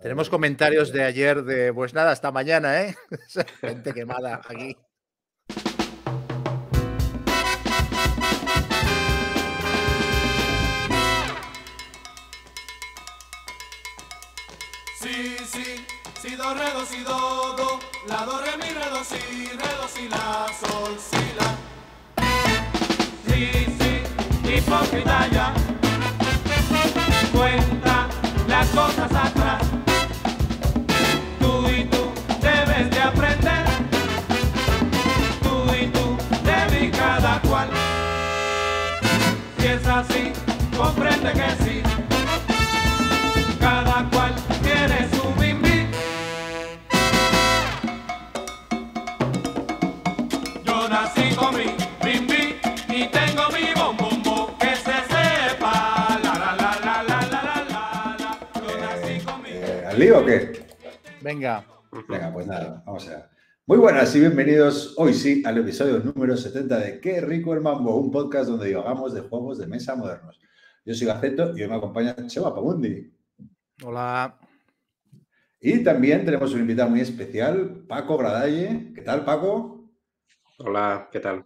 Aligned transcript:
Tenemos 0.00 0.30
comentarios 0.30 0.92
de 0.92 1.02
ayer 1.02 1.42
de, 1.42 1.74
pues 1.74 1.92
nada, 1.92 2.12
hasta 2.12 2.30
mañana, 2.30 2.82
¿eh? 2.82 2.96
Gente 3.60 3.92
quemada 3.92 4.40
aquí. 4.48 4.76
Sí, 15.00 15.36
sí, 15.50 15.84
si 16.22 16.36
do, 16.36 16.54
re, 16.54 16.70
do, 16.72 16.86
si, 16.86 17.02
do, 17.02 17.56
do, 17.56 17.80
la, 18.06 18.24
do, 18.24 18.40
re, 18.40 18.56
mi, 18.56 18.70
re, 18.72 18.90
do, 18.90 19.02
si, 19.02 19.48
re, 19.48 19.72
do, 19.80 19.88
si, 19.88 20.08
la, 20.08 20.46
sol, 20.60 20.96
si, 20.96 21.34
la. 21.34 21.56
Sí, 23.26 23.66
sí, 23.80 24.58
hipócrita 24.58 25.26
ya, 25.32 25.52
cuenta 27.32 28.08
las 28.46 28.68
cosas 28.68 29.10
atrás. 29.12 29.37
comprende 40.88 41.32
que 41.32 41.64
sí. 41.64 41.82
Cada 43.60 44.08
cual 44.10 44.34
tiene 44.62 44.98
su 45.14 45.24
bimbi. 45.40 45.78
Yo 50.64 50.88
nací 50.88 51.34
con 51.36 51.54
mi 51.56 51.66
bimbi 52.04 52.56
y 52.88 53.08
tengo 53.08 53.42
mi 53.54 53.64
bombombo. 53.78 54.56
Que 54.58 54.74
se 54.76 54.98
sepa. 55.12 56.18
La 56.22 56.34
la 56.42 56.56
la 56.62 56.72
la 56.86 57.02
la 57.02 57.20
la 57.32 57.42
la 57.44 58.16
la. 58.20 58.38
Yo 58.54 58.78
nací 58.80 59.24
con 59.24 59.42
mi. 59.42 59.50
Eh, 59.50 59.86
¿Al 59.88 59.98
lío 59.98 60.20
o 60.20 60.24
qué? 60.24 60.66
Venga. 61.20 61.64
Venga, 62.08 62.32
pues 62.32 62.46
nada, 62.46 62.82
vamos 62.86 63.06
allá. 63.08 63.28
Muy 63.66 63.76
buenas 63.76 64.14
y 64.16 64.20
bienvenidos 64.20 64.94
hoy 64.96 65.12
sí 65.12 65.42
al 65.44 65.58
episodio 65.58 65.98
número 65.98 66.36
70 66.36 66.78
de 66.78 67.00
Qué 67.00 67.20
rico 67.20 67.52
el 67.52 67.60
mambo, 67.60 67.96
un 67.96 68.10
podcast 68.10 68.48
donde 68.48 68.68
divagamos 68.68 69.12
de 69.12 69.20
juegos 69.20 69.58
de 69.58 69.66
mesa 69.66 69.94
modernos. 69.94 70.40
Yo 70.88 70.94
soy 70.94 71.06
Gaceto 71.06 71.54
y 71.54 71.60
hoy 71.60 71.68
me 71.68 71.74
acompaña 71.74 72.16
Chema 72.28 72.54
Pamundi. 72.54 73.12
Hola. 73.84 74.38
Y 75.60 75.84
también 75.84 76.24
tenemos 76.24 76.54
un 76.54 76.60
invitado 76.60 76.88
muy 76.88 77.02
especial, 77.02 77.84
Paco 77.86 78.16
Gradalle. 78.16 78.94
¿Qué 78.94 79.02
tal, 79.02 79.22
Paco? 79.22 79.92
Hola, 80.56 81.10
¿qué 81.12 81.20
tal? 81.20 81.44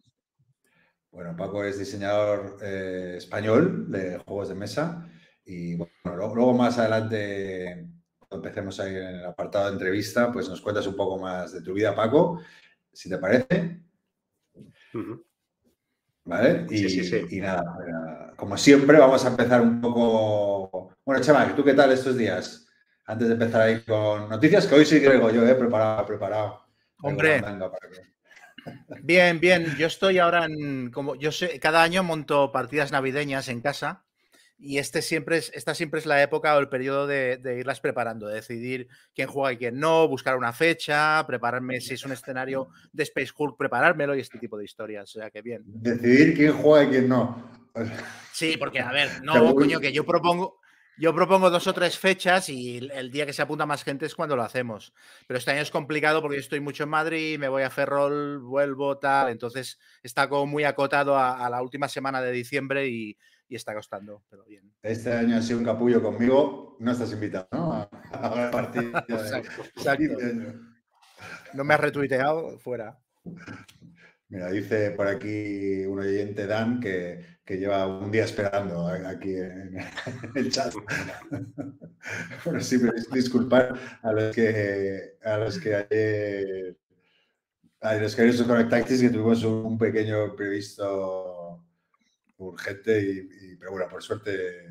Bueno, 1.11 1.35
Paco 1.37 1.65
es 1.65 1.77
diseñador 1.77 2.59
eh, 2.63 3.15
español 3.17 3.91
de 3.91 4.19
juegos 4.19 4.51
de 4.51 4.55
mesa 4.55 5.11
y 5.45 5.75
bueno, 5.75 5.91
luego, 6.05 6.35
luego 6.37 6.55
más 6.55 6.79
adelante, 6.79 7.89
cuando 8.21 8.47
empecemos 8.47 8.79
ahí 8.79 8.95
en 8.95 9.17
el 9.17 9.25
apartado 9.25 9.67
de 9.67 9.73
entrevista, 9.73 10.31
pues 10.31 10.49
nos 10.49 10.61
cuentas 10.61 10.87
un 10.87 10.95
poco 10.95 11.19
más 11.19 11.53
de 11.53 11.63
tu 11.63 11.75
vida, 11.75 11.97
Paco, 11.97 12.41
si 12.93 13.11
te 13.11 13.19
parece. 13.19 13.83
Ujú. 14.95 15.32
¿Vale? 16.25 16.67
Y, 16.71 16.79
Sí, 16.79 16.89
sí, 16.89 17.05
sí. 17.05 17.37
y 17.37 17.41
nada, 17.41 18.33
como 18.37 18.57
siempre, 18.57 18.99
vamos 18.99 19.25
a 19.25 19.29
empezar 19.29 19.61
un 19.61 19.81
poco. 19.81 20.95
Bueno, 21.05 21.23
Chema, 21.23 21.55
¿tú 21.55 21.65
qué 21.65 21.75
tal 21.75 21.93
estos 21.93 22.17
días? 22.17 22.67
Antes 23.07 23.29
de 23.29 23.35
empezar 23.35 23.61
ahí 23.63 23.81
con 23.83 24.29
noticias, 24.29 24.67
que 24.67 24.75
hoy 24.75 24.85
sí 24.85 25.01
creo 25.01 25.31
yo, 25.31 25.47
¿eh? 25.47 25.55
Preparado, 25.55 26.07
preparado. 26.07 26.63
Hombre. 27.03 27.43
Bien, 29.03 29.41
bien. 29.41 29.75
Yo 29.77 29.89
estoy 29.89 30.19
ahora 30.19 30.45
en. 30.45 30.91
Como 30.91 31.17
yo 31.17 31.33
sé, 31.33 31.59
cada 31.59 31.83
año 31.83 32.05
monto 32.05 32.53
partidas 32.53 32.93
navideñas 32.93 33.49
en 33.49 33.61
casa. 33.61 34.05
Y 34.65 34.79
este 34.79 35.03
siempre 35.03 35.39
es, 35.39 35.51
esta 35.55 35.75
siempre 35.75 35.99
es 35.99 36.07
la 36.07 36.23
época 36.23 36.55
o 36.55 36.61
el 36.61 36.69
periodo 36.69 37.09
de, 37.09 37.37
de 37.37 37.59
irlas 37.59 37.81
preparando, 37.81 38.29
de 38.29 38.37
decidir 38.37 38.87
quién 39.13 39.27
juega 39.27 39.53
y 39.53 39.57
quién 39.57 39.81
no, 39.81 40.07
buscar 40.07 40.37
una 40.37 40.53
fecha, 40.53 41.27
prepararme 41.27 41.81
si 41.81 41.95
es 41.95 42.05
un 42.07 42.13
escenario 42.13 42.69
de 42.93 43.03
Space 43.03 43.33
Hulk, 43.37 43.57
preparármelo 43.59 44.15
y 44.15 44.21
este 44.21 44.39
tipo 44.39 44.57
de 44.57 44.65
historias. 44.65 45.11
O 45.17 45.19
sea 45.19 45.31
que 45.33 45.43
bien. 45.43 45.63
Decidir 45.67 46.37
quién 46.37 46.53
juega 46.53 46.85
y 46.85 46.91
quién 46.91 47.09
no. 47.09 47.51
Sí, 48.33 48.57
porque 48.57 48.79
a 48.79 48.93
ver, 48.93 49.09
no, 49.25 49.53
coño, 49.55 49.81
que 49.81 49.93
yo 49.93 50.05
propongo, 50.07 50.61
yo 50.97 51.13
propongo 51.13 51.51
dos 51.51 51.67
o 51.67 51.73
tres 51.75 51.99
fechas 51.99 52.49
y 52.49 52.79
el- 52.79 52.91
el 52.93 53.11
día 53.11 53.27
que 53.27 53.33
se 53.33 53.43
apunta 53.43 53.67
más 53.67 53.83
gente 53.83 54.07
es 54.07 54.15
cuando 54.15 54.37
lo 54.37 54.43
hacemos. 54.45 54.93
Pero 55.27 55.39
este 55.39 55.51
año 55.51 55.63
es 55.63 55.71
complicado 55.73 56.21
porque 56.23 56.37
yo 56.37 56.41
estoy 56.41 56.61
mucho 56.61 56.85
en 56.85 56.91
Madrid, 56.91 57.37
me 57.39 57.49
voy 57.49 57.65
a 57.65 57.71
Ferrol, 57.71 58.39
vuelvo, 58.39 58.99
tal. 58.99 59.31
Entonces 59.31 59.79
está 60.05 60.29
como 60.29 60.47
muy 60.47 60.63
acotado 60.63 61.17
a, 61.17 61.45
a 61.45 61.51
la 61.51 61.63
última 61.63 61.89
semana 61.89 62.23
de 62.23 62.31
diciembre 62.31 62.87
y, 62.87 63.19
y 63.49 63.57
está 63.57 63.75
costando, 63.75 64.23
pero 64.31 64.45
bien. 64.45 64.73
Este 64.83 65.13
año 65.13 65.37
ha 65.37 65.43
sido 65.43 65.59
un 65.59 65.65
capullo 65.65 66.03
conmigo. 66.03 66.77
No 66.81 66.93
estás 66.93 67.13
invitado, 67.13 67.47
¿no? 67.53 67.73
A, 67.73 67.83
a 68.13 68.37
la 68.37 68.51
partida 68.51 69.05
de 69.09 69.15
Exacto, 69.15 69.63
15 69.63 69.71
exacto. 69.77 70.03
años. 70.21 70.55
No 71.55 71.65
me 71.65 71.75
has 71.75 71.81
retuiteado, 71.81 72.59
fuera. 72.59 72.99
Mira, 74.29 74.51
dice 74.51 74.93
por 74.93 75.07
aquí 75.09 75.85
un 75.85 75.99
oyente, 76.01 76.47
Dan, 76.47 76.81
que, 76.81 77.39
que 77.45 77.59
lleva 77.59 77.87
un 77.87 78.11
día 78.11 78.25
esperando 78.25 78.87
aquí 78.89 79.35
en, 79.37 79.77
el 80.35 80.51
chat. 80.51 80.73
bueno, 82.45 82.61
sí, 82.61 82.77
es- 82.97 83.11
disculpar 83.11 83.79
a 84.03 84.13
los 84.13 84.35
que 84.35 85.19
a 85.23 85.37
los 85.37 85.59
que 85.59 85.75
ayer 85.75 86.79
a 87.83 87.95
los 87.97 88.17
que 88.17 88.23
ayer 88.23 88.35
os 88.35 88.43
conectasteis 88.47 89.03
que 89.03 89.11
tuvimos 89.11 89.45
un 89.45 89.77
pequeño 89.77 90.35
previsto 90.35 91.42
urgente 92.49 93.01
y, 93.01 93.53
y- 93.53 93.57
pero 93.57 93.73
bueno, 93.73 93.89
por 93.89 94.03
suerte 94.03 94.69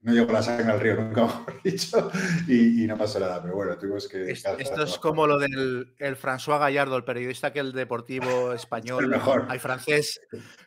no 0.00 0.12
llegó 0.12 0.30
la 0.32 0.42
sangre 0.42 0.70
al 0.70 0.78
río, 0.80 0.94
nunca 0.94 1.22
mejor 1.26 1.60
dicho, 1.64 2.10
y, 2.46 2.84
y 2.84 2.86
no 2.86 2.96
pasó 2.96 3.18
nada, 3.18 3.42
pero 3.42 3.56
bueno, 3.56 3.76
tuvimos 3.76 4.06
que... 4.06 4.30
Es- 4.30 4.44
calzar 4.44 4.60
Esto 4.62 4.82
es 4.84 4.96
como 4.98 5.26
lo 5.26 5.38
del 5.38 5.92
el 5.98 6.16
François 6.16 6.60
Gallardo, 6.60 6.96
el 6.96 7.02
periodista 7.04 7.52
que 7.52 7.58
el 7.58 7.72
deportivo 7.72 8.52
español, 8.54 9.04
El 9.04 9.10
mejor. 9.10 9.46
hay 9.48 9.58
francés, 9.58 10.20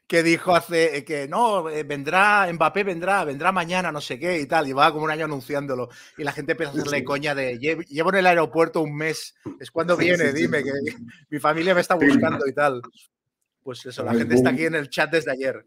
que 0.05 0.21
dijo 0.21 0.53
hace 0.53 1.05
que 1.05 1.29
no, 1.29 1.69
eh, 1.69 1.83
vendrá, 1.83 2.51
Mbappé 2.51 2.83
vendrá, 2.83 3.23
vendrá 3.23 3.53
mañana, 3.53 3.89
no 3.89 4.01
sé 4.01 4.19
qué 4.19 4.37
y 4.41 4.45
tal, 4.47 4.67
y 4.67 4.73
va 4.73 4.91
como 4.91 5.05
un 5.05 5.11
año 5.11 5.23
anunciándolo. 5.23 5.87
Y 6.17 6.25
la 6.25 6.33
gente 6.33 6.51
empieza 6.51 6.73
a 6.73 6.75
hacerle 6.75 6.97
Sí. 6.97 7.03
coña 7.05 7.33
de 7.33 7.57
"Lle- 7.57 7.85
llevo 7.87 8.09
en 8.09 8.15
el 8.17 8.27
aeropuerto 8.27 8.81
un 8.81 8.93
mes, 8.97 9.33
es 9.61 9.71
cuando 9.71 9.95
Sí, 9.95 10.03
viene, 10.03 10.33
dime, 10.33 10.61
que 10.61 10.71
mi 11.29 11.39
familia 11.39 11.73
me 11.73 11.79
está 11.79 11.95
buscando 11.95 12.45
y 12.45 12.53
tal. 12.53 12.81
Pues 13.63 13.85
eso, 13.85 14.03
la 14.03 14.09
Como 14.11 14.17
es 14.17 14.23
gente 14.23 14.35
está 14.35 14.49
aquí 14.49 14.65
en 14.65 14.75
el 14.75 14.89
chat 14.89 15.09
desde 15.09 15.31
ayer. 15.31 15.65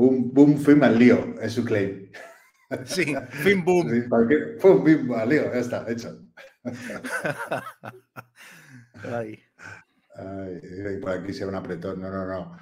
Boom, 0.00 0.32
boom, 0.32 0.56
film 0.56 0.82
al 0.82 0.98
lío, 0.98 1.34
es 1.42 1.52
su 1.52 1.62
claim. 1.64 2.10
Sí, 2.86 3.04
fin 3.42 3.64
boom. 3.64 3.90
Sí, 3.90 4.02
Pum, 4.62 4.84
bim, 4.84 5.12
al 5.12 5.28
lío, 5.28 5.52
ya 5.52 5.58
está, 5.58 5.84
hecho. 5.90 6.24
Ay. 9.02 9.38
Ay, 10.14 10.60
y 10.94 11.00
por 11.00 11.10
aquí 11.10 11.34
sea 11.34 11.48
un 11.48 11.56
apretón, 11.56 12.00
no, 12.00 12.08
no, 12.08 12.24
no. 12.24 12.56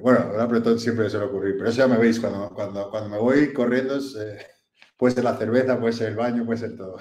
Bueno, 0.00 0.30
un 0.34 0.40
apretón 0.40 0.80
siempre 0.80 1.10
suele 1.10 1.26
ocurrir, 1.26 1.56
pero 1.58 1.68
eso 1.68 1.78
ya 1.78 1.88
me 1.88 1.98
veis, 1.98 2.18
cuando, 2.18 2.48
cuando, 2.54 2.90
cuando 2.90 3.10
me 3.10 3.18
voy 3.18 3.52
corriendo, 3.52 3.98
eh, 3.98 4.46
puede 4.96 5.14
ser 5.14 5.24
la 5.24 5.36
cerveza, 5.36 5.78
puede 5.78 5.92
ser 5.92 6.08
el 6.08 6.16
baño, 6.16 6.46
puede 6.46 6.58
ser 6.58 6.76
todo. 6.76 6.96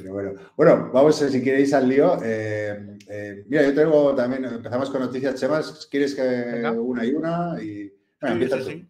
Pero 0.00 0.12
bueno, 0.14 0.32
bueno, 0.56 0.90
vamos, 0.92 1.16
si 1.16 1.42
queréis 1.42 1.72
al 1.74 1.88
lío. 1.88 2.18
eh, 2.22 2.96
eh, 3.08 3.44
mira, 3.48 3.62
yo 3.64 3.74
tengo 3.74 4.14
también, 4.14 4.44
empezamos 4.44 4.88
con 4.90 5.00
noticias, 5.00 5.34
Chemas, 5.38 5.86
¿quieres 5.90 6.14
que 6.14 6.22
Venga. 6.22 6.72
una 6.72 7.04
y 7.04 7.12
una? 7.12 7.62
Y, 7.62 7.92
Sí, 8.20 8.26
Venga, 8.26 8.32
empieza 8.34 8.56
sí, 8.58 8.62
tú. 8.64 8.70
sí. 8.70 8.86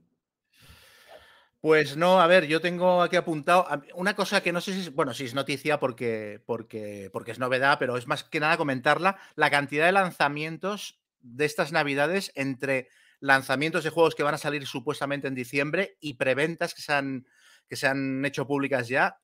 Pues 1.60 1.96
no, 1.96 2.20
a 2.20 2.26
ver, 2.26 2.46
yo 2.46 2.60
tengo 2.60 3.02
aquí 3.02 3.16
apuntado 3.16 3.66
una 3.94 4.16
cosa 4.16 4.42
que 4.42 4.50
no 4.52 4.60
sé 4.62 4.72
si 4.72 4.80
es, 4.80 4.94
bueno, 4.94 5.12
si 5.12 5.24
es 5.26 5.34
noticia 5.34 5.78
porque, 5.78 6.40
porque, 6.46 7.10
porque 7.12 7.32
es 7.32 7.38
novedad, 7.38 7.76
pero 7.78 7.96
es 7.98 8.06
más 8.06 8.24
que 8.24 8.40
nada 8.40 8.56
comentarla, 8.56 9.18
la 9.36 9.50
cantidad 9.50 9.84
de 9.86 9.92
lanzamientos 9.92 11.00
de 11.20 11.44
estas 11.44 11.70
navidades 11.70 12.32
entre 12.34 12.88
lanzamientos 13.20 13.84
de 13.84 13.90
juegos 13.90 14.14
que 14.14 14.22
van 14.22 14.34
a 14.34 14.38
salir 14.38 14.66
supuestamente 14.66 15.28
en 15.28 15.34
diciembre 15.34 15.98
y 16.00 16.14
preventas 16.14 16.72
que 16.74 16.80
se 16.80 16.94
han, 16.94 17.26
que 17.68 17.76
se 17.76 17.86
han 17.86 18.24
hecho 18.24 18.46
públicas 18.46 18.88
ya, 18.88 19.20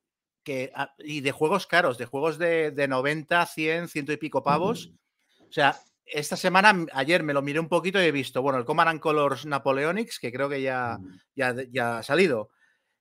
que, 0.47 0.71
ah, 0.77 0.95
y 0.99 1.23
de 1.23 1.33
juegos 1.33 1.67
caros, 1.67 1.99
de 1.99 2.07
juegos 2.07 2.39
de, 2.39 2.71
de 2.71 2.87
90, 2.87 3.45
100, 3.47 3.89
ciento 3.89 4.13
y 4.13 4.17
pico 4.17 4.45
pavos. 4.45 4.93
O 5.41 5.53
sea, 5.53 5.77
esta 6.05 6.37
semana, 6.37 6.87
ayer 6.93 7.25
me 7.25 7.35
lo 7.35 7.43
miré 7.43 7.59
un 7.59 7.69
poquito 7.69 8.01
y 8.01 8.05
he 8.05 8.13
visto, 8.13 8.43
bueno, 8.43 8.57
el 8.61 8.65
Command 8.65 8.91
and 8.91 9.01
Colors 9.01 9.45
Napoleonics, 9.45 10.21
que 10.21 10.31
creo 10.33 10.49
que 10.49 10.63
ya, 10.63 10.99
ya, 11.35 11.53
ya 11.73 11.99
ha 11.99 12.03
salido. 12.05 12.51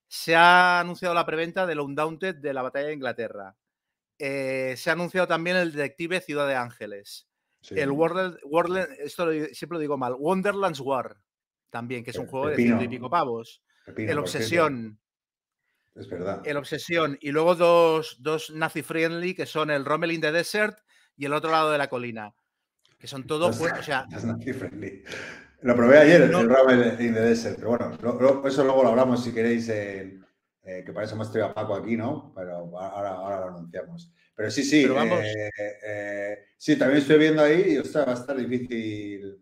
Se 0.07 0.36
ha 0.36 0.80
anunciado 0.80 1.13
la 1.13 1.24
preventa 1.27 1.68
del 1.68 1.81
Undaunted 1.81 2.36
de 2.38 2.51
la 2.53 2.63
Batalla 2.63 2.88
de 2.88 2.94
Inglaterra. 2.94 3.56
Eh, 4.18 4.74
se 4.75 4.89
ha 4.89 4.94
anunciado 4.94 5.27
también 5.27 5.56
el 5.57 5.71
Detective 5.71 6.21
Ciudad 6.21 6.48
de 6.48 6.56
Ángeles. 6.56 7.27
Sí. 7.62 7.75
El 7.77 7.91
World, 7.91 8.39
World- 8.44 8.88
esto 9.00 9.27
lo 9.27 9.31
siempre 9.53 9.75
lo 9.75 9.80
digo 9.80 9.98
mal, 10.00 10.15
Wonderlands 10.18 10.80
War, 10.80 11.15
también, 11.69 12.03
que 12.03 12.09
es 12.09 12.18
un 12.18 12.25
Pe- 12.25 12.31
juego 12.31 12.48
de 12.48 12.56
ciento 12.56 12.83
y 12.83 12.88
pico 12.88 13.09
pavos. 13.09 13.62
Pepino, 13.86 14.12
El. 14.12 14.18
Obsesión, 14.19 15.00
Es 15.95 16.09
verdad. 16.09 16.42
el 16.45 16.57
Obsesión. 16.57 17.18
Y 17.21 17.31
luego 17.31 17.56
dos, 17.56 18.18
dos 18.19 18.50
Nazi 18.51 18.81
Friendly, 18.83 19.33
que 19.33 19.45
son 19.45 19.69
el 19.71 19.86
Rommel 19.86 20.12
in 20.12 20.21
the 20.21 20.31
Desert 20.31 20.77
y 21.15 21.25
el 21.25 21.33
otro 21.33 21.51
lado 21.51 21.71
de 21.71 21.77
la 21.77 21.88
colina. 21.89 22.33
Que 23.00 23.07
son 23.07 23.25
todo, 23.25 23.47
Los- 23.47 23.59
jue- 23.62 23.80
o 23.80 23.83
sea, 23.83 24.06
nazi 24.09 24.53
friendly. 24.53 25.03
Lo 25.62 25.75
probé 25.75 25.97
ayer, 26.00 26.30
No. 26.30 26.42
el 26.42 26.50
Ramen 26.50 27.01
in 27.01 27.13
the 27.13 27.21
Desert, 27.21 27.56
pero 27.57 27.69
bueno, 27.69 27.97
lo- 28.01 28.19
lo- 28.19 28.47
eso 28.47 28.63
luego 28.63 28.83
lo 28.83 28.89
hablamos 28.89 29.24
si 29.24 29.33
queréis 29.33 29.68
en, 29.69 30.25
eh, 30.63 30.83
que 30.86 30.92
para 30.94 31.06
eso 31.06 31.15
hemos 31.15 31.31
traído 31.31 31.50
a 31.50 31.53
Paco 31.53 31.75
aquí, 31.75 31.95
¿no? 31.98 32.33
Pero 32.36 32.56
ahora, 32.77 33.12
ahora 33.12 33.39
lo 33.41 33.48
anunciamos. 33.57 34.12
Pero 34.36 34.51
sí, 34.51 34.63
sí, 34.63 34.83
Pero 34.83 34.95
vamos. 34.95 35.19
eh, 35.24 35.50
eh, 35.88 36.38
sí, 36.57 36.77
también 36.77 37.00
estoy 37.01 37.18
viendo 37.19 37.41
ahí 37.41 37.74
y, 37.74 37.77
ostras, 37.77 38.07
va 38.07 38.12
a 38.12 38.15
estar 38.15 38.38
difícil 38.38 39.38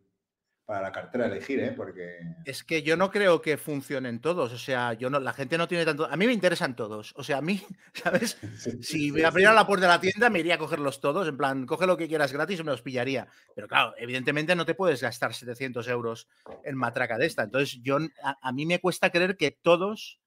para 0.65 0.81
la 0.81 0.91
cartera 0.91 1.25
elegir, 1.25 1.59
¿eh? 1.59 1.73
Porque... 1.75 2.19
Es 2.45 2.63
que 2.63 2.83
yo 2.83 2.95
no 2.95 3.11
creo 3.11 3.41
que 3.41 3.57
funcionen 3.57 4.21
todos. 4.21 4.53
O 4.53 4.57
sea, 4.57 4.93
yo 4.93 5.09
no, 5.09 5.19
la 5.19 5.33
gente 5.33 5.57
no 5.57 5.67
tiene 5.67 5.83
tanto. 5.85 6.05
A 6.09 6.15
mí 6.15 6.25
me 6.25 6.31
interesan 6.33 6.75
todos. 6.75 7.13
O 7.17 7.23
sea, 7.23 7.37
a 7.39 7.41
mí, 7.41 7.61
¿sabes? 7.93 8.37
Si 8.81 9.11
me 9.11 9.25
abriera 9.25 9.53
la 9.53 9.67
puerta 9.67 9.87
de 9.87 9.91
la 9.93 9.99
tienda, 10.01 10.29
me 10.29 10.39
iría 10.39 10.55
a 10.55 10.57
cogerlos 10.57 11.01
todos. 11.01 11.27
En 11.27 11.35
plan, 11.37 11.65
coge 11.65 11.85
lo 11.85 11.97
que 11.97 12.07
quieras 12.07 12.31
gratis 12.31 12.59
y 12.59 12.63
me 12.63 12.71
los 12.71 12.81
pillaría. 12.81 13.27
Pero 13.55 13.67
claro, 13.67 13.93
evidentemente 13.97 14.55
no 14.55 14.65
te 14.65 14.73
puedes 14.75 15.01
gastar 15.01 15.33
700 15.33 15.87
euros 15.89 16.27
en 16.63 16.75
matraca 16.77 17.17
de 17.17 17.25
esta. 17.25 17.43
Entonces, 17.43 17.79
yo, 17.81 17.97
a, 18.23 18.37
a 18.41 18.51
mí 18.53 18.65
me 18.65 18.79
cuesta 18.79 19.09
creer 19.09 19.35
que 19.35 19.51
todos. 19.51 20.19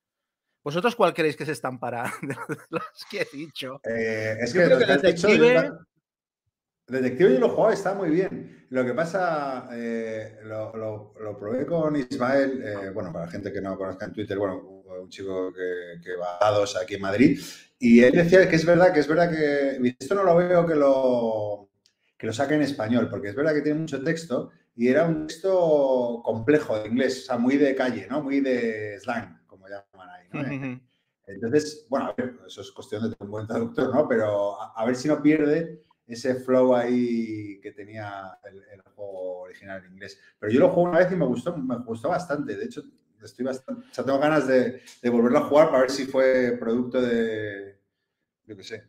¿Vosotros 0.63 0.97
cuál 0.97 1.15
creéis 1.15 1.37
que 1.37 1.47
se 1.47 1.53
están 1.53 1.79
para 1.79 2.03
de 2.23 2.37
los 2.71 2.83
que 3.09 3.23
he 3.23 3.37
dicho? 3.37 3.81
Eh, 3.85 4.37
es 4.41 4.53
Yo 4.53 4.61
que, 4.61 4.67
creo 4.67 4.79
que 4.81 4.87
Detective- 4.87 5.79
Detective 6.89 7.35
yo 7.35 7.41
lo 7.41 7.49
jugaba, 7.49 7.73
está 7.75 7.95
muy 7.95 8.11
bien. 8.11 8.67
Lo 8.71 8.85
que 8.85 8.95
pasa, 8.95 9.69
eh, 9.73 10.39
lo, 10.45 10.77
lo- 10.77 11.15
lo 11.21 11.39
probé 11.39 11.67
con 11.67 11.97
Ismael, 11.97 12.63
eh, 12.65 12.91
bueno, 12.91 13.13
para 13.13 13.27
la 13.27 13.31
gente 13.31 13.53
que 13.53 13.61
no 13.61 13.77
conozca 13.77 14.07
en 14.07 14.13
Twitter, 14.13 14.39
bueno, 14.39 14.57
un 15.03 15.09
chico 15.09 15.53
que, 15.53 16.01
que 16.03 16.17
va 16.17 16.39
a 16.41 16.51
dos 16.53 16.77
aquí 16.77 16.95
en 16.95 17.01
Madrid, 17.03 17.41
y 17.79 18.01
él 18.03 18.13
decía 18.13 18.49
que 18.49 18.57
es 18.57 18.65
verdad, 18.65 18.93
que 18.93 19.01
es 19.01 19.09
verdad 19.09 19.31
que 19.31 19.95
esto 19.99 20.15
no 20.15 20.23
lo 20.25 20.37
veo 20.37 20.67
que 20.67 20.75
lo, 20.75 21.71
que 22.17 22.27
lo 22.27 22.33
saque 22.33 22.55
en 22.55 22.63
español, 22.63 23.09
porque 23.11 23.29
es 23.29 23.35
verdad 23.35 23.55
que 23.55 23.63
tiene 23.63 23.81
mucho 23.81 24.03
texto 24.03 24.51
y 24.75 24.89
era 24.89 25.05
un 25.07 25.27
texto 25.27 26.23
complejo 26.25 26.79
de 26.79 26.89
inglés, 26.89 27.23
o 27.23 27.27
sea, 27.27 27.39
muy 27.39 27.57
de 27.57 27.75
calle, 27.75 28.07
¿no? 28.11 28.23
Muy 28.23 28.41
de 28.41 28.99
slang, 29.01 29.45
como 29.47 29.67
llaman 29.69 30.09
ahí, 30.11 30.29
¿no? 30.31 30.41
Entonces, 31.27 31.87
bueno, 31.89 32.07
a 32.07 32.15
ver, 32.15 32.35
eso 32.47 32.61
es 32.61 32.71
cuestión 32.73 33.03
de 33.03 33.09
tener 33.11 33.23
un 33.25 33.31
buen 33.33 33.47
traductor, 33.47 33.93
¿no? 33.95 34.07
Pero 34.09 34.61
a, 34.61 34.73
a 34.77 34.87
ver 34.87 34.95
si 34.97 35.09
no 35.09 35.21
pierde 35.21 35.83
ese 36.07 36.37
flow 36.37 36.75
ahí 36.75 37.61
que 37.61 37.73
tenía 37.73 38.39
el, 38.45 38.63
el 38.73 38.81
juego 38.83 39.41
original 39.41 39.85
en 39.85 39.93
inglés. 39.93 40.21
Pero 40.39 40.53
yo 40.53 40.61
lo 40.61 40.71
jugué 40.71 40.91
una 40.91 40.99
vez 40.99 41.13
y 41.13 41.17
me 41.17 41.27
gustó, 41.27 41.57
me 41.57 41.77
gustó 41.79 42.11
bastante. 42.11 42.57
De 42.57 42.65
hecho, 42.65 42.83
estoy 43.25 43.45
bastante, 43.45 43.87
o 43.91 43.95
sea, 43.95 44.05
tengo 44.05 44.19
ganas 44.19 44.47
de, 44.47 44.83
de 45.03 45.11
volverlo 45.11 45.39
a 45.39 45.45
jugar 45.45 45.69
para 45.69 45.81
ver 45.81 45.91
si 45.91 46.07
fue 46.07 46.57
producto 46.59 47.01
de, 47.01 47.79
yo 48.45 48.57
qué 48.57 48.63
sé, 48.63 48.89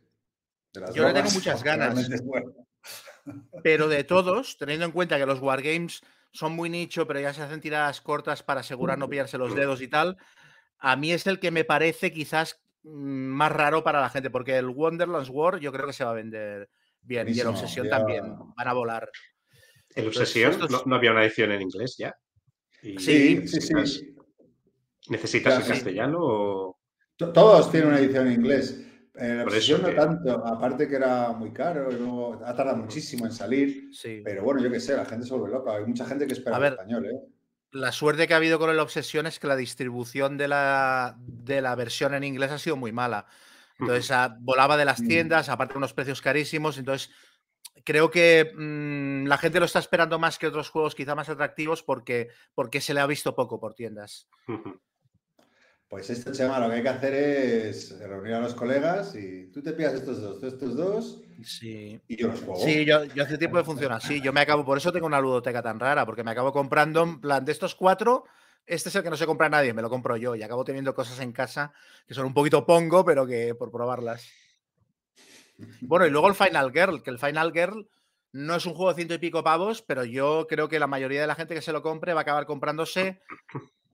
de 0.72 0.80
las 0.80 0.94
Yo 0.94 1.06
le 1.06 1.14
tengo 1.14 1.30
muchas 1.30 1.62
ganas. 1.62 2.08
Pero 3.62 3.88
de 3.88 4.04
todos, 4.04 4.56
teniendo 4.56 4.86
en 4.86 4.92
cuenta 4.92 5.18
que 5.18 5.26
los 5.26 5.40
wargames 5.40 6.02
son 6.30 6.52
muy 6.52 6.70
nicho, 6.70 7.06
pero 7.06 7.20
ya 7.20 7.34
se 7.34 7.42
hacen 7.42 7.60
tiradas 7.60 8.00
cortas 8.00 8.42
para 8.42 8.60
asegurar 8.60 8.98
no 8.98 9.08
pillarse 9.08 9.38
los 9.38 9.54
dedos 9.54 9.80
y 9.80 9.88
tal, 9.88 10.16
a 10.78 10.96
mí 10.96 11.12
es 11.12 11.26
el 11.26 11.40
que 11.40 11.50
me 11.50 11.64
parece 11.64 12.12
quizás 12.12 12.60
mm, 12.82 12.88
más 12.90 13.52
raro 13.52 13.82
para 13.82 14.00
la 14.00 14.10
gente, 14.10 14.30
porque 14.30 14.56
el 14.56 14.68
Wonderlands 14.68 15.30
War 15.30 15.58
yo 15.58 15.72
creo 15.72 15.86
que 15.86 15.92
se 15.92 16.04
va 16.04 16.10
a 16.10 16.14
vender 16.14 16.70
bien 17.08 17.26
y 17.28 17.40
el 17.40 17.46
Obsesión 17.48 17.86
ya- 17.86 17.98
también, 17.98 18.34
van 18.56 18.68
a 18.68 18.72
volar. 18.74 19.10
El 19.94 20.06
Obsesión, 20.08 20.52
estos- 20.52 20.70
no, 20.70 20.82
no 20.86 20.96
había 20.96 21.10
una 21.10 21.24
edición 21.24 21.50
en 21.50 21.62
inglés 21.62 21.96
ya? 21.98 22.14
Y 22.82 22.98
Sí, 22.98 23.00
Sí, 23.00 23.28
sí, 23.28 23.34
necesitas, 23.74 23.90
sí. 23.90 24.14
¿necesitas 25.08 25.56
el 25.58 25.62
sí. 25.64 25.68
castellano 25.70 26.18
o...? 26.20 26.78
To- 27.16 27.32
Todos 27.32 27.70
tienen 27.72 27.88
una 27.88 27.98
edición 27.98 28.26
en 28.28 28.32
inglés. 28.34 28.84
La 29.14 29.42
Por 29.42 29.48
obsesión 29.52 29.82
no 29.82 29.88
que- 29.88 29.94
tanto, 29.94 30.46
aparte 30.46 30.86
que 30.86 30.94
era 30.94 31.32
muy 31.32 31.52
caro 31.52 31.90
y 31.90 31.96
luego 31.96 32.40
ha 32.44 32.54
tardado 32.54 32.76
muchísimo 32.76 33.26
en 33.26 33.32
salir. 33.32 33.88
Sí. 33.92 34.20
Pero 34.24 34.44
bueno, 34.44 34.62
yo 34.62 34.70
qué 34.70 34.78
sé, 34.78 34.94
la 34.96 35.04
gente 35.04 35.26
se 35.26 35.34
vuelve 35.34 35.56
loca. 35.56 35.74
Hay 35.74 35.84
mucha 35.84 36.04
gente 36.06 36.28
que 36.28 36.34
espera 36.34 36.54
A 36.54 36.58
el 36.58 36.62
ver, 36.62 36.72
español, 36.74 37.06
¿eh? 37.06 37.18
La 37.72 37.90
suerte 37.90 38.28
que 38.28 38.34
ha 38.34 38.36
habido 38.36 38.60
con 38.60 38.70
el 38.70 38.78
Obsesión 38.78 39.26
es 39.26 39.40
que 39.40 39.48
la 39.48 39.56
distribución 39.56 40.38
de 40.38 40.46
la, 40.46 41.16
de 41.18 41.60
la 41.60 41.74
versión 41.74 42.14
en 42.14 42.22
inglés 42.22 42.52
ha 42.52 42.58
sido 42.58 42.76
muy 42.76 42.92
mala. 42.92 43.26
Entonces 43.78 44.10
ah, 44.10 44.36
volaba 44.40 44.76
de 44.76 44.84
las 44.84 45.00
Mm. 45.00 45.06
tiendas, 45.06 45.48
aparte 45.48 45.76
unos 45.78 45.92
precios 45.94 46.20
carísimos. 46.20 46.78
Entonces 46.78 47.10
creo 47.84 48.10
que 48.10 48.52
mm, 48.56 49.26
la 49.26 49.38
gente 49.38 49.60
lo 49.60 49.66
está 49.66 49.78
esperando 49.78 50.18
más 50.18 50.38
que 50.38 50.46
otros 50.48 50.70
juegos 50.70 50.94
quizá 50.94 51.14
más 51.14 51.28
atractivos 51.28 51.82
porque, 51.82 52.28
porque 52.54 52.80
se 52.80 52.92
le 52.94 53.00
ha 53.00 53.06
visto 53.06 53.34
poco 53.34 53.60
por 53.60 53.74
tiendas. 53.74 54.28
Pues 55.88 56.10
esto, 56.10 56.32
Chema, 56.32 56.58
lo 56.58 56.68
que 56.68 56.76
hay 56.76 56.82
que 56.82 56.88
hacer 56.90 57.14
es 57.14 57.98
reunir 57.98 58.34
a 58.34 58.40
los 58.40 58.54
colegas 58.54 59.14
y 59.14 59.50
tú 59.50 59.62
te 59.62 59.72
pillas 59.72 59.94
estos 59.94 60.20
dos, 60.20 60.38
tú 60.38 60.46
estos 60.46 60.76
dos 60.76 61.22
Sí. 61.42 61.98
y 62.08 62.16
yo 62.16 62.28
los 62.28 62.40
juego. 62.40 62.60
Sí, 62.62 62.84
yo, 62.84 63.04
yo 63.04 63.22
hace 63.22 63.38
tiempo 63.38 63.56
que 63.56 63.64
funciona 63.64 63.96
así. 63.96 64.20
Yo 64.20 64.32
me 64.32 64.40
acabo, 64.40 64.64
por 64.66 64.76
eso 64.76 64.92
tengo 64.92 65.06
una 65.06 65.20
ludoteca 65.20 65.62
tan 65.62 65.80
rara, 65.80 66.04
porque 66.04 66.22
me 66.24 66.32
acabo 66.32 66.52
comprando, 66.52 67.02
en 67.04 67.20
plan, 67.20 67.42
de 67.44 67.52
estos 67.52 67.74
cuatro, 67.74 68.24
este 68.66 68.88
es 68.88 68.94
el 68.96 69.02
que 69.02 69.10
no 69.10 69.16
se 69.16 69.26
compra 69.26 69.48
nadie, 69.48 69.72
me 69.72 69.82
lo 69.82 69.90
compro 69.90 70.16
yo 70.16 70.34
y 70.34 70.42
acabo 70.42 70.64
teniendo 70.64 70.94
cosas 70.94 71.20
en 71.20 71.32
casa 71.32 71.72
que 72.06 72.14
son 72.14 72.26
un 72.26 72.34
poquito 72.34 72.66
pongo, 72.66 73.04
pero 73.04 73.26
que 73.26 73.54
por 73.54 73.70
probarlas. 73.70 74.28
Bueno, 75.80 76.06
y 76.06 76.10
luego 76.10 76.28
el 76.28 76.34
Final 76.34 76.70
Girl, 76.72 77.02
que 77.02 77.10
el 77.10 77.18
Final 77.18 77.52
Girl 77.52 77.88
no 78.32 78.54
es 78.54 78.66
un 78.66 78.74
juego 78.74 78.90
de 78.90 78.96
ciento 78.96 79.14
y 79.14 79.18
pico 79.18 79.42
pavos, 79.42 79.82
pero 79.82 80.04
yo 80.04 80.46
creo 80.48 80.68
que 80.68 80.78
la 80.78 80.86
mayoría 80.86 81.20
de 81.20 81.26
la 81.26 81.34
gente 81.34 81.54
que 81.54 81.62
se 81.62 81.72
lo 81.72 81.82
compre 81.82 82.12
va 82.12 82.20
a 82.20 82.22
acabar 82.22 82.46
comprándose 82.46 83.20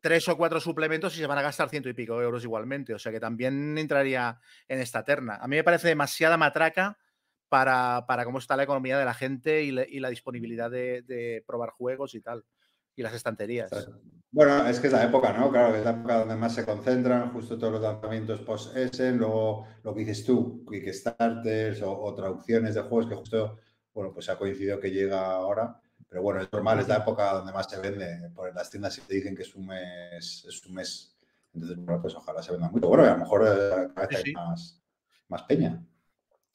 tres 0.01 0.29
o 0.29 0.37
cuatro 0.37 0.61
suplementos 0.61 1.15
y 1.17 1.21
se 1.21 1.27
van 1.27 1.39
a 1.39 1.43
gastar 1.43 1.71
ciento 1.71 1.89
y 1.89 1.95
pico 1.95 2.21
euros 2.21 2.45
igualmente. 2.45 2.93
O 2.93 2.99
sea 2.99 3.13
que 3.13 3.21
también 3.21 3.79
entraría 3.79 4.39
en 4.69 4.81
esta 4.81 5.05
terna. 5.05 5.37
A 5.37 5.49
mí 5.49 5.57
me 5.57 5.65
parece 5.65 5.89
demasiada 5.89 6.37
matraca 6.37 6.99
para, 7.49 8.05
para 8.07 8.25
cómo 8.25 8.39
está 8.39 8.57
la 8.57 8.65
economía 8.65 8.99
de 8.99 9.05
la 9.05 9.15
gente 9.15 9.63
y, 9.63 9.69
y 9.69 10.01
la 10.01 10.11
disponibilidad 10.11 10.71
de, 10.71 11.03
de 11.03 11.43
probar 11.47 11.71
juegos 11.71 12.15
y 12.15 12.21
tal. 12.21 12.45
Y 12.97 13.03
las 13.03 13.15
estanterías. 13.15 13.71
Bueno, 14.31 14.67
es 14.67 14.81
que 14.81 14.89
es 14.89 14.93
la 14.93 15.05
época, 15.05 15.33
¿no? 15.33 15.51
Claro, 15.51 15.77
es 15.77 15.85
la 15.85 15.93
época 15.93 16.19
donde 16.19 16.37
más 16.37 16.55
se 16.55 16.65
concentran, 16.65 17.33
justo 17.33 17.57
todos 17.57 17.75
los 17.75 17.83
lanzamientos 17.83 18.41
post-Essen, 18.41 19.19
luego 19.19 19.67
lo 19.83 19.95
que 19.95 20.01
dices 20.01 20.25
tú, 20.25 20.65
Kickstarters 20.69 21.83
o, 21.83 21.97
o 21.97 22.15
traducciones 22.15 22.75
de 22.75 22.83
juegos 22.83 23.07
que 23.07 23.15
justo, 23.15 23.59
bueno, 23.93 24.13
pues 24.13 24.29
ha 24.29 24.37
coincidido 24.37 24.81
que 24.81 24.91
llega 24.91 25.25
ahora. 25.25 25.81
Pero 26.09 26.23
bueno, 26.23 26.41
es 26.41 26.53
normal, 26.53 26.79
es 26.79 26.89
la 26.89 26.99
época 26.99 27.33
donde 27.33 27.53
más 27.53 27.69
se 27.69 27.81
vende. 27.81 28.31
Por 28.35 28.55
las 28.55 28.71
tiendas 28.71 28.95
si 28.95 29.01
te 29.01 29.15
dicen 29.15 29.35
que 29.35 29.43
es 29.43 29.55
un 29.55 29.67
mes, 29.67 30.45
es 30.49 30.67
un 30.67 30.75
mes. 30.75 31.17
Entonces, 31.53 31.77
bueno, 31.77 32.01
pues 32.01 32.15
ojalá 32.15 32.43
se 32.43 32.53
venda 32.53 32.69
mucho. 32.69 32.89
Bueno, 32.89 33.05
a 33.05 33.11
lo 33.15 33.19
mejor 33.19 33.45
eh, 33.47 33.89
cada 33.95 34.07
vez 34.07 34.23
hay 34.25 34.33
más, 34.33 34.81
más 35.29 35.43
peña. 35.43 35.85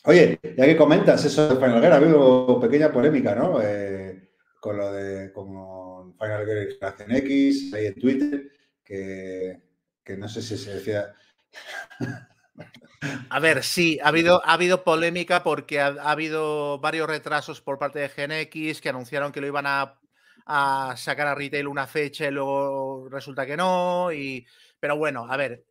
Oye, 0.05 0.39
ya 0.57 0.65
que 0.65 0.77
comentas 0.77 1.25
eso 1.25 1.49
de 1.49 1.55
Final 1.55 1.81
Gear, 1.81 1.91
ha 1.91 1.97
habido 1.97 2.57
pequeña 2.59 2.91
polémica, 2.91 3.35
¿no? 3.35 3.61
Eh, 3.61 4.28
con 4.59 4.77
lo 4.77 4.91
de 4.91 5.31
con 5.31 6.13
Final 6.17 6.45
Generación 6.45 7.11
X, 7.15 7.73
ahí 7.73 7.85
en 7.87 7.95
Twitter, 7.95 8.51
que, 8.83 9.61
que 10.03 10.17
no 10.17 10.27
sé 10.27 10.41
si 10.41 10.57
se 10.57 10.75
decía. 10.75 11.13
A 13.29 13.39
ver, 13.39 13.63
sí, 13.63 13.99
ha 14.03 14.09
habido, 14.09 14.45
ha 14.45 14.53
habido 14.53 14.83
polémica 14.83 15.41
porque 15.43 15.79
ha, 15.79 15.87
ha 15.87 16.11
habido 16.11 16.79
varios 16.79 17.07
retrasos 17.07 17.61
por 17.61 17.79
parte 17.79 17.99
de 17.99 18.09
GenX 18.09 18.81
que 18.81 18.89
anunciaron 18.89 19.31
que 19.31 19.39
lo 19.39 19.47
iban 19.47 19.65
a, 19.65 19.99
a 20.45 20.95
sacar 20.97 21.27
a 21.27 21.35
retail 21.35 21.67
una 21.67 21.87
fecha 21.87 22.27
y 22.27 22.31
luego 22.31 23.07
resulta 23.09 23.45
que 23.45 23.55
no. 23.55 24.11
Y, 24.11 24.45
pero 24.79 24.97
bueno, 24.97 25.25
a 25.29 25.37
ver, 25.37 25.63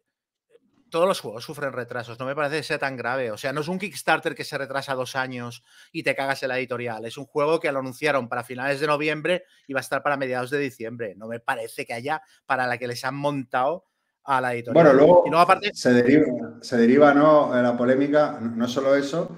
todos 0.91 1.07
los 1.07 1.21
juegos 1.21 1.45
sufren 1.45 1.73
retrasos, 1.73 2.19
no 2.19 2.27
me 2.27 2.35
parece 2.35 2.57
que 2.57 2.63
sea 2.63 2.79
tan 2.79 2.97
grave. 2.97 3.31
O 3.31 3.37
sea, 3.37 3.53
no 3.53 3.61
es 3.61 3.69
un 3.69 3.79
Kickstarter 3.79 4.35
que 4.35 4.45
se 4.45 4.59
retrasa 4.59 4.95
dos 4.95 5.17
años 5.17 5.63
y 5.93 6.03
te 6.03 6.15
cagas 6.15 6.43
en 6.43 6.49
la 6.49 6.59
editorial. 6.59 7.05
Es 7.05 7.19
un 7.19 7.27
juego 7.27 7.61
que 7.61 7.71
lo 7.73 7.81
anunciaron 7.81 8.29
para 8.29 8.45
finales 8.45 8.81
de 8.81 8.87
noviembre 8.87 9.45
y 9.67 9.73
va 9.73 9.81
a 9.81 9.83
estar 9.83 10.03
para 10.03 10.17
mediados 10.17 10.51
de 10.51 10.59
diciembre. 10.59 11.15
No 11.17 11.27
me 11.27 11.41
parece 11.41 11.85
que 11.85 11.95
haya 11.95 12.23
para 12.47 12.67
la 12.67 12.79
que 12.79 12.89
les 12.89 13.05
han 13.05 13.17
montado 13.17 13.85
a 14.25 14.41
la 14.41 14.55
editorial. 14.55 14.85
Bueno, 14.85 14.93
luego, 14.99 15.23
y 15.27 15.31
luego 15.31 15.43
aparte, 15.43 15.71
se 15.75 15.93
deriva, 15.93 16.27
se 16.61 16.77
deriva 16.77 17.15
¿no? 17.15 17.51
la 17.61 17.77
polémica, 17.77 18.39
no, 18.41 18.69
solo 18.69 18.95
eso, 18.95 19.37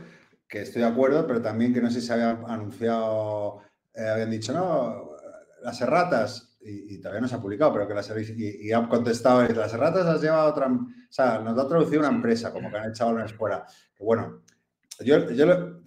que 0.48 0.62
estoy 0.62 0.82
de 0.82 0.88
acuerdo, 0.88 1.26
pero 1.26 1.40
también 1.40 1.72
que 1.72 1.80
no 1.80 1.90
sé 1.90 2.00
si 2.00 2.08
se 2.08 2.12
había 2.14 2.30
anunciado, 2.48 3.60
eh, 3.94 4.08
habían 4.08 4.30
dicho, 4.30 4.52
no, 4.52 5.10
las 5.62 5.80
erratas, 5.80 6.58
y, 6.60 6.94
y 6.94 6.98
todavía 6.98 7.20
no 7.20 7.28
se 7.28 7.36
ha 7.36 7.40
publicado, 7.40 7.72
pero 7.72 7.86
que 7.86 7.94
las 7.94 8.10
y, 8.10 8.66
y 8.66 8.72
han 8.72 8.88
contestado, 8.88 9.42
las 9.42 9.72
erratas 9.72 10.04
las 10.04 10.20
lleva 10.20 10.44
otra, 10.46 10.68
o 11.10 11.12
sea, 11.12 11.40
nos 11.40 11.56
lo 11.56 11.62
ha 11.62 11.68
traducido 11.68 12.00
una 12.00 12.08
empresa, 12.08 12.52
como 12.52 12.70
que 12.70 12.76
han 12.78 12.90
echado 12.90 13.10
una 13.10 13.26
fuera. 13.28 13.66
Que 13.96 14.04
bueno, 14.04 14.42
yo, 15.00 15.30
yo 15.32 15.44
lo- 15.46 15.82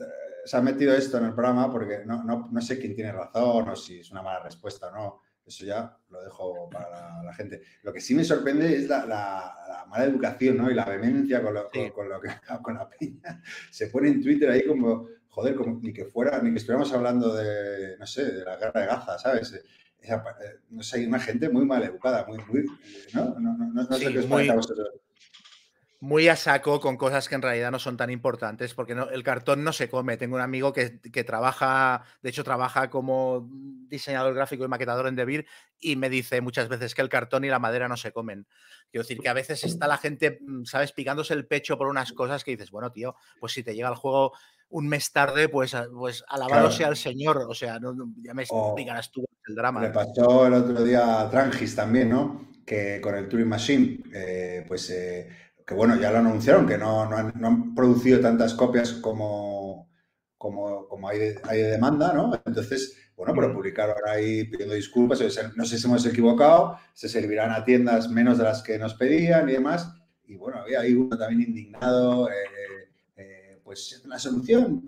se 0.46 0.58
ha 0.58 0.62
metido 0.62 0.94
esto 0.94 1.18
en 1.18 1.26
el 1.26 1.34
programa 1.34 1.72
porque 1.72 2.04
no, 2.06 2.24
no, 2.26 2.50
no 2.52 2.62
sé 2.62 2.78
quién 2.78 2.94
tiene 2.94 3.14
razón 3.14 3.70
o 3.70 3.76
si 3.78 4.02
es 4.02 4.12
una 4.12 4.22
mala 4.22 4.42
respuesta 4.44 4.88
o 4.88 4.92
no. 4.92 5.22
Eso 5.46 5.66
ya 5.66 5.98
lo 6.10 6.22
dejo 6.24 6.70
para 6.70 6.90
la, 6.90 7.24
la 7.24 7.34
gente. 7.34 7.62
Lo 7.84 7.92
que 7.94 8.00
sí 8.02 8.14
me 8.16 8.24
sorprende 8.26 8.76
es 8.78 8.88
la, 8.90 9.06
la- 9.06 9.56
la 9.68 9.86
mala 9.86 10.04
educación 10.06 10.58
¿no? 10.58 10.70
y 10.70 10.74
la 10.74 10.84
vehemencia 10.86 11.42
con 11.42 11.54
lo, 11.54 11.70
Sí. 11.72 11.80
con, 11.80 11.92
con 11.92 12.10
lo 12.10 12.20
que 12.22 12.30
con 12.62 12.74
la 12.76 12.90
peña. 12.90 13.42
Se 13.72 13.88
pone 13.88 14.10
en 14.10 14.22
Twitter 14.22 14.50
ahí 14.50 14.66
como, 14.68 15.08
joder, 15.30 15.56
como 15.56 15.80
ni 15.82 15.94
que 15.94 16.06
fuera, 16.06 16.42
ni 16.42 16.52
que 16.52 16.58
estuviéramos 16.58 16.92
hablando 16.94 17.34
de, 17.34 17.98
no 17.98 18.06
sé, 18.06 18.26
de 18.32 18.44
la 18.46 18.58
guerra 18.58 18.82
de 18.82 18.88
Gaza, 18.88 19.18
¿sabes? 19.18 19.54
Esa, 20.00 20.16
eh, 20.44 20.60
no 20.72 20.84
sé, 20.84 20.98
hay 21.00 21.06
una 21.06 21.20
gente 21.20 21.48
muy 21.50 21.66
mal 21.66 21.82
educada, 21.84 22.26
muy, 22.26 22.38
muy 22.50 22.66
¿no? 23.14 23.36
No, 23.40 23.54
no, 23.58 23.58
no, 23.68 23.84
no 23.84 23.98
sé 23.98 24.12
qué 24.12 24.20
os 24.20 24.28
muy- 24.28 24.30
parece 24.48 24.52
a 24.52 24.56
vosotros. 24.56 24.90
Muy 26.04 26.28
a 26.28 26.36
saco 26.36 26.82
con 26.82 26.98
cosas 26.98 27.30
que 27.30 27.36
en 27.36 27.42
realidad 27.42 27.72
no 27.72 27.80
son 27.80 27.96
tan 27.96 28.10
importantes, 28.10 28.74
porque 28.74 28.94
no- 28.94 29.10
el 29.10 29.24
cartón 29.24 29.64
no 29.64 29.72
se 29.72 29.88
come. 29.90 30.18
Tengo 30.18 30.36
un 30.36 30.42
amigo 30.42 30.74
que, 30.74 31.00
que 31.00 31.24
trabaja, 31.24 32.04
de 32.22 32.30
hecho 32.30 32.44
trabaja 32.44 32.90
como 32.90 33.48
diseñador 33.88 34.34
gráfico 34.34 34.66
y 34.66 34.68
maquetador 34.68 35.08
en 35.08 35.16
Devir 35.16 35.46
y 35.80 35.96
me 35.96 36.10
dice 36.10 36.42
muchas 36.42 36.68
veces 36.68 36.94
que 36.94 37.02
el 37.02 37.08
cartón 37.08 37.46
y 37.46 37.48
la 37.48 37.58
madera 37.60 37.88
no 37.88 37.96
se 37.96 38.12
comen. 38.12 38.46
Quiero 38.92 39.04
decir 39.04 39.20
que 39.20 39.30
a 39.30 39.34
veces 39.34 39.64
está 39.64 39.88
la 39.88 39.98
gente, 39.98 40.40
mm, 40.46 40.66
¿sabes?, 40.66 40.92
picándose 40.92 41.34
el 41.36 41.48
pecho 41.48 41.78
por 41.78 41.88
unas 41.88 42.12
cosas 42.12 42.44
que 42.44 42.52
dices, 42.52 42.70
bueno, 42.70 42.92
tío, 42.92 43.16
pues 43.40 43.54
si 43.54 43.64
te 43.64 43.74
llega 43.74 43.88
el 43.88 43.96
juego 43.96 44.34
un 44.68 44.90
mes 44.90 45.10
tarde, 45.14 45.48
pues, 45.48 45.74
a- 45.74 45.88
pues 45.90 46.22
alabado 46.28 46.64
Claro. 46.64 46.72
sea 46.72 46.88
el 46.90 46.98
Señor. 46.98 47.46
O 47.48 47.54
sea, 47.54 47.80
no, 47.80 47.96
ya 48.22 48.34
me 48.34 48.44
explicarás 48.44 49.10
tú 49.10 49.24
el 49.48 49.56
drama. 49.56 49.82
Le 49.84 49.90
pasó 49.92 50.48
el 50.48 50.54
otro 50.56 50.84
día 50.84 51.22
a 51.22 51.30
Trangis 51.30 51.74
también, 51.78 52.10
¿no? 52.10 52.50
Que 52.66 53.00
con 53.00 53.16
el 53.16 53.30
Turing 53.30 53.48
Machine, 53.48 54.00
eh, 54.14 54.66
pues 54.68 54.90
eh, 54.90 55.30
que 55.66 55.74
bueno, 55.74 55.96
ya 56.00 56.12
lo 56.12 56.20
anunciaron, 56.20 56.68
que 56.68 56.78
no, 56.78 57.10
no 57.10 57.16
han, 57.18 57.34
no 57.40 57.48
han 57.48 57.76
producido 57.76 58.20
tantas 58.20 58.54
copias 58.54 58.94
como, 58.94 59.90
como, 60.38 60.88
como 60.88 61.08
hay, 61.10 61.20
de, 61.20 61.42
hay 61.44 61.62
de 61.62 61.72
demanda, 61.72 62.14
¿no? 62.14 62.34
Entonces, 62.46 62.98
bueno, 63.16 63.34
pero 63.36 63.50
Mm. 63.50 63.54
publicaron 63.54 63.98
ahí 64.08 64.46
pidiendo 64.46 64.76
disculpas, 64.76 65.22
o 65.22 65.30
sea, 65.30 65.52
no 65.56 65.66
sé 65.66 65.78
si 65.78 65.88
hemos 65.88 66.06
equivocado, 66.06 66.78
se 66.94 67.08
servirán 67.10 67.52
a 67.52 67.64
tiendas 67.64 68.10
menos 68.10 68.38
de 68.38 68.44
las 68.46 68.64
que 68.64 68.78
nos 68.80 68.96
pedían 68.96 69.48
y 69.50 69.54
demás. 69.54 69.94
Y 70.26 70.36
bueno, 70.36 70.60
había 70.60 70.82
ahí 70.82 70.94
uno 70.96 71.18
también 71.18 71.42
indignado, 71.50 72.30
eh, 72.30 72.34
eh, 73.18 73.60
pues 73.64 74.02
la 74.06 74.18
solución, 74.20 74.84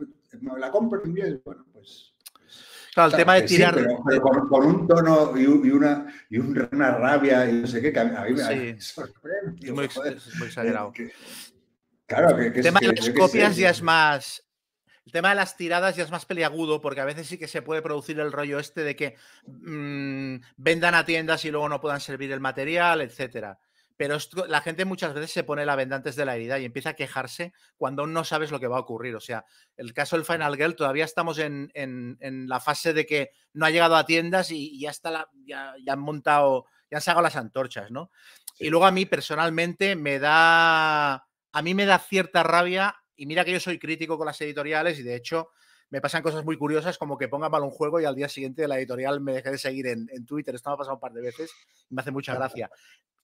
la 0.58 0.72
compro 0.72 1.03
en 1.03 1.12
inglés, 1.12 1.39
bueno, 1.44 1.65
pues... 1.72 2.14
Claro, 2.96 3.08
el 3.10 3.12
Claro, 3.12 3.18
tema 3.18 3.34
de 3.36 3.48
sí, 3.50 3.56
tirar. 3.58 3.75
pero, 3.75 3.98
pero 4.08 4.22
con, 4.22 4.48
con 4.48 4.66
un 4.66 4.88
tono 4.88 5.38
y, 5.38 5.46
un- 5.46 5.66
y 5.66 5.70
una, 5.70 6.08
y 6.30 6.38
un- 6.40 6.70
una 6.72 6.92
rabia 6.98 7.46
y 7.50 7.54
no 7.54 7.68
sé 7.68 7.82
qué, 7.82 7.92
que 7.92 8.00
a 8.00 8.06
mí, 8.06 8.12
me- 8.34 8.38
Sí. 8.38 8.56
me 8.56 8.80
sorprende. 8.82 9.68
es 9.68 9.72
muy, 9.74 9.84
ex- 9.86 9.94
joder, 9.96 10.14
es 10.16 10.36
muy 10.38 10.48
exagerado. 10.48 10.94
que- 10.94 11.12
claro, 12.08 12.38
que, 12.38 12.54
que 12.54 12.60
El 12.62 12.66
es 12.66 12.74
tema 12.74 12.80
de 12.80 12.94
las 12.94 13.10
copias 13.10 13.58
ya 13.58 13.70
es 13.70 13.82
más. 13.82 14.42
El 15.06 15.12
tema 15.12 15.30
de 15.30 15.36
las 15.36 15.58
tiradas 15.58 15.96
ya 15.98 16.04
es 16.06 16.10
más 16.10 16.25
peliagudo 16.25 16.80
porque 16.82 17.02
a 17.02 17.06
veces 17.06 17.28
sí 17.28 17.38
que 17.38 17.48
se 17.50 17.62
puede 17.62 17.82
producir 17.82 18.18
el 18.22 18.32
rollo 18.32 18.60
este 18.60 18.82
de 18.86 18.96
que 18.96 19.16
mm, 19.46 20.38
vendan 20.56 20.96
a 20.96 21.04
tiendas 21.06 21.44
y 21.44 21.52
luego 21.52 21.68
no 21.68 21.82
puedan 21.82 22.00
servir 22.00 22.32
el 22.32 22.40
material, 22.40 23.02
etcétera. 23.02 23.60
Pero 23.98 24.16
esto- 24.16 24.46
la 24.48 24.62
gente 24.62 24.84
muchas 24.86 25.14
veces 25.14 25.32
se 25.32 25.44
pone 25.44 25.66
la 25.66 25.75
venda 25.75 25.96
antes 25.96 26.16
de 26.16 26.25
la 26.25 26.36
herida 26.36 26.60
y 26.60 26.66
empieza 26.66 26.90
a 26.90 26.94
quejarse 26.96 27.54
cuando 27.78 28.02
aún 28.02 28.14
no 28.14 28.24
sabes 28.25 28.52
lo 28.52 28.60
que 28.60 28.68
va 28.68 28.78
a 28.78 28.82
ocurrir. 28.82 29.16
O 29.16 29.22
sea, 29.22 29.46
el 29.78 29.94
caso 29.94 30.16
del 30.18 30.25
Final 30.25 30.56
Girl 30.58 30.75
todavía 30.75 31.06
estamos 31.06 31.40
en, 31.40 31.72
en- 31.74 32.18
en 32.20 32.48
la 32.50 32.60
fase 32.60 32.94
de 32.94 33.06
que 33.06 33.32
no 33.54 33.66
ha 33.66 33.70
llegado 33.72 33.96
a 33.96 34.06
tiendas 34.06 34.52
y, 34.52 34.70
y 34.75 34.82
ya 34.82 34.90
está 34.90 35.12
la- 35.12 35.30
ya, 35.46 35.74
ya 35.86 35.94
han 35.94 36.00
montado, 36.00 36.66
ya 36.92 36.98
han 36.98 37.02
sacado 37.02 37.24
las 37.24 37.36
antorchas, 37.38 37.90
¿no? 37.92 38.12
Y 38.60 38.70
luego 38.70 38.86
a 38.86 38.92
mí 38.92 39.06
personalmente 39.06 39.96
me 39.96 40.20
da, 40.20 41.14
a 41.16 41.62
mí 41.64 41.74
me 41.74 41.86
da 41.86 42.00
cierta 42.00 42.44
rabia 42.44 42.96
y 43.16 43.25
mira 43.28 43.46
que 43.46 43.52
yo 43.54 43.60
soy 43.60 43.80
crítico 43.80 44.18
con 44.18 44.28
las 44.28 44.40
editoriales 44.42 45.00
y 45.00 45.04
de 45.04 45.16
hecho 45.16 45.50
me 45.89 46.01
pasan 46.01 46.24
cosas 46.24 46.44
muy 46.44 46.58
curiosas 46.58 46.98
como 46.98 47.18
que 47.18 47.27
pongan 47.27 47.51
mal 47.51 47.63
un 47.63 47.72
juego 47.72 48.00
y 48.00 48.06
al 48.06 48.15
día 48.15 48.27
siguiente 48.27 48.68
la 48.68 48.77
editorial 48.77 49.22
me 49.22 49.34
deje 49.34 49.51
de 49.51 49.58
seguir 49.58 49.88
en, 49.88 50.08
en 50.12 50.25
Twitter. 50.25 50.56
Esto 50.56 50.70
me 50.70 50.74
ha 50.74 50.77
pasado 50.77 50.96
un 50.96 51.00
par 51.00 51.13
de 51.13 51.22
veces 51.22 51.51
y 51.89 51.96
me 51.96 52.01
hace 52.01 52.12
mucha 52.12 52.34
gracia. 52.36 52.70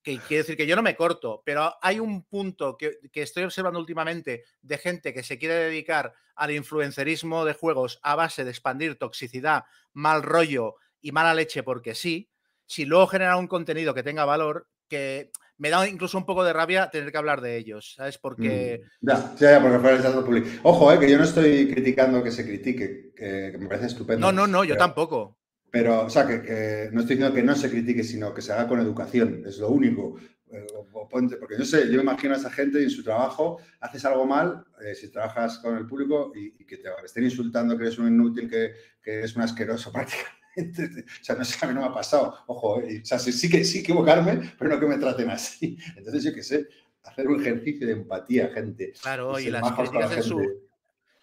Que 0.04 0.18
quiere 0.20 0.44
decir 0.44 0.58
que 0.58 0.66
yo 0.66 0.76
no 0.76 0.82
me 0.82 0.96
corto, 0.96 1.44
pero 1.46 1.76
hay 1.82 2.00
un 2.00 2.24
punto 2.24 2.78
que, 2.78 2.98
que 3.12 3.22
estoy 3.22 3.44
observando 3.44 3.80
últimamente 3.80 4.46
de 4.62 4.78
gente 4.78 5.14
que 5.14 5.24
se 5.24 5.38
quiere 5.38 5.56
dedicar 5.56 6.14
al 6.36 6.52
influencerismo 6.52 7.46
de 7.46 7.54
juegos 7.54 8.00
a 8.02 8.16
base 8.16 8.44
de 8.44 8.50
expandir 8.50 8.98
toxicidad, 8.98 9.66
mal 9.94 10.24
rollo 10.24 10.76
y 11.02 11.12
mala 11.12 11.34
leche 11.34 11.64
porque 11.64 11.94
sí, 11.94 12.32
si 12.66 12.86
luego 12.86 13.08
genera 13.08 13.38
un 13.38 13.48
contenido 13.48 13.94
que 13.94 14.04
tenga 14.04 14.26
valor, 14.26 14.70
que 14.88 15.32
me 15.62 15.70
da 15.70 15.88
incluso 15.88 16.18
un 16.18 16.26
poco 16.26 16.44
de 16.44 16.54
rabia 16.54 16.90
tener 16.90 17.12
que 17.12 17.18
hablar 17.20 17.40
de 17.40 17.56
ellos, 17.56 17.94
¿sabes? 17.96 18.18
Porque... 18.18 18.82
Mm, 19.02 19.08
Ya, 19.08 19.36
ya, 19.40 19.62
porque 19.62 19.78
fuera 19.78 19.98
el 20.10 20.24
público. 20.26 20.48
Ojo, 20.64 20.92
eh, 20.92 20.98
que 21.00 21.10
yo 21.10 21.20
no 21.20 21.24
estoy 21.24 21.72
criticando 21.72 22.24
que 22.24 22.32
se 22.32 22.44
critique, 22.44 23.12
que, 23.16 23.50
que 23.52 23.58
me 23.60 23.68
parece 23.68 23.86
estupendo. 23.86 24.26
No, 24.26 24.32
no, 24.32 24.48
no, 24.48 24.64
yo 24.64 24.74
pero- 24.74 24.80
tampoco. 24.86 25.38
Pero, 25.70 26.02
o 26.06 26.10
sea, 26.10 26.26
que, 26.28 26.42
que 26.42 26.90
no 26.92 27.02
estoy 27.02 27.16
diciendo 27.16 27.34
que 27.34 27.44
no 27.44 27.56
se 27.56 27.70
critique, 27.70 28.04
sino 28.04 28.34
que 28.34 28.42
se 28.42 28.52
haga 28.52 28.68
con 28.68 28.80
educación, 28.82 29.44
es 29.46 29.60
lo 29.60 29.70
único. 29.70 30.18
Eh, 30.52 30.66
o- 30.76 30.88
o 31.00 31.08
ponte- 31.08 31.38
porque 31.38 31.58
yo 31.60 31.64
sé, 31.64 31.86
yo 31.86 31.98
me 31.98 32.02
imagino 32.04 32.34
a 32.34 32.38
esa 32.38 32.50
gente 32.50 32.82
y 32.82 32.86
en 32.86 32.90
su 32.90 33.04
trabajo 33.04 33.58
haces 33.80 34.04
algo 34.04 34.26
mal, 34.26 34.66
eh, 34.84 34.96
si 34.96 35.10
trabajas 35.12 35.60
con 35.60 35.78
el 35.78 35.86
público 35.86 36.32
y, 36.36 36.62
y 36.62 36.66
que 36.66 36.78
te 36.78 36.90
estén 37.06 37.24
insultando 37.24 37.78
que 37.78 37.84
eres 37.86 38.00
un 38.00 38.08
inútil, 38.08 38.50
que, 38.50 38.72
que 39.02 39.20
eres 39.20 39.36
un 39.36 39.44
asqueroso 39.44 39.92
prácticamente. 39.94 40.41
O 41.22 41.24
sea, 41.24 41.36
no 41.36 41.46
sé, 41.46 41.58
a 41.66 41.68
mí 41.68 41.74
no 41.74 41.82
me 41.82 41.88
ha 41.88 41.94
pasado. 41.94 42.38
Ojo, 42.48 42.82
eh, 42.82 43.02
o 43.02 43.06
sea, 43.06 43.20
sí, 43.20 43.32
sí 43.32 43.50
que 43.50 43.64
sí 43.64 43.80
equivocarme, 43.80 44.54
pero 44.58 44.70
no 44.70 44.80
que 44.80 44.86
me 44.86 44.98
traten 44.98 45.30
así. 45.30 45.78
Entonces, 45.98 46.24
yo 46.24 46.34
qué 46.34 46.44
sé, 46.44 46.68
hacer 47.04 47.28
un 47.28 47.42
ejercicio 47.42 47.88
de 47.88 47.94
empatía, 47.94 48.50
gente. 48.54 48.94
Claro, 49.02 49.40
y 49.40 49.50
las 49.50 49.72
críticas, 49.72 50.12
en 50.12 50.24
su, 50.24 50.70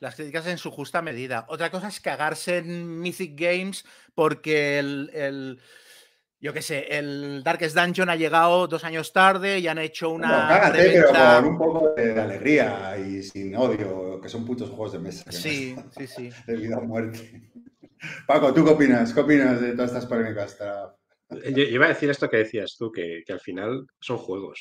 las 0.00 0.14
críticas 0.14 0.47
en 0.47 0.58
su 0.58 0.70
justa 0.70 1.02
medida. 1.02 1.47
Otra 1.49 1.70
cosa 1.70 1.88
es 1.88 2.00
cagarse 2.00 2.58
en 2.58 3.00
Mythic 3.00 3.38
Games 3.38 3.85
porque 4.14 4.78
el, 4.78 5.11
el- 5.12 5.61
yo 6.40 6.52
qué 6.52 6.62
sé, 6.62 6.87
el 6.97 7.42
Darkest 7.42 7.76
Dungeon 7.76 8.11
ha 8.11 8.14
llegado 8.16 8.68
dos 8.68 8.85
años 8.85 9.12
tarde 9.12 9.58
y 9.58 9.66
han 9.66 9.78
hecho 9.78 10.11
Bueno, 10.11 10.37
una 10.37 10.47
cágate, 10.49 10.92
pero 10.92 11.08
con 11.11 11.44
un 11.47 11.58
poco 11.58 11.94
de, 11.97 12.20
alegría 12.20 12.97
y 12.97 13.25
sin 13.25 13.56
odio, 13.56 14.20
que 14.20 14.28
son 14.28 14.44
putos 14.44 14.68
juegos 14.70 14.92
de 14.92 14.99
mesa. 15.00 15.30
Sí, 15.32 15.75
sí, 15.97 16.06
sí. 16.06 16.30
De 16.47 16.56
vida 16.56 16.78
o 16.78 16.82
muerte. 16.82 17.50
Paco, 18.26 18.52
¿tú 18.55 18.64
qué 18.64 18.71
opinas? 18.71 19.12
¿Qué 19.12 19.21
opinas 19.21 19.61
de 19.61 19.73
todas 19.73 19.90
estas 19.90 20.07
polémicas? 20.07 20.59
Tra- 20.59 20.95
Yo, 21.57 21.62
iba 21.62 21.87
a 21.87 21.88
decir 21.88 22.11
esto 22.11 22.28
que 22.28 22.38
decías 22.38 22.76
tú, 22.78 22.90
que, 22.90 23.23
al 23.28 23.40
final 23.40 23.87
son 24.00 24.19
juegos. 24.19 24.59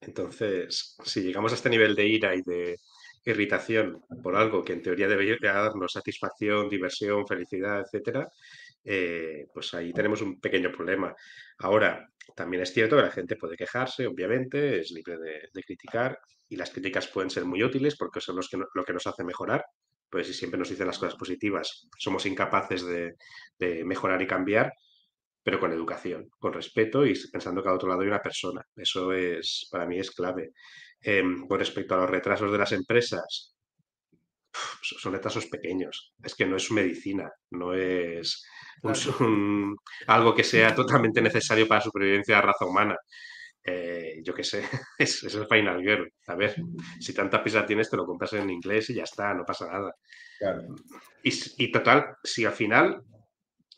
Entonces, 0.00 0.96
si 1.04 1.22
llegamos 1.22 1.52
a 1.52 1.56
este 1.56 1.70
nivel 1.70 1.94
de 1.94 2.06
ira 2.06 2.34
y 2.34 2.42
de 2.42 2.76
irritación 3.24 4.00
por 4.22 4.36
algo 4.36 4.64
que 4.64 4.72
en 4.72 4.82
teoría 4.82 5.08
debería 5.08 5.36
darnos 5.42 5.92
satisfacción, 5.92 6.68
diversión, 6.68 7.26
felicidad, 7.26 7.80
etcétera, 7.80 8.28
eh, 8.84 9.46
pues 9.52 9.74
ahí 9.74 9.92
tenemos 9.92 10.22
un 10.22 10.40
pequeño 10.40 10.70
problema. 10.72 11.14
Ahora, 11.58 12.08
también 12.34 12.62
es 12.62 12.72
cierto 12.72 12.96
que 12.96 13.02
la 13.02 13.10
gente 13.10 13.36
puede 13.36 13.56
quejarse, 13.56 14.06
obviamente, 14.06 14.80
es 14.80 14.90
libre 14.92 15.18
de, 15.18 15.48
de 15.52 15.62
criticar 15.62 16.18
y 16.48 16.56
las 16.56 16.70
críticas 16.70 17.08
pueden 17.08 17.30
ser 17.30 17.44
muy 17.44 17.62
útiles 17.62 17.96
porque 17.96 18.20
son 18.20 18.36
los 18.36 18.48
que, 18.48 18.56
lo 18.56 18.84
que 18.84 18.92
nos 18.92 19.06
hace 19.06 19.24
mejorar. 19.24 19.64
Pues 20.10 20.26
si 20.26 20.34
siempre 20.34 20.58
nos 20.58 20.70
dicen 20.70 20.86
las 20.86 20.98
cosas 20.98 21.16
positivas, 21.16 21.88
somos 21.98 22.24
incapaces 22.26 22.84
de, 22.86 23.14
de 23.58 23.84
mejorar 23.84 24.20
y 24.22 24.26
cambiar, 24.26 24.72
pero 25.42 25.60
con 25.60 25.72
educación, 25.72 26.28
con 26.38 26.52
respeto 26.52 27.06
y 27.06 27.14
pensando 27.30 27.62
que 27.62 27.68
al 27.70 27.76
otro 27.76 27.88
lado 27.88 28.02
hay 28.02 28.08
una 28.08 28.22
persona. 28.22 28.62
Eso 28.76 29.12
es, 29.12 29.68
para 29.70 29.86
mí 29.86 29.98
es 29.98 30.10
clave. 30.12 30.52
Em, 31.00 31.46
con 31.46 31.58
respecto 31.58 31.94
a 31.94 31.98
los 31.98 32.10
retrasos 32.10 32.50
de 32.52 32.58
las 32.58 32.72
empresas, 32.72 33.54
son 34.80 35.12
retrasos 35.12 35.46
pequeños. 35.46 36.12
Es 36.22 36.34
que 36.34 36.46
no 36.46 36.56
es 36.56 36.70
medicina, 36.70 37.30
no 37.50 37.74
es 37.74 38.44
un- 38.82 38.92
Claro. 38.92 39.16
un- 39.20 39.76
algo 40.06 40.34
que 40.34 40.44
sea 40.44 40.74
totalmente 41.02 41.20
necesario 41.22 41.66
para 41.68 41.80
la 41.80 41.84
supervivencia 41.84 42.34
de 42.36 42.40
la 42.40 42.46
raza 42.48 42.64
humana. 42.66 42.96
Eh, 43.64 44.20
yo 44.24 44.32
qué 44.34 44.44
sé, 44.44 44.62
es, 44.98 45.22
es 45.24 45.34
el 45.34 45.46
Final 45.46 45.80
Girl. 45.80 46.12
A 46.26 46.34
ver, 46.34 46.56
si 47.00 47.12
tanta 47.12 47.42
prisa 47.42 47.66
tienes, 47.66 47.90
te 47.90 47.96
lo 47.96 48.06
compras 48.06 48.32
en 48.32 48.48
inglés 48.50 48.90
y 48.90 48.94
ya 48.94 49.04
está, 49.04 49.34
no 49.34 49.44
pasa 49.44 49.66
nada. 49.70 49.94
Claro. 50.38 50.62
Y, 51.22 51.72
total, 51.72 52.16
si 52.22 52.44
al 52.44 52.52
final 52.52 53.02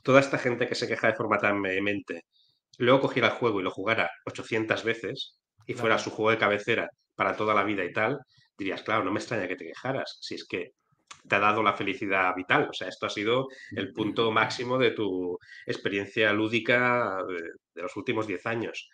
toda 0.03 0.21
esta 0.21 0.39
gente 0.39 0.67
que 0.67 0.75
se 0.75 0.87
queja 0.87 1.09
de 1.09 1.15
forma 1.15 1.39
tan 1.39 1.61
vehemente 1.61 2.25
luego 2.79 3.01
cogiera 3.01 3.29
el 3.29 3.35
juego 3.35 3.61
y 3.61 3.63
lo 3.63 3.71
jugara 3.71 4.11
800 4.27 4.85
veces 4.85 5.39
y 5.67 5.75
fuera 5.75 5.97
Claro. 5.97 6.05
su 6.05 6.11
juego 6.11 6.31
de 6.31 6.39
cabecera 6.39 6.89
para 7.15 7.37
toda 7.37 7.55
la 7.55 7.65
vida 7.65 7.85
y 7.85 7.93
tal, 7.93 8.19
dirías, 8.57 8.83
claro, 8.83 9.05
no 9.05 9.13
me 9.13 9.19
extraña 9.21 9.47
que 9.49 9.57
te 9.57 9.67
quejaras, 9.67 10.19
si 10.21 10.37
es 10.37 10.47
que 10.47 10.73
te 11.29 11.37
ha 11.37 11.41
dado 11.41 11.63
la 11.63 11.75
felicidad 11.75 12.35
vital. 12.35 12.69
O 12.71 12.73
sea, 12.73 12.89
esto 12.89 13.05
ha 13.07 13.11
sido 13.11 13.49
el 13.73 13.93
punto 13.93 14.31
máximo 14.33 14.79
de 14.79 14.93
tu 14.93 15.39
experiencia 15.67 16.33
lúdica 16.33 17.19
de, 17.29 17.43
de 17.75 17.83
los 17.83 17.95
últimos 17.97 18.27
10 18.27 18.47
años. 18.47 18.89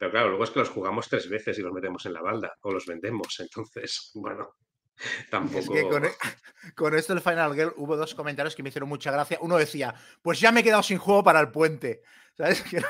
Pero 0.00 0.12
claro, 0.12 0.28
luego 0.30 0.44
es 0.44 0.50
que 0.50 0.60
los 0.60 0.70
jugamos 0.70 1.10
tres 1.10 1.28
veces 1.28 1.58
y 1.58 1.60
los 1.60 1.74
metemos 1.74 2.06
en 2.06 2.14
la 2.14 2.22
balda 2.22 2.56
o 2.62 2.72
los 2.72 2.86
vendemos. 2.86 3.38
Entonces, 3.38 4.10
bueno, 4.14 4.48
Es 4.96 5.28
tampoco... 5.28 5.74
que 5.74 5.86
con, 5.86 6.06
e- 6.06 6.14
con 6.74 6.94
esto 6.94 7.12
del 7.12 7.22
Final 7.22 7.54
Girl 7.54 7.74
hubo 7.76 7.98
dos 7.98 8.14
comentarios 8.14 8.56
que 8.56 8.62
me 8.62 8.70
hicieron 8.70 8.88
mucha 8.88 9.12
gracia. 9.12 9.36
Uno 9.42 9.58
decía, 9.58 9.94
pues 10.22 10.40
ya 10.40 10.52
me 10.52 10.60
he 10.60 10.64
quedado 10.64 10.82
sin 10.82 10.96
juego 10.96 11.22
para 11.22 11.38
el 11.40 11.50
puente. 11.50 12.00
¿Sabes? 12.40 12.62
Que 12.62 12.78
o 12.78 12.82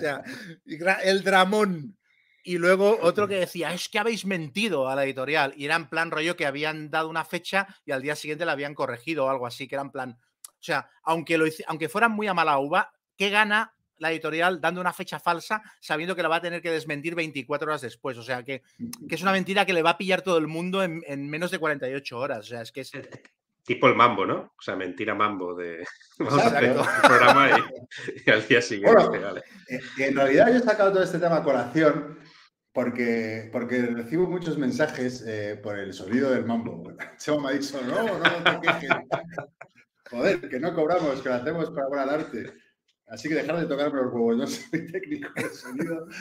sea, 0.00 0.22
o 0.22 1.00
el 1.02 1.24
dramón. 1.24 1.98
Y 2.44 2.58
luego 2.58 2.96
otro 3.02 3.26
que 3.26 3.40
decía, 3.40 3.74
es 3.74 3.88
que 3.88 3.98
habéis 3.98 4.24
mentido 4.24 4.88
a 4.88 4.94
la 4.94 5.02
editorial. 5.02 5.52
Y 5.56 5.64
era 5.64 5.74
en 5.74 5.88
plan 5.88 6.12
rollo 6.12 6.36
que 6.36 6.46
habían 6.46 6.90
dado 6.90 7.08
una 7.08 7.24
fecha 7.24 7.66
y 7.84 7.90
al 7.90 8.02
día 8.02 8.14
siguiente 8.14 8.44
la 8.44 8.52
habían 8.52 8.74
corregido 8.74 9.24
o 9.24 9.30
algo 9.30 9.48
así, 9.48 9.66
que 9.66 9.74
era 9.74 9.82
en 9.82 9.90
plan. 9.90 10.16
O 10.46 10.64
sea, 10.64 10.88
aunque, 11.02 11.38
lo, 11.38 11.46
aunque 11.66 11.88
fueran 11.88 12.12
muy 12.12 12.28
a 12.28 12.34
mala 12.34 12.56
uva, 12.60 12.92
¿qué 13.16 13.30
gana 13.30 13.74
la 14.02 14.10
editorial 14.10 14.60
dando 14.60 14.80
una 14.80 14.92
fecha 14.92 15.18
falsa 15.18 15.62
sabiendo 15.80 16.14
que 16.14 16.22
la 16.22 16.28
va 16.28 16.36
a 16.36 16.42
tener 16.42 16.60
que 16.60 16.70
desmentir 16.70 17.14
24 17.14 17.68
horas 17.68 17.80
después? 17.80 18.18
O 18.18 18.22
sea, 18.22 18.42
que, 18.42 18.62
que 19.08 19.14
es 19.14 19.22
una 19.22 19.32
mentira 19.32 19.64
que 19.64 19.72
le 19.72 19.82
va 19.82 19.90
a 19.90 19.98
pillar 19.98 20.20
todo 20.22 20.36
el 20.38 20.48
mundo 20.48 20.82
en, 20.82 21.02
en 21.06 21.30
menos 21.30 21.50
de 21.50 21.58
48 21.58 22.18
horas. 22.18 22.40
O 22.40 22.42
sea, 22.42 22.62
es 22.62 22.72
que 22.72 22.82
es. 22.82 22.92
Tipo 23.64 23.86
el 23.86 23.94
mambo, 23.94 24.26
¿no? 24.26 24.52
O 24.58 24.60
sea, 24.60 24.74
mentira 24.74 25.14
mambo 25.14 25.54
de... 25.54 25.86
Vamos 26.18 26.42
a 26.42 26.46
hacer 26.48 26.76
un 26.76 26.84
programa 27.00 27.48
y, 27.50 28.22
y 28.26 28.30
al 28.30 28.46
día 28.48 28.60
siguiente, 28.60 29.06
Bueno. 29.08 29.22
vale. 29.24 29.42
Eh, 29.68 29.80
En 29.98 30.16
realidad 30.16 30.48
yo 30.48 30.56
he 30.56 30.60
sacado 30.60 30.92
todo 30.92 31.04
este 31.04 31.20
tema 31.20 31.36
a 31.36 31.42
colación 31.44 32.18
porque, 32.72 33.48
porque 33.52 33.82
recibo 33.82 34.26
muchos 34.26 34.58
mensajes 34.58 35.22
eh, 35.26 35.60
por 35.62 35.78
el 35.78 35.92
sonido 35.92 36.32
del 36.32 36.44
mambo. 36.44 36.92
Chema 37.18 37.40
me 37.42 37.48
ha 37.50 37.52
dicho, 37.52 37.80
no, 37.82 38.02
no, 38.02 38.18
no 38.18 38.60
te 38.60 38.66
quejes. 38.66 38.90
Joder, 40.10 40.48
que 40.48 40.58
no 40.60 40.74
cobramos, 40.74 41.22
que 41.22 41.28
lo 41.28 41.34
hacemos 41.36 41.70
para 41.70 41.86
buena 41.88 42.12
arte. 42.12 42.52
Así 43.12 43.28
que 43.28 43.34
dejar 43.34 43.58
de 43.60 43.66
tocarme 43.66 44.00
los 44.02 44.12
huevos, 44.12 44.36
no 44.38 44.46
soy 44.46 44.86
técnico 44.92 45.28
de 45.36 45.48
sonido. 45.50 46.08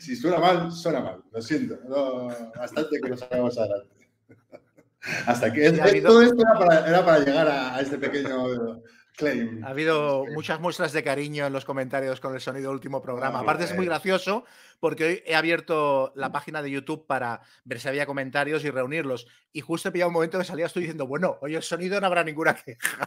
Si 0.00 0.14
suena 0.14 0.38
mal, 0.38 0.70
suena 0.70 1.00
mal, 1.00 1.22
lo 1.32 1.40
siento. 1.40 1.78
No, 1.88 2.28
bastante 2.54 3.00
que 3.00 3.08
lo 3.08 3.16
sacamos 3.16 3.56
adelante. 3.58 4.10
Hasta 5.26 5.50
que 5.50 5.70
Sí, 5.70 5.80
ha 5.80 5.84
habido- 5.84 6.08
todo 6.10 6.20
esto 6.22 6.36
era 6.42 6.58
para, 6.58 6.86
era 6.88 7.04
para 7.06 7.18
llegar 7.20 7.48
a, 7.48 7.74
a 7.76 7.80
este 7.80 7.96
pequeño 7.96 8.82
claim. 9.16 9.64
Ha 9.64 9.68
habido 9.70 10.26
muchas 10.34 10.60
muestras 10.60 10.92
de 10.92 11.02
cariño 11.02 11.46
en 11.46 11.54
los 11.54 11.64
comentarios 11.64 12.20
con 12.20 12.34
el 12.34 12.42
sonido 12.42 12.68
del 12.68 12.74
último 12.74 13.00
programa. 13.00 13.38
Ah, 13.38 13.42
Aparte 13.42 13.64
es 13.64 13.74
muy 13.74 13.86
gracioso 13.86 14.44
porque 14.80 15.04
hoy 15.04 15.22
he 15.24 15.34
abierto 15.34 16.12
la 16.14 16.30
página 16.30 16.60
de 16.62 16.70
YouTube 16.70 17.06
para 17.06 17.40
ver 17.64 17.80
si 17.80 17.88
había 17.88 18.04
comentarios 18.04 18.62
y 18.64 18.70
reunirlos. 18.70 19.26
Y 19.54 19.62
justo 19.62 19.88
he 19.88 19.92
pillado 19.92 20.08
un 20.10 20.14
momento 20.14 20.36
que 20.38 20.44
salía 20.44 20.66
estoy 20.66 20.82
diciendo, 20.82 21.06
bueno, 21.06 21.38
hoy 21.40 21.54
el 21.54 21.62
sonido 21.62 21.98
no 21.98 22.06
habrá 22.06 22.22
ninguna 22.22 22.54
queja. 22.54 23.06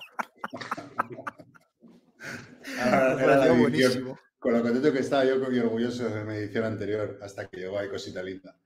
Ahora, 2.82 3.16
Me 3.16 3.24
era 3.24 3.38
la 3.38 3.52
buenísimo. 3.54 4.20
Con 4.40 4.54
lo 4.54 4.62
contento 4.62 4.92
que 4.92 5.00
estaba 5.00 5.24
yo 5.26 5.36
y 5.52 5.60
orgulloso 5.60 6.10
de 6.10 6.24
mi 6.26 6.34
edición 6.36 6.66
anterior, 6.66 7.18
hasta 7.22 7.48
que 7.48 7.62
llegó 7.62 7.80
ahí 7.80 7.88
cosita 7.90 8.22
linda. 8.22 8.58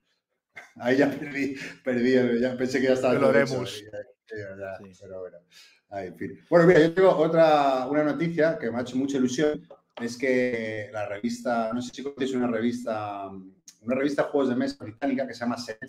Ahí 0.79 0.97
ya 0.97 1.09
perdí, 1.09 1.55
perdí, 1.83 2.39
ya 2.41 2.57
pensé 2.57 2.79
que 2.79 2.87
ya 2.87 2.93
estaba 2.93 3.13
ya, 3.13 3.45
Sí. 3.45 3.85
pero 5.01 5.19
bueno. 5.19 5.37
Ahí, 5.89 6.07
en 6.07 6.17
fin. 6.17 6.39
Bueno, 6.49 6.67
mira, 6.67 6.79
yo 6.81 6.93
tengo 6.93 7.15
otra, 7.15 7.87
una 7.87 8.03
noticia 8.03 8.57
que 8.57 8.69
me 8.69 8.77
ha 8.77 8.81
hecho 8.81 8.95
mucha 8.97 9.17
ilusión. 9.17 9.61
Es 10.01 10.17
que 10.17 10.89
la 10.91 11.07
revista, 11.07 11.71
no 11.73 11.81
sé 11.81 11.93
si 11.93 12.03
conocéis 12.03 12.33
una 12.33 12.47
revista, 12.47 13.27
una 13.29 13.95
revista 13.95 14.23
de 14.23 14.29
juegos 14.29 14.49
de 14.49 14.55
mesa 14.55 14.83
británica 14.83 15.27
que 15.27 15.33
se 15.33 15.39
llama 15.39 15.57
Set. 15.57 15.79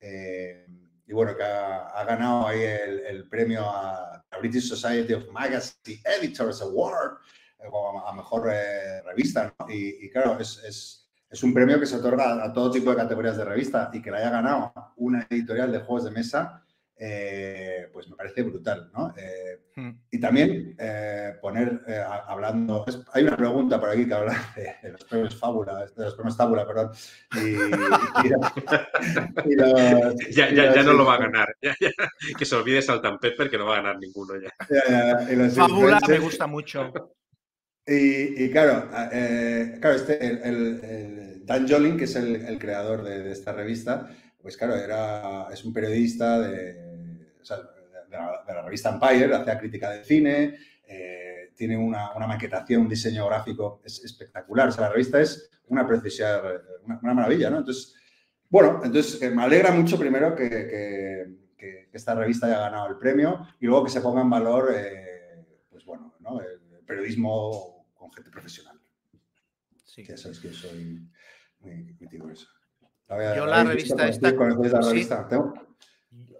Eh, 0.00 0.66
y 1.06 1.12
bueno, 1.12 1.36
que 1.36 1.42
ha, 1.42 1.88
ha 1.88 2.04
ganado 2.04 2.46
ahí 2.48 2.62
el, 2.62 3.00
el 3.00 3.28
premio 3.28 3.68
a 3.68 4.24
la 4.30 4.38
British 4.38 4.68
Society 4.68 5.12
of 5.12 5.28
Magazine 5.30 6.00
Editors 6.18 6.62
Award 6.62 7.18
eh, 7.58 7.68
a 8.06 8.12
mejor 8.12 8.48
eh, 8.52 9.02
revista. 9.02 9.52
¿no? 9.58 9.70
Y, 9.70 10.06
y 10.06 10.10
claro, 10.10 10.38
es, 10.40 10.62
es- 10.64 11.00
es 11.30 11.42
un 11.42 11.52
premio 11.52 11.80
que 11.80 11.86
se 11.86 11.96
otorga 11.96 12.44
a 12.44 12.52
todo 12.52 12.70
tipo 12.70 12.90
de 12.90 12.96
categorías 12.96 13.36
de 13.36 13.44
revista 13.44 13.90
y 13.92 14.00
que 14.00 14.08
la 14.08 14.18
haya 14.18 14.30
ganado 14.30 14.72
una 14.96 15.26
editorial 15.28 15.72
de 15.72 15.80
juegos 15.80 16.04
de 16.04 16.12
mesa, 16.12 16.62
eh, 16.96 17.88
pues 17.92 18.08
me 18.08 18.16
parece 18.16 18.42
brutal. 18.42 18.90
¿no? 18.94 19.12
Eh, 19.16 19.60
Hmm. 19.76 19.90
y 20.08 20.20
también 20.20 20.76
eh, 20.78 21.32
poner, 21.42 21.80
eh, 21.88 21.96
a- 21.98 22.26
hablando, 22.28 22.84
es- 22.86 23.00
hay 23.12 23.24
una 23.24 23.36
pregunta 23.36 23.80
por 23.80 23.88
aquí 23.88 24.06
que 24.06 24.14
habla 24.14 24.36
de, 24.54 24.72
de 24.84 24.92
los 24.92 25.02
premios 25.04 25.34
Fábula, 25.36 25.84
de 25.84 26.04
los 26.04 26.14
premios 26.14 26.36
Tábula, 26.36 26.64
perdón. 26.64 26.92
Y, 27.34 27.38
y- 27.40 28.24
y 28.24 28.28
los- 28.28 28.54
Ya, 30.30 30.48
y 30.50 30.54
ya, 30.54 30.74
ya 30.74 30.82
no 30.84 30.92
lo 30.92 31.04
va 31.04 31.14
a 31.14 31.18
ganar. 31.18 31.48
Ya, 31.62 31.74
ya. 31.80 31.90
Que 32.38 32.44
se 32.44 32.54
olvide 32.54 32.82
Salt 32.82 33.04
and 33.04 33.18
Pepper, 33.18 33.50
que 33.50 33.58
no 33.58 33.66
va 33.66 33.74
a 33.74 33.82
ganar 33.82 33.98
ninguno 33.98 34.34
ya. 34.40 34.50
Fábula 34.60 35.24
me 35.26 35.32
influencers. 35.34 36.20
gusta 36.22 36.46
mucho. 36.46 36.92
Y, 37.86 38.44
y 38.44 38.50
claro, 38.50 38.88
eh, 39.12 39.76
claro 39.80 39.96
este, 39.96 40.24
el, 40.24 40.38
el- 40.42 40.84
el 40.84 41.46
Dan 41.46 41.68
Jolin, 41.68 41.96
que 41.98 42.04
es 42.04 42.16
el, 42.16 42.36
el 42.36 42.58
creador 42.58 43.02
de, 43.02 43.22
de 43.24 43.32
esta 43.32 43.52
revista, 43.52 44.08
pues 44.44 44.58
claro, 44.58 44.76
era, 44.76 45.48
es 45.50 45.64
un 45.64 45.72
periodista 45.72 46.38
de, 46.38 47.32
o 47.40 47.44
sea, 47.44 47.56
de 47.56 48.10
la, 48.10 48.44
de 48.46 48.52
la 48.54 48.62
revista 48.62 48.90
Empire, 48.90 49.34
hacía 49.34 49.58
crítica 49.58 49.88
de 49.90 50.04
cine, 50.04 50.58
eh, 50.86 51.50
tiene 51.56 51.78
una, 51.78 52.14
una 52.14 52.26
maquetación, 52.26 52.82
un 52.82 52.88
diseño 52.90 53.24
gráfico 53.26 53.80
es 53.82 54.04
espectacular. 54.04 54.68
O 54.68 54.72
sea, 54.72 54.82
la 54.84 54.90
revista 54.90 55.18
es 55.18 55.50
una 55.68 55.86
preciosidad, 55.86 56.42
una, 56.84 57.00
una 57.02 57.14
maravilla, 57.14 57.48
¿no? 57.48 57.60
Entonces, 57.60 57.94
bueno, 58.50 58.82
entonces 58.84 59.22
eh, 59.22 59.30
me 59.30 59.44
alegra 59.44 59.70
mucho 59.72 59.98
primero 59.98 60.34
que, 60.36 60.50
que- 60.50 61.44
que 61.56 61.88
esta 61.96 62.14
revista 62.14 62.46
haya 62.46 62.58
ganado 62.58 62.88
el 62.88 62.98
premio 62.98 63.46
y 63.58 63.64
luego 63.64 63.84
que 63.84 63.90
se 63.90 64.02
ponga 64.02 64.20
en 64.20 64.28
valor, 64.28 64.74
eh, 64.76 65.46
pues 65.70 65.86
bueno, 65.86 66.14
¿no? 66.20 66.38
el 66.42 66.84
periodismo 66.84 67.86
con 67.94 68.12
gente 68.12 68.30
profesional. 68.30 68.78
Sí. 69.86 70.04
Que 70.04 70.14
yo 70.14 70.52
soy 70.52 71.08
muy 71.60 71.72
de 72.00 72.32
eso. 72.32 72.46
La 73.08 73.36
Yo 73.36 73.46
¿la 73.46 73.62
la 73.62 73.70
revista 73.70 74.08
esta- 74.08 74.34
¿Conocéis 74.34 74.72
la 74.72 74.82
sí. 74.82 74.88
revista? 74.90 75.28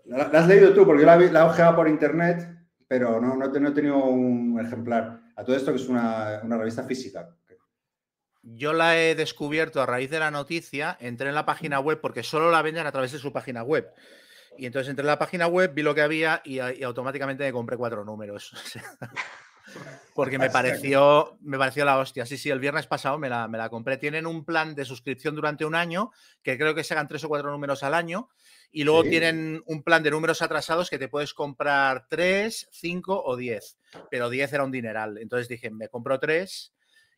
¿La, 0.06 0.28
la 0.28 0.38
has 0.40 0.48
leído 0.48 0.72
tú? 0.72 0.84
Porque 0.86 1.02
yo 1.02 1.06
la, 1.06 1.16
la 1.16 1.40
he 1.40 1.42
ojeado 1.44 1.76
por 1.76 1.88
internet, 1.88 2.48
pero 2.88 3.20
no, 3.20 3.36
no, 3.36 3.46
no 3.48 3.68
he 3.68 3.72
tenido 3.72 4.04
un 4.04 4.58
ejemplar. 4.60 5.20
A 5.36 5.44
todo 5.44 5.56
esto 5.56 5.72
que 5.72 5.76
es 5.78 5.88
una, 5.88 6.40
una 6.42 6.56
revista 6.56 6.84
física. 6.84 7.28
Yo 8.42 8.72
la 8.74 8.98
he 9.00 9.14
descubierto 9.14 9.80
a 9.80 9.86
raíz 9.86 10.10
de 10.10 10.18
la 10.18 10.30
noticia, 10.30 10.96
entré 11.00 11.28
en 11.30 11.34
la 11.34 11.46
página 11.46 11.80
web 11.80 12.00
porque 12.00 12.22
solo 12.22 12.50
la 12.50 12.60
venden 12.62 12.86
a 12.86 12.92
través 12.92 13.10
de 13.12 13.18
su 13.18 13.32
página 13.32 13.62
web. 13.62 13.90
Y 14.58 14.66
entonces 14.66 14.90
entré 14.90 15.02
en 15.02 15.06
la 15.08 15.18
página 15.18 15.46
web, 15.46 15.72
vi 15.74 15.82
lo 15.82 15.94
que 15.94 16.02
había 16.02 16.40
y, 16.44 16.60
y 16.60 16.82
automáticamente 16.84 17.42
me 17.44 17.52
compré 17.52 17.76
cuatro 17.76 18.04
números. 18.04 18.52
Porque 20.14 20.38
me 20.38 20.48
pareció, 20.50 21.36
me 21.40 21.58
pareció 21.58 21.84
la 21.84 21.98
hostia. 21.98 22.24
Sí, 22.24 22.38
sí, 22.38 22.48
el 22.48 22.60
viernes 22.60 22.86
pasado 22.86 23.18
me 23.18 23.28
la, 23.28 23.48
me 23.48 23.58
la 23.58 23.68
compré. 23.68 23.96
Tienen 23.96 24.26
un 24.26 24.44
plan 24.44 24.74
de 24.74 24.84
suscripción 24.84 25.34
durante 25.34 25.64
un 25.64 25.74
año, 25.74 26.12
que 26.42 26.56
creo 26.56 26.74
que 26.74 26.84
se 26.84 26.94
hagan 26.94 27.08
tres 27.08 27.24
o 27.24 27.28
cuatro 27.28 27.50
números 27.50 27.82
al 27.82 27.94
año. 27.94 28.28
Y 28.70 28.84
luego 28.84 29.02
Sí. 29.02 29.10
tienen 29.10 29.62
un 29.66 29.82
plan 29.82 30.02
de 30.02 30.10
números 30.12 30.40
atrasados 30.42 30.88
que 30.88 30.98
te 30.98 31.08
puedes 31.08 31.34
comprar 31.34 32.06
tres, 32.08 32.68
cinco 32.70 33.22
o 33.24 33.36
diez. 33.36 33.76
Pero 34.10 34.30
diez 34.30 34.52
era 34.52 34.64
un 34.64 34.70
dineral. 34.70 35.18
Entonces 35.18 35.48
dije, 35.48 35.70
me 35.70 35.88
compro 35.88 36.20
tres 36.20 36.72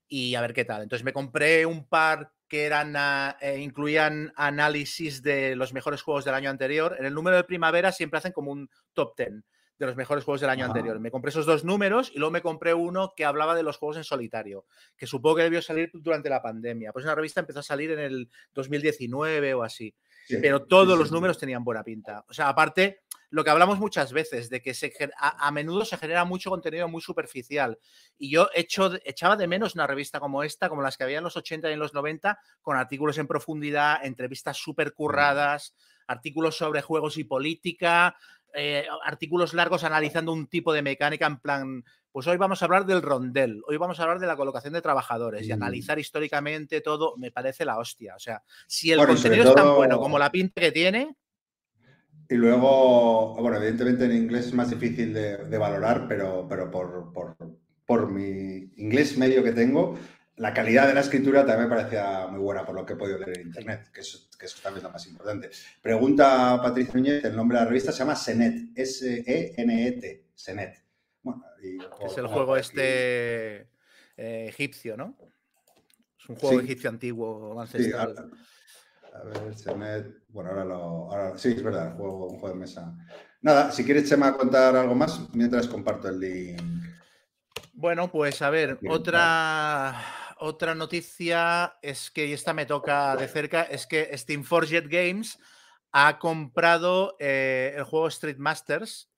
y 0.09 0.35
a 0.35 0.40
ver 0.40 0.55
qué 0.55 0.64
tal. 0.64 0.83
Entonces 0.83 1.05
me 1.05 1.12
compré 1.12 1.66
un 1.66 1.87
par 1.87 2.33
que 2.49 2.64
eran 2.64 2.95
eh, 3.40 3.59
incluían 3.59 4.33
análisis 4.37 5.23
de 5.23 5.57
los 5.57 5.73
mejores 5.73 6.01
juegos 6.01 6.25
del 6.25 6.35
año 6.35 6.49
anterior. 6.49 6.97
En 6.99 7.05
el 7.05 7.12
número 7.12 7.37
de 7.37 7.45
primavera 7.45 7.92
siempre 7.92 8.19
hacen 8.19 8.33
como 8.33 8.53
un 8.53 8.71
top 8.95 9.16
10 9.16 9.31
de 9.79 9.87
los 9.87 9.97
mejores 9.97 10.25
juegos 10.25 10.41
del 10.41 10.51
año 10.51 10.65
anterior. 10.65 10.99
Me 11.01 11.11
compré 11.11 11.31
esos 11.31 11.47
dos 11.47 11.65
números 11.65 12.11
y 12.15 12.19
luego 12.19 12.31
me 12.31 12.43
compré 12.43 12.75
uno 12.75 13.12
que 13.17 13.25
hablaba 13.25 13.55
de 13.55 13.62
los 13.62 13.79
juegos 13.79 13.97
en 13.97 14.05
solitario, 14.05 14.65
que 14.97 15.07
supongo 15.07 15.37
que 15.37 15.43
debió 15.43 15.61
salir 15.62 15.91
durante 15.95 16.31
la 16.31 16.43
pandemia. 16.43 16.93
Pues 16.93 17.05
una 17.05 17.15
revista 17.15 17.41
empezó 17.41 17.61
a 17.61 17.62
salir 17.62 17.91
en 17.91 17.99
el 17.99 18.31
2019 18.55 19.55
o 19.55 19.62
así 19.62 19.95
Sí, 20.27 20.39
pero 20.43 20.67
todos 20.67 20.95
sí, 20.95 20.99
los 20.99 21.12
números 21.12 21.39
tenían 21.39 21.62
buena 21.62 21.85
pinta. 21.85 22.25
O 22.29 22.35
sea, 22.35 22.49
aparte, 22.49 23.03
lo 23.31 23.45
que 23.45 23.51
hablamos 23.51 23.79
muchas 23.79 24.12
veces, 24.12 24.51
de 24.51 24.61
que 24.61 24.75
se, 24.75 24.93
a, 25.19 25.47
a 25.47 25.51
menudo 25.53 25.85
se 25.85 25.97
genera 25.97 26.25
mucho 26.25 26.51
contenido 26.51 26.89
muy 26.89 27.01
superficial. 27.01 27.79
Y 28.19 28.31
yo 28.31 28.49
echo, 28.53 28.91
echaba 29.05 29.37
de 29.37 29.47
menos 29.47 29.77
una 29.77 29.87
revista 29.87 30.19
como 30.19 30.43
esta, 30.43 30.69
como 30.69 30.83
las 30.83 30.97
que 30.97 31.05
había 31.05 31.19
en 31.19 31.25
los 31.25 31.37
80 31.37 31.71
y 31.71 31.75
en 31.75 31.79
los 31.79 31.95
90, 31.95 32.41
con 32.61 32.77
artículos 32.77 33.19
en 33.19 33.29
profundidad, 33.29 34.05
entrevistas 34.05 34.57
súper 34.57 34.95
curradas, 34.95 35.77
artículos 36.09 36.57
sobre 36.57 36.83
juegos 36.83 37.19
y 37.19 37.25
política, 37.25 38.17
eh, 38.55 38.87
artículos 39.05 39.55
largos 39.55 39.85
analizando 39.85 40.33
un 40.33 40.47
tipo 40.47 40.73
de 40.73 40.83
mecánica 40.83 41.27
en 41.27 41.39
plan, 41.39 41.85
pues 42.13 42.27
hoy 42.27 42.37
vamos 42.39 42.63
a 42.63 42.65
hablar 42.65 42.87
del 42.87 43.03
rondel, 43.03 43.63
hoy 43.67 43.77
vamos 43.77 43.99
a 44.01 44.05
hablar 44.05 44.19
de 44.19 44.27
la 44.27 44.37
colocación 44.37 44.73
de 44.73 44.83
trabajadores 44.83 45.47
y 45.49 45.53
analizar 45.53 45.99
históricamente 45.99 46.81
todo, 46.81 47.17
me 47.19 47.31
parece 47.31 47.65
la 47.65 47.79
hostia. 47.79 48.15
O 48.17 48.19
sea, 48.19 48.43
si 48.67 48.91
el 48.93 48.99
Bueno, 48.99 49.13
contenido 49.15 49.45
es 49.45 49.55
tan 49.55 49.75
bueno 49.77 49.99
como 50.01 50.19
la 50.19 50.33
pinta 50.33 50.61
que 50.61 50.73
tiene, 50.73 51.17
Y 52.29 52.35
luego, 52.35 53.35
bueno, 53.41 53.57
evidentemente 53.59 54.05
en 54.05 54.17
inglés 54.17 54.47
es 54.47 54.55
más 54.55 54.71
difícil 54.71 55.15
de, 55.15 55.37
de 55.45 55.59
valorar, 55.59 56.07
pero, 56.09 56.47
pero 56.49 56.71
por, 56.71 57.13
por- 57.13 57.37
por 57.87 58.11
mi 58.11 58.69
inglés 58.79 59.17
medio 59.17 59.45
que 59.45 59.53
tengo, 59.53 59.97
la 60.37 60.53
calidad 60.53 60.87
de 60.87 60.94
la 60.94 61.01
escritura 61.01 61.46
también 61.46 61.68
me 61.68 61.75
parecía 61.77 62.27
muy 62.27 62.40
buena 62.40 62.64
por 62.64 62.75
lo 62.75 62.85
que 62.85 62.92
he 62.92 62.96
podido 62.96 63.18
leer 63.18 63.38
en 63.40 63.46
internet, 63.49 63.90
que 63.92 64.01
eso, 64.03 64.29
que 64.38 64.46
eso 64.46 64.59
también 64.62 64.79
es 64.79 64.83
lo 64.85 64.90
más 64.90 65.07
importante. 65.07 65.51
Pregunta 65.81 66.61
Patricia 66.62 66.94
Núñez, 66.94 67.25
el 67.25 67.35
nombre 67.35 67.57
de 67.59 67.64
la 67.64 67.68
revista 67.70 67.90
se 67.92 67.99
llama 68.01 68.14
Senet, 68.16 68.70
S-E-N-E-T, 68.77 70.27
Senet. 70.35 70.85
Bueno, 71.22 71.42
y- 71.62 71.79
que 71.79 72.07
es 72.07 72.18
el 72.18 72.27
juego 72.27 72.55
aquí- 72.55 72.61
este 72.66 73.61
eh, 74.18 74.46
egipcio, 74.49 74.96
¿no? 74.96 75.16
Es 76.18 76.29
un 76.29 76.37
juego 76.37 76.59
Sí. 76.61 76.64
egipcio 76.66 76.90
antiguo, 76.90 77.53
Sí, 77.66 77.92
a, 77.92 78.03
ancestral. 78.03 78.31
a 79.14 79.25
ver, 79.25 79.55
Senet, 79.57 80.07
bueno, 80.29 80.51
ahora 80.51 80.64
lo, 80.64 80.75
ahora- 81.12 81.38
sí, 81.38 81.49
es 81.53 81.62
verdad, 81.62 81.88
el 81.88 81.92
juego, 81.94 82.27
un 82.29 82.38
juego 82.38 82.55
de 82.55 82.61
mesa. 82.61 82.94
Nada, 83.40 83.70
si 83.72 83.85
quieres, 83.85 84.09
Chema, 84.09 84.37
contar 84.37 84.75
algo 84.77 84.94
más, 84.94 85.33
mientras 85.35 85.66
comparto 85.68 86.09
el 86.09 86.18
link. 86.20 86.61
Bueno, 87.75 88.11
pues 88.11 88.40
a 88.42 88.49
ver, 88.51 88.79
Bien, 88.81 88.92
otra, 88.92 89.94
otra 90.38 90.75
noticia 90.75 91.79
es 91.83 92.11
que, 92.11 92.27
y 92.27 92.33
esta 92.33 92.53
me 92.53 92.66
toca 92.66 93.16
de 93.16 93.29
cerca, 93.29 93.62
es 93.62 93.87
que 93.87 94.16
Steam 94.16 94.44
Forget 94.44 94.87
Games 94.88 95.38
ha 95.92 96.18
comprado 96.18 97.16
eh, 97.18 97.75
el 97.77 97.85
juego 97.85 98.09
Street 98.09 98.37
Masters 98.37 99.11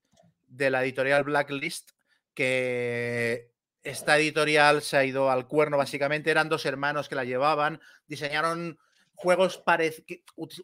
de 0.46 0.70
la 0.70 0.82
editorial 0.82 1.24
Blacklist, 1.24 1.90
que 2.34 3.50
esta 3.82 4.18
editorial 4.18 4.82
se 4.82 4.96
ha 4.96 5.04
ido 5.04 5.30
al 5.30 5.48
cuerno 5.48 5.76
básicamente, 5.76 6.30
eran 6.30 6.48
dos 6.48 6.66
hermanos 6.66 7.08
que 7.08 7.14
la 7.14 7.24
llevaban, 7.24 7.80
diseñaron 8.06 8.78
juegos 9.14 9.64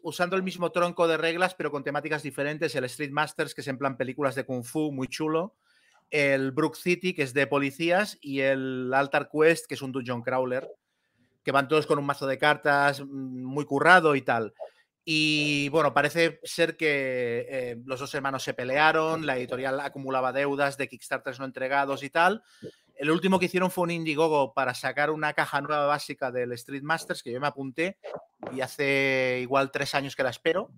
usando 0.01 0.37
el 0.37 0.43
mismo 0.43 0.71
tronco 0.71 1.07
de 1.09 1.17
reglas, 1.17 1.55
pero 1.55 1.71
con 1.71 1.83
temáticas 1.83 2.23
diferentes, 2.23 2.73
el 2.75 2.85
Street 2.85 3.11
Masters, 3.11 3.53
que 3.53 3.61
es 3.61 3.67
en 3.67 3.77
plan 3.77 3.97
películas 3.97 4.35
de 4.35 4.45
Kung 4.45 4.63
Fu, 4.63 4.93
muy 4.93 5.09
chulo, 5.09 5.55
el 6.09 6.51
Brook 6.51 6.75
City, 6.75 7.13
que 7.13 7.23
es 7.23 7.33
de 7.33 7.47
policías, 7.47 8.17
y 8.21 8.41
el 8.41 8.93
Altar 8.93 9.29
Quest, 9.31 9.65
que 9.67 9.75
es 9.75 9.81
un 9.81 9.91
dungeon 9.91 10.21
crawler. 10.21 10.69
que 11.43 11.51
van 11.51 11.67
todos 11.67 11.85
con 11.85 11.99
un 11.99 12.05
mazo 12.05 12.25
de 12.25 12.39
cartas 12.39 13.01
mm, 13.01 13.43
muy 13.43 13.65
currado 13.65 14.15
y 14.15 14.21
tal. 14.21 14.53
Y 15.07 15.69
bueno, 15.69 15.93
parece 15.93 16.39
ser 16.43 16.75
que 16.75 17.45
eh, 17.47 17.77
los 17.85 17.99
dos 17.99 18.13
hermanos 18.15 18.41
se 18.41 18.55
pelearon, 18.55 19.27
la 19.27 19.37
editorial 19.37 19.79
acumulaba 19.79 20.33
deudas 20.33 20.77
de 20.77 20.87
Kickstarters 20.87 21.39
no 21.39 21.45
entregados 21.45 22.01
y 22.01 22.09
tal. 22.09 22.43
El 22.95 23.11
último 23.11 23.37
que 23.37 23.45
hicieron 23.45 23.69
fue 23.69 23.83
un 23.83 23.91
Indiegogo 23.91 24.55
para 24.55 24.73
sacar 24.73 25.11
una 25.11 25.33
caja 25.33 25.61
nueva 25.61 25.85
básica 25.85 26.31
del 26.31 26.53
Street 26.53 26.81
Masters, 26.81 27.21
que 27.21 27.31
yo 27.31 27.39
me 27.39 27.45
apunté 27.45 27.99
y 28.51 28.61
hace 28.61 29.39
igual 29.41 29.69
tres 29.69 29.93
años 29.93 30.15
que 30.15 30.23
la 30.23 30.31
espero. 30.31 30.71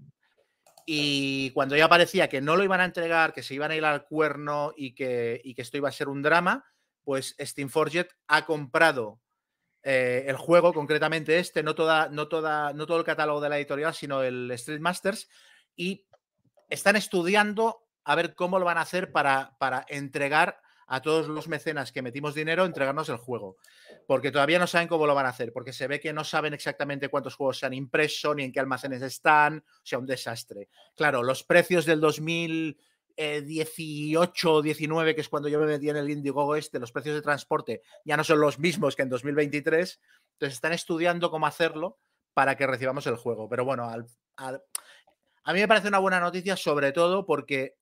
Y 0.89 1.51
cuando 1.51 1.75
ya 1.75 1.89
parecía 1.89 2.29
que 2.29 2.39
no 2.39 2.55
lo 2.55 2.63
iban 2.63 2.79
a 2.79 2.85
entregar, 2.85 3.33
que 3.33 3.43
se 3.43 3.53
iban 3.53 3.71
a 3.71 3.75
ir 3.75 3.83
al 3.83 4.05
cuerno 4.05 4.73
y 4.77 4.95
que, 4.95 5.41
esto 5.57 5.75
iba 5.75 5.89
a 5.89 5.91
ser 5.91 6.07
un 6.07 6.21
drama, 6.21 6.65
pues 7.03 7.35
Steamforged 7.37 8.07
ha 8.29 8.45
comprado 8.45 9.19
eh, 9.83 10.23
el 10.27 10.37
juego, 10.37 10.73
concretamente 10.73 11.39
este, 11.39 11.61
no, 11.61 11.75
todo 11.75 11.99
el 12.97 13.03
catálogo 13.03 13.41
de 13.41 13.49
la 13.49 13.57
editorial, 13.57 13.93
sino 13.93 14.23
el 14.23 14.49
Street 14.51 14.79
Masters, 14.79 15.27
y 15.75 16.05
están 16.69 16.95
estudiando 16.95 17.85
a 18.05 18.15
ver 18.15 18.33
cómo 18.33 18.57
lo 18.57 18.63
van 18.63 18.77
a 18.77 18.81
hacer 18.81 19.11
para 19.11 19.85
entregar 19.89 20.61
a 20.87 21.01
todos 21.01 21.27
los 21.27 21.49
mecenas 21.49 21.91
que 21.91 22.01
metimos 22.01 22.33
dinero 22.33 22.65
entregarnos 22.65 23.09
el 23.09 23.17
juego. 23.17 23.57
Porque 24.07 24.31
todavía 24.31 24.57
no 24.57 24.67
saben 24.67 24.87
cómo 24.87 25.05
lo 25.05 25.13
van 25.13 25.25
a 25.25 25.29
hacer, 25.29 25.51
porque 25.51 25.73
se 25.73 25.87
ve 25.87 25.99
que 25.99 26.13
no 26.13 26.23
saben 26.23 26.53
exactamente 26.53 27.09
cuántos 27.09 27.35
juegos 27.35 27.59
se 27.59 27.65
han 27.65 27.73
impreso, 27.73 28.33
ni 28.33 28.43
en 28.43 28.53
qué 28.53 28.61
almacenes 28.61 29.01
están, 29.01 29.57
o 29.59 29.63
sea, 29.83 29.99
un 29.99 30.05
desastre. 30.05 30.69
Claro, 30.95 31.23
los 31.23 31.43
precios 31.43 31.85
del 31.85 31.99
2018 31.99 34.53
o 34.53 34.61
19, 34.61 35.13
que 35.13 35.21
es 35.21 35.29
cuando 35.29 35.49
yo 35.49 35.59
me 35.59 35.65
metí 35.65 35.89
en 35.89 35.97
el 35.97 36.09
Indiegogo 36.09 36.55
este, 36.55 36.79
los 36.79 36.93
precios 36.93 37.15
de 37.15 37.21
transporte 37.21 37.81
ya 38.05 38.15
no 38.15 38.23
son 38.23 38.39
los 38.39 38.59
mismos 38.59 38.95
que 38.95 39.01
en 39.01 39.09
2023, 39.09 39.99
entonces 40.33 40.55
están 40.55 40.71
estudiando 40.71 41.29
cómo 41.29 41.47
hacerlo 41.47 41.97
para 42.33 42.55
que 42.55 42.65
recibamos 42.65 43.05
el 43.07 43.17
juego. 43.17 43.49
Pero 43.49 43.65
bueno, 43.65 43.89
a 43.89 43.97
mí 45.53 45.59
me 45.59 45.67
parece 45.67 45.89
una 45.89 45.99
buena 45.99 46.21
noticia, 46.21 46.55
sobre 46.55 46.93
todo 46.93 47.25
porque 47.25 47.75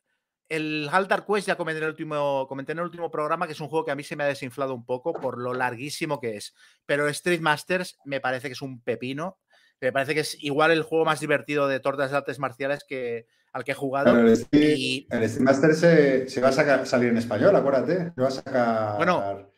el 0.49 0.89
Altar 0.91 1.25
Quest 1.25 1.47
ya 1.47 1.57
comenté 1.57 1.79
en, 1.79 1.85
el 1.85 1.89
último, 1.91 2.47
comenté 2.47 2.73
en 2.73 2.79
el 2.79 2.85
último 2.85 3.09
programa 3.09 3.47
que 3.47 3.53
es 3.53 3.59
un 3.59 3.67
juego 3.67 3.85
que 3.85 3.91
a 3.91 3.95
mí 3.95 4.03
se 4.03 4.15
me 4.15 4.23
ha 4.23 4.27
desinflado 4.27 4.73
un 4.75 4.85
poco 4.85 5.13
por 5.13 5.37
lo 5.39 5.53
larguísimo 5.53 6.19
que 6.19 6.37
es. 6.37 6.53
Pero 6.85 7.07
Street 7.09 7.41
Masters 7.41 7.97
me 8.05 8.19
parece 8.19 8.47
que 8.47 8.53
es 8.53 8.61
un 8.61 8.81
pepino. 8.81 9.39
Me 9.81 9.91
parece 9.91 10.13
que 10.13 10.21
es 10.21 10.41
igual 10.41 10.71
el 10.71 10.83
juego 10.83 11.05
más 11.05 11.19
divertido 11.19 11.67
de 11.67 11.79
tortas 11.79 12.11
de 12.11 12.17
artes 12.17 12.39
marciales 12.39 12.85
que, 12.87 13.27
al 13.51 13.63
que 13.63 13.71
he 13.71 13.75
jugado. 13.75 14.13
Pero 14.13 14.27
el 14.27 14.33
Street, 14.33 14.75
y... 14.77 15.07
el 15.09 15.23
Street 15.23 15.45
Masters 15.45 15.79
se, 15.79 16.29
se, 16.29 16.41
va 16.41 16.49
a 16.49 16.53
sacar, 16.53 16.87
salir 16.87 17.09
en 17.09 17.17
español, 17.17 17.55
acuérdate. 17.55 18.13
Se 18.15 18.21
va 18.21 18.27
a 18.27 18.31
sacar. 18.31 18.97
Bueno. 18.97 19.51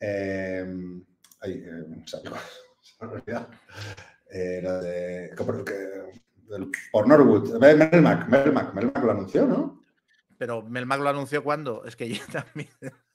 Eh, 0.00 0.64
ay, 1.40 1.52
eh, 1.52 2.04
se 2.06 3.06
me 3.06 3.12
olvidado. 3.12 3.48
Eh, 4.32 4.60
lo 4.62 4.80
de, 4.80 5.34
por 6.90 7.06
Norwood. 7.06 7.58
Melmac, 7.58 8.28
Melmac, 8.28 8.74
Melmac 8.74 9.04
lo 9.04 9.10
anunció, 9.10 9.46
¿no? 9.46 9.79
Pero 10.40 10.62
Melmac 10.62 11.00
lo 11.00 11.10
anunció 11.10 11.44
cuando. 11.44 11.84
Es 11.84 11.96
que 11.96 12.08
yo 12.14 12.22
también. 12.32 12.70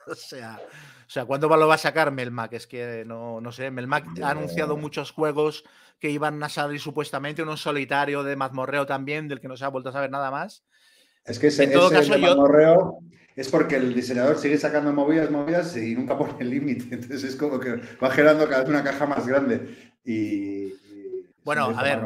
O 0.05 0.13
sea, 0.13 0.61
o 0.61 1.09
sea, 1.09 1.25
¿cuándo 1.25 1.47
lo 1.47 1.67
va 1.67 1.73
a 1.73 1.79
sacar 1.79 2.11
Melmac? 2.11 2.53
Es 2.53 2.67
que 2.67 3.03
no, 3.03 3.41
no 3.41 3.51
sé. 3.51 3.71
Melmac 3.71 4.05
ha 4.21 4.29
anunciado 4.29 4.77
muchos 4.77 5.09
juegos 5.09 5.63
que 5.97 6.11
iban 6.11 6.43
a 6.43 6.49
salir 6.49 6.79
supuestamente, 6.79 7.41
uno 7.41 7.57
solitario 7.57 8.21
de 8.21 8.35
mazmorreo 8.35 8.85
también, 8.85 9.27
del 9.27 9.41
que 9.41 9.47
no 9.47 9.57
se 9.57 9.65
ha 9.65 9.69
vuelto 9.69 9.89
a 9.89 9.93
saber 9.93 10.11
nada 10.11 10.29
más. 10.29 10.63
Es 11.23 11.39
que 11.39 11.47
ese, 11.47 11.63
en 11.63 11.71
todo 11.71 11.87
ese 11.87 11.95
caso, 11.95 12.15
yo... 12.15 12.27
mazmorreo 12.27 12.99
es 13.35 13.49
porque 13.49 13.77
el 13.77 13.95
diseñador 13.95 14.37
sigue 14.37 14.59
sacando 14.59 14.93
movidas, 14.93 15.31
movidas 15.31 15.75
y 15.77 15.95
nunca 15.95 16.15
pone 16.15 16.35
el 16.39 16.51
límite. 16.51 16.83
Entonces 16.93 17.23
es 17.23 17.35
como 17.35 17.59
que 17.59 17.81
va 18.03 18.11
generando 18.11 18.47
cada 18.47 18.61
vez 18.61 18.69
una 18.69 18.83
caja 18.83 19.07
más 19.07 19.25
grande. 19.25 19.93
Y. 20.03 20.67
y 20.67 21.25
bueno, 21.43 21.73
a 21.75 21.81
ver 21.81 22.01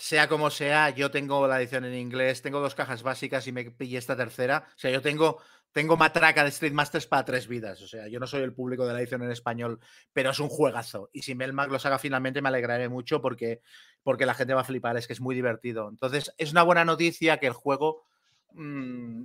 sea 0.00 0.28
como 0.28 0.48
sea, 0.48 0.88
yo 0.88 1.10
tengo 1.10 1.46
la 1.46 1.60
edición 1.60 1.84
en 1.84 1.92
inglés, 1.94 2.40
tengo 2.40 2.58
dos 2.60 2.74
cajas 2.74 3.02
básicas 3.02 3.46
y 3.46 3.52
me 3.52 3.70
pillé 3.70 3.98
esta 3.98 4.16
tercera. 4.16 4.64
O 4.74 4.78
sea, 4.78 4.90
yo 4.90 5.02
tengo, 5.02 5.42
tengo 5.72 5.98
matraca 5.98 6.42
de 6.42 6.48
Street 6.48 6.72
Masters 6.72 7.06
para 7.06 7.26
tres 7.26 7.46
vidas. 7.46 7.82
O 7.82 7.86
sea, 7.86 8.08
yo 8.08 8.18
no 8.18 8.26
soy 8.26 8.40
el 8.40 8.54
público 8.54 8.86
de 8.86 8.94
la 8.94 9.00
edición 9.00 9.22
en 9.22 9.30
español, 9.30 9.78
pero 10.14 10.30
es 10.30 10.40
un 10.40 10.48
juegazo. 10.48 11.10
Y 11.12 11.20
si 11.20 11.34
Melmac 11.34 11.70
lo 11.70 11.78
saca 11.78 11.98
finalmente, 11.98 12.40
me 12.40 12.48
alegraré 12.48 12.88
mucho 12.88 13.20
porque, 13.20 13.60
porque 14.02 14.24
la 14.24 14.32
gente 14.32 14.54
va 14.54 14.62
a 14.62 14.64
flipar. 14.64 14.96
Es 14.96 15.06
que 15.06 15.12
es 15.12 15.20
muy 15.20 15.34
divertido. 15.34 15.90
Entonces, 15.90 16.32
es 16.38 16.50
una 16.50 16.62
buena 16.62 16.86
noticia 16.86 17.36
que 17.36 17.48
el 17.48 17.52
juego 17.52 18.06
mmm, 18.54 19.24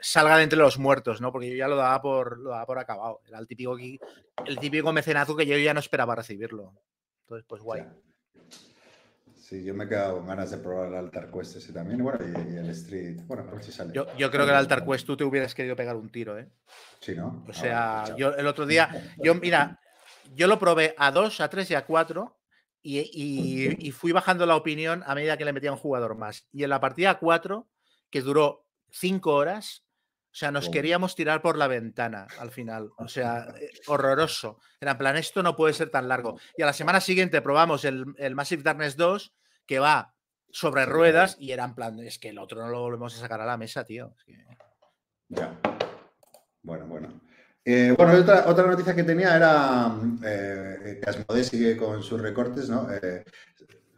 salga 0.00 0.38
de 0.38 0.42
entre 0.42 0.58
los 0.58 0.76
muertos, 0.76 1.20
¿no? 1.20 1.30
Porque 1.30 1.50
yo 1.50 1.54
ya 1.54 1.68
lo 1.68 1.76
daba 1.76 2.02
por, 2.02 2.38
lo 2.38 2.50
daba 2.50 2.66
por 2.66 2.80
acabado. 2.80 3.20
Era 3.28 3.38
el 3.38 3.46
típico, 3.46 3.78
el 3.78 4.58
típico 4.58 4.92
mecenazo 4.92 5.36
que 5.36 5.46
yo 5.46 5.56
ya 5.56 5.72
no 5.72 5.78
esperaba 5.78 6.16
recibirlo. 6.16 6.74
Entonces, 7.20 7.46
pues 7.48 7.62
guay. 7.62 7.84
Sí, 9.48 9.62
yo 9.62 9.74
me 9.74 9.84
he 9.84 9.88
quedado 9.88 10.16
con 10.16 10.26
ganas 10.26 10.50
de 10.50 10.58
probar 10.58 10.88
el 10.88 10.96
Altar 10.96 11.30
Quest 11.30 11.54
ese 11.54 11.72
también. 11.72 12.02
Bueno, 12.02 12.18
y, 12.26 12.54
y 12.54 12.56
el 12.56 12.68
Street. 12.70 13.20
Bueno, 13.26 13.44
a 13.48 13.54
ver 13.54 13.62
si 13.62 13.70
sale. 13.70 13.92
Yo, 13.94 14.04
yo, 14.16 14.28
creo 14.28 14.44
que 14.44 14.50
el 14.50 14.56
Altar 14.56 14.84
Quest 14.84 15.06
tú 15.06 15.16
te 15.16 15.22
hubieras 15.22 15.54
querido 15.54 15.76
pegar 15.76 15.94
un 15.94 16.10
tiro, 16.10 16.36
¿eh? 16.36 16.48
Sí, 16.98 17.14
¿no? 17.14 17.44
O 17.48 17.52
sea, 17.52 18.02
ah, 18.02 18.16
yo 18.16 18.34
el 18.34 18.44
otro 18.48 18.66
día. 18.66 19.14
Yo, 19.18 19.36
mira, 19.36 19.78
yo 20.34 20.48
lo 20.48 20.58
probé 20.58 20.96
a 20.98 21.12
2, 21.12 21.40
a 21.40 21.48
3 21.48 21.70
y 21.70 21.74
a 21.76 21.86
4 21.86 22.36
y, 22.82 22.98
y, 22.98 23.86
y, 23.86 23.92
fui 23.92 24.10
bajando 24.10 24.46
la 24.46 24.56
opinión 24.56 25.04
a 25.06 25.14
medida 25.14 25.36
que 25.36 25.44
le 25.44 25.52
metía 25.52 25.70
un 25.70 25.78
jugador 25.78 26.16
más. 26.16 26.48
Y 26.50 26.64
en 26.64 26.70
la 26.70 26.80
partida 26.80 27.20
4, 27.20 27.68
que 28.10 28.22
duró 28.22 28.66
5 28.90 29.32
horas, 29.32 29.85
o 30.36 30.38
sea, 30.38 30.50
nos 30.50 30.68
queríamos 30.68 31.14
tirar 31.14 31.40
por 31.40 31.56
la 31.56 31.66
ventana 31.66 32.26
al 32.38 32.50
final. 32.50 32.90
O 32.98 33.08
sea, 33.08 33.46
eh, 33.58 33.70
horroroso. 33.86 34.60
Era 34.78 34.92
en 34.92 34.98
plan, 34.98 35.16
esto 35.16 35.42
no 35.42 35.56
puede 35.56 35.72
ser 35.72 35.88
tan 35.88 36.08
largo. 36.08 36.38
Y 36.58 36.62
a 36.62 36.66
la 36.66 36.74
semana 36.74 37.00
siguiente 37.00 37.40
probamos 37.40 37.86
el, 37.86 38.04
el 38.18 38.34
Massive 38.34 38.62
Darkness 38.62 38.98
2, 38.98 39.34
que 39.64 39.78
va 39.78 40.14
sobre 40.50 40.84
ruedas, 40.84 41.38
y 41.40 41.52
era 41.52 41.64
en 41.64 41.74
plan, 41.74 41.98
es 42.00 42.18
que 42.18 42.28
el 42.28 42.38
otro 42.38 42.60
no 42.60 42.68
lo 42.68 42.80
volvemos 42.80 43.16
a 43.16 43.20
sacar 43.20 43.40
a 43.40 43.46
la 43.46 43.56
mesa, 43.56 43.82
tío. 43.86 44.12
Es 44.14 44.24
que... 44.24 44.46
Ya. 45.30 45.58
Bueno, 46.62 46.84
bueno. 46.84 47.18
Eh, 47.64 47.94
bueno, 47.96 48.12
otra, 48.12 48.44
otra, 48.46 48.66
noticia 48.66 48.94
que 48.94 49.04
tenía 49.04 49.34
era 49.34 49.90
eh, 50.22 51.00
que 51.02 51.10
Asmodee 51.10 51.44
sigue 51.44 51.78
con 51.78 52.02
sus 52.02 52.20
recortes, 52.20 52.68
¿no? 52.68 52.92
Eh, 52.92 53.24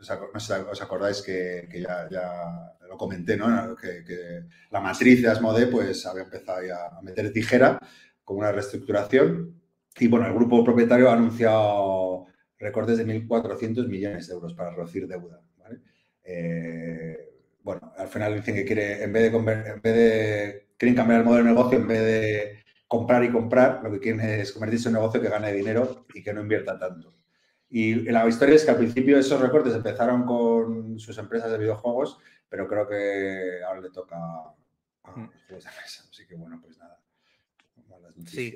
os 0.00 0.80
acordáis 0.82 1.22
que, 1.22 1.68
que 1.70 1.82
ya, 1.82 2.08
ya, 2.10 2.76
lo 2.88 2.96
comenté, 2.96 3.36
¿no? 3.36 3.76
Que, 3.76 4.04
que, 4.04 4.44
la 4.70 4.80
matriz 4.80 5.22
de 5.22 5.28
Asmodee 5.28 5.66
pues 5.66 6.06
había 6.06 6.22
empezado 6.22 6.62
ya 6.64 6.86
a 6.86 7.02
meter 7.02 7.32
tijera 7.32 7.78
con 8.24 8.38
una 8.38 8.52
reestructuración 8.52 9.60
y 9.98 10.08
bueno, 10.08 10.26
el 10.26 10.34
grupo 10.34 10.64
propietario 10.64 11.10
ha 11.10 11.14
anunciado 11.14 12.26
recortes 12.58 12.98
de 12.98 13.06
1.400 13.06 13.88
millones 13.88 14.28
de 14.28 14.34
euros 14.34 14.54
para 14.54 14.70
reducir 14.70 15.06
deuda, 15.06 15.40
¿vale? 15.58 15.80
Eh, 16.24 17.16
bueno, 17.62 17.92
al 17.96 18.08
final 18.08 18.34
dicen 18.34 18.54
que 18.54 18.64
quiere, 18.64 19.02
en 19.02 19.12
vez, 19.12 19.30
de, 19.30 19.38
en 19.38 19.80
vez 19.82 19.94
de, 19.94 20.68
quieren 20.76 20.96
cambiar 20.96 21.20
el 21.20 21.26
modelo 21.26 21.44
de 21.44 21.50
negocio, 21.50 21.78
en 21.78 21.88
vez 21.88 22.00
de 22.00 22.64
comprar 22.86 23.24
y 23.24 23.30
comprar, 23.30 23.80
lo 23.82 23.90
que 23.92 24.00
quieren 24.00 24.20
es 24.20 24.52
convertirse 24.52 24.88
en 24.88 24.96
un 24.96 25.02
negocio 25.02 25.20
que 25.20 25.28
gane 25.28 25.52
dinero 25.52 26.06
y 26.14 26.22
que 26.22 26.32
no 26.32 26.40
invierta 26.40 26.78
tanto. 26.78 27.14
Y 27.70 27.94
la 28.10 28.26
historia 28.26 28.54
es 28.54 28.64
que 28.64 28.70
al 28.70 28.78
principio 28.78 29.18
esos 29.18 29.40
recortes 29.40 29.74
empezaron 29.74 30.24
con 30.24 30.98
sus 30.98 31.18
empresas 31.18 31.50
de 31.50 31.58
videojuegos, 31.58 32.18
pero 32.48 32.66
creo 32.66 32.88
que 32.88 33.60
ahora 33.66 33.80
le 33.80 33.90
toca 33.90 34.16
a 34.16 34.54
los 35.04 35.44
juegos 35.46 35.64
de 35.64 35.70
mesa. 35.82 36.04
Así 36.10 36.26
que 36.26 36.34
bueno, 36.34 36.58
pues 36.62 36.78
nada. 36.78 36.98
Sí. 38.26 38.54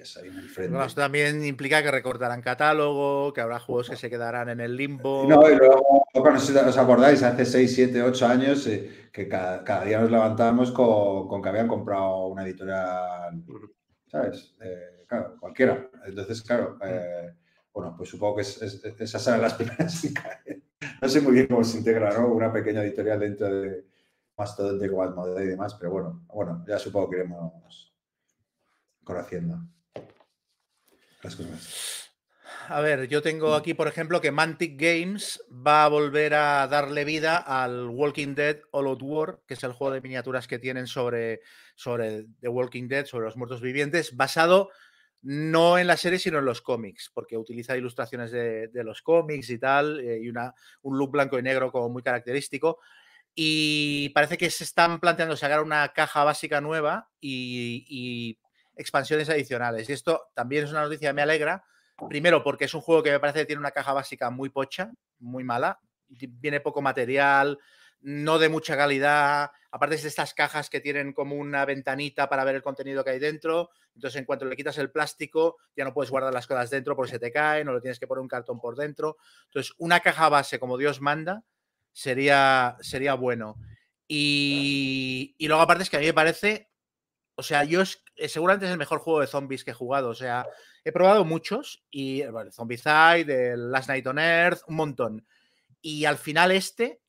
Bueno, 0.56 0.84
esto 0.84 1.00
también 1.00 1.44
implica 1.44 1.82
que 1.82 1.90
recortarán 1.90 2.42
catálogo, 2.42 3.32
que 3.32 3.40
habrá 3.40 3.60
juegos 3.60 3.90
que 3.90 3.96
se 3.96 4.10
quedarán 4.10 4.48
en 4.48 4.60
el 4.60 4.76
limbo. 4.76 5.24
No, 5.28 5.48
y 5.48 5.54
luego, 5.54 6.04
no 6.14 6.40
sé 6.40 6.52
si 6.52 6.58
os 6.58 6.78
acordáis, 6.78 7.22
hace 7.22 7.44
6, 7.44 7.74
7, 7.74 8.02
8 8.02 8.26
años 8.26 8.66
eh, 8.66 9.08
que 9.12 9.28
cada, 9.28 9.62
cada, 9.62 9.84
día 9.84 10.00
nos 10.00 10.10
levantábamos 10.10 10.72
con, 10.72 11.28
con, 11.28 11.40
que 11.40 11.48
habían 11.48 11.68
comprado 11.68 12.26
una 12.26 12.44
editorial, 12.44 13.44
¿sabes? 14.06 14.54
Eh, 14.60 15.04
claro, 15.06 15.36
cualquiera. 15.38 15.88
Entonces, 16.06 16.42
claro, 16.42 16.78
eh, 16.84 17.32
bueno, 17.72 17.94
pues 17.96 18.10
supongo 18.10 18.36
que 18.36 18.42
es, 18.42 18.60
es, 18.60 18.84
esas 18.98 19.22
serán 19.22 19.42
las 19.42 19.54
primeras. 19.54 20.02
No 21.00 21.08
sé 21.08 21.20
muy 21.20 21.32
bien 21.32 21.46
cómo 21.46 21.62
se 21.62 21.78
integra, 21.78 22.12
¿no? 22.18 22.26
Una 22.28 22.52
pequeña 22.52 22.82
editorial 22.82 23.20
dentro 23.20 23.48
de 23.48 23.84
Mastodonte 24.36 24.88
como 24.88 25.02
Almodee 25.02 25.44
y 25.44 25.48
demás, 25.48 25.74
pero 25.74 25.92
bueno, 25.92 26.24
bueno, 26.26 26.64
ya 26.66 26.78
supongo 26.78 27.10
que 27.10 27.16
iremos 27.18 27.92
conociendo 29.04 29.60
las 31.22 31.36
cosas. 31.36 32.02
A 32.68 32.80
ver, 32.80 33.08
yo 33.08 33.22
tengo 33.22 33.54
aquí, 33.54 33.74
por 33.74 33.88
ejemplo, 33.88 34.20
que 34.20 34.30
Mantic 34.30 34.80
Games 34.80 35.42
va 35.50 35.84
a 35.84 35.88
volver 35.88 36.34
a 36.34 36.66
darle 36.68 37.04
vida 37.04 37.36
al 37.36 37.88
Walking 37.88 38.34
Dead 38.34 38.60
All 38.70 38.86
Out 38.86 39.02
War, 39.02 39.40
que 39.46 39.54
es 39.54 39.64
el 39.64 39.72
juego 39.72 39.92
de 39.92 40.00
miniaturas 40.00 40.46
que 40.46 40.58
tienen 40.58 40.86
sobre, 40.86 41.40
sobre 41.74 42.26
The 42.40 42.48
Walking 42.48 42.88
Dead, 42.88 43.06
sobre 43.06 43.26
los 43.26 43.36
muertos 43.36 43.60
vivientes, 43.60 44.16
basado 44.16 44.70
no 45.22 45.78
en 45.78 45.86
la 45.86 45.96
serie, 45.96 46.18
sino 46.18 46.38
en 46.38 46.44
los 46.44 46.60
cómics, 46.62 47.10
porque 47.14 47.38
utiliza 47.38 47.76
ilustraciones 47.76 48.30
de, 48.30 48.70
los 48.84 49.02
cómics 49.02 49.50
y 49.50 49.58
tal, 49.58 50.00
eh, 50.00 50.20
y 50.22 50.28
una, 50.28 50.54
un 50.82 50.98
look 50.98 51.12
blanco 51.12 51.38
y 51.38 51.42
negro 51.42 51.72
como 51.72 51.88
muy 51.88 52.02
característico. 52.02 52.78
Y 53.34 54.10
parece 54.10 54.36
que 54.36 54.50
se 54.50 54.64
están 54.64 55.00
planteando 55.00 55.36
sacar 55.36 55.62
una 55.62 55.88
caja 55.94 56.22
básica 56.24 56.60
nueva 56.60 57.08
y, 57.20 57.86
y 57.88 58.38
expansiones 58.76 59.30
adicionales. 59.30 59.88
Y 59.88 59.92
esto 59.92 60.30
también 60.34 60.64
es 60.64 60.70
una 60.70 60.82
noticia 60.82 61.10
que 61.10 61.14
me 61.14 61.22
alegra, 61.22 61.64
Primero, 62.08 62.42
porque 62.42 62.64
es 62.64 62.74
un 62.74 62.80
juego 62.80 63.02
que 63.02 63.10
me 63.10 63.20
parece 63.20 63.40
que 63.40 63.46
tiene 63.46 63.60
una 63.60 63.70
caja 63.70 63.92
básica 63.92 64.30
muy 64.30 64.48
pocha, 64.48 64.92
muy 65.18 65.44
mala. 65.44 65.80
Viene 66.08 66.60
poco 66.60 66.82
material, 66.82 67.58
no 68.02 68.38
de 68.38 68.48
mucha 68.48 68.76
calidad. 68.76 69.50
Aparte 69.70 69.94
es 69.94 70.02
de 70.02 70.08
estas 70.08 70.34
cajas 70.34 70.68
que 70.68 70.80
tienen 70.80 71.12
como 71.12 71.36
una 71.36 71.64
ventanita 71.64 72.28
para 72.28 72.44
ver 72.44 72.56
el 72.56 72.62
contenido 72.62 73.02
que 73.02 73.10
hay 73.10 73.18
dentro. 73.18 73.70
Entonces, 73.94 74.18
en 74.18 74.24
cuanto 74.24 74.44
le 74.44 74.56
quitas 74.56 74.78
el 74.78 74.90
plástico, 74.90 75.58
ya 75.76 75.84
no 75.84 75.94
puedes 75.94 76.10
guardar 76.10 76.32
las 76.32 76.46
cosas 76.46 76.70
dentro 76.70 76.96
porque 76.96 77.12
se 77.12 77.18
te 77.18 77.32
caen 77.32 77.68
o 77.68 77.72
lo 77.72 77.80
tienes 77.80 77.98
que 77.98 78.06
poner 78.06 78.22
un 78.22 78.28
cartón 78.28 78.60
por 78.60 78.76
dentro. 78.76 79.16
Entonces, 79.46 79.74
una 79.78 80.00
caja 80.00 80.28
base 80.28 80.58
como 80.58 80.78
Dios 80.78 81.00
manda 81.00 81.44
sería, 81.92 82.76
sería 82.80 83.14
bueno. 83.14 83.56
Y, 84.08 85.34
y 85.38 85.48
luego, 85.48 85.62
aparte, 85.62 85.84
es 85.84 85.90
que 85.90 85.96
a 85.96 86.00
mí 86.00 86.06
me 86.06 86.14
parece. 86.14 86.70
O 87.34 87.42
sea, 87.42 87.64
yo 87.64 87.80
es, 87.80 88.02
eh, 88.16 88.28
seguramente 88.28 88.66
es 88.66 88.72
el 88.72 88.78
mejor 88.78 88.98
juego 88.98 89.20
de 89.20 89.26
zombies 89.26 89.64
que 89.64 89.70
he 89.70 89.74
jugado. 89.74 90.10
O 90.10 90.14
sea, 90.14 90.46
he 90.84 90.92
probado 90.92 91.24
muchos 91.24 91.84
y 91.90 92.22
bueno, 92.22 92.48
el 92.48 92.52
Zombicide, 92.52 93.52
el 93.52 93.70
Last 93.70 93.88
Night 93.88 94.06
on 94.06 94.18
Earth, 94.18 94.60
un 94.66 94.76
montón. 94.76 95.26
Y 95.80 96.04
al 96.04 96.18
final 96.18 96.52
este, 96.52 97.01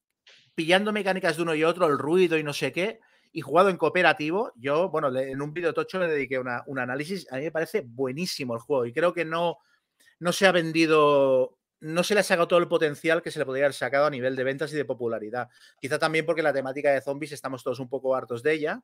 pillando 0.56 0.92
mecánicas 0.92 1.38
de 1.38 1.44
uno 1.44 1.56
y 1.56 1.64
otro, 1.64 1.88
el 1.88 1.98
ruido 1.98 2.38
y 2.38 2.44
no 2.44 2.54
sé 2.54 2.72
qué, 2.72 3.00
y 3.32 3.42
jugado 3.42 3.70
en 3.70 3.78
cooperativo, 3.78 4.52
yo, 4.56 4.90
bueno, 4.90 5.16
en 5.18 5.42
un 5.42 5.54
vídeo 5.54 5.74
tocho 5.74 6.00
le 6.00 6.08
dediqué 6.08 6.40
un 6.40 6.80
análisis, 6.80 7.32
a 7.32 7.38
mí 7.38 7.44
me 7.44 7.52
parece 7.52 7.82
buenísimo 7.82 8.54
el 8.54 8.60
juego 8.60 8.86
y 8.86 8.94
creo 8.94 9.14
que 9.14 9.26
no, 9.26 9.58
no 10.20 10.32
se 10.32 10.46
ha 10.46 10.52
vendido, 10.52 11.58
no 11.80 12.04
se 12.04 12.14
le 12.14 12.20
ha 12.20 12.24
sacado 12.24 12.48
todo 12.48 12.60
el 12.60 12.68
potencial 12.68 13.22
que 13.24 13.32
se 13.32 13.40
le 13.40 13.46
podría 13.46 13.66
haber 13.66 13.74
sacado 13.74 14.06
a 14.06 14.12
nivel 14.12 14.36
de 14.36 14.44
ventas 14.44 14.72
y 14.72 14.76
de 14.76 14.86
popularidad. 14.86 15.50
Quizá 15.82 15.98
también 15.98 16.26
porque 16.26 16.44
la 16.44 16.54
temática 16.54 16.92
de 16.92 17.02
zombies 17.02 17.32
estamos 17.32 17.64
todos 17.64 17.80
un 17.80 17.90
poco 17.90 18.16
hartos 18.16 18.44
de 18.44 18.54
ella. 18.54 18.82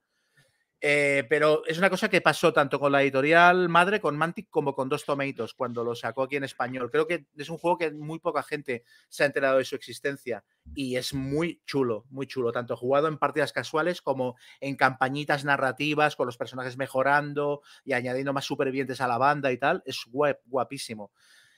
Eh, 0.82 1.26
pero 1.30 1.66
es 1.66 1.78
una 1.78 1.90
cosa 1.90 2.10
que 2.10 2.22
pasó 2.22 2.54
tanto 2.54 2.80
con 2.80 2.92
la 2.92 3.02
editorial 3.02 3.68
madre, 3.70 4.00
con 4.00 4.18
Mantic, 4.18 4.50
como 4.50 4.74
con 4.74 4.88
Dos 4.88 5.04
Tomatoes, 5.06 5.54
cuando 5.54 5.84
lo 5.84 5.94
sacó 5.96 6.24
aquí 6.24 6.38
en 6.38 6.46
español. 6.46 6.90
Creo 6.90 7.06
que 7.06 7.26
es 7.36 7.50
un 7.50 7.58
juego 7.58 7.78
que 7.78 7.92
muy 7.92 8.20
poca 8.20 8.44
gente 8.44 8.84
se 9.10 9.24
ha 9.24 9.26
enterado 9.26 9.58
de 9.58 9.66
su 9.66 9.76
existencia 9.76 10.44
y 10.74 10.96
es 10.96 11.14
muy 11.14 11.62
chulo, 11.66 12.06
muy 12.10 12.28
chulo, 12.28 12.52
tanto 12.52 12.78
jugado 12.78 13.08
en 13.08 13.18
partidas 13.18 13.52
casuales 13.52 14.02
como 14.02 14.36
en 14.62 14.76
campañitas 14.78 15.44
narrativas, 15.44 16.16
con 16.16 16.28
los 16.28 16.38
personajes 16.38 16.78
mejorando 16.78 17.62
y 17.84 17.94
añadiendo 17.94 18.32
más 18.32 18.46
supervivientes 18.46 19.02
a 19.02 19.08
la 19.08 19.18
banda 19.18 19.52
y 19.52 19.58
tal. 19.58 19.84
Es 19.86 20.06
guap- 20.10 20.40
guapísimo. 20.46 21.12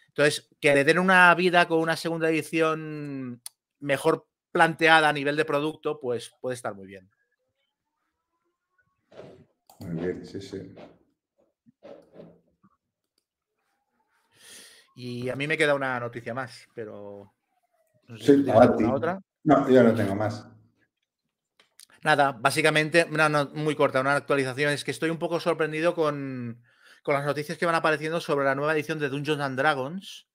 Entonces, 0.07 0.49
que 0.59 0.73
le 0.73 0.83
den 0.83 0.99
una 0.99 1.33
vida 1.35 1.67
con 1.67 1.79
una 1.79 1.95
segunda 1.95 2.29
edición 2.29 3.41
mejor 3.79 4.27
planteada 4.51 5.09
a 5.09 5.13
nivel 5.13 5.37
de 5.37 5.45
producto, 5.45 5.99
pues 5.99 6.33
puede 6.41 6.55
estar 6.55 6.73
muy 6.75 6.87
bien. 6.87 7.09
Muy 9.85 9.95
bien, 10.05 10.25
sí, 10.25 10.41
sí. 10.41 10.73
Y 14.95 15.29
a 15.29 15.35
mí 15.35 15.47
me 15.47 15.57
queda 15.57 15.75
una 15.75 15.99
noticia 15.99 16.33
más, 16.33 16.67
pero... 16.73 17.33
No 18.07 18.17
sé 18.17 18.37
Sí, 18.37 18.43
si 18.43 18.49
a 18.49 18.75
ti. 18.75 18.83
otra. 18.85 19.19
No, 19.43 19.69
yo 19.69 19.83
no 19.83 19.93
tengo 19.95 20.15
más. 20.15 20.45
Nada, 22.03 22.31
básicamente, 22.33 23.07
una 23.09 23.29
no- 23.29 23.49
muy 23.53 23.75
corta, 23.75 24.01
una 24.01 24.15
actualización. 24.15 24.71
Es 24.73 24.83
que 24.83 24.91
estoy 24.91 25.09
un 25.09 25.19
poco 25.19 25.39
sorprendido 25.39 25.93
con, 25.95 26.61
con 27.03 27.13
las 27.15 27.25
noticias 27.25 27.57
que 27.57 27.65
van 27.65 27.75
apareciendo 27.75 28.19
sobre 28.19 28.45
la 28.45 28.55
nueva 28.55 28.73
edición 28.73 28.99
de 28.99 29.09
Dungeons 29.09 29.41
and 29.41 29.57
Dragons, 29.57 30.27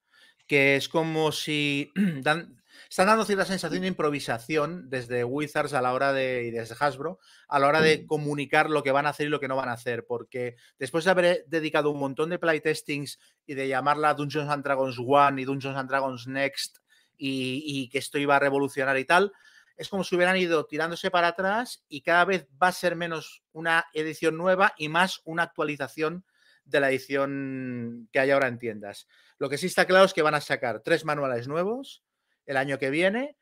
que 0.46 0.76
es 0.76 0.88
como 0.88 1.32
si 1.32 1.92
dan- 2.22 2.62
están 2.88 3.06
dando 3.06 3.24
cierta 3.24 3.44
sensación 3.44 3.82
de 3.82 3.88
improvisación 3.88 4.88
desde 4.88 5.24
Wizards 5.24 5.74
a 5.74 5.82
la 5.82 5.92
hora 5.92 6.12
de, 6.12 6.44
y 6.44 6.50
desde 6.50 6.76
Hasbro 6.78 7.18
a 7.48 7.58
la 7.58 7.68
hora 7.68 7.80
de 7.80 8.06
comunicar 8.06 8.70
lo 8.70 8.82
que 8.82 8.92
van 8.92 9.06
a 9.06 9.10
hacer 9.10 9.26
y 9.26 9.30
lo 9.30 9.40
que 9.40 9.48
no 9.48 9.56
van 9.56 9.68
a 9.68 9.72
hacer, 9.72 10.04
porque 10.06 10.56
después 10.78 11.04
de 11.04 11.10
haber 11.10 11.44
dedicado 11.48 11.90
un 11.90 11.98
montón 11.98 12.30
de 12.30 12.38
playtestings 12.38 13.18
y 13.46 13.54
de 13.54 13.68
llamarla 13.68 14.14
Dungeons 14.14 14.50
and 14.50 14.64
Dragons 14.64 14.98
One 15.04 15.40
y 15.40 15.44
Dungeons 15.44 15.76
and 15.76 15.88
Dragons 15.88 16.26
Next 16.26 16.78
y, 17.16 17.62
y 17.64 17.88
que 17.88 17.98
esto 17.98 18.18
iba 18.18 18.36
a 18.36 18.40
revolucionar 18.40 18.98
y 18.98 19.04
tal, 19.04 19.32
es 19.76 19.88
como 19.88 20.04
si 20.04 20.16
hubieran 20.16 20.36
ido 20.36 20.66
tirándose 20.66 21.10
para 21.10 21.28
atrás 21.28 21.84
y 21.88 22.00
cada 22.00 22.24
vez 22.24 22.46
va 22.62 22.68
a 22.68 22.72
ser 22.72 22.96
menos 22.96 23.42
una 23.52 23.86
edición 23.92 24.36
nueva 24.36 24.74
y 24.78 24.88
más 24.88 25.20
una 25.24 25.42
actualización 25.42 26.24
de 26.64 26.80
la 26.80 26.90
edición 26.90 28.08
que 28.12 28.18
hay 28.18 28.30
ahora 28.30 28.48
en 28.48 28.58
tiendas. 28.58 29.06
Lo 29.38 29.48
que 29.48 29.58
sí 29.58 29.66
está 29.66 29.84
claro 29.84 30.06
es 30.06 30.14
que 30.14 30.22
van 30.22 30.34
a 30.34 30.40
sacar 30.40 30.80
tres 30.80 31.04
manuales 31.04 31.46
nuevos 31.46 32.02
el 32.46 32.56
año 32.56 32.78
que 32.78 32.90
viene. 32.90 33.36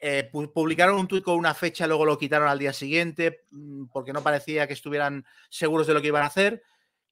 Eh, 0.00 0.30
pu- 0.32 0.52
publicaron 0.52 0.96
un 0.98 1.08
tuit 1.08 1.24
con 1.24 1.36
una 1.36 1.54
fecha, 1.54 1.86
luego 1.86 2.04
lo 2.04 2.18
quitaron 2.18 2.48
al 2.48 2.58
día 2.58 2.72
siguiente 2.72 3.44
mm, 3.50 3.86
porque 3.92 4.12
no 4.12 4.22
parecía 4.22 4.66
que 4.66 4.72
estuvieran 4.74 5.24
seguros 5.50 5.86
de 5.86 5.94
lo 5.94 6.00
que 6.00 6.08
iban 6.08 6.22
a 6.22 6.26
hacer. 6.26 6.62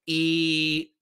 Y 0.05 0.94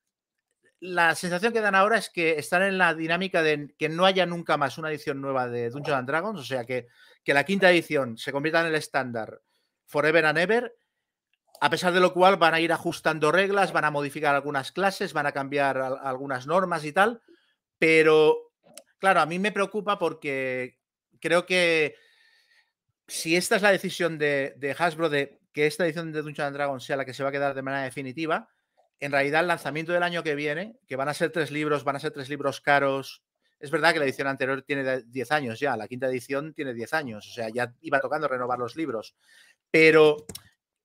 la 0.80 1.14
sensación 1.14 1.52
que 1.52 1.60
dan 1.60 1.74
ahora 1.74 1.98
es 1.98 2.10
que 2.10 2.38
están 2.38 2.62
en 2.62 2.78
la 2.78 2.94
dinámica 2.94 3.42
de 3.42 3.74
que 3.78 3.88
no 3.88 4.04
haya 4.06 4.26
nunca 4.26 4.56
más 4.56 4.76
una 4.78 4.90
edición 4.90 5.20
nueva 5.20 5.48
de 5.48 5.70
Dungeons 5.70 5.98
and 5.98 6.08
Dragons, 6.08 6.40
o 6.40 6.44
sea 6.44 6.64
que, 6.64 6.88
que 7.22 7.34
la 7.34 7.44
quinta 7.44 7.70
edición 7.70 8.18
se 8.18 8.32
convierta 8.32 8.60
en 8.60 8.66
el 8.66 8.74
estándar 8.74 9.40
forever 9.86 10.26
and 10.26 10.38
ever, 10.38 10.74
a 11.60 11.70
pesar 11.70 11.92
de 11.92 12.00
lo 12.00 12.12
cual 12.12 12.36
van 12.36 12.52
a 12.54 12.60
ir 12.60 12.72
ajustando 12.72 13.30
reglas, 13.32 13.72
van 13.72 13.84
a 13.84 13.90
modificar 13.90 14.34
algunas 14.34 14.72
clases, 14.72 15.12
van 15.12 15.26
a 15.26 15.32
cambiar 15.32 15.78
al- 15.78 15.98
algunas 16.02 16.46
normas 16.46 16.84
y 16.84 16.92
tal, 16.92 17.22
pero 17.78 18.43
claro, 19.04 19.20
a 19.20 19.26
mí 19.26 19.38
me 19.38 19.52
preocupa 19.52 19.98
porque 19.98 20.78
creo 21.20 21.44
que 21.44 21.94
si 23.06 23.36
esta 23.36 23.56
es 23.56 23.60
la 23.60 23.70
decisión 23.70 24.16
de, 24.16 24.74
Hasbro 24.78 25.10
de 25.10 25.40
que 25.52 25.66
esta 25.66 25.84
edición 25.84 26.10
de 26.10 26.22
Dungeons 26.22 26.46
and 26.46 26.56
Dragons 26.56 26.84
sea 26.84 26.96
la 26.96 27.04
que 27.04 27.12
se 27.12 27.22
va 27.22 27.28
a 27.28 27.32
quedar 27.32 27.54
de 27.54 27.60
manera 27.60 27.84
definitiva, 27.84 28.48
en 29.00 29.12
realidad 29.12 29.42
el 29.42 29.48
lanzamiento 29.48 29.92
del 29.92 30.02
año 30.02 30.22
que 30.22 30.34
viene, 30.34 30.78
que 30.88 30.96
van 30.96 31.10
a 31.10 31.12
ser 31.12 31.32
tres 31.32 31.50
libros, 31.50 31.84
van 31.84 31.96
a 31.96 32.00
ser 32.00 32.12
tres 32.12 32.30
libros 32.30 32.62
caros. 32.62 33.22
Es 33.60 33.70
verdad 33.70 33.92
que 33.92 33.98
la 33.98 34.06
edición 34.06 34.26
anterior 34.26 34.62
tiene 34.62 34.84
de- 34.84 35.02
10 35.02 35.30
años 35.30 35.60
ya, 35.60 35.76
la 35.76 35.86
quinta 35.86 36.06
edición 36.06 36.54
tiene 36.54 36.72
10 36.72 36.94
años, 36.94 37.28
o 37.28 37.34
sea, 37.34 37.50
ya 37.50 37.74
iba 37.82 38.00
tocando 38.00 38.26
renovar 38.26 38.58
los 38.58 38.74
libros. 38.74 39.14
Pero 39.70 40.24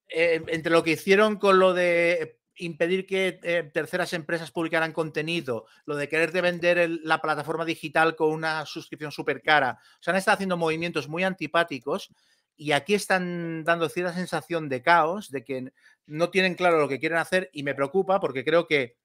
eh, 0.08 0.42
entre 0.48 0.72
lo 0.72 0.84
que 0.84 0.90
hicieron 0.90 1.38
con 1.38 1.58
lo 1.58 1.72
de 1.72 2.38
impedir 2.60 3.06
que 3.06 3.40
eh, 3.42 3.70
terceras 3.72 4.12
empresas 4.12 4.50
publicaran 4.50 4.92
contenido, 4.92 5.66
lo 5.84 5.96
de 5.96 6.08
quererte 6.08 6.40
vender 6.40 6.88
la 7.02 7.20
plataforma 7.20 7.64
digital 7.64 8.16
con 8.16 8.30
una 8.30 8.64
suscripción 8.66 9.12
súper 9.12 9.42
cara, 9.42 9.78
o 9.98 10.02
sea, 10.02 10.12
han 10.12 10.18
estado 10.18 10.34
haciendo 10.34 10.56
movimientos 10.56 11.08
muy 11.08 11.24
antipáticos 11.24 12.10
y 12.56 12.72
aquí 12.72 12.94
están 12.94 13.64
dando 13.64 13.88
cierta 13.88 14.12
sensación 14.12 14.68
de 14.68 14.82
caos, 14.82 15.30
de 15.30 15.44
que 15.44 15.72
no 16.06 16.30
tienen 16.30 16.54
claro 16.54 16.78
lo 16.78 16.88
que 16.88 17.00
quieren 17.00 17.18
hacer 17.18 17.50
y 17.52 17.62
me 17.62 17.74
preocupa 17.74 18.20
porque 18.20 18.44
creo 18.44 18.66
que 18.66 18.96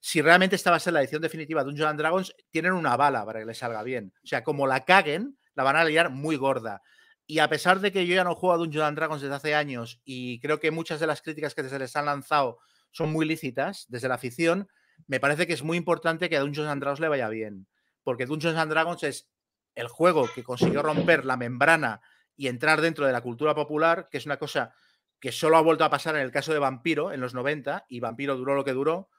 si 0.00 0.20
realmente 0.20 0.56
esta 0.56 0.70
va 0.70 0.78
a 0.78 0.80
ser 0.80 0.94
la 0.94 1.00
edición 1.00 1.22
definitiva 1.22 1.60
de 1.60 1.66
Dungeons 1.66 1.90
and 1.90 2.00
Dragons, 2.00 2.34
tienen 2.50 2.72
una 2.72 2.96
bala 2.96 3.24
para 3.24 3.38
que 3.38 3.46
les 3.46 3.58
salga 3.58 3.82
bien. 3.84 4.12
O 4.24 4.26
sea, 4.26 4.42
como 4.42 4.66
la 4.66 4.84
caguen, 4.84 5.38
la 5.54 5.62
van 5.62 5.76
a 5.76 5.84
liar 5.84 6.10
muy 6.10 6.36
gorda. 6.36 6.82
Y 7.26 7.38
a 7.38 7.48
pesar 7.48 7.80
de 7.80 7.92
que 7.92 8.06
yo 8.06 8.14
ya 8.14 8.24
no 8.24 8.34
juego 8.34 8.54
a 8.54 8.56
Dungeons 8.56 8.88
and 8.88 8.96
Dragons 8.96 9.22
desde 9.22 9.34
hace 9.34 9.54
años 9.54 10.00
y 10.04 10.40
creo 10.40 10.58
que 10.58 10.70
muchas 10.70 10.98
de 10.98 11.06
las 11.06 11.22
críticas 11.22 11.54
que 11.54 11.68
se 11.68 11.78
les 11.78 11.94
han 11.94 12.06
lanzado 12.06 12.58
son 12.92 13.12
muy 13.12 13.26
lícitas 13.26 13.86
desde 13.88 14.08
la 14.08 14.14
afición, 14.14 14.68
me 15.06 15.20
parece 15.20 15.46
que 15.46 15.52
es 15.52 15.62
muy 15.62 15.76
importante 15.76 16.28
que 16.28 16.36
a 16.36 16.40
Dungeons 16.40 16.68
and 16.68 16.80
Dragons 16.80 17.00
le 17.00 17.08
vaya 17.08 17.28
bien. 17.28 17.66
Porque 18.04 18.26
Dungeons 18.26 18.56
and 18.56 18.70
Dragons 18.70 19.02
es 19.02 19.30
el 19.74 19.88
juego 19.88 20.28
que 20.32 20.44
consiguió 20.44 20.82
romper 20.82 21.24
la 21.24 21.36
membrana 21.36 22.00
y 22.36 22.48
entrar 22.48 22.80
dentro 22.80 23.06
de 23.06 23.12
la 23.12 23.20
cultura 23.20 23.54
popular, 23.54 24.08
que 24.10 24.18
es 24.18 24.26
una 24.26 24.36
cosa 24.36 24.74
que 25.20 25.32
solo 25.32 25.56
ha 25.56 25.62
vuelto 25.62 25.84
a 25.84 25.90
pasar 25.90 26.16
en 26.16 26.22
el 26.22 26.32
caso 26.32 26.52
de 26.52 26.58
Vampiro 26.58 27.12
en 27.12 27.20
los 27.20 27.34
90 27.34 27.86
y 27.88 28.00
Vampiro 28.00 28.36
duró 28.36 28.54
lo 28.54 28.64
que 28.64 28.72
duró. 28.72 29.10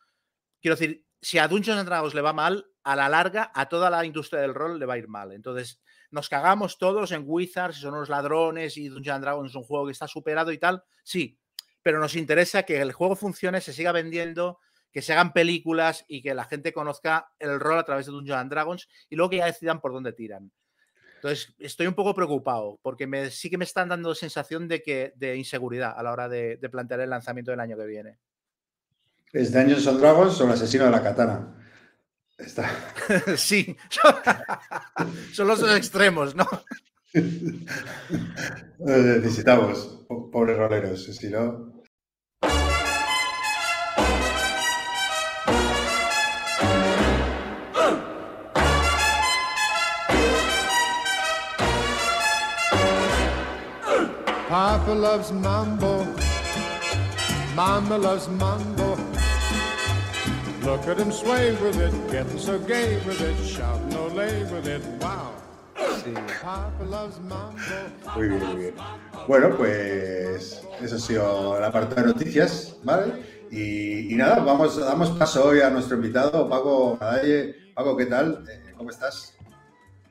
Quiero 0.61 0.75
decir, 0.75 1.05
si 1.21 1.37
a 1.37 1.47
Dungeons 1.47 1.79
and 1.79 1.87
Dragons 1.87 2.13
le 2.13 2.21
va 2.21 2.33
mal, 2.33 2.65
a 2.83 2.95
la 2.95 3.07
larga 3.07 3.51
a 3.55 3.69
toda 3.69 3.89
la 3.89 4.05
industria 4.05 4.41
del 4.41 4.53
rol 4.53 4.77
le 4.77 4.85
va 4.85 4.95
a 4.95 4.97
ir 4.97 5.07
mal. 5.07 5.31
Entonces, 5.31 5.81
nos 6.11 6.27
cagamos 6.27 6.77
todos 6.77 7.11
en 7.13 7.23
Wizards, 7.25 7.77
son 7.77 7.93
unos 7.93 8.09
ladrones 8.09 8.77
y 8.77 8.89
Dungeons 8.89 9.15
and 9.15 9.23
Dragons 9.23 9.51
es 9.51 9.55
un 9.55 9.63
juego 9.63 9.85
que 9.85 9.93
está 9.93 10.07
superado 10.07 10.51
y 10.51 10.57
tal. 10.57 10.83
Sí, 11.03 11.39
pero 11.83 11.99
nos 11.99 12.15
interesa 12.15 12.63
que 12.63 12.81
el 12.81 12.91
juego 12.93 13.15
funcione, 13.15 13.61
se 13.61 13.73
siga 13.73 13.91
vendiendo, 13.91 14.59
que 14.91 15.01
se 15.01 15.13
hagan 15.13 15.33
películas 15.33 16.05
y 16.07 16.21
que 16.21 16.33
la 16.33 16.45
gente 16.45 16.73
conozca 16.73 17.27
el 17.39 17.59
rol 17.59 17.77
a 17.77 17.83
través 17.83 18.05
de 18.05 18.11
Dungeons 18.11 18.39
and 18.41 18.49
Dragons 18.51 18.87
y 19.09 19.15
luego 19.15 19.29
que 19.29 19.37
ya 19.37 19.45
decidan 19.45 19.81
por 19.81 19.91
dónde 19.93 20.13
tiran. 20.13 20.51
Entonces, 21.15 21.53
estoy 21.57 21.87
un 21.87 21.93
poco 21.93 22.13
preocupado 22.13 22.79
porque 22.81 23.07
me, 23.07 23.29
sí 23.29 23.49
que 23.49 23.57
me 23.57 23.63
están 23.65 23.89
dando 23.89 24.13
sensación 24.13 24.67
de, 24.67 24.81
que, 24.83 25.13
de 25.15 25.35
inseguridad 25.37 25.93
a 25.97 26.03
la 26.03 26.11
hora 26.11 26.27
de, 26.29 26.57
de 26.57 26.69
plantear 26.69 26.99
el 26.99 27.09
lanzamiento 27.09 27.51
del 27.51 27.59
año 27.61 27.77
que 27.77 27.85
viene. 27.85 28.19
¿Es 29.31 29.51
Dungeons 29.53 29.87
and 29.87 29.99
Dragons 29.99 30.39
o 30.41 30.45
el 30.45 30.51
asesino 30.51 30.85
de 30.85 30.91
la 30.91 31.01
katana? 31.01 31.55
Está. 32.37 32.69
sí, 33.37 33.75
son 35.33 35.47
los 35.47 35.59
dos 35.59 35.75
extremos, 35.75 36.35
¿no? 36.35 36.45
Necesitamos, 38.79 40.05
po- 40.07 40.29
pobres 40.29 40.57
roleros, 40.57 41.03
si 41.05 41.29
no. 41.29 41.72
Papa 54.53 54.93
loves 54.93 55.31
mambo. 55.31 56.05
Mama 57.55 57.97
loves 57.97 58.29
mambo. 58.29 58.95
Look 60.61 60.85
at 60.85 60.99
him 60.99 61.11
sway 61.11 61.53
with 61.53 61.81
it, 61.81 61.91
getting 62.11 62.37
so 62.37 62.59
gay 62.59 63.01
with 63.03 63.19
it, 63.19 63.35
shouting 63.43 63.97
Olay 63.97 64.45
with 64.51 64.67
it. 64.67 64.83
Wow. 65.01 65.33
Papa 66.39 66.83
loves 66.83 67.19
mambo. 67.21 67.57
Muy 68.15 68.27
bien, 68.27 68.45
muy 68.45 68.55
bien. 68.57 68.75
Bueno, 69.27 69.57
pues 69.57 70.61
eso 70.79 70.95
ha 70.97 70.99
sido 70.99 71.59
la 71.59 71.71
parte 71.71 71.95
de 71.95 72.13
noticias, 72.13 72.77
¿vale? 72.83 73.25
Y, 73.49 74.13
y 74.13 74.15
nada, 74.15 74.37
vamos, 74.37 74.77
damos 74.77 75.09
paso 75.17 75.45
hoy 75.45 75.61
a 75.61 75.71
nuestro 75.71 75.95
invitado, 75.95 76.47
Paco 76.47 76.95
Madalle. 77.01 77.55
Paco, 77.73 77.97
¿qué 77.97 78.05
tal? 78.05 78.45
Eh, 78.47 78.73
¿Cómo 78.77 78.91
estás? 78.91 79.35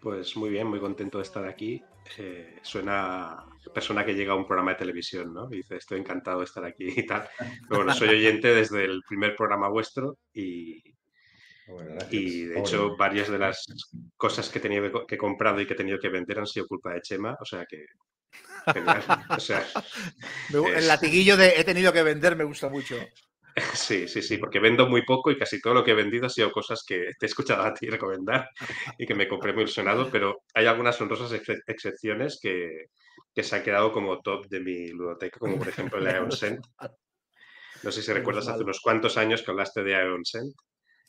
Pues 0.00 0.36
muy 0.36 0.50
bien, 0.50 0.66
muy 0.66 0.80
contento 0.80 1.18
de 1.18 1.22
estar 1.22 1.46
aquí. 1.46 1.80
Eh, 2.18 2.58
suena 2.62 3.46
persona 3.74 4.04
que 4.04 4.14
llega 4.14 4.32
a 4.32 4.36
un 4.36 4.46
programa 4.46 4.72
de 4.72 4.78
televisión, 4.78 5.32
¿no? 5.32 5.48
Y 5.52 5.56
dice, 5.58 5.76
estoy 5.76 6.00
encantado 6.00 6.38
de 6.40 6.44
estar 6.46 6.64
aquí 6.64 6.88
y 6.96 7.06
tal. 7.06 7.28
Pero 7.38 7.82
bueno, 7.82 7.94
soy 7.94 8.08
oyente 8.10 8.54
desde 8.54 8.84
el 8.84 9.02
primer 9.08 9.34
programa 9.36 9.68
vuestro 9.68 10.18
y, 10.32 10.82
Bueno, 11.66 11.90
gracias. 11.94 12.12
y 12.12 12.44
de 12.46 12.58
hecho 12.60 12.96
varias 12.96 13.28
de 13.30 13.38
las 13.38 13.64
cosas 14.16 14.48
que 14.48 14.58
he 14.58 14.62
tenido 14.62 15.06
que, 15.06 15.14
he 15.14 15.18
comprado 15.18 15.60
y 15.60 15.66
que 15.66 15.74
he 15.74 15.76
tenido 15.76 15.98
que 15.98 16.08
vender 16.08 16.38
han 16.38 16.46
sido 16.46 16.66
culpa 16.66 16.92
de 16.94 17.00
Chema, 17.02 17.36
o 17.40 17.44
sea 17.44 17.64
que... 17.66 17.86
genial. 18.72 19.02
O 19.30 19.40
sea, 19.40 19.60
es- 19.60 20.76
El 20.76 20.88
latiguillo 20.88 21.36
de 21.36 21.54
he 21.60 21.64
tenido 21.64 21.92
que 21.92 22.02
vender 22.02 22.36
me 22.36 22.44
gusta 22.44 22.68
mucho. 22.68 22.96
Sí, 23.74 24.08
sí, 24.08 24.22
sí, 24.22 24.38
porque 24.38 24.60
vendo 24.60 24.88
muy 24.88 25.02
poco 25.04 25.30
y 25.30 25.36
casi 25.36 25.60
todo 25.60 25.74
lo 25.74 25.84
que 25.84 25.90
he 25.90 25.94
vendido 25.94 26.24
ha 26.24 26.30
sido 26.30 26.50
cosas 26.50 26.82
que 26.86 27.10
te 27.18 27.26
he 27.26 27.28
escuchado 27.28 27.62
a 27.64 27.74
ti 27.74 27.86
recomendar 27.90 28.48
y 28.96 29.04
que 29.06 29.14
me 29.14 29.28
compré 29.28 29.52
muy 29.52 29.64
ilusionado, 29.64 30.08
pero 30.10 30.40
hay 30.54 30.64
algunas 30.64 30.98
honrosas 31.02 31.30
ex- 31.34 31.60
excepciones 31.66 32.38
que, 32.40 32.86
que 33.34 33.42
se 33.42 33.56
han 33.56 33.62
quedado 33.62 33.92
como 33.92 34.20
top 34.20 34.46
de 34.48 34.60
mi 34.60 34.88
ludoteca, 34.88 35.38
como 35.38 35.58
por 35.58 35.68
ejemplo 35.68 35.98
el 35.98 36.06
Aeon 36.06 36.30
Sent. 36.32 36.60
No 37.82 37.90
sé 37.90 38.02
si 38.02 38.12
recuerdas 38.12 38.48
hace 38.48 38.62
unos 38.62 38.80
cuantos 38.80 39.16
años 39.16 39.42
que 39.42 39.50
hablaste 39.50 39.82
de 39.82 39.94
Aeon 39.96 40.24
Sent, 40.24 40.54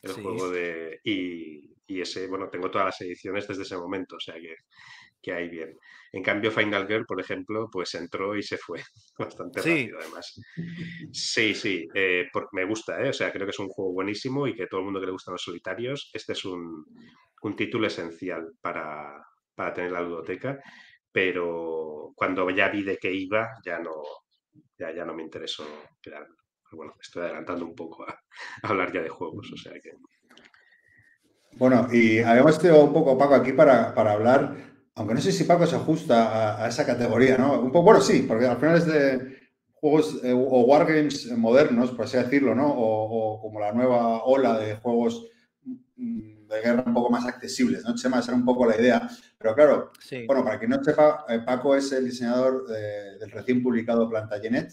el 0.02 0.12
Sí. 0.12 0.22
juego 0.22 0.50
de... 0.50 1.00
Y, 1.04 1.70
y 1.86 2.02
ese, 2.02 2.28
bueno, 2.28 2.50
tengo 2.50 2.72
todas 2.72 2.86
las 2.88 3.02
ediciones 3.02 3.48
desde 3.48 3.64
ese 3.64 3.78
momento, 3.78 4.16
o 4.16 4.20
sea 4.20 4.36
que, 4.36 4.56
que 5.22 5.34
ahí 5.34 5.50
bien. 5.50 5.78
En 6.14 6.24
cambio, 6.24 6.50
Final 6.52 6.88
Girl, 6.88 7.06
por 7.06 7.20
ejemplo, 7.20 7.70
pues 7.72 7.94
entró 7.96 8.36
y 8.38 8.44
se 8.44 8.58
fue 8.58 8.82
bastante 9.18 9.62
Sí. 9.62 9.70
rápido 9.70 10.00
además. 10.00 10.40
Sí, 11.12 11.54
sí, 11.54 11.88
eh, 11.94 12.28
por- 12.32 12.50
me 12.54 12.66
gusta, 12.66 13.02
¿eh? 13.06 13.10
O 13.10 13.14
sea, 13.14 13.32
creo 13.32 13.46
que 13.46 13.52
es 13.52 13.60
un 13.60 13.68
juego 13.70 13.92
buenísimo 13.94 14.48
y 14.48 14.56
que 14.56 14.68
todo 14.68 14.80
el 14.80 14.86
mundo 14.86 15.00
que 15.00 15.06
le 15.08 15.12
gustan 15.12 15.34
los 15.34 15.44
solitarios, 15.44 16.10
este 16.14 16.34
es 16.34 16.46
un, 16.46 16.86
un 17.42 17.56
título 17.56 17.88
esencial 17.88 18.54
para, 18.62 19.26
para 19.56 19.74
tener 19.74 19.92
la 19.92 20.02
ludoteca, 20.02 20.60
pero 21.14 22.12
cuando 22.16 22.50
ya 22.50 22.68
vi 22.70 22.84
de 22.84 22.98
qué 22.98 23.14
iba, 23.14 23.48
ya 23.64 23.80
no, 23.80 24.02
ya, 24.78 24.94
ya 24.94 25.06
no 25.06 25.14
me 25.14 25.24
interesó 25.24 25.64
quedarme. 26.02 26.36
Bueno, 26.72 26.94
estoy 27.00 27.24
adelantando 27.24 27.66
un 27.66 27.76
poco 27.76 28.04
a, 28.04 28.20
hablar 28.64 28.92
ya 28.92 29.02
de 29.02 29.10
juegos, 29.10 29.52
o 29.54 29.58
sea 29.58 29.74
que... 29.74 29.94
Bueno, 31.56 31.88
y 31.92 32.20
habíamos 32.20 32.58
tenido 32.58 32.84
un 32.84 32.92
poco 32.92 33.16
Paco 33.16 33.36
aquí 33.36 33.54
para, 33.54 33.94
para 33.94 34.14
hablar, 34.14 34.56
aunque 34.96 35.14
no 35.14 35.22
sé 35.22 35.32
si 35.32 35.44
Paco 35.44 35.68
se 35.68 35.76
ajusta 35.76 36.64
a, 36.64 36.68
esa 36.68 36.84
categoría, 36.84 37.38
¿no? 37.38 37.62
Un 37.62 37.72
poco, 37.72 37.86
bueno, 37.86 38.02
sí, 38.02 38.26
porque 38.28 38.48
al 38.48 38.58
final 38.58 38.78
es 38.78 38.88
de 38.88 39.38
juegos 39.74 40.20
eh, 40.24 40.34
o 40.34 40.62
wargames 40.62 41.32
modernos, 41.38 41.92
por 41.92 42.06
así 42.06 42.18
decirlo, 42.18 42.56
¿no? 42.56 42.68
O, 42.72 43.36
o 43.36 43.42
como 43.42 43.60
la 43.60 43.72
nueva 43.72 44.24
ola 44.24 44.58
de 44.58 44.78
juegos 44.78 45.28
mm, 45.96 46.48
de 46.48 46.62
guerra 46.62 46.84
un 46.88 46.94
poco 46.94 47.12
más 47.12 47.28
accesibles, 47.28 47.84
¿no? 47.84 47.94
Chema, 47.94 48.20
esa 48.20 48.32
era 48.32 48.40
un 48.40 48.46
poco 48.46 48.66
la 48.66 48.80
idea. 48.80 49.08
Pero 49.44 49.56
claro, 49.56 49.92
Sí. 50.00 50.26
bueno, 50.26 50.42
para 50.44 50.58
quien 50.58 50.72
no 50.72 50.82
sepa, 50.82 51.26
eh, 51.28 51.42
Paco 51.46 51.76
es 51.76 51.92
el 51.92 52.06
diseñador 52.06 52.66
de- 52.66 53.18
del 53.20 53.30
recién 53.30 53.62
publicado 53.62 54.10
Plantagenet, 54.10 54.72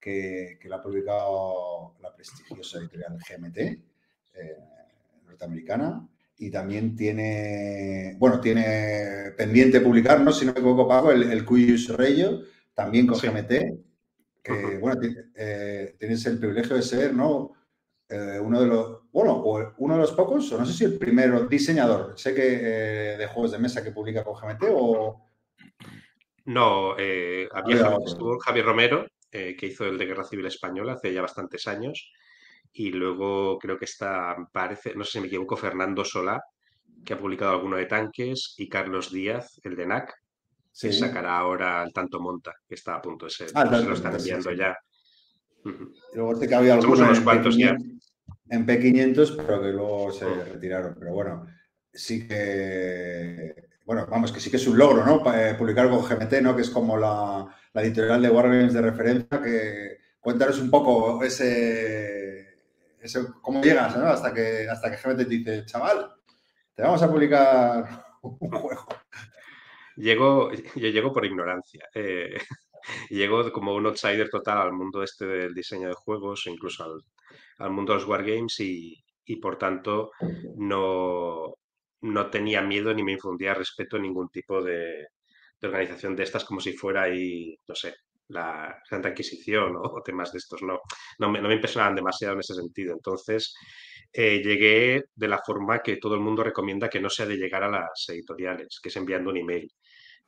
que, 0.00 0.58
que 0.60 0.68
lo 0.68 0.74
ha 0.74 0.82
publicado 0.82 1.94
la 2.00 2.12
prestigiosa 2.12 2.78
editorial 2.80 3.16
GMT, 3.16 3.58
eh, 4.34 4.56
norteamericana. 5.24 6.06
Y 6.36 6.50
también 6.50 6.96
tiene, 6.96 8.16
bueno, 8.18 8.40
tiene 8.40 9.32
pendiente 9.36 9.80
publicar, 9.80 10.20
¿no? 10.20 10.32
Si 10.32 10.44
no 10.44 10.52
me 10.52 10.58
equivoco, 10.60 10.88
Paco, 10.88 11.12
el, 11.12 11.22
el 11.30 11.44
Cuyus 11.44 11.88
Reyo, 11.96 12.40
también 12.74 13.06
con 13.06 13.16
Sí. 13.20 13.26
GMT, 13.28 13.78
que, 14.42 14.78
bueno, 14.78 15.00
eh, 15.36 15.94
tienes 15.98 16.24
el 16.26 16.38
privilegio 16.38 16.74
de 16.76 16.82
ser, 16.82 17.14
¿no? 17.14 17.52
Eh, 18.08 18.40
uno 18.42 18.60
de 18.60 18.66
los, 18.66 18.97
bueno, 19.12 19.32
o 19.32 19.72
uno 19.78 19.94
de 19.94 20.00
los 20.00 20.12
pocos, 20.12 20.52
o 20.52 20.58
no 20.58 20.66
sé 20.66 20.72
si 20.72 20.84
el 20.84 20.98
primero 20.98 21.46
diseñador, 21.46 22.12
sé 22.16 22.34
que 22.34 22.42
eh, 22.44 23.16
de 23.16 23.26
juegos 23.28 23.52
de 23.52 23.58
mesa 23.58 23.82
que 23.82 23.92
publica 23.92 24.22
con 24.24 24.34
GMT 24.34 24.64
o... 24.72 25.24
No, 26.44 26.94
eh, 26.98 27.48
había 27.52 27.78
Javier, 27.78 28.00
estuvo 28.06 28.38
Javier 28.38 28.64
Romero, 28.64 29.06
eh, 29.30 29.54
que 29.58 29.66
hizo 29.66 29.84
el 29.84 29.98
de 29.98 30.06
Guerra 30.06 30.24
Civil 30.24 30.46
Española 30.46 30.94
hace 30.94 31.12
ya 31.12 31.20
bastantes 31.22 31.66
años, 31.66 32.10
y 32.72 32.90
luego 32.90 33.58
creo 33.58 33.78
que 33.78 33.84
está, 33.84 34.36
parece, 34.52 34.94
no 34.94 35.04
sé 35.04 35.12
si 35.12 35.20
me 35.20 35.26
equivoco, 35.26 35.56
Fernando 35.56 36.04
Solá, 36.04 36.42
que 37.04 37.14
ha 37.14 37.18
publicado 37.18 37.52
alguno 37.52 37.76
de 37.76 37.86
tanques, 37.86 38.54
y 38.58 38.68
Carlos 38.68 39.12
Díaz, 39.12 39.60
el 39.64 39.76
de 39.76 39.86
NAC, 39.86 40.14
Sí. 40.70 40.88
que 40.88 40.92
sacará 40.92 41.36
ahora 41.38 41.82
el 41.82 41.92
Tanto 41.92 42.20
Monta, 42.20 42.54
que 42.68 42.76
está 42.76 42.94
a 42.94 43.02
punto 43.02 43.24
de 43.24 43.30
ser, 43.32 43.50
Ah, 43.54 43.66
se 43.66 43.84
lo 43.84 43.94
están 43.94 44.12
sí, 44.12 44.18
enviando 44.30 44.50
sí. 44.50 44.56
ya. 44.56 44.78
Luego 46.14 46.36
sé 46.36 46.46
que 46.46 46.54
había 46.54 46.80
Somos 46.80 47.00
unos 47.00 47.20
cuantos 47.20 47.56
ya. 47.56 47.76
P500, 48.48 48.54
en 48.54 48.66
P500, 48.66 49.36
pero 49.46 49.62
que 49.62 49.68
luego 49.68 50.10
se 50.12 50.26
Mm. 50.26 50.52
retiraron. 50.52 50.96
Pero 50.98 51.12
bueno, 51.12 51.46
sí 51.92 52.26
que, 52.28 53.54
bueno, 53.84 54.06
vamos, 54.10 54.32
que 54.32 54.40
sí 54.40 54.50
que 54.50 54.56
es 54.58 54.66
un 54.66 54.78
logro, 54.78 55.04
¿no? 55.04 55.34
Eh, 55.34 55.54
Publicar 55.58 55.88
con 55.90 56.02
GMT, 56.02 56.40
¿no? 56.42 56.54
Que 56.56 56.62
es 56.62 56.70
como 56.70 56.96
la, 56.96 57.46
la 57.72 57.82
editorial 57.82 58.22
de 58.22 58.30
Wargames 58.30 58.74
de 58.74 58.82
referencia, 58.82 59.40
que 59.42 59.98
cuéntanos 60.20 60.58
un 60.60 60.70
poco 60.70 61.22
ese, 61.24 62.56
ese 63.00 63.20
cómo 63.42 63.62
llegas, 63.62 63.96
¿no? 63.96 64.06
Hasta 64.06 64.32
que, 64.34 64.68
hasta 64.68 64.90
que 64.90 64.96
GMT 64.96 65.18
te 65.18 65.24
dice, 65.24 65.64
chaval, 65.64 66.10
te 66.74 66.82
vamos 66.82 67.02
a 67.02 67.10
publicar 67.10 68.04
un 68.22 68.50
juego. 68.50 68.86
Llego, 69.96 70.52
yo 70.52 70.88
llego 70.88 71.12
por 71.12 71.24
ignorancia. 71.24 71.84
eh, 71.94 72.36
llego 73.10 73.50
como 73.52 73.74
un 73.74 73.86
outsider 73.86 74.28
total 74.30 74.58
al 74.58 74.72
mundo 74.72 75.02
este 75.02 75.26
del 75.26 75.54
diseño 75.54 75.88
de 75.88 75.94
juegos 75.94 76.46
incluso 76.46 76.84
al, 76.84 77.02
al 77.58 77.70
mundo 77.70 77.92
de 77.92 77.98
los 78.00 78.08
wargames 78.08 78.60
y, 78.60 78.94
y 79.24 79.36
por 79.36 79.58
tanto 79.58 80.10
no, 80.56 81.54
no 82.02 82.30
tenía 82.30 82.62
miedo 82.62 82.94
ni 82.94 83.02
me 83.02 83.12
infundía 83.12 83.54
respeto 83.54 83.96
a 83.96 84.00
ningún 84.00 84.28
tipo 84.30 84.62
de, 84.62 85.06
de 85.60 85.68
organización 85.68 86.16
de 86.16 86.22
estas 86.24 86.44
como 86.44 86.60
si 86.60 86.72
fuera 86.72 87.02
ahí, 87.02 87.56
no 87.66 87.74
sé, 87.74 87.94
la 88.28 88.80
Santa 88.88 89.08
Inquisición 89.10 89.76
o, 89.76 89.80
o 89.82 90.02
temas 90.02 90.32
de 90.32 90.38
estos. 90.38 90.62
No, 90.62 90.80
no 91.18 91.30
me, 91.30 91.40
no 91.40 91.48
me 91.48 91.54
impresionaban 91.54 91.96
demasiado 91.96 92.34
en 92.34 92.40
ese 92.40 92.54
sentido. 92.54 92.92
Entonces 92.94 93.54
eh, 94.12 94.40
llegué 94.42 95.04
de 95.14 95.28
la 95.28 95.38
forma 95.44 95.80
que 95.82 95.96
todo 95.96 96.14
el 96.14 96.20
mundo 96.20 96.42
recomienda 96.44 96.88
que 96.88 97.00
no 97.00 97.10
sea 97.10 97.26
de 97.26 97.36
llegar 97.36 97.62
a 97.64 97.70
las 97.70 98.08
editoriales, 98.08 98.80
que 98.82 98.88
es 98.90 98.96
enviando 98.96 99.30
un 99.30 99.38
email. 99.38 99.70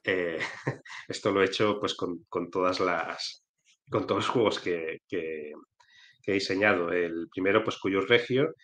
Eh, 0.04 0.38
esto 1.08 1.30
lo 1.32 1.42
he 1.42 1.46
hecho 1.46 1.78
pues 1.80 1.94
con, 1.94 2.24
con 2.28 2.50
todas 2.50 2.80
las 2.80 3.44
con 3.90 4.06
todos 4.06 4.20
los 4.26 4.28
juegos 4.28 4.60
que, 4.60 4.98
que- 5.08 5.52
he 6.32 6.34
diseñado. 6.34 6.92
El 6.92 7.28
primero, 7.30 7.62
pues 7.64 7.78
Cuyos 7.78 8.08
Regio, 8.08 8.54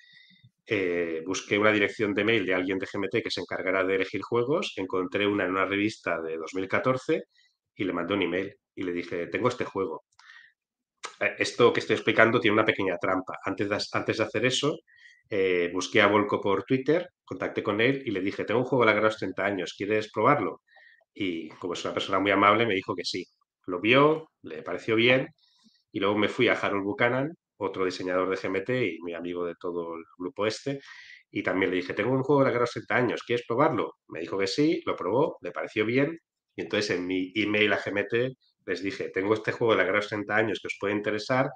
eh, 0.67 1.23
busqué 1.27 1.59
una 1.59 1.73
dirección 1.73 2.15
de 2.15 2.25
mail 2.25 2.47
de 2.47 2.55
alguien 2.55 2.79
de 2.79 2.87
GMT 2.87 3.23
que 3.23 3.31
se 3.31 3.41
encargara 3.41 3.85
de 3.85 3.97
elegir 3.97 4.23
juegos, 4.23 4.73
encontré 4.77 5.27
una 5.27 5.45
en 5.45 5.53
una 5.53 5.67
revista 5.67 6.21
de 6.23 6.37
2014 6.39 7.25
y 7.77 7.85
le 7.85 7.93
mandé 7.93 8.15
un 8.15 8.23
email 8.23 8.55
y 8.75 8.83
le 8.83 8.93
dije, 8.93 9.29
tengo 9.29 9.49
este 9.49 9.65
juego. 9.65 10.05
Eh, 11.21 11.35
Esto 11.39 11.73
que 11.73 11.81
estoy 11.81 11.95
explicando 11.95 12.41
tiene 12.41 12.55
una 12.55 12.65
pequeña 12.65 12.97
trampa. 12.99 13.39
Antes 13.45 13.69
de, 13.69 13.79
antes 13.93 14.17
de 14.19 14.25
hacer 14.25 14.45
eso, 14.47 14.79
eh, 15.31 15.71
busqué 15.73 16.01
a 16.03 16.07
Volko 16.09 16.41
por 16.41 16.65
Twitter, 16.65 17.09
contacté 17.25 17.63
con 17.63 17.81
él 17.81 18.03
y 18.07 18.11
le 18.11 18.21
dije, 18.21 18.45
tengo 18.45 18.61
un 18.61 18.67
juego 18.67 18.85
de 18.87 18.95
la 18.95 19.01
los 19.01 19.17
30 19.19 19.45
años, 19.45 19.75
¿quieres 19.77 20.11
probarlo? 20.13 20.63
Y 21.15 21.49
como 21.51 21.75
es 21.75 21.85
una 21.85 21.95
persona 21.95 22.21
muy 22.21 22.31
amable, 22.31 22.67
me 22.67 22.75
dijo 22.75 22.95
que 22.95 23.05
sí. 23.05 23.25
Lo 23.67 23.81
vio, 23.81 24.31
le 24.43 24.63
pareció 24.63 24.97
bien 24.97 25.29
y 25.93 26.01
luego 26.01 26.19
me 26.19 26.29
fui 26.29 26.49
a 26.49 26.55
Harold 26.55 26.85
Buchanan, 26.85 27.33
otro 27.59 27.85
diseñador 27.85 28.29
de 28.29 28.37
GMT 28.37 28.71
y 28.71 29.03
mi 29.03 29.15
amigo 29.15 29.45
de 29.47 29.55
todo 29.55 29.95
el 29.97 30.05
grupo 30.19 30.47
este, 30.47 30.81
y 31.31 31.43
también 31.43 31.71
le 31.71 31.77
dije, 31.77 31.95
tengo 31.95 32.13
un 32.13 32.23
juego 32.23 32.43
de 32.43 32.47
la 32.47 32.51
guerra 32.51 32.61
de 32.61 32.81
los 32.81 32.87
30 32.87 32.97
años, 32.97 33.23
¿quieres 33.23 33.47
probarlo? 33.47 33.95
Me 34.09 34.21
dijo 34.21 34.39
que 34.39 34.47
sí, 34.47 34.83
lo 34.87 34.97
probó, 34.97 35.39
le 35.43 35.53
pareció 35.53 35.85
bien 35.85 36.19
y 36.55 36.63
entonces 36.63 36.97
en 36.97 37.07
mi 37.07 37.33
email 37.35 37.73
a 37.73 37.81
GMT 37.85 38.37
les 38.67 38.83
dije, 38.83 39.11
tengo 39.11 39.35
este 39.35 39.53
juego 39.53 39.73
de 39.73 39.79
la 39.79 39.85
guerra 39.85 39.99
de 39.99 40.03
los 40.03 40.09
30 40.09 40.37
años 40.37 40.61
que 40.61 40.69
os 40.69 40.77
puede 40.81 40.95
interesar, 40.95 41.51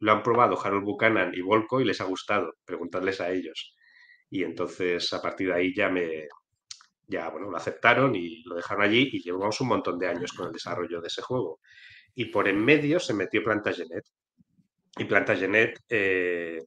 lo 0.00 0.12
han 0.12 0.22
probado 0.22 0.60
Harold 0.60 0.84
Buchanan 0.84 1.32
y 1.34 1.40
Volko 1.40 1.80
y 1.80 1.84
les 1.84 2.00
ha 2.00 2.04
gustado, 2.04 2.54
preguntadles 2.64 3.20
a 3.20 3.30
ellos. 3.30 3.74
Y 4.30 4.42
entonces 4.42 5.12
a 5.12 5.22
partir 5.22 5.48
de 5.48 5.54
ahí 5.54 5.74
ya 5.74 5.88
me, 5.88 6.28
ya 7.06 7.28
bueno, 7.30 7.50
lo 7.50 7.56
aceptaron 7.56 8.14
y 8.14 8.42
lo 8.44 8.56
dejaron 8.56 8.84
allí 8.84 9.08
y 9.12 9.22
llevamos 9.22 9.60
un 9.60 9.68
montón 9.68 9.98
de 9.98 10.08
años 10.08 10.32
con 10.32 10.46
el 10.46 10.52
desarrollo 10.52 11.00
de 11.00 11.08
ese 11.08 11.22
juego. 11.22 11.60
Y 12.14 12.26
por 12.26 12.48
en 12.48 12.64
medio 12.64 13.00
se 13.00 13.14
metió 13.14 13.42
Plantagenet. 13.42 14.04
Y 14.98 15.04
Plantagenet 15.04 15.78
eh, 15.88 16.60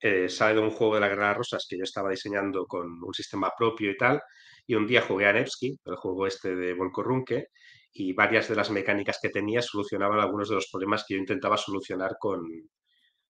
eh, 0.00 0.28
sale 0.28 0.54
de 0.54 0.60
un 0.60 0.70
juego 0.70 0.94
de 0.94 1.00
la 1.00 1.08
Guerra 1.08 1.28
de 1.28 1.34
Rosas 1.34 1.66
que 1.68 1.78
yo 1.78 1.84
estaba 1.84 2.10
diseñando 2.10 2.66
con 2.66 2.86
un 3.02 3.14
sistema 3.14 3.50
propio 3.56 3.90
y 3.90 3.96
tal. 3.96 4.20
Y 4.66 4.74
un 4.74 4.86
día 4.86 5.02
jugué 5.02 5.26
a 5.26 5.32
Nevsky, 5.32 5.76
el 5.84 5.96
juego 5.96 6.26
este 6.26 6.54
de 6.56 6.74
Volko 6.74 7.02
Runke, 7.02 7.46
y 7.92 8.12
varias 8.12 8.48
de 8.48 8.56
las 8.56 8.70
mecánicas 8.70 9.18
que 9.20 9.30
tenía 9.30 9.62
solucionaban 9.62 10.20
algunos 10.20 10.48
de 10.48 10.56
los 10.56 10.68
problemas 10.70 11.04
que 11.06 11.14
yo 11.14 11.20
intentaba 11.20 11.56
solucionar 11.56 12.16
con, 12.18 12.42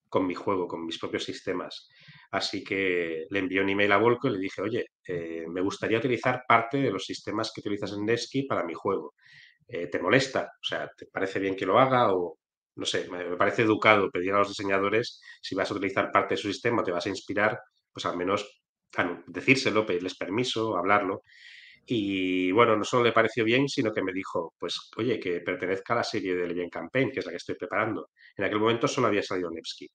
con 0.09 0.27
mi 0.27 0.35
juego, 0.35 0.67
con 0.69 0.85
mis 0.85 0.99
propios 0.99 1.25
sistemas. 1.25 1.89
Así 2.33 2.63
que 2.65 3.27
le 3.31 3.39
envié 3.39 3.61
un 3.63 3.71
email 3.71 3.93
a 3.93 3.99
Volco 3.99 4.29
y 4.29 4.33
le 4.33 4.39
dije, 4.39 4.61
oye, 4.61 4.87
eh, 5.07 5.45
me 5.49 5.63
gustaría 5.63 5.99
utilizar 5.99 6.43
parte 6.47 6.79
de 6.79 6.91
los 6.91 7.05
sistemas 7.05 7.53
que 7.55 7.61
utilizas 7.61 7.93
en 7.93 8.05
Nesky 8.05 8.43
para 8.45 8.65
mi 8.65 8.75
juego. 8.75 9.15
Eh, 9.69 9.87
¿Te 9.87 10.01
molesta? 10.01 10.51
O 10.61 10.65
sea, 10.67 10.89
¿te 10.97 11.07
parece 11.07 11.39
bien 11.39 11.57
que 11.57 11.65
lo 11.67 11.79
haga? 11.79 12.13
O 12.13 12.39
no 12.81 12.87
sé, 12.87 13.09
me, 13.11 13.37
parece 13.37 13.63
educado 13.63 14.11
pedir 14.11 14.33
a 14.33 14.39
los 14.39 14.49
diseñadores 14.49 15.21
si 15.43 15.55
vas 15.55 15.71
a 15.71 15.75
utilizar 15.75 16.11
parte 16.11 16.35
de 16.35 16.39
su 16.39 16.49
sistema 16.49 16.83
te 16.83 16.91
vas 16.91 17.05
a 17.05 17.11
inspirar, 17.11 17.61
pues 17.93 18.07
al 18.07 18.17
menos 18.17 18.63
claro, 18.91 19.23
decírselo, 19.27 19.85
pedirles 19.85 20.17
permiso, 20.17 20.77
hablarlo. 20.77 21.23
Y 21.87 22.51
bueno, 22.53 22.77
no 22.77 22.85
solo 22.85 23.05
le 23.05 23.13
pareció 23.13 23.45
bien, 23.45 23.69
sino 23.69 23.93
que 23.93 24.03
me 24.03 24.13
dijo, 24.13 24.55
pues, 24.59 24.91
oye, 24.97 25.21
que 25.21 25.41
pertenezca 25.41 25.93
a 25.93 25.97
la 25.97 26.05
serie 26.05 26.35
de 26.35 26.47
Legend 26.47 26.71
Campaign, 26.71 27.11
que 27.11 27.21
es 27.21 27.27
la 27.27 27.33
que 27.33 27.37
estoy 27.37 27.57
preparando. 27.57 28.11
En 28.37 28.45
aquel 28.45 28.61
momento 28.61 28.89
solo 28.89 29.09
había 29.09 29.23
salido 29.23 29.51
Nevsky. 29.51 29.89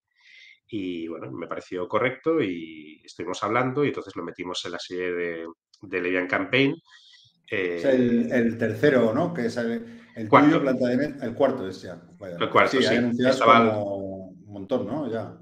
Y 0.67 1.07
bueno, 1.07 1.31
me 1.31 1.47
pareció 1.47 1.88
correcto 1.88 2.41
y 2.41 3.01
estuvimos 3.03 3.43
hablando 3.43 3.83
y 3.83 3.89
entonces 3.89 4.15
lo 4.15 4.23
metimos 4.23 4.63
en 4.65 4.71
la 4.73 4.79
serie 4.79 5.11
de, 5.11 5.47
de 5.81 6.27
Campaign. 6.27 6.75
Eh, 7.49 7.75
Es 7.77 7.85
el, 7.85 8.31
el 8.31 8.57
tercero, 8.57 9.13
¿no? 9.13 9.33
Que 9.33 9.45
es 9.47 9.57
el, 9.57 10.01
el 10.15 10.27
Cuarto. 10.29 10.47
tuyo, 10.49 10.61
planta 10.61 10.87
de 10.87 11.25
el 11.25 11.33
cuarto 11.35 11.67
es 11.67 11.81
ya. 11.81 12.01
Vaya. 12.17 12.37
El 12.39 12.49
cuarto, 12.49 12.81
sí. 12.81 12.85
anunciados 12.85 13.35
Estaba 13.35 13.73
como 13.73 14.27
un 14.29 14.45
montón, 14.53 14.87
¿no? 14.87 15.11
Ya. 15.11 15.37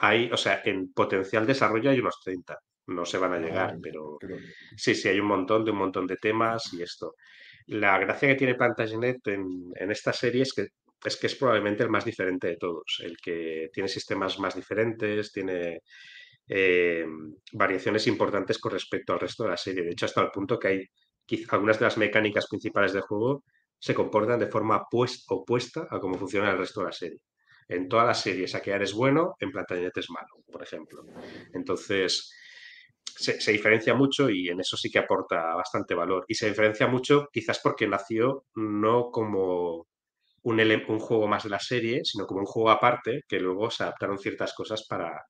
hay, 0.00 0.30
o 0.30 0.36
sea, 0.36 0.60
en 0.64 0.92
potencial 0.92 1.46
desarrollo 1.46 1.90
hay 1.90 2.00
unos 2.00 2.20
30. 2.22 2.58
No 2.88 3.04
se 3.04 3.18
van 3.18 3.32
a 3.32 3.38
llegar, 3.40 3.72
Ah, 3.74 3.78
pero 3.82 4.16
creo. 4.20 4.38
Sí, 4.76 4.94
sí, 4.94 5.08
hay 5.08 5.18
un 5.18 5.26
montón 5.26 5.64
de 5.64 5.72
un 5.72 5.78
montón 5.78 6.06
de 6.06 6.16
temas 6.18 6.72
y 6.72 6.82
esto. 6.82 7.14
La 7.66 7.98
gracia 7.98 8.28
que 8.28 8.36
tiene 8.36 8.54
Plantagenet 8.54 9.26
en, 9.26 9.72
en 9.74 9.90
esta 9.90 10.12
serie 10.12 10.42
es 10.42 10.52
que, 10.52 10.68
es 11.04 11.16
que 11.16 11.26
es 11.26 11.34
probablemente 11.34 11.82
el 11.82 11.90
más 11.90 12.04
diferente 12.04 12.46
de 12.46 12.56
todos, 12.56 13.00
el 13.02 13.16
que 13.16 13.70
tiene 13.72 13.88
sistemas 13.88 14.38
más 14.38 14.54
diferentes, 14.54 15.32
tiene 15.32 15.80
eh, 16.46 17.04
variaciones 17.52 18.06
importantes 18.06 18.58
con 18.58 18.70
respecto 18.70 19.12
al 19.14 19.20
resto 19.20 19.42
de 19.44 19.50
la 19.50 19.56
serie. 19.56 19.82
De 19.82 19.90
hecho, 19.90 20.06
hasta 20.06 20.20
el 20.22 20.30
punto 20.30 20.56
que 20.58 20.68
hay 20.68 20.86
algunas 21.50 21.78
de 21.78 21.84
las 21.84 21.98
mecánicas 21.98 22.46
principales 22.46 22.92
del 22.92 23.02
juego 23.02 23.44
se 23.78 23.94
comportan 23.94 24.38
de 24.38 24.46
forma 24.46 24.84
pues- 24.90 25.24
opuesta 25.28 25.86
a 25.90 26.00
cómo 26.00 26.16
funciona 26.16 26.50
el 26.50 26.58
resto 26.58 26.80
de 26.80 26.86
la 26.86 26.92
serie. 26.92 27.20
En 27.68 27.88
todas 27.88 28.06
las 28.06 28.20
series, 28.20 28.52
Saquear 28.52 28.82
es 28.82 28.92
bueno, 28.94 29.34
en 29.40 29.50
Plantagenet 29.50 29.96
es 29.96 30.08
malo, 30.10 30.42
por 30.50 30.62
ejemplo. 30.62 31.04
Entonces, 31.52 32.32
se, 33.04 33.52
diferencia 33.52 33.94
mucho 33.94 34.30
y 34.30 34.48
en 34.48 34.60
eso 34.60 34.76
sí 34.76 34.90
que 34.90 34.98
aporta 34.98 35.54
bastante 35.54 35.94
valor. 35.94 36.24
Y 36.28 36.34
se 36.34 36.48
diferencia 36.48 36.86
mucho 36.86 37.28
quizás 37.32 37.60
porque 37.62 37.88
nació 37.88 38.44
no 38.54 39.10
como 39.10 39.86
un 40.42 41.00
juego 41.00 41.26
más 41.26 41.42
de 41.42 41.50
la 41.50 41.58
serie, 41.58 42.02
sino 42.04 42.24
como 42.24 42.40
un 42.40 42.46
juego 42.46 42.70
aparte 42.70 43.22
que 43.26 43.40
luego 43.40 43.68
se 43.68 43.82
adaptaron 43.82 44.18
ciertas 44.18 44.54
cosas 44.54 44.86
para, 44.86 45.24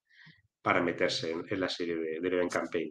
para 0.67 0.83
meterse 0.83 1.31
en, 1.31 1.45
en 1.49 1.61
la 1.61 1.69
serie 1.69 1.95
de, 1.95 2.21
de 2.21 2.29
Eleven 2.29 2.49
Campaign. 2.49 2.91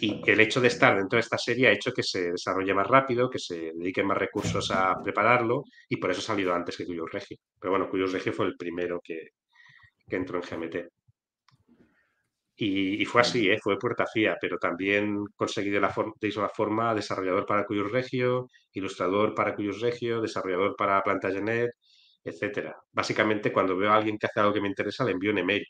Y 0.00 0.22
el 0.30 0.38
hecho 0.40 0.60
de 0.60 0.68
estar 0.68 0.96
dentro 0.96 1.16
de 1.16 1.22
esta 1.22 1.36
serie 1.36 1.66
ha 1.66 1.72
hecho 1.72 1.92
que 1.92 2.04
se 2.04 2.30
desarrolle 2.30 2.72
más 2.72 2.86
rápido, 2.86 3.28
que 3.28 3.40
se 3.40 3.72
dediquen 3.74 4.06
más 4.06 4.16
recursos 4.16 4.70
a 4.70 4.94
prepararlo 5.02 5.64
y 5.88 5.96
por 5.96 6.12
eso 6.12 6.20
ha 6.20 6.24
salido 6.34 6.54
antes 6.54 6.76
que 6.76 6.86
Cuyos 6.86 7.10
Regio. 7.10 7.36
Pero 7.60 7.72
bueno, 7.72 7.88
Cuyos 7.90 8.12
Regio 8.12 8.32
fue 8.32 8.46
el 8.46 8.56
primero 8.56 9.00
que, 9.02 9.30
que 10.08 10.16
entró 10.16 10.38
en 10.40 10.44
GMT. 10.48 10.76
Y, 12.60 13.02
y 13.02 13.04
fue 13.06 13.22
así, 13.22 13.48
¿eh? 13.50 13.58
fue 13.62 13.76
puerta 13.78 14.04
fría, 14.06 14.36
pero 14.40 14.56
también 14.58 15.24
conseguí 15.36 15.70
de 15.70 15.80
la, 15.80 15.90
for- 15.90 16.14
de 16.20 16.28
la 16.30 16.48
forma 16.48 16.94
desarrollador 16.94 17.44
para 17.46 17.64
Cuyos 17.64 17.90
Regio, 17.90 18.48
ilustrador 18.72 19.34
para 19.34 19.54
Cuyos 19.56 19.80
Regio, 19.80 20.20
desarrollador 20.20 20.76
para 20.76 21.02
Plantagenet, 21.02 21.70
etcétera. 22.24 22.76
Básicamente, 22.92 23.52
cuando 23.52 23.76
veo 23.76 23.90
a 23.92 23.96
alguien 23.96 24.18
que 24.18 24.26
hace 24.26 24.40
algo 24.40 24.52
que 24.54 24.60
me 24.60 24.68
interesa, 24.68 25.04
le 25.04 25.12
envío 25.12 25.32
un 25.32 25.38
email 25.38 25.64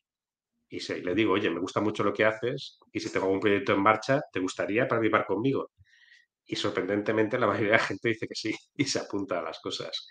y 0.69 0.81
se, 0.81 1.01
le 1.01 1.15
digo, 1.15 1.33
oye, 1.33 1.51
me 1.51 1.61
gusta 1.61 1.81
mucho 1.81 2.05
lo 2.05 2.13
que 2.13 2.25
haces 2.25 2.79
y 2.93 3.01
si 3.01 3.11
tengo 3.11 3.27
algún 3.27 3.41
proyecto 3.41 3.73
en 3.73 3.83
marcha, 3.83 4.21
¿te 4.33 4.41
gustaría 4.41 4.87
participar 4.87 5.27
conmigo? 5.27 5.71
Y 6.45 6.57
sorprendentemente 6.57 7.39
la 7.39 7.47
mayoría 7.47 7.73
de 7.73 7.79
la 7.79 7.85
gente 7.85 8.09
dice 8.09 8.27
que 8.27 8.35
sí 8.35 8.55
y 8.77 8.85
se 8.85 8.99
apunta 8.99 9.39
a 9.39 9.43
las 9.43 9.61
cosas 9.61 10.09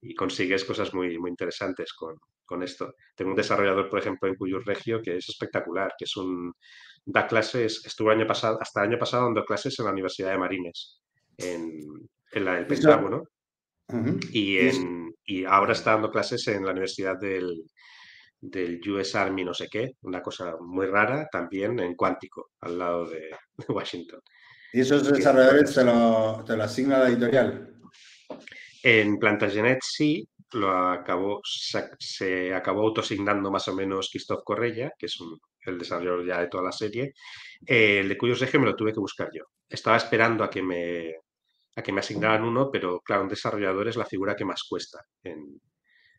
y 0.00 0.14
consigues 0.14 0.64
cosas 0.64 0.92
muy, 0.94 1.18
muy 1.18 1.30
interesantes 1.30 1.92
con, 1.94 2.16
con 2.44 2.62
esto. 2.62 2.94
Tengo 3.14 3.30
un 3.30 3.36
desarrollador, 3.36 3.88
por 3.88 3.98
ejemplo, 3.98 4.28
en 4.28 4.36
Cuyos 4.36 4.64
Regio 4.64 5.00
que 5.02 5.16
es 5.16 5.28
espectacular, 5.28 5.92
que 5.98 6.04
es 6.04 6.16
un 6.16 6.52
da 7.04 7.26
clases, 7.26 7.84
estuvo 7.86 8.10
año 8.10 8.26
pasado, 8.26 8.58
hasta 8.60 8.82
el 8.82 8.90
año 8.90 8.98
pasado 8.98 9.24
dando 9.24 9.44
clases 9.44 9.78
en 9.78 9.86
la 9.86 9.92
Universidad 9.92 10.32
de 10.32 10.38
Marines, 10.38 11.00
en, 11.38 11.80
en 12.32 12.44
la 12.44 12.54
del 12.54 12.66
Pentágono, 12.66 13.22
Ujú. 13.88 14.18
y, 14.32 14.58
en, 14.58 15.14
y 15.24 15.44
ahora 15.44 15.72
está 15.72 15.92
dando 15.92 16.10
clases 16.10 16.48
en 16.48 16.64
la 16.64 16.72
Universidad 16.72 17.16
del, 17.18 17.62
del 18.40 18.80
US 18.90 19.14
Army 19.16 19.44
no 19.44 19.54
sé 19.54 19.68
qué, 19.70 19.92
una 20.02 20.22
cosa 20.22 20.56
muy 20.60 20.86
rara, 20.86 21.28
también 21.30 21.78
en 21.80 21.94
Cuántico, 21.94 22.50
al 22.60 22.78
lado 22.78 23.08
de, 23.08 23.30
de 23.56 23.66
Washington. 23.72 24.20
Y 24.72 24.80
esos 24.80 25.10
desarrolladores 25.10 25.74
te 25.74 25.84
lo, 25.84 26.44
te 26.46 26.56
lo 26.56 26.64
asigna 26.64 26.98
la 26.98 27.08
editorial. 27.08 27.72
En 28.82 29.18
Plantagenet 29.18 29.78
sí, 29.82 30.28
lo 30.52 30.70
acabó, 30.70 31.40
se, 31.44 31.88
se 31.98 32.54
acabó 32.54 32.82
autosignando 32.82 33.50
más 33.50 33.66
o 33.68 33.74
menos 33.74 34.08
Christoph 34.10 34.42
Correia, 34.44 34.92
que 34.98 35.06
es 35.06 35.20
un- 35.20 35.38
el 35.64 35.78
desarrollador 35.78 36.24
ya 36.26 36.40
de 36.40 36.48
toda 36.48 36.64
la 36.64 36.72
serie. 36.72 37.12
Eh, 37.66 38.00
el 38.00 38.08
de 38.08 38.16
Cuyos 38.16 38.38
Regio 38.40 38.60
me 38.60 38.66
lo 38.66 38.76
tuve 38.76 38.92
que 38.92 39.00
buscar 39.00 39.28
yo. 39.32 39.42
Estaba 39.68 39.96
esperando 39.96 40.44
a 40.44 40.50
que 40.50 40.62
me, 40.62 41.14
a 41.74 41.82
que 41.82 41.92
me 41.92 42.00
asignaran 42.00 42.44
uno, 42.44 42.70
pero 42.70 43.00
claro, 43.00 43.22
un 43.22 43.28
desarrollador 43.28 43.88
es 43.88 43.96
la 43.96 44.04
figura 44.06 44.36
que 44.36 44.44
más 44.44 44.62
cuesta 44.62 45.00
en, 45.24 45.60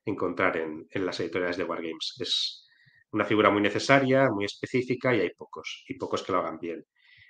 encontrar 0.07 0.57
en, 0.57 0.87
en 0.89 1.05
las 1.05 1.19
editoriales 1.19 1.57
de 1.57 1.63
Wargames. 1.63 2.15
Es 2.19 2.67
una 3.11 3.25
figura 3.25 3.49
muy 3.49 3.61
necesaria, 3.61 4.29
muy 4.29 4.45
específica 4.45 5.15
y 5.15 5.21
hay 5.21 5.31
pocos, 5.37 5.83
y 5.87 5.95
pocos 5.95 6.23
que 6.23 6.31
lo 6.31 6.39
hagan 6.39 6.59
bien. 6.59 6.83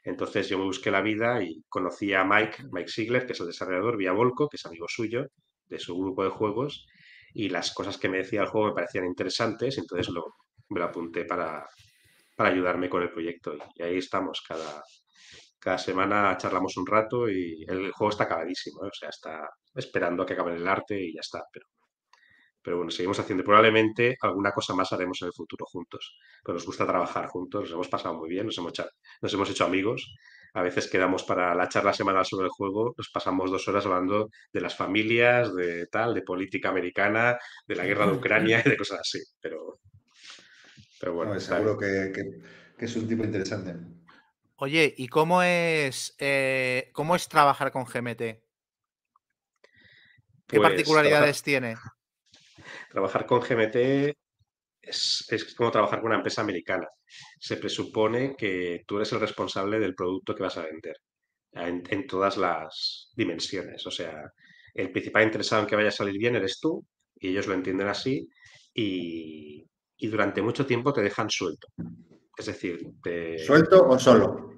Entonces 0.03 0.47
yo 0.47 0.57
me 0.57 0.65
busqué 0.65 0.89
la 0.91 1.01
vida 1.01 1.43
y 1.43 1.63
conocí 1.67 2.13
a 2.13 2.23
Mike, 2.23 2.63
Mike 2.71 2.89
Ziegler, 2.89 3.25
que 3.25 3.33
es 3.33 3.39
el 3.41 3.47
desarrollador, 3.47 3.97
vía 3.97 4.13
Volco, 4.13 4.47
que 4.47 4.55
es 4.55 4.65
amigo 4.65 4.85
suyo, 4.87 5.27
de 5.67 5.79
su 5.79 5.97
grupo 5.97 6.23
de 6.23 6.29
juegos, 6.29 6.85
y 7.33 7.49
las 7.49 7.73
cosas 7.73 7.97
que 7.97 8.09
me 8.09 8.19
decía 8.19 8.41
el 8.41 8.47
juego 8.47 8.67
me 8.67 8.73
parecían 8.73 9.05
interesantes, 9.05 9.77
entonces 9.77 10.09
lo, 10.09 10.23
me 10.69 10.79
lo 10.79 10.85
apunté 10.85 11.25
para, 11.25 11.65
para 12.35 12.49
ayudarme 12.49 12.89
con 12.89 13.03
el 13.03 13.11
proyecto. 13.11 13.55
Y 13.75 13.83
ahí 13.83 13.97
estamos, 13.97 14.41
cada, 14.47 14.81
cada 15.59 15.77
semana 15.77 16.37
charlamos 16.37 16.77
un 16.77 16.87
rato 16.87 17.29
y 17.29 17.65
el 17.67 17.91
juego 17.91 18.11
está 18.11 18.23
acabadísimo, 18.25 18.85
¿eh? 18.85 18.89
o 18.89 18.93
sea, 18.93 19.09
está 19.09 19.49
esperando 19.75 20.23
a 20.23 20.25
que 20.25 20.33
acabe 20.33 20.55
el 20.55 20.67
arte 20.67 20.99
y 20.99 21.13
ya 21.13 21.21
está, 21.21 21.43
pero, 21.51 21.65
pero 22.67 22.75
bueno, 22.79 22.91
seguimos 22.91 23.17
haciendo. 23.17 23.45
Probablemente 23.45 24.17
alguna 24.19 24.51
cosa 24.51 24.73
más 24.75 24.91
haremos 24.91 25.21
en 25.21 25.27
el 25.27 25.33
futuro 25.33 25.65
juntos, 25.65 26.17
pero 26.43 26.55
nos 26.55 26.65
gusta 26.65 26.85
trabajar 26.85 27.27
juntos, 27.27 27.61
nos 27.61 27.71
hemos 27.71 27.87
pasado 27.87 28.15
muy 28.15 28.27
bien, 28.27 28.45
nos 28.45 28.57
hemos, 28.57 28.71
hecho- 28.71 28.89
nos 29.21 29.33
hemos 29.33 29.49
hecho 29.49 29.63
amigos. 29.63 30.13
A 30.53 30.61
veces 30.63 30.89
quedamos 30.89 31.23
para 31.23 31.55
la 31.55 31.69
charla 31.69 31.93
semanal 31.93 32.25
sobre 32.25 32.47
el 32.47 32.51
juego, 32.51 32.93
nos 32.97 33.07
pasamos 33.09 33.51
dos 33.51 33.65
horas 33.69 33.85
hablando 33.85 34.29
de 34.51 34.59
las 34.59 34.75
familias, 34.75 35.55
de 35.55 35.87
tal, 35.87 36.13
de 36.13 36.23
política 36.23 36.67
americana, 36.67 37.37
de 37.65 37.75
la 37.77 37.85
guerra 37.85 38.05
de 38.07 38.17
Ucrania 38.17 38.61
y 38.65 38.69
de 38.69 38.75
cosas 38.75 38.99
así. 38.99 39.19
Pero, 39.39 39.79
pero 40.99 41.13
bueno, 41.13 41.39
seguro 41.39 41.77
bien. 41.77 42.11
que, 42.11 42.21
que- 42.21 42.41
que 42.77 42.85
es 42.85 42.95
un 42.97 43.07
tipo 43.07 43.23
interesante. 43.23 43.75
Oye, 44.57 44.93
¿y 44.97 45.07
cómo 45.07 45.41
es, 45.41 46.15
eh, 46.19 46.89
cómo 46.91 47.15
es 47.15 47.29
trabajar 47.29 47.71
con 47.71 47.85
GMT? 47.85 48.43
¿Qué 50.47 50.57
Pues, 50.57 50.61
particularidades 50.61 51.43
tiene? 51.43 51.75
Trabajar 52.89 53.25
con 53.25 53.41
GMT 53.41 53.75
es, 54.81 55.25
es 55.29 55.55
como 55.55 55.71
trabajar 55.71 55.99
con 55.99 56.07
una 56.07 56.17
empresa 56.17 56.41
americana. 56.41 56.87
Se 57.39 57.57
presupone 57.57 58.35
que 58.35 58.83
tú 58.87 58.97
eres 58.97 59.11
el 59.13 59.19
responsable 59.19 59.79
del 59.79 59.95
producto 59.95 60.35
que 60.35 60.43
vas 60.43 60.57
a 60.57 60.65
vender 60.65 60.97
en, 61.53 62.07
todas 62.07 62.37
las 62.37 63.11
dimensiones. 63.15 63.85
O 63.85 63.91
sea, 63.91 64.31
el 64.73 64.91
principal 64.91 65.23
interesado 65.23 65.63
en 65.63 65.67
que 65.67 65.75
vaya 65.75 65.89
a 65.89 65.91
salir 65.91 66.17
bien 66.17 66.35
eres 66.35 66.59
tú 66.59 66.85
y 67.15 67.29
ellos 67.29 67.47
lo 67.47 67.53
entienden 67.53 67.87
así 67.87 68.27
y, 68.73 69.65
y 69.97 70.07
durante 70.07 70.41
mucho 70.41 70.65
tiempo 70.65 70.93
te 70.93 71.01
dejan 71.01 71.29
suelto. 71.29 71.67
Es 72.37 72.45
decir, 72.45 72.79
te, 73.01 73.39
¿Suelto 73.39 73.87
o 73.87 73.97
solo? 73.97 74.56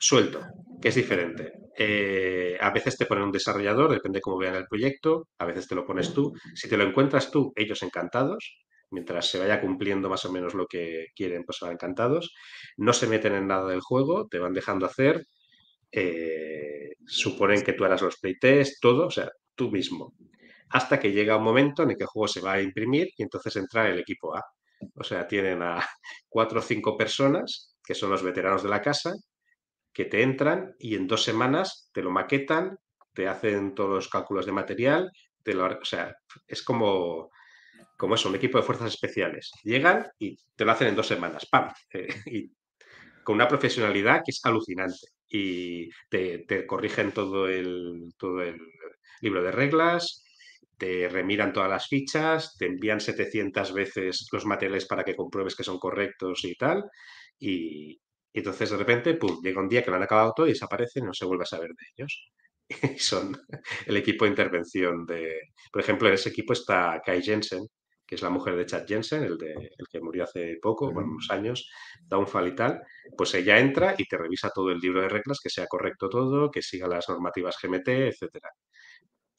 Suelto, 0.00 0.46
que 0.80 0.88
es 0.88 0.94
diferente. 0.94 1.52
Eh, 1.76 2.58
a 2.60 2.70
veces 2.70 2.96
te 2.96 3.06
ponen 3.06 3.24
un 3.24 3.32
desarrollador, 3.32 3.92
depende 3.92 4.20
cómo 4.20 4.38
vean 4.38 4.56
el 4.56 4.66
proyecto, 4.66 5.28
a 5.38 5.44
veces 5.46 5.68
te 5.68 5.74
lo 5.74 5.86
pones 5.86 6.12
tú. 6.12 6.32
Si 6.54 6.68
te 6.68 6.76
lo 6.76 6.84
encuentras 6.84 7.30
tú, 7.30 7.52
ellos 7.54 7.82
encantados, 7.82 8.64
mientras 8.90 9.28
se 9.30 9.38
vaya 9.38 9.60
cumpliendo 9.60 10.08
más 10.08 10.24
o 10.24 10.32
menos 10.32 10.54
lo 10.54 10.66
que 10.66 11.06
quieren, 11.14 11.44
pues 11.44 11.58
van 11.60 11.72
encantados. 11.72 12.34
No 12.76 12.92
se 12.92 13.06
meten 13.06 13.34
en 13.34 13.46
nada 13.46 13.68
del 13.68 13.80
juego, 13.80 14.26
te 14.28 14.38
van 14.38 14.54
dejando 14.54 14.86
hacer, 14.86 15.26
eh, 15.92 16.94
suponen 17.06 17.62
que 17.62 17.72
tú 17.74 17.84
harás 17.84 18.02
los 18.02 18.18
playtests, 18.18 18.80
todo, 18.80 19.06
o 19.06 19.10
sea, 19.10 19.30
tú 19.54 19.70
mismo. 19.70 20.14
Hasta 20.70 20.98
que 21.00 21.12
llega 21.12 21.36
un 21.36 21.44
momento 21.44 21.82
en 21.82 21.90
el 21.90 21.96
que 21.96 22.04
el 22.04 22.08
juego 22.08 22.28
se 22.28 22.40
va 22.40 22.54
a 22.54 22.62
imprimir 22.62 23.08
y 23.16 23.22
entonces 23.22 23.56
entra 23.56 23.88
el 23.88 23.98
equipo 24.00 24.36
A. 24.36 24.42
O 24.94 25.04
sea, 25.04 25.26
tienen 25.26 25.62
a 25.62 25.80
cuatro 26.28 26.60
o 26.60 26.62
cinco 26.62 26.96
personas, 26.96 27.76
que 27.84 27.94
son 27.94 28.10
los 28.10 28.22
veteranos 28.22 28.62
de 28.62 28.68
la 28.70 28.82
casa, 28.82 29.12
que 29.92 30.04
te 30.04 30.22
entran 30.22 30.74
y 30.78 30.94
en 30.94 31.06
dos 31.06 31.24
semanas 31.24 31.90
te 31.92 32.02
lo 32.02 32.10
maquetan, 32.10 32.78
te 33.14 33.28
hacen 33.28 33.74
todos 33.74 33.90
los 33.90 34.08
cálculos 34.08 34.46
de 34.46 34.52
material, 34.52 35.10
te 35.42 35.54
lo, 35.54 35.66
o 35.66 35.84
sea, 35.84 36.14
es 36.46 36.62
como 36.62 37.30
como 38.00 38.14
eso, 38.14 38.30
un 38.30 38.36
equipo 38.36 38.56
de 38.56 38.64
fuerzas 38.64 38.94
especiales. 38.94 39.50
Llegan 39.62 40.06
y 40.18 40.34
te 40.56 40.64
lo 40.64 40.72
hacen 40.72 40.88
en 40.88 40.96
dos 40.96 41.06
semanas, 41.06 41.46
¡pam! 41.46 41.70
Eh, 41.92 42.08
y 42.26 42.50
con 43.22 43.34
una 43.34 43.46
profesionalidad 43.46 44.22
que 44.24 44.30
es 44.30 44.40
alucinante. 44.42 45.06
Y 45.28 45.90
te, 46.08 46.38
te 46.48 46.66
corrigen 46.66 47.12
todo 47.12 47.46
el, 47.46 48.08
todo 48.16 48.40
el 48.42 48.58
libro 49.20 49.42
de 49.42 49.52
reglas, 49.52 50.24
te 50.78 51.10
remiran 51.10 51.52
todas 51.52 51.68
las 51.68 51.88
fichas, 51.88 52.56
te 52.56 52.66
envían 52.66 53.00
700 53.00 53.74
veces 53.74 54.26
los 54.32 54.46
materiales 54.46 54.86
para 54.86 55.04
que 55.04 55.14
compruebes 55.14 55.54
que 55.54 55.62
son 55.62 55.78
correctos 55.78 56.42
y 56.44 56.54
tal. 56.54 56.84
Y, 57.38 58.00
y 58.32 58.38
entonces 58.40 58.70
de 58.70 58.76
repente, 58.76 59.14
pum, 59.14 59.40
llega 59.42 59.60
un 59.60 59.68
día 59.68 59.82
que 59.82 59.90
lo 59.90 59.96
han 59.96 60.02
acabado 60.02 60.32
todo 60.34 60.46
y 60.46 60.50
desaparecen 60.50 61.04
y 61.04 61.06
no 61.06 61.14
se 61.14 61.24
vuelve 61.26 61.44
a 61.44 61.46
saber 61.46 61.70
de 61.70 61.86
ellos. 61.96 62.30
Y 62.96 62.98
son 62.98 63.36
el 63.86 63.96
equipo 63.96 64.24
de 64.24 64.30
intervención 64.30 65.04
de... 65.06 65.40
Por 65.72 65.82
ejemplo, 65.82 66.08
en 66.08 66.14
ese 66.14 66.28
equipo 66.30 66.52
está 66.52 67.02
Kai 67.04 67.22
Jensen, 67.22 67.66
que 68.06 68.14
es 68.16 68.22
la 68.22 68.30
mujer 68.30 68.56
de 68.56 68.66
Chad 68.66 68.86
Jensen, 68.86 69.24
el, 69.24 69.38
de, 69.38 69.52
el 69.52 69.88
que 69.90 70.00
murió 70.00 70.24
hace 70.24 70.58
poco, 70.62 70.92
bueno, 70.92 71.10
unos 71.10 71.30
años, 71.30 71.68
Downfall 72.06 72.48
y 72.48 72.54
tal. 72.54 72.80
Pues 73.16 73.34
ella 73.34 73.58
entra 73.58 73.94
y 73.98 74.04
te 74.06 74.16
revisa 74.18 74.50
todo 74.50 74.70
el 74.70 74.78
libro 74.78 75.02
de 75.02 75.08
reglas, 75.08 75.40
que 75.42 75.50
sea 75.50 75.66
correcto 75.66 76.08
todo, 76.08 76.50
que 76.50 76.62
siga 76.62 76.88
las 76.88 77.08
normativas 77.08 77.56
GMT, 77.60 77.88
etcétera. 77.88 78.50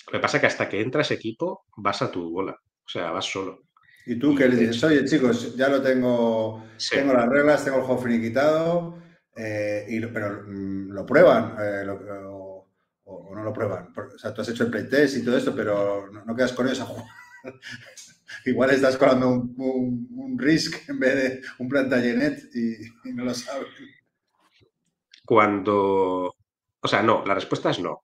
Lo 0.07 0.11
que 0.13 0.19
pasa 0.19 0.37
es 0.37 0.41
que 0.41 0.47
hasta 0.47 0.69
que 0.69 0.81
entra 0.81 1.01
ese 1.01 1.15
equipo, 1.15 1.65
vas 1.77 2.01
a 2.01 2.11
tu 2.11 2.29
bola. 2.31 2.53
O 2.53 2.89
sea, 2.89 3.11
vas 3.11 3.25
solo. 3.25 3.61
Y 4.05 4.15
tú 4.17 4.35
que 4.35 4.47
le 4.47 4.55
dices, 4.55 4.83
oye 4.83 5.05
chicos, 5.05 5.55
ya 5.55 5.69
lo 5.69 5.81
tengo, 5.81 6.65
Sí. 6.77 6.95
tengo 6.95 7.13
las 7.13 7.27
reglas, 7.29 7.63
tengo 7.63 7.77
el 7.77 7.83
juego 7.83 8.01
finiquitado, 8.01 8.97
eh, 9.35 9.85
y 9.89 9.99
pero 10.07 10.43
mm, 10.47 10.89
lo 10.91 11.05
prueban 11.05 11.55
eh, 11.59 11.83
lo- 11.85 12.67
o, 13.05 13.35
no 13.35 13.43
lo 13.43 13.53
prueban. 13.53 13.93
O 13.95 14.17
sea, 14.17 14.33
tú 14.33 14.41
has 14.41 14.49
hecho 14.49 14.63
el 14.63 14.71
playtest 14.71 15.17
y 15.17 15.23
todo 15.25 15.37
esto, 15.37 15.55
pero 15.55 16.09
no, 16.11 16.23
no 16.25 16.35
quedas 16.35 16.53
con 16.53 16.65
ellos 16.67 16.81
a 16.81 16.85
jugar. 16.85 17.05
Igual 18.45 18.69
estás 18.71 18.97
colando 18.97 19.29
un, 19.29 19.53
un- 19.57 20.07
un 20.15 20.39
Risk 20.39 20.87
en 20.89 20.99
vez 20.99 21.15
de 21.15 21.41
un 21.59 21.67
Plantagenet 21.69 22.49
y, 22.55 22.75
y 23.09 23.13
no 23.13 23.25
lo 23.25 23.33
sabes. 23.33 23.67
Cuando, 25.25 26.33
o 26.81 26.87
sea, 26.87 27.01
no, 27.03 27.23
la 27.25 27.35
respuesta 27.35 27.69
es 27.71 27.79
no, 27.79 28.03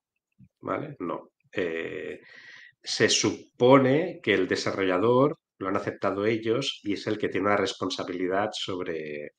¿vale? 0.60 0.96
No. 1.00 1.30
Eh, 1.52 2.20
se 2.82 3.08
supone 3.08 4.20
que 4.22 4.34
el 4.34 4.46
desarrollador 4.48 5.38
lo 5.58 5.68
han 5.68 5.76
aceptado 5.76 6.24
ellos 6.26 6.80
y 6.84 6.94
es 6.94 7.06
el 7.06 7.18
que 7.18 7.28
tiene 7.28 7.46
una 7.48 7.56
responsabilidad 7.56 8.50
sobre 8.52 9.32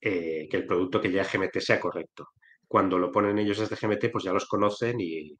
eh, 0.00 0.48
que 0.50 0.56
el 0.56 0.66
producto 0.66 1.00
que 1.00 1.08
llega 1.08 1.22
a 1.22 1.26
GMT 1.32 1.60
sea 1.60 1.80
correcto. 1.80 2.28
Cuando 2.68 2.98
lo 2.98 3.10
ponen 3.12 3.38
ellos 3.38 3.58
desde 3.58 3.76
GMT, 3.76 4.10
pues 4.10 4.24
ya 4.24 4.32
los 4.32 4.46
conocen 4.46 5.00
y, 5.00 5.36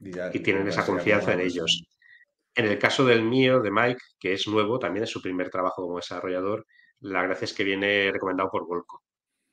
Y, 0.00 0.12
ya- 0.12 0.30
y 0.32 0.40
tienen 0.40 0.68
esa 0.68 0.84
confianza 0.86 1.32
en 1.34 1.40
ellos. 1.40 1.84
En 2.54 2.66
el 2.66 2.78
caso 2.78 3.04
del 3.06 3.22
mío, 3.22 3.60
de 3.60 3.70
Mike, 3.70 4.00
que 4.18 4.32
es 4.34 4.46
nuevo, 4.48 4.78
también 4.78 5.04
es 5.04 5.10
su 5.10 5.22
primer 5.22 5.50
trabajo 5.50 5.82
como 5.82 5.96
desarrollador, 5.96 6.66
la 7.00 7.22
gracia 7.22 7.44
es 7.46 7.54
que 7.54 7.64
viene 7.64 8.10
recomendado 8.12 8.50
por 8.50 8.66
Volco. 8.66 9.02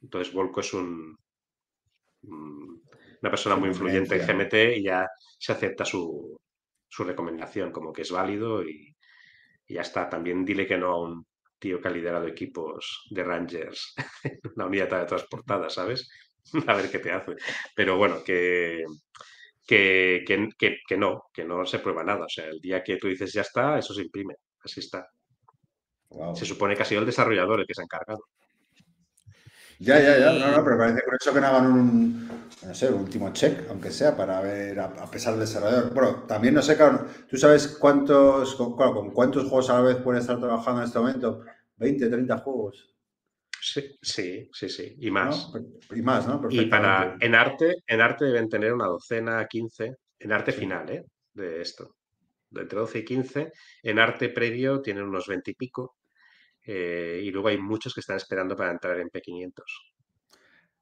Entonces, 0.01 0.34
Volco 0.34 0.61
es 0.61 0.74
un, 0.74 1.18
un- 2.24 2.84
una 3.22 3.32
persona 3.32 3.55
muy 3.55 3.70
influyente 3.70 4.16
en. 4.18 4.28
GMT 4.28 4.78
y 4.78 4.84
ya 4.84 5.07
se 5.39 5.51
acepta 5.51 5.86
su, 5.86 6.38
su 6.88 7.03
recomendación 7.03 7.72
como 7.72 7.91
que 7.93 8.03
es 8.03 8.11
válido 8.11 8.63
y, 8.63 8.94
y 9.68 9.76
ya 9.76 9.82
está. 9.82 10.09
También 10.09 10.45
dile 10.45 10.68
que 10.68 10.78
no 10.78 10.88
a 10.93 11.01
un 11.01 11.26
tío 11.59 11.82
que 11.82 11.88
ha 11.88 11.91
liderado 11.91 12.28
equipos 12.28 13.07
de 13.09 13.24
Rangers, 13.24 13.93
una 14.55 14.66
unidad 14.68 14.99
de 15.01 15.05
transportada, 15.05 15.70
¿sabes? 15.70 16.09
A 16.68 16.76
ver 16.76 16.91
qué 16.91 16.99
te 16.99 17.11
hace. 17.11 17.36
Pero 17.76 17.97
bueno, 17.97 18.24
que, 18.24 18.84
que, 19.68 20.24
que, 20.57 20.78
que- 20.88 20.97
no, 20.97 21.24
que 21.34 21.43
no 21.45 21.66
se 21.66 21.80
prueba 21.80 22.03
nada. 22.03 22.26
O 22.26 22.30
sea, 22.30 22.45
el 22.47 22.59
día 22.59 22.84
que 22.84 22.97
tú 22.97 23.07
dices 23.07 23.34
ya 23.34 23.41
está, 23.41 23.78
eso 23.80 23.93
se 23.93 24.03
imprime. 24.03 24.36
Así 24.63 24.80
está. 24.80 25.07
Se 26.34 26.45
supone 26.45 26.76
que 26.76 26.84
ha 26.84 26.86
sido 26.86 27.01
el 27.01 27.07
desarrollador 27.07 27.59
el 27.61 27.66
que 27.68 27.74
se 27.74 27.82
ha 27.82 27.86
encargado. 27.86 28.26
Ya, 29.80 29.99
ya, 29.99 30.17
ya. 30.19 30.32
No, 30.34 30.57
no, 30.57 30.63
pero 30.63 30.78
parece 30.78 31.01
por 31.03 31.15
eso 31.19 31.34
que 31.34 31.41
no 31.41 31.47
hagan 31.47 31.67
un, 31.71 32.30
no 32.65 32.73
sé, 32.73 32.89
un 32.89 33.01
último 33.01 33.32
check, 33.34 33.69
aunque 33.69 33.91
sea, 33.91 34.15
para 34.15 34.41
ver, 34.41 34.80
a, 34.80 34.86
a 34.86 35.11
pesar 35.11 35.34
del 35.34 35.41
desarrollador. 35.41 35.93
Bueno, 35.93 36.23
también 36.28 36.53
no 36.53 36.61
sé, 36.61 36.76
claro, 36.78 37.05
¿tú 37.30 37.38
sabes 37.38 37.67
cuántos, 37.67 38.55
con, 38.55 38.76
claro, 38.76 38.93
con 38.93 39.11
cuántos 39.11 39.43
juegos 39.43 39.69
a 39.69 39.76
la 39.76 39.82
vez 39.82 39.97
pueden 39.97 40.21
estar 40.21 40.39
trabajando 40.39 40.82
en 40.82 40.88
este 40.88 40.99
momento? 40.99 41.41
20, 41.78 42.09
30 42.09 42.38
juegos, 42.38 42.91
Sí, 43.59 43.97
sí, 43.99 44.47
sí, 44.53 44.69
sí. 44.69 44.95
Y 44.99 45.07
¿no? 45.07 45.13
más. 45.13 45.51
Y 45.95 46.01
más, 46.03 46.28
¿no? 46.28 46.39
Y 46.51 46.65
para 46.67 47.17
en 47.19 47.34
arte, 47.34 47.73
en 47.88 47.99
arte 47.99 48.26
deben 48.26 48.47
tener 48.47 48.71
una 48.71 48.86
docena, 48.86 49.43
15, 49.47 49.95
en 50.19 50.32
arte 50.32 50.51
Sí. 50.51 50.59
final, 50.59 50.88
¿eh? 50.91 51.03
De 51.34 51.61
esto. 51.61 51.95
De 52.51 52.61
entre 52.61 52.78
12 52.78 52.99
y 52.99 53.05
15. 53.05 53.51
En 53.82 53.97
arte 53.97 54.30
previo 54.30 54.82
tienen 54.82 55.05
unos 55.05 55.26
20 55.26 55.49
y 55.51 55.55
pico. 55.55 55.95
Eh, 56.66 57.22
y 57.24 57.32
luego 57.32 57.47
hay 57.49 57.57
muchos 57.57 57.93
que 57.93 57.99
están 58.01 58.18
esperando 58.18 58.55
para 58.55 58.72
entrar 58.72 58.99
en 58.99 59.09
P500. 59.09 59.51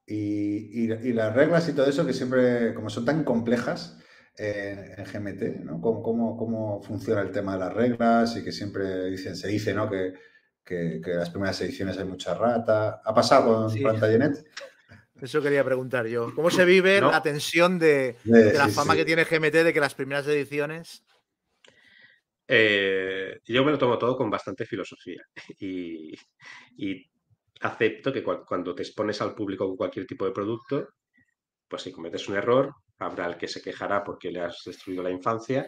Y, 0.05 0.83
y- 0.85 0.91
y 0.91 1.13
las 1.13 1.33
reglas 1.33 1.67
y 1.69 1.73
todo 1.73 1.85
eso 1.87 2.05
que 2.05 2.13
siempre, 2.13 2.73
como 2.73 2.89
son 2.89 3.05
tan 3.05 3.23
complejas 3.23 3.97
eh, 4.37 4.95
en 4.97 5.05
GMT, 5.05 5.63
¿no? 5.63 5.79
¿Cómo, 5.79 6.01
cómo, 6.03 6.37
cómo 6.37 6.81
funciona 6.83 7.21
el 7.21 7.31
tema 7.31 7.53
de 7.53 7.59
las 7.59 7.73
reglas 7.73 8.35
y 8.35 8.43
que 8.43 8.51
siempre 8.51 9.05
dicen, 9.09 9.35
se 9.35 9.47
dice, 9.47 9.73
¿no? 9.73 9.89
Que, 9.89 10.13
que, 10.65 10.99
que 11.03 11.11
las 11.11 11.29
primeras 11.29 11.59
ediciones 11.61 11.97
hay 11.97 12.05
mucha 12.05 12.33
rata. 12.33 13.01
¿Ha 13.05 13.13
pasado 13.13 13.45
con 13.45 13.69
Sí. 13.69 13.79
Plantagenet? 13.81 14.43
Eso 15.21 15.41
quería 15.41 15.63
preguntar 15.63 16.05
yo. 16.07 16.33
¿Cómo 16.35 16.49
se 16.49 16.65
vive 16.65 16.99
No. 16.99 17.11
la 17.11 17.21
tensión 17.21 17.79
de, 17.79 18.17
De- 18.25 18.43
de 18.45 18.53
la 18.53 18.65
sí, 18.67 18.71
fama 18.71 18.93
sí. 18.93 18.99
que 18.99 19.05
tiene 19.05 19.23
GMT 19.23 19.63
de 19.63 19.71
que 19.73 19.79
las 19.79 19.95
primeras 19.95 20.27
ediciones. 20.27 21.03
Eh, 22.47 23.39
yo 23.45 23.63
me 23.63 23.71
lo 23.71 23.77
tomo 23.77 23.97
todo 23.97 24.17
con 24.17 24.29
bastante 24.29 24.65
filosofía 24.65 25.21
y, 25.59 26.13
y 26.77 27.05
acepto 27.61 28.11
que 28.13 28.23
cua- 28.23 28.45
cuando 28.45 28.75
te 28.75 28.83
expones 28.83 29.21
al 29.21 29.33
público 29.35 29.67
con 29.67 29.77
cualquier 29.77 30.05
tipo 30.05 30.25
de 30.25 30.31
producto, 30.31 30.89
pues 31.67 31.81
si 31.83 31.91
cometes 31.91 32.27
un 32.29 32.35
error, 32.37 32.73
habrá 32.99 33.27
el 33.27 33.37
que 33.37 33.47
se 33.47 33.61
quejará 33.61 34.03
porque 34.03 34.31
le 34.31 34.41
has 34.41 34.61
destruido 34.65 35.03
la 35.03 35.11
infancia 35.11 35.67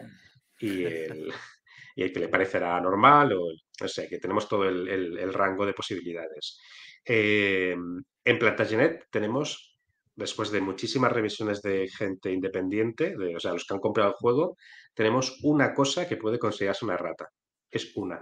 y 0.60 0.84
el, 0.84 1.32
y 1.96 2.02
el 2.02 2.12
que 2.12 2.20
le 2.20 2.28
parecerá 2.28 2.80
normal 2.80 3.32
o 3.34 3.48
no 3.80 3.88
sé, 3.88 4.08
que 4.08 4.18
tenemos 4.18 4.48
todo 4.48 4.68
el, 4.68 4.88
el- 4.88 5.18
el 5.18 5.32
rango 5.34 5.66
de 5.66 5.74
posibilidades. 5.74 6.58
Eh, 7.04 7.76
en 8.24 8.38
Plantagenet 8.38 9.06
tenemos, 9.10 9.75
después 10.16 10.50
de 10.50 10.60
muchísimas 10.60 11.12
revisiones 11.12 11.62
de 11.62 11.88
gente 11.88 12.32
independiente, 12.32 13.16
de, 13.16 13.36
o 13.36 13.40
sea, 13.40 13.52
los 13.52 13.64
que 13.66 13.74
han 13.74 13.80
comprado 13.80 14.10
el 14.10 14.16
juego, 14.16 14.56
tenemos 14.94 15.38
una 15.44 15.74
cosa 15.74 16.08
que 16.08 16.16
puede 16.16 16.38
considerarse 16.38 16.84
una 16.84 16.94
errata. 16.94 17.28
Es 17.70 17.96
una. 17.96 18.18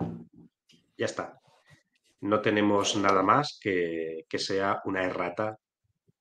Ya 0.97 1.07
está. 1.07 1.39
No 2.21 2.41
tenemos 2.41 2.97
nada 2.97 3.23
más 3.23 3.59
que, 3.61 4.25
que 4.29 4.39
sea 4.39 4.81
una 4.85 5.05
errata 5.05 5.57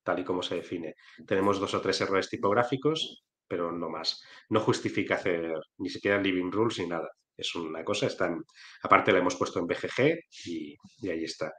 tal 0.04 0.20
y 0.20 0.24
como 0.26 0.44
se 0.44 0.56
define. 0.56 0.96
Tenemos 1.26 1.60
dos 1.60 1.74
o 1.74 1.82
tres 1.82 2.02
errores 2.02 2.30
tipográficos, 2.30 3.24
pero 3.48 3.72
no 3.72 3.90
más. 3.90 4.22
No 4.50 4.60
justifica 4.60 5.16
hacer 5.16 5.54
ni 5.78 5.90
siquiera 5.90 6.22
living 6.22 6.52
rules 6.52 6.80
ni 6.80 6.88
nada. 6.88 7.10
Es 7.38 7.56
una 7.56 7.84
cosa, 7.84 8.08
está 8.08 8.28
en- 8.28 8.44
aparte 8.84 9.12
la 9.12 9.20
hemos 9.20 9.36
puesto 9.38 9.60
en 9.60 9.68
BGG 9.68 10.20
y, 10.46 10.76
y 11.02 11.10
ahí 11.10 11.24
está. 11.24 11.54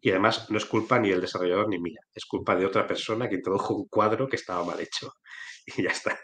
Y 0.00 0.10
además 0.10 0.50
no 0.50 0.58
es 0.58 0.66
culpa 0.66 0.98
ni 0.98 1.10
del 1.10 1.20
desarrollador 1.20 1.68
ni 1.68 1.78
mía, 1.78 2.00
es 2.14 2.26
culpa 2.26 2.54
de 2.54 2.66
otra 2.66 2.86
persona 2.86 3.28
que 3.28 3.36
introdujo 3.36 3.74
un 3.74 3.86
cuadro 3.88 4.28
que 4.28 4.36
estaba 4.36 4.64
mal 4.64 4.80
hecho. 4.80 5.12
Y 5.78 5.82
ya 5.82 5.90
está. 5.90 6.16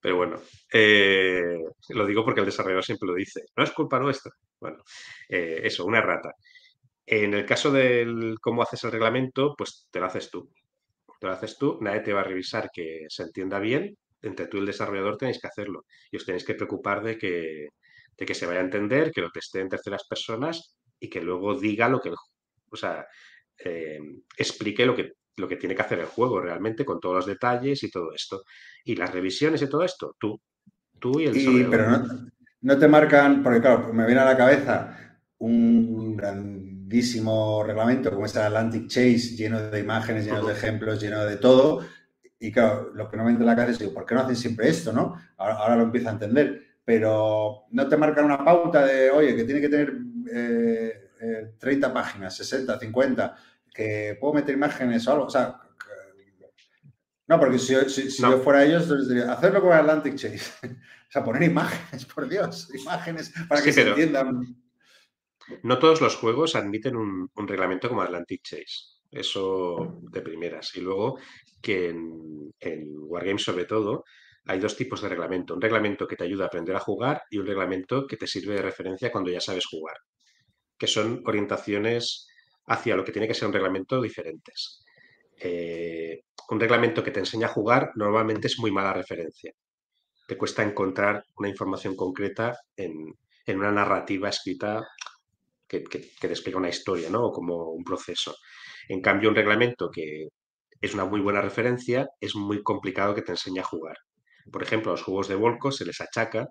Pero 0.00 0.16
bueno, 0.16 0.40
eh, 0.72 1.58
lo 1.90 2.06
digo 2.06 2.24
porque 2.24 2.40
el 2.40 2.46
desarrollador 2.46 2.84
siempre 2.84 3.08
lo 3.08 3.14
dice. 3.14 3.42
No 3.56 3.64
es 3.64 3.70
culpa 3.72 3.98
nuestra. 4.00 4.32
Bueno, 4.60 4.78
eh, 5.28 5.60
eso, 5.64 5.84
una 5.84 5.98
errata. 5.98 6.32
En 7.06 7.34
el 7.34 7.46
caso 7.46 7.70
del 7.72 8.36
cómo 8.40 8.62
haces 8.62 8.84
el 8.84 8.92
reglamento, 8.92 9.54
pues 9.56 9.88
te 9.90 10.00
lo 10.00 10.06
haces 10.06 10.30
tú. 10.30 10.50
Te 11.20 11.26
lo 11.26 11.32
haces 11.32 11.58
tú, 11.58 11.78
nadie 11.80 12.00
te 12.00 12.12
va 12.12 12.20
a 12.20 12.24
revisar 12.24 12.70
que 12.72 13.06
se 13.08 13.22
entienda 13.24 13.58
bien. 13.58 13.96
Entre 14.22 14.46
tú 14.48 14.58
y 14.58 14.60
el 14.60 14.66
desarrollador 14.66 15.16
tenéis 15.16 15.40
que 15.40 15.48
hacerlo. 15.48 15.84
Y 16.10 16.16
os 16.16 16.26
tenéis 16.26 16.44
que 16.44 16.54
preocupar 16.54 17.02
de 17.02 17.18
que, 17.18 17.68
de 18.16 18.26
que 18.26 18.34
se 18.34 18.46
vaya 18.46 18.60
a 18.60 18.64
entender, 18.64 19.12
que 19.12 19.20
lo 19.20 19.30
teste 19.30 19.60
en 19.60 19.68
terceras 19.68 20.06
personas 20.08 20.76
y 20.98 21.08
que 21.08 21.20
luego 21.20 21.58
diga 21.58 21.88
lo 21.88 22.00
que 22.00 22.10
el, 22.10 22.16
o 22.70 22.76
sea, 22.76 23.06
eh, 23.58 23.98
explique 24.36 24.84
lo 24.86 24.94
que, 24.94 25.14
lo 25.36 25.48
que 25.48 25.56
tiene 25.56 25.74
que 25.74 25.82
hacer 25.82 26.00
el 26.00 26.06
juego 26.06 26.40
realmente 26.40 26.84
con 26.84 27.00
todos 27.00 27.16
los 27.16 27.26
detalles 27.26 27.82
y 27.82 27.90
todo 27.90 28.12
esto. 28.12 28.44
Y 28.84 28.96
las 28.96 29.12
revisiones 29.12 29.62
y 29.62 29.68
todo 29.68 29.82
esto, 29.82 30.16
tú. 30.18 30.40
Tú 30.98 31.20
y 31.20 31.26
el 31.26 31.36
Y, 31.36 31.64
pero 31.64 31.90
no, 31.90 32.30
no 32.62 32.78
te 32.78 32.88
marcan, 32.88 33.42
porque 33.42 33.60
claro, 33.60 33.92
me 33.92 34.06
viene 34.06 34.20
a 34.20 34.24
la 34.24 34.36
cabeza 34.36 35.18
un 35.38 36.16
grandísimo 36.16 37.62
reglamento 37.62 38.10
como 38.10 38.26
es 38.26 38.34
el 38.36 38.42
Atlantic 38.42 38.88
Chase, 38.88 39.36
lleno 39.36 39.60
de 39.70 39.80
imágenes, 39.80 40.24
lleno 40.24 40.46
de 40.46 40.52
ejemplos, 40.52 41.00
lleno 41.00 41.24
de 41.24 41.36
todo. 41.36 41.84
Y 42.38 42.52
claro, 42.52 42.92
lo 42.94 43.08
que 43.08 43.16
no 43.16 43.24
me 43.24 43.30
entra 43.30 43.44
en 43.44 43.46
la 43.46 43.56
cabeza 43.56 43.72
es, 43.72 43.78
digo, 43.78 43.94
¿por 43.94 44.06
qué 44.06 44.14
no 44.14 44.22
hacen 44.22 44.36
siempre 44.36 44.68
esto, 44.68 44.92
no? 44.92 45.16
Ahora, 45.36 45.54
ahora 45.54 45.76
lo 45.76 45.82
empiezo 45.84 46.08
a 46.08 46.12
entender. 46.12 46.62
Pero 46.84 47.64
no 47.70 47.88
te 47.88 47.96
marcan 47.96 48.26
una 48.26 48.44
pauta 48.44 48.86
de, 48.86 49.10
oye, 49.10 49.34
que 49.34 49.44
tiene 49.44 49.60
que 49.60 49.68
tener 49.68 49.92
eh, 50.32 51.05
eh, 51.20 51.54
30 51.58 51.92
páginas, 51.92 52.36
60, 52.36 52.78
50, 52.78 53.36
que 53.74 54.16
puedo 54.20 54.34
meter 54.34 54.54
imágenes 54.54 55.06
o 55.06 55.12
algo. 55.12 55.24
O 55.26 55.30
sea, 55.30 55.60
No, 57.28 57.40
porque 57.40 57.58
si, 57.58 57.72
yo- 57.72 57.88
si- 57.88 58.08
si 58.10 58.22
No. 58.22 58.30
yo 58.32 58.38
fuera 58.38 58.64
ellos, 58.64 58.88
les 58.88 59.08
diría, 59.08 59.32
hacerlo 59.32 59.60
con 59.60 59.72
Atlantic 59.72 60.14
Chase. 60.14 60.52
o 61.08 61.10
sea, 61.10 61.24
poner 61.24 61.42
imágenes, 61.42 62.04
por 62.14 62.28
Dios, 62.28 62.68
imágenes 62.74 63.32
para 63.48 63.62
que 63.62 63.72
se 63.72 63.82
entiendan. 63.88 64.56
No 65.64 65.78
todos 65.78 66.00
los 66.00 66.14
juegos 66.16 66.54
admiten 66.54 66.94
un, 66.96 67.28
un 67.34 67.48
reglamento 67.48 67.88
como 67.88 68.02
Atlantic 68.02 68.42
Chase. 68.42 68.94
Eso 69.10 69.98
de 70.02 70.20
primeras. 70.20 70.74
Y 70.76 70.80
luego 70.82 71.18
que 71.62 71.88
en, 71.90 72.52
en 72.60 72.94
Wargames, 72.98 73.42
sobre 73.42 73.64
todo, 73.64 74.04
hay 74.44 74.60
dos 74.60 74.76
tipos 74.76 75.02
de 75.02 75.08
reglamento. 75.08 75.54
Un 75.54 75.60
reglamento 75.60 76.06
que 76.06 76.14
te 76.16 76.24
ayuda 76.24 76.44
a 76.44 76.46
aprender 76.48 76.76
a 76.76 76.80
jugar 76.80 77.22
y 77.30 77.38
un 77.38 77.46
reglamento 77.46 78.06
que 78.06 78.16
te 78.16 78.26
sirve 78.28 78.54
de 78.54 78.62
referencia 78.62 79.10
cuando 79.10 79.30
ya 79.30 79.40
sabes 79.40 79.66
jugar. 79.66 79.96
Que 80.78 80.86
son 80.86 81.22
orientaciones 81.24 82.28
hacia 82.66 82.96
lo 82.96 83.04
que 83.04 83.12
tiene 83.12 83.28
que 83.28 83.34
ser 83.34 83.48
un 83.48 83.54
reglamento 83.54 84.00
diferentes. 84.00 84.84
Eh, 85.38 86.22
un 86.48 86.60
reglamento 86.60 87.02
que 87.02 87.10
te 87.10 87.20
enseña 87.20 87.46
a 87.46 87.50
jugar 87.50 87.90
normalmente 87.94 88.46
es 88.46 88.58
muy 88.58 88.70
mala 88.70 88.92
referencia. 88.92 89.52
Te 90.26 90.36
cuesta 90.36 90.62
encontrar 90.62 91.24
una 91.36 91.48
información 91.48 91.94
concreta 91.94 92.56
en, 92.76 92.92
en 93.46 93.58
una 93.58 93.70
narrativa 93.70 94.28
escrita 94.28 94.86
que, 95.68 95.82
que, 95.84 96.56
una 96.56 96.68
historia, 96.68 97.10
¿no? 97.10 97.26
O 97.26 97.32
como 97.32 97.70
un 97.70 97.84
proceso. 97.84 98.34
En 98.88 99.00
cambio, 99.00 99.28
un 99.28 99.36
reglamento 99.36 99.90
que 99.90 100.28
es 100.80 100.94
una 100.94 101.04
muy 101.04 101.20
buena 101.20 101.40
referencia, 101.40 102.08
es 102.20 102.34
muy 102.34 102.62
complicado 102.62 103.14
que 103.14 103.22
te 103.22 103.32
enseñe 103.32 103.60
a 103.60 103.64
jugar. 103.64 103.96
Por 104.50 104.62
ejemplo, 104.62 104.92
a 104.92 104.94
los 104.94 105.02
juegos 105.02 105.28
de 105.28 105.34
Volco 105.34 105.72
se 105.72 105.84
les 105.84 106.00
achaca 106.00 106.48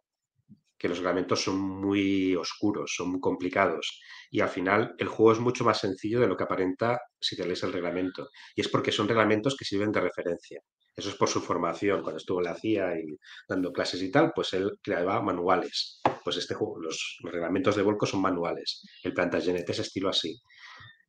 que 0.78 0.88
los 0.89 0.97
reglamentos 0.99 1.41
son 1.43 1.59
muy 1.59 2.36
oscuros, 2.36 2.93
son 2.95 3.11
muy 3.11 3.19
complicados. 3.19 4.01
Y 4.32 4.39
al 4.41 4.49
final 4.49 4.95
el 4.97 5.07
juego 5.07 5.32
es 5.34 5.39
mucho 5.39 5.63
más 5.63 5.80
sencillo 5.80 6.19
de 6.19 6.28
lo 6.28 6.36
que 6.38 6.43
aparenta 6.43 6.99
si 7.19 7.36
te 7.36 7.45
lees 7.45 7.63
el 7.63 7.73
reglamento. 7.73 8.30
Y 8.55 8.61
es 8.61 8.67
porque 8.69 8.91
son 8.91 9.07
reglamentos 9.07 9.55
que 9.57 9.65
sirven 9.65 9.91
de 9.91 10.01
referencia. 10.01 10.59
Eso 10.95 11.09
es 11.09 11.15
por 11.15 11.28
su 11.30 11.41
formación. 11.41 12.01
Cuando 12.01 12.17
estuvo 12.17 12.39
en 12.39 12.45
la 12.45 12.55
CIA 12.55 12.99
y 12.99 13.17
dando 13.47 13.71
clases 13.71 14.01
y 14.01 14.11
tal, 14.11 14.32
pues 14.34 14.53
él 14.53 14.78
creaba 14.82 15.21
manuales. 15.21 16.01
Pues 16.23 16.38
este 16.38 16.55
juego, 16.55 16.80
los, 16.80 17.17
los 17.23 17.32
reglamentos 17.34 17.76
de 17.76 17.82
Volco 17.84 18.05
son 18.05 18.21
manuales. 18.21 18.82
El 19.03 19.13
Plantagenet 19.13 19.69
es 19.69 19.80
estilo 19.80 20.09
así. 20.09 20.39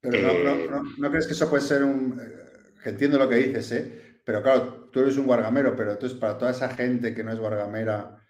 Pero 0.01 0.19
no, 0.19 0.33
no- 0.43 0.57
no- 0.71 0.83
¿no 0.99 1.11
crees 1.11 1.27
que 1.27 1.33
eso 1.35 1.49
puede 1.51 1.63
ser 1.63 1.83
un... 1.85 2.21
eh, 2.21 2.73
que 2.83 2.91
entiendo 2.91 3.19
lo 3.19 3.29
que 3.29 3.37
dices, 3.37 3.73
¿eh? 3.73 4.21
Pero 4.25 4.43
claro, 4.43 4.89
tú 4.93 5.01
eres 5.01 5.17
un 5.17 5.27
guargamero, 5.27 5.75
pero 5.77 5.93
entonces 5.93 6.19
para 6.19 6.37
toda 6.39 6.51
esa 6.51 6.69
gente 6.75 7.15
que 7.15 7.23
no 7.25 7.33
es 7.33 7.39
guargamera 7.39 8.26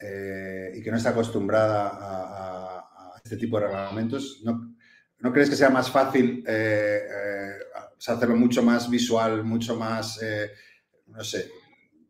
eh, 0.00 0.72
y 0.74 0.82
que 0.82 0.90
no 0.90 0.96
está 0.96 1.10
acostumbrada 1.10 1.88
a, 1.88 2.22
a- 2.22 3.14
a 3.14 3.20
este 3.22 3.36
tipo 3.36 3.58
de 3.58 3.66
reglamentos, 3.66 4.40
¿no, 4.44 4.74
¿no 5.20 5.32
crees 5.32 5.50
que 5.50 5.56
sea 5.56 5.70
más 5.70 5.90
fácil 5.90 6.44
eh, 6.46 7.00
eh, 7.08 7.52
hacerlo 8.06 8.36
mucho 8.36 8.62
más 8.62 8.88
visual, 8.88 9.44
mucho 9.44 9.76
más, 9.76 10.20
eh, 10.22 10.50
no 11.06 11.22
sé, 11.24 11.50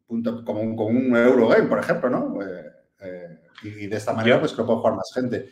punto- 0.07 0.45
como, 0.45 0.61
un, 0.61 0.76
como 0.76 0.91
un 0.91 1.16
Eurogame, 1.16 1.68
por 1.68 1.78
ejemplo, 1.80 2.11
¿no? 2.11 2.39
Eh, 2.43 3.39
y, 3.62 3.86
de 3.86 3.97
esta 3.97 4.12
manera, 4.12 4.36
Yo- 4.36 4.41
pues 4.41 4.53
que 4.53 4.59
lo 4.59 4.66
puede 4.66 4.78
jugar 4.80 4.95
más 4.97 5.11
gente. 5.14 5.51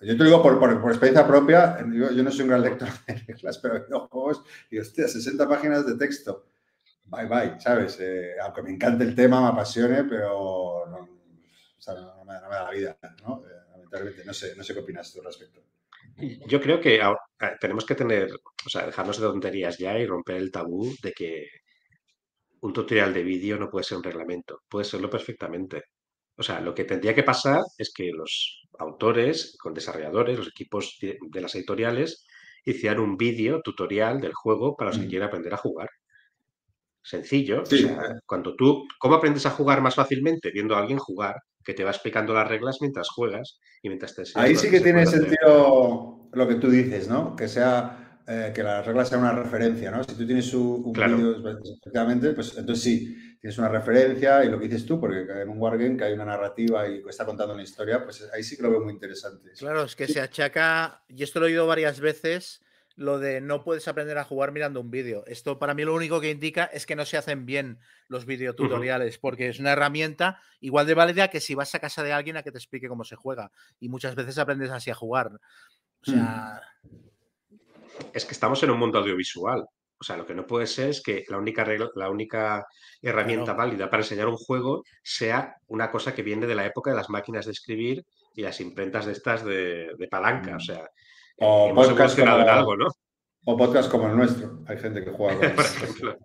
Yo 0.00 0.16
te 0.16 0.24
digo 0.24 0.42
por, 0.42 0.58
por- 0.58 0.80
por 0.80 0.90
experiencia 0.90 1.26
propia, 1.26 1.78
yo, 1.92 2.10
yo 2.12 2.22
no 2.22 2.30
soy 2.30 2.42
un 2.42 2.48
gran 2.48 2.62
lector 2.62 2.88
de 3.06 3.14
reglas, 3.26 3.58
pero 3.58 3.74
veo 3.88 4.08
juegos 4.08 4.42
y, 4.70 4.78
hostia, 4.78 5.08
60 5.08 5.48
páginas 5.48 5.86
de 5.86 5.96
texto. 5.96 6.46
Bye, 7.06 7.26
bye, 7.26 7.60
¿sabes? 7.60 7.98
Eh, 8.00 8.32
aunque 8.42 8.62
me 8.62 8.70
encante 8.72 9.04
el 9.04 9.14
tema, 9.14 9.40
me 9.42 9.48
apasione, 9.48 10.04
pero 10.04 10.84
no, 10.90 11.03
sea, 11.84 11.94
no- 11.94 12.16
no 12.16 12.24
me, 12.24 12.34
no 12.40 12.48
me 12.48 12.54
da 12.56 12.64
la 12.64 12.70
vida, 12.70 12.98
¿no? 13.22 13.42
Eh, 13.46 13.50
lamentablemente, 13.72 14.24
no 14.24 14.34
sé, 14.34 14.54
no 14.56 14.64
sé 14.64 14.74
qué 14.74 14.80
opinas 14.80 15.12
tú 15.12 15.20
al 15.20 15.26
respecto. 15.26 15.60
Yo 16.46 16.60
creo 16.60 16.80
que 16.80 17.00
ahora- 17.02 17.20
eh, 17.40 17.56
tenemos 17.60 17.84
que 17.86 17.94
tener, 17.94 18.30
o 18.66 18.68
sea, 18.68 18.86
dejarnos 18.86 19.18
de 19.20 19.26
tonterías 19.26 19.78
ya 19.78 19.98
y 19.98 20.06
romper 20.06 20.36
el 20.36 20.50
tabú 20.50 20.94
de 21.02 21.12
que 21.12 21.46
un 22.60 22.72
tutorial 22.72 23.12
de 23.14 23.22
vídeo 23.22 23.58
no 23.58 23.70
puede 23.70 23.84
ser 23.84 23.98
un 23.98 24.04
reglamento. 24.04 24.60
Puede 24.68 24.84
serlo 24.84 25.08
perfectamente. 25.10 25.82
O 26.36 26.42
sea, 26.42 26.60
lo 26.60 26.74
que 26.74 26.84
tendría 26.84 27.14
que 27.14 27.22
pasar 27.22 27.60
es 27.78 27.92
que 27.94 28.10
los 28.12 28.66
autores, 28.78 29.56
con 29.60 29.74
desarrolladores, 29.74 30.36
los 30.38 30.48
equipos 30.48 30.96
de, 31.00 31.18
las 31.40 31.54
editoriales, 31.54 32.26
hicieran 32.64 33.00
un 33.00 33.16
vídeo 33.16 33.60
tutorial 33.62 34.20
del 34.20 34.32
juego 34.34 34.76
para 34.76 34.90
los 34.90 34.98
que 34.98 35.06
Mm. 35.06 35.10
quieran 35.10 35.28
aprender 35.28 35.54
a 35.54 35.58
jugar. 35.58 35.90
Sencillo. 37.02 37.64
Sí. 37.66 37.84
O 37.84 37.88
sea, 37.88 38.00
cuando 38.26 38.56
tú, 38.56 38.86
¿cómo 38.98 39.14
aprendes 39.16 39.44
a 39.46 39.50
jugar 39.50 39.80
más 39.82 39.94
fácilmente? 39.94 40.50
Viendo 40.50 40.74
a 40.74 40.80
alguien 40.80 40.98
jugar, 40.98 41.36
que 41.64 41.74
te 41.74 41.84
va 41.84 41.90
explicando 41.90 42.34
las 42.34 42.48
reglas 42.48 42.78
mientras 42.80 43.08
juegas 43.08 43.58
y 43.82 43.88
mientras 43.88 44.14
te 44.14 44.22
Ahí 44.34 44.56
sí 44.56 44.70
que 44.70 44.80
tiene 44.80 45.06
sentido 45.06 46.28
lo 46.32 46.48
que 46.48 46.56
tú 46.56 46.70
dices, 46.70 47.08
¿no? 47.08 47.34
Que 47.36 47.48
sea 47.48 48.20
eh, 48.26 48.52
que 48.54 48.62
la 48.62 48.82
regla 48.82 49.04
sea 49.04 49.18
una 49.18 49.32
referencia, 49.32 49.90
¿no? 49.90 50.02
Si 50.02 50.14
tú 50.14 50.26
tienes 50.26 50.52
un, 50.54 50.82
un 50.84 50.92
Claro. 50.92 51.16
vídeo, 51.16 51.58
efectivamente, 51.58 52.30
pues 52.32 52.56
entonces 52.56 52.82
sí, 52.82 53.36
tienes 53.38 53.58
una 53.58 53.68
referencia 53.68 54.42
y 54.44 54.48
lo 54.48 54.58
que 54.58 54.66
dices 54.68 54.86
tú, 54.86 54.98
porque 54.98 55.20
en 55.20 55.48
un 55.50 55.60
wargame 55.60 55.96
que 55.98 56.04
hay 56.04 56.14
una 56.14 56.24
narrativa 56.24 56.88
y 56.88 57.02
está 57.06 57.26
contando 57.26 57.52
una 57.52 57.62
historia, 57.62 58.02
pues 58.02 58.26
ahí 58.32 58.42
sí 58.42 58.56
que 58.56 58.62
lo 58.62 58.70
veo 58.70 58.80
muy 58.80 58.94
interesante. 58.94 59.50
Claro, 59.58 59.84
es 59.84 59.94
que 59.94 60.08
se 60.08 60.20
achaca, 60.20 61.04
y 61.08 61.22
esto 61.22 61.40
lo 61.40 61.46
he 61.46 61.50
oído 61.50 61.66
varias 61.66 62.00
veces, 62.00 62.62
lo 62.96 63.18
de 63.18 63.40
no 63.40 63.64
puedes 63.64 63.88
aprender 63.88 64.18
a 64.18 64.24
jugar 64.24 64.52
mirando 64.52 64.80
un 64.80 64.90
vídeo. 64.90 65.24
Esto 65.26 65.58
para 65.58 65.74
mí 65.74 65.84
lo 65.84 65.94
único 65.94 66.20
que 66.20 66.30
indica 66.30 66.64
es 66.64 66.86
que 66.86 66.96
no 66.96 67.04
se 67.04 67.16
hacen 67.16 67.44
bien 67.44 67.78
los 68.08 68.24
videotutoriales, 68.24 69.18
porque 69.18 69.48
es 69.48 69.58
una 69.58 69.72
herramienta 69.72 70.40
igual 70.60 70.86
de 70.86 70.94
válida 70.94 71.28
que 71.28 71.40
si 71.40 71.54
vas 71.54 71.74
a 71.74 71.80
casa 71.80 72.02
de 72.02 72.12
alguien 72.12 72.36
a 72.36 72.42
que 72.42 72.52
te 72.52 72.58
explique 72.58 72.88
cómo 72.88 73.04
se 73.04 73.16
juega. 73.16 73.50
Y 73.80 73.88
muchas 73.88 74.14
veces 74.14 74.38
aprendes 74.38 74.70
así 74.70 74.90
a 74.90 74.94
jugar. 74.94 75.32
O 76.06 76.10
sea, 76.10 76.60
es 78.12 78.24
que 78.24 78.32
estamos 78.32 78.62
en 78.62 78.70
un 78.70 78.78
mundo 78.78 78.98
audiovisual. 78.98 79.66
O 79.98 80.04
sea, 80.04 80.16
lo 80.16 80.26
que 80.26 80.34
no 80.34 80.46
puede 80.46 80.66
ser 80.66 80.90
es 80.90 81.02
que 81.02 81.24
la 81.28 81.38
única 81.38 81.64
regla, 81.64 81.88
la 81.94 82.10
única 82.10 82.66
herramienta 83.00 83.54
Claro. 83.54 83.58
válida 83.58 83.90
para 83.90 84.02
enseñar 84.02 84.28
un 84.28 84.36
juego 84.36 84.84
sea 85.02 85.56
una 85.68 85.90
cosa 85.90 86.14
que 86.14 86.22
viene 86.22 86.46
de 86.46 86.54
la 86.54 86.66
época 86.66 86.90
de 86.90 86.96
las 86.96 87.08
máquinas 87.08 87.46
de 87.46 87.52
escribir 87.52 88.04
y 88.34 88.42
las 88.42 88.60
imprentas 88.60 89.06
de 89.06 89.12
estas 89.12 89.44
de, 89.44 89.94
de 89.96 90.08
palanca. 90.08 90.56
O 90.56 90.60
sea, 90.60 90.86
O 91.38 91.70
hemos 91.70 91.88
podcast 91.88 92.18
evolucionado 92.18 92.38
en 92.40 92.44
como- 92.46 92.58
algo, 92.58 92.76
¿no? 92.76 92.86
O 93.46 93.56
podcast 93.56 93.90
como 93.90 94.06
el 94.08 94.16
nuestro. 94.16 94.62
Hay 94.66 94.78
gente 94.78 95.04
que 95.04 95.10
juega 95.10 95.38
con 95.40 95.54
Por 95.56 95.64
ejemplo. 95.64 96.16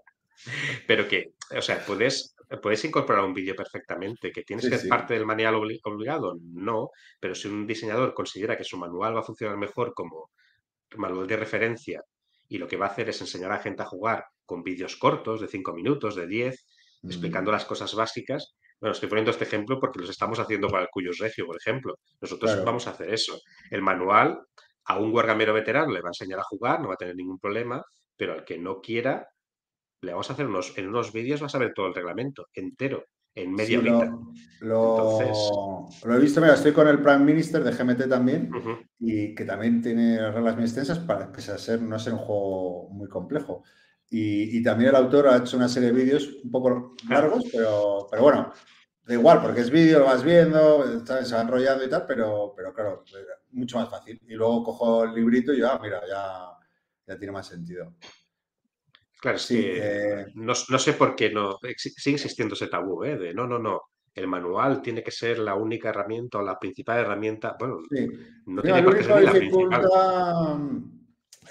Pero 0.87 1.07
que, 1.07 1.33
o 1.57 1.61
sea, 1.61 1.83
puedes, 1.85 2.35
puedes 2.61 2.83
incorporar 2.85 3.25
un 3.25 3.33
vídeo 3.33 3.55
perfectamente. 3.55 4.31
¿Que 4.31 4.43
tienes 4.43 4.65
Sí, 4.65 4.71
que 4.71 4.77
ser 4.77 4.83
sí. 4.85 4.89
parte 4.89 5.13
del 5.15 5.25
manual 5.25 5.55
obli- 5.55 5.79
obligado? 5.83 6.35
No. 6.41 6.89
Pero 7.19 7.35
si 7.35 7.47
un 7.47 7.67
diseñador 7.67 8.13
considera 8.13 8.57
que 8.57 8.63
su 8.63 8.77
manual 8.77 9.15
va 9.15 9.19
a 9.19 9.23
funcionar 9.23 9.57
mejor 9.57 9.93
como 9.93 10.31
manual 10.95 11.27
de 11.27 11.37
referencia 11.37 12.01
y 12.47 12.57
lo 12.57 12.67
que 12.67 12.77
va 12.77 12.87
a 12.87 12.89
hacer 12.89 13.09
es 13.09 13.19
enseñar 13.21 13.51
a 13.51 13.55
la 13.57 13.61
gente 13.61 13.83
a 13.83 13.85
jugar 13.85 14.23
con 14.45 14.63
vídeos 14.63 14.95
cortos 14.95 15.41
de 15.41 15.47
5 15.47 15.73
minutos, 15.73 16.15
de 16.15 16.25
10, 16.27 16.65
Mm. 17.01 17.07
explicando 17.07 17.51
las 17.51 17.63
cosas 17.65 17.93
básicas. 17.95 18.55
Bueno, 18.81 18.93
estoy 18.93 19.07
poniendo 19.09 19.31
este 19.31 19.43
ejemplo 19.45 19.77
porque 19.79 19.99
los 19.99 20.09
estamos 20.09 20.39
haciendo 20.39 20.67
para 20.69 20.83
el 20.83 20.89
Cuyos 20.89 21.17
Regio, 21.19 21.45
por 21.45 21.55
ejemplo. 21.57 21.95
Nosotros 22.21 22.51
Claro. 22.51 22.65
vamos 22.65 22.87
a 22.87 22.91
hacer 22.91 23.13
eso. 23.13 23.39
El 23.71 23.81
manual 23.81 24.39
a 24.89 24.97
un 24.99 25.11
guargamero 25.11 25.53
veterano 25.53 25.91
le 25.93 26.01
va 26.01 26.09
a 26.09 26.15
enseñar 26.17 26.39
a 26.39 26.43
jugar, 26.43 26.81
no 26.81 26.87
va 26.89 26.95
a 26.95 26.97
tener 26.97 27.15
ningún 27.15 27.37
problema, 27.39 27.83
pero 28.17 28.33
al 28.33 28.43
que 28.43 28.57
no 28.57 28.81
quiera, 28.81 29.29
le 30.01 30.11
vamos 30.11 30.29
a 30.29 30.33
hacer 30.33 30.47
unos, 30.47 30.75
en 30.77 30.87
unos 30.89 31.13
vídeos, 31.13 31.41
vas 31.41 31.53
a 31.53 31.59
ver 31.59 31.73
todo 31.73 31.87
el 31.87 31.93
reglamento 31.93 32.47
entero, 32.53 33.05
en 33.35 33.51
media 33.53 33.67
Sí, 33.67 33.87
horita. 33.87 34.05
lo, 34.05 34.33
lo- 34.61 34.89
Entonces- 35.19 35.51
lo 36.05 36.15
he 36.15 36.19
visto, 36.19 36.41
mira, 36.41 36.55
estoy 36.55 36.71
con 36.73 36.87
el 36.87 36.99
Prime 37.01 37.19
Minister 37.19 37.63
de 37.63 37.71
GMT 37.71 38.07
también 38.09 38.49
y 38.99 39.35
que 39.35 39.45
también 39.45 39.81
tiene 39.81 40.31
reglas 40.31 40.55
muy 40.55 40.63
extensas 40.65 40.99
para 40.99 41.31
pese 41.31 41.51
a 41.51 41.57
ser, 41.59 41.81
no 41.81 41.99
ser 41.99 42.13
un 42.13 42.19
juego 42.19 42.89
muy 42.89 43.07
complejo. 43.07 43.63
Y, 44.09 44.57
y 44.57 44.63
también 44.63 44.89
el 44.89 44.95
autor 44.95 45.27
ha 45.27 45.37
hecho 45.37 45.55
una 45.55 45.69
serie 45.69 45.91
de 45.91 46.03
vídeos 46.03 46.27
un 46.43 46.49
poco 46.49 46.95
largos, 47.07 47.45
pero, 47.51 48.07
pero 48.09 48.23
bueno, 48.23 48.51
da 49.09 49.15
igual, 49.15 49.41
porque 49.41 49.61
es 49.61 49.71
vídeo, 49.71 49.99
lo 49.99 50.05
vas 50.05 50.23
viendo, 50.23 50.85
¿sabes? 51.05 51.27
se 51.27 51.35
va 51.35 51.41
enrollando 51.41 51.83
y 51.83 51.89
tal, 51.89 52.05
pero, 52.07 52.53
pero 52.55 52.71
claro, 52.71 53.03
mucho 53.51 53.79
más 53.79 53.89
fácil. 53.89 54.21
Y 54.27 54.35
luego 54.35 54.63
cojo 54.63 55.03
el 55.03 55.13
librito 55.15 55.51
y 55.51 55.59
ya, 55.59 55.79
mira, 55.79 56.01
ya, 56.07 56.49
ya 57.07 57.17
tiene 57.17 57.31
más 57.31 57.47
sentido. 57.47 57.95
Claro, 59.19 59.37
es 59.37 59.43
Sí, 59.43 59.61
que 59.61 59.77
eh, 60.21 60.25
no, 60.35 60.53
no 60.69 60.79
sé 60.79 60.93
por 60.93 61.15
qué 61.15 61.31
no. 61.31 61.57
Sigue 61.75 62.15
existiendo 62.15 62.53
ese 62.53 62.67
tabú, 62.67 63.03
¿eh? 63.03 63.17
De 63.17 63.33
no, 63.33 63.47
no, 63.47 63.57
no. 63.57 63.81
El 64.13 64.27
manual 64.27 64.81
tiene 64.81 65.01
que 65.03 65.11
ser 65.11 65.39
la 65.39 65.55
única 65.55 65.89
herramienta 65.89 66.37
o 66.37 66.41
la 66.43 66.59
principal 66.59 66.99
herramienta. 66.99 67.55
Bueno, 67.59 67.79
Sí. 67.89 68.07
no 68.45 68.61
Mira, 68.61 68.75
tiene 68.75 68.83
por 68.83 68.97
qué 68.97 69.03
ser 69.03 69.23
la 69.23 69.31
principal. 69.31 69.89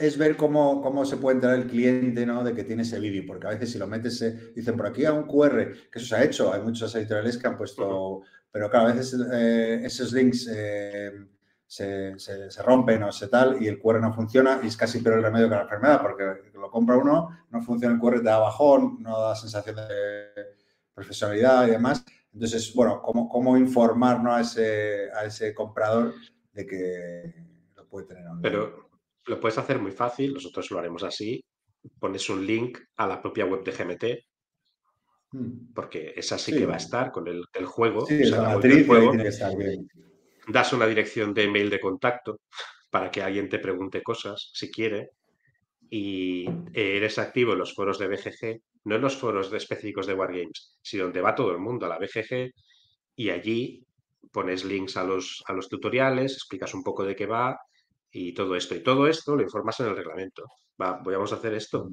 Es 0.00 0.16
ver 0.18 0.36
cómo, 0.36 0.80
cómo 0.82 1.04
se 1.04 1.16
puede 1.16 1.36
enterar 1.36 1.56
el 1.58 1.66
cliente 1.66 2.24
¿no? 2.26 2.44
de 2.44 2.54
que 2.54 2.64
tiene 2.64 2.82
ese 2.82 3.00
vídeo, 3.00 3.24
porque 3.26 3.46
a 3.46 3.50
veces 3.50 3.72
si 3.72 3.78
lo 3.78 3.86
metes, 3.86 4.20
eh, 4.22 4.52
dicen 4.54 4.76
por 4.76 4.86
aquí 4.86 5.04
a 5.04 5.12
un 5.12 5.24
QR, 5.24 5.72
que 5.90 5.98
eso 5.98 6.06
se 6.08 6.16
ha 6.16 6.24
hecho, 6.24 6.52
hay 6.52 6.60
muchas 6.62 6.94
editoriales 6.94 7.36
que 7.38 7.46
han 7.46 7.56
puesto, 7.56 8.22
pero 8.50 8.70
claro, 8.70 8.88
a 8.88 8.92
veces 8.94 9.18
eh, 9.32 9.80
esos 9.84 10.12
links 10.12 10.48
eh, 10.52 11.12
se, 11.66 12.18
se- 12.18 12.62
rompen 12.62 13.02
o 13.02 13.12
se 13.12 13.28
tal 13.28 13.62
y 13.62 13.68
el 13.68 13.78
QR 13.78 14.00
no 14.00 14.12
funciona 14.12 14.60
y 14.62 14.68
es 14.68 14.76
casi 14.76 15.00
peor 15.00 15.18
el 15.18 15.24
remedio 15.24 15.48
que 15.48 15.54
la 15.56 15.62
enfermedad, 15.62 16.00
porque 16.02 16.24
lo 16.54 16.70
compra 16.70 16.96
uno, 16.96 17.28
no 17.50 17.62
funciona 17.62 17.94
el 17.94 18.00
QR, 18.00 18.18
te 18.18 18.24
da 18.24 18.38
bajón, 18.38 19.02
no 19.02 19.20
da 19.20 19.34
sensación 19.36 19.76
de 19.76 20.28
profesionalidad 20.94 21.66
y 21.68 21.70
demás. 21.72 22.04
Entonces, 22.32 22.72
bueno, 22.74 23.00
cómo, 23.02 23.28
cómo 23.28 23.56
informar 23.56 24.20
a, 24.28 24.40
ese, 24.40 25.10
a 25.12 25.24
ese 25.24 25.54
comprador 25.54 26.14
de 26.52 26.66
que 26.66 27.34
lo 27.76 27.88
puede 27.88 28.06
tener 28.06 28.26
online. 28.26 28.87
Lo 29.28 29.38
puedes 29.40 29.58
hacer 29.58 29.78
muy 29.78 29.92
fácil, 29.92 30.34
nosotros 30.34 30.70
lo 30.70 30.78
haremos 30.78 31.02
así. 31.04 31.42
Pones 32.00 32.28
un 32.28 32.44
link 32.46 32.78
a 32.96 33.06
la 33.06 33.20
propia 33.22 33.44
web 33.44 33.62
de 33.64 33.72
GMT 33.72 34.04
Mm. 35.30 35.74
porque 35.74 36.14
esa 36.16 36.38
sí, 36.38 36.52
Sí. 36.52 36.58
que 36.58 36.64
va 36.66 36.74
a 36.74 36.78
estar 36.78 37.12
con 37.12 37.28
el, 37.28 37.44
el 37.52 37.66
juego. 37.66 38.06
Sí, 38.06 38.22
o 38.22 38.26
sea, 38.26 38.42
la 38.42 38.54
matriz 38.54 38.86
juego, 38.86 39.10
tiene 39.10 39.24
que 39.24 39.28
estar 39.28 39.54
bien. 39.56 39.86
das 40.46 40.72
una 40.72 40.86
dirección 40.86 41.34
de 41.34 41.48
mail 41.48 41.68
de 41.68 41.78
contacto 41.80 42.40
para 42.90 43.10
que 43.10 43.20
alguien 43.20 43.50
te 43.50 43.58
pregunte 43.58 44.02
cosas, 44.02 44.50
si 44.54 44.70
quiere, 44.70 45.10
y 45.90 46.46
eres 46.72 47.18
activo 47.18 47.52
en 47.52 47.58
los 47.58 47.74
foros 47.74 47.98
de 47.98 48.08
BGG, 48.08 48.62
no 48.84 48.96
en 48.96 49.02
los 49.02 49.16
foros 49.18 49.52
específicos 49.52 50.06
de 50.06 50.14
Wargames, 50.14 50.78
sino 50.80 51.04
donde 51.04 51.20
va 51.20 51.34
todo 51.34 51.52
el 51.52 51.58
mundo 51.58 51.84
a 51.84 51.90
la 51.90 51.98
BGG, 51.98 52.50
y 53.16 53.28
allí 53.28 53.84
pones 54.32 54.64
links 54.64 54.96
a 54.96 55.04
los, 55.04 55.42
a 55.46 55.52
los 55.52 55.68
tutoriales, 55.68 56.32
explicas 56.32 56.72
un 56.72 56.82
poco 56.82 57.04
de 57.04 57.14
qué 57.14 57.26
va 57.26 57.58
y 58.10 58.32
todo 58.32 58.56
esto. 58.56 58.74
Y 58.74 58.82
todo 58.82 59.06
esto 59.06 59.36
lo 59.36 59.42
informas 59.42 59.78
en 59.80 59.86
el 59.86 59.96
reglamento. 59.96 60.44
Va, 60.80 61.00
voy 61.02 61.14
a 61.14 61.22
hacer 61.22 61.54
esto 61.54 61.90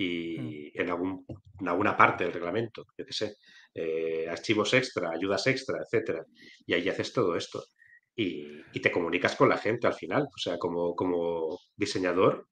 Mm. 0.00 0.02
y 0.02 0.80
en, 0.80 0.88
algún, 0.88 1.26
en 1.60 1.68
alguna 1.68 1.96
parte 1.96 2.24
del 2.24 2.32
reglamento, 2.32 2.86
yo 2.96 3.04
qué 3.04 3.12
sé, 3.12 3.36
eh, 3.74 4.26
archivos 4.28 4.72
extra, 4.74 5.10
ayudas 5.10 5.46
extra, 5.46 5.78
etcétera. 5.82 6.24
Y 6.66 6.74
ahí 6.74 6.88
haces 6.88 7.12
todo 7.12 7.36
esto. 7.36 7.62
Y, 8.16 8.62
y 8.72 8.80
te 8.80 8.90
comunicas 8.90 9.36
con 9.36 9.48
la 9.48 9.58
gente 9.58 9.86
al 9.86 9.94
final. 9.94 10.22
O 10.22 10.38
sea, 10.38 10.58
como, 10.58 10.94
como 10.94 11.58
diseñador, 11.76 12.46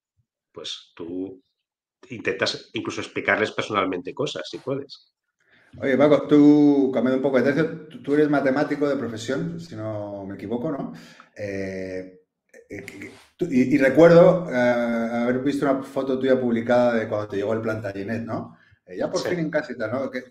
pues 0.53 0.93
tú 0.95 1.41
intentas 2.11 2.71
incluso 2.75 3.01
explicarles 3.01 3.53
personalmente 3.53 4.15
cosas, 4.15 4.49
si 4.49 4.59
puedes. 4.59 5.13
Oye, 5.81 5.97
Paco, 5.99 6.27
tú, 6.27 6.91
cambiando 6.93 7.19
un 7.19 7.23
poco 7.23 7.39
de 7.39 7.45
tercio, 7.45 7.87
tú, 7.89 8.03
tú 8.03 8.15
eres 8.15 8.31
matemático 8.31 8.89
de 8.89 8.97
profesión, 8.97 9.61
si 9.61 9.77
no 9.77 10.25
me 10.25 10.37
equivoco, 10.37 10.73
¿no? 10.73 10.93
Eh, 11.37 12.18
y, 13.41 13.75
y 13.75 13.79
recuerdo 13.79 14.49
eh, 14.51 14.55
haber 14.57 15.41
visto 15.41 15.65
una 15.69 15.83
foto 15.83 16.19
tuya 16.19 16.41
publicada 16.41 16.95
de 16.95 17.09
cuando 17.09 17.29
te 17.29 17.37
llegó 17.37 17.53
el 17.53 17.61
Plantagenet, 17.61 18.23
¿no? 18.25 18.57
Eh, 18.87 18.97
ya 18.97 19.11
por 19.11 19.21
Sí. 19.23 19.29
fin 19.31 19.39
en 19.41 19.51
tal, 19.51 19.91
¿no? 19.93 20.11
¿Qué- 20.11 20.25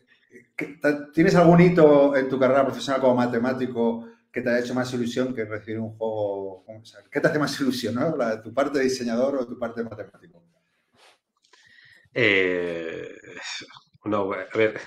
qué- 0.55 0.80
¿Tienes 1.13 1.36
algún 1.36 1.61
hito 1.61 2.15
en 2.15 2.30
tu 2.30 2.39
carrera 2.39 2.65
profesional 2.65 3.01
como 3.01 3.15
matemático 3.15 4.07
que 4.32 4.41
te 4.41 4.49
haya 4.49 4.59
hecho 4.59 4.74
más 4.76 4.93
ilusión 4.93 5.34
que 5.34 5.45
recibir 5.45 5.80
un 5.80 5.97
juego? 5.97 6.65
o 6.68 6.86
sea, 6.86 7.01
¿Qué 7.11 7.20
te 7.22 7.28
hace 7.28 7.39
más 7.39 7.59
ilusión, 7.61 7.95
no? 7.95 8.15
La- 8.15 8.41
¿Tu 8.41 8.53
parte 8.53 8.78
de 8.80 8.86
diseñador 8.86 9.36
o 9.38 9.47
tu 9.47 9.57
parte 9.57 9.82
de 9.84 9.89
matemático? 9.89 10.43
Eh, 12.13 13.07
no, 14.05 14.32
a 14.34 14.38
ver, 14.57 14.80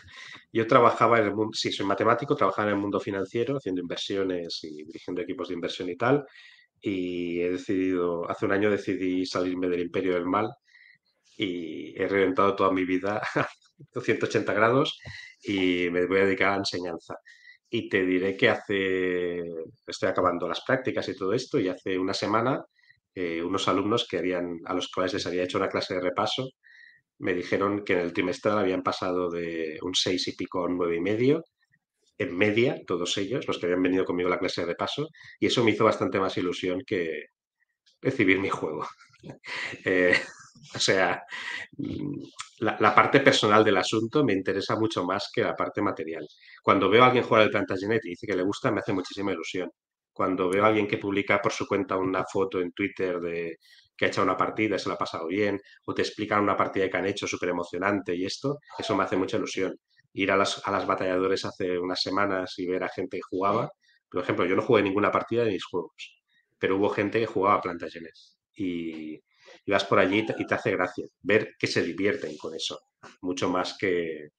yo 0.53 0.67
trabajaba 0.67 1.19
en 1.19 1.27
el 1.27 1.35
mundo, 1.35 1.53
sí, 1.55 1.71
soy 1.73 1.87
matemático, 1.87 2.35
trabajaba 2.37 2.69
en 2.71 2.75
el 2.77 2.81
mundo 2.81 2.99
financiero, 3.01 3.57
haciendo 3.57 3.81
inversiones 3.83 4.61
y 4.65 4.85
dirigiendo 4.85 5.23
equipos 5.23 5.49
de 5.49 5.55
inversión 5.55 5.89
y 5.91 5.97
tal, 5.97 6.27
y 6.81 7.41
he 7.41 7.51
decidido, 7.51 8.29
hace 8.31 8.47
un 8.47 8.53
año 8.53 8.71
decidí 8.71 9.27
salirme 9.27 9.69
del 9.69 9.81
imperio 9.81 10.15
del 10.15 10.27
mal 10.27 10.51
y 11.37 12.01
he 12.01 12.07
reventado 12.09 12.55
toda 12.57 12.73
mi 12.73 12.85
vida 12.85 13.23
a 13.35 14.01
180 14.01 14.53
grados 14.53 14.99
y 15.43 15.89
me 15.91 16.07
voy 16.07 16.21
a 16.21 16.25
dedicar 16.27 16.49
a 16.49 16.53
la 16.53 16.59
enseñanza. 16.59 17.17
Y 17.71 17.89
te 17.89 18.05
diré 18.05 18.37
que 18.37 18.49
hace, 18.49 19.41
estoy 19.87 20.09
acabando 20.09 20.49
las 20.49 20.63
prácticas 20.63 21.09
y 21.09 21.17
todo 21.17 21.33
esto, 21.33 21.59
y 21.61 21.69
hace 21.69 21.99
una 21.99 22.15
semana 22.15 22.65
eh, 23.15 23.43
unos 23.43 23.69
alumnos 23.69 24.07
que 24.09 24.19
habían, 24.19 24.61
a 24.65 24.75
los 24.75 24.89
cuales 24.89 25.15
les 25.15 25.27
había 25.27 25.45
hecho 25.45 25.59
una 25.59 25.69
clase 25.69 25.95
de 25.95 26.01
repaso, 26.01 26.51
me 27.19 27.35
dijeron 27.35 27.85
que 27.85 27.95
en 27.95 28.01
el 28.01 28.13
trimestral 28.13 28.59
habían 28.59 28.83
pasado 28.83 29.31
de 29.31 29.79
un 29.83 29.95
6 29.95 30.29
y 30.29 30.37
pico 30.37 30.61
a 30.61 30.67
un 30.67 30.79
9 30.79 30.97
y 30.97 31.01
medio, 31.01 31.45
en 32.21 32.37
media, 32.37 32.77
todos 32.87 33.17
ellos, 33.17 33.47
los 33.49 33.59
que 33.59 33.67
habían 33.67 33.83
venido 33.83 34.05
conmigo 34.05 34.29
a 34.29 34.33
la 34.33 34.39
clase 34.39 34.61
de 34.61 34.69
repaso, 34.69 35.09
y 35.39 35.47
eso 35.47 35.65
me 35.65 35.71
hizo 35.71 35.85
bastante 35.85 36.21
más 36.21 36.37
ilusión 36.37 36.83
que 36.87 37.25
recibir 38.01 38.39
mi 38.39 38.51
juego. 38.51 38.87
Eh, 39.85 40.17
o 40.75 40.79
sea, 40.79 41.23
mm, 41.77 42.23
la, 42.61 42.95
parte 42.95 43.21
personal 43.21 43.63
del 43.63 43.77
asunto 43.77 44.25
me 44.25 44.33
interesa 44.33 44.75
mucho 44.77 45.05
más 45.05 45.31
que 45.35 45.43
la 45.43 45.55
parte 45.55 45.83
material. 45.83 46.27
Cuando 46.63 46.89
veo 46.89 47.03
a 47.03 47.07
alguien 47.07 47.25
jugar 47.25 47.43
el 47.43 47.51
Plantagenet 47.51 48.03
y 48.07 48.11
dice 48.11 48.27
que 48.27 48.35
le 48.37 48.43
gusta, 48.43 48.71
me 48.71 48.81
hace 48.81 48.95
muchísima 48.95 49.33
ilusión. 49.33 49.71
Cuando 50.13 50.49
veo 50.49 50.65
a 50.65 50.69
alguien 50.69 50.89
que 50.89 50.97
publica 50.97 51.41
por 51.43 51.53
su 51.53 51.67
cuenta 51.67 51.99
una 51.99 52.25
foto 52.25 52.61
en 52.61 52.73
Twitter 52.73 53.21
de 53.21 53.57
que 53.97 54.07
ha 54.07 54.09
hecho 54.09 54.23
una 54.23 54.37
partida, 54.37 54.79
se 54.79 54.89
la 54.89 54.95
ha 54.95 54.99
pasado 54.99 55.27
bien, 55.27 55.61
o 55.85 55.93
te 55.95 56.03
explican 56.03 56.43
una 56.43 56.57
partida 56.57 56.89
que 56.89 56.97
han 56.97 57.07
hecho 57.07 57.27
súper 57.27 57.51
emocionante 57.51 58.15
y 58.17 58.25
esto, 58.25 58.59
eso 58.79 58.97
me 58.97 59.05
hace 59.05 59.17
mucha 59.19 59.37
ilusión. 59.37 59.75
Ir 60.13 60.31
a 60.33 60.37
las, 60.37 60.67
a 60.67 60.71
las 60.71 60.87
batalladores 60.87 61.45
hace 61.45 61.79
unas 61.79 62.01
semanas 62.01 62.55
y 62.59 62.67
ver 62.67 62.85
a 62.85 62.89
gente 62.89 63.19
que 63.19 63.23
jugaba. 63.29 63.71
Por 64.11 64.23
ejemplo, 64.23 64.45
yo 64.47 64.57
no 64.57 64.63
jugué 64.63 64.83
ninguna 64.83 65.11
partida 65.11 65.45
de 65.45 65.53
mis 65.53 65.65
juegos, 65.65 66.21
pero 66.59 66.77
hubo 66.77 66.91
gente 66.91 67.21
que 67.21 67.27
jugaba 67.27 67.61
Plantagenet. 67.61 68.15
Y, 68.55 69.15
y 69.15 69.73
vas 69.73 69.85
por 69.85 69.99
allí 69.99 70.21
y 70.21 70.27
te, 70.27 70.35
y 70.39 70.47
te 70.47 70.55
hace 70.55 70.73
gracia 70.73 71.07
ver 71.23 71.55
que 71.59 71.67
se 71.67 71.83
divierten 71.83 72.37
con 72.37 72.55
eso, 72.55 72.79
mucho 73.23 73.49
más 73.49 73.77
que, 73.79 74.31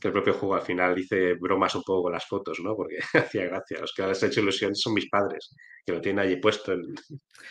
que 0.00 0.08
el 0.08 0.12
propio 0.12 0.34
juego 0.34 0.54
al 0.56 0.62
final 0.62 0.94
dice 0.94 1.34
bromas 1.34 1.74
un 1.74 1.82
poco 1.82 2.04
con 2.04 2.12
las 2.12 2.24
fotos, 2.26 2.58
¿no? 2.62 2.74
Porque 2.76 2.98
hacía 3.14 3.44
gracia. 3.46 3.80
Los 3.80 3.92
que 3.94 4.06
les 4.06 4.22
ha 4.22 4.26
hecho 4.26 4.40
ilusión 4.40 4.74
son 4.74 4.94
mis 4.94 5.08
padres, 5.08 5.54
que 5.84 5.92
lo 5.92 6.00
tienen 6.00 6.24
allí 6.24 6.36
puesto 6.36 6.72
en- 6.72 6.94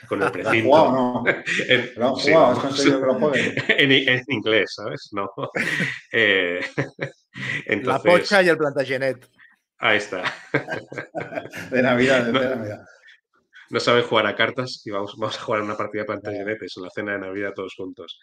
con 0.08 0.20
el 0.20 0.20
¿Lo 0.20 0.26
has 0.26 0.32
precinto. 0.32 0.70
o 0.72 0.92
no? 0.92 1.24
En, 1.70 1.92
¿Lo 1.96 2.08
han 2.10 2.16
sí, 2.16 2.32
jugado? 2.32 2.46
¿Has 2.52 2.58
vamos. 2.58 2.64
conseguido 2.64 3.00
que 3.02 3.06
lo 3.08 3.14
jueguen? 3.20 3.56
en, 3.68 3.92
en 3.92 4.24
inglés, 4.28 4.74
¿sabes? 4.76 5.10
No. 5.14 5.30
Eh, 6.12 6.60
La 6.78 7.10
entonces, 7.66 8.12
pocha 8.12 8.42
y 8.44 8.50
el 8.50 8.58
Plantagenet. 8.58 9.28
ahí 9.80 9.98
está. 9.98 10.24
De 11.72 11.82
Navidad, 11.82 12.26
de 12.26 12.32
No. 12.34 12.40
Navidad. 12.42 12.86
No 13.70 13.80
saben 13.80 14.04
jugar 14.04 14.28
a 14.28 14.36
cartas 14.36 14.84
y 14.86 14.92
vamos, 14.92 15.16
vamos 15.18 15.36
a 15.38 15.42
jugar 15.42 15.62
una 15.64 15.76
partida 15.76 16.02
de 16.04 16.06
Plantagenetes 16.08 16.74
en 16.78 16.84
la 16.84 16.90
cena 16.92 17.14
de 17.14 17.20
Navidad 17.20 17.54
todos 17.56 17.74
juntos. 17.76 18.20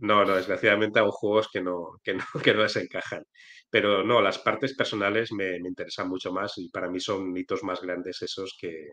No, 0.00 0.24
no, 0.24 0.34
desgraciadamente 0.36 0.98
hago 0.98 1.12
juegos 1.12 1.48
que 1.52 1.60
no, 1.62 2.00
que 2.02 2.14
no, 2.14 2.24
que 2.44 2.54
no 2.54 2.62
les 2.62 2.76
encajan. 2.76 3.24
Pero 3.70 4.02
no, 4.04 4.20
las 4.22 4.38
partes 4.38 4.74
personales 4.74 5.32
me, 5.32 5.60
me 5.60 5.68
interesan 5.68 6.08
mucho 6.08 6.32
más 6.32 6.56
y 6.58 6.68
para 6.70 6.88
mí 6.90 7.00
son 7.00 7.36
hitos 7.36 7.62
más 7.62 7.80
grandes 7.82 8.20
esos 8.22 8.56
que, 8.60 8.88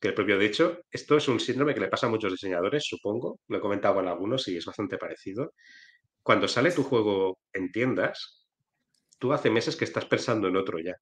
que 0.00 0.08
el 0.08 0.14
propio. 0.14 0.38
De 0.38 0.46
hecho, 0.46 0.78
esto 0.90 1.16
es 1.16 1.28
un 1.28 1.40
síndrome 1.40 1.74
que 1.74 1.80
le 1.80 1.88
pasa 1.88 2.06
a 2.06 2.10
muchos 2.10 2.32
diseñadores, 2.32 2.84
supongo. 2.86 3.40
Lo 3.48 3.58
he 3.58 3.60
comentado 3.60 3.94
con 3.96 4.08
algunos 4.08 4.48
y 4.48 4.56
es 4.56 4.64
bastante 4.66 4.98
parecido. 4.98 5.52
Cuando 6.22 6.48
sale 6.48 6.72
tu 6.72 6.84
juego 6.84 7.38
en 7.52 7.72
tiendas, 7.72 8.46
tú 9.18 9.32
hace 9.32 9.50
meses 9.50 9.76
que 9.76 9.84
estás 9.86 10.06
pensando 10.06 10.48
en 10.48 10.56
otro 10.56 10.78
ya. 10.80 10.94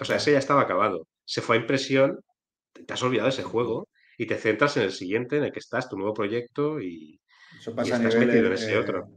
O 0.00 0.04
sea, 0.04 0.16
ese 0.16 0.32
ya 0.32 0.38
estaba 0.38 0.62
acabado. 0.62 1.06
Se 1.24 1.40
fue 1.42 1.56
a 1.56 1.60
impresión, 1.60 2.20
te 2.86 2.92
has 2.94 3.02
olvidado 3.04 3.28
de 3.28 3.34
ese 3.34 3.44
juego 3.44 3.88
y 4.18 4.26
te 4.26 4.38
centras 4.38 4.76
en 4.78 4.84
el 4.84 4.92
siguiente, 4.92 5.38
en 5.38 5.44
el 5.44 5.52
que 5.52 5.60
estás, 5.60 5.88
tu 5.90 5.98
nuevo 5.98 6.14
proyecto 6.14 6.80
y, 6.82 7.20
Eso 7.58 7.74
pasa 7.74 7.96
estás 7.96 8.02
nivel 8.04 8.30
eh, 8.52 8.54
ese 8.54 8.76
otro. 8.78 9.08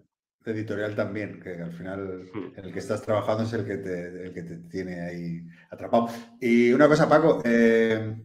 de 0.43 0.51
editorial 0.51 0.95
también, 0.95 1.39
que 1.41 1.49
al 1.61 1.71
final 1.73 2.29
Mm. 2.33 2.59
el 2.59 2.71
que 2.73 2.79
estás 2.79 3.01
trabajando 3.01 3.43
es 3.43 3.53
el 3.53 3.65
que 3.65 3.77
te, 3.77 4.25
el 4.27 4.33
que 4.33 4.43
te 4.43 4.57
tiene 4.69 5.01
ahí 5.01 5.41
atrapado. 5.71 6.07
Y 6.39 6.71
una 6.71 6.88
cosa, 6.88 7.09
Paco, 7.09 7.41
eh, 7.43 8.15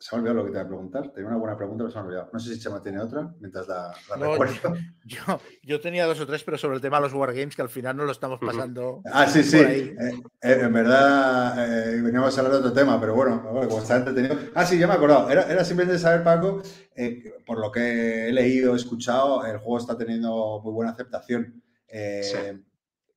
se 0.00 0.16
me 0.16 0.18
ha 0.18 0.32
olvidado 0.32 0.34
lo 0.38 0.44
que 0.46 0.50
te 0.50 0.56
iba 0.56 0.62
a 0.64 0.68
preguntar. 0.68 1.12
Tenía 1.12 1.28
una 1.28 1.36
buena 1.38 1.56
pregunta, 1.56 1.84
pero 1.84 1.90
se 1.90 1.94
me 1.96 2.00
ha 2.00 2.04
olvidado. 2.06 2.30
No 2.32 2.38
sé 2.40 2.54
si 2.54 2.60
Chema 2.60 2.82
tiene 2.82 3.00
otra, 3.00 3.32
mientras 3.38 3.68
la, 3.68 3.92
la 4.08 4.16
No, 4.16 4.30
recuerdo. 4.32 4.74
Yo, 5.04 5.18
yo 5.62 5.80
tenía 5.80 6.06
dos 6.06 6.18
o 6.20 6.26
tres, 6.26 6.42
pero 6.42 6.56
sobre 6.58 6.76
el 6.76 6.80
tema 6.82 6.96
de 6.96 7.02
los 7.02 7.12
Wargames, 7.12 7.54
que 7.54 7.62
al 7.62 7.68
final 7.68 7.96
no 7.96 8.04
lo 8.04 8.12
estamos 8.12 8.40
pasando. 8.40 9.02
Ah, 9.12 9.26
sí, 9.28 9.42
sí. 9.42 9.58
Eh, 9.58 9.94
eh, 10.42 10.58
en 10.62 10.72
verdad, 10.72 11.92
eh, 11.94 12.00
veníamos 12.00 12.36
a 12.36 12.40
hablar 12.40 12.54
de 12.54 12.58
otro 12.60 12.72
tema, 12.72 12.98
pero 12.98 13.14
bueno, 13.14 13.42
como 13.42 13.78
está 13.78 13.98
entretenido. 13.98 14.36
Ah, 14.54 14.64
sí, 14.64 14.78
ya 14.78 14.86
me 14.86 14.94
he 14.94 14.96
acordado. 14.96 15.28
Era, 15.30 15.42
era 15.52 15.64
simplemente 15.64 15.98
saber, 16.00 16.24
Paco, 16.24 16.62
eh, 16.96 17.34
por 17.46 17.58
lo 17.60 17.70
que 17.70 18.28
he 18.28 18.32
leído, 18.32 18.72
he 18.72 18.76
escuchado, 18.76 19.44
el 19.46 19.58
juego 19.58 19.78
está 19.78 19.96
teniendo 19.98 20.60
muy 20.64 20.72
buena 20.72 20.92
aceptación. 20.92 21.62
Eh, 21.88 22.22
Sí. 22.22 22.36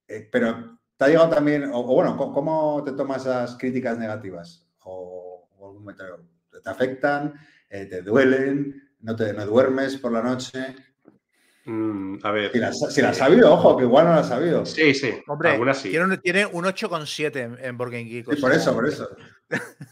eh, 0.07 0.29
pero 0.31 0.79
te 0.97 1.05
ha 1.05 1.07
llegado 1.07 1.29
también, 1.29 1.63
o, 1.65 1.79
o 1.79 1.93
bueno, 1.95 2.17
¿cómo, 2.17 2.33
cómo 2.33 2.83
te 2.83 2.91
tomas 2.91 3.21
esas 3.21 3.55
críticas 3.55 3.97
negativas? 3.97 4.67
O, 4.83 5.47
o 5.57 5.65
algún 5.65 5.79
comentario. 5.83 6.32
¿Te 6.61 6.69
afectan? 6.69 7.33
Eh, 7.69 7.85
¿Te 7.85 8.01
duelen? 8.01 8.91
¿No 8.99 9.15
te 9.15 9.33
no 9.33 9.45
duermes 9.45 9.97
por 9.97 10.11
la 10.11 10.21
noche? 10.21 10.75
Mm, 11.65 12.17
a 12.23 12.31
ver. 12.31 12.51
Si 12.51 12.59
la, 12.59 12.73
si 12.73 13.01
la 13.01 13.09
has 13.09 13.17
sabido, 13.17 13.53
ojo, 13.53 13.77
que 13.77 13.83
igual 13.83 14.05
no 14.05 14.11
la 14.11 14.19
has 14.19 14.27
sabido. 14.27 14.65
Sí, 14.65 14.93
sí, 14.93 15.13
Hombre, 15.27 15.51
algunas 15.51 15.77
sí. 15.77 15.89
tiene 15.89 16.05
un, 16.05 16.17
tiene 16.21 16.45
un 16.45 16.65
8,7 16.65 17.35
en, 17.37 17.57
en 17.63 17.75
o 18.27 18.33
Sí, 18.35 18.41
por 18.41 18.51
eso, 18.51 18.73
por 18.73 18.87
eso. 18.87 19.09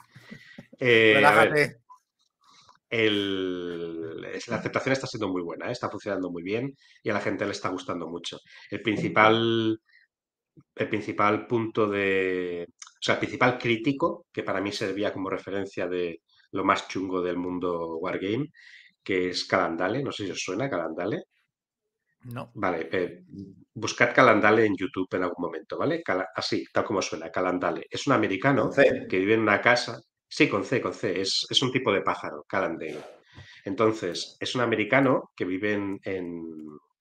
Eh, 0.83 1.11
Relájate. 1.13 1.77
el- 2.89 4.19
la 4.19 4.55
aceptación 4.55 4.93
está 4.93 5.05
siendo 5.05 5.29
muy 5.29 5.43
buena, 5.43 5.69
¿eh? 5.69 5.71
está 5.73 5.89
funcionando 5.91 6.31
muy 6.31 6.41
bien 6.41 6.75
y 7.03 7.09
a 7.11 7.13
la 7.13 7.19
gente 7.21 7.45
le 7.45 7.51
está 7.51 7.69
gustando 7.69 8.07
mucho. 8.07 8.39
El 8.71 8.81
principal, 8.81 9.79
el 10.75 10.89
principal 10.89 11.45
punto 11.45 11.87
de, 11.87 12.65
o 12.67 12.97
sea, 12.99 13.13
el 13.13 13.19
principal 13.19 13.59
crítico 13.59 14.25
que 14.33 14.41
para 14.41 14.59
mí 14.59 14.71
servía 14.71 15.13
como 15.13 15.29
referencia 15.29 15.87
de 15.87 16.21
lo 16.51 16.63
más 16.63 16.87
chungo 16.87 17.21
del 17.21 17.37
mundo 17.37 17.97
Wargame, 17.97 18.47
que 19.03 19.29
es 19.29 19.45
Calandale, 19.45 20.03
no 20.03 20.11
sé 20.11 20.25
si 20.25 20.31
os 20.31 20.39
suena 20.39 20.69
Calandale. 20.69 21.23
No. 22.23 22.51
Vale, 22.53 22.87
eh, 22.91 23.23
buscad 23.73 24.13
Calandale 24.13 24.65
en 24.65 24.75
YouTube 24.75 25.07
en 25.13 25.23
algún 25.23 25.43
momento, 25.45 25.77
¿vale? 25.77 26.03
Así, 26.35 26.63
tal 26.71 26.83
como 26.83 27.01
suena, 27.01 27.31
Calandale. 27.31 27.87
Es 27.89 28.05
un 28.05 28.13
americano 28.13 28.69
que 29.09 29.19
vive 29.19 29.33
en 29.33 29.41
una 29.41 29.59
casa. 29.59 29.99
Sí, 30.27 30.47
con 30.47 30.63
C, 30.63 30.79
con 30.81 30.93
C. 30.93 31.19
Es, 31.19 31.47
es 31.49 31.61
un 31.61 31.71
tipo 31.71 31.91
de 31.91 32.01
pájaro, 32.01 32.45
Calandale. 32.47 33.03
Entonces, 33.65 34.37
es 34.39 34.55
un 34.55 34.61
americano 34.61 35.31
que 35.35 35.45
vive 35.45 35.73
en, 35.73 35.99
en 36.03 36.39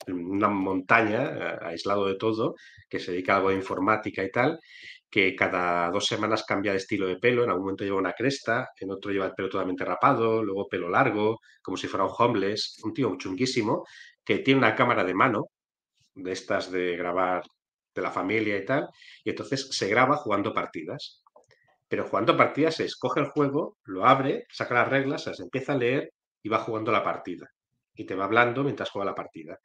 una 0.09 0.49
montaña, 0.49 1.23
eh, 1.25 1.59
aislado 1.63 2.07
de 2.07 2.17
todo, 2.17 2.55
que 2.89 2.99
se 2.99 3.13
dedica 3.13 3.35
a 3.35 3.37
algo 3.37 3.51
de 3.51 3.57
informática 3.57 4.25
y 4.25 4.31
tal, 4.31 4.59
que 5.11 5.35
cada 5.35 5.91
dos 5.91 6.07
semanas 6.07 6.45
cambia 6.45 6.73
de 6.73 6.79
estilo 6.79 7.07
de 7.09 7.17
pelo, 7.17 7.43
en 7.43 7.51
algún 7.51 7.65
momento 7.65 7.85
lleva 7.85 7.99
una 7.99 8.13
cresta, 8.13 8.71
en 8.79 8.91
otro 8.93 9.11
lleva 9.11 9.27
el 9.27 9.35
pelo 9.35 9.49
totalmente 9.49 9.85
rapado, 9.85 10.43
luego 10.43 10.69
pelo 10.69 10.89
largo, 10.89 11.41
como 11.63 11.77
si 11.77 11.89
fuera 11.89 12.05
un 12.05 12.13
homeless, 12.17 12.81
un 12.85 12.95
tío 12.95 13.17
chunguísimo, 13.19 13.85
que 14.25 14.39
tiene 14.39 14.59
una 14.59 14.77
cámara 14.77 15.03
de 15.03 15.15
mano, 15.15 15.47
de 16.15 16.33
estas 16.33 16.71
de 16.71 16.97
grabar 16.97 17.43
de 17.95 18.03
la 18.03 18.11
familia 18.11 18.57
y 18.57 18.65
tal, 18.65 18.89
y 19.25 19.31
entonces 19.31 19.69
se 19.71 19.89
graba 19.89 20.17
jugando 20.17 20.55
partidas. 20.55 21.23
Pero 21.89 22.07
jugando 22.07 22.37
partidas 22.37 22.79
es, 22.79 22.97
coge 22.97 23.19
el 23.19 23.27
juego, 23.27 23.79
lo 23.85 24.07
abre, 24.07 24.47
saca 24.49 24.75
las 24.75 24.89
reglas, 24.89 25.25
se 25.25 25.31
las 25.31 25.41
empieza 25.41 25.73
a 25.73 25.77
leer 25.77 26.13
y 26.41 26.49
va 26.49 26.59
jugando 26.59 26.93
la 26.93 27.03
partida. 27.03 27.51
Y 27.95 28.05
te 28.05 28.15
va 28.15 28.27
hablando 28.27 28.63
mientras 28.63 28.91
juega 28.91 29.07
la 29.07 29.15
partida. 29.17 29.59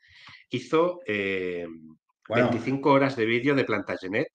Hizo 0.50 1.02
eh, 1.06 1.68
Bueno. 2.28 2.50
25 2.50 2.92
horas 2.92 3.16
de 3.16 3.26
vídeo 3.26 3.56
de 3.56 3.66
Plantagenet 3.66 4.28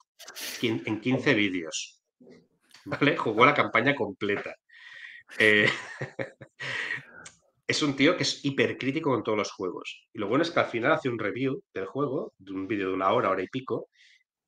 en 0.63 1.01
15 1.01 1.35
vídeos. 1.35 2.01
¿Vale? 2.85 3.17
Jugó 3.17 3.45
la 3.45 3.55
campaña 3.55 3.95
completa. 3.95 4.55
Eh, 5.39 5.69
es 7.67 7.83
un 7.83 7.95
tío 7.97 8.17
que 8.17 8.23
es 8.23 8.45
hipercrítico 8.45 9.11
con 9.11 9.23
todos 9.23 9.39
los 9.39 9.53
juegos. 9.53 10.07
Y 10.13 10.19
lo 10.19 10.29
bueno 10.29 10.43
es 10.43 10.51
que 10.51 10.61
al 10.61 10.67
final 10.67 10.93
hace 10.93 11.09
un 11.09 11.19
review 11.19 11.63
del 11.73 11.87
juego, 11.87 12.33
de 12.39 12.53
un 12.53 12.67
vídeo 12.67 12.89
de 12.89 12.95
una 12.95 13.13
hora, 13.13 13.31
hora 13.31 13.43
y 13.43 13.49
pico, 13.49 13.89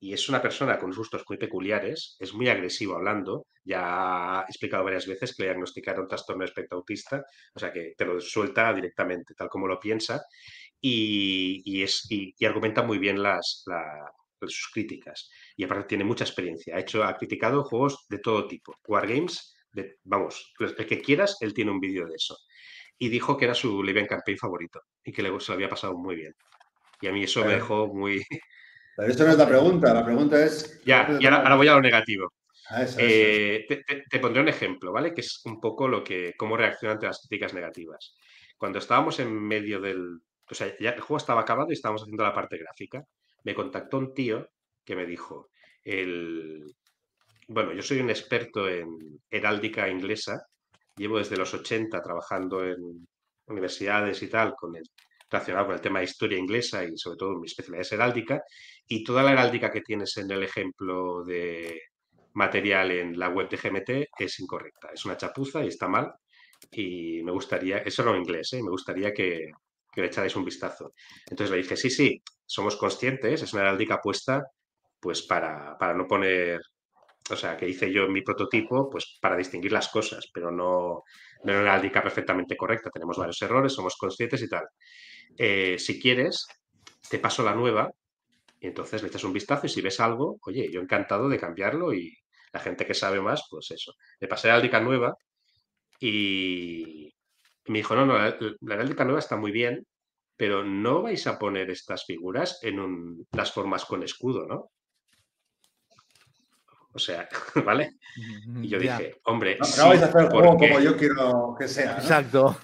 y 0.02 0.12
es 0.12 0.28
una 0.28 0.42
persona 0.42 0.80
con 0.80 0.90
gustos 0.90 1.22
muy 1.28 1.38
peculiares, 1.38 2.16
es 2.18 2.34
muy 2.34 2.48
agresivo 2.48 2.96
hablando, 2.96 3.46
ya 3.64 4.40
ha 4.40 4.42
explicado 4.42 4.82
varias 4.82 5.06
veces 5.06 5.32
que 5.32 5.44
le 5.44 5.50
diagnosticaron 5.50 6.08
trastorno 6.08 6.40
de 6.40 6.46
espectro 6.46 6.78
autista, 6.78 7.24
o 7.54 7.60
sea 7.60 7.72
que 7.72 7.94
te 7.96 8.04
lo 8.04 8.20
suelta 8.20 8.74
directamente, 8.74 9.34
tal 9.34 9.48
como 9.48 9.68
lo 9.68 9.78
piensa, 9.78 10.20
y, 10.82 11.62
y 11.64 11.82
es, 11.84 12.06
y, 12.10 12.34
y 12.38 12.44
argumenta 12.46 12.82
muy 12.82 12.98
bien 12.98 13.22
las, 13.22 13.64
la- 13.66 14.12
sus 14.42 14.70
críticas. 14.74 15.30
Y 15.56 15.64
aparte 15.64 15.86
tiene 15.86 16.04
mucha 16.04 16.24
experiencia, 16.24 16.76
ha, 16.76 16.80
hecho, 16.80 17.04
ha 17.04 17.16
criticado 17.16 17.64
juegos 17.64 18.06
de 18.10 18.18
todo 18.18 18.48
tipo, 18.48 18.74
wargames, 18.88 19.54
de, 19.72 19.98
vamos, 20.04 20.52
el 20.58 20.74
que 20.86 21.00
quieras, 21.00 21.38
él 21.40 21.54
tiene 21.54 21.70
un 21.70 21.80
vídeo 21.80 22.06
de 22.08 22.16
eso. 22.16 22.36
Y 22.98 23.08
dijo 23.08 23.36
que 23.36 23.46
era 23.46 23.54
su 23.54 23.82
Live 23.84 24.06
Campaign 24.08 24.38
favorito 24.38 24.80
y 25.04 25.12
que 25.12 25.22
le, 25.22 25.40
se 25.40 25.52
lo 25.52 25.54
había 25.54 25.68
pasado 25.68 25.96
muy 25.96 26.16
bien. 26.16 26.34
Y 27.00 27.08
a 27.08 27.12
mí 27.12 27.24
eso 27.24 27.44
me 27.44 27.54
dejó 27.54 27.88
muy... 27.88 28.22
Pero 28.96 29.12
eso 29.12 29.24
no 29.24 29.30
es 29.32 29.38
la 29.38 29.48
pregunta, 29.48 29.94
la 29.94 30.04
pregunta 30.04 30.44
es... 30.44 30.80
Ya, 30.84 31.16
y 31.20 31.24
ahora, 31.24 31.38
ahora 31.38 31.56
voy 31.56 31.68
a 31.68 31.74
lo 31.74 31.80
negativo. 31.80 32.32
Ah, 32.70 32.82
eso, 32.82 32.98
eso. 33.00 33.00
Eh, 33.08 33.64
te, 33.68 33.76
te- 33.84 34.02
te 34.08 34.18
pondré 34.20 34.42
un 34.42 34.48
ejemplo, 34.48 34.92
¿vale? 34.92 35.14
Que 35.14 35.22
es 35.22 35.40
un 35.44 35.60
poco 35.60 35.88
lo 35.88 36.04
que, 36.04 36.34
cómo 36.36 36.56
reacciona 36.56 36.94
ante 36.94 37.06
las 37.06 37.20
críticas 37.26 37.54
negativas. 37.54 38.14
Cuando 38.58 38.78
estábamos 38.78 39.18
en 39.20 39.32
medio 39.32 39.80
del. 39.80 40.20
O 40.50 40.54
sea, 40.54 40.76
ya 40.78 40.90
el 40.90 41.00
juego 41.00 41.18
estaba 41.18 41.40
acabado 41.40 41.70
y 41.70 41.74
estábamos 41.74 42.02
haciendo 42.02 42.24
la 42.24 42.34
parte 42.34 42.58
gráfica. 42.58 43.04
Me 43.44 43.54
contactó 43.54 43.98
un 43.98 44.14
tío 44.14 44.48
que 44.84 44.96
me 44.96 45.06
dijo: 45.06 45.50
el... 45.84 46.74
Bueno, 47.48 47.72
yo 47.72 47.82
soy 47.82 48.00
un 48.00 48.10
experto 48.10 48.68
en 48.68 49.20
heráldica 49.30 49.88
inglesa. 49.88 50.46
Llevo 50.96 51.18
desde 51.18 51.36
los 51.36 51.52
80 51.54 52.00
trabajando 52.02 52.64
en 52.64 53.06
universidades 53.46 54.22
y 54.22 54.28
tal, 54.28 54.54
con 54.54 54.76
el, 54.76 54.84
relacionado 55.30 55.66
con 55.66 55.74
el 55.74 55.80
tema 55.80 55.98
de 56.00 56.06
historia 56.06 56.38
inglesa 56.38 56.84
y 56.84 56.96
sobre 56.96 57.16
todo 57.16 57.38
mi 57.38 57.46
especialidad 57.46 57.82
es 57.82 57.92
heráldica. 57.92 58.42
Y 58.86 59.04
toda 59.04 59.22
la 59.22 59.32
heráldica 59.32 59.70
que 59.70 59.80
tienes 59.80 60.16
en 60.18 60.30
el 60.30 60.42
ejemplo 60.42 61.24
de, 61.24 61.80
material 62.34 62.90
en 62.90 63.18
la 63.18 63.28
web 63.28 63.48
de 63.48 63.56
GMT 63.56 64.08
es 64.18 64.40
incorrecta, 64.40 64.90
es 64.92 65.04
una 65.04 65.16
chapuza 65.16 65.64
y 65.64 65.68
está 65.68 65.88
mal. 65.88 66.12
Y 66.70 67.22
me 67.22 67.32
gustaría, 67.32 67.78
eso 67.78 68.04
no 68.04 68.14
en 68.14 68.22
inglés, 68.22 68.52
¿eh? 68.52 68.62
me 68.62 68.70
gustaría 68.70 69.12
que, 69.12 69.50
que 69.92 70.00
le 70.00 70.06
echarais 70.08 70.34
un 70.36 70.44
vistazo. 70.44 70.94
Entonces 71.28 71.50
le 71.50 71.58
dije, 71.58 71.76
sí, 71.76 71.90
sí, 71.90 72.22
somos 72.46 72.76
conscientes, 72.76 73.42
es 73.42 73.52
una 73.52 73.62
heráldica 73.62 74.00
puesta 74.00 74.42
pues 75.00 75.22
para, 75.22 75.76
para 75.78 75.94
no 75.94 76.06
poner, 76.06 76.60
o 77.28 77.36
sea, 77.36 77.56
que 77.56 77.68
hice 77.68 77.92
yo 77.92 78.04
en 78.04 78.12
mi 78.12 78.22
prototipo, 78.22 78.88
pues 78.88 79.18
para 79.20 79.36
distinguir 79.36 79.72
las 79.72 79.88
cosas, 79.88 80.30
pero 80.32 80.50
no, 80.52 81.02
no 81.42 81.52
una 81.52 81.60
heráldica 81.60 82.02
perfectamente 82.02 82.56
correcta. 82.56 82.88
Tenemos 82.88 83.18
varios 83.18 83.42
errores, 83.42 83.72
somos 83.72 83.96
conscientes 83.96 84.42
y 84.42 84.48
tal. 84.48 84.64
Eh, 85.36 85.76
si 85.78 86.00
quieres, 86.00 86.46
te 87.10 87.18
paso 87.18 87.42
la 87.42 87.54
nueva 87.54 87.90
y 88.60 88.68
entonces 88.68 89.02
le 89.02 89.08
echas 89.08 89.24
un 89.24 89.32
vistazo 89.32 89.66
y 89.66 89.70
si 89.70 89.80
ves 89.80 89.98
algo, 89.98 90.38
oye, 90.46 90.70
yo 90.70 90.80
encantado 90.80 91.28
de 91.28 91.38
cambiarlo 91.38 91.92
y 91.92 92.16
la 92.52 92.60
gente 92.60 92.86
que 92.86 92.94
sabe 92.94 93.20
más, 93.20 93.42
pues 93.50 93.72
eso. 93.72 93.94
Le 94.20 94.28
pasé 94.28 94.46
la 94.46 94.54
heráldica 94.54 94.78
nueva 94.78 95.16
y 95.98 97.12
me 97.66 97.78
dijo, 97.78 97.94
no, 97.94 98.04
no, 98.06 98.18
la, 98.18 98.36
la 98.60 98.74
heráldica 98.74 99.04
nueva 99.04 99.20
está 99.20 99.36
muy 99.36 99.52
bien, 99.52 99.86
pero 100.36 100.64
no 100.64 101.02
vais 101.02 101.26
a 101.26 101.38
poner 101.38 101.70
estas 101.70 102.04
figuras 102.04 102.58
en 102.62 102.80
un- 102.80 103.26
las 103.32 103.52
formas 103.52 103.84
con 103.84 104.02
escudo, 104.02 104.46
¿no? 104.46 104.70
O 106.94 106.98
sea, 106.98 107.26
¿vale? 107.66 107.92
Y 108.60 108.68
yo 108.68 108.78
Ya, 108.78 108.98
dije, 108.98 109.14
hombre, 109.24 109.56
No, 109.58 109.64
sí, 109.64 109.80
vais 109.80 110.02
a 110.02 110.06
hacer 110.06 110.22
el 110.22 110.28
juego 110.30 110.50
porque- 110.52 110.68
como 110.68 110.80
yo 110.80 110.96
quiero 110.96 111.54
que 111.58 111.68
sea. 111.68 111.92
¿no? 111.94 111.98
Exacto. 111.98 112.56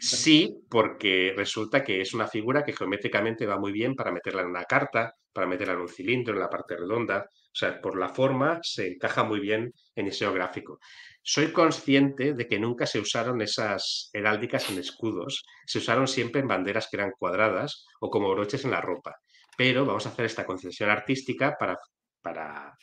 Sí, 0.00 0.62
porque 0.70 1.34
resulta 1.36 1.84
que 1.84 2.00
es 2.00 2.14
una 2.14 2.26
figura 2.26 2.64
que 2.64 2.72
geométricamente 2.72 3.44
va 3.46 3.58
muy 3.58 3.72
bien 3.72 3.94
para 3.94 4.10
meterla 4.12 4.42
en 4.42 4.48
una 4.48 4.64
carta, 4.64 5.14
para 5.38 5.46
meterla 5.46 5.74
en 5.74 5.82
un 5.82 5.88
cilindro, 5.88 6.34
en 6.34 6.40
la 6.40 6.50
parte 6.50 6.76
redonda. 6.76 7.28
O 7.30 7.54
sea, 7.54 7.80
por 7.80 7.96
la 7.96 8.08
forma 8.08 8.58
se 8.60 8.88
encaja 8.88 9.22
muy 9.22 9.38
bien 9.38 9.72
en 9.94 10.06
diseño 10.06 10.32
gráfico. 10.32 10.80
Soy 11.22 11.52
consciente 11.52 12.34
de 12.34 12.48
que 12.48 12.58
nunca 12.58 12.86
se 12.86 12.98
usaron 12.98 13.40
esas 13.40 14.10
heráldicas 14.12 14.68
en 14.68 14.80
escudos, 14.80 15.44
se 15.64 15.78
usaron 15.78 16.08
siempre 16.08 16.40
en 16.40 16.48
banderas 16.48 16.88
que 16.90 16.96
eran 16.96 17.12
cuadradas 17.16 17.86
o 18.00 18.10
como 18.10 18.34
broches 18.34 18.64
en 18.64 18.72
la 18.72 18.80
ropa. 18.80 19.14
Pero 19.56 19.86
vamos 19.86 20.06
a 20.06 20.08
hacer 20.08 20.24
esta 20.24 20.44
concesión 20.44 20.90
artística 20.90 21.56
para, 21.56 21.76
para, 22.20 22.76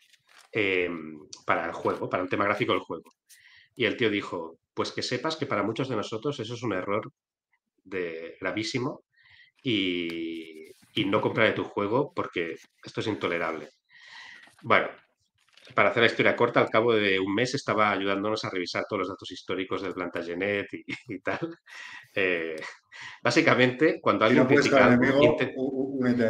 em, 0.54 1.20
para 1.46 1.66
el 1.66 1.74
juego, 1.74 2.10
para 2.10 2.24
un 2.24 2.30
tema 2.30 2.46
gráfico 2.46 2.72
del 2.72 2.84
juego. 2.84 3.12
Y 3.76 3.84
el 3.84 3.98
tío 3.98 4.10
dijo, 4.10 4.60
pues 4.74 4.94
que 4.94 5.02
sepas 5.02 5.36
que 5.36 5.46
para 5.46 5.64
muchos 5.64 5.90
de 5.90 5.98
nosotros 5.98 6.40
eso 6.40 6.54
es 6.54 6.64
un 6.64 6.72
error 6.72 7.12
de, 7.84 8.38
gravísimo 8.40 9.04
y, 9.62 10.65
y 10.96 11.06
no 11.06 11.22
compraré 11.22 11.52
tu 11.52 11.64
juego 11.66 12.14
porque 12.16 12.56
esto 12.84 13.02
es 13.02 13.08
intolerable. 13.08 13.70
Bueno, 14.64 14.90
para 15.74 15.90
hacer 15.90 16.04
la 16.04 16.08
historia 16.08 16.36
corta, 16.36 16.62
al 16.62 16.70
cabo 16.70 16.94
de 16.94 17.20
un 17.20 17.34
mes 17.34 17.56
estaba 17.56 17.92
ayudándonos 17.92 18.46
a 18.46 18.50
revisar 18.50 18.86
todos 18.88 19.00
los 19.00 19.10
datos 19.10 19.32
históricos 19.32 19.82
del 19.82 19.94
Plantagenet 19.94 20.68
y, 20.74 20.84
y 21.16 21.20
tal. 21.22 21.58
Eh, 22.14 22.56
básicamente, 23.22 24.00
cuando 24.02 24.26
Si 24.26 24.30
alguien 24.30 24.44
no 24.44 24.50
critica 24.50 24.86
algo, 24.86 25.38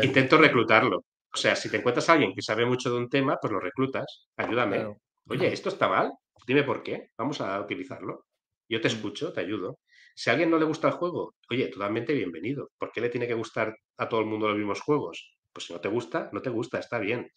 intento 0.02 0.38
reclutarlo. 0.38 0.98
O 1.34 1.38
sea, 1.38 1.56
si 1.56 1.70
te 1.70 1.78
encuentras 1.78 2.08
a 2.10 2.14
alguien 2.14 2.34
que 2.34 2.42
sabe 2.42 2.66
mucho 2.66 2.90
de 2.90 2.98
un 2.98 3.10
tema, 3.10 3.38
pues 3.42 3.52
lo 3.52 3.60
reclutas. 3.60 4.30
Ayúdame. 4.38 4.78
Claro. 4.78 4.98
Oye, 5.28 5.48
esto 5.52 5.70
está 5.70 5.90
mal. 5.90 6.12
Dime 6.48 6.64
por 6.64 6.82
qué. 6.82 7.10
Vamos 7.18 7.42
a 7.42 7.60
utilizarlo. 7.60 8.26
Yo 8.70 8.80
te 8.80 8.88
escucho, 8.88 9.34
te 9.34 9.42
ayudo. 9.42 9.80
Si 10.18 10.30
a 10.30 10.34
alguien 10.34 10.50
no 10.50 10.58
le 10.58 10.64
gusta 10.64 10.88
el 10.88 10.94
juego, 10.94 11.36
oye, 11.50 11.68
totalmente 11.68 12.14
bienvenido. 12.14 12.72
¿Por 12.78 12.90
qué 12.94 13.02
le 13.02 13.10
tiene 13.10 13.28
que 13.28 13.34
gustar 13.34 13.76
a 13.98 14.08
todo 14.08 14.22
el 14.22 14.26
mundo 14.26 14.48
los 14.48 14.56
mismos 14.56 14.80
juegos? 14.80 15.36
Pues 15.52 15.66
si 15.66 15.74
no 15.74 15.82
te 15.82 15.90
gusta, 15.90 16.30
no 16.32 16.42
te 16.42 16.50
gusta, 16.50 16.80
está 16.80 17.00
bien. 17.00 17.30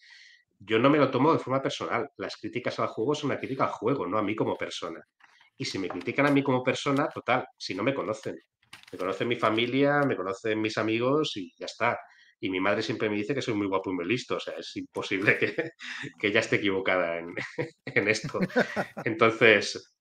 Yo 0.61 0.79
no 0.79 0.89
me 0.89 0.99
lo 0.99 1.11
tomo 1.11 1.33
de 1.33 1.41
forma 1.41 1.61
personal. 1.61 2.09
Las 2.17 2.37
críticas 2.37 2.79
al 2.79 2.87
juego 2.87 3.17
son 3.17 3.31
una 3.31 3.41
crítica 3.41 3.65
al 3.65 3.73
juego, 3.73 4.07
no 4.07 4.17
a 4.17 4.23
mí 4.23 4.37
como 4.37 4.57
persona. 4.57 5.03
Y 5.57 5.65
si 5.65 5.77
me 5.81 5.89
critican 5.89 6.27
a 6.27 6.31
mí 6.31 6.41
como 6.41 6.63
persona, 6.63 7.09
total, 7.09 7.47
si 7.57 7.75
no 7.75 7.83
me 7.83 7.93
conocen. 7.93 8.37
Me 8.93 8.99
conocen 8.99 9.27
mi 9.27 9.37
familia, 9.37 10.03
me 10.07 10.17
conocen 10.17 10.61
mis 10.61 10.79
amigos 10.79 11.37
y 11.37 11.53
ya 11.59 11.67
está. 11.67 11.99
Y 12.39 12.49
mi 12.49 12.61
madre 12.61 12.83
siempre 12.83 13.11
me 13.11 13.17
dice 13.17 13.35
que 13.35 13.43
soy 13.43 13.55
muy 13.55 13.67
guapo 13.67 13.91
y 13.91 13.95
muy 13.95 14.05
listo. 14.05 14.37
O 14.37 14.41
sea, 14.41 14.55
es 14.55 14.77
imposible 14.77 15.37
que, 15.37 15.73
que 16.21 16.29
ella 16.29 16.41
esté 16.41 16.57
equivocada 16.57 17.19
en, 17.19 17.35
en 17.87 18.09
esto. 18.09 18.39
Entonces, 19.05 19.98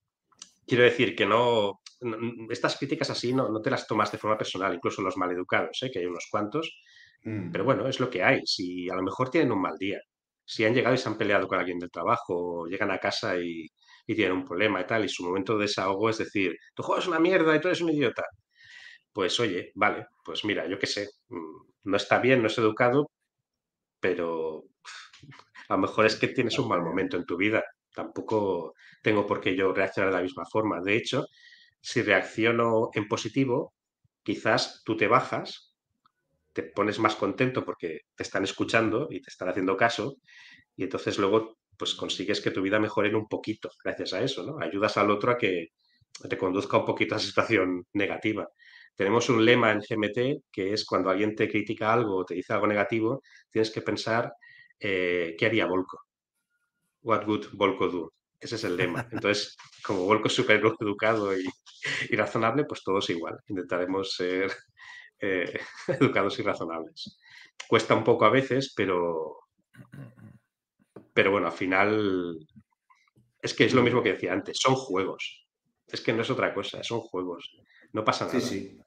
quiero 0.68 0.84
decir 0.84 1.15
que 1.15 1.26
no, 1.26 1.80
no- 2.01 2.18
estas 2.51 2.78
críticas 2.78 3.09
así 3.09 3.34
no, 3.34 3.49
no 3.49 3.61
te 3.61 3.70
las 3.72 3.88
tomas 3.88 4.11
de 4.11 4.18
forma 4.18 4.38
personal, 4.38 4.76
incluso 4.76 5.01
los 5.01 5.18
maleducados, 5.18 5.82
¿eh? 5.84 5.91
que 5.91 5.99
hay 5.99 6.05
unos 6.05 6.28
cuantos, 6.32 6.80
Mm. 7.24 7.51
pero 7.51 7.63
bueno, 7.65 7.88
es 7.88 7.99
lo 7.99 8.09
que 8.09 8.24
hay. 8.24 8.41
Si 8.45 8.89
a 8.89 8.95
lo 8.95 9.01
mejor 9.03 9.30
tienen 9.30 9.51
un 9.51 9.61
mal 9.61 9.76
día, 9.78 9.99
si 10.45 10.63
han 10.65 10.74
llegado 10.74 10.95
y 10.95 10.97
se 10.99 11.09
han 11.09 11.18
peleado 11.18 11.47
con 11.47 11.59
alguien 11.59 11.80
del 11.80 11.91
trabajo, 11.91 12.61
o 12.63 12.68
llegan 12.68 12.91
a 12.91 12.99
casa 12.99 13.38
y, 13.39 13.68
y 14.05 14.15
tienen 14.15 14.38
un 14.38 14.45
problema 14.45 14.80
y 14.82 14.86
tal, 14.88 15.03
y 15.05 15.09
su 15.09 15.24
momento 15.26 15.57
de 15.57 15.63
desahogo 15.63 16.09
es 16.09 16.20
decir, 16.20 16.55
tu 16.76 16.84
juego 16.84 17.01
es 17.01 17.07
una 17.07 17.20
mierda 17.20 17.55
y 17.55 17.59
tú 17.59 17.68
eres 17.70 17.82
un 17.82 17.89
idiota. 17.89 18.24
Pues 19.13 19.39
oye, 19.39 19.72
vale, 19.76 20.07
pues 20.24 20.45
mira, 20.45 20.68
yo 20.68 20.78
qué 20.80 20.88
sé, 20.88 21.07
mm, 21.30 21.61
no 21.86 21.97
está 21.97 22.20
bien, 22.20 22.41
no 22.41 22.47
es 22.47 22.57
educado, 22.57 23.09
pero 23.99 24.63
a 25.70 25.74
lo 25.76 25.80
mejor 25.80 26.05
es 26.05 26.15
que 26.18 26.30
tienes 26.30 26.57
un 26.59 26.70
mal 26.70 26.82
momento 26.82 27.18
en 27.18 27.26
tu 27.26 27.38
vida. 27.38 27.63
Tampoco 27.97 28.75
tengo 29.01 29.25
por 29.25 29.41
qué 29.41 29.55
yo 29.55 29.73
reaccionar 29.73 30.11
de 30.11 30.17
la 30.17 30.21
misma 30.21 30.45
forma. 30.45 30.81
De 30.81 30.95
hecho, 30.95 31.25
si 31.81 32.03
reacciono 32.03 32.91
en 32.93 33.07
positivo, 33.07 33.73
quizás 34.21 34.83
tú 34.85 34.95
te 34.95 35.07
bajas, 35.07 35.75
te 36.53 36.61
pones 36.61 36.99
más 36.99 37.15
contento 37.15 37.65
porque 37.65 38.01
te 38.15 38.21
están 38.21 38.43
escuchando 38.43 39.07
y 39.09 39.19
te 39.19 39.31
están 39.31 39.49
haciendo 39.49 39.75
caso, 39.75 40.17
y 40.75 40.83
entonces 40.83 41.17
luego 41.17 41.57
pues 41.75 41.95
consigues 41.95 42.39
que 42.39 42.51
tu 42.51 42.61
vida 42.61 42.79
mejore 42.79 43.15
un 43.15 43.27
poquito 43.27 43.71
gracias 43.83 44.13
a 44.13 44.21
eso, 44.21 44.43
¿no? 44.45 44.59
Ayudas 44.59 44.97
al 44.97 45.09
otro 45.09 45.31
a 45.31 45.37
que, 45.37 45.69
reconduzca 46.23 46.77
un 46.77 46.85
poquito 46.85 47.15
a 47.15 47.17
esa 47.17 47.27
situación 47.27 47.85
negativa. 47.93 48.47
Tenemos 48.95 49.29
un 49.29 49.43
lema 49.45 49.71
en 49.71 49.79
GMT 49.79 50.43
que 50.51 50.73
es 50.73 50.85
cuando 50.85 51.09
alguien 51.09 51.35
te 51.35 51.49
critica 51.49 51.93
algo 51.93 52.17
o 52.17 52.25
te 52.25 52.35
dice 52.35 52.53
algo 52.53 52.67
negativo, 52.67 53.21
tienes 53.51 53.71
que 53.71 53.81
pensar 53.81 54.33
eh, 54.79 55.35
qué 55.37 55.45
haría 55.47 55.65
Volko. 55.65 56.06
What 57.07 57.25
would 57.25 57.45
Volko 57.53 57.87
do? 57.87 58.13
Ese 58.37 58.55
es 58.55 58.63
el 58.65 58.75
lema. 58.75 59.07
Entonces, 59.09 59.55
como 59.81 60.03
Volko 60.03 60.27
es 60.27 60.33
súper 60.33 60.61
educado 60.61 61.33
y, 61.35 61.45
y 62.09 62.15
razonable, 62.17 62.65
pues 62.65 62.83
todos 62.83 63.09
igual. 63.09 63.39
Intentaremos 63.47 64.13
ser 64.13 64.51
eh, 65.21 65.57
educados 65.87 66.37
y 66.37 66.43
razonables. 66.43 67.17
Cuesta 67.65 67.95
un 67.95 68.03
poco 68.03 68.25
a 68.25 68.29
veces, 68.29 68.73
pero, 68.75 69.37
pero 71.13 71.31
bueno, 71.31 71.47
al 71.47 71.53
final 71.53 72.37
es 73.41 73.53
que 73.53 73.63
es 73.63 73.73
lo 73.73 73.83
mismo 73.83 74.03
que 74.03 74.13
decía 74.13 74.33
antes, 74.33 74.57
son 74.59 74.75
juegos. 74.75 75.47
Es 75.87 76.01
que 76.01 76.11
no 76.11 76.23
es 76.23 76.29
otra 76.29 76.53
cosa, 76.53 76.83
son 76.83 76.99
juegos. 76.99 77.57
No 77.93 78.03
pasa 78.03 78.25
nada. 78.25 78.37
Sí, 78.37 78.45
sí. 78.45 78.81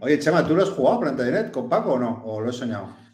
Oye, 0.00 0.18
Chema, 0.18 0.46
¿tú 0.46 0.56
lo 0.56 0.64
has 0.64 0.70
jugado 0.70 1.00
Planta 1.00 1.22
Direct 1.22 1.52
con 1.52 1.68
Paco 1.68 1.92
o 1.92 1.98
no? 2.00 2.22
¿O 2.24 2.40
lo 2.40 2.50
he 2.50 2.52
soñado? 2.52 3.05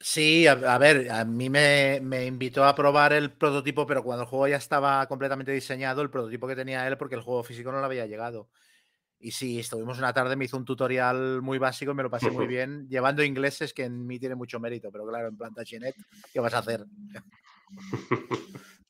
Sí, 0.00 0.46
a, 0.46 0.52
a 0.52 0.78
ver, 0.78 1.10
a 1.10 1.24
mí 1.24 1.50
me, 1.50 1.98
me 2.00 2.24
invitó 2.24 2.64
a 2.64 2.74
probar 2.74 3.12
el 3.12 3.32
prototipo, 3.32 3.84
pero 3.86 4.04
cuando 4.04 4.22
el 4.22 4.28
juego 4.28 4.46
ya 4.46 4.56
estaba 4.56 5.06
completamente 5.08 5.50
diseñado, 5.50 6.02
el 6.02 6.10
prototipo 6.10 6.46
que 6.46 6.54
tenía 6.54 6.86
él, 6.86 6.96
porque 6.96 7.16
el 7.16 7.20
juego 7.22 7.42
físico 7.42 7.72
no 7.72 7.80
le 7.80 7.86
había 7.86 8.06
llegado. 8.06 8.48
Y 9.20 9.32
sí, 9.32 9.58
estuvimos 9.58 9.98
una 9.98 10.12
tarde, 10.12 10.36
me 10.36 10.44
hizo 10.44 10.56
un 10.56 10.64
tutorial 10.64 11.42
muy 11.42 11.58
básico 11.58 11.90
y 11.90 11.94
me 11.94 12.04
lo 12.04 12.10
pasé 12.10 12.30
muy 12.30 12.46
bien, 12.46 12.88
llevando 12.88 13.24
ingleses, 13.24 13.74
que 13.74 13.84
en 13.84 14.06
mí 14.06 14.20
tiene 14.20 14.36
mucho 14.36 14.60
mérito, 14.60 14.92
pero 14.92 15.04
claro, 15.08 15.26
en 15.26 15.36
Plantagenet, 15.36 15.96
¿qué 16.32 16.38
vas 16.38 16.54
a 16.54 16.58
hacer? 16.58 16.84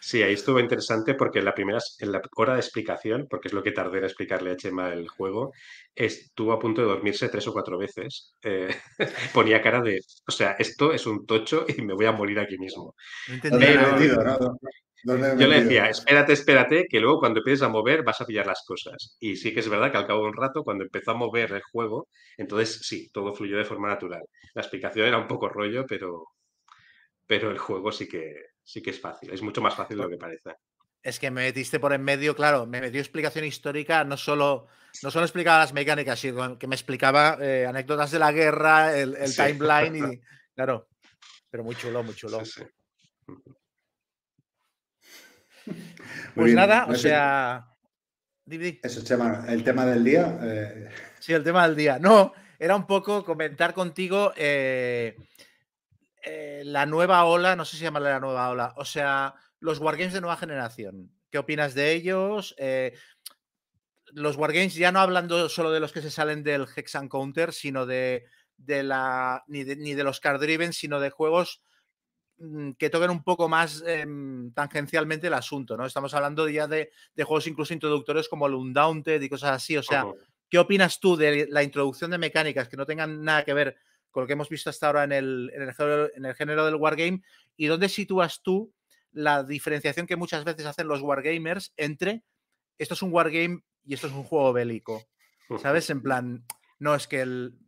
Sí, 0.00 0.22
ahí 0.22 0.34
estuvo 0.34 0.60
interesante 0.60 1.14
porque 1.14 1.40
en 1.40 1.44
la 1.44 1.54
primera, 1.54 1.78
en 1.98 2.12
la 2.12 2.22
hora 2.36 2.54
de 2.54 2.60
explicación, 2.60 3.26
porque 3.28 3.48
es 3.48 3.54
lo 3.54 3.62
que 3.62 3.72
tardé 3.72 3.98
en 3.98 4.04
explicarle 4.04 4.52
a 4.52 4.56
Chema 4.56 4.92
el 4.92 5.08
juego, 5.08 5.52
estuvo 5.94 6.52
a 6.52 6.58
punto 6.58 6.80
de 6.82 6.88
dormirse 6.88 7.28
tres 7.28 7.46
o 7.48 7.52
cuatro 7.52 7.78
veces. 7.78 8.34
Eh, 8.42 8.68
ponía 9.34 9.60
cara 9.60 9.80
de, 9.82 10.00
o 10.26 10.30
sea, 10.30 10.52
esto 10.58 10.92
es 10.92 11.06
un 11.06 11.26
tocho 11.26 11.64
y 11.68 11.82
me 11.82 11.94
voy 11.94 12.06
a 12.06 12.12
morir 12.12 12.38
aquí 12.38 12.58
mismo. 12.58 12.94
No 13.28 13.50
¿Dónde 13.50 13.58
me 13.66 13.72
he 13.72 13.76
Pero- 13.78 13.92
metido, 13.92 14.24
no? 14.24 14.38
¿Dónde 15.04 15.28
me 15.28 15.34
he 15.34 15.38
Yo 15.38 15.48
le 15.48 15.62
decía, 15.62 15.88
espérate, 15.88 16.32
espérate, 16.32 16.86
que 16.88 17.00
luego 17.00 17.18
cuando 17.20 17.40
empieces 17.40 17.62
a 17.62 17.68
mover 17.68 18.02
vas 18.04 18.20
a 18.20 18.26
pillar 18.26 18.46
las 18.46 18.62
cosas. 18.66 19.16
Y 19.20 19.36
sí 19.36 19.52
que 19.54 19.60
es 19.60 19.68
verdad 19.68 19.90
que 19.90 19.98
al 19.98 20.06
cabo 20.06 20.22
de 20.22 20.28
un 20.28 20.36
rato, 20.36 20.62
cuando 20.64 20.84
empezó 20.84 21.12
a 21.12 21.14
mover 21.14 21.52
el 21.52 21.62
juego, 21.62 22.08
entonces 22.36 22.80
sí, 22.82 23.08
todo 23.12 23.34
fluyó 23.34 23.56
de 23.58 23.64
forma 23.64 23.88
natural. 23.88 24.22
La 24.54 24.62
explicación 24.62 25.06
era 25.06 25.18
un 25.18 25.26
poco 25.28 25.48
rollo, 25.48 25.84
pero, 25.86 26.24
pero 27.26 27.50
el 27.50 27.58
juego 27.58 27.92
sí 27.92 28.08
que, 28.08 28.34
sí 28.68 28.82
que 28.82 28.90
es 28.90 29.00
fácil. 29.00 29.30
Es 29.32 29.40
mucho 29.40 29.62
más 29.62 29.74
fácil 29.74 29.96
de 29.96 30.02
lo 30.02 30.10
que 30.10 30.18
parece. 30.18 30.56
Es 31.02 31.18
que 31.18 31.30
me 31.30 31.42
metiste 31.42 31.80
por 31.80 31.92
en 31.94 32.02
medio, 32.02 32.36
claro, 32.36 32.66
me 32.66 32.80
metió 32.82 33.00
explicación 33.00 33.44
histórica, 33.46 34.04
no 34.04 34.16
solo, 34.18 34.66
no 35.02 35.10
solo 35.10 35.24
explicaba 35.24 35.60
las 35.60 35.72
mecánicas, 35.72 36.18
sino 36.20 36.58
que 36.58 36.66
me 36.66 36.74
explicaba 36.74 37.38
eh, 37.40 37.64
anécdotas 37.66 38.10
de 38.10 38.18
la 38.18 38.30
guerra, 38.30 38.94
el, 38.98 39.16
el 39.16 39.28
Sí. 39.28 39.40
timeline 39.42 39.96
y, 39.96 40.20
claro, 40.54 40.88
pero 41.50 41.64
muy 41.64 41.76
chulo, 41.76 42.02
muy 42.02 42.14
chulo. 42.14 42.44
Sí, 42.44 42.50
sí. 42.60 42.62
Muy 45.66 45.74
Pues 46.34 46.54
nada, 46.54 46.86
o 46.86 46.94
sea. 46.94 47.64
Eso, 48.82 49.02
Chema, 49.04 49.44
el 49.48 49.62
tema 49.62 49.84
del 49.86 50.02
día. 50.04 50.38
eh, 50.42 50.88
Sí, 51.20 51.32
el 51.32 51.44
tema 51.44 51.66
del 51.66 51.76
día. 51.76 51.98
No, 51.98 52.32
era 52.58 52.74
un 52.76 52.86
poco 52.86 53.24
comentar 53.24 53.72
contigo 53.74 54.32
eh, 54.36 55.16
eh, 56.28 56.62
la 56.64 56.86
nueva 56.86 57.24
ola, 57.24 57.56
no 57.56 57.64
sé 57.64 57.76
si 57.76 57.82
llamarla 57.82 58.10
la 58.10 58.20
nueva 58.20 58.50
ola, 58.50 58.74
o 58.76 58.84
sea, 58.84 59.34
los 59.60 59.78
wargames 59.78 60.12
de 60.12 60.20
nueva 60.20 60.36
generación. 60.36 61.10
¿Qué 61.30 61.38
opinas 61.38 61.74
de 61.74 61.92
ellos? 61.92 62.54
Eh, 62.58 62.94
los 64.12 64.36
wargames 64.36 64.74
ya 64.74 64.92
no 64.92 65.00
hablando 65.00 65.48
solo 65.48 65.70
de 65.70 65.80
los 65.80 65.92
que 65.92 66.02
se 66.02 66.10
salen 66.10 66.42
del 66.42 66.66
Hex 66.74 66.96
and 66.96 67.10
Counter, 67.10 67.52
sino 67.52 67.86
de, 67.86 68.24
de 68.56 68.82
la. 68.82 69.44
Ni 69.48 69.64
de, 69.64 69.76
ni 69.76 69.94
de 69.94 70.04
los 70.04 70.20
card 70.20 70.40
driven, 70.40 70.72
sino 70.72 71.00
de 71.00 71.10
juegos 71.10 71.62
mm, 72.38 72.72
que 72.72 72.90
toquen 72.90 73.10
un 73.10 73.22
poco 73.22 73.48
más 73.48 73.82
em, 73.86 74.52
tangencialmente 74.52 75.26
el 75.26 75.34
asunto, 75.34 75.76
¿no? 75.76 75.86
Estamos 75.86 76.14
hablando 76.14 76.48
ya 76.48 76.66
de, 76.66 76.90
de 77.14 77.24
juegos 77.24 77.46
incluso 77.46 77.74
introductorios 77.74 78.28
como 78.28 78.46
el 78.46 78.54
Undaunted 78.54 79.20
y 79.20 79.28
cosas 79.28 79.52
así. 79.52 79.76
O 79.76 79.82
sea. 79.82 80.06
¿Qué 80.50 80.58
opinas 80.58 80.98
tú 80.98 81.14
de 81.14 81.46
la 81.50 81.62
introducción 81.62 82.10
de 82.10 82.16
mecánicas 82.16 82.68
que 82.68 82.78
no 82.78 82.86
tengan 82.86 83.22
nada 83.22 83.44
que 83.44 83.52
ver 83.52 83.76
con 84.10 84.22
lo 84.22 84.26
que 84.26 84.32
hemos 84.32 84.48
visto 84.48 84.70
hasta 84.70 84.86
ahora 84.86 85.04
en 85.04 85.12
el, 85.12 85.50
en 85.54 85.62
el, 85.62 85.74
género, 85.74 86.10
en 86.14 86.24
el 86.24 86.34
género 86.34 86.64
del 86.64 86.76
wargame? 86.76 87.22
¿Y 87.56 87.66
dónde 87.66 87.88
sitúas 87.88 88.42
tú 88.42 88.72
la 89.12 89.42
diferenciación 89.42 90.06
que 90.06 90.16
muchas 90.16 90.44
veces 90.44 90.66
hacen 90.66 90.88
los 90.88 91.00
wargamers 91.00 91.72
entre 91.76 92.24
esto 92.78 92.94
es 92.94 93.02
un 93.02 93.12
wargame 93.12 93.62
y 93.84 93.94
esto 93.94 94.06
es 94.06 94.12
un 94.12 94.24
juego 94.24 94.52
bélico? 94.52 95.04
¿Sabes? 95.60 95.88
En 95.90 96.02
plan, 96.02 96.44
no 96.78 96.94
es 96.94 97.06
que 97.06 97.22
el, 97.22 97.58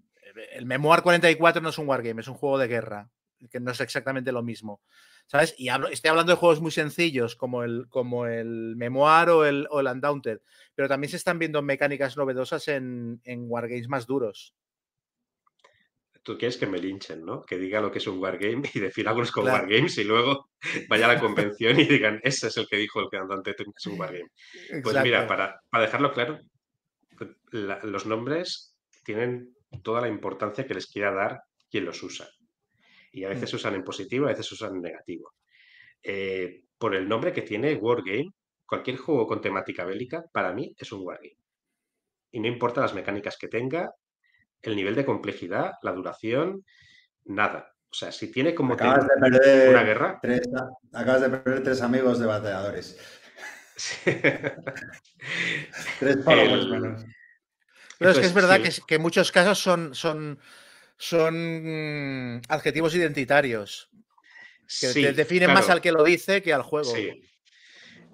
el 0.52 0.66
Memoir 0.66 1.02
44 1.02 1.62
no 1.62 1.70
es 1.70 1.78
un 1.78 1.88
wargame, 1.88 2.20
es 2.20 2.28
un 2.28 2.34
juego 2.34 2.58
de 2.58 2.68
guerra, 2.68 3.10
que 3.50 3.60
no 3.60 3.70
es 3.70 3.80
exactamente 3.80 4.32
lo 4.32 4.42
mismo. 4.42 4.82
¿Sabes? 5.26 5.54
Y 5.56 5.68
hablo, 5.68 5.88
estoy 5.88 6.10
hablando 6.10 6.32
de 6.32 6.38
juegos 6.38 6.60
muy 6.60 6.72
sencillos 6.72 7.36
como 7.36 7.62
el, 7.62 7.86
como 7.88 8.26
el 8.26 8.74
Memoir 8.76 9.28
o 9.30 9.44
el, 9.44 9.68
o 9.70 9.80
el 9.80 9.86
Undaunted, 9.86 10.40
pero 10.74 10.88
también 10.88 11.10
se 11.10 11.16
están 11.16 11.38
viendo 11.38 11.62
mecánicas 11.62 12.16
novedosas 12.16 12.66
en, 12.68 13.20
en 13.24 13.44
wargames 13.48 13.88
más 13.88 14.06
duros. 14.06 14.54
Tú 16.30 16.38
quieres 16.38 16.56
que 16.58 16.66
me 16.68 16.78
linchen, 16.78 17.24
¿no? 17.24 17.42
Que 17.42 17.58
diga 17.58 17.80
lo 17.80 17.90
que 17.90 17.98
es 17.98 18.06
un 18.06 18.20
wargame 18.20 18.62
y 18.72 18.78
defina 18.78 19.10
algunos 19.10 19.32
Claro. 19.32 19.48
wargames 19.50 19.98
y 19.98 20.04
luego 20.04 20.48
vaya 20.88 21.06
a 21.06 21.14
la 21.14 21.20
convención 21.20 21.80
y 21.80 21.84
digan, 21.86 22.20
ese 22.22 22.46
es 22.46 22.56
el 22.56 22.68
que 22.68 22.76
dijo 22.76 23.00
el 23.00 23.08
cantante 23.10 23.54
que 23.56 23.64
es 23.76 23.86
un 23.86 23.98
wargame. 24.00 24.28
Pues 24.84 25.02
mira, 25.02 25.26
para, 25.26 25.60
para 25.68 25.84
dejarlo 25.86 26.12
claro, 26.12 26.38
pues, 27.18 27.30
la- 27.50 27.80
los 27.82 28.06
nombres 28.06 28.76
tienen 29.04 29.56
toda 29.82 30.00
la 30.02 30.08
importancia 30.08 30.64
que 30.68 30.74
les 30.74 30.86
quiera 30.86 31.12
dar 31.12 31.40
quien 31.68 31.84
los 31.84 32.00
usa. 32.00 32.28
Y 33.10 33.24
a 33.24 33.28
veces 33.28 33.52
Mm. 33.52 33.56
usan 33.56 33.74
en 33.74 33.82
positivo, 33.82 34.26
a 34.26 34.28
veces 34.28 34.46
se 34.46 34.54
usan 34.54 34.76
en 34.76 34.82
negativo. 34.82 35.32
Eh, 36.00 36.62
por 36.78 36.94
el 36.94 37.08
nombre 37.08 37.32
que 37.32 37.42
tiene 37.42 37.74
Wargame, 37.74 38.28
cualquier 38.66 38.98
juego 38.98 39.26
con 39.26 39.40
temática 39.40 39.84
bélica, 39.84 40.22
para 40.32 40.52
mí 40.52 40.72
es 40.78 40.92
un 40.92 41.04
Wargame. 41.04 41.34
Y 42.30 42.38
no 42.38 42.46
importa 42.46 42.82
las 42.82 42.94
mecánicas 42.94 43.36
que 43.36 43.48
tenga, 43.48 43.90
el 44.62 44.76
nivel 44.76 44.94
de 44.94 45.04
complejidad, 45.04 45.74
la 45.82 45.92
duración, 45.92 46.64
nada. 47.24 47.74
O 47.90 47.94
sea, 47.94 48.12
si 48.12 48.30
tiene 48.30 48.54
como 48.54 48.74
acabas 48.74 49.04
de 49.04 49.20
perder 49.20 49.70
una 49.70 49.82
guerra, 49.82 50.18
tres, 50.22 50.42
acabas 50.92 51.22
de 51.22 51.30
perder 51.30 51.62
tres 51.62 51.82
amigos 51.82 52.18
de 52.18 52.26
bateadores. 52.26 52.98
Tres 55.98 56.24
followers 56.24 56.64
El- 56.64 56.70
menos. 56.70 57.04
Pero 57.98 58.12
es 58.12 58.18
que 58.18 58.26
es 58.26 58.34
verdad 58.34 58.62
que, 58.62 58.70
que 58.86 58.94
en 58.94 59.02
muchos 59.02 59.30
casos 59.30 59.58
son, 59.58 59.94
son, 59.94 60.38
son 60.96 62.40
adjetivos 62.48 62.94
identitarios, 62.94 63.90
que 64.66 64.86
sí, 64.88 65.02
te 65.02 65.12
definen 65.12 65.52
más 65.52 65.68
al 65.68 65.82
que 65.82 65.92
lo 65.92 66.02
dice 66.02 66.42
que 66.42 66.54
al 66.54 66.62
juego. 66.62 66.94
Sí. 66.94 67.28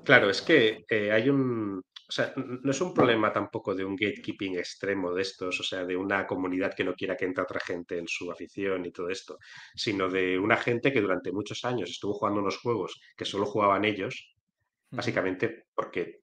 Claro, 0.03 0.31
es 0.31 0.43
que 0.43 0.85
eh, 0.89 1.13
hay 1.13 1.29
un. 1.29 1.83
O 2.09 2.13
sea, 2.13 2.33
no 2.37 2.71
es 2.71 2.81
un 2.81 2.95
problema 2.95 3.33
tampoco 3.33 3.75
de 3.75 3.85
un 3.85 3.97
gatekeeping 3.97 4.57
extremo 4.57 5.13
de 5.13 5.23
estos, 5.23 5.59
o 5.59 5.63
sea, 5.65 5.85
de 5.85 5.97
una 5.97 6.25
comunidad 6.25 6.73
que 6.75 6.85
no 6.85 6.95
quiera 6.95 7.17
que 7.17 7.25
entre 7.25 7.43
otra 7.43 7.59
gente 7.59 7.99
en 7.99 8.07
su 8.07 8.31
afición 8.31 8.85
y 8.87 8.93
todo 8.93 9.09
esto, 9.09 9.39
sino 9.75 10.09
de 10.09 10.39
una 10.39 10.57
gente 10.57 10.93
que 10.93 11.01
durante 11.01 11.33
muchos 11.33 11.65
años 11.65 11.91
estuvo 11.91 12.15
jugando 12.15 12.41
unos 12.41 12.59
juegos 12.59 13.01
que 13.17 13.25
solo 13.25 13.45
jugaban 13.47 13.85
ellos, 13.85 14.37
básicamente 14.91 15.67
porque 15.75 16.21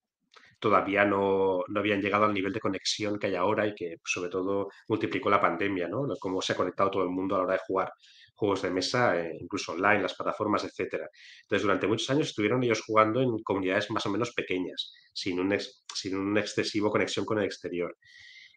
todavía 0.58 1.04
no, 1.04 1.64
no 1.68 1.80
habían 1.82 2.02
llegado 2.02 2.24
al 2.24 2.34
nivel 2.34 2.54
de 2.54 2.62
conexión 2.62 3.20
que 3.20 3.28
hay 3.28 3.36
ahora 3.36 3.68
y 3.68 3.76
que 3.76 3.98
sobre 4.06 4.30
todo 4.30 4.70
multiplicó 4.88 5.30
la 5.30 5.42
pandemia, 5.42 5.90
¿no? 5.90 6.08
Cómo 6.18 6.42
se 6.42 6.54
ha 6.54 6.56
conectado 6.56 6.92
todo 6.92 7.04
el 7.04 7.10
mundo 7.10 7.36
a 7.36 7.40
la 7.40 7.44
hora 7.44 7.54
de 7.56 7.62
jugar 7.68 7.92
juegos 8.36 8.62
de 8.64 8.72
mesa, 8.72 9.20
eh, 9.20 9.38
incluso 9.40 9.74
online, 9.74 10.02
las 10.02 10.16
plataformas, 10.16 10.64
etcétera. 10.64 11.08
Entonces, 11.44 11.64
durante 11.64 11.88
muchos 11.88 12.10
años 12.10 12.28
estuvieron 12.30 12.64
ellos 12.64 12.82
jugando 12.82 13.22
en 13.22 13.38
comunidades 13.44 13.90
más 13.92 14.06
o 14.06 14.10
menos 14.12 14.34
pequeñas, 14.34 14.92
sin 15.14 15.40
un, 15.40 15.54
ex- 15.54 15.84
sin 15.94 16.16
un 16.18 16.38
excesivo 16.38 16.90
conexión 16.92 17.26
con 17.26 17.40
el 17.40 17.46
exterior. 17.46 17.96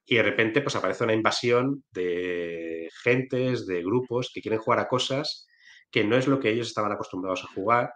Y 0.06 0.16
de 0.16 0.22
repente, 0.22 0.62
pues 0.62 0.76
aparece 0.76 1.04
una 1.04 1.14
invasión 1.14 1.84
de 1.90 2.88
gentes, 3.02 3.66
de 3.66 3.82
grupos 3.82 4.30
que 4.32 4.40
quieren 4.40 4.60
jugar 4.60 4.80
a 4.80 4.88
cosas 4.88 5.46
que 5.90 6.04
no 6.04 6.16
es 6.16 6.26
lo 6.28 6.40
que 6.40 6.50
ellos 6.50 6.68
estaban 6.68 6.92
acostumbrados 6.92 7.44
a 7.44 7.48
jugar. 7.54 7.90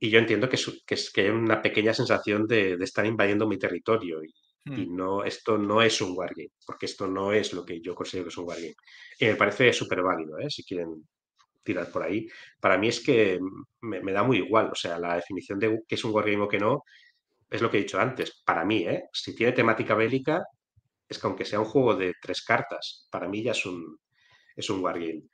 Y 0.00 0.10
yo 0.10 0.18
entiendo 0.18 0.48
que, 0.48 0.56
es, 0.56 1.12
que, 1.12 1.20
hay 1.20 1.28
una 1.28 1.62
pequeña 1.62 1.94
sensación 1.94 2.46
de, 2.46 2.76
de 2.76 2.84
estar 2.84 3.04
invadiendo 3.06 3.46
mi 3.46 3.58
territorio. 3.58 4.20
Y 4.74 4.86
Mm. 4.86 4.96
no, 4.96 5.24
esto 5.24 5.58
no 5.58 5.82
es 5.82 6.00
un 6.00 6.16
wargame, 6.16 6.50
porque 6.66 6.86
esto 6.86 7.06
no 7.08 7.32
es 7.32 7.52
lo 7.52 7.64
que 7.64 7.80
yo 7.80 7.94
considero 7.94 8.26
que 8.26 8.30
es 8.30 8.38
un 8.38 8.46
wargame. 8.48 8.74
Y 9.18 9.26
me 9.26 9.36
parece 9.36 9.72
súper 9.72 10.02
válido, 10.02 10.38
¿eh? 10.38 10.50
si 10.50 10.64
quieren 10.64 11.06
tirar 11.62 11.90
por 11.92 12.02
ahí. 12.04 12.28
Para 12.60 12.78
mí 12.78 12.88
es 12.88 13.00
que 13.00 13.38
me, 13.82 14.02
me 14.02 14.12
da 14.12 14.22
muy 14.24 14.38
igual. 14.38 14.70
O 14.72 14.74
sea, 14.74 14.98
la 14.98 15.16
definición 15.16 15.58
de 15.58 15.80
qué 15.88 15.94
es 15.96 16.04
un 16.04 16.12
wargame 16.14 16.42
o 16.44 16.48
qué 16.48 16.58
no 16.58 16.84
es 17.50 17.62
lo 17.62 17.70
que 17.70 17.78
he 17.78 17.82
dicho 17.82 18.00
antes. 18.00 18.42
Para 18.44 18.64
mí, 18.64 18.86
¿eh? 18.88 19.04
si 19.12 19.34
tiene 19.34 19.52
temática 19.52 19.94
bélica, 19.94 20.42
es 21.08 21.18
que 21.18 21.26
aunque 21.26 21.44
sea 21.44 21.60
un 21.60 21.66
juego 21.66 21.96
de 21.96 22.14
tres 22.22 22.42
cartas, 22.44 23.08
para 23.10 23.28
mí 23.28 23.42
ya 23.44 23.52
es 23.52 23.66
un, 23.66 23.98
es 24.56 24.70
un 24.70 24.82
wargame. 24.84 25.24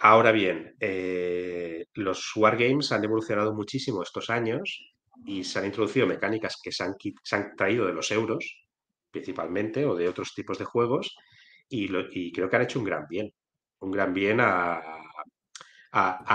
Ahora 0.00 0.32
bien, 0.32 0.74
eh, 0.80 1.84
los 1.94 2.32
wargames 2.36 2.90
han 2.92 3.04
evolucionado 3.04 3.54
muchísimo 3.54 4.02
estos 4.02 4.30
años 4.30 4.91
y 5.24 5.44
se 5.44 5.58
han 5.58 5.66
introducido 5.66 6.06
mecánicas 6.06 6.58
que 6.62 6.72
se 6.72 6.84
han, 6.84 7.56
traído 7.56 7.86
de 7.86 7.92
los 7.92 8.10
euros, 8.10 8.66
principalmente, 9.10 9.84
o 9.84 9.94
de 9.94 10.08
otros 10.08 10.34
tipos 10.34 10.58
de 10.58 10.64
juegos, 10.64 11.14
y, 11.68 12.32
creo 12.32 12.50
que 12.50 12.56
han 12.56 12.62
hecho 12.62 12.78
un 12.78 12.84
gran 12.84 13.06
bien. 13.08 13.32
Un 13.80 13.90
gran 13.90 14.12
bien 14.12 14.38
a, 14.40 14.80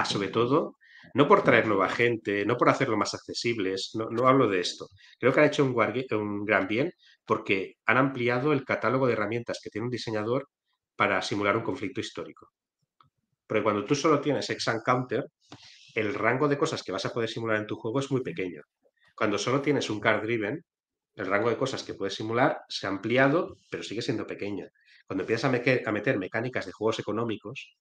sobre 0.06 0.30
todo, 0.30 0.78
no 1.14 1.28
por 1.28 1.44
traer 1.44 1.68
nueva 1.68 1.90
gente, 1.90 2.46
no 2.46 2.58
por 2.58 2.70
hacerlo 2.70 2.98
más 2.98 3.14
accesibles, 3.14 3.92
no, 3.94 4.28
hablo 4.28 4.48
de 4.50 4.60
esto. 4.60 4.88
Creo 5.20 5.34
que 5.34 5.40
han 5.40 5.48
hecho 5.48 5.64
un, 5.64 6.46
gran 6.46 6.68
bien 6.68 6.92
porque 7.26 7.76
han 7.86 7.98
ampliado 7.98 8.54
el 8.54 8.66
catálogo 8.66 9.08
de 9.08 9.14
herramientas 9.14 9.60
que 9.64 9.70
tiene 9.70 9.86
un 9.86 9.92
diseñador 9.92 10.50
para 10.96 11.22
simular 11.22 11.56
un 11.58 11.64
conflicto 11.64 12.02
histórico. 12.02 12.50
Porque 13.46 13.64
cuando 13.64 13.86
tú 13.86 13.96
solo 13.96 14.20
tienes 14.20 14.50
Ex 14.50 14.66
Counter, 14.84 15.26
el 15.98 16.14
rango 16.14 16.48
de 16.48 16.60
cosas 16.60 16.84
que 16.84 16.92
vas 16.92 17.06
a 17.08 17.12
poder 17.12 17.28
simular 17.28 17.58
en 17.58 17.66
tu 17.66 17.76
juego 17.76 18.00
es 18.00 18.12
muy 18.12 18.22
pequeño. 18.22 18.62
Cuando 19.16 19.40
solo 19.40 19.62
tienes 19.62 19.90
un 19.90 20.00
card 20.00 20.22
driven, 20.22 20.64
el 21.16 21.26
rango 21.26 21.50
de 21.50 21.58
cosas 21.58 21.82
que 21.82 21.96
puedes 21.96 22.14
simular 22.14 22.60
se 22.70 22.86
ha 22.86 22.92
ampliado, 22.92 23.56
pero 23.72 23.82
sigue 23.82 24.04
siendo 24.04 24.28
pequeño. 24.28 24.68
Cuando 25.08 25.24
empiezas 25.24 25.52
a, 25.52 25.90
a 25.90 25.92
meter 25.92 26.20
mecánicas 26.20 26.68
de 26.68 26.72
juegos 26.72 27.00
económicos, 27.00 27.76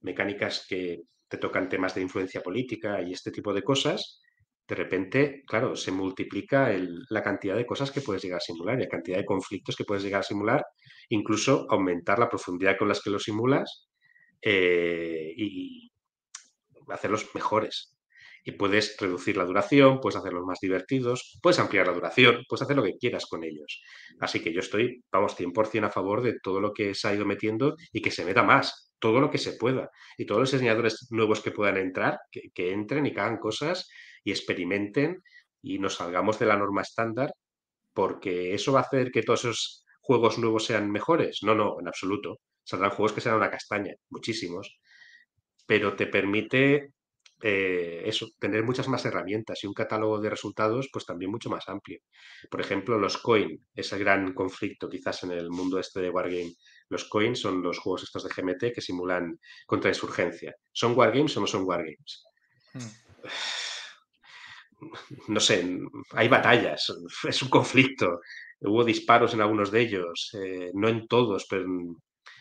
mecánicas 0.00 0.64
que 0.66 1.02
te 1.28 1.36
tocan 1.36 1.68
temas 1.68 1.94
de 1.94 2.00
influencia 2.00 2.42
política 2.42 3.02
y 3.02 3.12
este 3.12 3.30
tipo 3.30 3.52
de 3.52 3.62
cosas, 3.62 4.22
de 4.66 4.74
repente, 4.74 5.42
claro, 5.46 5.76
se 5.76 5.92
multiplica 5.92 6.74
la 7.10 7.22
cantidad 7.22 7.54
de 7.54 7.66
cosas 7.66 7.90
que 7.90 8.00
puedes 8.00 8.22
llegar 8.22 8.38
a 8.38 8.40
simular 8.40 8.78
y 8.78 8.84
la 8.84 8.88
cantidad 8.88 9.18
de 9.18 9.26
conflictos 9.26 9.76
que 9.76 9.84
puedes 9.84 10.02
llegar 10.02 10.20
a 10.20 10.24
simular, 10.24 10.64
incluso 11.10 11.66
aumentar 11.68 12.18
la 12.18 12.30
profundidad 12.30 12.78
con 12.78 12.88
las 12.88 13.02
que 13.02 13.10
los 13.10 13.24
simulas 13.24 13.88
eh, 14.40 15.34
y 15.36 15.91
hacerlos 16.92 17.28
mejores. 17.34 17.96
Y 18.44 18.52
puedes 18.52 18.96
reducir 18.98 19.36
la 19.36 19.44
duración, 19.44 20.00
puedes 20.00 20.16
hacerlos 20.16 20.44
más 20.44 20.58
divertidos, 20.60 21.38
puedes 21.40 21.60
ampliar 21.60 21.86
la 21.86 21.92
duración, 21.92 22.44
puedes 22.48 22.62
hacer 22.62 22.76
lo 22.76 22.82
que 22.82 22.96
quieras 22.98 23.26
con 23.26 23.44
ellos. 23.44 23.82
Así 24.20 24.40
que 24.40 24.52
yo 24.52 24.60
estoy, 24.60 25.04
vamos, 25.12 25.36
100% 25.38 25.84
a 25.84 25.90
favor 25.90 26.22
de 26.22 26.40
todo 26.42 26.60
lo 26.60 26.72
que 26.72 26.94
se 26.94 27.06
ha 27.06 27.14
ido 27.14 27.24
metiendo 27.24 27.76
y 27.92 28.02
que 28.02 28.10
se 28.10 28.24
meta 28.24 28.42
más, 28.42 28.92
todo 29.02 29.20
lo 29.20 29.30
que 29.30 29.38
se 29.38 29.54
pueda. 29.54 29.90
Y 30.16 30.26
todos 30.26 30.40
los 30.40 30.52
diseñadores 30.52 31.08
nuevos 31.10 31.40
que 31.40 31.50
puedan 31.50 31.76
entrar, 31.76 32.18
que, 32.30 32.72
entren 32.72 33.06
y 33.06 33.10
hagan 33.10 33.38
cosas 33.38 33.88
y 34.24 34.30
experimenten 34.30 35.22
y 35.60 35.78
nos 35.78 35.96
salgamos 35.96 36.38
de 36.38 36.46
la 36.46 36.56
norma 36.56 36.82
estándar, 36.82 37.32
porque 37.92 38.54
eso 38.54 38.72
va 38.72 38.80
a 38.80 38.84
hacer 38.84 39.10
que 39.10 39.22
todos 39.22 39.44
esos 39.44 39.84
juegos 40.00 40.38
nuevos 40.38 40.64
sean 40.64 40.90
mejores. 40.90 41.40
No, 41.42 41.54
no, 41.54 41.78
en 41.80 41.88
absoluto. 41.88 42.38
Saldrán 42.64 42.92
juegos 42.92 43.12
que 43.12 43.20
serán 43.20 43.38
una 43.38 43.50
castaña, 43.50 43.94
muchísimos, 44.08 44.78
pero 45.66 45.96
te 45.96 46.06
permite 46.06 46.92
eh, 47.44 48.02
eso, 48.04 48.28
tener 48.38 48.62
muchas 48.62 48.86
más 48.86 49.04
herramientas 49.04 49.64
y 49.64 49.66
un 49.66 49.74
catálogo 49.74 50.20
de 50.20 50.30
resultados 50.30 50.88
pues 50.92 51.04
también 51.04 51.30
mucho 51.30 51.50
más 51.50 51.68
amplio. 51.68 51.98
Por 52.48 52.60
ejemplo, 52.60 52.98
los 52.98 53.18
coin, 53.18 53.66
ese 53.74 53.98
gran 53.98 54.32
conflicto 54.32 54.88
quizás 54.88 55.24
en 55.24 55.32
el 55.32 55.50
mundo 55.50 55.80
este 55.80 56.00
de 56.00 56.10
Wargame. 56.10 56.54
Los 56.88 57.04
coins 57.06 57.40
son 57.40 57.60
los 57.60 57.78
juegos 57.78 58.04
estos 58.04 58.22
de 58.22 58.30
GMT 58.30 58.72
que 58.72 58.80
simulan 58.80 59.40
contrainsurgencia. 59.66 60.54
¿Son 60.70 60.96
Wargames 60.96 61.36
o 61.36 61.40
no 61.40 61.46
son 61.48 61.64
Wargames? 61.64 62.24
Hmm. 62.74 62.88
no 65.28 65.40
sé, 65.40 65.78
hay 66.12 66.28
batallas, 66.28 66.92
es 67.28 67.42
un 67.42 67.48
conflicto. 67.48 68.20
Hubo 68.60 68.84
disparos 68.84 69.34
en 69.34 69.40
algunos 69.40 69.72
de 69.72 69.80
ellos, 69.80 70.30
eh, 70.40 70.70
no 70.74 70.88
en 70.88 71.08
todos, 71.08 71.46
pero 71.50 71.66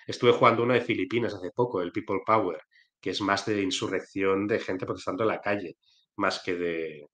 estuve 0.06 0.32
jugando 0.32 0.62
uno 0.62 0.76
de 0.76 0.82
Filipinas 0.82 1.34
hace 1.34 1.50
poco, 1.56 1.82
el 1.82 1.92
People 1.92 2.22
Power, 2.24 2.62
que 3.02 3.10
es 3.10 3.22
más 3.22 3.46
de 3.46 3.62
insurrección 3.62 4.48
de 4.48 4.60
gente 4.60 4.86
protestando 4.86 5.24
en 5.24 5.30
la 5.30 5.42
calle, 5.42 5.78
más 6.18 6.42
que 6.44 6.56
de, 6.56 7.08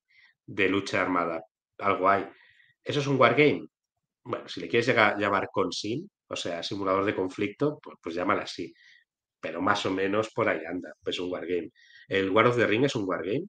de 0.45 0.69
lucha 0.69 1.01
armada. 1.01 1.43
Algo 1.79 2.09
hay. 2.09 2.27
¿Eso 2.83 2.99
es 2.99 3.07
un 3.07 3.19
wargame? 3.19 3.67
Bueno, 4.23 4.47
si 4.47 4.59
le 4.61 4.67
quieres 4.67 4.87
llegar- 4.87 5.17
llamar 5.17 5.47
consim, 5.51 6.07
o 6.27 6.35
sea, 6.35 6.61
simulador 6.61 7.05
de 7.05 7.15
conflicto, 7.15 7.79
pues, 7.81 7.97
pues 8.01 8.15
llámala 8.15 8.43
así. 8.43 8.73
Pero 9.39 9.61
más 9.61 9.85
o 9.85 9.91
menos 9.91 10.31
por 10.31 10.49
ahí 10.49 10.65
anda, 10.65 10.93
pues 11.01 11.19
un 11.19 11.31
wargame. 11.31 11.71
¿El 12.07 12.29
War 12.31 12.47
of 12.47 12.57
the 12.57 12.67
Ring 12.67 12.83
es 12.85 12.95
un 12.95 13.07
wargame? 13.07 13.45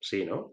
Sí, 0.00 0.24
¿no? 0.26 0.52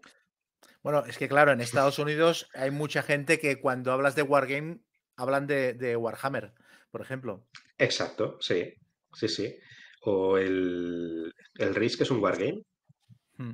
Bueno, 0.82 1.04
es 1.06 1.18
que 1.18 1.28
claro, 1.28 1.52
en 1.52 1.60
Estados 1.60 1.98
Unidos 1.98 2.48
hay 2.54 2.70
mucha 2.70 3.02
gente 3.02 3.38
que 3.38 3.60
cuando 3.60 3.92
hablas 3.92 4.14
de 4.14 4.22
Wargame 4.22 4.80
hablan 5.16 5.46
de, 5.46 5.72
de 5.72 5.96
Warhammer, 5.96 6.52
por 6.90 7.00
ejemplo. 7.00 7.46
Exacto, 7.78 8.38
sí, 8.40 8.74
sí, 9.12 9.28
sí. 9.28 9.56
O 10.06 10.36
el, 10.38 11.32
el 11.54 11.74
Risk 11.74 12.02
es 12.02 12.10
un 12.10 12.20
wargame, 12.20 12.62
Hmm. 13.36 13.52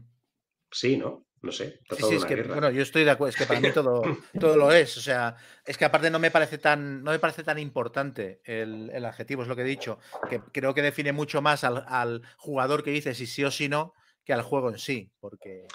sí, 0.70 0.96
¿no? 0.96 1.24
No 1.42 1.53
sé, 1.53 1.80
Sí, 1.96 2.16
es 2.16 2.24
que, 2.26 2.34
guerra. 2.36 2.53
bueno, 2.53 2.70
yo 2.70 2.82
estoy 2.82 3.03
de 3.03 3.12
acuerdo, 3.12 3.30
es 3.30 3.36
que 3.36 3.46
para 3.46 3.61
mí 3.61 3.72
todo, 3.72 4.03
todo 4.38 4.57
lo 4.59 4.70
es. 4.72 4.98
O 4.98 5.01
sea, 5.01 5.36
es 5.64 5.78
que 5.78 5.86
aparte 5.86 6.11
no 6.11 6.18
me 6.18 6.30
parece 6.30 6.59
tan, 6.59 7.03
no 7.03 7.12
me 7.12 7.18
parece 7.18 7.42
tan 7.44 7.59
importante 7.59 8.42
el, 8.44 8.90
el 8.92 9.05
adjetivo, 9.07 9.40
es 9.42 9.48
lo 9.48 9.57
que 9.57 9.62
he 9.62 9.64
dicho, 9.64 9.98
que 10.28 10.40
creo 10.53 10.74
que 10.74 10.82
define 10.82 11.12
mucho 11.12 11.40
más 11.40 11.64
al, 11.64 11.82
al 11.88 12.20
jugador 12.36 12.82
que 12.82 12.90
dice 12.90 13.14
si 13.14 13.26
sí 13.26 13.42
o 13.42 13.51
si 13.51 13.70
no 13.70 13.94
que 14.22 14.34
al 14.34 14.42
juego 14.42 14.68
en 14.68 14.78
sí, 14.78 15.11
porque 15.18 15.66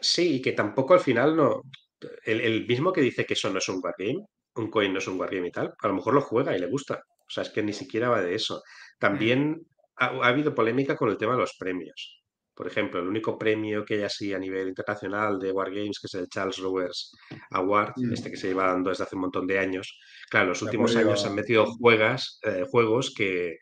Sí, 0.00 0.36
y 0.36 0.40
que 0.42 0.52
tampoco 0.52 0.94
al 0.94 1.00
final 1.00 1.34
no. 1.36 1.62
El, 2.24 2.40
el 2.40 2.66
mismo 2.66 2.92
que 2.92 3.00
dice 3.02 3.26
que 3.26 3.34
eso 3.34 3.50
no 3.50 3.58
es 3.58 3.68
un 3.68 3.80
wargame, 3.82 4.24
un 4.54 4.70
coin 4.70 4.92
no 4.92 4.98
es 5.00 5.08
un 5.08 5.18
wargame 5.18 5.48
y 5.48 5.50
tal, 5.52 5.74
a 5.78 5.88
lo 5.88 5.94
mejor 5.94 6.14
lo 6.14 6.20
juega 6.22 6.56
y 6.56 6.60
le 6.60 6.66
gusta. 6.66 7.02
O 7.26 7.30
sea, 7.32 7.42
es 7.42 7.50
que 7.50 7.62
ni 7.62 7.72
siquiera 7.72 8.08
va 8.08 8.22
de 8.22 8.34
eso. 8.34 8.62
También 9.00 9.60
ha, 9.96 10.06
ha 10.06 10.28
habido 10.28 10.54
polémica 10.54 10.96
con 10.96 11.08
el 11.08 11.16
tema 11.16 11.32
de 11.32 11.40
los 11.40 11.56
premios. 11.58 12.18
Por 12.54 12.66
ejemplo, 12.66 13.00
el 13.00 13.08
único 13.08 13.38
premio 13.38 13.84
que 13.84 13.94
hay 13.94 14.02
así 14.02 14.34
a 14.34 14.38
nivel 14.38 14.68
internacional 14.68 15.38
de 15.38 15.50
Wargames, 15.50 15.98
que 15.98 16.06
es 16.08 16.14
el 16.14 16.28
Charles 16.28 16.58
Rowers 16.58 17.10
Award, 17.52 17.94
Mm. 17.96 18.12
este 18.12 18.30
que 18.30 18.36
se 18.36 18.48
lleva 18.48 18.66
dando 18.66 18.90
desde 18.90 19.04
hace 19.04 19.16
un 19.16 19.22
montón 19.22 19.46
de 19.46 19.58
años. 19.58 19.98
Claro, 20.28 20.44
en 20.44 20.48
los 20.50 20.62
últimos 20.62 20.94
años 20.94 21.24
a- 21.24 21.28
han 21.28 21.34
metido 21.34 21.64
juegas, 21.66 22.38
eh, 22.42 22.64
juegos 22.70 23.14
que, 23.16 23.56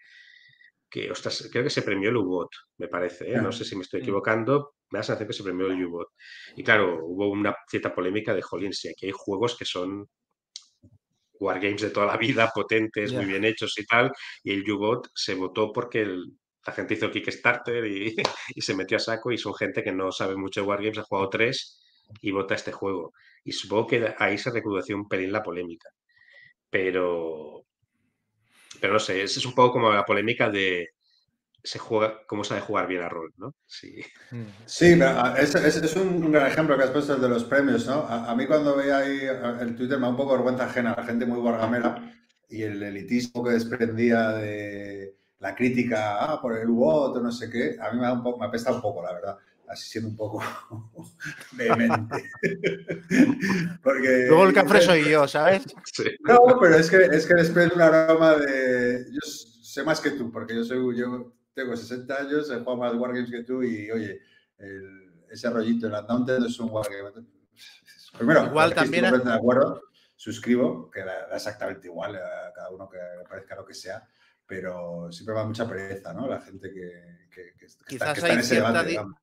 que, 0.90 1.10
ostras, 1.10 1.48
creo 1.52 1.62
que 1.64 1.70
se 1.70 1.82
premió 1.82 2.08
el 2.10 2.16
U-Bot, 2.16 2.48
me 2.78 2.88
parece, 2.88 3.30
¿eh? 3.30 3.36
No 3.42 3.52
sé 3.52 3.64
si 3.64 3.76
me 3.76 3.82
estoy 3.82 4.00
equivocando, 4.00 4.74
me 4.90 4.96
da 4.96 5.00
la 5.00 5.02
sensación 5.04 5.28
que 5.28 5.34
se 5.34 5.42
premió 5.44 5.66
el 5.66 5.84
U-Bot. 5.84 6.08
Y 6.56 6.64
claro, 6.64 6.98
hubo 7.04 7.28
una 7.30 7.54
cierta 7.68 7.94
polémica 7.94 8.34
de, 8.34 8.42
jolín, 8.42 8.72
si 8.72 8.88
aquí 8.88 9.06
hay 9.06 9.12
juegos 9.14 9.56
que 9.56 9.64
son 9.66 10.08
wargames 11.40 11.82
de 11.82 11.90
toda 11.90 12.06
la 12.06 12.16
vida, 12.16 12.50
potentes, 12.54 13.14
muy 13.16 13.26
Ya. 13.26 13.28
bien 13.28 13.44
hechos 13.44 13.78
y 13.78 13.86
tal, 13.86 14.12
y 14.42 14.52
el 14.52 14.70
U-Bot 14.70 15.08
se 15.14 15.34
votó 15.34 15.72
porque 15.72 16.02
el- 16.02 16.32
la 16.66 16.72
gente 16.72 16.94
hizo 16.94 17.10
Kickstarter 17.10 17.86
y, 17.86 18.14
y 18.56 18.60
se 18.60 18.74
metió 18.74 18.96
a 18.98 19.00
saco 19.00 19.32
y 19.32 19.38
son 19.38 19.54
gente 19.54 19.82
que 19.82 19.92
no 19.92 20.12
sabe 20.12 20.36
mucho 20.36 20.60
de 20.62 20.66
wargames, 20.66 20.98
ha 20.98 21.02
jugado 21.04 21.30
tres 21.30 21.80
y 22.20 22.30
vota 22.32 22.54
este 22.54 22.72
juego. 22.72 23.12
Y 23.44 23.52
supongo 23.52 23.86
que 23.86 24.14
ahí 24.18 24.36
se 24.38 24.50
recrudeció 24.50 24.96
un 24.96 25.08
pelín 25.08 25.32
la 25.32 25.42
polémica. 25.42 25.88
Pero, 26.70 27.64
pero 28.80 28.92
no 28.94 28.98
sé, 28.98 29.22
es, 29.22 29.36
es 29.36 29.46
un 29.46 29.54
poco 29.54 29.72
como 29.74 29.92
la 29.92 30.04
polémica 30.04 30.50
de 30.50 30.88
se 31.68 31.78
juega, 31.78 32.22
cómo 32.26 32.44
sabe 32.44 32.62
jugar 32.62 32.86
bien 32.86 33.02
a 33.02 33.10
rol, 33.10 33.30
¿no? 33.36 33.54
Sí. 33.66 34.00
Sí, 34.64 34.96
pero, 34.98 35.36
es, 35.36 35.54
es- 35.54 35.76
es 35.76 35.96
un, 35.96 36.32
gran 36.32 36.46
ejemplo 36.46 36.78
que 36.78 36.84
has 36.84 36.90
puesto 36.90 37.14
el 37.14 37.20
de 37.20 37.28
los 37.28 37.44
premios, 37.44 37.86
¿no? 37.86 38.04
A, 38.08 38.30
a 38.30 38.34
mí 38.34 38.46
cuando 38.46 38.74
veía 38.74 38.98
ahí 38.98 39.20
ah, 39.26 39.58
el 39.60 39.76
Twitter 39.76 39.98
me 39.98 40.04
da 40.04 40.08
un 40.08 40.16
poco 40.16 40.32
vergüenza 40.32 40.64
ajena, 40.64 40.94
la 40.96 41.04
gente 41.04 41.26
muy 41.26 41.38
wargamera 41.38 42.10
y 42.48 42.62
el 42.62 42.82
elitismo 42.82 43.44
que 43.44 43.50
desprendía 43.50 44.30
de 44.30 45.14
la 45.40 45.54
crítica 45.54 46.24
ah, 46.24 46.40
por 46.40 46.56
el 46.56 46.68
bot 46.68 47.16
o 47.18 47.20
no 47.20 47.30
sé 47.30 47.50
qué, 47.50 47.76
a 47.78 47.92
mí 47.92 48.00
me, 48.00 48.06
da 48.06 48.14
un 48.14 48.22
poco, 48.22 48.38
me 48.38 48.46
apesta 48.46 48.72
un 48.72 48.80
poco, 48.80 49.02
la 49.02 49.12
verdad, 49.12 49.36
así 49.68 49.90
siendo 49.90 50.08
un 50.08 50.16
poco 50.16 50.42
vehemente. 51.52 52.30
Porque, 53.82 54.24
Luego 54.26 54.46
el 54.46 54.54
cafre 54.54 54.80
soy 54.80 55.04
yo, 55.10 55.28
¿sabes? 55.28 55.64
Sí. 55.92 56.04
No, 56.26 56.58
pero 56.58 56.76
es 56.76 56.90
que, 56.90 56.96
es 57.12 57.26
que 57.26 57.34
desprende 57.34 57.74
un 57.74 57.82
aroma 57.82 58.36
de... 58.36 59.04
Yo 59.12 59.20
sé 59.20 59.82
más 59.84 60.00
que 60.00 60.12
tú, 60.12 60.32
porque 60.32 60.54
yo 60.54 60.64
soy... 60.64 60.96
Yo 60.96 61.37
tengo 61.62 61.76
60 61.76 62.14
años, 62.16 62.50
he 62.50 62.58
jugado 62.58 62.76
más 62.76 62.94
Wargames 62.94 63.30
que 63.30 63.42
tú 63.44 63.62
y, 63.62 63.90
oye, 63.90 64.20
el- 64.58 65.12
ese 65.30 65.50
rollito, 65.50 65.86
el 65.88 65.92
Undaunted 65.92 66.44
es 66.46 66.58
un 66.60 66.70
Wargame. 66.70 67.10
Primero, 68.18 68.46
Igual 68.46 68.70
estoy 68.70 68.84
también- 68.84 69.04
completamente 69.04 69.28
de 69.30 69.36
acuerdo, 69.36 69.82
suscribo, 70.16 70.90
que 70.90 71.04
da 71.04 71.28
exactamente 71.34 71.88
igual 71.88 72.16
a 72.16 72.52
cada 72.54 72.70
uno 72.70 72.88
que 72.88 72.98
parezca 73.28 73.54
lo 73.56 73.64
que 73.66 73.74
sea, 73.74 74.06
pero 74.46 75.12
siempre 75.12 75.34
da 75.34 75.44
mucha 75.44 75.68
pereza, 75.68 76.12
¿no? 76.14 76.26
La 76.26 76.40
gente 76.40 76.72
que, 76.72 77.28
que- 77.30 77.52
que 77.58 77.66
está, 77.66 77.84
que 77.84 77.90
Quizás 77.96 78.16
está 78.16 78.26
hay 78.28 78.32
en 78.32 78.38
ese 78.40 78.54
debate, 78.56 78.88
digamos. 78.88 79.16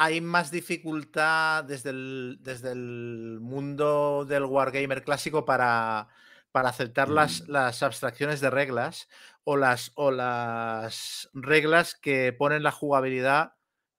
Hay 0.00 0.20
más 0.20 0.50
dificultad 0.52 1.64
desde 1.64 1.90
el, 1.90 2.38
desde 2.40 2.70
el 2.72 3.38
mundo 3.40 4.24
del 4.24 4.44
wargamer 4.44 5.02
clásico 5.02 5.44
para, 5.44 6.08
para 6.52 6.70
aceptar 6.70 7.08
las, 7.08 7.42
Mm. 7.42 7.50
las 7.52 7.82
abstracciones 7.82 8.40
de 8.40 8.50
reglas 8.50 9.08
o 9.44 9.56
las, 9.56 9.92
o 9.94 10.10
las 10.10 11.30
reglas 11.34 11.94
que 11.94 12.32
ponen 12.32 12.62
la 12.62 12.72
jugabilidad 12.72 13.54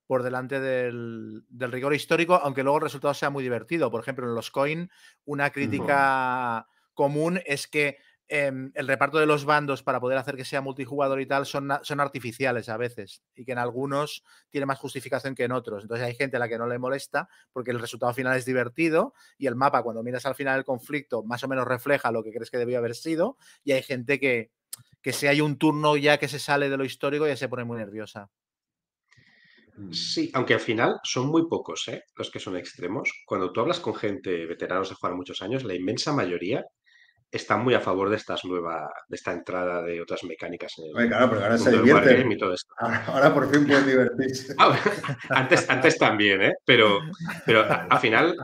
por 0.07 0.23
delante 0.23 0.59
del, 0.59 1.45
del 1.49 1.71
rigor 1.71 1.93
histórico, 1.93 2.35
aunque 2.35 2.63
luego 2.63 2.77
el 2.79 2.83
resultado 2.83 3.13
sea 3.13 3.29
muy 3.29 3.43
divertido. 3.43 3.91
Por 3.91 4.01
ejemplo, 4.01 4.27
en 4.27 4.33
los 4.35 4.49
coin, 4.51 4.89
una 5.25 5.51
crítica 5.51 6.67
común 6.95 7.39
es 7.45 7.67
que 7.67 7.97
em, 8.29 8.71
el 8.75 8.87
reparto 8.87 9.17
de 9.17 9.25
los 9.25 9.43
bandos 9.43 9.83
para 9.83 9.99
poder 9.99 10.17
hacer 10.17 10.35
que 10.35 10.45
sea 10.45 10.61
multijugador 10.61 11.19
y 11.19 11.25
tal 11.25 11.45
son, 11.45 11.69
son 11.81 11.99
artificiales 11.99 12.69
a 12.69 12.77
veces 12.77 13.23
y 13.35 13.43
que 13.43 13.51
en 13.51 13.57
algunos 13.57 14.23
tiene 14.49 14.65
más 14.65 14.79
justificación 14.79 15.35
que 15.35 15.43
en 15.43 15.51
otros. 15.51 15.83
Entonces 15.83 16.07
hay 16.07 16.15
gente 16.15 16.37
a 16.37 16.39
la 16.39 16.47
que 16.47 16.57
no 16.57 16.67
le 16.67 16.79
molesta 16.79 17.27
porque 17.51 17.71
el 17.71 17.79
resultado 17.79 18.13
final 18.13 18.37
es 18.37 18.45
divertido 18.45 19.13
y 19.37 19.47
el 19.47 19.55
mapa 19.55 19.83
cuando 19.83 20.03
miras 20.03 20.25
al 20.25 20.35
final 20.35 20.55
del 20.55 20.65
conflicto 20.65 21.23
más 21.23 21.43
o 21.43 21.47
menos 21.47 21.67
refleja 21.67 22.11
lo 22.11 22.23
que 22.23 22.31
crees 22.31 22.49
que 22.49 22.57
debió 22.57 22.77
haber 22.77 22.95
sido 22.95 23.37
y 23.63 23.73
hay 23.73 23.83
gente 23.83 24.19
que, 24.19 24.51
que 25.01 25.11
si 25.11 25.27
hay 25.27 25.41
un 25.41 25.57
turno 25.57 25.97
ya 25.97 26.17
que 26.17 26.27
se 26.27 26.39
sale 26.39 26.69
de 26.69 26.77
lo 26.77 26.85
histórico 26.85 27.27
ya 27.27 27.35
se 27.35 27.49
pone 27.49 27.63
muy 27.63 27.77
nerviosa. 27.77 28.29
Sí, 29.91 30.29
aunque 30.33 30.53
al 30.53 30.59
final 30.59 30.99
son 31.03 31.27
muy 31.27 31.47
pocos 31.47 31.87
¿eh? 31.87 32.03
los 32.15 32.29
que 32.29 32.39
son 32.39 32.57
extremos. 32.57 33.11
Cuando 33.25 33.51
tú 33.51 33.61
hablas 33.61 33.79
con 33.79 33.95
gente 33.95 34.45
veteranos 34.45 34.89
de 34.89 34.95
jugar 34.95 35.15
muchos 35.15 35.41
años, 35.41 35.63
la 35.63 35.73
inmensa 35.73 36.11
mayoría 36.11 36.65
están 37.31 37.63
muy 37.63 37.73
a 37.75 37.79
favor 37.79 38.09
de 38.09 38.15
estas 38.15 38.43
nueva, 38.45 38.89
de 39.07 39.15
esta 39.15 39.31
entrada 39.33 39.81
de 39.83 40.01
otras 40.01 40.23
mecánicas 40.23 40.73
en 40.79 40.85
el 40.89 40.95
Oye, 40.97 41.07
claro, 41.07 41.29
pero 41.29 41.41
ahora 41.43 41.57
se 41.57 41.71
divierten. 41.71 42.31
y 42.31 42.37
todo 42.37 42.53
esto. 42.53 42.73
Ahora, 42.77 43.05
ahora 43.05 43.33
por 43.33 43.51
fin 43.53 43.67
pueden 43.67 43.85
divertirse. 43.85 44.55
Ah, 44.59 44.77
antes, 45.29 45.69
antes 45.69 45.97
también, 45.97 46.41
¿eh? 46.41 46.53
Pero, 46.65 46.99
pero 47.45 47.61
a- 47.61 47.87
al 47.89 47.99
final, 47.99 48.35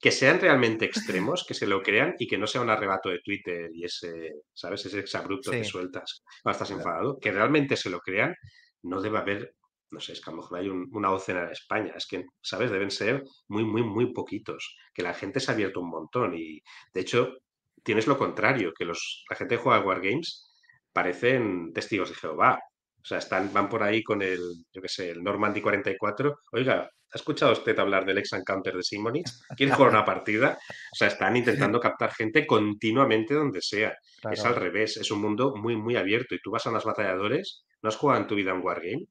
que 0.00 0.10
sean 0.10 0.40
realmente 0.40 0.84
extremos, 0.84 1.44
que 1.46 1.54
se 1.54 1.66
lo 1.66 1.82
crean 1.82 2.14
y 2.18 2.26
que 2.26 2.38
no 2.38 2.46
sea 2.46 2.60
un 2.62 2.70
arrebato 2.70 3.08
de 3.10 3.20
Twitter 3.20 3.70
y 3.72 3.84
ese, 3.84 4.32
¿sabes? 4.54 4.84
Ese 4.86 4.98
exabrupto 5.00 5.50
que 5.50 5.62
Sí. 5.64 5.70
sueltas 5.70 6.22
cuando 6.42 6.56
estás 6.56 6.70
enfadado, 6.70 7.18
que 7.20 7.30
realmente 7.32 7.76
se 7.76 7.90
lo 7.90 8.00
crean, 8.00 8.34
no 8.82 9.00
debe 9.00 9.18
haber, 9.18 9.54
no 9.90 10.00
sé, 10.00 10.12
es 10.14 10.20
que 10.20 10.30
a 10.30 10.32
lo 10.32 10.38
mejor 10.38 10.58
hay 10.58 10.68
un- 10.70 10.88
una 10.92 11.08
docena 11.10 11.44
en 11.44 11.50
España, 11.50 11.92
es 11.96 12.06
que, 12.06 12.24
¿sabes? 12.40 12.70
Deben 12.70 12.90
ser 12.90 13.22
muy, 13.48 13.64
muy, 13.64 13.82
muy 13.84 14.12
poquitos, 14.12 14.74
que 14.94 15.02
la 15.02 15.12
gente 15.14 15.38
se 15.38 15.50
ha 15.50 15.54
abierto 15.54 15.80
un 15.80 15.90
montón 15.90 16.34
y, 16.34 16.60
de 16.94 17.00
hecho, 17.00 17.34
tienes 17.82 18.06
lo 18.06 18.18
contrario, 18.18 18.72
que 18.76 18.84
los, 18.84 19.24
la 19.28 19.36
gente 19.36 19.56
que 19.56 19.62
juega 19.62 19.84
Wargames 19.84 20.48
parecen 20.92 21.72
testigos 21.72 22.10
de 22.10 22.14
Jehová. 22.14 22.58
O 23.02 23.04
sea, 23.04 23.18
están, 23.18 23.52
van 23.52 23.68
por 23.68 23.82
ahí 23.82 24.02
con 24.02 24.22
el, 24.22 24.40
yo 24.72 24.80
qué 24.80 24.88
sé, 24.88 25.10
el 25.10 25.22
Normandy 25.22 25.60
44. 25.60 26.38
Oiga, 26.52 26.82
¿ha 26.82 27.16
escuchado 27.18 27.52
usted 27.52 27.76
hablar 27.78 28.04
del 28.04 28.18
ex 28.18 28.32
encounter 28.32 28.74
de 28.74 28.82
Simonitz? 28.82 29.42
¿Quiere 29.56 29.72
jugar 29.72 29.90
una 29.90 30.04
partida? 30.04 30.56
O 30.92 30.94
sea, 30.94 31.08
están 31.08 31.36
intentando 31.36 31.80
captar 31.80 32.12
gente 32.12 32.46
continuamente 32.46 33.34
donde 33.34 33.60
sea. 33.60 33.96
Es 34.30 34.44
al 34.44 34.54
revés, 34.54 34.98
es 34.98 35.10
un 35.10 35.20
mundo 35.20 35.54
muy, 35.56 35.76
muy 35.76 35.96
abierto. 35.96 36.36
Y 36.36 36.40
tú 36.40 36.52
vas 36.52 36.64
a 36.66 36.70
unas 36.70 36.84
batalladores, 36.84 37.64
no 37.82 37.88
has 37.88 37.96
jugado 37.96 38.20
en 38.20 38.28
tu 38.28 38.36
vida 38.36 38.54
un 38.54 38.62
Wargame, 38.62 39.06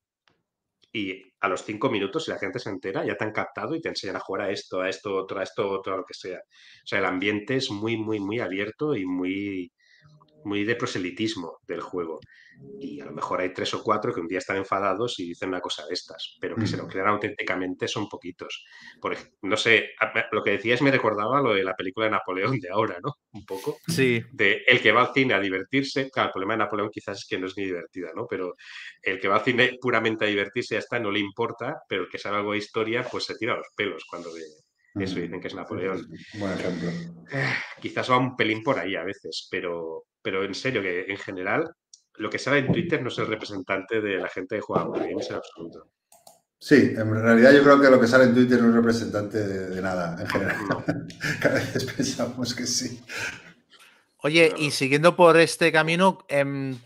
y 0.93 1.21
a 1.39 1.47
los 1.47 1.63
cinco 1.63 1.89
minutos, 1.89 2.25
si 2.25 2.31
la 2.31 2.39
gente 2.39 2.59
se 2.59 2.69
entera, 2.69 3.05
ya 3.05 3.15
te 3.15 3.23
han 3.23 3.31
captado 3.31 3.75
y 3.75 3.81
te 3.81 3.89
enseñan 3.89 4.17
a 4.17 4.19
jugar 4.19 4.43
a 4.47 4.51
esto, 4.51 4.81
a 4.81 4.89
esto, 4.89 5.15
otro, 5.15 5.39
a 5.39 5.43
esto, 5.43 5.69
otro, 5.69 5.93
a 5.93 5.97
lo 5.97 6.05
que 6.05 6.13
sea. 6.13 6.39
O 6.39 6.87
sea, 6.87 6.99
el 6.99 7.05
ambiente 7.05 7.55
es 7.55 7.71
muy, 7.71 7.97
muy, 7.97 8.19
muy 8.19 8.39
abierto 8.39 8.95
y 8.95 9.05
muy, 9.05 9.71
muy 10.43 10.63
de 10.63 10.75
proselitismo 10.75 11.59
del 11.67 11.81
juego. 11.81 12.19
Y 12.79 12.99
a 12.99 13.05
lo 13.05 13.11
mejor 13.11 13.41
hay 13.41 13.53
tres 13.53 13.73
o 13.75 13.81
cuatro 13.83 14.13
que 14.13 14.19
un 14.21 14.27
día 14.27 14.39
están 14.39 14.57
enfadados 14.57 15.19
y 15.19 15.27
dicen 15.29 15.49
una 15.49 15.61
cosa 15.61 15.85
de 15.87 15.93
estas, 15.93 16.37
pero 16.39 16.55
que 16.55 16.65
se 16.67 16.77
lo 16.77 16.83
Mm. 16.85 16.87
crean 16.87 17.07
auténticamente 17.07 17.87
son 17.87 18.07
poquitos. 18.09 18.63
Por 18.99 19.13
ej- 19.13 19.31
no 19.43 19.55
sé, 19.55 19.91
lo 20.31 20.43
que 20.43 20.51
decías 20.51 20.81
me 20.81 20.91
recordaba 20.91 21.41
lo 21.41 21.53
de 21.53 21.63
la 21.63 21.75
película 21.75 22.05
de 22.07 22.11
Napoleón 22.11 22.59
de 22.59 22.69
ahora, 22.69 22.97
¿no? 23.03 23.13
Un 23.33 23.45
poco. 23.45 23.77
Sí, 23.87 24.21
De 24.31 24.63
el 24.67 24.81
que 24.81 24.91
va 24.91 25.01
al 25.07 25.13
cine 25.13 25.33
a 25.33 25.39
divertirse, 25.39 26.09
claro, 26.11 26.27
el 26.29 26.33
problema 26.33 26.53
de 26.53 26.57
Napoleón 26.59 26.89
quizás 26.91 27.19
es 27.19 27.25
que 27.27 27.37
no 27.39 27.47
es 27.47 27.55
ni 27.57 27.65
divertida, 27.65 28.09
¿no? 28.15 28.25
Pero 28.27 28.53
el 29.01 29.19
que 29.19 29.27
va 29.27 29.35
al 29.37 29.43
cine 29.45 29.77
puramente 29.79 30.25
a 30.25 30.27
divertirse 30.27 30.75
ya 30.75 30.79
está, 30.79 30.99
no 30.99 31.11
le 31.11 31.19
importa, 31.19 31.81
pero 31.87 32.03
el 32.03 32.09
que 32.09 32.17
sabe 32.17 32.37
algo 32.37 32.51
de 32.51 32.57
historia, 32.59 33.03
pues 33.09 33.23
se 33.25 33.35
tira 33.37 33.55
los 33.55 33.67
pelos 33.75 34.05
cuando 34.09 34.31
ve 34.33 34.41
eso 35.03 35.19
y 35.19 35.23
dicen 35.23 35.39
que 35.39 35.47
es 35.47 35.55
Napoleón. 35.55 36.05
Buen 36.33 36.51
ejemplo. 36.53 36.89
Quizás 37.79 38.09
va 38.11 38.17
un 38.17 38.35
pelín 38.35 38.61
por 38.63 38.77
ahí 38.79 38.95
a 38.95 39.03
veces, 39.03 39.47
pero, 39.49 40.03
pero 40.21 40.43
en 40.43 40.53
serio, 40.55 40.81
que 40.81 41.05
en 41.07 41.17
general 41.17 41.73
lo 42.15 42.29
que 42.29 42.39
sale 42.39 42.59
en 42.59 42.71
Twitter 42.71 43.01
no 43.01 43.07
es 43.09 43.17
el 43.17 43.27
representante 43.27 44.01
de 44.01 44.17
la 44.17 44.29
gente 44.29 44.55
que 44.55 44.61
juega 44.61 44.83
a 44.83 44.87
Wargames 44.87 45.29
en 45.29 45.35
absoluto. 45.35 45.89
Sí, 46.59 46.93
en 46.95 47.11
realidad 47.11 47.53
yo 47.53 47.63
creo 47.63 47.81
que 47.81 47.89
lo 47.89 47.99
que 47.99 48.07
sale 48.07 48.25
en 48.25 48.35
Twitter 48.35 48.61
no 48.61 48.69
es 48.69 48.75
representante 48.75 49.39
de, 49.39 49.69
de 49.69 49.81
nada 49.81 50.15
en 50.21 50.27
general. 50.27 50.57
No. 50.69 50.85
Cada 51.41 51.55
vez 51.55 51.85
pensamos 51.85 52.53
que 52.53 52.67
sí. 52.67 53.01
Oye, 54.17 54.49
Claro. 54.49 54.61
y 54.63 54.69
siguiendo 54.71 55.15
por 55.15 55.37
este 55.37 55.71
camino, 55.71 56.19
em, 56.27 56.77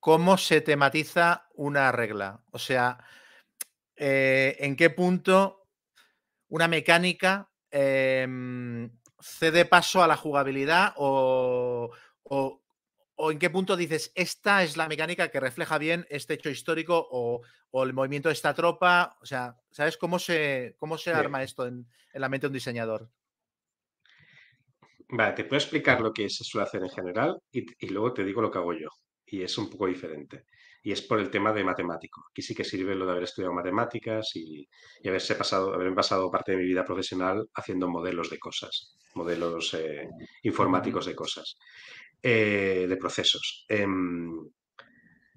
¿cómo 0.00 0.36
se 0.36 0.60
tematiza 0.60 1.46
una 1.54 1.92
regla? 1.92 2.40
O 2.50 2.58
sea, 2.58 2.98
eh, 3.94 4.56
¿en 4.58 4.74
qué 4.74 4.90
punto 4.90 5.68
una 6.48 6.66
mecánica 6.66 7.48
em, 7.70 8.90
cede 9.20 9.64
paso 9.64 10.02
a 10.02 10.08
la 10.08 10.16
jugabilidad 10.16 10.92
o, 10.96 11.92
o- 12.24 12.60
o 13.16 13.30
en 13.30 13.38
qué 13.38 13.48
punto 13.50 13.76
dices, 13.76 14.12
esta 14.16 14.64
es 14.64 14.76
la 14.76 14.88
mecánica 14.88 15.28
que 15.30 15.38
refleja 15.40 15.78
bien 15.78 16.06
este 16.10 16.34
hecho 16.34 16.50
histórico 16.50 17.06
o, 17.10 17.42
o 17.70 17.84
el 17.84 17.92
movimiento 17.92 18.28
de 18.28 18.32
esta 18.34 18.54
tropa? 18.54 19.16
O 19.22 19.26
sea, 19.26 19.56
¿sabes 19.70 19.96
cómo 19.96 20.18
se, 20.18 20.74
cómo 20.78 20.98
se 20.98 21.12
Sí. 21.12 21.16
arma 21.16 21.42
esto 21.44 21.66
en, 21.66 21.86
en 22.12 22.20
la 22.20 22.28
mente 22.28 22.46
de 22.46 22.48
un 22.48 22.54
diseñador? 22.54 23.10
Vale, 25.08 25.34
te 25.34 25.44
puedo 25.44 25.58
explicar 25.58 26.00
lo 26.00 26.12
que 26.12 26.28
se 26.30 26.44
suele 26.44 26.66
hacer 26.66 26.82
en 26.82 26.90
general 26.90 27.38
y, 27.52 27.64
y 27.78 27.88
luego 27.90 28.12
te 28.14 28.24
digo 28.24 28.40
lo 28.42 28.50
que 28.50 28.58
hago 28.58 28.72
yo. 28.72 28.88
Y 29.26 29.42
es 29.42 29.56
un 29.58 29.70
poco 29.70 29.86
diferente. 29.86 30.44
Y 30.82 30.92
es 30.92 31.02
por 31.02 31.18
el 31.18 31.30
tema 31.30 31.52
de 31.52 31.64
matemático. 31.64 32.22
Aquí 32.30 32.42
sí 32.42 32.54
que 32.54 32.64
sirve 32.64 32.94
lo 32.94 33.06
de 33.06 33.12
haber 33.12 33.24
estudiado 33.24 33.54
matemáticas 33.54 34.30
y, 34.34 34.66
y 35.02 35.08
haberse 35.08 35.34
pasado, 35.34 35.72
haber 35.74 35.94
pasado 35.94 36.30
parte 36.30 36.52
de 36.52 36.58
mi 36.58 36.64
vida 36.64 36.84
profesional 36.84 37.48
haciendo 37.54 37.88
modelos 37.88 38.28
de 38.30 38.38
cosas, 38.38 38.94
modelos 39.14 39.72
eh, 39.74 40.08
informáticos 40.42 41.06
de 41.06 41.14
cosas, 41.14 41.56
eh, 42.24 42.86
de 42.88 42.96
procesos. 42.96 43.66
Em, 43.68 44.48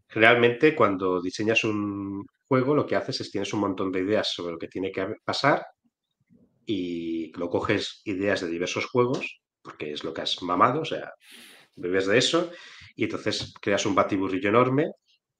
realmente 0.09 0.75
cuando 0.75 1.21
diseñas 1.21 1.63
un 1.63 2.25
juego 2.47 2.75
lo 2.75 2.85
que 2.85 2.95
haces 2.95 3.21
es 3.21 3.31
tienes 3.31 3.53
un 3.53 3.61
montón 3.61 3.91
de 3.91 4.01
ideas 4.01 4.33
sobre 4.33 4.53
lo 4.53 4.59
que 4.59 4.67
tiene 4.67 4.91
que 4.91 5.05
pasar 5.25 5.65
y 6.65 7.31
lo 7.37 7.49
coges 7.49 8.01
ideas 8.05 8.41
de 8.41 8.49
diversos 8.49 8.85
juegos, 8.87 9.39
porque 9.61 9.91
es 9.93 10.03
lo 10.03 10.13
que 10.13 10.21
has 10.21 10.41
mamado, 10.43 10.81
o 10.81 10.85
sea, 10.85 11.11
bebes 11.75 12.07
de 12.07 12.17
eso, 12.17 12.51
y 12.95 13.05
entonces 13.05 13.53
creas 13.61 13.85
un 13.85 13.95
batiburrillo 13.95 14.49
enorme, 14.49 14.91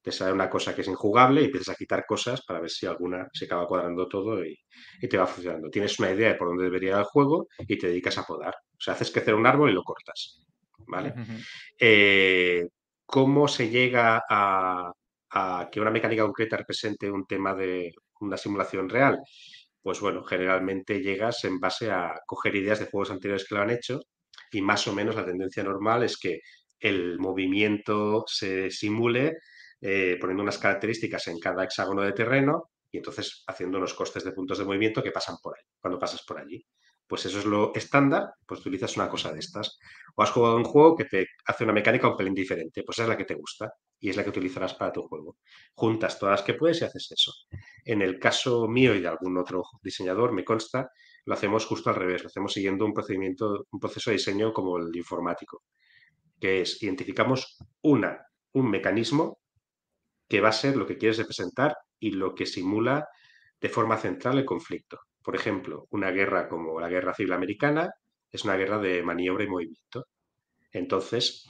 te 0.02 0.12
sale 0.12 0.34
una 0.34 0.50
cosa 0.50 0.74
que 0.76 0.82
es 0.82 0.88
injugable 0.88 1.42
y 1.42 1.46
empiezas 1.46 1.76
a 1.76 1.78
quitar 1.78 2.06
cosas 2.06 2.44
para 2.46 2.62
ver 2.62 2.70
si 2.70 2.86
alguna 2.86 3.28
se 3.34 3.46
acaba 3.46 3.68
cuadrando 3.68 4.08
todo 4.08 4.44
y, 4.46 4.58
y 5.02 5.08
te 5.10 5.18
va 5.18 5.28
funcionando. 5.28 5.70
Tienes 5.70 6.00
una 6.00 6.12
idea 6.12 6.30
de 6.30 6.36
por 6.36 6.48
dónde 6.50 6.66
debería 6.66 6.92
ir 6.92 6.98
el 6.98 7.04
juego 7.06 7.48
y 7.60 7.78
te 7.78 7.88
dedicas 7.88 8.18
a 8.18 8.24
podar. 8.24 8.54
O 8.56 8.80
sea, 8.82 8.94
haces 8.94 9.12
crecer 9.12 9.36
un 9.36 9.48
árbol 9.48 9.72
y 9.72 9.74
lo 9.74 9.84
cortas. 9.84 10.42
¿Vale? 10.88 11.14
Eh, 11.80 12.68
¿Cómo 13.06 13.48
se 13.48 13.70
llega 13.70 14.22
a, 14.30 14.92
a 15.32 15.70
que 15.72 15.80
una 15.80 15.92
mecánica 15.92 16.24
concreta 16.24 16.58
represente 16.58 17.10
un 17.12 17.26
tema 17.26 17.54
de 17.54 17.94
una 18.22 18.38
simulación 18.38 18.90
real? 18.90 19.20
Pues 19.82 20.00
bueno, 20.02 20.24
generalmente 20.24 21.02
llegas 21.02 21.44
en 21.46 21.60
base 21.60 21.92
a 21.92 22.14
coger 22.26 22.56
ideas 22.56 22.80
de 22.80 22.88
juegos 22.88 23.12
anteriores 23.12 23.48
que 23.48 23.56
lo 23.56 23.62
han 23.62 23.70
hecho 23.70 24.00
y 24.52 24.62
más 24.62 24.88
o 24.88 24.94
menos 24.94 25.16
la 25.16 25.26
tendencia 25.26 25.64
normal 25.64 26.04
es 26.04 26.18
que 26.18 26.42
el 26.80 27.20
movimiento 27.20 28.24
se 28.28 28.70
simule 28.70 29.38
eh, 29.82 30.18
poniendo 30.20 30.44
unas 30.44 30.58
características 30.58 31.28
en 31.28 31.40
cada 31.40 31.64
hexágono 31.64 32.02
de 32.02 32.14
terreno 32.14 32.70
y 32.92 32.98
entonces 32.98 33.44
haciendo 33.48 33.78
unos 33.78 33.94
costes 33.94 34.24
de 34.24 34.32
puntos 34.32 34.58
de 34.58 34.66
movimiento 34.66 35.04
que 35.04 35.12
pasan 35.12 35.36
por 35.42 35.56
ahí, 35.58 35.64
cuando 35.80 36.00
pasas 36.00 36.24
por 36.24 36.40
allí. 36.40 36.64
Pues 37.08 37.26
eso 37.26 37.40
es 37.40 37.46
lo 37.46 37.74
estándar, 37.74 38.34
pues 38.46 38.60
utilizas 38.60 38.98
una 38.98 39.10
cosa 39.10 39.32
de 39.32 39.40
estas. 39.40 39.80
O 40.16 40.24
has 40.24 40.32
jugado 40.32 40.58
un 40.58 40.64
juego 40.66 40.96
que 40.96 41.06
te 41.06 41.28
hace 41.46 41.64
una 41.64 41.74
mecánica 41.74 42.10
un 42.10 42.18
pelín 42.18 42.34
diferente, 42.34 42.84
pues 42.84 42.98
esa 42.98 43.04
es 43.04 43.10
la 43.10 43.18
que 43.18 43.26
te 43.26 43.36
gusta 43.36 43.72
y 44.00 44.10
es 44.10 44.18
la 44.18 44.24
que 44.24 44.30
utilizarás 44.30 44.74
para 44.74 44.92
tu 44.92 45.04
juego. 45.04 45.38
Juntas 45.74 46.20
todas 46.20 46.40
las 46.40 46.46
que 46.46 46.54
puedes 46.56 46.82
y 46.82 46.86
haces 46.86 47.12
eso. 47.12 47.32
En 47.86 48.02
el 48.02 48.20
caso 48.20 48.68
mío 48.68 48.94
y 48.94 49.02
de 49.02 49.08
algún 49.08 49.38
otro 49.38 49.64
diseñador, 49.82 50.34
me 50.34 50.44
consta, 50.44 50.90
lo 51.26 51.34
hacemos 51.34 51.66
justo 51.66 51.90
al 51.90 51.96
revés, 51.96 52.24
lo 52.24 52.28
hacemos 52.28 52.54
siguiendo 52.54 52.86
un 52.86 52.94
procedimiento, 52.94 53.66
un 53.72 53.80
proceso 53.80 54.10
de 54.10 54.18
diseño 54.18 54.54
como 54.54 54.78
el 54.78 54.96
informático, 54.96 55.64
que 56.40 56.62
es 56.62 56.84
identificamos 56.84 57.58
una, 57.82 58.26
un 58.54 58.70
mecanismo 58.70 59.40
que 60.28 60.42
va 60.42 60.50
a 60.50 60.54
ser 60.54 60.76
lo 60.76 60.86
que 60.86 60.98
quieres 60.98 61.18
representar 61.18 61.76
y 62.00 62.12
lo 62.12 62.36
que 62.36 62.46
simula 62.46 63.08
de 63.60 63.70
forma 63.70 63.98
central 63.98 64.38
el 64.38 64.46
conflicto. 64.46 65.00
Por 65.28 65.36
ejemplo, 65.36 65.88
una 65.92 66.10
guerra 66.12 66.48
como 66.48 66.80
la 66.80 66.88
Guerra 66.88 67.14
Civil 67.14 67.34
Americana 67.34 67.92
es 68.32 68.46
una 68.46 68.56
guerra 68.56 68.80
de 68.80 69.04
maniobra 69.04 69.44
y 69.44 69.50
movimiento. 69.50 70.06
Entonces, 70.72 71.46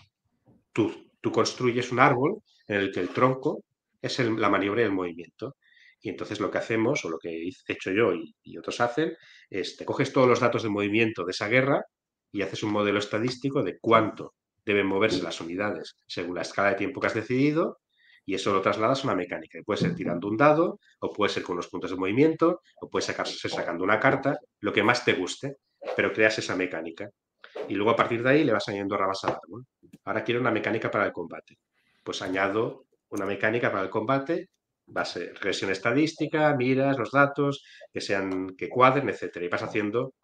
tú, 0.74 1.12
tú 1.22 1.32
construyes 1.32 1.91
un 1.91 1.99
árbol 1.99 2.41
en 2.68 2.78
el 2.78 2.91
que 2.91 3.02
el 3.02 3.10
tronco 3.10 3.64
es 4.02 4.18
la 4.18 4.49
maniobra 4.49 4.82
y 4.82 4.86
el 4.86 4.94
movimiento. 4.94 5.58
Y 6.02 6.10
entonces 6.10 6.40
lo 6.40 6.49
que 6.49 6.58
hacemos, 6.58 7.06
o 7.06 7.10
lo 7.12 7.20
que 7.20 7.30
he 7.30 7.52
hecho 7.68 7.91
yo 7.91 8.16
y, 8.16 8.36
y 8.41 8.58
otros 8.58 8.82
hacen, 8.82 9.16
es 9.48 9.78
te 9.78 9.86
coges 9.86 10.12
todos 10.12 10.28
los 10.28 10.40
datos 10.40 10.64
de 10.64 10.70
movimiento 10.70 11.24
de 11.24 11.30
esa 11.30 11.48
guerra 11.48 11.84
y 12.32 12.41
haces 12.41 12.64
un 12.64 12.72
modelo 12.72 12.98
estadístico 12.98 13.62
de 13.62 13.78
cuánto 13.80 14.34
deben 14.66 14.88
moverse 14.88 15.22
las 15.22 15.40
unidades 15.40 15.98
según 16.08 16.34
la 16.34 16.41
escala 16.41 16.70
de 16.70 16.78
tiempo 16.78 16.99
que 16.99 17.08
has 17.08 17.14
decidido 17.14 17.78
y 18.28 18.36
eso 18.36 18.52
lo 18.52 18.62
trasladas 18.62 18.99
a 18.99 19.08
una 19.08 19.16
mecánica. 19.16 19.58
Y 19.58 19.64
puede 19.64 19.80
ser 19.80 19.95
tirando 19.95 20.28
un 20.28 20.36
dado, 20.36 20.82
o 20.99 21.14
puede 21.14 21.32
ser 21.32 21.44
con 21.44 21.54
unos 21.54 21.70
puntos 21.70 21.91
de 21.91 21.95
movimiento, 21.95 22.62
o 22.82 22.90
puede 22.90 23.06
ser 23.06 23.16
sacando 23.49 23.86
una 23.86 24.02
carta, 24.02 24.38
lo 24.60 24.74
que 24.74 24.84
más 24.84 25.06
te 25.06 25.14
guste, 25.14 25.56
pero 25.95 26.12
creas 26.12 26.38
esa 26.38 26.54
mecánica. 26.58 27.10
Y 27.70 27.76
luego 27.76 27.91
a 27.91 27.95
partir 27.95 28.22
de 28.22 28.30
ahí 28.30 28.44
le 28.44 28.52
vas 28.52 28.68
añadiendo 28.68 28.98
ramas 28.98 29.24
al 29.24 29.32
árbol. 29.32 29.66
ahora 30.04 30.26
quiero 30.26 30.41
una 30.41 30.52
mecánica 30.52 30.91
para 30.91 31.06
el 31.06 31.14
combate. 31.14 31.58
Pues 32.04 32.22
añado 32.22 32.84
una 33.10 33.26
mecánica 33.26 33.72
para 33.72 33.86
el 33.86 33.90
combate, 33.90 34.49
base, 34.86 35.32
regresión 35.34 35.72
estadística, 35.72 36.54
miras 36.54 36.98
los 36.98 37.12
datos, 37.12 37.64
que 37.94 38.02
sean, 38.02 38.58
que 38.58 38.68
cuadren, 38.68 39.08
etcétera. 39.08 39.45
Y 39.45 39.49
vas 39.49 39.64
haciendo 39.64 40.16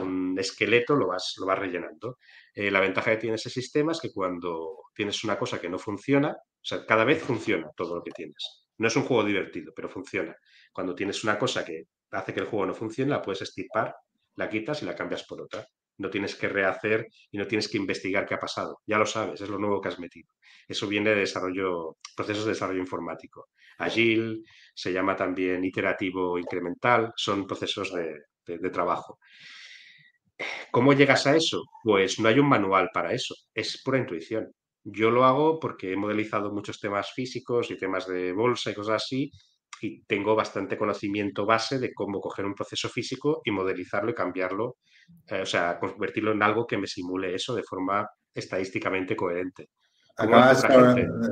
un 0.00 0.34
esqueleto, 0.38 0.96
lo 0.96 1.08
vas, 1.08 1.34
lo 1.38 1.44
vas 1.44 1.58
rellenando. 1.58 2.16
Eh, 2.54 2.70
la 2.70 2.80
ventaja 2.80 3.10
que 3.10 3.18
tiene 3.18 3.36
ese 3.36 3.50
sistema 3.50 3.92
es 3.92 4.00
que 4.00 4.10
cuando 4.10 4.84
tienes 4.94 5.22
una 5.24 5.38
cosa 5.38 5.60
que 5.60 5.68
no 5.68 5.78
funciona, 5.78 6.34
o 6.62 6.64
sea, 6.64 6.84
cada 6.86 7.04
vez 7.04 7.22
funciona 7.22 7.70
todo 7.76 7.96
lo 7.96 8.02
que 8.02 8.10
tienes. 8.12 8.66
No 8.78 8.88
es 8.88 8.96
un 8.96 9.04
juego 9.04 9.24
divertido, 9.24 9.72
pero 9.74 9.88
funciona. 9.88 10.34
Cuando 10.72 10.94
tienes 10.94 11.22
una 11.24 11.38
cosa 11.38 11.64
que 11.64 11.84
hace 12.12 12.34
que 12.34 12.40
el 12.40 12.46
juego 12.46 12.66
no 12.66 12.74
funcione, 12.74 13.10
la 13.10 13.22
puedes 13.22 13.42
estipar, 13.42 13.94
la 14.36 14.48
quitas 14.48 14.82
y 14.82 14.86
la 14.86 14.94
cambias 14.94 15.24
por 15.24 15.40
otra. 15.42 15.64
No 15.98 16.08
tienes 16.08 16.34
que 16.34 16.48
rehacer 16.48 17.06
y 17.30 17.36
no 17.38 17.46
tienes 17.46 17.68
que 17.68 17.76
investigar 17.76 18.24
qué 18.26 18.34
ha 18.34 18.38
pasado. 18.38 18.78
Ya 18.86 18.96
lo 18.98 19.04
sabes, 19.06 19.40
es 19.40 19.48
lo 19.50 19.58
nuevo 19.58 19.80
que 19.80 19.88
has 19.88 19.98
metido. 19.98 20.28
Eso 20.66 20.86
viene 20.86 21.10
de 21.10 21.16
desarrollo, 21.16 21.98
procesos 22.16 22.44
de 22.46 22.52
desarrollo 22.52 22.80
informático. 22.80 23.48
Agile, 23.78 24.38
se 24.74 24.92
llama 24.92 25.14
también 25.16 25.62
iterativo 25.64 26.38
incremental, 26.38 27.12
son 27.16 27.46
procesos 27.46 27.92
de, 27.92 28.18
de- 28.46 28.58
de 28.58 28.70
trabajo. 28.70 29.18
¿Cómo 30.70 30.92
llegas 30.92 31.26
a 31.26 31.36
eso? 31.36 31.62
Pues 31.82 32.18
no 32.18 32.28
hay 32.28 32.38
un 32.38 32.48
manual 32.48 32.90
para 32.92 33.12
eso, 33.12 33.34
es 33.54 33.80
pura 33.84 33.98
intuición. 33.98 34.52
Yo 34.84 35.10
lo 35.10 35.24
hago 35.24 35.60
porque 35.60 35.92
he 35.92 35.96
modelizado 35.96 36.52
muchos 36.52 36.80
temas 36.80 37.12
físicos 37.12 37.70
y 37.70 37.76
temas 37.76 38.06
de 38.06 38.32
bolsa 38.32 38.70
y 38.70 38.74
cosas 38.74 39.02
así, 39.02 39.30
y 39.82 40.02
tengo 40.04 40.34
bastante 40.34 40.76
conocimiento 40.76 41.46
base 41.46 41.78
de 41.78 41.92
cómo 41.94 42.20
coger 42.20 42.44
un 42.44 42.54
proceso 42.54 42.88
físico 42.88 43.40
y 43.44 43.50
modelizarlo 43.50 44.10
y 44.10 44.14
cambiarlo, 44.14 44.76
eh, 45.28 45.40
o 45.42 45.46
sea, 45.46 45.78
convertirlo 45.78 46.32
en 46.32 46.42
algo 46.42 46.66
que 46.66 46.76
me 46.78 46.86
simule 46.86 47.34
eso 47.34 47.54
de 47.54 47.62
forma 47.62 48.06
estadísticamente 48.34 49.16
coherente. 49.16 49.68
Acabas 50.16 50.62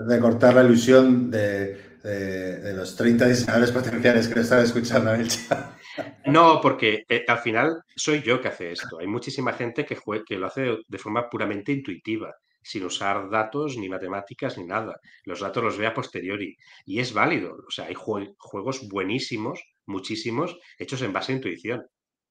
de 0.08 0.20
cortar 0.20 0.54
la 0.54 0.64
ilusión 0.64 1.30
de, 1.30 1.98
de- 2.02 2.56
de 2.60 2.74
los 2.74 2.96
30 2.96 3.26
diseñadores 3.28 3.70
potenciales 3.72 4.28
que 4.28 4.34
lo 4.36 4.40
están 4.40 4.62
escuchando 4.62 5.12
en 5.14 5.20
el 5.22 5.28
chat. 5.28 5.76
No, 6.26 6.60
porque 6.60 7.04
eh, 7.08 7.24
al 7.26 7.38
final 7.38 7.82
soy 7.96 8.22
yo 8.22 8.40
que 8.40 8.48
hace 8.48 8.70
esto. 8.72 8.98
Hay 9.00 9.06
muchísima 9.06 9.52
gente 9.52 9.84
que, 9.84 9.96
jue- 9.96 10.22
que 10.26 10.36
lo 10.38 10.46
hace 10.46 10.60
de, 10.62 10.78
de 10.86 10.98
forma 10.98 11.28
puramente 11.28 11.72
intuitiva, 11.72 12.32
sin 12.62 12.84
usar 12.84 13.30
datos 13.30 13.76
ni 13.76 13.88
matemáticas 13.88 14.58
ni 14.58 14.64
nada. 14.66 14.96
Los 15.24 15.40
datos 15.40 15.62
los 15.64 15.78
ve 15.78 15.86
a 15.86 15.94
posteriori. 15.94 16.56
Y 16.86 17.00
es 17.00 17.12
válido. 17.14 17.56
O 17.66 17.70
sea, 17.70 17.86
hay 17.86 17.94
jue- 17.94 18.34
juegos 18.38 18.88
buenísimos, 18.88 19.60
muchísimos, 19.86 20.58
hechos 20.78 21.02
en 21.02 21.12
base 21.12 21.32
a 21.32 21.36
intuición. 21.36 21.82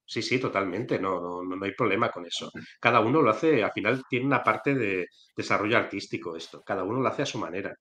Sí, 0.04 0.22
sí, 0.22 0.38
totalmente. 0.38 0.98
No, 0.98 1.20
no, 1.20 1.42
no 1.42 1.56
no 1.56 1.64
hay 1.66 1.72
problema 1.74 2.10
con 2.10 2.24
eso. 2.26 2.50
Cada 2.80 3.00
uno 3.00 3.20
lo 3.22 3.30
hace, 3.30 3.62
al 3.62 3.72
final 3.72 4.02
tiene 4.08 4.26
una 4.26 4.42
parte 4.42 4.74
de 4.74 5.06
desarrollo 5.36 5.76
artístico 5.76 6.34
esto. 6.36 6.62
Cada 6.64 6.82
uno 6.84 7.00
lo 7.00 7.08
hace 7.08 7.22
a 7.22 7.26
su 7.26 7.38
manera. 7.38 7.74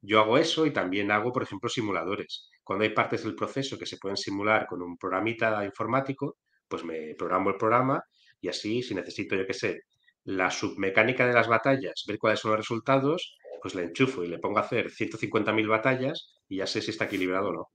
Yo 0.00 0.20
hago 0.20 0.38
eso 0.38 0.66
y 0.66 0.72
también 0.72 1.10
hago, 1.10 1.32
por 1.32 1.42
ejemplo, 1.42 1.68
simuladores. 1.68 2.50
Cuando 2.62 2.84
hay 2.84 2.90
partes 2.90 3.24
del 3.24 3.34
proceso 3.34 3.78
que 3.78 3.86
se 3.86 3.98
pueden 3.98 4.16
simular 4.16 4.66
con 4.66 4.82
un 4.82 4.96
programita 4.96 5.64
informático, 5.64 6.38
pues 6.68 6.84
me 6.84 7.14
programo 7.16 7.50
el 7.50 7.56
programa 7.56 8.02
y 8.40 8.48
así, 8.48 8.82
si 8.82 8.94
necesito, 8.94 9.36
yo 9.36 9.46
qué 9.46 9.54
sé, 9.54 9.80
la 10.24 10.50
submecánica 10.50 11.26
de 11.26 11.34
las 11.34 11.48
batallas, 11.48 12.04
ver 12.06 12.18
cuáles 12.18 12.40
son 12.40 12.52
los 12.52 12.60
resultados, 12.60 13.36
pues 13.60 13.74
le 13.74 13.84
enchufo 13.84 14.24
y 14.24 14.28
le 14.28 14.38
pongo 14.38 14.58
a 14.58 14.62
hacer 14.62 14.90
150.000 14.90 15.68
batallas 15.68 16.34
y 16.48 16.58
ya 16.58 16.66
sé 16.66 16.82
si 16.82 16.90
está 16.90 17.04
equilibrado 17.04 17.48
o 17.48 17.52
no. 17.52 17.68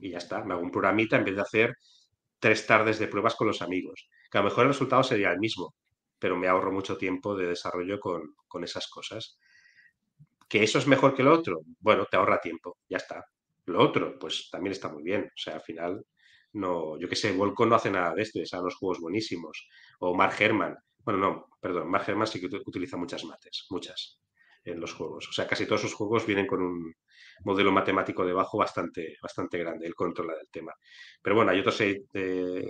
Y 0.00 0.10
ya 0.10 0.18
está, 0.18 0.44
me 0.44 0.54
hago 0.54 0.62
un 0.62 0.70
programita 0.70 1.16
en 1.16 1.24
vez 1.24 1.34
de 1.34 1.42
hacer 1.42 1.74
tres 2.38 2.66
tardes 2.66 2.98
de 2.98 3.08
pruebas 3.08 3.34
con 3.34 3.46
los 3.46 3.62
amigos. 3.62 4.08
Que 4.30 4.38
a 4.38 4.42
lo 4.42 4.48
mejor 4.48 4.64
el 4.64 4.72
resultado 4.72 5.02
sería 5.02 5.32
el 5.32 5.38
mismo, 5.38 5.74
pero 6.18 6.36
me 6.36 6.48
ahorro 6.48 6.72
mucho 6.72 6.96
tiempo 6.96 7.36
de 7.36 7.46
desarrollo 7.46 7.98
con, 8.00 8.34
con 8.46 8.64
esas 8.64 8.88
cosas. 8.88 9.38
¿Que 10.48 10.62
eso 10.62 10.78
es 10.78 10.86
mejor 10.86 11.14
que 11.14 11.22
lo 11.22 11.32
otro? 11.32 11.60
Bueno, 11.78 12.06
te 12.10 12.16
ahorra 12.16 12.40
tiempo, 12.40 12.78
ya 12.88 12.96
está. 12.96 13.24
Lo 13.66 13.82
otro, 13.82 14.18
pues 14.18 14.48
también 14.50 14.72
está 14.72 14.88
muy 14.88 15.02
bien. 15.02 15.24
O 15.24 15.38
sea, 15.38 15.54
al 15.54 15.62
final, 15.62 16.04
no, 16.52 16.98
yo 16.98 17.08
qué 17.08 17.16
sé, 17.16 17.32
Volco 17.32 17.66
no 17.66 17.76
hace 17.76 17.90
nada 17.90 18.14
de 18.14 18.22
esto, 18.22 18.40
y 18.40 18.44
los 18.50 18.74
juegos 18.76 19.00
buenísimos. 19.00 19.68
O 20.00 20.14
Mark 20.14 20.34
Herman. 20.38 20.76
Bueno, 21.04 21.18
no, 21.20 21.46
perdón, 21.60 21.90
Mark 21.90 22.04
Herman 22.08 22.26
sí 22.26 22.40
que 22.40 22.48
ut- 22.48 22.62
utiliza 22.66 22.96
muchas 22.96 23.24
mates, 23.24 23.66
muchas, 23.70 24.18
en 24.64 24.80
los 24.80 24.92
juegos. 24.94 25.28
O 25.28 25.32
sea, 25.32 25.46
casi 25.46 25.66
todos 25.66 25.80
sus 25.82 25.94
juegos 25.94 26.26
vienen 26.26 26.46
con 26.46 26.62
un 26.62 26.92
modelo 27.44 27.72
matemático 27.72 28.24
debajo 28.24 28.58
bastante, 28.58 29.16
bastante 29.22 29.58
grande, 29.58 29.86
él 29.86 29.94
controla 29.94 30.34
del 30.36 30.48
tema. 30.50 30.72
Pero 31.22 31.36
bueno, 31.36 31.50
hay 31.52 31.60
otros 31.60 31.80
eh, 31.82 32.02
eh, 32.14 32.64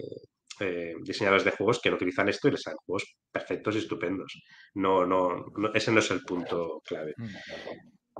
eh, 0.60 0.94
diseñadores 1.02 1.44
de 1.44 1.50
juegos 1.52 1.80
que 1.80 1.90
no 1.90 1.96
utilizan 1.96 2.28
esto 2.28 2.48
y 2.48 2.52
les 2.52 2.62
salen 2.62 2.78
juegos 2.84 3.16
perfectos 3.32 3.74
y 3.74 3.78
estupendos. 3.78 4.42
No, 4.74 5.04
no, 5.06 5.46
no- 5.56 5.72
ese 5.74 5.90
no 5.92 5.98
es 6.00 6.10
el 6.10 6.22
punto 6.22 6.80
clave. 6.84 7.14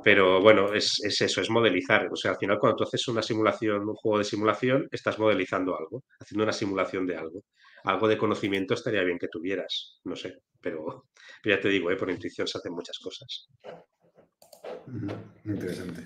Pero 0.02 0.40
bueno, 0.40 0.72
es, 0.72 0.98
es 1.04 1.20
eso, 1.20 1.40
es 1.42 1.50
modelizar. 1.50 2.08
O 2.10 2.16
sea, 2.16 2.30
al 2.32 2.38
final 2.38 2.58
cuando 2.58 2.76
tú 2.76 2.84
haces 2.84 3.06
una 3.08 3.22
simulación, 3.22 3.86
un 3.88 3.94
juego 3.94 4.18
de 4.18 4.24
simulación, 4.24 4.88
estás 4.90 5.18
modelizando 5.18 5.76
algo, 5.76 6.04
haciendo 6.18 6.44
una 6.44 6.52
simulación 6.52 7.06
de 7.06 7.16
algo. 7.16 7.42
Algo 7.84 8.08
de 8.08 8.18
conocimiento 8.18 8.74
estaría 8.74 9.02
bien 9.02 9.18
que 9.18 9.28
tuvieras, 9.28 10.00
no 10.04 10.14
sé, 10.16 10.42
pero, 10.60 11.06
pero 11.42 11.56
ya 11.56 11.60
te 11.60 11.68
digo, 11.68 11.90
¿eh? 11.90 11.96
por 11.96 12.10
intuición 12.10 12.46
se 12.46 12.58
hacen 12.58 12.72
muchas 12.72 12.98
cosas. 12.98 13.48
Interesante. 15.44 16.02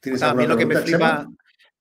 ¿Tienes 0.00 0.22
A 0.22 0.34
mí 0.34 0.46
lo 0.46 0.56
que 0.56 0.66
me 0.66 0.76
flipa, 0.76 1.26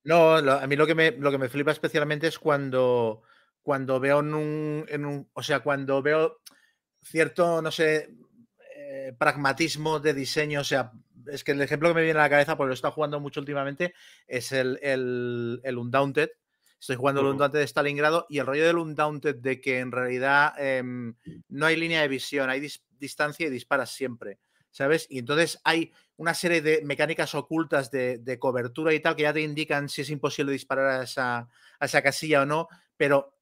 no, 0.04 0.42
lo- 0.42 0.54
a 0.54 0.68
mí 0.68 0.76
lo 0.76 0.86
que 0.88 0.96
me, 0.96 1.12
lo 1.12 1.32
que 1.32 1.38
me 1.38 1.50
flipa 1.50 1.72
especialmente 1.72 2.28
es 2.28 2.38
cuando, 2.40 3.22
cuando 3.62 4.00
veo 4.00 4.20
en 4.20 4.34
un, 4.34 4.86
en 4.90 5.06
un- 5.06 5.30
o 5.34 5.44
sea, 5.44 5.62
cuando 5.62 6.02
veo 6.02 6.42
cierto, 7.02 7.62
no 7.62 7.72
sé, 7.72 8.10
eh, 8.76 9.14
pragmatismo 9.18 10.00
de 10.00 10.14
diseño, 10.14 10.62
o 10.62 10.66
sea, 10.66 10.92
es 11.28 11.44
que 11.44 11.52
el 11.52 11.62
ejemplo 11.62 11.90
que 11.90 11.96
me 11.96 12.04
viene 12.04 12.20
a 12.20 12.24
la 12.24 12.30
cabeza, 12.30 12.58
porque 12.58 12.68
lo 12.70 12.74
he 12.74 12.76
estado 12.76 12.94
jugando 12.94 13.20
mucho 13.20 13.40
últimamente, 13.40 13.94
es 14.28 14.52
el, 14.52 14.80
el, 14.82 15.62
el 15.64 15.78
Undaunted. 15.78 16.30
Estoy 16.80 16.96
jugando 16.96 17.22
el 17.22 17.28
Ujú. 17.28 17.34
Undaunted 17.34 17.60
de 17.60 17.68
Stalingrado 17.68 18.26
y 18.30 18.40
el 18.40 18.46
rollo 18.46 18.66
del 18.66 18.78
Undaunted 18.78 19.36
de 19.36 19.60
que 19.62 19.80
en 19.80 19.92
realidad 19.92 20.54
em, 20.58 21.16
no 21.50 21.66
hay 21.66 21.76
línea 21.76 22.02
de 22.02 22.08
visión, 22.08 22.50
hay 22.50 22.62
dis- 22.62 22.82
distancia 22.98 23.48
y 23.48 23.50
disparas 23.50 23.92
siempre, 23.92 24.40
¿sabes? 24.72 25.06
Y 25.10 25.20
entonces 25.20 25.60
hay 25.64 25.92
una 26.16 26.34
serie 26.34 26.62
de 26.62 26.82
mecánicas 26.86 27.36
ocultas 27.36 27.92
de, 27.92 28.18
de 28.20 28.40
cobertura 28.40 28.94
y 28.94 29.00
tal 29.02 29.16
que 29.16 29.24
ya 29.24 29.34
te 29.34 29.42
indican 29.42 29.90
si 29.90 30.02
es 30.02 30.10
imposible 30.10 30.52
disparar 30.54 30.88
a 31.02 31.04
esa, 31.04 31.50
a 31.80 31.86
esa 31.86 32.02
casilla 32.02 32.44
o 32.44 32.46
no, 32.46 32.68
pero 32.98 33.36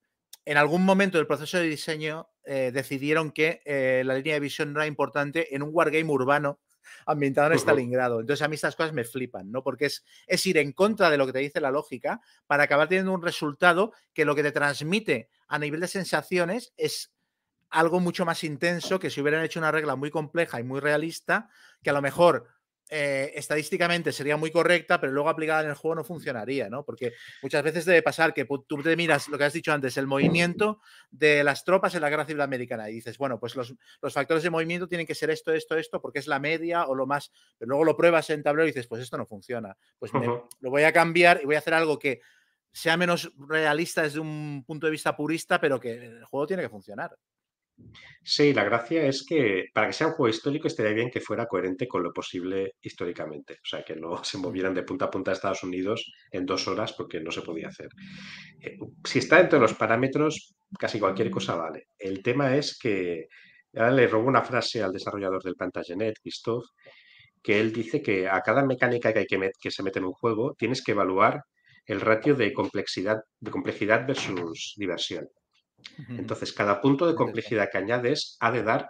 en 0.45 0.57
algún 0.57 0.83
momento 0.85 1.17
del 1.17 1.27
proceso 1.27 1.57
de 1.57 1.65
diseño 1.65 2.29
eh, 2.43 2.71
decidieron 2.73 3.31
que 3.31 3.61
eh, 3.65 4.03
la 4.05 4.15
línea 4.15 4.35
de 4.35 4.39
visión 4.39 4.71
no 4.73 4.79
era 4.79 4.87
importante 4.87 5.53
en 5.55 5.61
un 5.61 5.69
wargame 5.73 6.09
urbano 6.09 6.59
ambientado 7.05 7.51
en. 7.51 7.59
Stalingrado. 7.59 8.19
Entonces 8.19 8.43
a 8.43 8.47
mí 8.47 8.55
estas 8.55 8.75
cosas 8.75 8.93
me 8.93 9.03
flipan, 9.03 9.51
¿no? 9.51 9.63
Porque 9.63 9.85
es, 9.85 10.03
es 10.25 10.45
ir 10.45 10.57
en 10.57 10.71
contra 10.71 11.09
de 11.09 11.17
lo 11.17 11.25
que 11.25 11.33
te 11.33 11.39
dice 11.39 11.61
la 11.61 11.71
lógica 11.71 12.21
para 12.45 12.63
acabar 12.63 12.87
teniendo 12.87 13.13
un 13.13 13.21
resultado 13.21 13.93
que 14.13 14.25
lo 14.25 14.35
que 14.35 14.43
te 14.43 14.51
transmite 14.51 15.29
a 15.47 15.59
nivel 15.59 15.81
de 15.81 15.87
sensaciones 15.87 16.73
es 16.77 17.13
algo 17.69 17.99
mucho 17.99 18.25
más 18.25 18.43
intenso 18.43 18.99
que 18.99 19.09
si 19.09 19.21
hubieran 19.21 19.43
hecho 19.43 19.59
una 19.59 19.71
regla 19.71 19.95
muy 19.95 20.09
compleja 20.09 20.59
y 20.59 20.63
muy 20.63 20.79
realista, 20.79 21.49
que 21.83 21.89
a 21.89 21.93
lo 21.93 22.01
mejor 22.01 22.47
eh, 22.89 23.31
estadísticamente 23.35 24.11
sería 24.11 24.37
muy 24.37 24.51
correcta, 24.51 24.99
pero 25.01 25.11
luego 25.11 25.29
aplicada 25.29 25.63
en 25.63 25.69
el 25.69 25.75
juego 25.75 25.95
no 25.95 26.03
funcionaría, 26.03 26.69
¿no? 26.69 26.85
Porque 26.85 27.13
muchas 27.41 27.63
veces 27.63 27.85
debe 27.85 28.01
pasar 28.01 28.33
que 28.33 28.45
tú 28.45 28.81
te 28.81 28.95
miras 28.95 29.27
lo 29.27 29.37
que 29.37 29.43
has 29.43 29.53
dicho 29.53 29.73
antes, 29.73 29.97
el 29.97 30.07
movimiento 30.07 30.79
de 31.11 31.43
las 31.43 31.63
tropas 31.65 31.95
en 31.95 32.01
la 32.01 32.09
guerra 32.09 32.25
civil 32.25 32.41
americana 32.41 32.89
y 32.89 32.93
dices, 32.93 33.17
bueno, 33.17 33.39
pues 33.39 33.55
los, 33.55 33.73
los 34.01 34.13
factores 34.13 34.43
de 34.43 34.49
movimiento 34.49 34.87
tienen 34.87 35.05
que 35.07 35.15
ser 35.15 35.29
esto, 35.29 35.53
esto, 35.53 35.75
esto, 35.77 36.01
porque 36.01 36.19
es 36.19 36.27
la 36.27 36.39
media 36.39 36.85
o 36.87 36.95
lo 36.95 37.05
más, 37.05 37.31
pero 37.57 37.69
luego 37.69 37.83
lo 37.83 37.97
pruebas 37.97 38.29
en 38.29 38.43
tablero 38.43 38.65
y 38.67 38.71
dices, 38.71 38.87
pues 38.87 39.01
esto 39.01 39.17
no 39.17 39.25
funciona, 39.25 39.75
pues 39.99 40.13
me- 40.13 40.27
lo 40.61 40.69
voy 40.69 40.83
a 40.83 40.93
cambiar 40.93 41.39
y 41.41 41.45
voy 41.45 41.55
a 41.55 41.59
hacer 41.59 41.73
algo 41.73 41.99
que 41.99 42.21
sea 42.71 42.95
menos 42.95 43.31
realista 43.37 44.03
desde 44.03 44.19
un 44.19 44.63
punto 44.65 44.85
de 44.87 44.91
vista 44.91 45.15
purista, 45.15 45.59
pero 45.59 45.79
que 45.79 45.93
el 45.93 46.25
juego 46.25 46.45
tiene 46.47 46.63
que 46.63 46.69
funcionar. 46.69 47.17
Sí, 48.23 48.53
la 48.53 48.63
gracia 48.65 49.05
es 49.05 49.25
que 49.25 49.65
para 49.73 49.87
que 49.87 49.93
sea 49.93 50.07
un 50.07 50.13
juego 50.13 50.29
histórico 50.29 50.67
estaría 50.67 50.91
bien 50.93 51.09
que 51.09 51.21
fuera 51.21 51.45
coherente 51.45 51.87
con 51.87 52.03
lo 52.03 52.11
posible 52.11 52.73
históricamente. 52.81 53.53
O 53.55 53.65
sea, 53.65 53.83
que 53.83 53.95
no 53.95 54.21
se 54.23 54.37
movieran 54.37 54.73
de 54.73 54.83
punta 54.83 55.05
a 55.05 55.09
punta 55.11 55.31
a 55.31 55.33
Estados 55.33 55.63
Unidos 55.63 56.11
en 56.31 56.45
dos 56.45 56.67
horas 56.67 56.93
porque 56.93 57.19
no 57.21 57.31
se 57.31 57.41
podía 57.41 57.69
hacer. 57.69 57.87
Eh, 58.61 58.77
Si 59.05 59.19
está 59.19 59.37
dentro 59.37 59.57
de 59.59 59.63
los 59.63 59.73
parámetros, 59.75 60.55
casi 60.79 60.99
cualquier 60.99 61.29
cosa 61.31 61.55
vale. 61.55 61.87
El 61.97 62.21
tema 62.23 62.55
es 62.57 62.77
que, 62.77 63.27
ahora 63.75 63.91
le 63.91 64.07
robo 64.07 64.27
una 64.27 64.43
frase 64.43 64.83
al 64.83 64.91
desarrollador 64.93 65.41
del 65.43 65.55
Plantagenet, 65.55 66.15
Christophe, 66.21 66.67
que 67.43 67.59
él 67.59 67.73
dice 67.73 68.01
que 68.01 68.27
a 68.29 68.41
cada 68.41 68.65
mecánica 68.65 69.13
que, 69.13 69.19
hay 69.19 69.25
que, 69.27 69.39
met- 69.39 69.57
que 69.61 69.71
se 69.71 69.83
mete 69.83 69.99
en 69.99 70.05
un 70.05 70.13
juego 70.13 70.55
tienes 70.57 70.83
que 70.83 70.93
evaluar 70.93 71.41
el 71.85 72.01
ratio 72.01 72.35
de 72.35 72.53
complejidad, 72.53 73.17
de 73.39 73.51
complejidad 73.51 74.07
versus 74.07 74.73
diversión. 74.77 75.27
Entonces, 76.09 76.53
cada 76.53 76.81
punto 76.81 77.05
de 77.07 77.15
complejidad 77.15 77.69
que 77.71 77.77
añades 77.77 78.37
ha 78.39 78.51
de 78.51 78.63
dar 78.63 78.89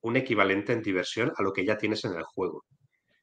un 0.00 0.16
equivalente 0.16 0.72
en 0.72 0.82
diversión 0.82 1.32
a 1.36 1.42
lo 1.42 1.52
que 1.52 1.64
ya 1.64 1.76
tienes 1.76 2.04
en 2.04 2.14
el 2.14 2.22
juego. 2.22 2.64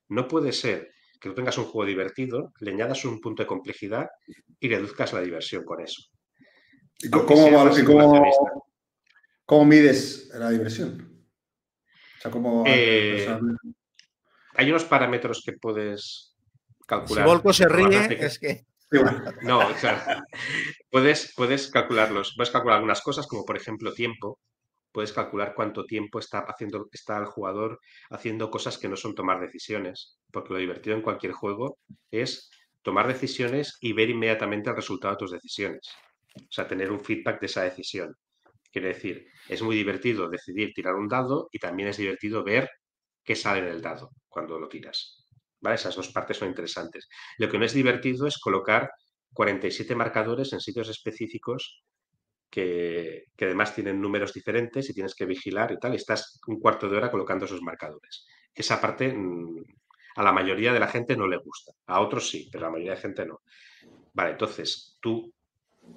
No 0.09 0.27
puede 0.27 0.51
ser 0.51 0.91
que 1.19 1.29
tú 1.29 1.35
tengas 1.35 1.57
un 1.57 1.65
juego 1.65 1.85
divertido, 1.87 2.51
le 2.59 2.71
añadas 2.71 3.05
un 3.05 3.19
punto 3.21 3.43
de 3.43 3.47
complejidad 3.47 4.07
y 4.59 4.69
reduzcas 4.69 5.13
la 5.13 5.21
diversión 5.21 5.63
con 5.63 5.81
eso. 5.81 6.01
¿Y 6.99 7.09
¿Cómo, 7.09 7.25
cómo- 7.85 8.53
cómo 9.45 9.65
mides 9.65 10.29
la 10.33 10.49
diversión? 10.49 11.25
sea, 12.21 12.31
como 12.31 12.63
Eh, 12.67 13.27
Hay 14.55 14.69
unos 14.69 14.85
parámetros 14.85 15.41
que 15.45 15.53
puedes 15.53 16.33
Si 16.79 16.85
calcular. 16.87 17.25
Volko 17.25 17.51
se 17.53 17.67
ríe, 17.67 18.25
es 18.25 18.39
que. 18.39 18.65
No, 19.41 19.59
claro. 19.79 20.21
Puedes, 20.89 21.33
puedes 21.35 21.69
calcularlos. 21.69 22.33
Puedes 22.35 22.51
calcular 22.51 22.77
algunas 22.77 23.01
cosas, 23.01 23.27
como 23.27 23.45
por 23.45 23.57
ejemplo 23.57 23.93
tiempo. 23.93 24.39
Puedes 24.91 25.11
calcular 25.13 25.53
cuánto 25.55 25.85
tiempo 25.85 26.19
está 26.19 26.39
haciendo, 26.47 26.87
está 26.91 27.17
el 27.17 27.25
jugador 27.25 27.79
haciendo 28.09 28.49
cosas 28.49 28.77
que 28.77 28.87
no 28.87 28.95
son 28.95 29.15
tomar 29.15 29.41
decisiones. 29.41 30.17
Porque 30.31 30.53
lo 30.53 30.59
divertido 30.59 30.95
en 30.95 31.01
cualquier 31.01 31.33
juego 31.33 31.77
es 32.11 32.49
tomar 32.81 33.07
decisiones 33.07 33.77
y 33.81 33.93
ver 33.93 34.09
inmediatamente 34.09 34.69
el 34.69 34.75
resultado 34.75 35.15
de 35.15 35.19
tus 35.19 35.31
decisiones. 35.31 35.89
O 36.37 36.51
sea, 36.51 36.67
tener 36.67 36.91
un 36.91 36.99
feedback 36.99 37.39
de 37.41 37.47
esa 37.47 37.63
decisión. 37.63 38.15
Quiere 38.71 38.89
decir, 38.89 39.27
es 39.49 39.61
muy 39.61 39.75
divertido 39.75 40.29
decidir 40.29 40.73
tirar 40.73 40.95
un 40.95 41.07
dado 41.07 41.49
y 41.51 41.59
también 41.59 41.89
es 41.89 41.97
divertido 41.97 42.43
ver 42.43 42.69
qué 43.23 43.35
sale 43.35 43.61
en 43.61 43.67
el 43.67 43.81
dado 43.81 44.11
cuando 44.29 44.59
lo 44.59 44.69
tiras. 44.69 45.24
¿Vale? 45.65 45.75
Esas 45.75 45.95
dos 45.95 46.09
partes 46.09 46.37
son 46.37 46.49
interesantes. 46.49 47.09
Lo 47.39 47.49
que 47.49 47.57
no 47.57 47.65
es 47.65 47.73
divertido 47.73 48.27
es 48.27 48.37
colocar 48.37 48.91
47 49.33 49.95
marcadores 49.95 50.53
en 50.53 50.59
sitios 50.59 50.89
específicos 50.89 51.83
que, 52.51 53.23
que 53.35 53.45
además 53.45 53.73
tienen 53.73 53.99
números 53.99 54.31
diferentes 54.31 54.87
y 54.87 54.93
tienes 54.93 55.15
que 55.15 55.25
vigilar 55.25 55.71
y 55.71 55.79
tal. 55.79 55.93
Y 55.93 55.95
estás 55.95 56.39
un 56.45 56.59
cuarto 56.59 56.87
de 56.87 56.97
hora 56.97 57.09
colocando 57.09 57.45
esos 57.45 57.63
marcadores. 57.63 58.27
Esa 58.53 58.79
parte 58.79 59.11
mm, 59.11 59.63
a 60.17 60.21
la 60.21 60.31
mayoría 60.31 60.71
de 60.71 60.79
la 60.79 60.87
gente 60.87 61.17
no 61.17 61.25
le 61.25 61.37
gusta. 61.37 61.71
A 61.87 61.99
otros 61.99 62.29
sí, 62.29 62.47
pero 62.51 62.65
a 62.65 62.67
la 62.67 62.73
mayoría 62.73 62.93
de 62.93 63.01
gente 63.01 63.25
no. 63.25 63.41
Vale, 64.13 64.31
entonces 64.33 64.99
tú 65.01 65.33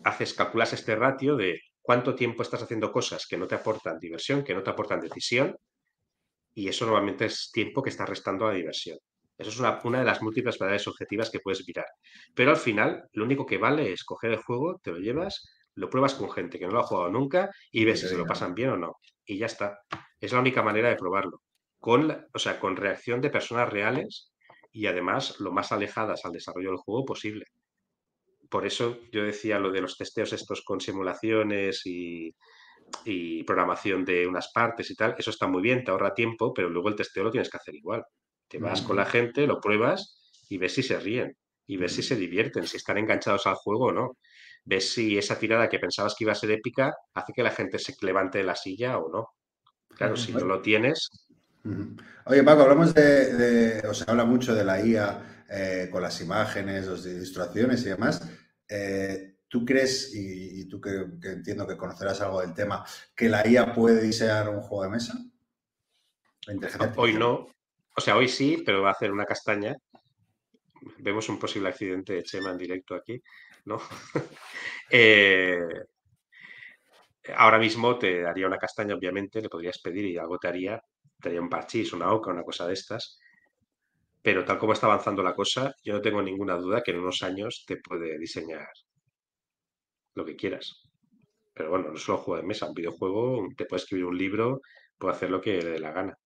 haces, 0.02 0.32
calculas 0.32 0.72
este 0.72 0.96
ratio 0.96 1.36
de 1.36 1.60
cuánto 1.82 2.14
tiempo 2.14 2.42
estás 2.42 2.62
haciendo 2.62 2.90
cosas 2.90 3.26
que 3.26 3.36
no 3.36 3.46
te 3.46 3.56
aportan 3.56 3.98
diversión, 3.98 4.42
que 4.42 4.54
no 4.54 4.62
te 4.62 4.70
aportan 4.70 5.00
decisión, 5.00 5.54
y 6.54 6.68
eso 6.68 6.86
normalmente 6.86 7.26
es 7.26 7.50
tiempo 7.52 7.82
que 7.82 7.90
estás 7.90 8.08
restando 8.08 8.46
a 8.46 8.52
diversión. 8.52 8.98
Eso 9.38 9.50
es 9.50 9.58
una, 9.60 9.78
una 9.84 10.00
de 10.00 10.04
las 10.04 10.20
múltiples 10.22 10.58
variables 10.58 10.88
objetivas 10.88 11.30
que 11.30 11.40
puedes 11.40 11.64
mirar. 11.66 11.86
Pero 12.34 12.50
al 12.50 12.56
final, 12.56 13.04
lo 13.12 13.24
único 13.24 13.46
que 13.46 13.58
vale 13.58 13.92
es 13.92 14.04
coger 14.04 14.32
el 14.32 14.38
juego, 14.38 14.78
te 14.82 14.90
lo 14.92 14.98
llevas, 14.98 15.44
lo 15.74 15.88
pruebas 15.88 16.14
con 16.14 16.30
gente 16.30 16.58
que 16.58 16.66
no 16.66 16.72
lo 16.72 16.80
ha 16.80 16.84
jugado 16.84 17.10
nunca 17.10 17.50
y 17.70 17.84
ves 17.84 18.00
si 18.00 18.08
se 18.08 18.16
lo 18.18 18.26
pasan 18.26 18.54
bien 18.54 18.70
o 18.70 18.76
no. 18.76 18.94
Y 19.24 19.38
ya 19.38 19.46
está. 19.46 19.78
Es 20.20 20.32
la 20.32 20.40
única 20.40 20.62
manera 20.62 20.88
de 20.88 20.96
probarlo. 20.96 21.42
Con, 21.78 22.08
la- 22.08 22.26
o 22.34 22.38
sea, 22.38 22.58
con 22.60 22.76
reacción 22.76 23.20
de 23.20 23.30
personas 23.30 23.70
reales 23.70 24.32
y 24.72 24.86
además 24.86 25.38
lo 25.40 25.52
más 25.52 25.70
alejadas 25.72 26.24
al 26.24 26.32
desarrollo 26.32 26.70
del 26.70 26.78
juego 26.78 27.04
posible. 27.04 27.44
Por 28.50 28.66
eso 28.66 28.98
yo 29.12 29.22
decía 29.24 29.58
lo 29.58 29.70
de 29.70 29.80
los 29.82 29.96
testeos 29.96 30.32
estos 30.32 30.62
con 30.64 30.80
simulaciones 30.80 31.82
y, 31.86 32.34
y 33.04 33.44
programación 33.44 34.04
de 34.04 34.26
unas 34.26 34.50
partes 34.52 34.90
y 34.90 34.96
tal, 34.96 35.14
eso 35.18 35.30
está 35.30 35.46
muy 35.48 35.62
bien, 35.62 35.84
te 35.84 35.90
ahorra 35.92 36.14
tiempo, 36.14 36.52
pero 36.54 36.70
luego 36.70 36.88
el 36.90 36.96
testeo 36.96 37.24
lo 37.24 37.30
tienes 37.32 37.50
que 37.50 37.58
hacer 37.58 37.74
igual. 37.76 38.04
Te 38.48 38.58
vas 38.58 38.82
con 38.82 38.96
la 38.96 39.06
gente, 39.06 39.46
lo 39.46 39.60
pruebas 39.60 40.20
y 40.48 40.58
ves 40.58 40.74
si 40.74 40.82
se 40.82 40.98
ríen 40.98 41.36
y 41.66 41.76
ves 41.76 41.92
si 41.94 42.02
se 42.02 42.16
divierten, 42.16 42.66
si 42.66 42.76
están 42.78 42.98
enganchados 42.98 43.46
al 43.46 43.54
juego 43.56 43.86
o 43.86 43.92
no. 43.92 44.18
Ves 44.64 44.90
si 44.92 45.18
esa 45.18 45.38
tirada 45.38 45.68
que 45.68 45.78
pensabas 45.78 46.14
que 46.16 46.24
iba 46.24 46.32
a 46.32 46.36
ser 46.36 46.50
épica 46.52 46.94
hace 47.14 47.32
que 47.32 47.42
la 47.42 47.50
gente 47.50 47.78
se 47.78 47.94
levante 48.02 48.38
de 48.38 48.44
la 48.44 48.56
silla 48.56 48.98
o 48.98 49.10
no. 49.10 49.28
Claro, 49.96 50.16
si 50.16 50.32
no 50.32 50.44
lo 50.46 50.62
tienes. 50.62 51.08
Oye, 52.26 52.42
Paco, 52.42 52.62
hablamos 52.62 52.94
de, 52.94 53.34
de- 53.34 53.88
o 53.88 53.94
se 53.94 54.04
habla 54.10 54.24
mucho 54.24 54.54
de 54.54 54.64
la 54.64 54.80
IA 54.84 55.44
eh, 55.50 55.88
con 55.90 56.02
las 56.02 56.20
imágenes, 56.20 56.86
las 56.86 57.06
ilustraciones 57.06 57.82
y 57.82 57.88
demás. 57.90 58.22
Eh, 58.68 59.36
¿Tú 59.48 59.64
crees, 59.64 60.14
y, 60.14 60.60
y 60.60 60.68
tú 60.68 60.80
que, 60.80 61.06
que 61.20 61.28
entiendo 61.30 61.66
que 61.66 61.76
conocerás 61.76 62.20
algo 62.20 62.40
del 62.42 62.52
tema, 62.52 62.84
que 63.16 63.28
la 63.30 63.46
IA 63.46 63.72
puede 63.74 64.02
diseñar 64.02 64.48
un 64.50 64.60
juego 64.60 64.84
de 64.84 64.90
mesa? 64.90 65.14
Inteligencia 66.48 66.92
Hoy 66.96 67.12
no. 67.14 67.46
O 67.98 68.00
sea, 68.00 68.16
hoy 68.16 68.28
sí, 68.28 68.62
pero 68.64 68.80
va 68.80 68.90
a 68.90 68.92
hacer 68.92 69.10
una 69.10 69.24
castaña. 69.24 69.74
Vemos 70.98 71.28
un 71.28 71.36
posible 71.36 71.68
accidente 71.68 72.12
de 72.12 72.22
Chema 72.22 72.52
en 72.52 72.56
directo 72.58 72.94
aquí, 72.94 73.20
¿no? 73.64 73.78
Eh, 74.90 75.58
ahora 77.34 77.58
mismo 77.58 77.98
te 77.98 78.24
haría 78.24 78.46
una 78.46 78.56
castaña, 78.56 78.94
obviamente, 78.94 79.42
le 79.42 79.48
podrías 79.48 79.80
pedir 79.80 80.04
y 80.06 80.16
algo 80.16 80.38
te 80.38 80.46
haría, 80.46 80.80
te 81.20 81.28
haría 81.28 81.40
un 81.40 81.48
parchís, 81.48 81.92
una 81.92 82.12
oca, 82.12 82.30
una 82.30 82.44
cosa 82.44 82.68
de 82.68 82.74
estas. 82.74 83.18
Pero 84.22 84.44
tal 84.44 84.58
como 84.58 84.74
está 84.74 84.86
avanzando 84.86 85.20
la 85.22 85.34
cosa, 85.34 85.74
yo 85.82 85.92
no 85.94 86.00
tengo 86.00 86.22
ninguna 86.22 86.54
duda 86.54 86.82
que 86.84 86.92
en 86.92 87.00
unos 87.00 87.22
años 87.24 87.64
te 87.66 87.78
puede 87.78 88.16
diseñar 88.16 88.70
lo 90.14 90.24
que 90.24 90.36
quieras. 90.36 90.88
Pero 91.52 91.70
bueno, 91.70 91.90
no 91.90 91.98
solo 91.98 92.18
juego 92.18 92.40
de 92.40 92.46
mesa, 92.46 92.68
un 92.68 92.74
videojuego, 92.74 93.48
te 93.56 93.64
puede 93.64 93.82
escribir 93.82 94.06
un 94.06 94.16
libro, 94.16 94.60
puede 94.96 95.14
hacer 95.14 95.30
lo 95.30 95.40
que 95.40 95.60
le 95.60 95.70
dé 95.70 95.78
la 95.80 95.90
gana. 95.90 96.16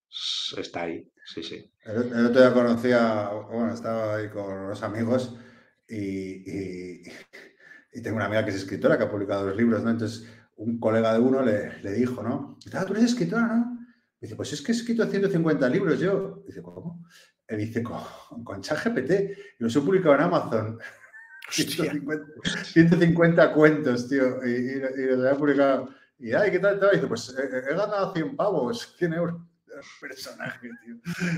Está 0.57 0.83
ahí, 0.83 1.11
sí, 1.25 1.41
sí. 1.43 1.71
El, 1.85 2.03
el 2.13 2.25
otro 2.27 2.41
día 2.41 2.53
conocía, 2.53 3.29
bueno, 3.51 3.73
estaba 3.73 4.15
ahí 4.17 4.29
con 4.29 4.45
unos 4.53 4.83
amigos 4.83 5.35
y, 5.87 6.49
y- 6.51 7.03
y 7.95 8.01
tengo 8.01 8.15
una 8.17 8.25
amiga 8.25 8.43
que 8.43 8.51
es 8.51 8.57
escritora 8.57 8.97
que 8.97 9.03
ha 9.03 9.09
publicado 9.11 9.45
dos 9.47 9.55
libros, 9.55 9.83
¿no? 9.83 9.89
Entonces, 9.91 10.27
un 10.57 10.79
colega 10.79 11.13
de 11.13 11.19
uno 11.19 11.41
le, 11.43 11.81
le 11.81 11.91
dijo, 11.93 12.21
¿no? 12.23 12.57
Ah, 12.73 12.85
tú 12.85 12.93
eres 12.93 13.05
escritora, 13.05 13.47
¿no? 13.47 13.79
Dice, 14.19 14.35
pues 14.35 14.53
es 14.53 14.61
que 14.61 14.71
he 14.71 14.75
escrito 14.75 15.05
150 15.05 15.67
libros 15.69 15.99
yo. 15.99 16.43
Dice, 16.47 16.61
¿cómo? 16.61 17.05
Y 17.49 17.55
dice, 17.55 17.83
con, 17.83 18.01
con 18.43 18.61
ChatGPT, 18.61 19.11
y 19.59 19.63
los 19.63 19.75
he 19.75 19.81
publicado 19.81 20.15
en 20.15 20.21
Amazon. 20.21 20.79
150, 21.49 22.25
150 22.63 23.53
cuentos, 23.53 24.07
tío, 24.07 24.43
y, 24.45 24.51
y, 24.51 25.01
y 25.01 25.05
los 25.07 25.19
había 25.19 25.35
publicado. 25.37 25.89
Y, 26.17 26.31
ay, 26.33 26.51
¿qué 26.51 26.59
tal? 26.59 26.79
tal? 26.79 26.89
Y 26.93 26.95
dice, 26.95 27.07
pues 27.07 27.35
he, 27.37 27.43
he 27.43 27.75
ganado 27.75 28.13
100 28.13 28.35
pavos, 28.35 28.95
100 28.97 29.13
euros 29.13 29.41
personaje, 30.01 30.69
tío. 30.85 30.95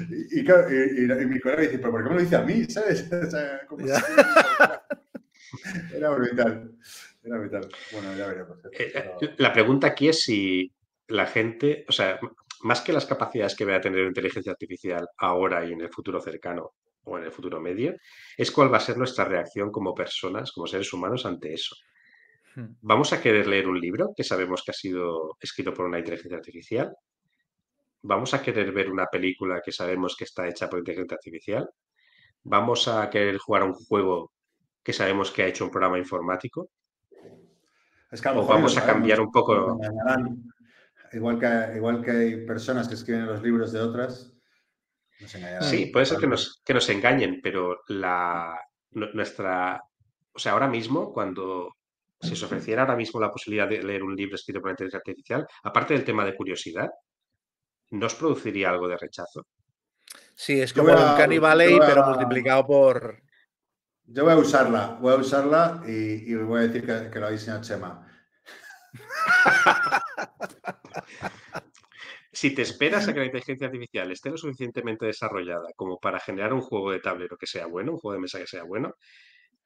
Y, 0.09 0.39
y, 0.39 0.45
claro, 0.45 0.67
y- 0.71 1.01
y- 1.01 1.23
y 1.23 1.25
mi 1.27 1.39
colega 1.39 1.61
dice, 1.63 1.79
pero 1.79 1.91
¿por 1.91 2.03
qué 2.03 2.09
me 2.09 2.15
lo 2.15 2.21
dice 2.21 2.35
a 2.35 2.41
mí? 2.41 2.63
¿Sabes? 2.65 3.09
O 3.27 3.29
sea, 3.29 3.65
como 3.67 3.85
Ya. 3.85 3.99
si- 3.99 5.95
Era 5.95 6.09
brutal. 6.09 6.71
Era 7.23 7.37
brutal. 7.37 7.69
Bueno, 7.91 8.15
ya 8.15 8.27
veremos. 8.27 8.57
Eh, 8.71 8.91
Pero- 8.93 9.17
eh, 9.21 9.35
La 9.37 9.53
pregunta 9.53 9.87
aquí 9.87 10.09
es 10.09 10.21
si 10.21 10.71
la 11.07 11.25
gente, 11.27 11.85
o 11.87 11.91
sea, 11.91 12.19
más 12.61 12.81
que 12.81 12.93
las 12.93 13.05
capacidades 13.05 13.55
que 13.55 13.65
vaya 13.65 13.77
a 13.77 13.81
tener 13.81 14.01
la 14.01 14.07
inteligencia 14.07 14.51
artificial 14.51 15.07
ahora 15.17 15.65
y 15.65 15.73
en 15.73 15.81
el 15.81 15.89
futuro 15.89 16.19
cercano 16.21 16.73
o 17.03 17.17
en 17.19 17.25
el 17.25 17.31
futuro 17.31 17.59
medio, 17.61 17.95
es 18.37 18.49
cuál 18.51 18.73
va 18.73 18.77
a 18.77 18.81
ser 18.81 18.97
nuestra 18.97 19.25
reacción 19.25 19.71
como 19.71 19.93
personas, 19.93 20.51
como 20.51 20.65
seres 20.65 20.91
humanos 20.91 21.25
ante 21.25 21.53
eso. 21.53 21.75
Hmm. 22.55 22.75
¿Vamos 22.81 23.13
a 23.13 23.21
querer 23.21 23.45
leer 23.47 23.67
un 23.67 23.79
libro 23.79 24.13
que 24.15 24.23
sabemos 24.23 24.63
que 24.63 24.71
ha 24.71 24.73
sido 24.73 25.37
escrito 25.39 25.73
por 25.73 25.85
una 25.85 25.99
inteligencia 25.99 26.37
artificial? 26.37 26.95
¿Vamos 28.07 28.35
a 28.35 28.41
querer 28.41 28.71
ver 28.71 28.91
una 28.91 29.07
película 29.07 29.61
que 29.65 29.71
sabemos 29.71 30.15
que 30.15 30.25
está 30.25 30.47
hecha 30.47 30.69
por 30.69 30.77
inteligencia 30.79 31.15
artificial? 31.15 31.69
¿Vamos 32.43 32.87
a 32.87 33.09
querer 33.09 33.37
jugar 33.39 33.63
a 33.63 33.65
un 33.65 33.73
juego 33.73 34.31
que 34.83 34.93
sabemos 34.93 35.31
que 35.31 35.41
ha 35.41 35.47
hecho 35.47 35.65
un 35.65 35.71
programa 35.71 35.97
informático? 35.97 36.69
Es 38.11 38.21
que 38.21 38.29
a 38.29 38.33
lo 38.33 38.39
o 38.39 38.41
mejor 38.43 38.55
vamos 38.57 38.77
a 38.77 38.85
cambiar 38.85 39.19
un 39.19 39.31
poco-. 39.31 39.79
Igual 41.13 41.39
que, 41.39 41.77
igual 41.77 42.03
que 42.03 42.11
hay 42.11 42.45
personas 42.45 42.87
que 42.87 42.93
escriben 42.93 43.25
los 43.25 43.41
libros 43.41 43.71
de 43.71 43.79
otras, 43.79 44.37
nos 45.19 45.33
engañarán. 45.33 45.63
Sí, 45.63 45.87
puede 45.87 46.05
ser 46.05 46.19
que 46.19 46.27
nos, 46.27 46.61
que 46.63 46.73
nos 46.75 46.87
engañen, 46.89 47.39
pero 47.41 47.81
la, 47.87 48.59
nu- 48.91 49.13
nuestra, 49.13 49.81
o 50.31 50.37
sea, 50.37 50.51
ahora 50.51 50.67
mismo, 50.67 51.11
cuando 51.11 51.75
si 52.21 52.33
os 52.33 52.43
ofreciera 52.43 52.83
ahora 52.83 52.95
mismo 52.95 53.19
la 53.19 53.31
posibilidad 53.31 53.67
de 53.67 53.81
leer 53.81 54.03
un 54.03 54.15
libro 54.15 54.35
escrito 54.35 54.61
por 54.61 54.69
inteligencia 54.69 54.99
artificial, 54.99 55.47
aparte 55.63 55.95
del 55.95 56.03
tema 56.03 56.23
de 56.23 56.35
curiosidad, 56.35 56.89
¿no 57.91 58.05
os 58.05 58.15
produciría 58.15 58.69
algo 58.69 58.87
de 58.87 58.97
rechazo? 58.97 59.45
Sí, 60.35 60.59
es 60.61 60.73
como 60.73 60.89
a- 60.91 61.11
un 61.11 61.17
voy 61.79 61.87
pero 61.87 62.05
multiplicado 62.05 62.65
por. 62.67 63.21
Yo 64.07 64.23
voy 64.23 64.33
a 64.33 64.37
usarla, 64.37 64.97
voy 65.01 65.13
a 65.13 65.17
usarla 65.17 65.81
y, 65.87 66.31
y 66.31 66.35
voy 66.35 66.59
a 66.59 66.67
decir 66.67 66.85
que, 66.85 67.09
que 67.09 67.19
lo 67.19 67.27
ha 67.27 67.31
diseñado 67.31 67.61
Chema. 67.63 68.07
Si 72.31 72.53
te 72.53 72.63
esperas 72.63 73.07
a 73.07 73.13
que 73.13 73.19
la 73.19 73.25
inteligencia 73.27 73.67
artificial 73.67 74.11
esté 74.11 74.29
lo 74.29 74.35
suficientemente 74.37 75.05
desarrollada 75.05 75.69
como 75.75 75.97
para 75.99 76.19
generar 76.19 76.51
un 76.51 76.59
juego 76.59 76.91
de 76.91 76.99
tablero 76.99 77.37
que 77.37 77.47
sea 77.47 77.65
bueno, 77.65 77.93
un 77.93 77.97
juego 77.97 78.15
de 78.15 78.19
mesa 78.19 78.39
que 78.39 78.47
sea 78.47 78.63
bueno, 78.63 78.95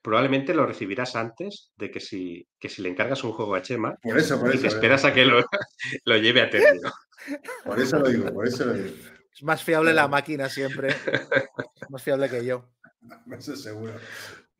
probablemente 0.01 0.53
lo 0.53 0.65
recibirás 0.65 1.15
antes 1.15 1.71
de 1.77 1.91
que 1.91 1.99
si, 1.99 2.47
que 2.59 2.69
si 2.69 2.81
le 2.81 2.89
encargas 2.89 3.23
un 3.23 3.33
juego 3.33 3.55
a 3.55 3.61
Chema 3.61 3.95
Por 4.01 4.17
eso, 4.17 4.39
por 4.39 4.49
y 4.49 4.53
eso. 4.53 4.61
te 4.61 4.67
esperas 4.67 5.03
a 5.05 5.13
que 5.13 5.25
lo, 5.25 5.41
lo 6.05 6.17
lleve 6.17 6.41
a 6.41 6.49
término. 6.49 6.91
Por 7.65 7.79
eso 7.79 7.99
lo 7.99 8.07
digo, 8.07 8.33
por 8.33 8.47
eso 8.47 8.65
lo 8.65 8.73
digo. 8.73 8.95
Es 9.35 9.43
más 9.43 9.61
fiable 9.61 9.93
la 9.93 10.07
máquina 10.07 10.47
siempre. 10.49 10.87
Es 10.89 11.89
más 11.89 12.01
fiable 12.01 12.29
que 12.29 12.45
yo. 12.45 12.69
Eso 13.37 13.55
seguro. 13.57 13.93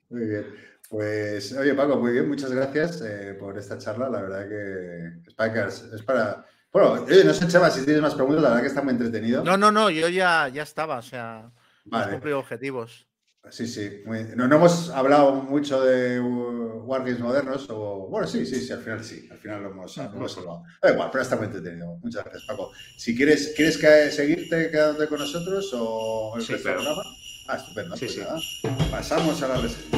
Muy 0.10 0.26
bien. 0.28 0.46
Pues, 0.90 1.54
oye, 1.54 1.74
Paco, 1.74 1.98
muy 1.98 2.12
bien, 2.12 2.28
muchas 2.28 2.52
gracias 2.52 3.02
eh, 3.02 3.36
por 3.40 3.58
esta 3.58 3.78
charla. 3.78 4.10
La 4.10 4.22
verdad 4.22 4.48
que 4.50 5.30
es 5.30 5.34
para, 5.36 5.68
es 5.68 6.04
para- 6.06 6.46
Bueno, 6.72 7.04
oye, 7.06 7.24
no 7.24 7.34
sé, 7.34 7.48
Chema, 7.48 7.70
si 7.70 7.86
tienes 7.86 8.02
más 8.02 8.14
preguntas, 8.16 8.42
la 8.44 8.50
verdad 8.50 8.62
que 8.64 8.68
está 8.68 8.82
muy 8.82 8.92
entretenido. 8.92 9.44
No, 9.44 9.56
no, 9.58 9.72
no, 9.72 9.90
yo 9.90 10.10
ya, 10.10 10.50
ya 10.50 10.64
estaba, 10.64 10.98
o 10.98 11.02
sea, 11.02 11.50
Vale. 11.86 12.12
cumplido 12.12 12.40
objetivos. 12.40 13.08
Sí, 13.52 13.68
sí. 13.68 14.02
muy- 14.06 14.26
No, 14.36 14.48
no 14.48 14.58
hemos 14.58 14.90
hablado 14.90 15.34
mucho 15.34 15.82
de 15.82 16.20
uh, 16.20 16.84
Wargames 16.86 17.20
modernos, 17.20 17.68
o 17.70 18.08
bueno, 18.10 18.28
sí, 18.28 18.46
sí, 18.46 18.60
sí, 18.62 18.72
al 18.74 18.82
final 18.82 19.04
sí, 19.04 19.28
al 19.32 19.38
final 19.40 19.64
lo 19.64 19.70
hemos, 19.72 19.98
lo 19.98 20.04
hemos 20.04 20.32
salvado. 20.34 20.64
Da 20.82 20.92
igual, 20.92 21.10
pero 21.12 21.22
está 21.24 21.36
muy 21.36 21.46
entretenido. 21.46 21.96
Muchas 22.02 22.24
gracias, 22.26 22.44
Paco. 22.46 22.72
Si 22.98 23.16
quieres, 23.16 23.54
¿quieres 23.56 23.78
que, 23.78 24.12
seguirte 24.12 24.70
quedándote 24.70 25.08
con 25.08 25.20
nosotros 25.20 25.70
o 25.74 26.34
el 26.36 26.44
Sí, 26.44 26.54
programa? 26.62 27.02
Ah, 27.48 27.56
estupendo. 27.56 27.96
Sí, 27.96 28.06
pues 28.06 28.14
sí. 28.62 28.68
nada, 28.68 28.92
pasamos 28.92 29.42
a 29.42 29.48
la 29.48 29.58
reseña. 29.58 29.98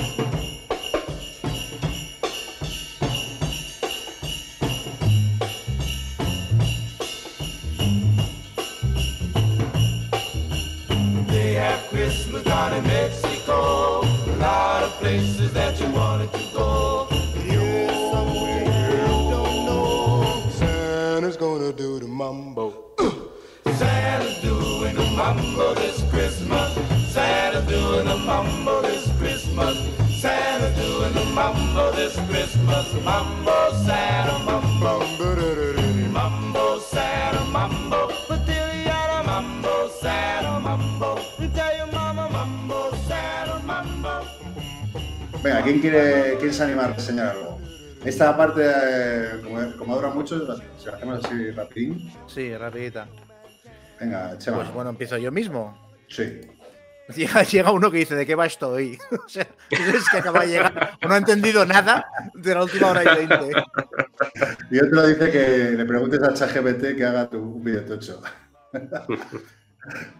Mambo 31.73 31.91
this 31.95 32.15
Christmas. 32.29 32.87
Mambo, 33.03 33.51
Santa, 33.85 34.37
mambo. 34.45 34.99
Mambo, 36.11 36.79
Santa, 36.79 37.43
mambo. 37.51 38.07
Patiliana, 38.27 39.23
mambo, 39.23 39.89
Santa, 40.01 40.59
mambo. 40.59 41.15
Tell 41.53 41.77
your 41.77 41.91
mama, 41.91 42.27
mambo, 42.29 42.91
Santa, 43.07 43.59
mambo. 43.65 44.09
Venga, 45.43 45.61
¿quién 45.63 45.79
quiere, 45.79 46.37
quiere 46.37 46.53
se 46.53 46.63
animar 46.63 46.91
a 46.91 46.93
reseñar 46.93 47.27
algo? 47.27 47.59
Esta 48.03 48.35
parte, 48.35 48.61
eh, 48.65 49.41
como, 49.43 49.77
como 49.77 49.95
dura 49.95 50.09
mucho, 50.09 50.39
si 50.77 50.85
la 50.87 50.95
hacemos 50.95 51.23
así 51.23 51.51
rapidín. 51.51 52.11
Sí, 52.27 52.55
rapidita. 52.57 53.07
Venga, 53.99 54.37
Chema. 54.37 54.57
Pues 54.57 54.73
bueno, 54.73 54.89
empiezo 54.89 55.17
yo 55.17 55.31
mismo. 55.31 55.77
Sí. 56.07 56.41
Llega, 57.15 57.43
llega 57.43 57.71
uno 57.71 57.91
que 57.91 57.97
dice, 57.97 58.15
¿de 58.15 58.25
qué 58.25 58.35
va 58.35 58.45
esto 58.45 58.69
hoy? 58.69 58.97
o 59.25 59.29
sea, 59.29 59.47
es 59.69 60.09
que 60.09 60.17
acaba 60.17 60.41
de 60.41 60.47
llegar, 60.47 60.97
no 61.01 61.13
ha 61.13 61.17
entendido 61.17 61.65
nada 61.65 62.05
de 62.33 62.53
la 62.53 62.63
última 62.63 62.91
hora 62.91 63.03
y 63.03 63.17
veinte. 63.17 63.51
Y 64.69 64.79
otro 64.79 65.07
dice 65.07 65.31
que 65.31 65.71
le 65.71 65.85
preguntes 65.85 66.21
a 66.23 66.33
ChatGPT 66.33 66.95
que 66.95 67.05
haga 67.05 67.29
tu, 67.29 67.39
un 67.39 67.63
video 67.63 67.85
tocho. 67.85 68.21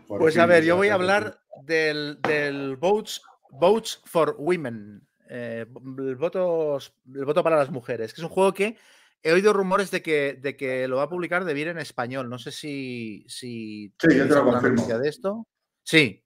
Pues 0.08 0.40
a 0.40 0.48
ver, 0.48 0.64
yo 0.64 0.76
voy 0.76 0.90
a 0.90 0.96
hablar 0.96 1.40
del, 1.66 2.20
del 2.24 2.78
Votes, 2.78 3.22
Votes 3.52 4.02
for 4.06 4.36
Women, 4.40 5.08
eh, 5.30 5.68
el, 6.00 6.16
votos, 6.16 6.96
el 7.14 7.26
voto 7.26 7.44
para 7.44 7.58
las 7.58 7.70
mujeres, 7.70 8.12
que 8.12 8.22
es 8.22 8.26
un 8.26 8.32
juego 8.32 8.54
que 8.54 8.76
he 9.24 9.32
oído 9.32 9.54
rumores 9.54 9.92
de 9.92 10.02
que, 10.02 10.38
de 10.42 10.58
que 10.58 10.88
lo 10.88 10.98
va 10.98 11.04
a 11.04 11.10
publicar 11.10 11.46
de 11.46 11.62
en 11.62 11.78
español. 11.78 12.28
No 12.28 12.40
sé 12.40 12.52
si... 12.52 13.24
si 13.28 13.94
Sí, 14.00 14.18
yo 14.18 14.28
te 14.28 14.34
lo 14.34 14.46
confirmo. 14.46 14.86
de 14.86 15.08
esto. 15.08 15.48
Sí, 15.84 16.24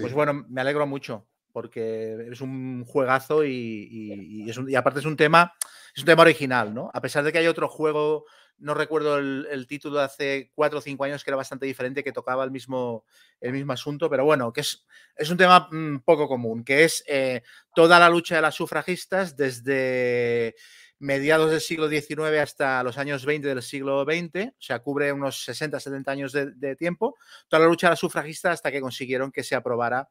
Pues 0.00 0.12
bueno, 0.12 0.44
me 0.48 0.60
alegro 0.60 0.86
mucho 0.86 1.26
porque 1.54 2.30
es 2.32 2.40
un 2.40 2.84
juegazo 2.84 3.44
y, 3.44 4.44
aparte 4.76 4.98
es 4.98 5.06
un 5.06 5.16
tema, 5.16 5.54
es 5.94 6.02
un 6.02 6.06
tema 6.06 6.22
original, 6.22 6.74
¿no? 6.74 6.90
A 6.92 7.00
pesar 7.00 7.22
de 7.22 7.30
que 7.30 7.38
hay 7.38 7.46
otro 7.46 7.68
juego, 7.68 8.24
no 8.58 8.74
recuerdo 8.74 9.18
el, 9.18 9.46
el 9.48 9.68
título 9.68 9.98
de 9.98 10.04
hace 10.04 10.50
cuatro 10.52 10.80
o 10.80 10.82
cinco 10.82 11.04
años 11.04 11.22
que 11.22 11.30
era 11.30 11.36
bastante 11.36 11.64
diferente, 11.64 12.02
que 12.02 12.10
tocaba 12.10 12.42
el 12.42 12.50
mismo, 12.50 13.04
el 13.40 13.52
mismo 13.52 13.72
asunto, 13.72 14.10
pero 14.10 14.24
bueno, 14.24 14.52
que 14.52 14.62
es, 14.62 14.84
es 15.14 15.30
un 15.30 15.36
tema 15.36 15.68
mm, 15.70 16.00
poco 16.00 16.26
común, 16.26 16.64
que 16.64 16.82
es 16.82 17.04
eh, 17.06 17.42
toda 17.72 18.00
la 18.00 18.08
lucha 18.08 18.34
de 18.34 18.42
las 18.42 18.56
sufragistas 18.56 19.36
desde 19.36 20.56
mediados 21.04 21.50
del 21.50 21.60
siglo 21.60 21.86
XIX 21.90 22.40
hasta 22.40 22.82
los 22.82 22.96
años 22.96 23.26
20 23.26 23.46
del 23.46 23.62
siglo 23.62 24.04
XX, 24.04 24.48
o 24.48 24.62
sea, 24.62 24.78
cubre 24.78 25.12
unos 25.12 25.44
60, 25.44 25.78
70 25.78 26.10
años 26.10 26.32
de, 26.32 26.76
tiempo, 26.76 27.16
toda 27.46 27.62
la 27.62 27.68
lucha 27.68 27.88
de 27.88 27.92
las 27.92 27.98
sufragistas 27.98 28.54
hasta 28.54 28.72
que 28.72 28.80
consiguieron 28.80 29.30
que 29.30 29.42
se 29.42 29.54
aprobara 29.54 30.08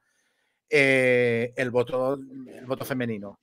eh, 0.69 1.51
el, 1.55 1.71
voto, 1.71 2.13
el 2.13 2.65
voto 2.67 2.85
femenino. 2.85 3.39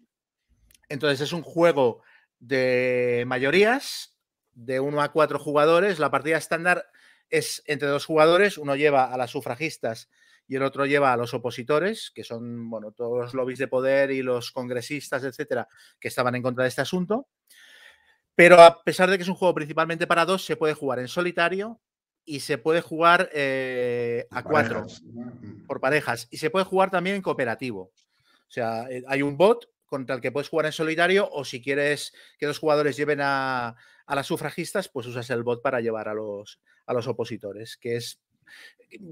Entonces 0.88 1.20
es 1.22 1.32
un 1.32 1.42
juego 1.42 2.02
de 2.38 3.24
mayorías, 3.26 4.16
de 4.52 4.78
1 4.78 5.02
a 5.02 5.10
4 5.10 5.40
jugadores. 5.40 5.98
La 5.98 6.10
partida 6.12 6.38
estándar 6.38 6.86
es 7.30 7.64
entre 7.66 7.88
dos 7.88 8.06
jugadores, 8.06 8.58
uno 8.58 8.76
lleva 8.76 9.12
a 9.12 9.16
las 9.16 9.32
sufragistas 9.32 10.08
y 10.50 10.56
el 10.56 10.64
otro 10.64 10.84
lleva 10.84 11.12
a 11.12 11.16
los 11.16 11.32
opositores, 11.32 12.10
que 12.12 12.24
son 12.24 12.68
bueno, 12.68 12.90
todos 12.90 13.16
los 13.16 13.34
lobbies 13.34 13.60
de 13.60 13.68
poder 13.68 14.10
y 14.10 14.20
los 14.20 14.50
congresistas, 14.50 15.22
etcétera, 15.22 15.68
que 16.00 16.08
estaban 16.08 16.34
en 16.34 16.42
contra 16.42 16.64
de 16.64 16.68
este 16.70 16.80
asunto. 16.80 17.28
Pero 18.34 18.60
a 18.60 18.82
pesar 18.82 19.08
de 19.08 19.16
que 19.16 19.22
es 19.22 19.28
un 19.28 19.36
juego 19.36 19.54
principalmente 19.54 20.08
para 20.08 20.24
dos, 20.24 20.44
se 20.44 20.56
puede 20.56 20.74
jugar 20.74 20.98
en 20.98 21.06
solitario 21.06 21.80
y 22.24 22.40
se 22.40 22.58
puede 22.58 22.80
jugar 22.80 23.30
eh, 23.32 24.26
a 24.32 24.42
cuatro 24.42 24.88
por 25.68 25.80
parejas 25.80 26.26
y 26.32 26.38
se 26.38 26.50
puede 26.50 26.64
jugar 26.64 26.90
también 26.90 27.14
en 27.14 27.22
cooperativo. 27.22 27.82
O 27.82 28.50
sea, 28.50 28.90
eh, 28.90 29.04
hay 29.06 29.22
un 29.22 29.36
bot 29.36 29.70
contra 29.86 30.16
el 30.16 30.20
que 30.20 30.32
puedes 30.32 30.48
jugar 30.48 30.66
en 30.66 30.72
solitario 30.72 31.30
o 31.30 31.44
si 31.44 31.62
quieres 31.62 32.12
que 32.40 32.46
dos 32.46 32.58
jugadores 32.58 32.96
lleven 32.96 33.20
a, 33.22 33.76
a 34.04 34.14
las 34.16 34.26
sufragistas, 34.26 34.88
pues 34.88 35.06
usas 35.06 35.30
el 35.30 35.44
bot 35.44 35.62
para 35.62 35.80
llevar 35.80 36.08
a 36.08 36.14
los, 36.14 36.60
a 36.86 36.92
los 36.92 37.06
opositores, 37.06 37.76
que 37.76 37.94
es 37.94 38.20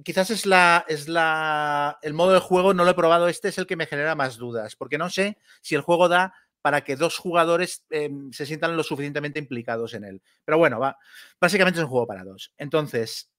quizás 0.04 0.30
es 0.30 0.46
la 0.46 0.84
es 0.88 1.08
la 1.08 1.98
el 2.02 2.14
modo 2.14 2.32
de 2.32 2.40
juego 2.40 2.74
no 2.74 2.84
lo 2.84 2.90
he 2.90 2.94
probado, 2.94 3.28
este 3.28 3.48
es 3.48 3.58
el 3.58 3.66
que 3.66 3.76
me 3.76 3.86
genera 3.86 4.14
más 4.14 4.36
dudas, 4.36 4.76
porque 4.76 4.98
no 4.98 5.10
sé 5.10 5.38
si 5.60 5.74
el 5.74 5.82
juego 5.82 6.08
da 6.08 6.34
para 6.60 6.82
que 6.82 6.96
dos 6.96 7.16
jugadores 7.16 7.84
eh, 7.90 8.10
se 8.32 8.44
sientan 8.44 8.76
lo 8.76 8.82
suficientemente 8.82 9.38
implicados 9.38 9.94
en 9.94 10.04
él. 10.04 10.22
Pero 10.44 10.58
bueno, 10.58 10.80
va, 10.80 10.98
básicamente 11.40 11.78
es 11.78 11.84
un 11.84 11.90
juego 11.90 12.06
para 12.06 12.24
dos. 12.24 12.52
Entonces, 12.58 13.30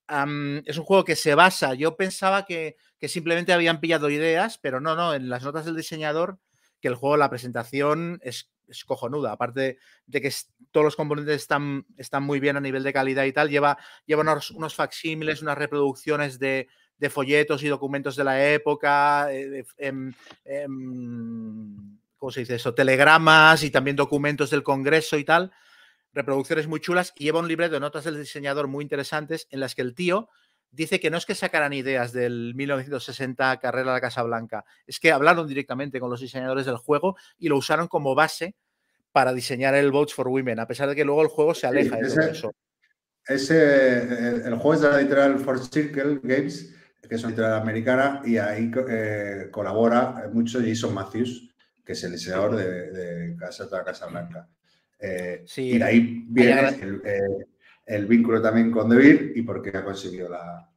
es 0.65 0.77
un 0.77 0.83
juego 0.83 1.03
que 1.03 1.15
se 1.15 1.35
basa, 1.35 1.75
yo 1.75 1.95
pensaba 1.95 2.45
que, 2.45 2.77
que 2.97 3.07
simplemente 3.07 3.53
habían 3.53 3.79
pillado 3.79 4.09
ideas, 4.09 4.57
pero 4.57 4.79
no, 4.79 4.95
no, 4.95 5.13
en 5.13 5.29
las 5.29 5.43
notas 5.43 5.65
del 5.65 5.75
diseñador, 5.75 6.39
que 6.81 6.87
el 6.87 6.95
juego, 6.95 7.17
la 7.17 7.29
presentación 7.29 8.19
es, 8.23 8.49
es 8.69 8.85
cojonuda, 8.85 9.31
aparte 9.31 9.77
de 10.05 10.21
que 10.21 10.33
todos 10.71 10.83
los 10.83 10.95
componentes 10.95 11.35
están, 11.35 11.85
están 11.97 12.23
muy 12.23 12.39
bien 12.39 12.57
a 12.57 12.61
nivel 12.61 12.83
de 12.83 12.93
calidad 12.93 13.23
y 13.25 13.33
tal, 13.33 13.49
lleva, 13.49 13.77
lleva 14.05 14.21
unos, 14.21 14.51
unos 14.51 14.75
facsímiles, 14.75 15.41
unas 15.41 15.57
reproducciones 15.57 16.39
de, 16.39 16.67
de 16.97 17.09
folletos 17.09 17.63
y 17.63 17.67
documentos 17.67 18.15
de 18.15 18.23
la 18.23 18.51
época, 18.51 19.33
eh, 19.33 19.65
em, 19.77 20.13
em, 20.45 21.97
¿cómo 22.17 22.31
se 22.31 22.41
dice 22.41 22.55
eso? 22.55 22.73
Telegramas 22.73 23.63
y 23.63 23.71
también 23.71 23.95
documentos 23.95 24.49
del 24.49 24.63
Congreso 24.63 25.17
y 25.17 25.23
tal, 25.23 25.51
reproducciones 26.13 26.67
muy 26.67 26.79
chulas 26.79 27.13
y 27.15 27.25
lleva 27.25 27.39
un 27.39 27.47
libreto 27.47 27.75
de 27.75 27.79
notas 27.79 28.03
del 28.03 28.19
diseñador 28.19 28.67
muy 28.67 28.83
interesantes 28.83 29.47
en 29.51 29.59
las 29.61 29.75
que 29.75 29.81
el 29.81 29.95
tío 29.95 30.29
dice 30.71 30.99
que 30.99 31.09
no 31.09 31.17
es 31.17 31.25
que 31.25 31.35
sacaran 31.35 31.73
ideas 31.73 32.11
del 32.11 32.53
1960 32.55 33.59
Carrera 33.59 33.91
a 33.91 33.93
la 33.95 34.01
Casa 34.01 34.23
Blanca, 34.23 34.65
es 34.85 34.99
que 34.99 35.11
hablaron 35.11 35.47
directamente 35.47 35.99
con 35.99 36.09
los 36.09 36.21
diseñadores 36.21 36.65
del 36.65 36.77
juego 36.77 37.15
y 37.37 37.49
lo 37.49 37.57
usaron 37.57 37.87
como 37.87 38.15
base 38.15 38.55
para 39.11 39.33
diseñar 39.33 39.75
el 39.75 39.91
Votes 39.91 40.13
for 40.13 40.27
Women, 40.27 40.59
a 40.59 40.67
pesar 40.67 40.89
de 40.89 40.95
que 40.95 41.05
luego 41.05 41.21
el 41.21 41.27
juego 41.29 41.53
se 41.53 41.67
aleja 41.67 41.97
de 41.97 42.31
eso. 42.31 42.53
Ese, 43.27 43.97
el, 43.97 44.41
el 44.41 44.55
juego 44.55 44.73
es 44.73 44.81
de 44.81 44.89
la 44.89 44.99
editorial 44.99 45.39
Four 45.39 45.59
Circle 45.59 46.19
Games, 46.23 46.73
que 47.07 47.15
es 47.15 47.23
una 47.23 47.29
editorial 47.29 47.61
americana, 47.61 48.21
y 48.23 48.37
ahí 48.37 48.71
eh, 48.89 49.47
colabora 49.51 50.29
mucho 50.31 50.59
Jason 50.59 50.93
Matthews, 50.93 51.53
que 51.83 51.93
es 51.93 52.03
el 52.03 52.11
diseñador 52.11 52.55
de, 52.55 52.91
de 52.91 53.35
Casa 53.35 53.65
de 53.65 53.71
la 53.71 53.83
Casa 53.83 54.05
Blanca. 54.07 54.47
Eh, 54.99 55.43
Sí, 55.45 55.71
y 55.71 55.77
de 55.77 55.83
ahí 55.83 56.25
viene 56.27 56.69
el, 56.81 57.01
eh, 57.03 57.45
el 57.89 58.05
vínculo 58.05 58.41
también 58.41 58.69
con 58.71 58.87
DeVir 58.89 59.33
y 59.35 59.41
por 59.41 59.61
qué 59.61 59.75
ha 59.75 59.83
conseguido 59.83 60.29
la, 60.29 60.69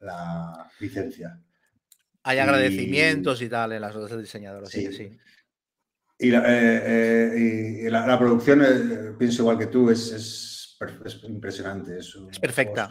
la 0.00 0.70
licencia. 0.80 1.38
Hay 2.22 2.38
agradecimientos 2.38 3.42
y 3.42 3.48
tal 3.48 3.72
en 3.72 3.80
las 3.80 3.94
notas 3.94 4.10
del 4.12 4.20
diseñador, 4.22 4.62
así 4.64 4.84
que 4.86 4.92
Sí. 4.92 5.08
sí. 5.10 5.18
Y 6.18 6.30
la, 6.30 6.38
eh, 6.46 6.82
eh, 7.34 7.82
y 7.86 7.90
la- 7.90 8.06
la 8.06 8.16
producción, 8.16 8.62
eh, 8.62 9.12
pienso 9.18 9.42
igual 9.42 9.58
que 9.58 9.66
tú, 9.66 9.90
es, 9.90 10.12
es, 10.12 10.78
impresionante. 11.24 11.98
Es, 11.98 12.14
un 12.14 12.30
Es 12.30 12.38
perfecta. 12.38 12.88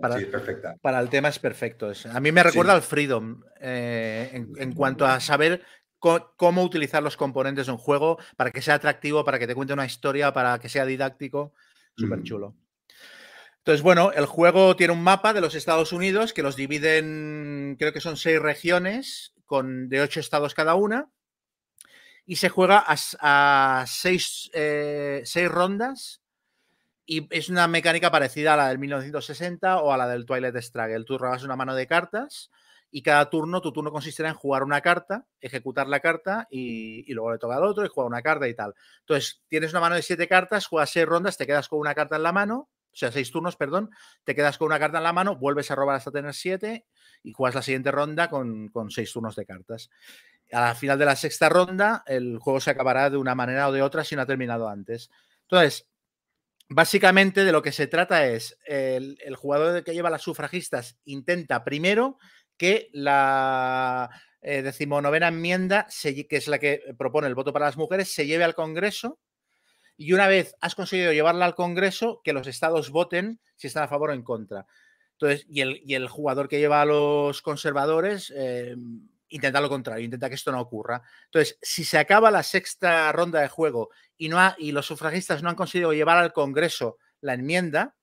para- 0.00 0.18
Sí, 0.18 0.24
perfecta. 0.26 0.76
Para 0.80 1.00
el 1.00 1.08
tema 1.08 1.28
es 1.28 1.38
perfecto. 1.40 1.90
a 2.12 2.20
mí 2.20 2.30
me 2.30 2.42
recuerda 2.44 2.72
al 2.74 2.82
Freedom 2.82 3.42
en, 3.60 4.52
en 4.56 4.72
cuanto 4.72 5.04
a 5.04 5.18
saber 5.18 5.62
cómo 5.98 6.62
utilizar 6.62 7.02
los 7.02 7.16
componentes 7.16 7.66
de 7.66 7.72
un 7.72 7.78
juego 7.78 8.18
para 8.36 8.50
que 8.52 8.62
sea 8.62 8.74
atractivo, 8.74 9.24
para 9.24 9.38
que 9.40 9.46
te 9.48 9.54
cuente 9.56 9.74
una 9.74 9.84
historia, 9.86 10.32
para 10.32 10.58
que 10.60 10.68
sea 10.68 10.86
didáctico. 10.86 11.52
Súper 11.96 12.20
Mm. 12.20 12.24
Entonces, 13.60 13.82
bueno, 13.82 14.10
el 14.12 14.24
juego 14.24 14.74
tiene 14.74 14.94
un 14.94 15.02
mapa 15.02 15.34
de 15.34 15.42
los 15.42 15.54
Estados 15.54 15.92
Unidos 15.92 16.32
que 16.32 16.42
los 16.42 16.56
divide 16.56 16.98
en, 16.98 17.76
creo 17.78 17.92
que 17.92 18.00
son 18.00 18.16
seis 18.16 18.40
regiones, 18.40 19.34
con 19.44 19.90
de 19.90 20.00
ocho 20.00 20.18
estados 20.18 20.54
cada 20.54 20.74
una, 20.74 21.10
y 22.24 22.36
se 22.36 22.48
juega 22.48 22.82
a, 22.86 22.96
a 23.20 23.84
seis, 23.86 24.50
eh, 24.54 25.20
seis 25.24 25.48
rondas, 25.50 26.22
y 27.04 27.26
es 27.36 27.50
una 27.50 27.68
mecánica 27.68 28.10
parecida 28.10 28.54
a 28.54 28.56
la 28.56 28.68
del 28.68 28.78
1960 28.78 29.82
o 29.82 29.92
a 29.92 29.98
la 29.98 30.08
del 30.08 30.26
Twilight 30.26 30.56
Struggle. 30.58 31.04
Tú 31.04 31.18
robas 31.18 31.42
una 31.44 31.56
mano 31.56 31.74
de 31.74 31.86
cartas 31.86 32.50
y 32.90 33.02
cada 33.02 33.28
turno, 33.28 33.60
tu 33.60 33.72
turno 33.72 33.92
consistirá 33.92 34.28
en 34.30 34.36
jugar 34.36 34.62
una 34.62 34.80
carta, 34.80 35.26
ejecutar 35.40 35.88
la 35.88 36.00
carta 36.00 36.46
y, 36.50 37.10
y 37.10 37.14
luego 37.14 37.32
le 37.32 37.38
toca 37.38 37.56
al 37.56 37.64
otro 37.64 37.84
y 37.84 37.88
jugar 37.88 38.06
una 38.06 38.22
carta 38.22 38.48
y 38.48 38.54
tal. 38.54 38.74
Entonces, 39.00 39.42
tienes 39.48 39.72
una 39.72 39.80
mano 39.80 39.96
de 39.96 40.02
siete 40.02 40.28
cartas, 40.28 40.66
juegas 40.66 40.90
seis 40.90 41.06
rondas, 41.06 41.36
te 41.36 41.46
quedas 41.46 41.68
con 41.68 41.80
una 41.80 41.94
carta 41.94 42.16
en 42.16 42.22
la 42.22 42.32
mano, 42.32 42.69
o 42.92 42.96
sea, 42.96 43.12
seis 43.12 43.30
turnos, 43.30 43.56
perdón, 43.56 43.90
te 44.24 44.34
quedas 44.34 44.58
con 44.58 44.66
una 44.66 44.78
carta 44.78 44.98
en 44.98 45.04
la 45.04 45.12
mano, 45.12 45.36
vuelves 45.36 45.70
a 45.70 45.74
robar 45.74 45.96
hasta 45.96 46.10
tener 46.10 46.34
siete 46.34 46.86
y 47.22 47.32
juegas 47.32 47.54
la 47.54 47.62
siguiente 47.62 47.90
ronda 47.90 48.28
con, 48.28 48.68
con 48.68 48.90
seis 48.90 49.12
turnos 49.12 49.36
de 49.36 49.46
cartas. 49.46 49.90
A 50.52 50.60
la 50.60 50.74
final 50.74 50.98
de 50.98 51.04
la 51.04 51.16
sexta 51.16 51.48
ronda, 51.48 52.02
el 52.06 52.38
juego 52.38 52.60
se 52.60 52.70
acabará 52.70 53.08
de 53.08 53.16
una 53.16 53.34
manera 53.34 53.68
o 53.68 53.72
de 53.72 53.82
otra 53.82 54.04
si 54.04 54.16
no 54.16 54.22
ha 54.22 54.26
terminado 54.26 54.68
antes. 54.68 55.10
Entonces, 55.42 55.88
básicamente 56.68 57.44
de 57.44 57.52
lo 57.52 57.62
que 57.62 57.72
se 57.72 57.86
trata 57.86 58.26
es 58.26 58.58
el, 58.64 59.16
jugador 59.36 59.84
que 59.84 59.92
lleva 59.92 60.10
las 60.10 60.22
sufragistas 60.22 60.98
intenta 61.04 61.64
primero 61.64 62.18
que 62.56 62.88
la 62.92 64.10
eh, 64.40 64.62
decimonovena 64.62 65.28
enmienda, 65.28 65.86
que 66.02 66.26
es 66.30 66.48
la 66.48 66.58
que 66.58 66.94
propone 66.96 67.26
el 67.26 67.34
voto 67.34 67.52
para 67.52 67.66
las 67.66 67.76
mujeres, 67.76 68.12
se 68.12 68.26
lleve 68.26 68.44
al 68.44 68.54
Congreso 68.54 69.18
y 70.00 70.14
una 70.14 70.28
vez 70.28 70.56
has 70.62 70.74
conseguido 70.74 71.12
llevarla 71.12 71.44
al 71.44 71.54
Congreso, 71.54 72.22
que 72.24 72.32
los 72.32 72.46
estados 72.46 72.88
voten 72.88 73.38
si 73.56 73.66
están 73.66 73.82
a 73.82 73.88
favor 73.88 74.08
o 74.08 74.12
en 74.14 74.22
contra. 74.22 74.66
Entonces, 75.12 75.44
y 75.50 75.92
el, 75.92 76.08
jugador 76.08 76.48
que 76.48 76.58
lleva 76.58 76.80
a 76.80 76.86
los 76.86 77.42
conservadores 77.42 78.32
eh, 78.34 78.74
intenta 79.28 79.60
lo 79.60 79.68
contrario, 79.68 80.02
intenta 80.02 80.30
que 80.30 80.36
esto 80.36 80.52
no 80.52 80.60
ocurra. 80.62 81.02
Entonces, 81.26 81.58
si 81.60 81.84
se 81.84 81.98
acaba 81.98 82.30
la 82.30 82.42
sexta 82.42 83.12
ronda 83.12 83.42
de 83.42 83.48
juego 83.48 83.90
y, 84.16 84.30
no 84.30 84.40
ha- 84.40 84.56
y 84.58 84.72
los 84.72 84.86
sufragistas 84.86 85.42
no 85.42 85.50
han 85.50 85.54
conseguido 85.54 85.92
llevar 85.92 86.16
al 86.16 86.32
Congreso 86.32 86.96
la 87.20 87.34
enmienda, 87.34 87.94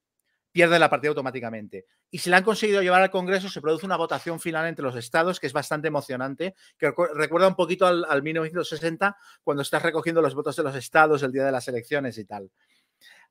pierden 0.51 0.79
la 0.79 0.89
partida 0.89 1.09
automáticamente. 1.09 1.85
Y 2.09 2.17
si 2.19 2.29
la 2.29 2.37
han 2.37 2.43
conseguido 2.43 2.81
llevar 2.81 3.01
al 3.01 3.11
Congreso, 3.11 3.49
se 3.49 3.61
produce 3.61 3.85
una 3.85 3.97
votación 3.97 4.39
final 4.39 4.65
entre 4.67 4.83
los 4.83 4.95
estados 4.95 5.39
que 5.39 5.47
es 5.47 5.53
bastante 5.53 5.87
emocionante, 5.87 6.55
que 6.77 6.89
recu- 6.89 7.13
recuerda 7.13 7.47
un 7.47 7.55
poquito 7.55 7.85
al, 7.85 8.05
al 8.09 8.23
1960, 8.23 9.15
cuando 9.43 9.61
estás 9.61 9.83
recogiendo 9.83 10.21
los 10.21 10.33
votos 10.33 10.55
de 10.55 10.63
los 10.63 10.75
estados 10.75 11.21
el 11.23 11.31
día 11.31 11.45
de 11.45 11.51
las 11.51 11.67
elecciones 11.67 12.17
y 12.17 12.25
tal. 12.25 12.49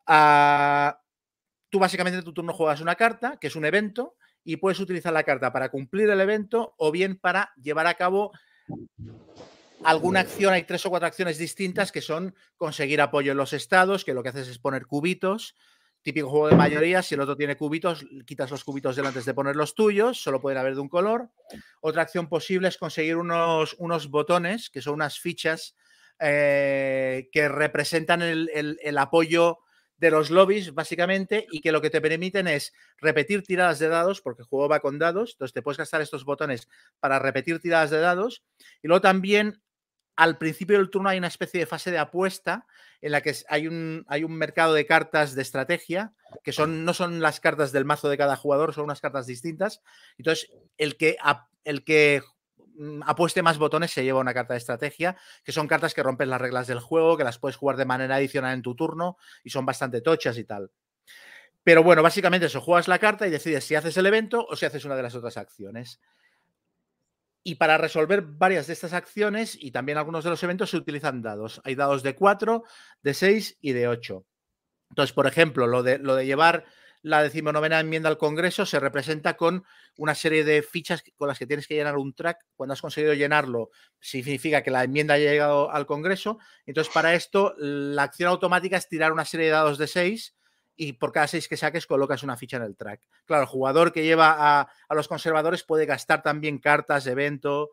Ah, 0.06 1.00
tú 1.68 1.78
básicamente 1.78 2.18
en 2.18 2.24
tu 2.24 2.32
turno 2.32 2.52
juegas 2.52 2.80
una 2.80 2.94
carta, 2.94 3.38
que 3.40 3.48
es 3.48 3.56
un 3.56 3.64
evento, 3.64 4.14
y 4.44 4.58
puedes 4.58 4.78
utilizar 4.78 5.12
la 5.12 5.24
carta 5.24 5.52
para 5.52 5.70
cumplir 5.70 6.08
el 6.10 6.20
evento 6.20 6.74
o 6.78 6.92
bien 6.92 7.18
para 7.18 7.52
llevar 7.60 7.88
a 7.88 7.94
cabo 7.94 8.30
alguna 9.84 10.20
acción. 10.20 10.52
Hay 10.52 10.62
tres 10.64 10.86
o 10.86 10.90
cuatro 10.90 11.06
acciones 11.08 11.38
distintas 11.38 11.90
que 11.90 12.00
son 12.00 12.34
conseguir 12.56 13.00
apoyo 13.00 13.32
en 13.32 13.38
los 13.38 13.52
estados, 13.52 14.04
que 14.04 14.14
lo 14.14 14.22
que 14.22 14.28
haces 14.28 14.46
es 14.48 14.58
poner 14.58 14.86
cubitos. 14.86 15.56
Típico 16.06 16.30
juego 16.30 16.48
de 16.50 16.54
mayoría, 16.54 17.02
si 17.02 17.16
el 17.16 17.20
otro 17.20 17.36
tiene 17.36 17.56
cubitos, 17.56 18.06
quitas 18.24 18.48
los 18.48 18.62
cubitos 18.62 18.94
de 18.94 19.02
él 19.02 19.08
antes 19.08 19.24
de 19.24 19.34
poner 19.34 19.56
los 19.56 19.74
tuyos, 19.74 20.22
solo 20.22 20.40
pueden 20.40 20.56
haber 20.56 20.76
de 20.76 20.80
un 20.80 20.88
color. 20.88 21.30
Otra 21.80 22.02
acción 22.02 22.28
posible 22.28 22.68
es 22.68 22.78
conseguir 22.78 23.16
unos, 23.16 23.74
unos 23.80 24.08
botones, 24.08 24.70
que 24.70 24.80
son 24.80 24.94
unas 24.94 25.18
fichas 25.18 25.74
eh, 26.20 27.28
que 27.32 27.48
representan 27.48 28.22
el, 28.22 28.48
el- 28.54 28.78
el 28.84 28.98
apoyo 28.98 29.58
de 29.96 30.12
los 30.12 30.30
lobbies, 30.30 30.74
básicamente, 30.74 31.44
y 31.50 31.60
que 31.60 31.72
lo 31.72 31.82
que 31.82 31.90
te 31.90 32.00
permiten 32.00 32.46
es 32.46 32.72
repetir 32.98 33.42
tiradas 33.42 33.80
de 33.80 33.88
dados, 33.88 34.20
porque 34.20 34.42
el 34.42 34.48
juego 34.48 34.68
va 34.68 34.78
con 34.78 35.00
dados, 35.00 35.32
entonces 35.32 35.54
te 35.54 35.62
puedes 35.62 35.76
gastar 35.78 36.02
estos 36.02 36.24
botones 36.24 36.68
para 37.00 37.18
repetir 37.18 37.58
tiradas 37.58 37.90
de 37.90 37.98
dados, 37.98 38.44
y 38.80 38.86
luego 38.86 39.00
también 39.00 39.60
al 40.16 40.38
principio 40.38 40.78
del 40.78 40.90
turno 40.90 41.08
hay 41.08 41.18
una 41.18 41.26
especie 41.28 41.60
de 41.60 41.66
fase 41.66 41.90
de 41.90 41.98
apuesta 41.98 42.66
en 43.02 43.12
la 43.12 43.20
que 43.20 43.34
hay 43.48 43.68
un, 43.68 44.04
hay 44.08 44.24
un 44.24 44.32
mercado 44.32 44.72
de 44.74 44.86
cartas 44.86 45.34
de 45.34 45.42
estrategia, 45.42 46.14
que 46.42 46.52
son, 46.52 46.84
no 46.84 46.94
son 46.94 47.20
las 47.20 47.40
cartas 47.40 47.72
del 47.72 47.84
mazo 47.84 48.08
de 48.08 48.16
cada 48.16 48.36
jugador, 48.36 48.72
son 48.72 48.84
unas 48.84 49.00
cartas 49.00 49.26
distintas. 49.26 49.82
Entonces, 50.16 50.50
el 50.78 50.96
que, 50.96 51.16
el 51.64 51.84
que 51.84 52.22
mm, 52.76 53.02
apueste 53.04 53.42
más 53.42 53.58
botones 53.58 53.90
se 53.90 54.04
lleva 54.04 54.20
una 54.20 54.34
carta 54.34 54.54
de 54.54 54.58
estrategia, 54.58 55.16
que 55.44 55.52
son 55.52 55.68
cartas 55.68 55.92
que 55.92 56.02
rompen 56.02 56.30
las 56.30 56.40
reglas 56.40 56.66
del 56.66 56.80
juego, 56.80 57.16
que 57.16 57.24
las 57.24 57.38
puedes 57.38 57.56
jugar 57.56 57.76
de 57.76 57.84
manera 57.84 58.16
adicional 58.16 58.54
en 58.54 58.62
tu 58.62 58.74
turno 58.74 59.18
y 59.44 59.50
son 59.50 59.66
bastante 59.66 60.00
tochas 60.00 60.38
y 60.38 60.44
tal. 60.44 60.70
Pero 61.62 61.82
bueno, 61.82 62.02
básicamente 62.02 62.46
eso, 62.46 62.60
juegas 62.60 62.88
la 62.88 62.98
carta 62.98 63.26
y 63.26 63.30
decides 63.30 63.64
si 63.64 63.74
haces 63.74 63.96
el 63.96 64.06
evento 64.06 64.46
o 64.48 64.56
si 64.56 64.64
haces 64.64 64.84
una 64.84 64.94
de 64.94 65.02
las 65.02 65.14
otras 65.14 65.36
acciones. 65.36 66.00
Y 67.48 67.54
para 67.54 67.78
resolver 67.78 68.22
varias 68.22 68.66
de 68.66 68.72
estas 68.72 68.92
acciones 68.92 69.56
y 69.60 69.70
también 69.70 69.98
algunos 69.98 70.24
de 70.24 70.30
los 70.30 70.42
eventos 70.42 70.70
se 70.70 70.78
utilizan 70.78 71.22
dados. 71.22 71.60
Hay 71.62 71.76
dados 71.76 72.02
de 72.02 72.16
4, 72.16 72.64
de 73.02 73.14
6 73.14 73.58
y 73.60 73.72
de 73.72 73.86
8. 73.86 74.26
Entonces, 74.90 75.12
por 75.14 75.28
ejemplo, 75.28 75.68
lo 75.68 75.84
de, 75.84 76.26
llevar 76.26 76.64
la 77.02 77.22
decimonovena 77.22 77.78
enmienda 77.78 78.08
al 78.08 78.18
Congreso 78.18 78.66
se 78.66 78.80
representa 78.80 79.36
con 79.36 79.62
una 79.96 80.16
serie 80.16 80.42
de 80.42 80.60
fichas 80.60 81.04
con 81.16 81.28
las 81.28 81.38
que 81.38 81.46
tienes 81.46 81.68
que 81.68 81.76
llenar 81.76 81.96
un 81.96 82.14
track. 82.14 82.38
Cuando 82.56 82.72
has 82.72 82.82
conseguido 82.82 83.14
llenarlo, 83.14 83.70
significa 84.00 84.64
que 84.64 84.72
la 84.72 84.82
enmienda 84.82 85.14
ha 85.14 85.18
llegado 85.18 85.70
al 85.70 85.86
Congreso. 85.86 86.40
Entonces, 86.66 86.92
para 86.92 87.14
esto, 87.14 87.54
la 87.58 88.02
acción 88.02 88.28
automática 88.28 88.76
es 88.76 88.88
tirar 88.88 89.12
una 89.12 89.24
serie 89.24 89.46
de 89.46 89.52
dados 89.52 89.78
de 89.78 89.86
6 89.86 90.35
y 90.76 90.94
por 90.94 91.12
cada 91.12 91.26
6 91.26 91.48
que 91.48 91.56
saques 91.56 91.86
colocas 91.86 92.22
una 92.22 92.36
ficha 92.36 92.58
en 92.58 92.62
el 92.62 92.76
track. 92.76 93.00
Claro, 93.24 93.42
el 93.42 93.48
jugador 93.48 93.92
que 93.92 94.04
lleva 94.04 94.36
a, 94.38 94.68
a 94.88 94.94
los 94.94 95.08
conservadores 95.08 95.62
puede 95.62 95.86
gastar 95.86 96.22
también 96.22 96.58
cartas 96.58 97.06
evento 97.06 97.70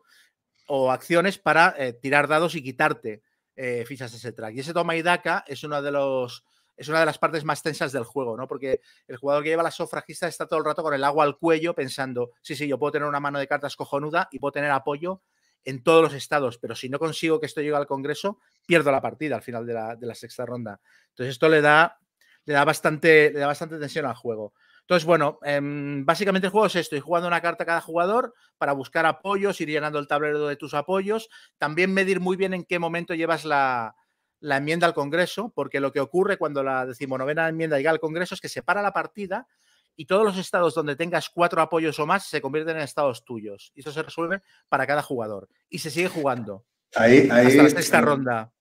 o 0.66 0.90
acciones 0.90 1.38
para 1.38 1.74
eh, 1.78 1.92
tirar 1.92 2.28
dados 2.28 2.54
y 2.54 2.62
quitarte 2.62 3.22
eh, 3.56 3.84
fichas 3.86 4.10
de 4.10 4.18
ese 4.18 4.32
track. 4.32 4.54
Y 4.54 4.60
ese 4.60 4.72
toma 4.72 4.96
y 4.96 5.02
daca 5.02 5.44
es 5.46 5.62
uno 5.64 5.80
de 5.80 5.92
los 5.92 6.44
es 6.76 6.88
una 6.88 6.98
de 6.98 7.06
las 7.06 7.18
partes 7.18 7.44
más 7.44 7.62
tensas 7.62 7.92
del 7.92 8.02
juego, 8.02 8.36
¿no? 8.36 8.48
Porque 8.48 8.80
el 9.06 9.16
jugador 9.16 9.44
que 9.44 9.50
lleva 9.50 9.62
la 9.62 9.70
sufragista 9.70 10.26
está 10.26 10.46
todo 10.46 10.58
el 10.58 10.64
rato 10.64 10.82
con 10.82 10.92
el 10.92 11.04
agua 11.04 11.22
al 11.22 11.38
cuello 11.38 11.72
pensando, 11.72 12.32
sí, 12.42 12.56
sí, 12.56 12.66
yo 12.66 12.80
puedo 12.80 12.90
tener 12.90 13.06
una 13.06 13.20
mano 13.20 13.38
de 13.38 13.46
cartas 13.46 13.76
cojonuda 13.76 14.28
y 14.32 14.40
puedo 14.40 14.50
tener 14.50 14.72
apoyo 14.72 15.22
en 15.64 15.84
todos 15.84 16.02
los 16.02 16.14
estados, 16.14 16.58
pero 16.58 16.74
si 16.74 16.88
no 16.88 16.98
consigo 16.98 17.40
que 17.40 17.46
esto 17.46 17.60
llegue 17.60 17.76
al 17.76 17.86
Congreso, 17.86 18.38
pierdo 18.66 18.90
la 18.90 19.00
partida 19.00 19.36
al 19.36 19.42
final 19.42 19.64
de 19.64 19.72
la, 19.72 19.96
de 19.96 20.06
la 20.06 20.14
sexta 20.14 20.44
ronda. 20.44 20.80
Entonces 21.10 21.32
esto 21.32 21.48
le 21.48 21.60
da, 21.60 22.00
le 22.46 22.54
da, 22.54 22.64
bastante, 22.64 23.30
le 23.32 23.40
da 23.40 23.46
bastante 23.46 23.78
tensión 23.78 24.06
al 24.06 24.14
juego. 24.14 24.54
Entonces, 24.80 25.06
bueno, 25.06 25.38
em, 25.42 26.04
básicamente 26.04 26.46
el 26.46 26.52
juego 26.52 26.66
es 26.66 26.76
esto, 26.76 26.94
ir 26.94 27.02
jugando 27.02 27.26
una 27.26 27.40
carta 27.40 27.64
a 27.64 27.66
cada 27.66 27.80
jugador 27.80 28.34
para 28.58 28.72
buscar 28.72 29.06
apoyos, 29.06 29.60
ir 29.60 29.68
llenando 29.68 29.98
el 29.98 30.06
tablero 30.06 30.46
de 30.46 30.56
tus 30.56 30.74
apoyos, 30.74 31.30
también 31.56 31.94
medir 31.94 32.20
muy 32.20 32.36
bien 32.36 32.52
en 32.52 32.64
qué 32.64 32.78
momento 32.78 33.14
llevas 33.14 33.44
la, 33.44 33.94
la 34.40 34.58
enmienda 34.58 34.86
al 34.86 34.94
Congreso, 34.94 35.52
porque 35.54 35.80
lo 35.80 35.90
que 35.90 36.00
ocurre 36.00 36.36
cuando 36.36 36.62
la 36.62 36.84
decimonovena 36.84 37.48
enmienda 37.48 37.78
llega 37.78 37.90
al 37.90 38.00
Congreso 38.00 38.34
es 38.34 38.42
que 38.42 38.50
se 38.50 38.62
para 38.62 38.82
la 38.82 38.92
partida 38.92 39.48
y 39.96 40.04
todos 40.04 40.24
los 40.24 40.36
estados 40.36 40.74
donde 40.74 40.96
tengas 40.96 41.30
cuatro 41.30 41.62
apoyos 41.62 41.98
o 41.98 42.06
más 42.06 42.26
se 42.26 42.42
convierten 42.42 42.76
en 42.76 42.82
estados 42.82 43.24
tuyos. 43.24 43.72
Y 43.74 43.80
eso 43.80 43.90
se 43.92 44.02
resuelve 44.02 44.42
para 44.68 44.86
cada 44.86 45.02
jugador. 45.02 45.48
Y 45.70 45.78
se 45.78 45.90
sigue 45.90 46.08
jugando 46.08 46.66
Ahí, 46.94 47.28
ahí, 47.30 47.46
hasta 47.46 47.62
la 47.62 47.70
sexta 47.70 48.00
ronda. 48.00 48.52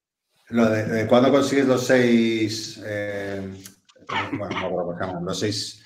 Lo 0.50 0.70
de, 0.70 0.86
de 0.86 1.08
cuando 1.08 1.32
consigues 1.32 1.68
los 1.68 1.86
seis, 1.86 2.82
eh, 2.86 3.54
bueno, 4.38 4.60
no 4.94 5.00
llaman, 5.00 5.26
los 5.26 5.40
seis 5.40 5.80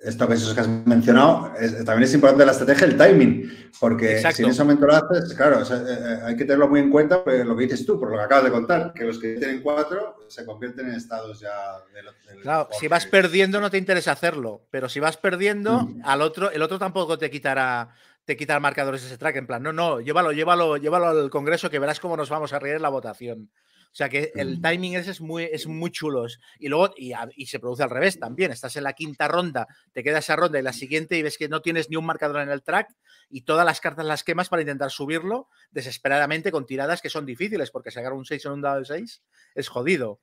esos 0.00 0.54
que 0.54 0.60
has 0.60 0.68
mencionado, 0.68 1.52
es- 1.58 1.84
también 1.84 2.04
es 2.04 2.14
importante 2.14 2.46
la 2.46 2.52
estrategia, 2.52 2.86
el 2.86 2.96
timing, 2.96 3.70
porque 3.80 4.12
Exacto. 4.18 4.36
si 4.36 4.42
en 4.44 4.50
ese 4.50 4.62
momento 4.62 4.86
lo 4.86 4.94
haces, 4.94 5.34
claro, 5.34 5.58
o 5.58 5.64
sea, 5.64 5.78
eh, 5.78 5.82
eh, 5.88 6.18
hay 6.24 6.36
que 6.36 6.44
tenerlo 6.44 6.68
muy 6.68 6.78
en 6.78 6.88
cuenta, 6.90 7.24
pues, 7.24 7.44
lo 7.44 7.56
que 7.56 7.64
dices 7.64 7.84
tú, 7.84 7.98
por 7.98 8.08
lo 8.12 8.16
que 8.16 8.22
acabas 8.22 8.44
de 8.44 8.50
contar, 8.52 8.92
que 8.92 9.02
los 9.04 9.18
que 9.18 9.34
tienen 9.34 9.60
cuatro 9.60 10.14
se 10.28 10.44
convierten 10.46 10.86
en 10.88 10.94
estados 10.94 11.40
ya 11.40 11.50
del, 11.92 12.06
del 12.28 12.42
Claro, 12.42 12.68
si 12.78 12.86
vas 12.86 13.06
perdiendo 13.06 13.60
no 13.60 13.70
te 13.72 13.78
interesa 13.78 14.12
hacerlo, 14.12 14.62
pero 14.70 14.88
si 14.88 15.00
vas 15.00 15.16
perdiendo, 15.16 15.80
Mm. 15.82 16.02
al 16.04 16.22
otro, 16.22 16.50
el 16.52 16.62
otro 16.62 16.78
tampoco 16.78 17.18
te 17.18 17.28
quitará, 17.28 17.88
te 18.24 18.36
quitará 18.36 18.60
marcadores 18.60 19.02
ese 19.04 19.18
track. 19.18 19.34
En 19.36 19.46
plan, 19.48 19.62
no, 19.64 19.72
no, 19.72 20.00
llévalo, 20.00 20.30
llévalo, 20.30 20.76
llévalo 20.76 21.06
al 21.08 21.28
Congreso 21.30 21.70
que 21.70 21.78
verás 21.80 21.98
cómo 21.98 22.16
nos 22.16 22.28
vamos 22.28 22.52
a 22.52 22.60
reír 22.60 22.76
en 22.76 22.82
la 22.82 22.88
votación. 22.90 23.50
O 23.98 24.00
sea 24.00 24.08
que 24.08 24.30
el 24.36 24.58
Mm. 24.58 24.62
timing 24.62 24.94
ese 24.94 25.10
es 25.10 25.20
muy, 25.20 25.42
es 25.50 25.66
muy 25.66 25.90
chulo. 25.90 26.24
Y 26.60 26.68
luego, 26.68 26.94
y, 26.96 27.14
a- 27.14 27.28
y 27.34 27.46
se 27.46 27.58
produce 27.58 27.82
al 27.82 27.90
revés 27.90 28.16
también. 28.20 28.52
Estás 28.52 28.76
en 28.76 28.84
la 28.84 28.92
quinta 28.92 29.26
ronda, 29.26 29.66
te 29.92 30.04
queda 30.04 30.18
esa 30.18 30.36
ronda 30.36 30.56
y 30.56 30.62
la 30.62 30.72
siguiente 30.72 31.16
y 31.18 31.22
ves 31.22 31.36
que 31.36 31.48
no 31.48 31.62
tienes 31.62 31.90
ni 31.90 31.96
un 31.96 32.06
marcador 32.06 32.40
en 32.42 32.48
el 32.48 32.62
track 32.62 32.94
y 33.28 33.42
todas 33.42 33.66
las 33.66 33.80
cartas 33.80 34.06
las 34.06 34.22
quemas 34.22 34.48
para 34.48 34.62
intentar 34.62 34.92
subirlo 34.92 35.48
desesperadamente 35.72 36.52
con 36.52 36.64
tiradas 36.64 37.02
que 37.02 37.10
son 37.10 37.26
difíciles 37.26 37.72
porque 37.72 37.90
sacar 37.90 38.12
un 38.12 38.24
6 38.24 38.44
en 38.44 38.52
un 38.52 38.60
dado 38.62 38.78
de 38.78 38.84
6 38.84 39.20
es 39.56 39.68
jodido. 39.68 40.20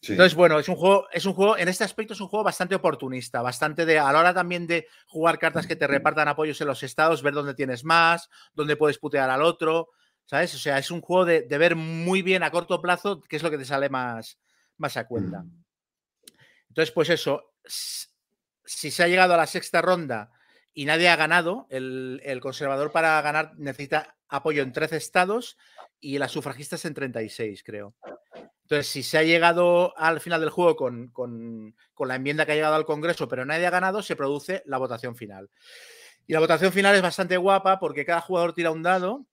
Sí. 0.00 0.12
Entonces, 0.12 0.36
bueno, 0.36 0.60
es 0.60 0.68
un 0.68 0.76
juego, 0.76 1.08
es 1.12 1.24
un 1.26 1.32
juego, 1.32 1.58
en 1.58 1.66
este 1.66 1.82
aspecto 1.82 2.12
es 2.12 2.20
un 2.20 2.28
juego 2.28 2.44
bastante 2.44 2.76
oportunista, 2.76 3.42
bastante 3.42 3.86
de, 3.86 3.98
a 3.98 4.12
la 4.12 4.20
hora 4.20 4.34
también 4.34 4.68
de 4.68 4.86
jugar 5.08 5.40
cartas 5.40 5.66
que 5.66 5.74
te 5.74 5.88
repartan 5.88 6.28
apoyos 6.28 6.60
en 6.60 6.68
los 6.68 6.84
estados, 6.84 7.22
ver 7.22 7.34
dónde 7.34 7.54
tienes 7.54 7.82
más, 7.82 8.28
dónde 8.52 8.76
puedes 8.76 8.98
putear 8.98 9.30
al 9.30 9.42
otro, 9.42 9.88
¿sabes? 10.26 10.54
O 10.54 10.58
sea, 10.58 10.78
es 10.78 10.90
un 10.90 11.00
juego 11.00 11.24
de, 11.24 11.42
de 11.42 11.58
ver 11.58 11.76
muy 11.76 12.22
bien 12.22 12.42
a 12.42 12.50
corto 12.50 12.80
plazo 12.80 13.20
qué 13.20 13.36
es 13.36 13.42
lo 13.42 13.50
que 13.50 13.58
te 13.58 13.64
sale 13.64 13.88
más, 13.88 14.38
más 14.78 14.96
a 14.96 15.06
cuenta. 15.06 15.42
Mm. 15.42 15.64
Entonces, 16.68 16.92
pues 16.92 17.08
eso, 17.10 17.52
si 18.64 18.90
se 18.90 19.02
ha 19.02 19.08
llegado 19.08 19.34
a 19.34 19.36
la 19.36 19.46
sexta 19.46 19.80
ronda 19.82 20.30
y 20.72 20.86
nadie 20.86 21.08
ha 21.08 21.16
ganado, 21.16 21.66
el, 21.70 22.20
el 22.24 22.40
conservador 22.40 22.90
para 22.90 23.20
ganar 23.22 23.52
necesita 23.56 24.16
apoyo 24.28 24.62
en 24.62 24.72
13 24.72 24.96
estados 24.96 25.56
y 26.00 26.18
las 26.18 26.32
sufragistas 26.32 26.84
en 26.84 26.94
36, 26.94 27.62
creo. 27.62 27.94
Entonces, 28.62 28.88
si 28.88 29.02
se 29.02 29.18
ha 29.18 29.22
llegado 29.22 29.96
al 29.96 30.20
final 30.20 30.40
del 30.40 30.50
juego 30.50 30.74
con, 30.74 31.08
con- 31.08 31.76
con 31.92 32.08
la 32.08 32.16
enmienda 32.16 32.44
que 32.46 32.52
ha 32.52 32.56
llegado 32.56 32.74
al 32.74 32.86
Congreso, 32.86 33.28
pero 33.28 33.44
nadie 33.44 33.66
ha 33.66 33.70
ganado, 33.70 34.02
se 34.02 34.16
produce 34.16 34.62
la 34.66 34.78
votación 34.78 35.14
final. 35.16 35.50
Y 36.26 36.32
la 36.32 36.40
votación 36.40 36.72
final 36.72 36.94
es 36.96 37.02
bastante 37.02 37.36
guapa 37.36 37.78
porque 37.78 38.04
cada 38.06 38.22
jugador 38.22 38.54
tira 38.54 38.70
un 38.70 38.82
dado. 38.82 39.26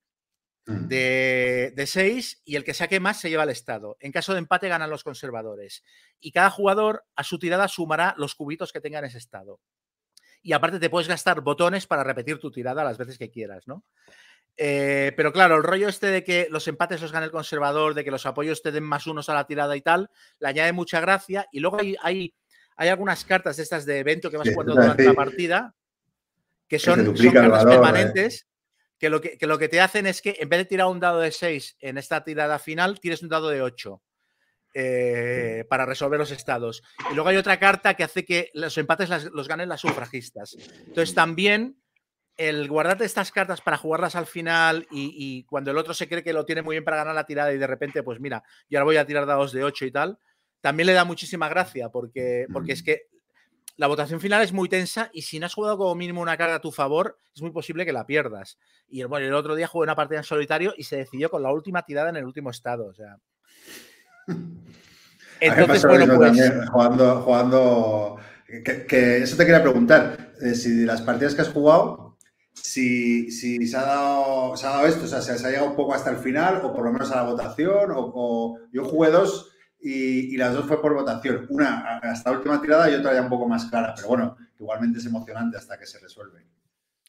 De, 0.66 1.72
de 1.74 1.86
6 1.86 2.42
y 2.44 2.56
el 2.56 2.64
que 2.64 2.74
saque 2.74 3.00
más 3.00 3.20
se 3.20 3.30
lleva 3.30 3.42
el 3.42 3.50
estado. 3.50 3.96
En 4.00 4.12
caso 4.12 4.32
de 4.32 4.38
empate 4.38 4.68
ganan 4.68 4.90
los 4.90 5.04
conservadores. 5.04 5.82
Y 6.20 6.32
cada 6.32 6.50
jugador 6.50 7.04
a 7.16 7.24
su 7.24 7.38
tirada 7.38 7.68
sumará 7.68 8.14
los 8.16 8.34
cubitos 8.34 8.72
que 8.72 8.80
tenga 8.80 8.98
en 8.98 9.06
ese 9.06 9.18
estado. 9.18 9.60
Y 10.42 10.52
aparte 10.52 10.78
te 10.78 10.90
puedes 10.90 11.08
gastar 11.08 11.40
botones 11.40 11.86
para 11.86 12.04
repetir 12.04 12.38
tu 12.38 12.50
tirada 12.50 12.84
las 12.84 12.98
veces 12.98 13.18
que 13.18 13.30
quieras, 13.30 13.66
¿no? 13.66 13.84
Eh, 14.56 15.12
pero 15.16 15.32
claro, 15.32 15.56
el 15.56 15.62
rollo 15.62 15.88
este 15.88 16.08
de 16.08 16.24
que 16.24 16.48
los 16.50 16.68
empates 16.68 17.00
los 17.00 17.12
gane 17.12 17.26
el 17.26 17.32
conservador, 17.32 17.94
de 17.94 18.04
que 18.04 18.10
los 18.10 18.26
apoyos 18.26 18.60
te 18.62 18.70
den 18.70 18.84
más 18.84 19.06
unos 19.06 19.28
a 19.28 19.34
la 19.34 19.46
tirada 19.46 19.76
y 19.76 19.80
tal, 19.80 20.10
le 20.40 20.48
añade 20.48 20.72
mucha 20.72 21.00
gracia. 21.00 21.46
Y 21.52 21.60
luego 21.60 21.80
hay, 21.80 21.96
hay, 22.02 22.34
hay 22.76 22.88
algunas 22.88 23.24
cartas 23.24 23.56
de 23.56 23.62
estas 23.62 23.86
de 23.86 23.98
evento 23.98 24.30
que 24.30 24.36
vas 24.36 24.48
Sí, 24.48 24.54
jugando 24.54 24.74
durante 24.74 25.04
la 25.04 25.14
partida 25.14 25.74
que 26.68 26.78
son, 26.78 27.04
cartas 27.04 27.64
valor, 27.64 28.16
¿eh? 28.16 28.30
Que 29.02 29.10
lo 29.10 29.20
que, 29.20 29.36
que 29.36 29.48
lo 29.48 29.58
que 29.58 29.68
te 29.68 29.80
hacen 29.80 30.06
es 30.06 30.22
que 30.22 30.36
en 30.38 30.48
vez 30.48 30.60
de 30.60 30.64
tirar 30.64 30.86
un 30.86 31.00
dado 31.00 31.18
de 31.18 31.32
6 31.32 31.76
en 31.80 31.98
esta 31.98 32.22
tirada 32.22 32.60
final, 32.60 33.00
tires 33.00 33.20
un 33.20 33.28
dado 33.28 33.48
de 33.48 33.60
8 33.60 34.00
eh, 34.74 35.64
para 35.68 35.84
resolver 35.86 36.20
los 36.20 36.30
estados. 36.30 36.82
Y 37.10 37.14
luego 37.14 37.28
hay 37.28 37.36
otra 37.36 37.58
carta 37.58 37.94
que 37.94 38.04
hace 38.04 38.24
que 38.24 38.50
los 38.54 38.78
empates 38.78 39.08
las- 39.08 39.24
los 39.24 39.48
ganen 39.48 39.68
las 39.68 39.80
sufragistas. 39.80 40.56
Entonces 40.86 41.14
también 41.16 41.82
el 42.36 42.68
guardarte 42.68 43.04
estas 43.04 43.32
cartas 43.32 43.60
para 43.60 43.76
jugarlas 43.76 44.14
al 44.14 44.26
final 44.26 44.86
y, 44.90 45.12
y 45.18 45.44
cuando 45.46 45.72
el 45.72 45.78
otro 45.78 45.94
se 45.94 46.08
cree 46.08 46.22
que 46.22 46.32
lo 46.32 46.46
tiene 46.46 46.62
muy 46.62 46.74
bien 46.74 46.84
para 46.84 46.96
ganar 46.98 47.14
la 47.16 47.26
tirada 47.26 47.52
y 47.52 47.58
de 47.58 47.66
repente, 47.66 48.04
pues 48.04 48.20
mira, 48.20 48.44
yo 48.70 48.78
ahora 48.78 48.84
voy 48.84 48.96
a 48.98 49.06
tirar 49.06 49.26
dados 49.26 49.52
de 49.52 49.64
8 49.64 49.84
y 49.84 49.90
tal, 49.90 50.16
también 50.60 50.86
le 50.86 50.92
da 50.92 51.04
muchísima 51.04 51.48
gracia 51.48 51.88
porque, 51.90 52.46
porque 52.52 52.72
es 52.72 52.82
que 52.84 53.08
la 53.76 53.86
votación 53.86 54.20
final 54.20 54.42
es 54.42 54.52
muy 54.52 54.68
tensa 54.68 55.10
y 55.12 55.22
si 55.22 55.38
no 55.38 55.46
has 55.46 55.54
jugado 55.54 55.78
como 55.78 55.94
mínimo 55.94 56.20
una 56.20 56.36
carga 56.36 56.56
a 56.56 56.60
tu 56.60 56.70
favor, 56.72 57.18
es 57.34 57.42
muy 57.42 57.50
posible 57.50 57.84
que 57.86 57.92
la 57.92 58.06
pierdas. 58.06 58.58
Y 58.88 59.02
bueno, 59.04 59.26
el 59.26 59.34
otro 59.34 59.54
día 59.54 59.66
jugué 59.66 59.84
una 59.84 59.96
partida 59.96 60.18
en 60.18 60.24
solitario 60.24 60.74
y 60.76 60.84
se 60.84 60.96
decidió 60.96 61.30
con 61.30 61.42
la 61.42 61.50
última 61.52 61.82
tirada 61.82 62.10
en 62.10 62.16
el 62.16 62.24
último 62.24 62.50
estado. 62.50 62.86
O 62.86 62.94
sea. 62.94 63.16
Entonces, 65.40 65.84
bueno, 65.84 66.14
pues. 66.16 66.28
también, 66.28 66.66
jugando, 66.66 67.22
jugando 67.22 68.16
que, 68.46 68.86
que 68.86 69.16
eso 69.18 69.36
te 69.36 69.44
quería 69.44 69.62
preguntar, 69.62 70.32
eh, 70.40 70.54
si 70.54 70.70
de 70.80 70.86
las 70.86 71.02
partidas 71.02 71.34
que 71.34 71.42
has 71.42 71.48
jugado, 71.48 72.16
si, 72.52 73.30
si 73.32 73.66
se, 73.66 73.76
ha 73.76 73.82
dado, 73.82 74.56
se 74.56 74.66
ha 74.66 74.70
dado 74.70 74.86
esto, 74.86 75.04
o 75.04 75.08
sea, 75.08 75.20
se, 75.22 75.36
se 75.38 75.46
ha 75.46 75.50
llegado 75.50 75.70
un 75.70 75.76
poco 75.76 75.94
hasta 75.94 76.10
el 76.10 76.18
final, 76.18 76.60
o 76.62 76.72
por 76.72 76.84
lo 76.84 76.92
menos 76.92 77.10
a 77.10 77.16
la 77.16 77.22
votación, 77.24 77.90
o, 77.90 78.12
o- 78.14 78.58
yo 78.72 78.84
jugué 78.84 79.10
dos 79.10 79.51
y, 79.82 80.34
y 80.34 80.36
las 80.36 80.54
dos 80.54 80.66
fue 80.66 80.80
por 80.80 80.94
votación, 80.94 81.46
una 81.50 81.98
hasta 81.98 82.30
última 82.30 82.60
tirada 82.62 82.88
y 82.90 82.94
otra 82.94 83.12
ya 83.14 83.22
un 83.22 83.28
poco 83.28 83.48
más 83.48 83.64
clara, 83.66 83.92
pero 83.96 84.08
bueno, 84.08 84.36
igualmente 84.58 84.98
es 85.00 85.06
emocionante 85.06 85.56
hasta 85.58 85.78
que 85.78 85.86
se 85.86 85.98
resuelve. 85.98 86.46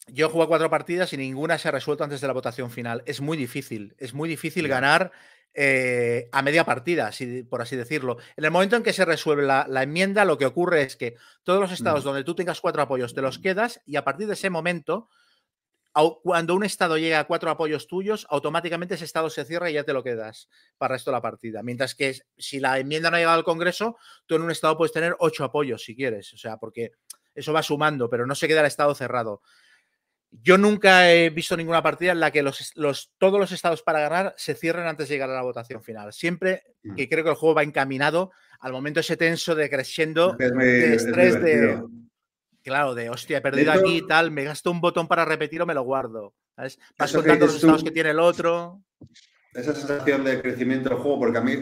Yo 0.08 0.26
he 0.26 0.30
jugado 0.30 0.50
cuatro 0.50 0.70
partidas 0.70 1.14
y 1.14 1.18
ninguna 1.18 1.58
se 1.58 1.70
ha 1.70 1.72
resuelto 1.72 2.04
antes 2.04 2.20
de 2.20 2.28
la 2.28 2.34
votación 2.34 2.70
final. 2.72 3.04
Es 3.06 3.22
muy 3.22 3.38
difícil, 3.38 3.96
es 3.98 4.14
muy 4.14 4.28
difícil 4.28 4.68
ganar 4.68 5.12
eh, 5.54 6.30
a 6.32 6.42
media 6.42 6.66
partida, 6.66 7.08
así- 7.08 7.44
por 7.44 7.62
así 7.62 7.76
decirlo. 7.76 8.18
En 8.36 8.44
el 8.44 8.50
momento 8.52 8.76
en 8.76 8.82
que 8.84 8.92
se 8.92 9.06
resuelve 9.06 9.44
la, 9.44 9.66
la 9.70 9.84
enmienda, 9.84 10.26
lo 10.26 10.38
que 10.40 10.48
ocurre 10.48 10.82
es 10.82 10.96
que 10.96 11.16
todos 11.44 11.62
los 11.62 11.72
estados 11.72 12.02
Mm. 12.04 12.08
donde 12.08 12.24
tú 12.24 12.34
tengas 12.36 12.60
cuatro 12.60 12.82
apoyos 12.82 13.14
te 13.14 13.22
los 13.22 13.38
quedas 13.40 13.80
y 13.86 13.96
a 13.96 14.04
partir 14.04 14.26
de 14.28 14.34
ese 14.34 14.50
momento, 14.50 15.10
cuando 16.24 16.56
un 16.56 16.64
estado 16.64 16.98
llega 16.98 17.20
a 17.20 17.24
cuatro 17.26 17.50
apoyos 17.52 17.88
tuyos, 17.88 18.26
automáticamente 18.30 18.96
ese 18.96 19.06
estado 19.06 19.30
se 19.30 19.46
cierra 19.46 19.70
y 19.70 19.74
ya 19.74 19.84
te 19.84 19.94
lo 19.94 20.04
quedas 20.04 20.50
para 20.78 20.94
el 20.94 20.98
resto 21.00 21.12
de 21.12 21.18
la 21.18 21.22
partida. 21.22 21.62
Mientras 21.62 21.94
que 21.94 22.16
si 22.38 22.60
la 22.60 22.80
enmienda 22.80 23.10
no 23.12 23.18
ha 23.18 23.20
llegado 23.20 23.38
al 23.38 23.44
Congreso, 23.44 23.98
tú 24.26 24.36
en 24.36 24.42
un 24.42 24.52
estado 24.52 24.76
puedes 24.78 24.92
tener 24.92 25.16
ocho 25.20 25.44
apoyos 25.44 25.84
si 25.84 25.96
quieres. 25.96 26.34
O 26.34 26.38
sea, 26.38 26.58
porque 26.58 26.94
eso 27.36 27.54
va 27.54 27.62
sumando, 27.64 28.10
pero 28.10 28.26
no 28.26 28.34
se 28.36 28.48
queda 28.48 28.62
el 28.62 28.66
estado 28.68 28.96
cerrado. 28.96 29.42
Yo 30.32 30.58
nunca 30.58 31.12
he 31.14 31.30
visto 31.30 31.56
ninguna 31.56 31.84
partida 31.84 32.12
en 32.12 32.20
la 32.20 32.32
que 32.32 32.42
los, 32.42 32.72
los- 32.76 33.12
todos 33.20 33.40
los 33.40 33.52
estados 33.52 33.84
para 33.84 34.00
ganar 34.00 34.34
se 34.36 34.56
cierren 34.56 34.88
antes 34.88 35.08
de 35.08 35.14
llegar 35.16 35.30
a 35.30 35.36
la 35.36 35.44
votación 35.44 35.84
final. 35.84 36.12
Siempre 36.12 36.64
Mm. 36.82 36.96
que 36.96 37.08
creo 37.08 37.24
que 37.24 37.30
el 37.30 37.36
juego 37.36 37.54
va 37.56 37.62
encaminado 37.64 38.32
al 38.60 38.72
momento 38.72 39.00
ese 39.00 39.16
tenso 39.16 39.54
de 39.54 39.70
Es 40.40 40.52
muy- 40.54 40.66
de 40.66 40.96
es 40.96 41.06
estrés, 41.06 41.40
de. 41.42 41.84
Claro, 42.64 42.96
de 42.96 43.10
hostia, 43.10 43.38
he 43.38 43.42
perdido 43.42 43.72
aquí 43.72 43.98
y 43.98 44.08
tal, 44.08 44.32
me 44.32 44.44
gasto 44.44 44.72
un 44.72 44.82
botón 44.82 45.08
para 45.08 45.26
repetir 45.26 45.62
o 45.62 45.66
me 45.66 45.74
lo 45.74 45.84
guardo. 45.84 46.34
¿sabes? 46.56 46.80
Vas 46.98 47.12
contando 47.14 47.46
los 47.46 47.56
tú- 47.56 47.66
estados 47.66 47.84
que 47.84 47.92
tiene 47.92 48.12
el 48.12 48.20
otro. 48.20 48.82
esa 49.54 49.74
sensación 49.76 50.24
de 50.24 50.42
crecimiento 50.42 50.90
del 50.90 50.98
juego, 50.98 51.20
porque 51.20 51.38
a 51.38 51.42
mí, 51.42 51.54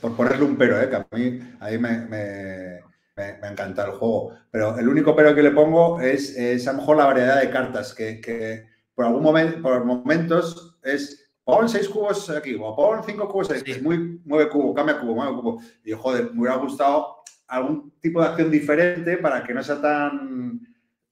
por 0.00 0.14
ponerle 0.16 0.44
un 0.44 0.56
pero, 0.56 0.80
eh, 0.80 0.88
que 0.88 0.96
a 0.96 1.06
mí, 1.12 1.40
a 1.58 1.68
mí 1.70 1.78
me, 1.78 1.98
me, 2.06 2.80
me- 3.16 3.38
me 3.42 3.48
encanta 3.48 3.84
el 3.86 3.90
juego, 3.92 4.32
pero 4.50 4.78
el 4.78 4.88
único 4.88 5.14
pero 5.16 5.34
que 5.34 5.42
le 5.42 5.50
pongo 5.50 6.00
es, 6.00 6.36
es 6.36 6.66
a 6.68 6.72
lo 6.72 6.78
mejor 6.78 6.96
la 6.96 7.06
variedad 7.06 7.40
de 7.40 7.50
cartas, 7.50 7.92
que, 7.94 8.20
que 8.20 8.66
por 8.94 9.04
algún 9.06 9.22
momento, 9.22 9.60
por 9.62 9.84
momentos 9.84 10.78
es 10.82 11.28
pon 11.44 11.68
seis 11.68 11.88
cubos 11.88 12.30
aquí, 12.30 12.54
o 12.60 12.76
pon 12.76 13.02
cinco 13.04 13.28
cubos 13.28 13.50
ahí, 13.50 13.60
Sí. 13.64 13.72
es 13.72 13.82
muy, 13.82 14.20
mueve 14.24 14.48
cubo, 14.48 14.72
cambia 14.74 15.00
cubo, 15.00 15.14
mueve 15.16 15.32
cubo. 15.34 15.60
Y 15.84 15.92
joder, 15.92 16.32
me 16.32 16.40
hubiera 16.42 16.56
gustado 16.56 17.16
algún 17.50 17.92
tipo 18.00 18.22
de 18.22 18.28
acción 18.28 18.50
diferente 18.50 19.18
para 19.18 19.44
que 19.44 19.52
no 19.52 19.62
sea 19.62 19.80
tan, 19.80 20.60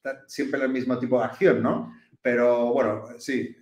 tan 0.01 0.17
siempre 0.27 0.63
el 0.63 0.71
mismo 0.71 0.99
tipo 0.99 1.19
de 1.19 1.25
acción, 1.27 1.63
¿no? 1.63 1.93
Pero 2.23 2.73
bueno, 2.73 3.05
sí, 3.19 3.55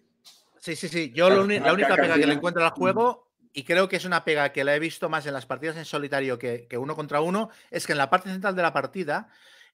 Sí, 0.59 0.75
sí, 0.75 0.89
sí. 0.89 1.13
Yo 1.15 1.31
la 1.31 1.37
marca 1.45 1.73
única 1.73 1.95
pega 1.95 2.15
que 2.17 2.27
le 2.27 2.35
encuentro 2.35 2.65
al 2.65 2.71
juego, 2.71 3.31
y 3.53 3.63
creo 3.63 3.89
que 3.89 3.97
es 3.97 4.05
una 4.05 4.25
pega 4.25 4.51
que 4.53 4.65
la 4.65 4.75
he 4.75 4.81
visto 4.81 5.09
más 5.09 5.25
en 5.25 5.33
las 5.33 5.47
partidas 5.47 5.77
en 5.77 5.85
solitario 5.85 6.41
que, 6.41 6.67
que 6.69 6.77
uno 6.77 6.97
contra 6.97 7.21
uno, 7.21 7.51
es 7.71 7.87
que 7.87 7.93
en 7.93 7.99
la 7.99 8.11
parte 8.11 8.31
central 8.31 8.57
de 8.57 8.63
la 8.63 8.73
partida 8.73 9.29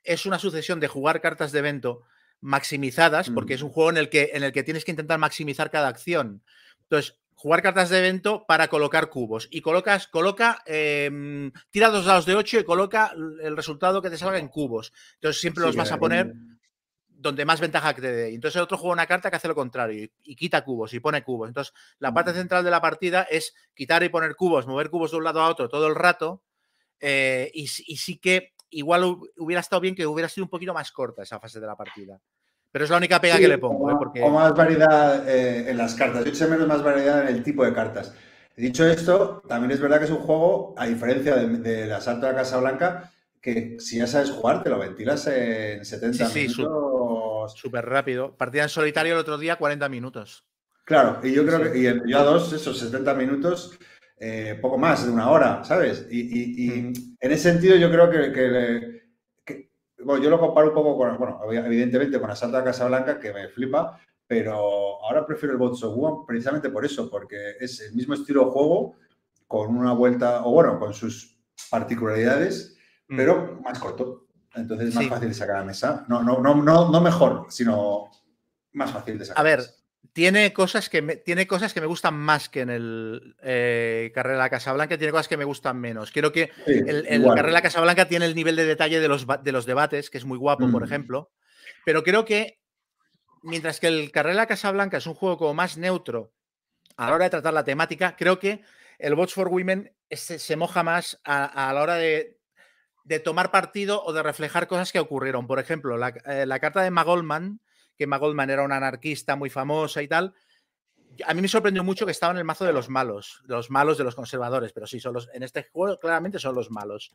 es 0.05 0.27
una 0.27 0.39
sucesión 0.39 0.81
de 0.81 0.89
jugar 0.89 1.23
cartas 1.23 1.51
de 1.51 1.61
evento 1.61 2.03
maximizadas, 2.43 3.31
porque 3.31 3.55
Mm. 3.55 3.57
es 3.57 3.63
un 3.63 3.71
juego 3.71 3.91
en 3.91 3.97
el, 3.97 4.11
que, 4.11 4.33
en 4.35 4.43
el 4.43 4.53
que 4.53 4.63
tienes 4.65 4.85
que 4.85 4.91
intentar 4.91 5.19
maximizar 5.19 5.71
cada 5.71 5.89
acción. 5.89 6.43
Entonces, 6.83 7.17
jugar 7.43 7.63
cartas 7.63 7.91
de 7.91 7.99
evento 7.99 8.45
para 8.47 8.69
colocar 8.69 9.09
cubos. 9.11 9.49
Y 9.51 9.61
colocas, 9.63 10.07
coloca, 10.09 10.63
em, 10.67 11.51
tira 11.71 11.91
dos 11.91 12.05
dados 12.07 12.27
de 12.27 12.37
8 12.37 12.59
y 12.61 12.65
coloca 12.65 13.13
el 13.43 13.57
resultado 13.57 14.01
que 14.03 14.11
te 14.11 14.17
salga 14.19 14.39
en 14.39 14.49
cubos. 14.49 14.93
Entonces 15.15 15.41
siempre 15.41 15.63
Sí, 15.63 15.67
los 15.69 15.77
vas 15.77 15.93
a 15.93 15.99
poner 15.99 16.35
donde 17.09 17.45
más 17.45 17.61
ventaja 17.61 17.95
te 17.95 18.01
dé. 18.03 18.35
Entonces 18.35 18.57
el 18.57 18.63
otro 18.63 18.79
juega 18.79 18.95
una 18.95 19.07
carta 19.07 19.31
que 19.31 19.37
hace 19.37 19.49
lo 19.49 19.55
contrario 19.55 20.05
y, 20.05 20.13
y 20.25 20.37
quita 20.37 20.65
cubos 20.65 20.93
y 20.95 21.01
pone 21.01 21.23
cubos. 21.23 21.49
Entonces 21.49 21.73
la 21.99 22.13
parte 22.15 22.33
central 22.33 22.65
de 22.65 22.71
la 22.71 22.81
partida 22.81 23.23
es 23.25 23.55
quitar 23.75 24.03
y 24.03 24.09
poner 24.09 24.35
cubos, 24.37 24.67
mover 24.67 24.91
cubos 24.91 25.11
de 25.13 25.19
un 25.19 25.25
lado 25.25 25.41
a 25.43 25.49
otro 25.49 25.69
todo 25.69 25.87
el 25.89 25.95
rato. 25.95 26.43
eh, 27.01 27.51
y, 27.55 27.63
y 27.65 27.97
sí 27.99 28.19
que 28.19 28.55
igual 28.71 29.05
hu- 29.05 29.31
hubiera 29.39 29.61
estado 29.61 29.81
bien 29.81 29.95
que 29.97 30.07
hubiera 30.07 30.29
sido 30.29 30.45
un 30.47 30.51
poquito 30.51 30.75
más 30.75 30.93
corta 30.93 31.23
esa 31.25 31.41
fase 31.41 31.61
de 31.61 31.67
la 31.67 31.77
partida. 31.77 32.21
Pero 32.73 32.85
es 32.85 32.91
la 32.91 32.97
única 32.97 33.21
pega 33.21 33.37
Sí, 33.37 33.43
que 33.43 33.49
le 33.49 33.59
pongo, 33.59 33.85
o 33.85 33.91
¿eh? 33.91 33.95
porque 33.99 34.23
O 34.23 34.31
más 34.31 34.55
variedad 34.55 35.29
eh, 35.29 35.71
en 35.71 35.77
las 35.77 35.95
cartas. 35.95 36.25
Yo 36.25 36.31
eché 36.31 36.47
menos 36.47 36.67
más 36.67 36.83
variedad 36.83 37.21
en 37.29 37.29
el 37.37 37.43
tipo 37.43 37.65
de 37.65 37.75
cartas. 37.75 38.15
Dicho 38.57 38.87
esto, 38.87 39.43
también 39.47 39.71
es 39.73 39.81
verdad 39.81 39.99
que 39.99 40.07
es 40.07 40.11
un 40.11 40.19
juego, 40.19 40.75
a 40.79 40.87
diferencia 40.87 41.37
de- 41.37 41.59
del 41.59 41.93
Asalto 41.93 42.27
a 42.27 42.31
la 42.31 42.37
Casa 42.37 42.59
Blanca, 42.59 43.11
que 43.41 43.77
si 43.79 43.99
ya 43.99 44.07
sabes 44.07 44.31
jugar, 44.31 44.63
te 44.63 44.71
lo 44.71 44.79
ventilas 44.79 45.27
en 45.27 45.85
70 45.85 46.27
Sí, 46.27 46.49
sí, 46.49 46.63
minutos. 46.63 47.53
súper 47.57 47.85
rápido. 47.87 48.35
Partida 48.37 48.63
en 48.63 48.69
solitario 48.69 49.13
el 49.15 49.19
otro 49.19 49.37
día, 49.37 49.57
40 49.57 49.89
minutos. 49.89 50.45
Claro, 50.85 51.21
y 51.23 51.33
yo 51.33 51.45
creo 51.47 51.63
que 51.73 51.79
y 51.79 51.87
en- 51.87 52.03
yo 52.07 52.19
a 52.19 52.25
dos, 52.25 52.53
esos 52.53 52.79
70 52.79 53.15
minutos, 53.15 53.79
eh, 54.19 54.59
poco 54.61 54.79
más 54.79 55.05
de 55.05 55.11
una 55.13 55.31
hora, 55.31 55.63
¿sabes? 55.65 56.07
Y, 56.11 56.21
y- 56.21 56.67
y 56.67 56.83
Mm. 56.83 56.93
en 57.21 57.33
ese 57.33 57.51
sentido 57.53 57.77
yo 57.77 57.91
creo 57.91 58.09
que, 58.11 58.33
que 58.33 58.41
le- 58.49 58.81
que- 58.81 59.02
bueno, 60.05 60.23
yo 60.23 60.31
lo 60.31 60.39
comparo 60.41 60.69
un 60.69 60.75
poco 60.75 60.97
con, 60.97 61.19
bueno, 61.19 61.41
evidentemente 61.65 62.21
con 62.21 62.31
Asalto 62.31 62.57
a 62.59 62.65
Casa 62.65 62.87
Blanca, 62.87 63.19
que 63.19 63.33
me 63.33 63.49
flipa, 63.49 63.99
pero 64.27 64.55
ahora 65.05 65.27
prefiero 65.27 65.53
el 65.53 65.59
Bots 65.59 65.83
of 65.85 65.95
War 65.97 66.15
precisamente 66.27 66.71
por 66.71 66.85
eso, 66.85 67.11
porque 67.11 67.57
es 67.61 67.81
el 67.81 67.95
mismo 67.95 68.15
estilo 68.15 68.45
de 68.47 68.51
juego, 68.51 68.95
con 69.47 69.77
una 69.77 69.93
vuelta, 69.93 70.45
o 70.45 70.53
bueno, 70.53 70.79
con 70.79 70.95
sus 70.95 71.39
particularidades, 71.71 72.77
Mm. 73.09 73.17
pero 73.17 73.61
más 73.63 73.79
corto. 73.79 74.27
Entonces 74.55 74.89
es 74.89 74.95
más 74.95 75.05
Sí. 75.05 75.11
fácil 75.11 75.29
de 75.29 75.35
sacar 75.35 75.57
a 75.57 75.59
la 75.61 75.65
mesa. 75.67 76.05
No, 76.09 76.23
no, 76.23 76.39
no, 76.41 76.55
no, 76.55 76.91
no 76.91 77.01
mejor, 77.01 77.47
sino 77.51 78.11
más 78.73 78.91
fácil 78.91 79.19
de 79.19 79.25
sacar. 79.27 79.41
A 79.41 79.45
ver. 79.45 79.61
Tiene 80.13 80.53
cosas 80.53 80.89
que 80.89 81.01
me, 81.01 81.17
tiene 81.17 81.47
cosas 81.47 81.73
que 81.73 81.81
me 81.81 81.87
gustan 81.87 82.15
más 82.15 82.49
que 82.49 82.61
en 82.61 82.71
el 82.71 83.37
eh, 83.43 84.11
Carrera 84.15 84.37
de 84.37 84.43
la 84.43 84.51
Casa 84.51 84.73
Blanca, 84.73 84.99
tiene 84.99 85.11
cosas 85.13 85.29
que 85.29 85.37
me 85.37 85.45
gustan 85.45 85.79
menos. 85.81 86.11
Creo 86.13 86.33
que 86.33 86.51
Sí, 86.67 86.73
el, 86.87 87.07
el. 87.07 87.23
Carrera 87.25 87.47
de 87.47 87.53
la 87.53 87.63
Casa 87.63 87.81
Blanca 87.81 88.09
tiene 88.09 88.27
el 88.27 88.35
nivel 88.35 88.57
de 88.57 88.65
detalle 88.67 89.01
de 89.01 89.09
los, 89.09 89.27
de 89.43 89.53
los 89.53 89.65
debates, 89.67 90.11
que 90.11 90.19
es 90.19 90.25
muy 90.25 90.37
guapo, 90.39 90.71
por 90.71 90.83
Mm. 90.83 90.85
ejemplo. 90.85 91.31
Pero 91.85 92.03
creo 92.03 92.25
que 92.25 92.61
mientras 93.43 93.81
que 93.81 93.87
el 93.89 94.11
Carrera 94.13 94.35
de 94.35 94.41
la 94.43 94.47
Casa 94.47 94.71
Blanca 94.71 94.99
es 94.99 95.07
un 95.07 95.15
juego 95.15 95.39
como 95.39 95.55
más 95.55 95.79
neutro 95.79 96.33
a 96.97 97.09
la 97.09 97.15
hora 97.15 97.25
de 97.25 97.31
tratar 97.31 97.55
la 97.55 97.65
temática, 97.65 98.15
creo 98.17 98.39
que 98.39 98.61
el 98.99 99.15
Bots 99.15 99.33
for 99.35 99.49
Women 99.49 99.93
se, 100.11 100.39
se 100.39 100.57
moja 100.57 100.83
más 100.83 101.21
a, 101.25 101.69
a 101.71 101.73
la 101.73 101.81
hora 101.83 101.95
de, 101.95 102.39
de 103.05 103.19
tomar 103.19 103.51
partido 103.51 104.03
o 104.05 104.13
de 104.13 104.23
reflejar 104.23 104.67
cosas 104.69 104.93
que 104.93 105.01
ocurrieron. 105.01 105.47
Por 105.47 105.59
ejemplo, 105.59 105.97
la, 105.97 106.09
eh, 106.27 106.45
la 106.47 106.61
carta 106.61 106.83
de 106.83 106.91
Magolman, 106.91 107.61
que 107.97 108.07
Magolman 108.07 108.51
era 108.51 108.63
una 108.63 108.77
anarquista 108.77 109.37
muy 109.37 109.51
famosa 109.51 110.03
y 110.03 110.09
tal, 110.09 110.35
A 111.27 111.35
mí 111.35 111.43
me 111.43 111.49
sorprendió 111.49 111.85
mucho 111.85 112.07
que 112.07 112.13
estaba 112.13 112.33
en 112.33 112.39
el 112.39 112.45
mazo 112.45 112.65
de 112.65 112.73
los 112.73 112.89
malos, 112.89 113.43
los 113.45 113.71
malos 113.71 113.99
de 113.99 114.05
los 114.05 114.15
conservadores, 114.15 114.73
pero 114.73 114.87
sí, 114.87 114.99
son 114.99 115.13
los, 115.13 115.29
en 115.35 115.43
este 115.43 115.69
juego 115.71 115.99
claramente 115.99 116.39
son 116.39 116.55
los 116.55 116.71
malos. 116.71 117.13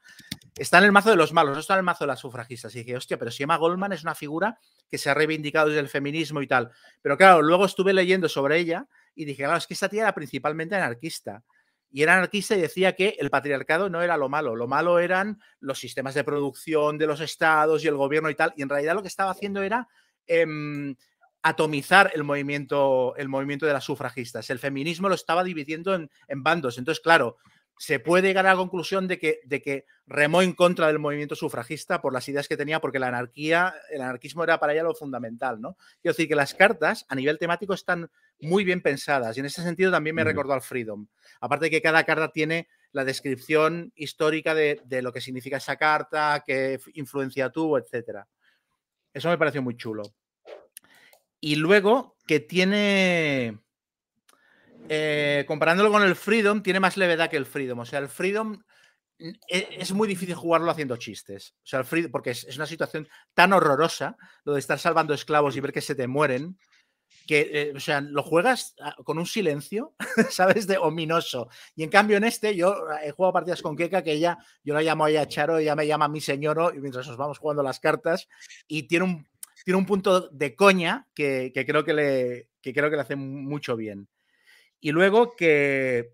Está 0.56 0.78
en 0.78 0.84
el 0.84 0.92
mazo 0.92 1.10
de 1.10 1.16
los 1.16 1.34
malos, 1.34 1.56
no 1.56 1.60
está 1.60 1.74
en 1.74 1.80
el 1.80 1.86
mazo 1.86 2.04
de 2.04 2.10
las 2.10 2.20
sufragistas. 2.20 2.76
Y 2.76 2.80
dije, 2.80 2.96
hostia, 2.96 3.18
pero 3.18 3.32
si 3.32 3.44
Emma 3.44 3.58
Goldman 3.58 3.94
es 3.94 4.04
una 4.04 4.14
figura 4.14 4.60
que 4.90 5.00
se 5.00 5.10
ha 5.10 5.16
reivindicado 5.16 5.70
desde 5.70 5.80
el 5.80 5.90
feminismo 5.90 6.42
y 6.42 6.48
tal. 6.48 6.72
Pero 7.02 7.18
claro, 7.18 7.42
luego 7.42 7.66
estuve 7.66 7.92
leyendo 7.92 8.30
sobre 8.30 8.60
ella 8.60 8.88
y 9.16 9.26
dije, 9.26 9.44
claro, 9.44 9.58
es 9.58 9.66
que 9.66 9.74
esta 9.74 9.90
tía 9.90 10.04
era 10.04 10.14
principalmente 10.14 10.76
anarquista. 10.76 11.44
Y 11.92 12.04
era 12.04 12.14
anarquista 12.14 12.56
y 12.56 12.62
decía 12.62 12.94
que 12.94 13.16
el 13.18 13.30
patriarcado 13.32 13.90
no 13.90 14.02
era 14.02 14.18
lo 14.18 14.30
malo, 14.30 14.56
lo 14.56 14.68
malo 14.68 15.00
eran 15.00 15.42
los 15.60 15.80
sistemas 15.80 16.14
de 16.14 16.24
producción 16.24 16.98
de 16.98 17.08
los 17.08 17.22
estados 17.22 17.84
y 17.84 17.88
el 17.88 17.96
gobierno 17.96 18.30
y 18.30 18.36
tal. 18.36 18.54
Y 18.56 18.62
en 18.62 18.70
realidad 18.70 18.94
lo 18.94 19.02
que 19.02 19.08
estaba 19.08 19.32
haciendo 19.32 19.64
era 19.64 19.88
em, 20.28 20.96
atomizar 21.42 22.12
el 22.14 22.24
movimiento, 22.24 23.16
el 23.16 23.30
movimiento 23.30 23.66
de 23.66 23.74
las 23.74 23.84
sufragistas. 23.84 24.50
El 24.50 24.60
feminismo 24.60 25.10
lo 25.10 25.16
estaba 25.16 25.44
dividiendo 25.44 25.96
en, 25.96 26.10
en 26.28 26.44
bandos. 26.44 26.78
Entonces, 26.78 27.02
claro, 27.02 27.38
se 27.80 28.00
puede 28.00 28.28
llegar 28.28 28.46
a 28.48 28.52
la 28.52 28.58
conclusión 28.58 29.08
de 29.08 29.20
que, 29.20 29.40
de 29.46 29.62
que 29.62 29.86
remó 30.08 30.42
en 30.42 30.54
contra 30.54 30.88
del 30.88 31.00
movimiento 31.00 31.36
sufragista 31.36 32.02
por 32.02 32.12
las 32.12 32.28
ideas 32.28 32.48
que 32.48 32.58
tenía, 32.58 32.82
porque 32.82 33.00
la 33.00 33.08
anarquía, 33.08 33.76
el 33.92 34.02
anarquismo 34.02 34.44
era 34.44 34.60
para 34.60 34.74
ella 34.74 34.84
lo 34.84 34.96
fundamental, 34.96 35.62
¿no? 35.62 35.78
Quiero 36.02 36.14
decir 36.14 36.28
que 36.28 36.36
las 36.36 36.54
cartas 36.54 37.06
a 37.08 37.16
nivel 37.16 37.38
temático 37.38 37.74
están 37.74 38.10
muy 38.40 38.64
bien 38.64 38.82
pensadas 38.82 39.38
y 39.38 39.42
en 39.42 39.46
ese 39.46 39.62
sentido 39.62 39.92
también 39.92 40.16
me 40.16 40.24
recordó 40.24 40.54
al 40.54 40.62
Freedom. 40.62 41.08
Aparte 41.40 41.66
de 41.66 41.72
que 41.72 41.82
cada 41.82 42.04
carta 42.04 42.30
tiene 42.30 42.68
la 42.92 43.06
descripción 43.06 43.92
histórica 43.96 44.56
de, 44.56 44.82
de 44.86 45.02
lo 45.02 45.14
que 45.14 45.22
significa 45.22 45.58
esa 45.58 45.76
carta, 45.76 46.44
qué 46.46 46.80
influencia 46.94 47.50
tuvo, 47.50 47.78
etcétera. 47.78 48.28
Eso 49.18 49.30
me 49.30 49.38
pareció 49.38 49.64
muy 49.64 49.76
chulo. 49.76 50.04
Y 51.40 51.56
luego 51.56 52.16
que 52.28 52.40
tiene, 52.40 53.58
eh, 54.90 55.44
comparándolo 55.48 55.92
con 55.92 56.04
el 56.04 56.16
Freedom, 56.16 56.62
tiene 56.62 56.80
más 56.80 56.98
levedad 56.98 57.28
que 57.28 57.38
el 57.38 57.48
Freedom. 57.48 57.80
O 57.80 57.86
sea, 57.86 57.98
el 57.98 58.10
Freedom 58.10 58.62
mm, 59.18 59.30
e- 59.50 59.68
es 59.80 59.92
muy 59.92 60.08
difícil 60.08 60.36
jugarlo 60.36 60.70
haciendo 60.70 60.98
chistes. 60.98 61.56
O 61.64 61.66
sea, 61.66 61.80
el 61.80 61.86
Freedom, 61.86 62.12
porque 62.12 62.30
es, 62.30 62.44
es 62.44 62.58
una 62.58 62.68
situación 62.68 63.08
tan 63.34 63.54
horrorosa, 63.54 64.18
lo 64.44 64.54
de 64.54 64.60
estar 64.60 64.78
salvando 64.78 65.16
esclavos 65.16 65.58
y 65.58 65.62
ver 65.62 65.74
que 65.74 65.82
se 65.82 65.96
te 65.96 66.06
mueren, 66.06 66.60
que, 67.28 67.50
eh, 67.54 67.74
o 67.76 67.80
sea, 67.80 68.02
lo 68.02 68.24
juegas 68.24 68.74
ah, 68.82 68.96
con 69.04 69.20
un 69.20 69.26
silencio, 69.28 69.94
¿sabes? 70.32 70.66
De 70.66 70.78
ominoso. 70.78 71.50
Y 71.76 71.84
en 71.84 71.90
cambio 71.92 72.18
en 72.18 72.24
este, 72.24 72.56
yo 72.56 72.74
eh, 72.92 73.08
he 73.10 73.12
jugado 73.12 73.34
partidas 73.34 73.62
con 73.62 73.76
Keka, 73.76 74.02
que 74.04 74.14
ella, 74.14 74.38
yo 74.64 74.74
la 74.74 74.82
llamo 74.82 75.06
ella 75.08 75.28
Charo, 75.28 75.58
ella 75.60 75.76
me 75.76 75.86
llama 75.86 76.08
mi 76.08 76.22
señoro, 76.22 76.74
y 76.74 76.80
mientras 76.80 77.08
nos 77.08 77.18
vamos 77.18 77.38
jugando 77.38 77.62
las 77.62 77.80
cartas, 77.80 78.28
y 78.68 78.84
tiene 78.84 79.06
un, 79.06 79.28
tiene 79.66 79.78
un 79.78 79.86
punto 79.86 80.30
de 80.30 80.56
coña 80.56 81.06
que, 81.14 81.52
que 81.54 81.66
creo 81.66 81.84
que 81.84 81.94
le, 81.94 82.50
que 82.62 82.74
creo 82.74 82.90
que 82.90 82.96
le 82.96 83.02
hace 83.02 83.16
mucho 83.16 83.76
bien. 83.76 84.08
Y 84.80 84.92
luego 84.92 85.36
que 85.36 86.14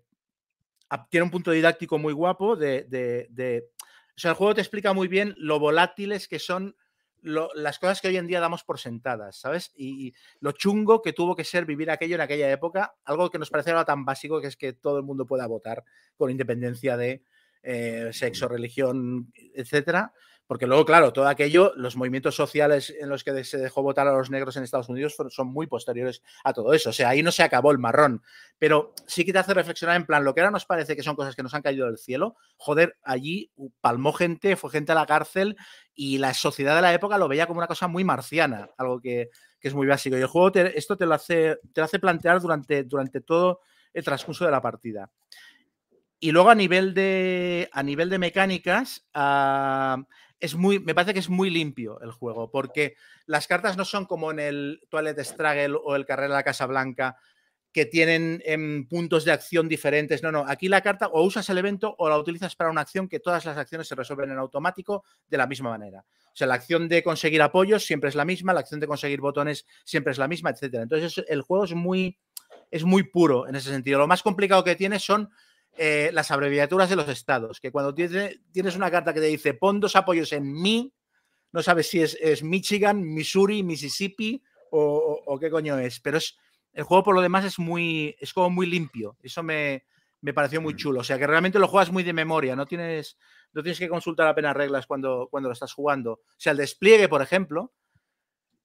a- 0.88 1.06
tiene 1.08 1.24
un 1.24 1.30
punto 1.30 1.50
didáctico 1.52 1.98
muy 1.98 2.12
guapo 2.12 2.56
de, 2.56 2.84
de- 2.84 3.28
de- 3.30 3.68
O 4.16 4.18
sea, 4.18 4.30
el 4.32 4.36
juego 4.36 4.54
te 4.54 4.60
explica 4.60 4.92
muy 4.92 5.08
bien 5.08 5.34
lo 5.38 5.58
volátiles 5.58 6.28
que 6.28 6.38
son 6.38 6.76
lo- 7.24 7.50
las 7.54 7.78
cosas 7.78 8.00
que 8.00 8.08
hoy 8.08 8.16
en 8.18 8.26
día 8.26 8.40
damos 8.40 8.64
por 8.64 8.78
sentadas, 8.78 9.36
¿sabes? 9.36 9.72
Y, 9.76 10.08
y 10.08 10.14
lo 10.40 10.52
chungo 10.52 11.02
que 11.02 11.12
tuvo 11.12 11.34
que 11.34 11.44
ser 11.44 11.64
vivir 11.64 11.90
aquello 11.90 12.14
en 12.16 12.20
aquella 12.20 12.50
época, 12.52 12.94
algo 13.04 13.30
que 13.30 13.38
nos 13.38 13.50
parece 13.50 13.70
ahora 13.70 13.84
tan 13.84 14.04
básico 14.04 14.40
que 14.40 14.48
es 14.48 14.56
que 14.56 14.72
todo 14.74 14.98
el 14.98 15.04
mundo 15.04 15.26
pueda 15.26 15.46
votar 15.46 15.84
con 16.16 16.30
independencia 16.30 16.96
de 16.96 17.22
eh, 17.62 18.10
sexo, 18.12 18.46
religión, 18.46 19.32
etcétera. 19.54 20.12
Porque 20.46 20.66
luego, 20.66 20.84
claro, 20.84 21.12
todo 21.12 21.26
aquello, 21.26 21.72
los 21.76 21.96
movimientos 21.96 22.34
sociales 22.34 22.94
en 23.00 23.08
los 23.08 23.24
que 23.24 23.44
se 23.44 23.56
dejó 23.56 23.82
votar 23.82 24.06
a 24.06 24.12
los 24.12 24.30
negros 24.30 24.56
en 24.56 24.62
Estados 24.62 24.90
Unidos 24.90 25.16
son 25.30 25.48
muy 25.48 25.66
posteriores 25.66 26.22
a 26.44 26.52
todo 26.52 26.74
eso. 26.74 26.90
O 26.90 26.92
sea, 26.92 27.08
ahí 27.08 27.22
no 27.22 27.32
se 27.32 27.42
acabó 27.42 27.70
el 27.70 27.78
marrón. 27.78 28.22
Pero 28.58 28.92
sí 29.06 29.24
que 29.24 29.32
te 29.32 29.38
hace 29.38 29.54
reflexionar 29.54 29.96
en 29.96 30.04
plan, 30.04 30.22
lo 30.22 30.34
que 30.34 30.42
ahora 30.42 30.50
nos 30.50 30.66
parece 30.66 30.94
que 30.96 31.02
son 31.02 31.16
cosas 31.16 31.34
que 31.34 31.42
nos 31.42 31.54
han 31.54 31.62
caído 31.62 31.86
del 31.86 31.96
cielo, 31.96 32.36
joder, 32.56 32.96
allí 33.02 33.50
palmó 33.80 34.12
gente, 34.12 34.56
fue 34.56 34.70
gente 34.70 34.92
a 34.92 34.96
la 34.96 35.06
cárcel 35.06 35.56
y 35.94 36.18
la 36.18 36.34
sociedad 36.34 36.76
de 36.76 36.82
la 36.82 36.92
época 36.92 37.16
lo 37.16 37.28
veía 37.28 37.46
como 37.46 37.58
una 37.58 37.66
cosa 37.66 37.88
muy 37.88 38.04
marciana, 38.04 38.68
algo 38.76 39.00
que, 39.00 39.30
que 39.58 39.68
es 39.68 39.74
muy 39.74 39.86
básico. 39.86 40.18
Y 40.18 40.20
el 40.20 40.26
juego 40.26 40.52
esto 40.54 40.98
te 40.98 41.06
lo 41.06 41.14
hace, 41.14 41.58
te 41.72 41.80
lo 41.80 41.86
hace 41.86 41.98
plantear 41.98 42.40
durante, 42.40 42.84
durante 42.84 43.22
todo 43.22 43.60
el 43.94 44.04
transcurso 44.04 44.44
de 44.44 44.50
la 44.50 44.60
partida. 44.60 45.10
Y 46.20 46.32
luego 46.32 46.50
a 46.50 46.54
nivel 46.54 46.94
de, 46.94 47.68
a 47.72 47.82
nivel 47.82 48.08
de 48.08 48.18
mecánicas, 48.18 49.06
ah, 49.14 50.02
es 50.44 50.54
muy, 50.54 50.78
me 50.78 50.94
parece 50.94 51.12
que 51.14 51.20
es 51.20 51.28
muy 51.30 51.50
limpio 51.50 52.00
el 52.00 52.10
juego, 52.12 52.50
porque 52.50 52.96
las 53.26 53.46
cartas 53.46 53.76
no 53.76 53.84
son 53.84 54.04
como 54.06 54.30
en 54.30 54.38
el 54.40 54.80
Toilet 54.90 55.18
Struggle 55.24 55.76
o 55.82 55.96
el 55.96 56.04
Carrera 56.06 56.28
de 56.28 56.34
la 56.34 56.42
Casa 56.42 56.66
Blanca, 56.66 57.16
que 57.72 57.86
tienen 57.86 58.40
em, 58.44 58.86
puntos 58.86 59.24
de 59.24 59.32
acción 59.32 59.68
diferentes. 59.68 60.22
No, 60.22 60.30
no, 60.30 60.44
aquí 60.46 60.68
la 60.68 60.80
carta 60.80 61.08
o 61.08 61.22
usas 61.24 61.48
el 61.50 61.58
evento 61.58 61.94
o 61.98 62.08
la 62.08 62.16
utilizas 62.18 62.54
para 62.54 62.70
una 62.70 62.82
acción 62.82 63.08
que 63.08 63.18
todas 63.18 63.44
las 63.44 63.56
acciones 63.56 63.88
se 63.88 63.96
resuelven 63.96 64.30
en 64.30 64.38
automático 64.38 65.02
de 65.28 65.38
la 65.38 65.46
misma 65.48 65.70
manera. 65.70 66.04
O 66.26 66.36
sea, 66.36 66.46
la 66.46 66.54
acción 66.54 66.88
de 66.88 67.02
conseguir 67.02 67.42
apoyos 67.42 67.84
siempre 67.84 68.10
es 68.10 68.14
la 68.14 68.24
misma, 68.24 68.52
la 68.52 68.60
acción 68.60 68.78
de 68.78 68.86
conseguir 68.86 69.20
botones 69.20 69.66
siempre 69.84 70.12
es 70.12 70.18
la 70.18 70.28
misma, 70.28 70.50
etcétera. 70.50 70.84
Entonces, 70.84 71.18
es- 71.18 71.24
el 71.28 71.42
juego 71.42 71.64
es 71.64 71.74
muy, 71.74 72.16
es 72.70 72.84
muy 72.84 73.02
puro 73.04 73.48
en 73.48 73.56
ese 73.56 73.70
sentido. 73.70 73.98
Lo 73.98 74.06
más 74.06 74.22
complicado 74.22 74.62
que 74.62 74.76
tiene 74.76 75.00
son 75.00 75.30
eh, 75.76 76.10
las 76.12 76.30
abreviaturas 76.30 76.88
de 76.88 76.96
los 76.96 77.08
estados, 77.08 77.60
que 77.60 77.70
cuando 77.72 77.94
tiene- 77.94 78.40
tienes 78.52 78.76
una 78.76 78.90
carta 78.90 79.12
que 79.12 79.20
te 79.20 79.26
dice 79.26 79.54
pon 79.54 79.80
dos 79.80 79.96
apoyos 79.96 80.32
en 80.32 80.52
mi, 80.52 80.92
no 81.52 81.62
sabes 81.62 81.88
si 81.88 82.00
es, 82.00 82.16
es 82.20 82.42
Michigan, 82.42 83.02
Missouri, 83.02 83.62
Mississippi 83.62 84.42
o, 84.70 84.80
o- 84.80 85.32
o 85.34 85.38
qué 85.38 85.50
coño 85.50 85.78
es, 85.78 86.00
pero 86.00 86.18
es, 86.18 86.36
el 86.72 86.82
juego 86.84 87.04
por 87.04 87.14
lo 87.14 87.20
demás 87.22 87.44
es 87.44 87.58
muy, 87.58 88.16
es 88.20 88.32
como 88.32 88.50
muy 88.50 88.66
limpio, 88.66 89.16
eso 89.22 89.42
me, 89.42 89.84
me 90.20 90.32
pareció 90.32 90.60
muy 90.60 90.74
Mm. 90.74 90.76
chulo, 90.76 91.00
o 91.00 91.04
sea 91.04 91.18
que 91.18 91.26
realmente 91.26 91.58
lo 91.58 91.68
juegas 91.68 91.92
muy 91.92 92.02
de 92.02 92.12
memoria, 92.12 92.56
no 92.56 92.66
tienes, 92.66 93.16
no 93.52 93.62
tienes 93.62 93.78
que 93.78 93.88
consultar 93.88 94.26
apenas 94.26 94.56
reglas 94.56 94.86
cuando, 94.86 95.28
cuando 95.30 95.48
lo 95.48 95.52
estás 95.52 95.72
jugando. 95.72 96.12
O 96.12 96.20
sea, 96.38 96.52
el 96.52 96.58
despliegue, 96.58 97.08
por 97.08 97.22
ejemplo, 97.22 97.72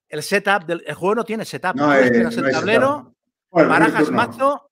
el 0.07 0.23
setup 0.23 0.65
del 0.65 0.83
el 0.87 0.95
juego 0.95 1.15
no 1.15 1.23
tiene 1.23 1.45
setup, 1.45 1.75
No 1.75 1.87
no 1.87 1.93
el 1.93 2.51
tablero, 2.51 3.13
barajas 3.51 4.09
mazo. 4.11 4.68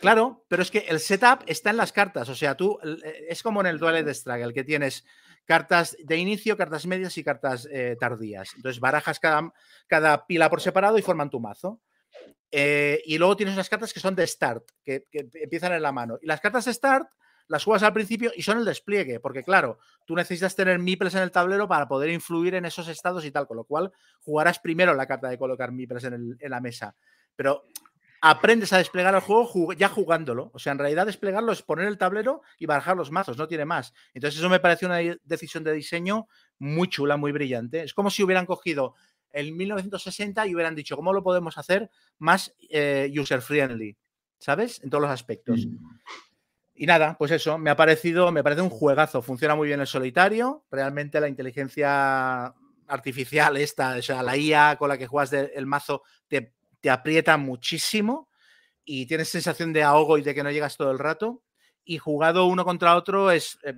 Claro, 0.00 0.44
pero 0.48 0.62
es 0.62 0.70
que 0.70 0.78
el 0.88 0.98
setup 0.98 1.42
está 1.46 1.70
en 1.70 1.76
las 1.76 1.92
cartas. 1.92 2.28
O 2.28 2.34
sea, 2.34 2.56
tú 2.56 2.78
eh, 2.82 3.26
es 3.28 3.42
como 3.42 3.60
en 3.60 3.66
el 3.66 3.78
Duel 3.78 4.04
de 4.04 4.14
Struggle, 4.14 4.54
que 4.54 4.64
tienes 4.64 5.04
cartas 5.44 5.96
de 6.02 6.16
inicio, 6.16 6.56
cartas 6.56 6.86
medias 6.86 7.16
y 7.18 7.24
cartas 7.24 7.68
eh, 7.70 7.96
tardías. 8.00 8.50
Entonces 8.56 8.80
barajas 8.80 9.20
cada, 9.20 9.52
cada 9.86 10.26
pila 10.26 10.48
por 10.48 10.60
separado 10.60 10.96
y 10.96 11.02
forman 11.02 11.28
tu 11.30 11.40
mazo. 11.40 11.80
Eh, 12.50 13.02
y 13.06 13.18
luego 13.18 13.36
tienes 13.36 13.54
unas 13.54 13.68
cartas 13.68 13.92
que 13.92 14.00
son 14.00 14.14
de 14.16 14.26
start, 14.26 14.64
que, 14.84 15.06
que 15.10 15.28
empiezan 15.34 15.72
en 15.72 15.82
la 15.82 15.92
mano. 15.92 16.18
Y 16.22 16.26
las 16.26 16.40
cartas 16.40 16.64
de 16.64 16.74
start 16.74 17.08
las 17.48 17.64
juegas 17.64 17.82
al 17.82 17.92
principio 17.92 18.32
y 18.36 18.42
son 18.42 18.58
el 18.58 18.64
despliegue, 18.64 19.18
porque 19.20 19.42
claro, 19.42 19.78
tú 20.06 20.14
necesitas 20.14 20.54
tener 20.54 20.78
meeples 20.78 21.16
en 21.16 21.22
el 21.22 21.32
tablero 21.32 21.66
para 21.66 21.88
poder 21.88 22.10
influir 22.10 22.54
en 22.54 22.64
esos 22.64 22.86
estados 22.88 23.24
y 23.24 23.32
tal, 23.32 23.48
con 23.48 23.56
lo 23.56 23.64
cual 23.64 23.92
jugarás 24.20 24.60
primero 24.60 24.94
la 24.94 25.06
carta 25.06 25.28
de 25.28 25.36
colocar 25.38 25.72
meeples 25.72 26.04
en, 26.04 26.14
el- 26.14 26.36
en 26.38 26.50
la 26.50 26.60
mesa. 26.60 26.94
Pero 27.34 27.64
aprendes 28.22 28.72
a 28.72 28.78
desplegar 28.78 29.14
el 29.14 29.20
juego 29.20 29.46
jug- 29.48 29.76
ya 29.76 29.88
jugándolo. 29.88 30.50
O 30.54 30.58
sea, 30.58 30.72
en 30.72 30.78
realidad 30.78 31.06
desplegarlo 31.06 31.52
es 31.52 31.62
poner 31.62 31.86
el 31.86 31.98
tablero 31.98 32.42
y 32.58 32.66
barajar 32.66 32.96
los 32.96 33.10
mazos, 33.10 33.38
no 33.38 33.48
tiene 33.48 33.64
más. 33.64 33.92
Entonces 34.14 34.38
eso 34.40 34.48
me 34.48 34.60
parece 34.60 34.86
una 34.86 34.96
de- 34.96 35.18
decisión 35.24 35.64
de 35.64 35.72
diseño 35.72 36.26
muy 36.58 36.88
chula, 36.88 37.16
muy 37.16 37.32
brillante. 37.32 37.82
Es 37.82 37.94
como 37.94 38.10
si 38.10 38.22
hubieran 38.22 38.46
cogido 38.46 38.94
el 39.32 39.52
1960 39.52 40.46
y 40.46 40.54
hubieran 40.54 40.74
dicho, 40.74 40.96
¿cómo 40.96 41.12
lo 41.12 41.22
podemos 41.22 41.56
hacer 41.56 41.90
más 42.18 42.54
eh, 42.68 43.10
user-friendly? 43.16 43.96
¿Sabes? 44.38 44.82
En 44.82 44.90
todos 44.90 45.02
los 45.02 45.10
aspectos. 45.10 45.66
Mm. 45.66 45.76
Y 46.74 46.86
nada, 46.86 47.16
pues 47.18 47.30
eso, 47.30 47.58
me 47.58 47.68
ha 47.70 47.76
parecido, 47.76 48.32
me 48.32 48.42
parece 48.42 48.62
un 48.62 48.70
juegazo. 48.70 49.20
Funciona 49.20 49.54
muy 49.54 49.68
bien 49.68 49.80
el 49.80 49.86
solitario. 49.86 50.64
Realmente 50.70 51.20
la 51.20 51.28
inteligencia 51.28 52.54
artificial, 52.88 53.56
esta, 53.58 53.96
o 53.96 54.02
sea, 54.02 54.22
la 54.22 54.36
IA 54.36 54.76
con 54.78 54.88
la 54.88 54.96
que 54.96 55.06
juegas 55.06 55.32
el 55.32 55.66
mazo, 55.66 56.02
te, 56.26 56.54
te 56.80 56.90
aprieta 56.90 57.36
muchísimo 57.36 58.28
y 58.84 59.06
tienes 59.06 59.28
sensación 59.28 59.72
de 59.72 59.82
ahogo 59.82 60.18
y 60.18 60.22
de 60.22 60.34
que 60.34 60.42
no 60.42 60.50
llegas 60.50 60.76
todo 60.76 60.90
el 60.90 60.98
rato. 60.98 61.42
Y 61.84 61.98
jugado 61.98 62.46
uno 62.46 62.64
contra 62.64 62.96
otro 62.96 63.30
es, 63.30 63.58
eh, 63.62 63.74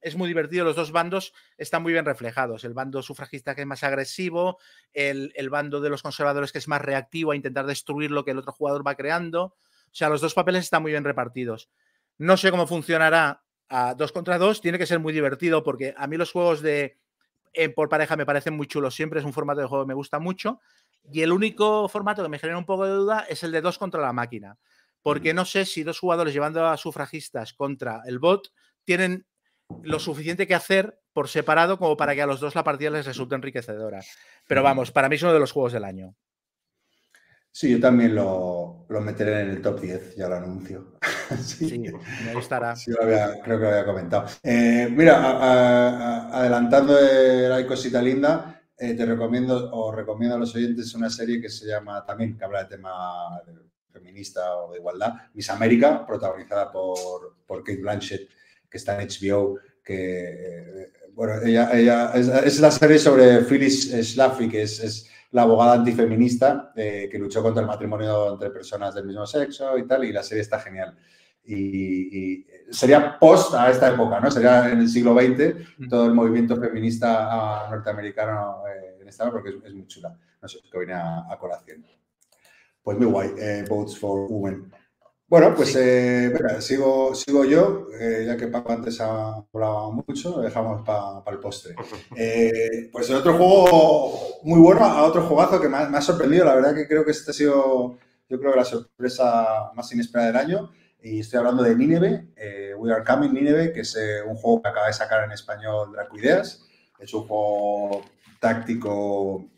es 0.00 0.16
muy 0.16 0.28
divertido. 0.28 0.64
Los 0.64 0.76
dos 0.76 0.92
bandos 0.92 1.32
están 1.56 1.82
muy 1.82 1.92
bien 1.92 2.04
reflejados. 2.04 2.64
El 2.64 2.74
bando 2.74 3.02
sufragista 3.02 3.54
que 3.54 3.62
es 3.62 3.66
más 3.66 3.82
agresivo, 3.82 4.58
el, 4.92 5.32
el 5.36 5.50
bando 5.50 5.80
de 5.80 5.90
los 5.90 6.02
conservadores 6.02 6.52
que 6.52 6.58
es 6.58 6.68
más 6.68 6.80
reactivo 6.80 7.32
a 7.32 7.36
intentar 7.36 7.66
destruir 7.66 8.10
lo 8.10 8.24
que 8.24 8.32
el 8.32 8.38
otro 8.38 8.52
jugador 8.52 8.86
va 8.86 8.94
creando. 8.94 9.44
O 9.44 9.94
sea, 9.94 10.08
los 10.08 10.20
dos 10.20 10.34
papeles 10.34 10.64
están 10.64 10.82
muy 10.82 10.92
bien 10.92 11.04
repartidos. 11.04 11.70
No 12.18 12.36
sé 12.36 12.50
cómo 12.50 12.66
funcionará 12.66 13.42
a 13.68 13.94
dos 13.94 14.12
contra 14.12 14.38
dos. 14.38 14.60
Tiene 14.60 14.78
que 14.78 14.86
ser 14.86 15.00
muy 15.00 15.12
divertido 15.12 15.62
porque 15.62 15.94
a 15.96 16.06
mí 16.06 16.16
los 16.16 16.32
juegos 16.32 16.62
de 16.62 16.98
por 17.74 17.88
pareja 17.88 18.16
me 18.16 18.26
parecen 18.26 18.54
muy 18.54 18.66
chulos. 18.66 18.94
Siempre 18.94 19.20
es 19.20 19.26
un 19.26 19.32
formato 19.32 19.60
de 19.60 19.66
juego 19.66 19.84
que 19.84 19.88
me 19.88 19.94
gusta 19.94 20.18
mucho. 20.18 20.60
Y 21.10 21.22
el 21.22 21.32
único 21.32 21.88
formato 21.88 22.22
que 22.22 22.28
me 22.28 22.38
genera 22.38 22.58
un 22.58 22.64
poco 22.66 22.86
de 22.86 22.92
duda 22.92 23.26
es 23.28 23.42
el 23.42 23.52
de 23.52 23.60
dos 23.60 23.78
contra 23.78 24.00
la 24.00 24.12
máquina. 24.12 24.56
Porque 25.02 25.34
no 25.34 25.44
sé 25.44 25.64
si 25.64 25.82
dos 25.82 25.98
jugadores 25.98 26.32
llevando 26.32 26.66
a 26.66 26.76
sufragistas 26.76 27.52
contra 27.54 28.02
el 28.06 28.18
bot 28.20 28.48
tienen 28.84 29.26
lo 29.82 29.98
suficiente 29.98 30.46
que 30.46 30.54
hacer 30.54 31.00
por 31.12 31.28
separado 31.28 31.78
como 31.78 31.96
para 31.96 32.14
que 32.14 32.22
a 32.22 32.26
los 32.26 32.40
dos 32.40 32.54
la 32.54 32.62
partida 32.64 32.90
les 32.90 33.06
resulte 33.06 33.34
enriquecedora. 33.34 34.00
Pero 34.46 34.62
vamos, 34.62 34.90
para 34.92 35.08
mí 35.08 35.16
es 35.16 35.22
uno 35.22 35.32
de 35.32 35.40
los 35.40 35.50
juegos 35.52 35.72
del 35.72 35.84
año. 35.84 36.14
Sí, 37.50 37.70
yo 37.70 37.80
también 37.80 38.14
lo, 38.14 38.86
lo 38.88 39.00
meteré 39.02 39.42
en 39.42 39.50
el 39.50 39.60
top 39.62 39.80
10, 39.80 40.16
ya 40.16 40.28
lo 40.28 40.36
anuncio. 40.36 40.98
sí, 41.42 41.68
Sí, 41.68 41.84
ahí 42.28 42.38
estará. 42.38 42.74
sí, 42.76 42.90
lo 42.92 43.02
había- 43.02 43.40
creo 43.42 43.58
que 43.58 43.64
lo 43.64 43.70
había 43.70 43.84
comentado. 43.84 44.26
Eh, 44.42 44.88
mira, 44.90 45.16
a- 45.18 45.32
a- 45.32 45.88
a- 45.88 46.38
adelantando 46.40 46.98
el 46.98 47.52
Hay 47.52 47.66
Cosita 47.66 48.00
Linda, 48.00 48.61
eh, 48.82 48.94
te 48.94 49.06
recomiendo 49.06 49.70
o 49.72 49.92
recomiendo 49.92 50.34
a 50.34 50.38
los 50.38 50.54
oyentes 50.56 50.92
una 50.94 51.08
serie 51.08 51.40
que 51.40 51.48
se 51.48 51.66
llama 51.66 52.04
también, 52.04 52.36
que 52.36 52.44
habla 52.44 52.64
de 52.64 52.76
tema 52.76 53.40
feminista 53.92 54.56
o 54.56 54.72
de 54.72 54.78
igualdad, 54.78 55.14
Miss 55.34 55.50
América, 55.50 56.04
protagonizada 56.04 56.72
por, 56.72 57.36
por 57.46 57.62
Kate 57.62 57.80
Blanchett, 57.80 58.28
que 58.68 58.78
está 58.78 59.00
en 59.00 59.08
HBO, 59.08 59.58
que, 59.84 59.94
eh, 59.94 60.92
bueno, 61.12 61.34
ella, 61.44 61.70
ella 61.72 62.12
es, 62.14 62.58
la 62.58 62.72
serie 62.72 62.98
sobre 62.98 63.42
Phyllis 63.42 63.92
Schlafly, 64.12 64.48
que 64.48 64.62
es, 64.62 64.80
es 64.80 65.08
la 65.30 65.42
abogada 65.42 65.74
antifeminista 65.74 66.72
eh, 66.74 67.08
que 67.08 67.18
luchó 67.18 67.40
contra 67.40 67.62
el 67.62 67.68
matrimonio 67.68 68.32
entre 68.32 68.50
personas 68.50 68.94
del 68.94 69.06
mismo 69.06 69.26
sexo 69.26 69.78
y 69.78 69.86
tal, 69.86 70.04
y 70.04 70.12
la 70.12 70.24
serie 70.24 70.42
está 70.42 70.58
genial. 70.58 70.98
Y, 71.44 72.36
y 72.36 72.46
sería 72.72 73.18
post 73.18 73.54
a 73.54 73.70
esta 73.70 73.92
época, 73.92 74.18
¿no? 74.20 74.30
Sería 74.30 74.70
en 74.70 74.80
el 74.80 74.88
siglo 74.88 75.14
XX 75.14 75.88
todo 75.88 76.06
el 76.06 76.14
movimiento 76.14 76.56
feminista 76.56 77.28
ah, 77.30 77.68
norteamericano 77.70 78.62
eh, 78.68 78.98
en 79.00 79.08
esta 79.08 79.30
porque 79.30 79.50
es, 79.50 79.56
es 79.64 79.74
muy 79.74 79.86
chula. 79.86 80.16
No 80.40 80.48
sé, 80.48 80.58
que 80.70 80.78
viene 80.78 80.94
a, 80.94 81.26
a 81.30 81.38
colación. 81.38 81.84
Pues 82.82 82.98
muy 82.98 83.06
guay, 83.06 83.30
eh, 83.38 83.64
Votes 83.68 83.96
for 83.98 84.26
Women. 84.28 84.72
Bueno, 85.28 85.54
pues 85.54 85.70
Sí. 85.72 85.78
eh, 85.80 86.30
venga, 86.34 86.60
sigo, 86.60 87.14
sigo 87.14 87.44
yo, 87.46 87.86
eh, 87.98 88.24
ya 88.26 88.36
que 88.36 88.48
Paco 88.48 88.72
antes 88.72 89.00
ha 89.00 89.36
hablado 89.36 89.92
mucho, 89.92 90.36
lo 90.36 90.42
dejamos 90.42 90.82
para 90.84 91.22
el 91.30 91.38
postre. 91.38 91.74
Eh, 92.16 92.90
pues 92.92 93.08
el 93.08 93.16
otro 93.16 93.34
juego 93.38 94.12
muy 94.42 94.60
bueno, 94.60 94.84
a 94.84 95.04
otro 95.04 95.22
jugazo 95.22 95.58
que 95.58 95.68
me 95.70 95.78
ha, 95.78 95.88
me 95.88 95.96
ha 95.96 96.02
sorprendido, 96.02 96.44
la 96.44 96.54
verdad 96.56 96.74
que 96.74 96.86
creo 96.86 97.02
que 97.04 97.12
este 97.12 97.30
ha 97.30 97.34
sido, 97.34 97.96
yo 98.28 98.38
creo 98.40 98.52
que 98.52 98.58
la 98.58 98.64
sorpresa 98.66 99.70
más 99.74 99.90
inesperada 99.94 100.32
del 100.32 100.36
año, 100.40 100.70
y 101.02 101.20
estoy 101.20 101.38
hablando 101.38 101.62
de 101.62 101.74
Nineve, 101.74 102.28
eh, 102.36 102.74
We 102.76 102.92
Are 102.92 103.04
Coming 103.04 103.32
Nineve, 103.32 103.72
que 103.72 103.80
es 103.80 103.96
eh, 103.96 104.22
un 104.22 104.36
juego 104.36 104.62
que 104.62 104.68
acaba 104.68 104.86
de 104.86 104.92
sacar 104.92 105.24
en 105.24 105.32
español 105.32 105.92
Dracuideas, 105.92 106.64
es 106.98 107.12
un 107.14 107.26
juego 107.26 108.04
táctico 108.38 109.48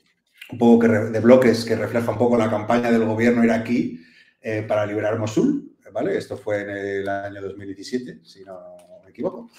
un 0.50 0.58
poco 0.58 0.80
que 0.80 0.88
de 0.88 1.20
bloques 1.20 1.64
que 1.64 1.76
refleja 1.76 2.10
un 2.10 2.18
poco 2.18 2.36
la 2.36 2.50
campaña 2.50 2.90
del 2.90 3.04
gobierno 3.04 3.44
iraquí 3.44 4.02
eh, 4.40 4.64
para 4.66 4.86
liberar 4.86 5.18
Mosul, 5.18 5.76
¿vale? 5.92 6.16
Esto 6.16 6.36
fue 6.36 6.62
en 6.62 6.70
el 6.70 7.08
año 7.08 7.42
2017, 7.42 8.20
si 8.22 8.44
no 8.44 8.76
me 9.04 9.10
equivoco. 9.10 9.50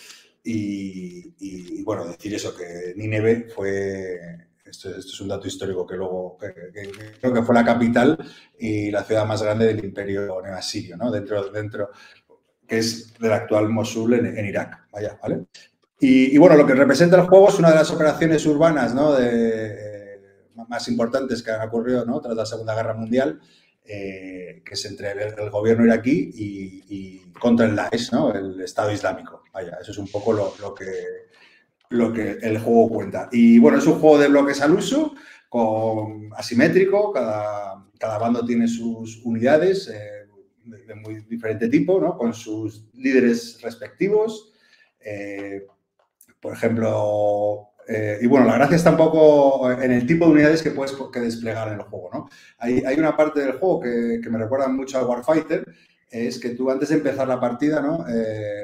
Y, 0.44 1.34
y, 1.40 1.84
bueno, 1.84 2.06
decir 2.06 2.36
eso, 2.36 2.56
que 2.56 2.94
Nínive 2.96 3.48
fue, 3.50 4.20
esto, 4.66 4.90
esto 4.90 5.12
es 5.14 5.22
un 5.22 5.28
dato 5.28 5.48
histórico 5.48 5.86
que 5.86 5.96
luego, 5.96 6.38
que, 6.38 6.54
que- 6.54 6.92
que 6.92 7.12
creo 7.20 7.34
que 7.34 7.44
fue 7.44 7.56
la 7.56 7.64
capital 7.66 8.18
y 8.60 8.92
la 8.92 9.04
ciudad 9.04 9.26
más 9.26 9.42
grande 9.44 9.68
del 9.68 9.84
imperio 9.84 10.42
neoasirio, 10.42 10.98
¿no? 10.98 11.12
Dentro, 11.12 11.50
dentro, 11.52 11.90
que 12.68 12.80
es 12.80 13.14
del 13.20 13.32
actual 13.34 13.70
Mosul 13.70 14.14
en, 14.16 14.26
en 14.38 14.46
Irak, 14.46 14.88
vaya, 14.92 15.18
¿vale? 15.22 15.46
Y, 16.00 16.36
y, 16.36 16.38
bueno, 16.38 16.56
lo 16.58 16.66
que 16.66 16.74
representa 16.76 17.16
el 17.16 17.28
juego 17.28 17.50
es 17.50 17.60
una 17.60 17.70
de 17.70 17.76
las 17.76 17.92
operaciones 17.92 18.46
urbanas, 18.46 18.94
¿no? 18.94 19.14
De, 19.14 19.30
eh, 19.32 20.22
más 20.68 20.88
importantes 20.88 21.42
que 21.44 21.52
han 21.52 21.68
ocurrido, 21.68 22.06
¿no? 22.06 22.20
Tras 22.20 22.36
la 22.36 22.46
Segunda 22.46 22.76
Guerra 22.76 22.94
Mundial, 22.96 23.40
eh, 23.86 24.62
que 24.66 24.74
es 24.74 24.86
entre 24.86 25.12
el, 25.12 25.20
el 25.40 25.50
gobierno 25.52 25.86
iraquí 25.86 26.32
y, 26.34 26.84
y 26.90 27.32
contra 27.34 27.68
el 27.68 27.76
Daesh, 27.76 28.12
¿no? 28.12 28.34
El 28.34 28.60
Estado 28.62 28.92
Islámico. 28.92 29.44
Vaya, 29.54 29.78
eso 29.80 29.92
es 29.92 29.98
un 29.98 30.08
poco 30.08 30.34
lo, 30.34 30.54
lo 30.60 30.74
que, 30.74 31.25
lo 31.96 32.14
que 32.14 32.38
el 32.42 32.60
juego 32.60 32.90
cuenta. 32.90 33.30
Y 33.32 33.60
bueno, 33.60 33.78
es 33.78 33.88
un 33.88 34.00
juego 34.00 34.18
de 34.18 34.28
bloques 34.28 34.62
al 34.62 34.74
uso, 34.74 35.16
con 35.50 36.30
asimétrico, 36.36 37.14
cada, 37.14 37.86
cada 37.98 38.18
bando 38.18 38.46
tiene 38.46 38.68
sus 38.68 39.22
unidades 39.24 39.88
eh, 39.88 40.28
de, 40.64 40.96
muy 40.96 41.22
diferente 41.22 41.70
tipo, 41.70 42.00
¿no? 42.00 42.18
Con 42.18 42.34
sus 42.34 42.90
líderes 42.94 43.62
respectivos. 43.62 44.54
Eh, 45.00 45.66
por 46.40 46.54
ejemplo, 46.54 47.70
eh, 47.88 48.20
y 48.22 48.28
bueno, 48.28 48.46
la 48.46 48.56
gracia 48.56 48.76
está 48.76 48.92
un 48.92 48.98
poco 48.98 49.72
en 49.72 49.92
el 49.92 50.06
tipo 50.06 50.26
de 50.26 50.32
unidades 50.32 50.62
que 50.62 50.72
puedes 50.72 50.96
que 51.12 51.20
desplegar 51.20 51.70
en 51.70 51.76
el 51.76 51.82
juego, 51.84 52.10
¿no? 52.14 52.30
Hay, 52.58 52.84
hay 52.86 53.00
una 53.00 53.16
parte 53.16 53.40
del 53.40 53.54
juego 53.54 53.80
que, 53.80 54.30
me 54.30 54.38
recuerda 54.38 54.68
mucho 54.68 55.00
al 55.00 55.06
Warfighter, 55.06 55.66
es 56.10 56.40
que 56.40 56.50
tú 56.50 56.70
antes 56.70 56.90
de 56.90 56.96
empezar 56.96 57.28
la 57.28 57.40
partida, 57.40 57.82
¿no? 57.82 58.06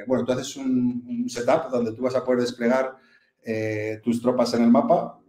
Bueno, 0.07 0.25
tú 0.25 0.31
haces 0.31 0.55
un, 0.55 1.25
setup 1.27 1.69
donde 1.71 1.93
tú 1.93 2.03
vas 2.03 2.15
a 2.15 2.23
poder 2.23 2.41
desplegar 2.41 2.95
eh, 3.43 3.99
tus 4.03 4.21
tropas 4.21 4.53
en 4.53 4.63
el 4.63 4.69
mapa, 4.69 5.19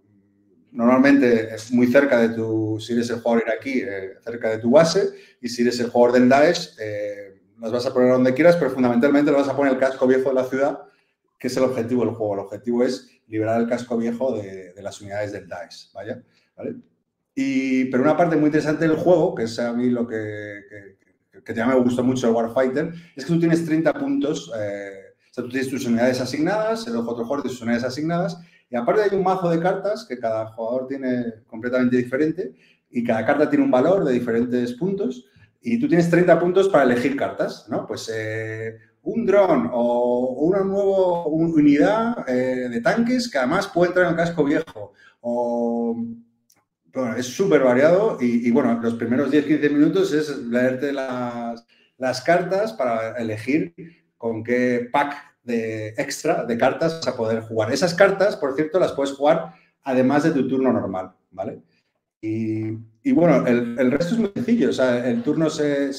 normalmente 0.72 1.54
es 1.54 1.70
muy 1.72 1.86
cerca 1.86 2.18
de 2.18 2.30
tu, 2.30 2.78
si 2.80 2.94
eres 2.94 3.10
el 3.10 3.20
jugador 3.20 3.44
iraquí, 3.46 3.82
eh, 3.82 4.14
cerca 4.24 4.50
de 4.50 4.58
tu 4.58 4.70
base, 4.70 5.10
y 5.40 5.48
si 5.48 5.62
eres 5.62 5.78
el 5.80 5.90
jugador 5.90 6.18
del 6.18 6.28
Daesh, 6.28 6.76
eh, 6.80 7.40
las 7.60 7.70
vas 7.70 7.86
a 7.86 7.92
poner 7.92 8.10
donde 8.12 8.34
quieras, 8.34 8.56
pero 8.56 8.70
fundamentalmente 8.70 9.30
lo 9.30 9.38
vas 9.38 9.48
a 9.48 9.56
poner 9.56 9.74
el 9.74 9.78
casco 9.78 10.06
viejo 10.06 10.30
de 10.30 10.34
la 10.34 10.44
ciudad, 10.44 10.80
que 11.38 11.46
es 11.46 11.56
el 11.56 11.64
objetivo 11.64 12.04
del 12.04 12.14
juego. 12.14 12.34
El 12.34 12.40
objetivo 12.40 12.84
es 12.84 13.08
liberar 13.28 13.60
el 13.60 13.68
casco 13.68 13.96
viejo 13.96 14.36
de, 14.36 14.74
las 14.82 15.00
unidades 15.00 15.32
del 15.32 15.48
Daesh, 15.48 15.92
¿vaya? 15.92 16.22
¿Vale? 16.56 16.76
Y, 17.34 17.86
pero 17.86 18.02
una 18.02 18.16
parte 18.16 18.36
muy 18.36 18.46
interesante 18.46 18.86
del 18.86 18.96
juego, 18.96 19.34
que 19.34 19.44
es 19.44 19.58
a 19.58 19.72
mí 19.72 19.88
lo 19.88 20.06
que, 20.06 20.60
que, 21.44 21.54
ya 21.54 21.66
me 21.66 21.74
gustó 21.76 22.02
mucho 22.02 22.28
el 22.28 22.34
Warfighter, 22.34 22.92
es 23.16 23.24
que 23.24 23.32
tú 23.32 23.38
tienes 23.38 23.64
30 23.64 23.94
puntos, 23.94 24.52
eh, 24.58 25.11
sea, 25.34 25.44
tú 25.44 25.50
tienes 25.50 25.70
tus 25.70 25.86
unidades 25.86 26.20
asignadas, 26.20 26.86
el 26.86 26.96
otro 26.96 27.24
jugador 27.24 27.42
tiene 27.42 27.54
sus 27.54 27.62
unidades 27.62 27.84
asignadas, 27.84 28.38
y 28.70 28.76
aparte 28.76 29.02
hay 29.02 29.16
un 29.16 29.22
mazo 29.22 29.50
de 29.50 29.60
cartas 29.60 30.06
que 30.08 30.18
cada 30.18 30.46
jugador 30.48 30.86
tiene 30.88 31.24
completamente 31.46 31.96
diferente, 31.96 32.54
y 32.90 33.02
cada 33.02 33.24
carta 33.24 33.48
tiene 33.48 33.64
un 33.64 33.70
valor 33.70 34.04
de 34.04 34.12
diferentes 34.12 34.72
puntos, 34.74 35.26
y 35.60 35.78
tú 35.78 35.88
tienes 35.88 36.10
30 36.10 36.38
puntos 36.40 36.68
para 36.68 36.84
elegir 36.84 37.16
cartas, 37.16 37.66
¿no? 37.68 37.86
Pues 37.86 38.10
eh, 38.12 38.78
un 39.02 39.24
dron 39.26 39.70
o 39.72 40.34
una 40.40 40.62
nueva 40.62 41.26
unidad 41.26 42.28
eh, 42.28 42.68
de 42.68 42.80
tanques 42.80 43.30
que 43.30 43.38
además 43.38 43.68
puede 43.68 43.88
entrar 43.88 44.06
en 44.06 44.12
el 44.12 44.16
casco 44.16 44.44
viejo, 44.44 44.92
o 45.20 45.96
bueno, 46.94 47.16
es 47.16 47.26
súper 47.26 47.62
variado 47.62 48.18
y, 48.20 48.46
y, 48.46 48.50
bueno, 48.50 48.78
los 48.82 48.94
primeros 48.94 49.32
10-15 49.32 49.70
minutos 49.70 50.12
es 50.12 50.36
leerte 50.38 50.92
las, 50.92 51.64
las, 51.96 52.20
cartas 52.20 52.74
para 52.74 53.16
elegir 53.16 53.74
con 54.22 54.44
qué 54.44 54.88
pack 54.92 55.16
de 55.42 55.88
extra 55.98 56.44
de 56.44 56.56
cartas 56.56 57.00
vas 57.00 57.08
a 57.08 57.16
poder 57.16 57.40
jugar. 57.40 57.72
Esas 57.72 57.92
cartas, 57.92 58.36
por 58.36 58.54
cierto, 58.54 58.78
las 58.78 58.92
puedes 58.92 59.16
jugar 59.16 59.52
además 59.82 60.22
de 60.22 60.30
tu 60.30 60.46
turno 60.46 60.72
normal, 60.72 61.12
¿vale? 61.32 61.60
Y, 62.20 62.70
bueno, 63.10 63.44
el, 63.48 63.90
resto 63.90 64.14
es 64.14 64.20
muy 64.20 64.30
sencillo, 64.32 64.70
o 64.70 64.72
sea, 64.72 65.04
el 65.08 65.24
turno 65.24 65.50
se, 65.50 65.90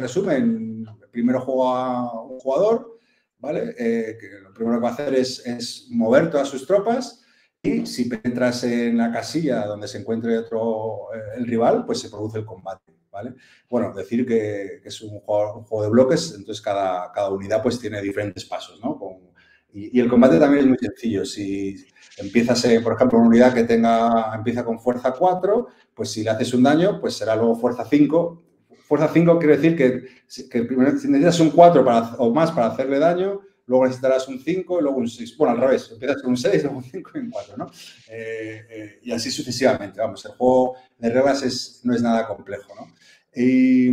resume 0.00 0.36
en 0.36 0.86
primero 1.10 1.42
juega 1.42 2.10
un 2.22 2.38
jugador, 2.38 2.98
¿vale? 3.38 3.74
Eh, 3.78 4.16
que 4.18 4.40
lo 4.40 4.54
primero 4.54 4.78
que 4.78 4.84
va 4.84 4.88
a 4.88 4.92
hacer 4.94 5.14
es, 5.14 5.44
es 5.44 5.88
mover 5.90 6.30
todas 6.30 6.48
sus 6.48 6.66
tropas 6.66 7.22
y 7.62 7.84
si 7.84 8.08
entras 8.24 8.64
en 8.64 8.96
la 8.96 9.12
casilla 9.12 9.66
donde 9.66 9.88
se 9.88 9.98
encuentre 9.98 10.38
otro, 10.38 11.12
eh, 11.14 11.36
el 11.36 11.46
rival, 11.46 11.84
pues 11.84 12.00
se 12.00 12.08
produce 12.08 12.38
el 12.38 12.46
combate, 12.46 12.97
¿vale? 13.18 13.34
Bueno, 13.68 13.92
decir 13.92 14.24
que, 14.24 14.80
que 14.82 14.88
es 14.88 15.00
un 15.00 15.20
juego, 15.20 15.58
un 15.58 15.64
juego, 15.64 15.84
de 15.84 15.90
bloques, 15.90 16.34
entonces 16.36 16.62
cada, 16.62 17.10
cada, 17.12 17.30
unidad 17.30 17.62
pues 17.62 17.80
tiene 17.80 18.00
diferentes 18.00 18.44
pasos, 18.44 18.80
¿no? 18.82 18.96
Con, 18.96 19.28
y, 19.72 19.98
y, 19.98 20.00
el 20.00 20.08
combate 20.08 20.38
también 20.38 20.64
es 20.64 20.68
muy 20.68 20.78
sencillo. 20.78 21.24
Si 21.24 21.76
empiezas, 22.16 22.64
eh, 22.64 22.80
por 22.80 22.94
ejemplo, 22.94 23.18
una 23.18 23.28
unidad 23.28 23.52
que 23.52 23.64
tenga, 23.64 24.32
empieza 24.34 24.64
con 24.64 24.80
fuerza 24.80 25.12
4, 25.12 25.66
pues 25.94 26.10
si 26.10 26.22
le 26.22 26.30
haces 26.30 26.54
un 26.54 26.62
daño, 26.62 27.00
pues 27.00 27.14
será 27.14 27.36
luego 27.36 27.56
fuerza 27.56 27.84
5. 27.84 28.42
Fuerza 28.86 29.10
5 29.12 29.38
quiere 29.38 29.56
decir 29.56 29.76
que, 29.76 30.48
que 30.48 30.62
primero 30.62 30.92
necesitas 30.92 31.40
un 31.40 31.50
4 31.50 31.84
para, 31.84 32.14
o 32.16 32.32
más 32.32 32.52
para 32.52 32.68
hacerle 32.68 32.98
daño, 32.98 33.42
luego 33.68 33.84
necesitarás 33.84 34.26
un 34.28 34.40
5 34.40 34.78
y 34.78 34.82
luego 34.82 34.98
un 34.98 35.08
6. 35.08 35.36
Bueno, 35.36 35.54
al 35.54 35.60
revés, 35.60 35.90
empiezas 35.92 36.22
con 36.22 36.30
un 36.30 36.36
6, 36.36 36.62
luego 36.64 36.78
un 36.78 36.84
5 36.84 37.10
y 37.14 37.18
un 37.18 37.30
4, 37.30 37.56
¿no? 37.56 37.66
Eh, 38.10 38.66
eh, 38.70 39.00
y 39.02 39.12
así 39.12 39.30
sucesivamente. 39.30 40.00
Vamos, 40.00 40.24
el 40.24 40.32
juego 40.32 40.76
de 40.98 41.10
reglas 41.10 41.42
es, 41.42 41.80
no 41.84 41.94
es 41.94 42.02
nada 42.02 42.26
complejo, 42.26 42.74
¿no? 42.74 42.92
Y, 43.34 43.90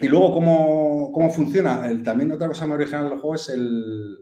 luego, 0.00 0.34
¿cómo, 0.34 1.12
cómo 1.12 1.30
funciona? 1.30 1.82
También 2.04 2.32
otra 2.32 2.48
cosa 2.48 2.66
muy 2.66 2.76
original 2.76 3.08
del 3.08 3.18
juego 3.18 3.34
es 3.34 3.48
el, 3.48 4.18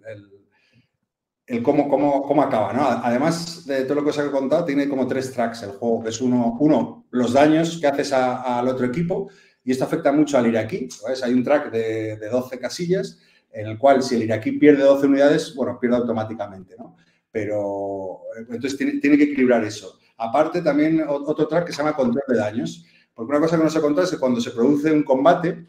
el, 1.46 1.62
cómo, 1.62 1.88
cómo, 1.88 2.22
cómo, 2.22 2.42
acaba, 2.42 2.72
¿no? 2.72 2.82
Además 2.86 3.66
de 3.66 3.84
todo 3.84 3.96
lo 3.96 4.04
que 4.04 4.10
os 4.10 4.18
he 4.18 4.30
contado, 4.30 4.64
tiene 4.64 4.88
como 4.88 5.06
tres 5.06 5.32
tracks 5.32 5.62
el 5.62 5.70
juego, 5.70 6.02
que 6.02 6.10
es 6.10 6.20
uno, 6.20 6.56
uno 6.60 7.06
los 7.10 7.32
daños 7.32 7.78
que 7.80 7.86
haces 7.86 8.12
al 8.12 8.68
otro 8.68 8.86
equipo, 8.86 9.28
y 9.64 9.72
esto 9.72 9.84
afecta 9.84 10.12
mucho 10.12 10.38
al 10.38 10.46
iraquí, 10.46 10.88
¿sabes? 10.90 11.22
Hay 11.22 11.34
un 11.34 11.42
track 11.42 11.72
de, 11.72 12.16
de 12.16 12.28
12 12.28 12.58
casillas, 12.58 13.20
en 13.50 13.66
el 13.66 13.78
cual 13.78 14.02
si 14.02 14.14
el 14.16 14.22
iraquí 14.24 14.52
pierde 14.52 14.82
12 14.82 15.06
unidades, 15.06 15.54
bueno, 15.54 15.78
pierde 15.80 15.96
automáticamente, 15.96 16.74
¿no? 16.78 16.96
Pero 17.30 18.20
entonces 18.36 18.76
tiene, 18.76 19.00
tiene, 19.00 19.16
que 19.16 19.24
equilibrar 19.24 19.64
eso. 19.64 19.98
Aparte 20.18 20.62
también 20.62 21.04
otro 21.06 21.46
track 21.48 21.66
que 21.66 21.72
se 21.72 21.78
llama 21.78 21.96
control 21.96 22.22
de 22.28 22.36
daños, 22.36 22.84
porque 23.16 23.30
una 23.30 23.40
cosa 23.40 23.56
que 23.56 23.64
no 23.64 23.70
se 23.70 23.80
controla 23.80 24.04
es 24.04 24.10
que 24.10 24.20
cuando 24.20 24.42
se 24.42 24.50
produce 24.50 24.92
un 24.92 25.02
combate, 25.02 25.66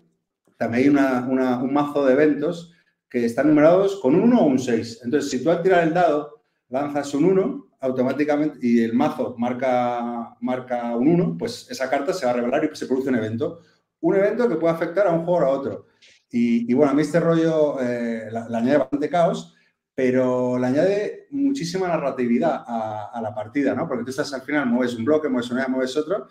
también 0.57 0.99
hay 0.99 1.19
un 1.19 1.73
mazo 1.73 2.05
de 2.05 2.11
eventos 2.11 2.73
que 3.09 3.23
están 3.23 3.47
numerados 3.47 4.01
con 4.01 4.15
un 4.15 4.23
1 4.23 4.41
o 4.41 4.45
un 4.45 4.59
6. 4.59 5.01
Entonces, 5.05 5.31
si 5.31 5.41
tú 5.41 5.49
al 5.49 5.63
tirar 5.63 5.87
el 5.87 5.93
dado 5.93 6.41
lanzas 6.67 7.13
un 7.13 7.23
1 7.23 7.67
automáticamente 7.79 8.59
y 8.61 8.83
el 8.83 8.93
mazo 8.93 9.33
marca, 9.37 10.35
marca 10.41 10.93
un 10.97 11.07
1, 11.07 11.37
pues 11.39 11.67
esa 11.69 11.89
carta 11.89 12.13
se 12.13 12.25
va 12.25 12.33
a 12.33 12.35
revelar 12.35 12.69
y 12.69 12.75
se 12.75 12.85
produce 12.85 13.07
un 13.07 13.15
evento. 13.15 13.61
Un 14.01 14.17
evento 14.17 14.49
que 14.49 14.57
puede 14.57 14.73
afectar 14.73 15.07
a 15.07 15.13
un 15.13 15.23
jugador 15.23 15.47
o 15.47 15.51
a 15.51 15.57
otro. 15.57 15.87
Y, 16.29 16.69
y 16.69 16.73
bueno, 16.73 16.91
a 16.91 16.95
mí 16.95 17.01
este 17.01 17.21
rollo 17.21 17.79
eh, 17.79 18.29
le 18.29 18.57
añade 18.57 18.77
bastante 18.77 19.09
caos, 19.09 19.55
pero 19.95 20.59
le 20.59 20.67
añade 20.67 21.27
muchísima 21.31 21.87
narratividad 21.87 22.65
a, 22.67 23.11
a, 23.13 23.21
la 23.21 23.33
partida, 23.33 23.73
¿no? 23.73 23.87
Porque 23.87 24.03
tú 24.03 24.09
estás 24.09 24.33
al 24.33 24.41
final, 24.41 24.65
mueves 24.65 24.95
un 24.95 25.05
bloque, 25.05 25.29
mueves 25.29 25.49
una, 25.49 25.67
mueves 25.69 25.95
otro, 25.95 26.27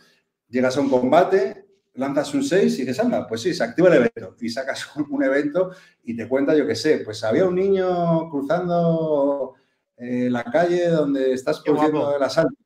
llegas 0.49 0.77
a 0.77 0.81
un 0.81 0.91
combate, 0.91 1.67
lanzas 1.95 2.33
un 2.35 2.43
6 2.43 2.79
y 2.79 2.83
dices, 2.83 3.01
anda, 3.01 3.27
pues 3.27 3.43
sí, 3.43 3.55
se 3.55 3.65
activa 3.65 3.89
el 3.89 3.95
evento 3.95 4.37
y 4.41 4.49
sacas 4.49 4.87
un, 5.11 5.23
evento 5.23 5.71
y 6.05 6.17
te 6.17 6.29
cuenta, 6.29 6.55
yo 6.55 6.67
qué 6.67 6.75
sé, 6.75 6.99
pues 6.99 7.23
había 7.25 7.47
un 7.47 7.55
niño 7.55 8.29
cruzando 8.31 9.55
eh, 9.97 10.29
la 10.31 10.45
calle 10.45 10.89
donde 10.89 11.33
estás 11.33 11.61
produciendo 11.61 12.17
el 12.17 12.23
asalto. 12.23 12.57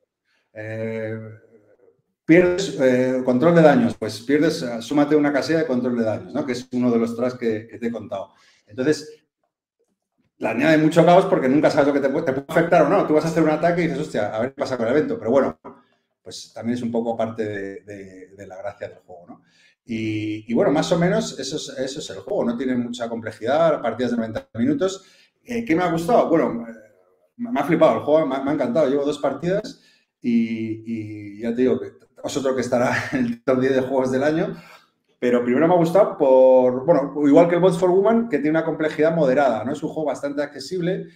Eh, 0.52 1.18
pierdes 2.24 2.76
eh, 2.80 3.22
control 3.24 3.54
de 3.54 3.62
daños, 3.62 3.96
pues 3.96 4.20
pierdes, 4.20 4.64
súmate 4.80 5.16
una 5.16 5.32
casilla 5.32 5.60
de 5.60 5.66
control 5.66 5.98
de 5.98 6.04
daños, 6.04 6.34
¿no? 6.34 6.46
que 6.46 6.52
es 6.52 6.68
uno 6.72 6.90
de 6.90 6.98
los 6.98 7.16
tras 7.16 7.34
que, 7.34 7.66
que, 7.66 7.78
te 7.78 7.88
he 7.88 7.92
contado. 7.92 8.34
Entonces, 8.66 9.20
la 10.40 10.50
añade 10.50 10.78
mucho 10.78 11.04
caos 11.04 11.26
porque 11.26 11.48
nunca 11.48 11.70
sabes 11.70 11.88
lo 11.88 11.92
que 11.92 12.00
te 12.00 12.08
puede, 12.08 12.24
te 12.24 12.32
puede, 12.32 12.46
afectar 12.48 12.82
o 12.82 12.88
no. 12.88 13.06
Tú 13.06 13.14
vas 13.14 13.24
a 13.26 13.28
hacer 13.28 13.42
un 13.42 13.50
ataque 13.50 13.82
y 13.82 13.88
dices, 13.88 14.00
hostia, 14.00 14.34
a 14.34 14.40
ver 14.40 14.54
qué 14.54 14.60
pasa 14.60 14.76
con 14.76 14.86
el 14.86 14.96
evento. 14.96 15.18
Pero 15.18 15.30
bueno, 15.30 15.58
pues 16.22 16.52
también 16.52 16.76
es 16.76 16.82
un 16.82 16.90
poco 16.90 17.16
parte 17.16 17.44
de, 17.44 18.46
la 18.46 18.56
gracia 18.56 18.88
del 18.88 18.98
juego, 18.98 19.26
¿no? 19.26 19.42
Y, 19.84 20.52
bueno, 20.54 20.70
más 20.70 20.92
o 20.92 20.98
menos 20.98 21.38
eso 21.38 21.56
es, 21.56 22.10
el 22.10 22.20
juego. 22.20 22.44
No 22.44 22.56
tiene 22.56 22.76
mucha 22.76 23.08
complejidad, 23.08 23.82
partidas 23.82 24.12
de 24.12 24.18
90 24.18 24.50
minutos. 24.54 25.04
Eh, 25.42 25.64
¿Qué 25.64 25.74
me 25.74 25.82
ha 25.82 25.90
gustado? 25.90 26.28
Bueno, 26.28 26.64
me 27.36 27.60
ha 27.60 27.64
flipado 27.64 27.96
el 27.96 28.02
juego, 28.02 28.26
me 28.26 28.36
ha, 28.36 28.52
encantado. 28.52 28.88
Llevo 28.88 29.04
dos 29.04 29.18
partidas 29.18 29.80
y, 30.20 31.40
ya 31.40 31.50
te 31.54 31.62
digo 31.62 31.80
que 31.80 31.92
otro 32.22 32.54
que 32.54 32.60
estará 32.60 32.94
en 33.12 33.26
el 33.26 33.42
top 33.42 33.60
10 33.60 33.74
de 33.74 33.80
juegos 33.80 34.12
del 34.12 34.22
año. 34.22 34.56
Pero 35.20 35.44
primero 35.44 35.68
me 35.68 35.74
ha 35.74 35.76
gustado 35.76 36.16
por, 36.16 36.86
bueno, 36.86 37.12
igual 37.28 37.46
que 37.46 37.56
el 37.56 37.60
Bots 37.60 37.78
for 37.78 37.90
Woman, 37.90 38.30
que 38.30 38.38
tiene 38.38 38.58
una 38.58 38.64
complejidad 38.64 39.14
moderada, 39.14 39.62
¿no? 39.64 39.72
Es 39.72 39.82
un 39.82 39.90
juego 39.90 40.06
bastante 40.06 40.42
accesible, 40.42 41.08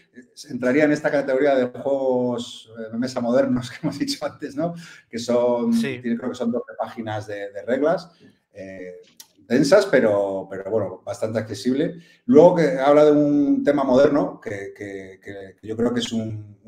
entraría 0.51 0.85
en 0.85 0.93
esta 0.93 1.10
categoría 1.10 1.55
de 1.55 1.66
juegos 1.68 2.70
de 2.93 2.98
mesa 2.98 3.22
modernos 3.22 3.70
que 3.70 3.78
hemos 3.82 3.98
dicho 3.98 4.22
antes, 4.26 4.55
¿no? 4.55 4.74
Que 5.09 5.18
son, 5.18 5.72
sí. 5.72 6.01
creo 6.02 6.28
que 6.28 6.35
son 6.35 6.52
12 6.52 6.64
páginas 6.78 7.26
de, 7.26 7.51
de 7.51 7.62
reglas. 7.62 8.10
Eh, 8.52 9.01
densas, 9.48 9.86
pero, 9.86 10.47
pero 10.51 10.70
bueno, 10.70 11.02
bastante 11.02 11.39
accesible. 11.39 11.94
Luego 12.26 12.56
que 12.56 12.78
habla 12.78 13.06
de 13.06 13.12
un 13.12 13.64
tema 13.64 13.85
moderno 13.85 14.39
que, 14.39 14.74
que, 14.76 15.18
que 15.22 15.66
yo 15.66 15.76
creo 15.78 15.94
que 15.94 16.01
es 16.01 16.12
un, 16.12 16.59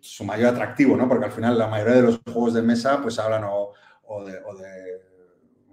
su 0.00 0.24
mayor 0.24 0.48
atractivo, 0.48 0.96
¿no? 0.96 1.08
Porque 1.08 1.26
al 1.26 1.32
final 1.32 1.56
la 1.56 1.68
mayoría 1.68 1.94
de 1.94 2.02
los 2.02 2.20
juegos 2.24 2.54
de 2.54 2.62
mesa 2.62 3.00
pues 3.00 3.18
hablan 3.18 3.44
o, 3.44 3.72
o, 4.02 4.24
de, 4.24 4.38
o 4.44 4.54
de, 4.56 5.13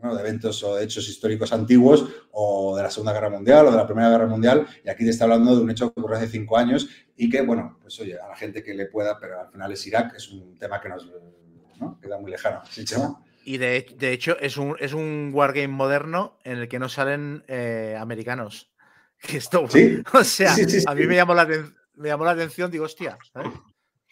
bueno, 0.01 0.15
de, 0.15 0.21
eventos 0.21 0.63
o 0.63 0.75
de 0.75 0.83
hechos 0.83 1.07
históricos 1.07 1.53
antiguos 1.53 2.05
o 2.31 2.75
de 2.75 2.83
la 2.83 2.89
Segunda 2.89 3.13
Guerra 3.13 3.29
Mundial 3.29 3.67
o 3.67 3.71
de 3.71 3.77
la 3.77 3.85
Primera 3.85 4.09
Guerra 4.09 4.27
Mundial 4.27 4.67
y 4.83 4.89
aquí 4.89 5.03
te 5.03 5.11
está 5.11 5.25
hablando 5.25 5.55
de 5.55 5.61
un 5.61 5.69
hecho 5.69 5.93
que 5.93 5.99
ocurrió 5.99 6.17
hace 6.17 6.27
cinco 6.27 6.57
años 6.57 6.89
y 7.15 7.29
que, 7.29 7.41
bueno, 7.41 7.77
pues 7.81 7.99
oye, 7.99 8.17
a 8.19 8.27
la 8.27 8.35
gente 8.35 8.63
que 8.63 8.73
le 8.73 8.87
pueda, 8.87 9.19
pero 9.19 9.39
al 9.39 9.51
final 9.51 9.71
es 9.71 9.85
Irak, 9.85 10.15
es 10.15 10.29
un 10.31 10.57
tema 10.57 10.81
que 10.81 10.89
nos 10.89 11.07
¿no? 11.79 11.99
queda 12.01 12.17
muy 12.17 12.31
lejano. 12.31 12.61
¿Sí, 12.69 12.83
Chema? 12.83 13.23
Y 13.43 13.57
de, 13.57 13.85
de, 13.97 14.11
hecho 14.11 14.37
es 14.39 14.57
un, 14.57 14.75
es 14.79 14.93
un 14.93 15.31
wargame 15.33 15.67
moderno 15.67 16.39
en 16.43 16.59
el 16.59 16.67
que 16.67 16.79
no 16.79 16.89
salen 16.89 17.43
eh, 17.47 17.95
americanos. 17.99 18.71
Esto, 19.33 19.67
¿Sí? 19.69 20.01
O 20.13 20.23
sea, 20.23 20.53
sí, 20.55 20.65
sí, 20.65 20.83
a 20.87 20.95
mí 20.95 21.05
me 21.05 21.15
llamó, 21.15 21.33
la, 21.33 21.47
me 21.95 22.09
llamó 22.09 22.25
la 22.25 22.31
atención, 22.31 22.71
digo, 22.71 22.85
hostia. 22.85 23.17
¿sabes? 23.33 23.51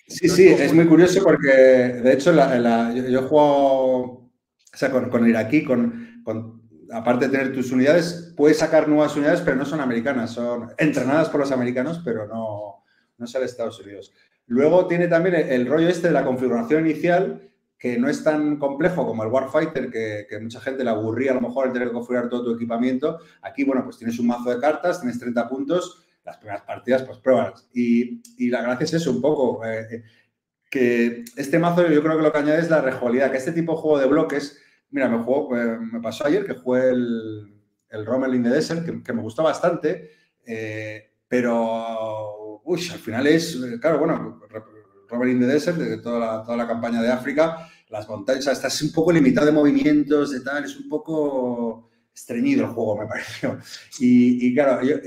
Sí, 0.07 0.28
sí, 0.28 0.48
es 0.48 0.74
muy 0.74 0.88
curioso 0.88 1.24
porque 1.24 1.48
de 1.48 2.14
hecho 2.14 2.32
la, 2.32 2.57
la, 2.57 2.94
yo, 2.94 3.07
yo, 3.07 3.22
jugado 3.28 4.29
o 4.74 4.78
sea, 4.78 4.91
con, 4.91 5.10
con 5.10 5.28
iraquí, 5.28 5.64
con, 5.64 6.22
con, 6.24 6.62
aparte 6.91 7.28
de 7.28 7.38
tener 7.38 7.54
tus 7.54 7.72
unidades, 7.72 8.34
puedes 8.36 8.58
sacar 8.58 8.88
nuevas 8.88 9.16
unidades, 9.16 9.41
pero 9.41 9.58
no 9.58 9.66
son 9.66 9.82
americanas, 9.82 10.32
son 10.32 10.70
entrenadas 10.78 11.30
por 11.30 11.40
los 11.40 11.52
americanos, 11.52 12.02
pero 12.04 12.28
no, 12.28 12.84
no 13.18 13.28
son 13.28 13.41
de 13.41 13.46
Estados 13.46 13.80
Unidos. 13.80 14.14
Luego 14.48 14.88
tiene 14.88 15.08
también 15.08 15.36
el, 15.36 15.68
rollo 15.68 15.88
este 15.88 16.08
de 16.08 16.14
la 16.14 16.26
configuración 16.26 16.86
inicial, 16.86 17.41
que 17.78 17.98
no 17.98 18.10
es 18.10 18.24
tan 18.24 18.58
complejo 18.58 19.06
como 19.06 19.24
el 19.24 19.30
Warfighter, 19.30 19.90
que, 19.91 20.26
que, 20.30 20.40
mucha 20.40 20.60
gente 20.60 20.84
le 20.84 20.90
aburría 20.90 21.32
a 21.32 21.36
lo 21.36 21.41
mejor 21.41 21.68
el 21.68 21.74
tener 21.74 21.90
que 21.90 21.94
configurar 21.94 22.30
todo 22.30 22.44
tu 22.44 22.56
equipamiento. 22.56 23.20
Aquí, 23.41 23.64
bueno, 23.64 23.84
pues 23.84 23.98
tienes 23.98 24.20
un 24.20 24.28
mazo 24.28 24.50
de 24.50 24.60
cartas, 24.60 25.00
tienes 25.00 25.20
30 25.20 25.48
puntos, 25.48 26.06
las 26.26 26.38
primeras 26.38 26.64
partidas, 26.64 27.04
pues 27.04 27.20
pruebas. 27.20 27.70
Y, 27.74 28.22
y 28.38 28.50
la 28.50 28.62
gracia 28.64 28.86
es 28.86 28.94
eso, 28.94 29.12
un 29.12 29.22
poco, 29.22 29.64
eh, 29.66 30.04
que 30.70 31.24
este 31.36 31.60
mazo 31.60 31.88
yo 31.90 32.02
creo 32.04 32.18
que 32.18 32.24
lo 32.24 32.32
que 32.32 32.38
añade 32.38 32.60
es 32.60 32.70
la 32.70 32.82
rejugabilidad, 32.82 33.32
que 33.32 33.38
este 33.38 33.52
tipo 33.52 33.74
de 33.74 33.80
juego 33.80 34.00
de 34.00 34.08
bloques, 34.08 34.62
mira, 34.91 35.08
me, 35.10 35.18
jugó, 35.24 35.56
eh, 35.58 35.78
me 35.80 36.00
pasó 36.00 36.28
ayer 36.28 36.46
que 36.46 36.54
jugué 36.54 36.90
el, 36.90 37.54
el 37.90 38.06
Rommel 38.06 38.36
in 38.36 38.44
the 38.44 38.50
Desert, 38.50 39.04
que, 39.04 39.14
me 39.14 39.22
gustó 39.22 39.44
bastante, 39.44 40.12
eh, 40.46 41.12
pero, 41.28 42.62
uy, 42.64 42.88
al 42.91 43.00
final 43.00 43.28
es, 43.28 43.58
claro, 43.82 44.00
bueno, 44.00 44.41
Robert 45.10 45.32
in 45.32 45.40
the 45.40 45.48
Desert, 45.48 45.78
de 45.78 45.98
toda 45.98 46.20
la, 46.20 46.44
toda 46.44 46.58
la 46.58 46.68
campaña 46.68 47.02
de 47.02 47.12
África, 47.12 47.68
las 47.90 48.08
montañas, 48.08 48.41
o 48.41 48.44
sea, 48.44 48.54
estás 48.54 48.82
un 48.82 48.91
poco 48.91 49.12
limitado 49.12 49.48
de 49.48 49.52
movimientos, 49.52 50.32
de 50.32 50.41
tal, 50.41 50.66
es 50.66 50.78
un 50.78 50.88
poco 50.88 51.90
estreñido 52.14 52.66
el 52.66 52.72
juego, 52.72 52.98
me 52.98 53.08
pareció. 53.08 53.58
Y, 54.00 54.54
claro, 54.54 54.84
yo, 54.84 54.98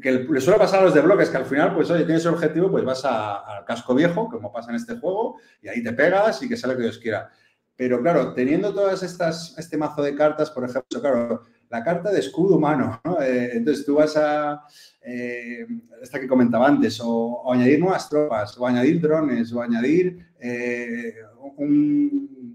que 0.00 0.12
le 0.12 0.40
suele 0.40 0.58
pasar 0.58 0.80
a 0.80 0.84
los 0.84 0.94
de 0.94 1.00
bloques, 1.00 1.30
que 1.30 1.36
al 1.36 1.46
final, 1.46 1.74
pues 1.74 1.90
oye, 1.90 2.04
tienes 2.04 2.24
el 2.24 2.34
objetivo, 2.34 2.70
pues 2.70 2.84
vas 2.84 3.04
al 3.04 3.64
casco 3.64 3.94
viejo, 3.94 4.28
como 4.28 4.52
pasa 4.52 4.70
en 4.70 4.76
este 4.76 4.96
juego, 4.96 5.38
y 5.62 5.68
ahí 5.68 5.82
te 5.82 5.92
pegas 5.92 6.42
y 6.42 6.48
que 6.48 6.56
sea 6.56 6.70
lo 6.70 6.76
que 6.76 6.82
Dios 6.82 6.98
quiera. 6.98 7.30
Pero 7.76 8.00
claro, 8.00 8.32
teniendo 8.32 8.72
todas 8.72 9.02
estas, 9.02 9.56
este 9.58 9.76
mazo 9.76 10.02
de 10.02 10.14
cartas, 10.14 10.50
por 10.50 10.64
ejemplo, 10.64 11.00
claro, 11.00 11.42
la 11.68 11.84
carta 11.84 12.10
de 12.10 12.20
escudo 12.20 12.56
humano, 12.56 13.00
¿no? 13.04 13.20
eh, 13.20 13.50
entonces 13.52 13.84
tú 13.84 13.96
vas 13.96 14.16
a, 14.16 14.62
eh, 15.02 15.66
esta 16.02 16.18
que 16.18 16.28
comentaba 16.28 16.66
antes, 16.66 17.00
o, 17.02 17.52
añadir 17.52 17.80
nuevas 17.80 18.08
tropas, 18.08 18.56
o 18.58 18.66
añadir 18.66 19.00
drones, 19.00 19.52
o 19.52 19.60
añadir 19.60 20.26
eh, 20.40 21.14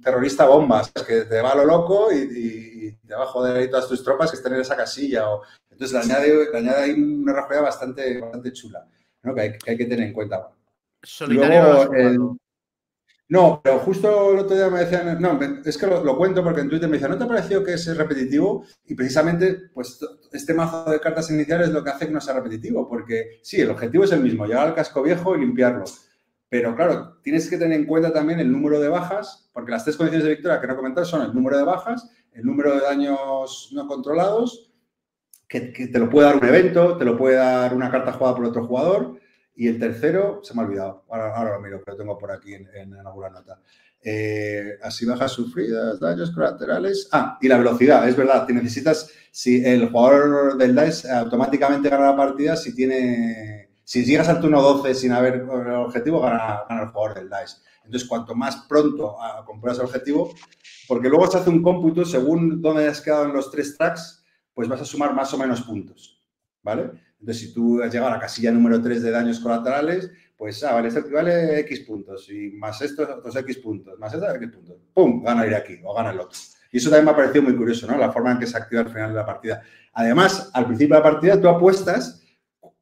terrorista 0.02 0.46
bombas, 0.46 0.92
que 1.08 1.22
te 1.22 1.42
va 1.42 1.52
a 1.52 1.56
lo 1.56 1.66
loco 1.66 2.12
y, 2.12 2.18
y, 2.18 2.88
y, 2.88 2.92
te 3.08 3.16
va 3.16 3.24
a 3.24 3.28
joder 3.28 3.56
ahí 3.56 3.70
todas 3.70 3.88
tus 3.88 4.04
tropas 4.04 4.32
que 4.32 4.38
estén 4.38 4.54
en 4.54 4.62
esa 4.62 4.76
casilla, 4.76 5.30
o, 5.30 5.44
entonces 5.70 5.94
le 5.94 6.14
añade, 6.14 6.52
le 6.52 6.58
añade 6.58 6.84
ahí 6.84 6.92
una 6.92 7.34
rejugabilidad 7.34 7.64
bastante, 7.64 8.20
bastante 8.20 8.54
chula, 8.54 8.88
¿no? 9.24 9.36
que, 9.36 9.42
hay, 9.42 9.58
que, 9.58 9.72
hay, 9.72 9.78
que 9.78 9.86
tener 9.86 10.08
en 10.08 10.14
cuenta. 10.14 10.50
Luego, 11.28 11.94
el, 11.94 12.20
no, 13.32 13.62
pero 13.64 13.80
justo 13.80 14.34
el 14.34 14.40
otro 14.40 14.58
día 14.58 14.70
me 14.70 14.82
decían, 14.82 15.22
no, 15.22 15.40
es 15.64 15.78
que 15.78 15.88
lo, 15.88 16.04
lo, 16.04 16.18
cuento 16.18 16.44
porque 16.44 16.60
en 16.60 16.70
Twitter 16.70 16.90
me 16.90 16.98
decían, 16.98 17.12
¿no 17.12 17.18
te 17.18 17.24
ha 17.24 17.28
parecido 17.30 17.64
que 17.64 17.76
es 17.76 17.96
repetitivo? 17.96 18.66
Y 18.86 18.94
precisamente, 18.94 19.70
pues 19.74 20.00
este 20.34 20.54
mazo 20.54 20.92
de 20.92 21.00
cartas 21.00 21.32
iniciales 21.32 21.70
es 21.70 21.74
lo 21.74 21.82
que 21.82 21.92
hace 21.92 22.08
que 22.08 22.12
no 22.12 22.20
sea 22.20 22.34
repetitivo, 22.34 22.90
porque 22.90 23.40
sí, 23.42 23.62
el 23.62 23.72
objetivo 23.72 24.04
es 24.04 24.12
el 24.12 24.20
mismo, 24.20 24.46
llegar 24.46 24.68
al 24.68 24.76
casco 24.76 25.02
viejo 25.02 25.34
y 25.34 25.40
limpiarlo. 25.40 25.86
Pero 26.52 26.76
claro, 26.76 27.18
tienes 27.24 27.50
que 27.50 27.58
tener 27.58 27.80
en 27.80 27.86
cuenta 27.86 28.12
también 28.12 28.42
el 28.42 28.52
número 28.52 28.78
de 28.82 28.90
bajas, 28.90 29.50
porque 29.54 29.72
las 29.72 29.86
tres 29.86 29.96
condiciones 29.96 30.26
de 30.26 30.34
victoria 30.34 30.60
que 30.60 30.68
no 30.68 30.74
he 30.74 30.76
comentado 30.76 31.06
son 31.06 31.22
el 31.22 31.34
número 31.34 31.58
de 31.58 31.64
bajas, 31.64 32.12
el 32.34 32.46
número 32.46 32.76
de 32.76 32.82
daños 32.82 33.70
no 33.72 33.88
controlados 33.88 34.70
que, 35.48 35.62
te 35.88 35.98
lo 35.98 36.10
puede 36.10 36.28
dar 36.28 36.36
un 36.36 36.46
evento, 36.46 36.98
te 36.98 37.06
lo 37.06 37.18
puede 37.18 37.38
dar 37.38 37.74
una 37.74 37.90
carta 37.90 38.12
jugada 38.12 38.36
por 38.36 38.46
otro 38.46 38.68
jugador. 38.68 39.18
Y 39.56 39.70
el 39.70 39.80
tercero, 39.80 40.42
se 40.44 40.54
me 40.54 40.62
ha 40.62 40.66
olvidado, 40.66 41.06
ahora, 41.10 41.54
lo 41.54 41.62
miro, 41.62 41.82
lo 41.88 41.96
tengo 41.96 42.18
por 42.18 42.34
aquí 42.34 42.54
en, 42.54 42.68
en 42.76 42.96
alguna 42.96 43.30
nota. 43.30 43.62
Eh, 44.04 44.80
así 44.82 45.06
bajas 45.06 45.32
sufridas, 45.32 46.02
daños 46.02 46.32
colaterales. 46.32 47.08
Ah, 47.14 47.38
y 47.40 47.48
la 47.48 47.58
velocidad, 47.58 48.10
es 48.10 48.18
verdad, 48.18 48.46
te 48.46 48.54
necesitas, 48.54 49.10
si 49.32 49.64
el 49.64 49.90
jugador 49.90 50.58
del 50.58 50.76
DICE 50.76 51.10
automáticamente 51.12 51.88
gana 51.88 52.08
la 52.08 52.18
partida, 52.18 52.58
si 52.58 52.76
tiene, 52.76 53.61
si 53.92 54.06
llegas 54.06 54.30
al 54.30 54.40
turno 54.40 54.62
12 54.62 54.96
sin 54.96 55.12
haber 55.12 55.34
el 55.34 55.50
objetivo, 55.50 56.22
gana, 56.22 56.62
gana 56.70 56.84
el 56.84 56.88
jugador 56.88 57.14
del 57.14 57.30
DICE. 57.30 57.58
Entonces, 57.84 58.08
cuanto 58.08 58.34
más 58.34 58.56
pronto 58.70 59.18
ah, 59.20 59.44
compruebas 59.46 59.80
el 59.80 59.86
objetivo, 59.86 60.34
porque 60.88 61.10
luego 61.10 61.30
se 61.30 61.40
hace 61.40 61.50
un 61.50 61.62
cómputo 61.62 62.06
según 62.06 62.62
dónde 62.62 62.88
has 62.88 63.02
quedado 63.02 63.26
en 63.26 63.34
los 63.34 63.52
tres 63.52 63.78
tracks, 63.78 64.24
pues 64.54 64.70
vas 64.70 64.80
a 64.80 64.86
sumar 64.86 65.14
más 65.14 65.34
o 65.34 65.38
menos 65.38 65.60
puntos, 65.64 66.24
¿vale? 66.64 66.90
Entonces, 67.20 67.44
si 67.44 67.54
tú 67.54 67.84
has 67.84 67.92
llegado 67.92 68.10
a 68.10 68.16
la 68.16 68.22
casilla 68.22 68.50
número 68.54 68.82
3 68.82 69.04
de 69.04 69.12
daños 69.12 69.42
colaterales, 69.42 70.10
pues, 70.38 70.64
ah, 70.64 70.76
vale, 70.76 70.88
esto 70.88 71.02
equivale 71.02 71.60
X 71.60 71.82
puntos, 71.82 72.30
y 72.30 72.52
más 72.52 72.82
estos 72.82 73.10
otros 73.10 73.36
X 73.36 73.58
puntos, 73.58 74.00
más 74.00 74.14
estos 74.14 74.34
X 74.36 74.52
puntos. 74.54 74.78
¡Pum! 74.94 75.22
Gana 75.22 75.46
ir 75.46 75.54
aquí, 75.54 75.82
o 75.84 75.94
gana 75.94 76.12
el 76.12 76.20
otro. 76.22 76.40
Y 76.72 76.78
eso 76.78 76.90
también 76.90 77.04
me 77.04 77.12
ha 77.12 77.16
parecido 77.18 77.44
muy 77.44 77.58
curioso, 77.58 77.88
¿no? 77.88 77.98
La 77.98 78.10
forma 78.10 78.32
en 78.32 78.40
que 78.40 78.48
se 78.48 78.56
activa 78.56 78.84
al 78.84 78.90
final 78.90 79.10
de 79.10 79.16
la 79.16 79.26
partida. 79.26 79.62
Además, 79.92 80.50
al 80.54 80.68
principio 80.68 80.96
de 80.96 81.00
la 81.02 81.12
partida, 81.12 81.42
tú 81.42 81.50
apuestas 81.50 82.21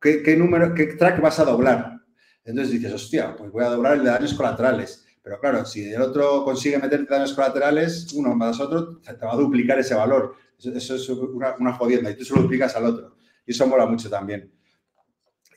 qué, 0.01 0.35
número, 0.37 0.73
qué 0.73 0.85
track 0.87 1.21
vas 1.21 1.39
a 1.39 1.45
doblar. 1.45 1.99
Entonces 2.43 2.73
dices, 2.73 2.93
hostia, 2.93 3.35
pues 3.35 3.51
voy 3.51 3.63
a 3.63 3.69
doblar 3.69 3.93
el 3.93 4.03
de 4.03 4.09
daños 4.11 4.33
colaterales. 4.33 5.05
Pero 5.21 5.39
claro, 5.39 5.65
si 5.65 5.91
el 5.91 6.01
otro 6.01 6.43
consigue 6.43 6.79
meterte 6.79 7.13
daños 7.13 7.33
colaterales, 7.33 8.11
uno 8.13 8.35
más 8.35 8.59
otro, 8.59 8.99
te 8.99 9.25
va 9.25 9.33
a 9.33 9.37
duplicar 9.37 9.77
ese 9.79 9.93
valor. 9.93 10.35
Eso, 10.57 10.95
es 10.95 11.09
una, 11.09 11.55
una, 11.59 11.73
jodienda 11.73 12.11
y 12.11 12.15
tú 12.15 12.25
se 12.25 12.33
lo 12.33 12.41
explicas 12.41 12.75
al 12.75 12.85
otro. 12.85 13.15
Y 13.45 13.51
eso 13.51 13.67
mola 13.67 13.85
mucho 13.85 14.09
también. 14.09 14.51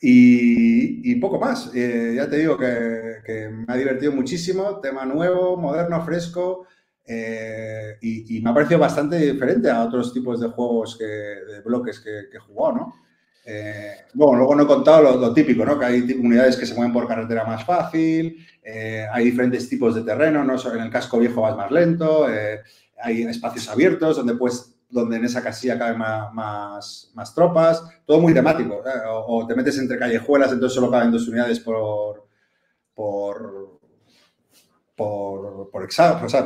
Y, 0.01 1.15
poco 1.15 1.39
más. 1.39 1.71
Eh, 1.73 2.13
ya 2.15 2.29
te 2.29 2.37
digo 2.37 2.57
que, 2.57 3.49
me 3.49 3.73
ha 3.73 3.77
divertido 3.77 4.11
muchísimo. 4.11 4.79
Tema 4.81 5.05
nuevo, 5.05 5.55
moderno, 5.57 6.03
fresco. 6.03 6.67
eh, 7.05 7.97
y, 8.01 8.41
me 8.41 8.49
ha 8.49 8.53
parecido 8.53 8.79
bastante 8.79 9.17
diferente 9.17 9.69
a 9.69 9.83
otros 9.83 10.13
tipos 10.13 10.41
de 10.41 10.49
juegos 10.49 10.97
de 10.99 11.61
bloques 11.65 11.99
que, 12.01 12.27
que 12.29 12.37
he 12.37 12.39
jugado, 12.39 12.75
¿no? 12.75 13.02
Eh, 13.45 14.05
bueno, 14.13 14.37
luego 14.37 14.55
no 14.55 14.63
he 14.63 14.67
contado 14.67 15.17
lo, 15.17 15.33
típico, 15.33 15.65
¿no? 15.65 15.77
Que 15.77 15.85
hay 15.85 16.01
unidades 16.13 16.55
que 16.55 16.65
se 16.65 16.73
mueven 16.75 16.93
por 16.93 17.07
carretera 17.07 17.43
más 17.43 17.65
fácil, 17.65 18.37
eh, 18.63 19.05
hay 19.11 19.25
diferentes 19.25 19.67
tipos 19.67 19.95
de 19.95 20.03
terreno, 20.03 20.43
¿no? 20.43 20.55
En 20.73 20.81
el 20.81 20.89
casco 20.89 21.19
viejo 21.19 21.41
vas 21.41 21.57
más 21.57 21.69
lento, 21.69 22.29
eh, 22.29 22.61
hay 23.01 23.23
espacios 23.23 23.67
abiertos 23.67 24.17
donde 24.17 24.37
donde 24.89 25.17
en 25.17 25.25
esa 25.25 25.41
casilla 25.41 25.77
caben 25.77 25.97
más, 25.97 26.31
más, 26.33 27.11
más 27.15 27.33
tropas, 27.33 27.83
todo 28.05 28.21
muy 28.21 28.33
temático. 28.33 28.81
O, 29.27 29.45
te 29.47 29.55
metes 29.55 29.77
entre 29.79 29.97
callejuelas, 29.97 30.51
entonces 30.51 30.75
solo 30.75 30.91
caben 30.91 31.11
dos 31.11 31.27
unidades 31.27 31.59
por, 31.59 32.27
por, 32.93 33.79
por, 34.95 35.71
por, 35.71 35.87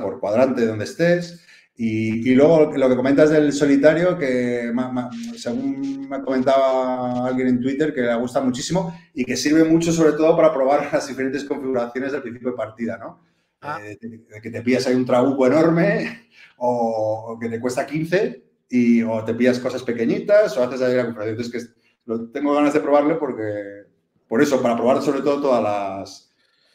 por 0.02 0.20
cuadrante 0.22 0.66
donde 0.66 0.86
estés. 0.86 1.46
Y, 1.80 2.32
y 2.32 2.34
luego 2.36 2.72
lo 2.76 2.90
que 2.90 2.96
comentas 2.96 3.30
del 3.30 3.54
solitario, 3.54 4.18
que 4.18 4.72
ma- 4.74 4.92
ma- 4.92 5.10
según 5.38 6.10
me 6.10 6.22
comentaba 6.24 7.28
alguien 7.28 7.50
en 7.50 7.62
Twitter, 7.62 7.94
que 7.94 8.02
le 8.02 8.16
gusta 8.16 8.42
muchísimo 8.42 8.98
y 9.14 9.24
que 9.24 9.38
sirve 9.38 9.64
mucho 9.64 9.92
sobre 9.92 10.14
todo 10.14 10.36
para 10.36 10.52
probar 10.52 10.90
las 10.92 11.08
diferentes 11.08 11.44
configuraciones 11.44 12.12
del 12.12 12.24
principio 12.24 12.50
de 12.52 12.58
partida, 12.58 12.98
¿no? 12.98 13.22
Ah. 13.62 13.80
Eh, 13.84 13.98
que 14.42 14.50
te 14.50 14.62
pillas 14.64 14.88
ahí 14.88 14.96
un 14.96 15.06
trabuco 15.06 15.46
enorme 15.46 16.28
o, 16.58 17.26
o 17.34 17.40
que 17.40 17.48
te 17.50 17.60
cuesta 17.60 17.86
15 17.86 18.44
y 18.70 19.04
o 19.04 19.24
te 19.24 19.34
pillas 19.36 19.60
cosas 19.60 19.84
pequeñitas 19.84 20.58
o 20.58 20.64
haces 20.64 20.82
ahí 20.82 20.96
la 20.96 21.04
configuración. 21.06 21.38
Entonces, 21.40 21.74
que 22.06 22.14
tengo 22.34 22.54
ganas 22.56 22.74
de 22.74 22.80
probarle 22.80 23.16
porque, 23.16 23.84
por 24.28 24.42
eso, 24.42 24.62
para 24.62 24.76
probar 24.76 25.02
sobre 25.04 25.22
todo 25.22 25.42
todas 25.42 25.62
las, 25.64 26.32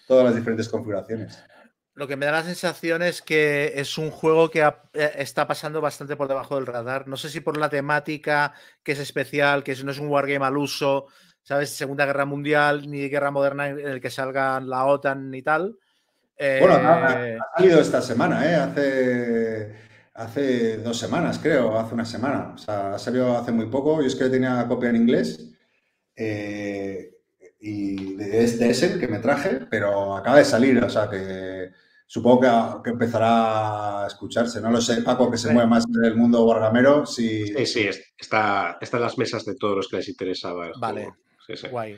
todas 0.07 0.25
las 0.27 0.35
diferentes 0.37 0.69
configuraciones. 0.69 1.39
Lo 1.95 2.09
que 2.09 2.17
me 2.17 2.25
da 2.27 2.33
la 2.33 2.43
sensación 2.43 3.03
es 3.03 3.21
que 3.23 3.73
es 3.77 3.99
un 3.99 4.11
juego 4.11 4.51
que 4.51 4.63
ha- 4.63 4.83
eh, 4.95 5.13
está 5.19 5.47
pasando 5.47 5.81
bastante 5.81 6.17
por 6.17 6.27
debajo 6.29 6.55
del 6.57 6.67
radar. 6.67 7.07
No 7.07 7.17
sé 7.17 7.29
si 7.29 7.41
por 7.41 7.59
la 7.59 7.69
temática, 7.69 8.55
que 8.83 8.93
es 8.93 8.99
especial, 8.99 9.63
que 9.63 9.75
no 9.85 9.91
es 9.91 9.99
un 9.99 10.09
wargame 10.09 10.47
al 10.47 10.57
uso, 10.57 11.07
¿sabes? 11.43 11.71
Segunda 11.71 12.07
Guerra 12.07 12.25
Mundial, 12.25 12.91
ni 12.91 13.09
Guerra 13.09 13.31
Moderna 13.31 13.69
en 13.69 13.79
el 13.81 14.01
que 14.01 14.11
salgan 14.11 14.69
la 14.71 14.87
OTAN 14.87 15.35
y 15.35 15.43
tal. 15.43 15.77
Bueno, 16.39 16.75
ha, 16.75 17.27
Eh, 17.29 17.39
ha 17.39 17.59
salido 17.59 17.81
esta 17.81 18.01
semana, 18.03 18.51
¿eh? 18.51 18.57
Hace, 18.57 19.77
hace 20.15 20.79
dos 20.79 20.99
semanas, 20.99 21.39
creo, 21.43 21.79
hace 21.79 21.95
una 21.95 22.05
semana. 22.07 22.53
O 22.55 22.59
sea, 22.59 22.95
ha 22.95 22.99
salido 22.99 23.37
hace 23.37 23.53
muy 23.53 23.67
poco. 23.67 24.01
Yo 24.01 24.07
es 24.07 24.17
que 24.17 24.29
tenía 24.31 24.67
copia 24.69 24.91
en 24.91 24.97
inglés 24.97 25.51
eh, 26.17 27.11
y 27.61 28.17
de, 28.17 28.45
es 28.45 28.59
de 28.59 28.71
ese 28.71 28.99
que 28.99 29.09
me 29.09 29.19
traje, 29.21 29.61
pero 29.71 30.17
acaba 30.17 30.39
de 30.39 30.45
salir, 30.45 30.83
o 30.85 30.91
sea 30.91 31.09
que 31.11 31.71
supongo 32.13 32.41
que, 32.41 32.83
que 32.85 32.91
empezará 32.91 34.05
a 34.05 34.07
escucharse. 34.07 34.61
No 34.61 34.71
lo 34.71 34.83
sé, 34.83 35.01
Paco, 35.01 35.31
que 35.31 35.39
se 35.39 35.49
Sí. 35.49 35.55
mueve 35.55 35.71
más 35.71 35.85
en 35.89 36.05
el 36.05 36.15
mundo 36.15 36.45
wargamero, 36.45 37.07
si... 37.07 37.47
Sí, 37.47 37.65
sí, 37.67 37.81
es- 37.89 38.13
está, 38.19 38.77
está 38.83 38.99
en 38.99 39.03
las 39.05 39.17
mesas 39.17 39.47
de 39.47 39.55
todos 39.55 39.77
los 39.77 39.89
que 39.89 39.97
les 39.97 40.09
interesaba 40.11 40.67
el 40.67 40.73
Vale. 40.79 41.05
juego. 41.05 41.17
Sí, 41.47 41.57
sí. 41.57 41.69
guay. 41.69 41.97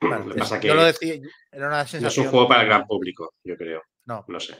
Vale, 0.00 0.24
Lo 0.26 0.34
que 0.34 0.38
es- 0.40 0.44
pasa 0.44 0.60
que 0.60 0.68
yo 0.68 0.74
lo 0.74 0.84
decía, 0.84 1.14
era 1.50 1.66
una 1.66 1.78
No 1.78 1.82
es 1.82 1.90
sensación. 1.90 2.26
un 2.26 2.30
juego 2.30 2.46
para 2.48 2.60
el 2.62 2.68
gran 2.68 2.86
público, 2.86 3.34
yo 3.42 3.56
creo. 3.56 3.82
No, 4.04 4.24
No 4.28 4.38
sé. 4.38 4.52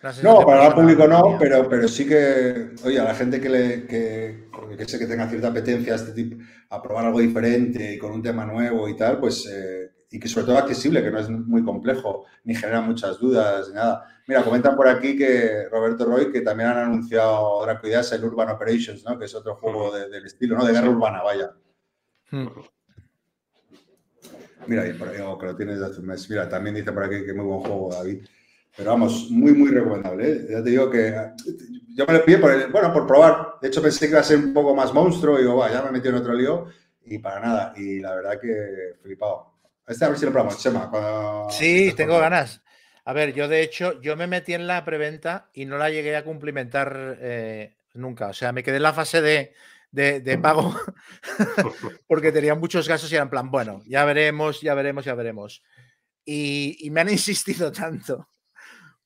No, 0.00 0.12
sensación 0.12 0.44
para 0.46 0.66
el 0.68 0.74
público 0.74 1.08
no, 1.08 1.36
pero, 1.40 1.68
pero 1.68 1.88
sí 1.88 2.06
que, 2.06 2.70
oye, 2.84 3.00
a 3.00 3.04
la 3.04 3.16
gente 3.16 3.40
que 3.40 3.48
le 3.48 3.84
que, 3.88 4.48
que 4.78 4.84
sé 4.84 4.96
que 4.96 5.06
tenga 5.06 5.28
cierta 5.28 5.48
apetencia 5.48 5.94
a 5.94 5.96
este 5.96 6.12
tipo, 6.12 6.36
a 6.70 6.80
probar 6.80 7.06
algo 7.06 7.18
diferente 7.18 7.94
y 7.94 7.98
con 7.98 8.12
un 8.12 8.22
tema 8.22 8.46
nuevo 8.46 8.88
y 8.88 8.94
tal, 8.96 9.18
pues, 9.18 9.44
eh, 9.52 9.90
y 10.10 10.18
que 10.18 10.28
sobre 10.28 10.46
todo 10.46 10.58
accesible, 10.58 11.02
que 11.02 11.10
no 11.10 11.18
es 11.18 11.28
muy 11.28 11.62
complejo, 11.64 12.24
ni 12.44 12.54
genera 12.54 12.80
muchas 12.80 13.18
dudas, 13.18 13.68
ni 13.68 13.74
nada. 13.74 14.06
Mira, 14.26 14.42
comentan 14.42 14.76
por 14.76 14.88
aquí 14.88 15.16
que 15.16 15.68
Roberto 15.70 16.04
Roy, 16.04 16.30
que 16.32 16.40
también 16.42 16.68
han 16.70 16.78
anunciado 16.78 17.62
Dracoidas 17.64 18.12
el 18.12 18.24
Urban 18.24 18.50
Operations, 18.50 19.04
¿no? 19.04 19.18
Que 19.18 19.24
es 19.26 19.34
otro 19.34 19.56
juego 19.56 19.94
de- 19.94 20.08
del 20.08 20.26
estilo, 20.26 20.56
¿no? 20.56 20.64
De 20.64 20.72
guerra 20.72 20.90
urbana, 20.90 21.22
vaya. 21.22 21.50
Hmm. 22.30 22.46
Mira, 24.66 24.86
y 24.86 24.92
por 24.94 25.08
ahí, 25.08 25.20
oh, 25.24 25.38
que 25.38 25.46
lo 25.46 25.56
tienes 25.56 25.78
de 25.80 25.86
hace 25.86 26.00
un 26.00 26.06
mes. 26.06 26.28
Mira, 26.28 26.48
también 26.48 26.74
dice 26.76 26.92
por 26.92 27.04
aquí 27.04 27.24
que 27.24 27.32
muy 27.32 27.44
buen 27.46 27.60
juego, 27.60 27.90
David. 27.92 28.26
Pero 28.76 28.90
vamos, 28.90 29.28
muy, 29.30 29.52
muy 29.52 29.70
recomendable. 29.70 30.30
¿eh? 30.30 30.46
Ya 30.50 30.62
te 30.62 30.70
digo 30.70 30.90
que 30.90 31.14
yo 31.94 32.04
me 32.06 32.12
lo 32.12 32.24
pillé 32.24 32.38
por, 32.38 32.50
el- 32.52 32.70
bueno, 32.70 32.92
por 32.92 33.06
probar. 33.06 33.54
De 33.62 33.68
hecho, 33.68 33.80
pensé 33.82 34.06
que 34.06 34.10
iba 34.12 34.20
a 34.20 34.24
ser 34.24 34.38
un 34.38 34.52
poco 34.52 34.74
más 34.74 34.92
monstruo 34.92 35.38
y 35.38 35.42
digo, 35.42 35.56
va, 35.56 35.72
ya 35.72 35.82
me 35.82 35.90
metí 35.90 36.08
en 36.08 36.14
otro 36.16 36.34
lío 36.34 36.66
y 37.04 37.18
para 37.18 37.40
nada. 37.40 37.72
Y 37.76 38.00
la 38.00 38.14
verdad 38.14 38.38
que 38.40 38.94
flipado. 39.02 39.57
Este 39.88 40.04
a 40.04 40.08
ver 40.08 40.18
si 40.18 40.26
lo 40.26 40.32
probamos, 40.32 40.58
Chema. 40.62 40.90
cuando 40.90 41.48
Sí, 41.50 41.92
tengo 41.96 42.18
ganas. 42.18 42.62
A 43.04 43.12
ver, 43.14 43.32
yo 43.32 43.48
de 43.48 43.62
hecho, 43.62 44.00
yo 44.02 44.16
me 44.16 44.26
metí 44.26 44.52
en 44.54 44.66
la 44.66 44.84
preventa 44.84 45.48
y 45.54 45.64
no 45.64 45.78
la 45.78 45.88
llegué 45.90 46.14
a 46.14 46.24
cumplimentar 46.24 47.16
eh, 47.20 47.76
nunca. 47.94 48.26
O 48.28 48.32
sea, 48.34 48.52
me 48.52 48.62
quedé 48.62 48.76
en 48.76 48.82
la 48.82 48.92
fase 48.92 49.22
de, 49.22 49.54
de- 49.90 50.20
de 50.20 50.36
pago 50.38 50.74
porque 52.06 52.32
tenía 52.32 52.54
muchos 52.54 52.86
gastos 52.86 53.10
y 53.10 53.14
era 53.14 53.24
en 53.24 53.30
plan, 53.30 53.50
bueno, 53.50 53.82
ya 53.86 54.04
veremos, 54.04 54.60
ya 54.60 54.74
veremos, 54.74 55.04
ya 55.06 55.14
veremos. 55.14 55.62
Y, 56.24 56.76
y 56.80 56.90
me 56.90 57.00
han 57.00 57.08
insistido 57.10 57.72
tanto. 57.72 58.28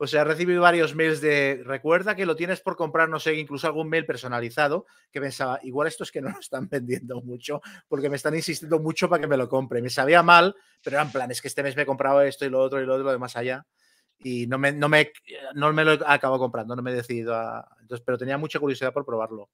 O 0.02 0.08
sea, 0.08 0.22
he 0.22 0.24
recibido 0.24 0.62
varios 0.62 0.96
mails 0.96 1.20
de 1.20 1.62
recuerda 1.64 2.16
que 2.16 2.26
lo 2.26 2.34
tienes 2.34 2.60
por 2.60 2.74
comprar, 2.74 3.08
no 3.08 3.20
sé, 3.20 3.36
incluso 3.36 3.68
algún 3.68 3.88
mail 3.88 4.04
personalizado, 4.04 4.84
que 5.12 5.20
pensaba, 5.20 5.60
igual 5.62 5.86
esto 5.86 6.02
es 6.02 6.10
que 6.10 6.20
no 6.20 6.28
lo 6.28 6.40
están 6.40 6.68
vendiendo 6.68 7.22
mucho, 7.22 7.60
porque 7.86 8.10
me 8.10 8.16
están 8.16 8.34
insistiendo 8.34 8.80
mucho 8.80 9.08
para 9.08 9.20
que 9.20 9.28
me 9.28 9.36
lo 9.36 9.48
compre. 9.48 9.80
Me 9.80 9.90
sabía 9.90 10.24
mal, 10.24 10.56
pero 10.82 10.96
era 10.96 11.04
en 11.04 11.12
plan, 11.12 11.30
es 11.30 11.40
que 11.40 11.46
este 11.46 11.62
mes 11.62 11.76
me 11.76 11.82
he 11.82 11.86
comprado 11.86 12.20
esto 12.20 12.44
y 12.44 12.50
lo 12.50 12.58
otro 12.58 12.82
y 12.82 12.84
lo 12.84 12.96
otro, 12.96 13.12
de 13.12 13.18
más 13.18 13.36
allá. 13.36 13.64
Y 14.18 14.48
no 14.48 14.58
me, 14.58 14.72
no 14.72 14.88
me, 14.88 15.12
no 15.54 15.72
me 15.72 15.84
lo 15.84 15.92
he 15.92 16.00
acabado 16.04 16.40
comprando, 16.40 16.74
no 16.74 16.82
me 16.82 16.90
he 16.90 16.96
decidido 16.96 17.36
a. 17.36 17.64
Entonces, 17.80 18.02
pero 18.04 18.18
tenía 18.18 18.38
mucha 18.38 18.58
curiosidad 18.58 18.92
por 18.92 19.06
probarlo. 19.06 19.50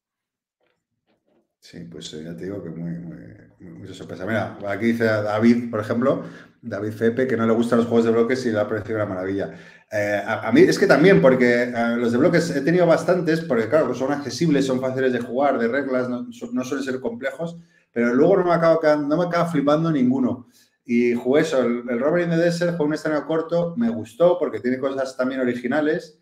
Sí, 1.61 1.81
pues 1.91 2.13
eh, 2.15 2.23
ya 2.25 2.37
te 2.37 2.45
digo 2.45 2.63
que 2.63 2.71
muy, 2.71 2.93
muy, 2.99 3.89
sorpresa. 3.95 4.25
Mira, 4.25 4.59
aquí 4.69 4.87
dice 4.87 5.05
David, 5.05 5.71
por 5.71 5.81
ejemplo, 5.81 6.23
David 6.63 6.93
Fepe, 6.93 7.27
que 7.27 7.37
no 7.37 7.47
le 7.47 7.53
gustan 7.53 7.79
los 7.79 7.89
juegos 7.89 8.05
de 8.07 8.13
bloques 8.13 8.45
y 8.47 8.53
le 8.53 8.61
ha 8.61 8.69
parecido 8.69 8.97
una 8.97 9.07
maravilla. 9.07 9.55
Eh, 9.91 10.23
a, 10.25 10.51
mí 10.53 10.61
es 10.61 10.79
que 10.79 10.87
también, 10.87 11.21
porque 11.21 11.65
eh, 11.65 11.97
los 11.97 12.13
de 12.13 12.19
bloques 12.19 12.51
he 12.51 12.61
tenido 12.61 12.87
bastantes, 12.87 13.41
porque 13.41 13.69
claro, 13.69 13.93
son 13.95 14.13
accesibles, 14.13 14.67
son 14.67 14.81
fáciles 14.81 15.13
de 15.13 15.21
jugar, 15.21 15.59
de 15.59 15.69
reglas, 15.69 16.09
no, 16.09 16.31
su- 16.33 16.53
no 16.55 16.63
suelen 16.65 16.85
ser 16.85 17.01
complejos, 17.01 17.57
pero 17.93 18.15
luego 18.15 18.37
no 18.39 18.45
me 18.45 18.79
quedando- 18.81 19.09
no 19.09 19.17
me 19.23 19.25
acaba 19.29 19.47
flipando 19.51 19.91
ninguno. 19.91 20.47
Y 20.85 21.15
jugué 21.15 21.43
eso, 21.43 21.63
el, 21.63 21.83
el 21.89 22.01
Robert 22.01 22.25
in 22.25 22.31
the 22.31 22.37
Desert, 22.37 22.77
fue 22.77 22.87
un 22.87 22.95
escenario 22.95 23.27
corto, 23.27 23.75
me 23.77 23.91
gustó 23.91 24.39
porque 24.39 24.61
tiene 24.61 24.79
cosas 24.79 25.17
también 25.17 25.41
originales, 25.41 26.21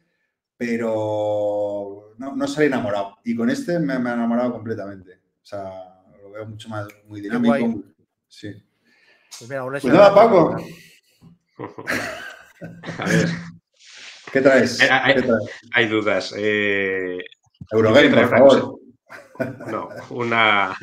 pero 0.57 2.15
no, 2.19 2.35
no 2.37 2.47
salí 2.49 2.67
enamorado. 2.67 3.19
Y 3.25 3.37
con 3.37 3.51
este 3.51 3.79
me, 3.79 3.99
me 3.99 4.11
ha 4.11 4.15
enamorado 4.15 4.53
completamente. 4.53 5.21
O 5.47 5.49
sea, 5.49 6.03
lo 6.21 6.33
veo 6.33 6.45
mucho 6.45 6.69
más, 6.69 6.89
muy 7.07 7.21
dinámico. 7.21 7.85
sí. 8.27 8.53
Pues 9.39 9.49
mira, 9.49 9.65
Pues 9.65 9.85
nada, 9.85 10.13
Paco, 10.13 10.57
A 12.99 13.05
ver, 13.05 13.29
¿qué 14.33 14.41
traes? 14.41 14.81
Eh, 14.81 14.89
¿Qué 15.15 15.23
traes? 15.23 15.51
hay 15.73 15.87
dudas. 15.87 16.35
Eh, 16.37 17.19
Eurogame, 17.71 18.09
por 18.11 18.29
favor. 18.29 18.81
No, 19.71 19.89
una, 20.11 20.77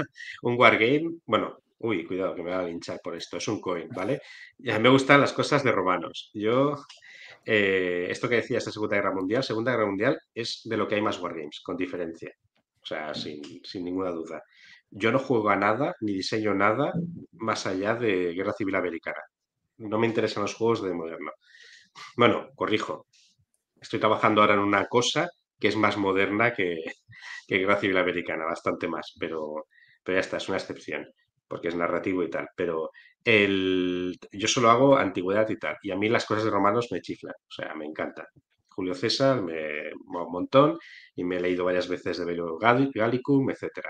un 0.43 0.57
wargame. 0.57 1.09
Bueno, 1.25 1.57
uy, 1.79 2.05
cuidado, 2.05 2.33
que 2.33 2.43
me 2.43 2.51
va 2.51 2.59
a 2.59 2.63
linchar 2.63 3.01
por 3.03 3.17
esto. 3.17 3.35
Es 3.35 3.47
un 3.49 3.59
coin, 3.59 3.89
¿vale? 3.89 4.21
Y 4.59 4.71
a 4.71 4.77
mí 4.77 4.83
me 4.83 4.89
gustan 4.89 5.19
las 5.19 5.33
cosas 5.33 5.61
de 5.65 5.73
romanos. 5.73 6.31
Yo, 6.33 6.85
eh, 7.45 8.07
esto 8.09 8.29
que 8.29 8.35
decía 8.35 8.59
esta 8.59 8.71
Segunda 8.71 8.95
Guerra 8.95 9.13
Mundial, 9.13 9.43
Segunda 9.43 9.71
Guerra 9.71 9.87
Mundial 9.87 10.17
es 10.33 10.61
de 10.63 10.77
lo 10.77 10.87
que 10.87 10.95
hay 10.95 11.01
más 11.01 11.19
wargames, 11.19 11.59
con 11.59 11.75
diferencia. 11.75 12.33
O 12.83 12.85
sea, 12.85 13.13
sin, 13.13 13.41
sin 13.63 13.85
ninguna 13.85 14.11
duda. 14.11 14.43
Yo 14.91 15.11
no 15.11 15.19
juego 15.19 15.49
a 15.49 15.55
nada, 15.55 15.95
ni 16.01 16.13
diseño 16.13 16.53
nada 16.53 16.93
más 17.33 17.65
allá 17.65 17.95
de 17.95 18.33
Guerra 18.33 18.53
Civil 18.53 18.75
Americana. 18.75 19.21
No 19.77 19.99
me 19.99 20.07
interesan 20.07 20.43
los 20.43 20.55
juegos 20.55 20.83
de 20.83 20.93
moderno. 20.93 21.31
Bueno, 22.17 22.49
corrijo. 22.55 23.07
Estoy 23.81 23.99
trabajando 23.99 24.41
ahora 24.41 24.55
en 24.55 24.59
una 24.61 24.87
cosa 24.87 25.29
que 25.59 25.67
es 25.69 25.75
más 25.77 25.97
moderna 25.97 26.53
que, 26.53 26.77
que 27.47 27.57
Guerra 27.59 27.77
Civil 27.77 27.97
Americana, 27.97 28.45
bastante 28.45 28.87
más, 28.87 29.13
pero, 29.19 29.67
pero 30.03 30.17
ya 30.17 30.21
está, 30.21 30.37
es 30.37 30.49
una 30.49 30.57
excepción, 30.57 31.05
porque 31.47 31.69
es 31.69 31.75
narrativo 31.75 32.23
y 32.23 32.29
tal. 32.29 32.47
Pero 32.55 32.91
el, 33.23 34.17
yo 34.31 34.47
solo 34.47 34.69
hago 34.71 34.97
antigüedad 34.97 35.49
y 35.49 35.57
tal, 35.57 35.77
y 35.81 35.91
a 35.91 35.95
mí 35.97 36.09
las 36.09 36.25
cosas 36.25 36.45
de 36.45 36.51
romanos 36.51 36.89
me 36.91 37.01
chiflan, 37.01 37.35
o 37.35 37.51
sea, 37.51 37.73
me 37.75 37.85
encantan. 37.85 38.27
Julio 38.75 38.93
César 38.93 39.41
me 39.41 39.91
un 39.93 40.31
montón 40.31 40.77
y 41.15 41.23
me 41.23 41.37
he 41.37 41.39
leído 41.41 41.65
varias 41.65 41.87
veces 41.87 42.17
de 42.17 42.25
Bello 42.25 42.57
Gal- 42.57 42.91
Gallicum, 42.93 43.49
etcétera. 43.49 43.89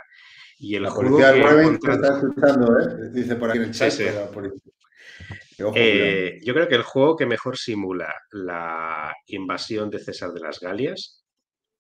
Y 0.58 0.76
el 0.76 0.84
La 0.84 0.92
juego 0.92 1.18
que 1.18 1.92
está 1.92 2.18
escuchando, 2.18 2.80
¿eh? 2.80 3.10
Dice 3.12 3.36
por 3.36 3.50
aquí 3.50 3.60
en 3.60 3.66
el 3.66 3.72
chat. 3.72 3.92
Sí, 3.92 4.04
sí. 4.06 4.14
la 4.14 5.66
ojo. 5.66 5.74
Eh, 5.76 6.40
yo 6.44 6.54
creo 6.54 6.68
que 6.68 6.76
el 6.76 6.84
juego 6.84 7.16
que 7.16 7.26
mejor 7.26 7.58
simula 7.58 8.14
la 8.32 9.14
invasión 9.28 9.90
de 9.90 10.00
César 10.00 10.32
de 10.32 10.42
las 10.42 10.60
Galias 10.60 11.24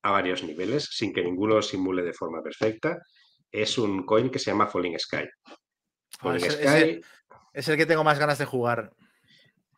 a 0.04 0.12
varios 0.12 0.44
niveles, 0.44 0.90
sin 0.92 1.14
que 1.14 1.24
ninguno 1.24 1.56
lo 1.56 1.62
simule 1.62 2.04
de 2.04 2.14
forma 2.14 2.42
perfecta, 2.42 2.98
es 3.52 3.78
un 3.78 4.06
coin 4.06 4.30
que 4.30 4.40
se 4.40 4.52
llama 4.52 4.68
Falling 4.68 5.00
Sky. 5.00 5.26
Ah, 5.48 5.56
Falling 6.20 6.52
Sky, 6.52 7.02
Es 7.54 7.68
el 7.70 7.78
que 7.78 7.86
tengo 7.86 8.04
más 8.04 8.20
ganas 8.20 8.38
de 8.38 8.46
jugar. 8.46 8.92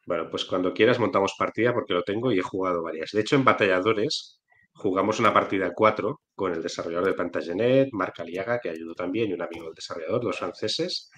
Bueno, 0.05 0.29
pues 0.29 0.45
cuando 0.45 0.73
quieras 0.73 0.99
montamos 0.99 1.33
partida 1.37 1.73
porque 1.73 1.93
lo 1.93 2.03
tengo 2.03 2.31
y 2.31 2.39
he 2.39 2.43
jugado 2.43 2.83
varias. 2.83 3.11
De 3.11 3.21
hecho, 3.21 3.35
en 3.35 3.43
Batalladores 3.43 4.39
jugamos 4.73 5.19
una 5.19 5.33
partida 5.33 5.71
4 5.73 6.21
con 6.35 6.53
el 6.53 6.61
desarrollador 6.61 7.07
de 7.07 7.13
Plantagenet, 7.13 7.89
Marc 7.91 8.19
Aliaga, 8.19 8.59
que 8.59 8.69
ayudó 8.69 8.93
también, 8.93 9.29
y 9.29 9.33
un 9.33 9.41
amigo 9.41 9.65
del 9.65 9.73
desarrollador, 9.73 10.23
los 10.23 10.37
franceses. 10.37 11.09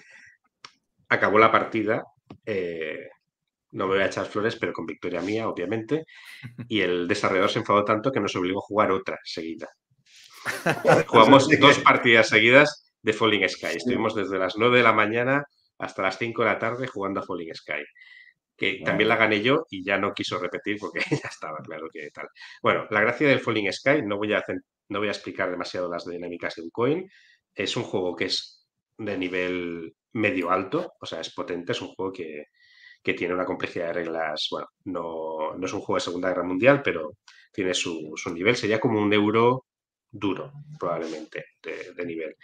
Acabó 1.10 1.40
la 1.40 1.52
partida, 1.52 2.04
eh, 2.46 3.10
no 3.72 3.88
me 3.88 3.96
voy 3.96 4.04
a 4.04 4.08
echar 4.08 4.26
flores, 4.26 4.56
pero 4.56 4.74
con 4.74 4.86
victoria 4.86 5.22
mía, 5.22 5.50
obviamente, 5.50 6.06
y 6.68 6.82
el 6.82 7.08
desarrollador 7.08 7.50
se 7.50 7.60
enfadó 7.60 7.84
tanto 7.84 8.12
que 8.12 8.20
nos 8.20 8.36
obligó 8.36 8.60
a 8.60 8.68
jugar 8.68 8.92
otra 8.92 9.18
seguida. 9.24 9.68
Jugamos 11.08 11.50
dos 11.60 11.80
partidas 11.80 12.30
seguidas 12.30 12.94
de 13.02 13.14
Falling 13.14 13.48
Sky. 13.50 13.78
Estuvimos 13.78 14.16
desde 14.16 14.40
las 14.40 14.56
9 14.58 14.78
de 14.78 14.84
la 14.84 14.94
mañana 14.94 15.44
hasta 15.78 16.04
las 16.04 16.18
5 16.18 16.44
de 16.44 16.48
la 16.48 16.60
tarde 16.60 16.88
jugando 16.88 17.20
a 17.20 17.24
Falling 17.24 17.54
Sky. 17.54 17.84
Que 18.58 18.82
también 18.84 19.10
la 19.10 19.18
gané 19.18 19.42
yo 19.42 19.66
y 19.70 19.84
ya 19.84 19.98
no 19.98 20.14
quiso 20.14 20.40
repetir 20.40 20.78
porque 20.80 21.00
ya 21.24 21.30
estaba 21.30 21.60
claro 21.60 21.88
que 21.92 22.10
tal. 22.12 22.28
Bueno, 22.62 22.88
la 22.90 23.02
gracia 23.02 23.28
del 23.28 23.40
Falling 23.40 23.72
Sky, 23.72 24.02
no 24.04 24.18
voy 24.18 24.34
a, 24.34 24.40
hacer- 24.40 24.62
no 24.90 25.00
voy 25.00 25.08
a 25.10 25.12
explicar 25.12 25.50
demasiado 25.52 25.90
las 25.92 26.06
dinámicas 26.06 26.56
de 26.56 26.64
un 26.64 26.70
coin. 26.72 27.10
Es 27.54 27.78
un 27.78 27.84
juego 27.84 28.16
que 28.16 28.26
es 28.26 28.68
de 28.98 29.18
nivel 29.18 29.94
medio 30.14 30.50
alto, 30.52 30.94
o 31.00 31.06
sea, 31.06 31.22
es 31.22 31.34
potente, 31.34 31.72
es 31.74 31.82
un 31.82 31.90
juego 31.90 32.12
que, 32.12 32.46
que 33.04 33.14
tiene 33.14 33.34
una 33.34 33.46
complejidad 33.46 33.88
de 33.88 33.94
reglas. 33.94 34.48
Bueno, 34.52 34.68
no, 34.86 35.54
no 35.58 35.66
es 35.66 35.74
un 35.74 35.82
juego 35.82 35.96
de 35.98 36.02
Segunda 36.06 36.30
Guerra 36.30 36.44
Mundial, 36.44 36.82
pero 36.84 37.12
tiene 37.52 37.74
su, 37.74 38.14
su 38.16 38.34
nivel. 38.34 38.56
Sería 38.56 38.80
como 38.80 39.00
un 39.02 39.12
euro 39.14 39.66
duro, 40.10 40.52
probablemente, 40.80 41.46
de, 41.62 41.94
de 41.94 42.06
nivel. 42.06 42.36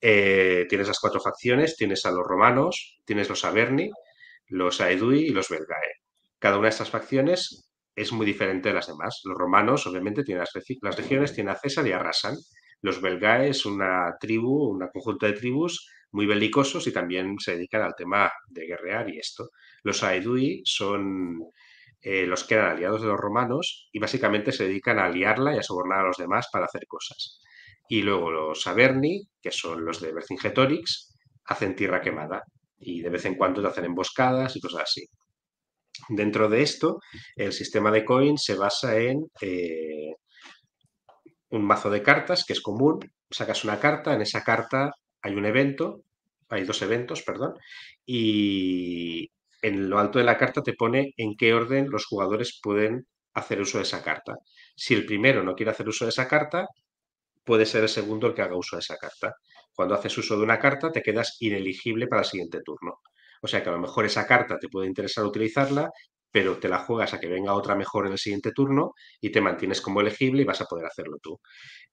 Eh, 0.00 0.66
tienes 0.68 0.88
las 0.88 0.98
cuatro 1.00 1.20
facciones, 1.20 1.76
tienes 1.76 2.04
a 2.06 2.10
los 2.10 2.26
romanos, 2.26 3.00
tienes 3.04 3.28
los 3.28 3.44
Averni, 3.44 3.90
los 4.48 4.80
Aedui 4.80 5.26
y 5.26 5.30
los 5.30 5.48
Belgae. 5.48 5.92
Cada 6.38 6.56
una 6.58 6.66
de 6.66 6.70
estas 6.70 6.90
facciones 6.90 7.70
es 7.94 8.12
muy 8.12 8.26
diferente 8.26 8.68
de 8.68 8.74
las 8.74 8.86
demás. 8.86 9.20
Los 9.24 9.36
romanos, 9.36 9.86
obviamente, 9.86 10.22
tienen 10.24 10.40
las, 10.40 10.52
regi- 10.54 10.78
las 10.82 10.96
regiones, 10.96 11.34
tienen 11.34 11.52
a 11.54 11.58
César 11.58 11.86
y 11.86 11.92
a 11.92 11.98
Rasan. 11.98 12.36
Los 12.82 13.00
Belgae 13.00 13.48
es 13.50 13.66
una 13.66 14.14
tribu, 14.20 14.70
un 14.70 14.88
conjunto 14.92 15.26
de 15.26 15.32
tribus 15.32 15.90
muy 16.12 16.26
belicosos 16.26 16.86
y 16.86 16.92
también 16.92 17.36
se 17.38 17.52
dedican 17.56 17.82
al 17.82 17.94
tema 17.96 18.30
de 18.48 18.66
guerrear 18.66 19.10
y 19.10 19.18
esto. 19.18 19.50
Los 19.82 20.02
Aedui 20.02 20.62
son 20.64 21.38
eh, 22.00 22.26
los 22.26 22.44
que 22.44 22.54
eran 22.54 22.72
aliados 22.72 23.02
de 23.02 23.08
los 23.08 23.18
romanos 23.18 23.88
y 23.92 23.98
básicamente 23.98 24.52
se 24.52 24.64
dedican 24.64 24.98
a 24.98 25.06
aliarla 25.06 25.54
y 25.54 25.58
a 25.58 25.62
sobornar 25.62 26.00
a 26.00 26.06
los 26.08 26.16
demás 26.16 26.48
para 26.52 26.66
hacer 26.66 26.86
cosas. 26.86 27.40
Y 27.88 28.02
luego 28.02 28.30
los 28.30 28.66
Averni, 28.66 29.28
que 29.42 29.50
son 29.50 29.84
los 29.84 30.00
de 30.00 30.12
Vercingetorix, 30.12 31.16
hacen 31.46 31.74
tierra 31.74 32.00
quemada 32.00 32.42
y 32.78 33.00
de 33.00 33.10
vez 33.10 33.24
en 33.24 33.34
cuando 33.34 33.60
te 33.62 33.68
hacen 33.68 33.84
emboscadas 33.84 34.56
y 34.56 34.60
cosas 34.60 34.82
así. 34.82 35.06
Dentro 36.08 36.48
de 36.48 36.62
esto, 36.62 37.00
el 37.36 37.52
sistema 37.52 37.90
de 37.90 38.04
coin 38.04 38.38
se 38.38 38.54
basa 38.54 38.98
en 38.98 39.26
eh, 39.40 40.14
un 41.50 41.64
mazo 41.64 41.90
de 41.90 42.02
cartas 42.02 42.44
que 42.44 42.52
es 42.52 42.60
común. 42.60 43.00
Sacas 43.30 43.64
una 43.64 43.78
carta, 43.80 44.14
en 44.14 44.22
esa 44.22 44.42
carta 44.42 44.90
hay 45.22 45.34
un 45.34 45.44
evento, 45.44 46.02
hay 46.48 46.64
dos 46.64 46.80
eventos, 46.82 47.22
perdón, 47.22 47.54
y 48.06 49.30
en 49.62 49.90
lo 49.90 49.98
alto 49.98 50.18
de 50.18 50.24
la 50.24 50.38
carta 50.38 50.62
te 50.62 50.74
pone 50.74 51.12
en 51.16 51.36
qué 51.36 51.52
orden 51.52 51.90
los 51.90 52.06
jugadores 52.06 52.58
pueden 52.62 53.06
hacer 53.34 53.60
uso 53.60 53.78
de 53.78 53.84
esa 53.84 54.02
carta. 54.02 54.34
Si 54.76 54.94
el 54.94 55.04
primero 55.04 55.42
no 55.42 55.54
quiere 55.54 55.72
hacer 55.72 55.88
uso 55.88 56.04
de 56.04 56.10
esa 56.10 56.28
carta, 56.28 56.66
puede 57.44 57.66
ser 57.66 57.82
el 57.82 57.88
segundo 57.88 58.26
el 58.28 58.34
que 58.34 58.42
haga 58.42 58.56
uso 58.56 58.76
de 58.76 58.80
esa 58.80 58.96
carta. 58.96 59.34
Cuando 59.78 59.94
haces 59.94 60.18
uso 60.18 60.36
de 60.36 60.42
una 60.42 60.58
carta, 60.58 60.90
te 60.92 61.02
quedas 61.02 61.36
ineligible 61.40 62.08
para 62.08 62.22
el 62.22 62.26
siguiente 62.28 62.60
turno. 62.64 63.00
O 63.42 63.46
sea 63.46 63.62
que 63.62 63.68
a 63.68 63.72
lo 63.72 63.78
mejor 63.78 64.04
esa 64.06 64.26
carta 64.26 64.58
te 64.58 64.68
puede 64.68 64.88
interesar 64.88 65.24
utilizarla, 65.24 65.88
pero 66.32 66.58
te 66.58 66.68
la 66.68 66.80
juegas 66.80 67.14
a 67.14 67.20
que 67.20 67.28
venga 67.28 67.54
otra 67.54 67.76
mejor 67.76 68.06
en 68.06 68.12
el 68.12 68.18
siguiente 68.18 68.50
turno 68.52 68.92
y 69.20 69.30
te 69.30 69.40
mantienes 69.40 69.80
como 69.80 70.00
elegible 70.00 70.42
y 70.42 70.44
vas 70.44 70.60
a 70.60 70.64
poder 70.66 70.86
hacerlo 70.86 71.18
tú. 71.22 71.38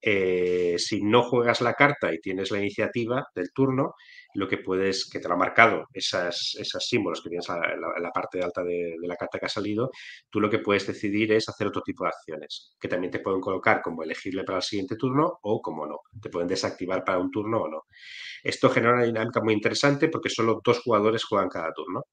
Eh, 0.02 0.76
si 0.80 1.02
no 1.04 1.24
juegas 1.24 1.62
la 1.62 1.74
carta 1.74 2.12
y 2.14 2.20
tienes 2.20 2.52
la 2.52 2.60
iniciativa 2.60 3.24
del 3.36 3.52
turno, 3.54 3.94
lo 4.36 4.48
que 4.48 4.58
puedes, 4.58 5.10
que 5.10 5.20
te 5.20 5.28
lo 5.28 5.34
ha 5.34 5.38
marcado, 5.38 5.88
esos 5.94 6.88
símbolos 6.88 7.22
que 7.22 7.30
tienes 7.30 7.48
en 7.50 7.82
la, 7.82 8.12
parte 8.12 8.42
alta 8.42 8.64
de, 8.64 8.96
de 9.02 9.08
la 9.08 9.16
carta 9.16 9.40
que 9.40 9.46
ha 9.46 9.50
salido, 9.50 9.90
tú 10.30 10.40
lo 10.40 10.50
que 10.50 10.60
puedes 10.60 10.86
decidir 10.88 11.32
es 11.32 11.50
hacer 11.50 11.68
otro 11.68 11.82
tipo 11.82 12.04
de 12.04 12.10
acciones, 12.10 12.76
que 12.80 12.88
también 12.88 13.12
te 13.12 13.20
pueden 13.20 13.42
colocar 13.42 13.82
como 13.82 14.04
elegible 14.04 14.44
para 14.44 14.58
el 14.58 14.64
siguiente 14.64 14.96
turno 14.96 15.40
o 15.42 15.62
como 15.62 15.86
no. 15.86 16.00
Te 16.22 16.30
pueden 16.30 16.48
desactivar 16.48 17.04
para 17.04 17.18
un 17.20 17.32
turno 17.32 17.64
o 17.64 17.68
no. 17.68 17.84
Esto 18.44 18.70
genera 18.70 18.94
una 18.94 19.06
dinámica 19.06 19.42
muy 19.42 19.54
interesante 19.54 20.10
porque 20.10 20.30
solo 20.30 20.62
dos 20.64 20.82
jugadores 20.82 21.24
juegan 21.24 21.50
cada 21.50 21.74
turno. 21.74 22.04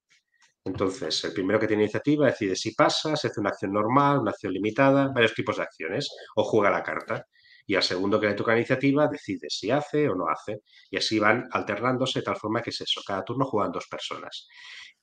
Entonces, 0.65 1.25
el 1.25 1.33
primero 1.33 1.59
que 1.59 1.67
tiene 1.67 1.83
iniciativa 1.83 2.27
decide 2.27 2.55
si 2.55 2.73
pasa, 2.75 3.17
se 3.17 3.29
hace 3.29 3.41
una 3.41 3.51
acción 3.51 3.73
normal, 3.73 4.21
una 4.21 4.31
acción 4.31 4.53
limitada, 4.53 5.11
varios 5.13 5.35
tipos 5.35 5.57
de 5.57 5.65
acciones, 5.65 6.09
o 6.37 6.45
juega 6.45 6.71
la 6.71 6.83
carta. 6.83 7.27
Y 7.67 7.75
al 7.75 7.83
segundo 7.83 8.21
que 8.21 8.27
le 8.27 8.35
toca 8.35 8.57
iniciativa 8.57 9.09
decide 9.09 9.49
si 9.49 9.71
hace 9.71 10.09
o 10.09 10.15
no 10.15 10.27
hace. 10.29 10.61
Y 10.91 10.97
así 10.97 11.19
van 11.19 11.49
alternándose 11.51 12.21
de 12.21 12.25
tal 12.25 12.37
forma 12.37 12.63
que 12.63 12.71
es 12.71 12.81
eso. 12.81 13.01
Cada 13.07 13.25
turno 13.25 13.45
juegan 13.47 13.73
dos 13.73 13.87
personas. 13.89 14.49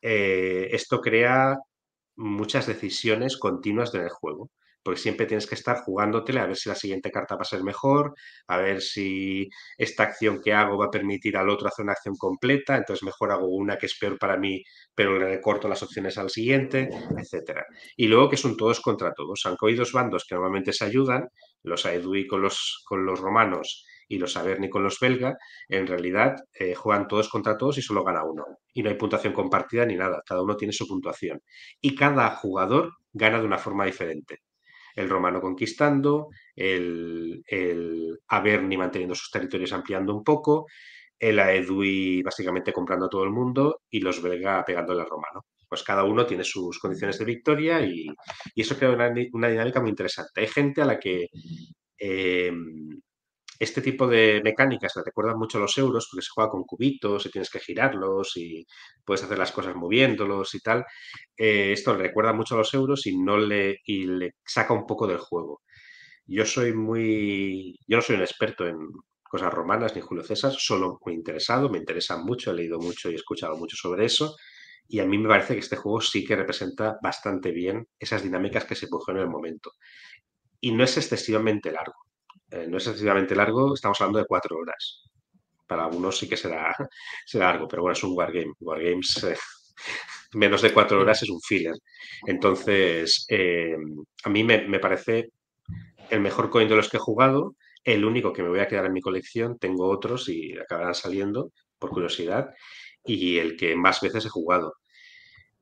Eh, 0.02 0.68
esto 0.72 1.02
crea 1.02 1.56
muchas 2.16 2.68
decisiones 2.68 3.38
continuas 3.38 3.94
en 3.96 4.02
el 4.04 4.10
juego, 4.10 4.50
porque 4.84 5.00
siempre 5.00 5.26
tienes 5.26 5.48
que 5.48 5.56
estar 5.56 5.82
jugándotele 5.82 6.40
a 6.40 6.46
ver 6.48 6.58
si 6.58 6.70
la 6.70 6.76
siguiente 6.76 7.12
carta 7.12 7.36
va 7.36 7.42
a 7.42 7.46
ser 7.46 7.64
mejor, 7.64 8.14
a 8.48 8.58
ver 8.58 8.82
si 8.82 9.48
esta 9.78 10.04
acción 10.04 10.42
que 10.42 10.54
hago 10.54 10.78
va 10.78 10.86
a 10.86 10.92
permitir 10.92 11.38
al 11.38 11.50
otro 11.50 11.68
hacer 11.68 11.84
una 11.84 11.94
acción 11.94 12.16
completa, 12.18 12.76
entonces 12.78 13.04
mejor 13.04 13.32
hago 13.32 13.48
una 13.48 13.78
que 13.78 13.86
es 13.88 13.98
peor 13.98 14.18
para 14.18 14.38
mí, 14.38 14.64
pero 14.96 15.18
le 15.18 15.26
recorto 15.26 15.68
las 15.68 15.84
opciones 15.84 16.18
al 16.18 16.30
siguiente, 16.30 16.90
etcétera. 17.18 17.66
Y 17.96 18.08
luego 18.08 18.30
que 18.30 18.38
son 18.38 18.58
todos 18.58 18.82
contra 18.82 19.14
todos, 19.14 19.42
aunque 19.46 19.68
hay 19.68 19.76
dos 19.76 19.92
bandos 19.94 20.26
que 20.28 20.36
normalmente 20.36 20.74
se 20.74 20.86
ayudan, 20.86 21.28
los 21.64 21.86
Aedui 21.86 22.28
con 22.28 22.42
los, 22.42 22.84
con 22.86 23.06
los 23.06 23.20
romanos 23.20 23.86
y 24.08 24.18
los 24.18 24.36
Averni 24.36 24.70
con 24.70 24.84
los 24.84 25.00
belga, 25.00 25.38
en 25.68 25.86
realidad 25.88 26.36
eh, 26.54 26.74
juegan 26.74 27.08
todos 27.08 27.30
contra 27.30 27.58
todos 27.58 27.78
y 27.78 27.82
solo 27.82 28.04
gana 28.04 28.24
uno. 28.24 28.44
Y 28.74 28.82
no 28.82 28.90
hay 28.90 28.96
puntuación 28.96 29.34
compartida 29.34 29.86
ni 29.86 29.96
nada, 29.96 30.22
cada 30.26 30.42
uno 30.42 30.58
tiene 30.58 30.74
su 30.74 30.88
puntuación. 30.88 31.42
Y 31.80 31.96
cada 31.96 32.30
jugador 32.32 32.94
gana 33.14 33.40
de 33.40 33.46
una 33.46 33.60
forma 33.60 33.86
diferente. 33.86 34.40
El 34.96 35.10
romano 35.10 35.40
conquistando, 35.40 36.30
el, 36.56 37.44
el 37.46 38.20
Averni 38.28 38.78
manteniendo 38.78 39.16
sus 39.16 39.30
territorios 39.30 39.72
ampliando 39.74 40.16
un 40.16 40.24
poco, 40.24 40.66
el 41.20 41.40
Aedui 41.40 42.24
básicamente 42.24 42.74
comprando 42.74 43.06
a 43.06 43.10
todo 43.10 43.24
el 43.24 43.32
mundo 43.32 43.82
y 43.90 44.00
los 44.00 44.22
belga 44.22 44.64
pegándole 44.66 45.02
al 45.02 45.10
romano. 45.10 45.46
Pues 45.70 45.84
cada 45.84 46.04
uno 46.04 46.26
tiene 46.26 46.44
sus 46.44 46.80
condiciones 46.80 47.20
de 47.20 47.26
victoria 47.26 47.82
y, 47.82 48.08
eso 48.56 48.76
crea 48.78 48.92
una, 48.92 49.10
dinámica 49.12 49.80
muy 49.80 49.92
interesante. 49.92 50.42
Hay 50.42 50.48
gente 50.48 50.82
a 50.82 50.86
la 50.86 51.00
que 51.00 51.28
eh, 51.98 52.52
este 53.60 53.82
tipo 53.82 54.08
de 54.08 54.42
mecánicas 54.44 54.94
le 54.96 55.04
recuerdan 55.04 55.38
mucho 55.38 55.58
a 55.58 55.62
los 55.62 55.78
euros 55.78 56.08
porque 56.10 56.24
se 56.24 56.32
juega 56.34 56.50
con 56.50 56.64
cubitos 56.64 57.26
y 57.26 57.32
tienes 57.32 57.50
que 57.50 57.60
girarlos 57.60 58.36
y 58.38 58.66
puedes 59.06 59.24
hacer 59.24 59.38
las 59.38 59.52
cosas 59.52 59.76
moviéndolos 59.76 60.56
y 60.56 60.60
tal. 60.62 60.86
Eh, 61.38 61.74
esto 61.74 61.96
le 61.96 62.04
recuerda 62.04 62.34
mucho 62.34 62.56
a 62.56 62.60
los 62.60 62.74
euros 62.74 63.06
y 63.06 63.18
no 63.18 63.38
le 63.38 63.80
saca 64.46 64.74
un 64.74 64.86
poco 64.86 65.08
del 65.08 65.20
juego. 65.20 65.62
Yo 66.30 66.46
soy 66.46 66.74
muy. 66.74 67.80
Yo 67.88 67.98
no 67.98 68.02
soy 68.04 68.16
un 68.18 68.22
experto 68.22 68.68
en 68.68 68.78
cosas 69.24 69.52
romanas 69.54 69.96
ni 69.96 70.02
Julio 70.02 70.24
César, 70.24 70.52
solo 70.54 71.00
muy 71.04 71.16
interesado, 71.16 71.70
me 71.70 71.80
interesa 71.80 72.18
mucho, 72.18 72.52
he 72.52 72.56
leído 72.56 72.80
mucho 72.80 73.10
y 73.10 73.14
he 73.14 73.16
escuchado 73.16 73.58
mucho 73.58 73.76
sobre 73.76 74.06
eso. 74.06 74.36
Y 74.90 75.00
a 75.00 75.06
mí 75.06 75.18
me 75.18 75.30
parece 75.30 75.54
que 75.54 75.62
este 75.62 75.78
juego 75.78 76.02
sí 76.02 76.26
que 76.26 76.36
representa 76.36 76.98
bastante 77.02 77.52
bien 77.52 77.88
esas 77.98 78.24
dinámicas 78.24 78.66
que 78.66 78.76
se 78.76 78.88
puso 78.88 79.12
en 79.12 79.20
el 79.20 79.30
momento. 79.30 79.72
Y 80.60 80.74
no 80.74 80.84
es 80.84 80.98
excesivamente 80.98 81.72
largo 81.72 81.96
eh, 82.52 82.68
no 82.68 82.78
es 82.78 82.88
excesivamente 82.88 83.36
largo, 83.36 83.74
estamos 83.74 84.00
hablando 84.02 84.20
de 84.20 84.26
cuatro 84.26 84.58
horas. 84.58 85.04
Para 85.68 85.86
algunos 85.86 86.18
sí 86.18 86.28
que 86.28 86.38
será, 86.38 86.76
será 87.26 87.48
largo, 87.48 87.68
pero 87.68 87.84
bueno, 87.84 87.94
es 87.94 88.04
un 88.04 88.18
wargame. 88.18 88.54
Wargames, 88.60 89.24
eh, 89.24 89.38
menos 90.34 90.62
de 90.62 90.74
cuatro 90.74 91.00
horas 91.02 91.22
es 91.24 91.30
un 91.30 91.42
filler. 91.42 91.76
Entonces, 92.26 93.26
eh, 93.30 93.76
a 94.24 94.30
mí 94.30 94.44
me, 94.44 94.68
me, 94.68 94.80
parece 94.80 95.30
el 96.10 96.22
mejor 96.22 96.50
coin 96.50 96.68
de 96.68 96.76
los 96.76 96.90
que 96.90 96.98
he 96.98 97.00
jugado, 97.00 97.56
el 97.84 98.04
único 98.06 98.34
que 98.34 98.44
me 98.44 98.50
voy 98.50 98.60
a 98.60 98.68
quedar 98.68 98.86
en 98.86 98.94
mi 98.94 99.02
colección. 99.02 99.60
Tengo 99.60 99.88
otros 99.90 100.28
y 100.30 100.58
acabarán 100.58 100.96
saliendo, 100.96 101.52
por 101.78 101.92
curiosidad, 101.92 102.50
y 103.06 103.38
el 103.38 103.56
que 103.58 103.76
más 103.76 104.02
veces 104.02 104.26
he 104.26 104.30
jugado. 104.30 104.74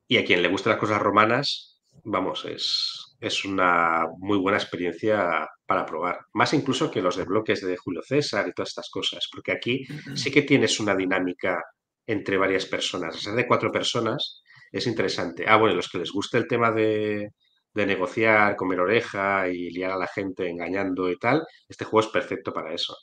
Y 0.08 0.18
a 0.18 0.26
quien 0.26 0.42
le 0.42 0.50
gustan 0.50 0.72
las 0.72 0.80
cosas 0.80 1.02
romanas, 1.02 1.82
vamos, 2.04 2.46
es, 2.46 3.16
es 3.20 3.46
una 3.46 4.06
muy 4.20 4.38
buena 4.38 4.58
experiencia 4.58 5.48
para 5.66 5.86
probar. 5.86 6.20
Más 6.34 6.54
incluso 6.54 6.90
que 6.92 7.02
los 7.02 7.18
de 7.18 7.26
bloques 7.26 7.62
de 7.62 7.78
Julio 7.78 8.02
César 8.04 8.48
y 8.48 8.54
todas 8.54 8.70
estas 8.70 8.90
cosas, 8.90 9.28
porque 9.32 9.52
aquí 9.52 9.86
sí 10.16 10.32
que 10.32 10.44
tienes 10.44 10.80
una 10.80 10.96
dinámica 10.96 11.62
entre 12.06 12.38
varias 12.38 12.66
personas. 12.66 13.16
O 13.16 13.20
sea, 13.20 13.34
de 13.34 13.48
cuatro 13.48 13.72
personas 13.72 14.42
es 14.72 14.88
interesante. 14.88 15.46
Ah, 15.48 15.58
bueno, 15.58 15.76
los 15.76 15.90
que 15.90 16.00
les 16.00 16.12
guste 16.12 16.38
el 16.38 16.48
tema 16.48 16.72
de, 16.72 17.30
de, 17.74 17.86
negociar, 17.86 18.56
comer 18.56 18.80
oreja 18.80 19.50
y 19.50 19.70
liar 19.72 19.92
a 19.92 19.98
la 19.98 20.08
gente 20.08 20.48
engañando 20.50 21.10
y 21.12 21.18
tal, 21.18 21.44
este 21.68 21.86
juego 21.86 22.08
es 22.08 22.14
perfecto 22.14 22.54
para 22.54 22.74
eso. 22.74 22.96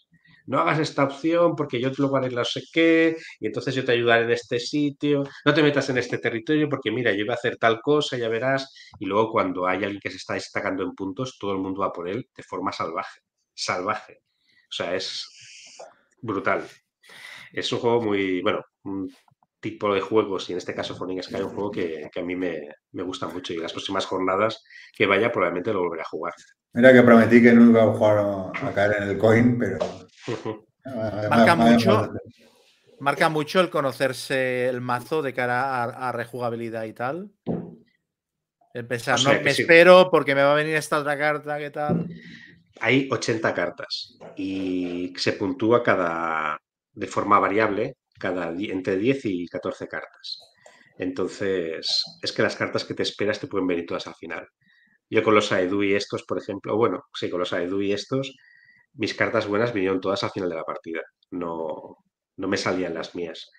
No 0.46 0.60
hagas 0.60 0.78
esta 0.78 1.04
opción 1.04 1.56
porque 1.56 1.80
yo 1.80 1.90
luego 1.96 2.16
haré 2.16 2.30
no 2.30 2.44
sé 2.44 2.62
qué, 2.72 3.16
y 3.40 3.46
entonces 3.46 3.74
yo 3.74 3.84
te 3.84 3.92
ayudaré 3.92 4.24
en 4.24 4.30
este 4.30 4.58
sitio, 4.58 5.24
no 5.44 5.54
te 5.54 5.62
metas 5.62 5.88
en 5.90 5.98
este 5.98 6.18
territorio 6.18 6.68
porque 6.68 6.90
mira, 6.90 7.12
yo 7.12 7.20
iba 7.20 7.34
a 7.34 7.36
hacer 7.36 7.56
tal 7.56 7.80
cosa, 7.80 8.16
ya 8.16 8.28
verás, 8.28 8.74
y 8.98 9.06
luego 9.06 9.30
cuando 9.30 9.66
hay 9.66 9.84
alguien 9.84 10.00
que 10.00 10.10
se 10.10 10.16
está 10.16 10.34
destacando 10.34 10.82
en 10.82 10.94
puntos, 10.94 11.38
todo 11.38 11.52
el 11.52 11.58
mundo 11.58 11.80
va 11.80 11.92
por 11.92 12.08
él 12.08 12.28
de 12.36 12.42
forma 12.42 12.72
salvaje, 12.72 13.20
salvaje. 13.54 14.20
O 14.68 14.76
sea, 14.76 14.94
es 14.94 15.26
brutal. 16.20 16.64
Es 17.52 17.72
un 17.72 17.78
juego 17.78 18.00
muy, 18.00 18.42
bueno, 18.42 18.64
un 18.82 19.08
tipo 19.60 19.94
de 19.94 20.00
juegos, 20.00 20.50
y 20.50 20.52
en 20.52 20.58
este 20.58 20.74
caso 20.74 20.94
Falling 20.94 21.22
Sky, 21.22 21.36
un 21.36 21.48
juego 21.48 21.70
que, 21.70 22.10
a 22.14 22.22
mí 22.22 22.36
me, 22.36 22.68
me 22.92 23.02
gusta 23.02 23.28
mucho 23.28 23.54
y 23.54 23.56
las 23.56 23.72
próximas 23.72 24.04
jornadas 24.04 24.62
que 24.94 25.06
vaya 25.06 25.32
probablemente 25.32 25.72
lo 25.72 25.80
volveré 25.80 26.02
a 26.02 26.08
jugar. 26.08 26.34
Mira 26.74 26.92
que 26.92 27.02
prometí 27.02 27.40
que 27.40 27.52
no 27.52 27.70
iba 27.70 27.84
a 27.84 27.94
jugar 27.94 28.52
a 28.52 28.72
caer 28.74 29.02
en 29.02 29.08
el 29.10 29.18
coin, 29.18 29.56
pero. 29.56 29.78
Marca 31.30 31.54
mucho. 31.56 32.12
Marca 33.00 33.28
mucho 33.28 33.60
el 33.60 33.70
conocerse 33.70 34.68
el 34.68 34.80
mazo 34.80 35.22
de 35.22 35.34
cara 35.34 35.82
a, 35.82 36.08
a 36.08 36.12
rejugabilidad 36.12 36.84
y 36.84 36.92
tal. 36.92 37.30
El 38.72 38.86
pensar, 38.86 39.14
O 39.14 39.18
sea 39.18 39.34
no, 39.34 39.42
me 39.42 39.52
sí. 39.54 39.62
espero 39.62 40.08
porque 40.10 40.34
me 40.34 40.42
va 40.42 40.52
a 40.52 40.56
venir 40.56 40.74
esta 40.74 40.98
otra 40.98 41.16
carta, 41.16 41.58
¿qué 41.58 41.70
tal? 41.70 42.08
Hay 42.80 43.08
80 43.10 43.54
cartas 43.54 44.18
y 44.36 45.12
se 45.16 45.32
puntúa 45.34 45.82
cada 45.82 46.58
de 46.92 47.06
forma 47.06 47.38
variable, 47.38 47.96
cada 48.18 48.48
entre 48.50 48.96
10 48.96 49.24
y 49.26 49.46
14 49.46 49.86
cartas. 49.86 50.40
Entonces, 50.98 52.02
es 52.22 52.32
que 52.32 52.42
las 52.42 52.56
cartas 52.56 52.84
que 52.84 52.94
te 52.94 53.02
esperas 53.02 53.40
te 53.40 53.46
pueden 53.46 53.66
venir 53.66 53.86
todas 53.86 54.06
al 54.06 54.14
final. 54.14 54.46
Yo 55.10 55.22
con 55.22 55.34
los 55.34 55.52
Aedu 55.52 55.82
y 55.82 55.94
estos, 55.94 56.24
por 56.24 56.38
ejemplo, 56.38 56.76
bueno, 56.76 57.04
sí, 57.14 57.28
con 57.28 57.40
los 57.40 57.52
Aedu 57.52 57.80
y 57.82 57.92
estos, 57.92 58.34
mis 58.94 59.14
cartas 59.14 59.46
buenas 59.46 59.72
vinieron 59.72 60.00
todas 60.00 60.22
al 60.24 60.30
final 60.30 60.48
de 60.50 60.56
la 60.56 60.64
partida. 60.64 61.00
No, 61.30 61.96
no 62.36 62.48
me 62.48 62.56
salían 62.56 62.94
las 62.94 63.14
mías. 63.14 63.50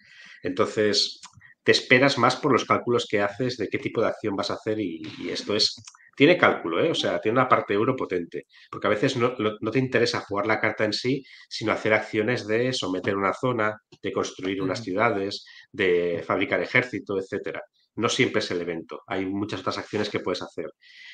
Entonces, 0.43 1.19
te 1.63 1.71
esperas 1.71 2.17
más 2.17 2.35
por 2.35 2.51
los 2.51 2.65
cálculos 2.65 3.07
que 3.09 3.21
haces 3.21 3.57
de 3.57 3.67
qué 3.67 3.79
tipo 3.79 4.01
de 4.01 4.07
acción 4.07 4.35
vas 4.35 4.51
a 4.51 4.55
hacer 4.55 4.79
y, 4.79 5.01
y 5.19 5.29
esto 5.29 5.55
es, 5.55 5.75
tiene 6.15 6.37
cálculo, 6.37 6.83
¿eh? 6.83 6.91
O 6.91 6.95
sea, 6.95 7.19
tiene 7.19 7.39
una 7.39 7.49
parte 7.49 7.73
euro 7.73 7.95
potente, 7.95 8.45
porque 8.71 8.87
a 8.87 8.89
veces 8.89 9.17
no, 9.17 9.35
te 9.35 9.79
interesa 9.79 10.21
jugar 10.21 10.47
la 10.47 10.59
carta 10.59 10.85
en 10.85 10.93
sí, 10.93 11.23
sino 11.49 11.71
hacer 11.71 11.93
acciones 11.93 12.47
de 12.47 12.71
someter 12.73 13.15
una 13.17 13.33
zona, 13.33 13.75
de 14.01 14.11
construir 14.11 14.61
unas 14.61 14.79
Ujú. 14.79 14.85
ciudades, 14.85 15.45
de 15.71 16.23
fabricar 16.25 16.61
ejército, 16.61 17.17
etcétera. 17.19 17.61
No 17.95 18.09
siempre 18.09 18.39
es 18.39 18.51
el 18.51 18.61
evento, 18.61 19.01
hay 19.07 19.25
muchas 19.25 19.61
otras 19.61 19.77
acciones 19.77 20.09
que 20.09 20.19
puedes 20.19 20.41
hacer 20.41 20.67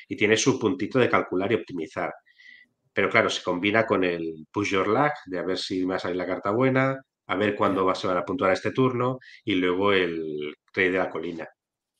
y 0.07 0.15
tiene 0.15 0.35
su 0.38 0.60
puntito 0.60 0.99
de 0.99 1.10
calcular 1.10 1.52
y 1.52 1.56
optimizar. 1.56 2.11
Pero 2.93 3.09
claro, 3.09 3.30
se 3.30 3.43
combina 3.43 3.85
con 3.85 4.03
el 4.03 4.45
push 4.51 4.72
your 4.72 4.88
luck, 4.88 5.13
de 5.26 5.39
a 5.39 5.43
ver 5.43 5.57
si 5.57 5.81
me 5.81 5.91
va 5.91 5.95
a 5.95 5.99
salir 5.99 6.18
la 6.18 6.26
carta 6.26 6.51
buena, 6.51 7.01
a 7.27 7.35
ver 7.35 7.55
cuándo 7.55 7.85
va, 7.85 7.95
se 7.95 8.07
van 8.07 8.18
a 8.18 8.26
puntuar 8.26 8.51
este 8.51 8.72
turno, 8.72 9.19
y 9.45 9.55
luego 9.55 9.93
el 9.93 10.53
rey 10.73 10.89
de 10.89 10.97
la 10.97 11.09
colina, 11.09 11.47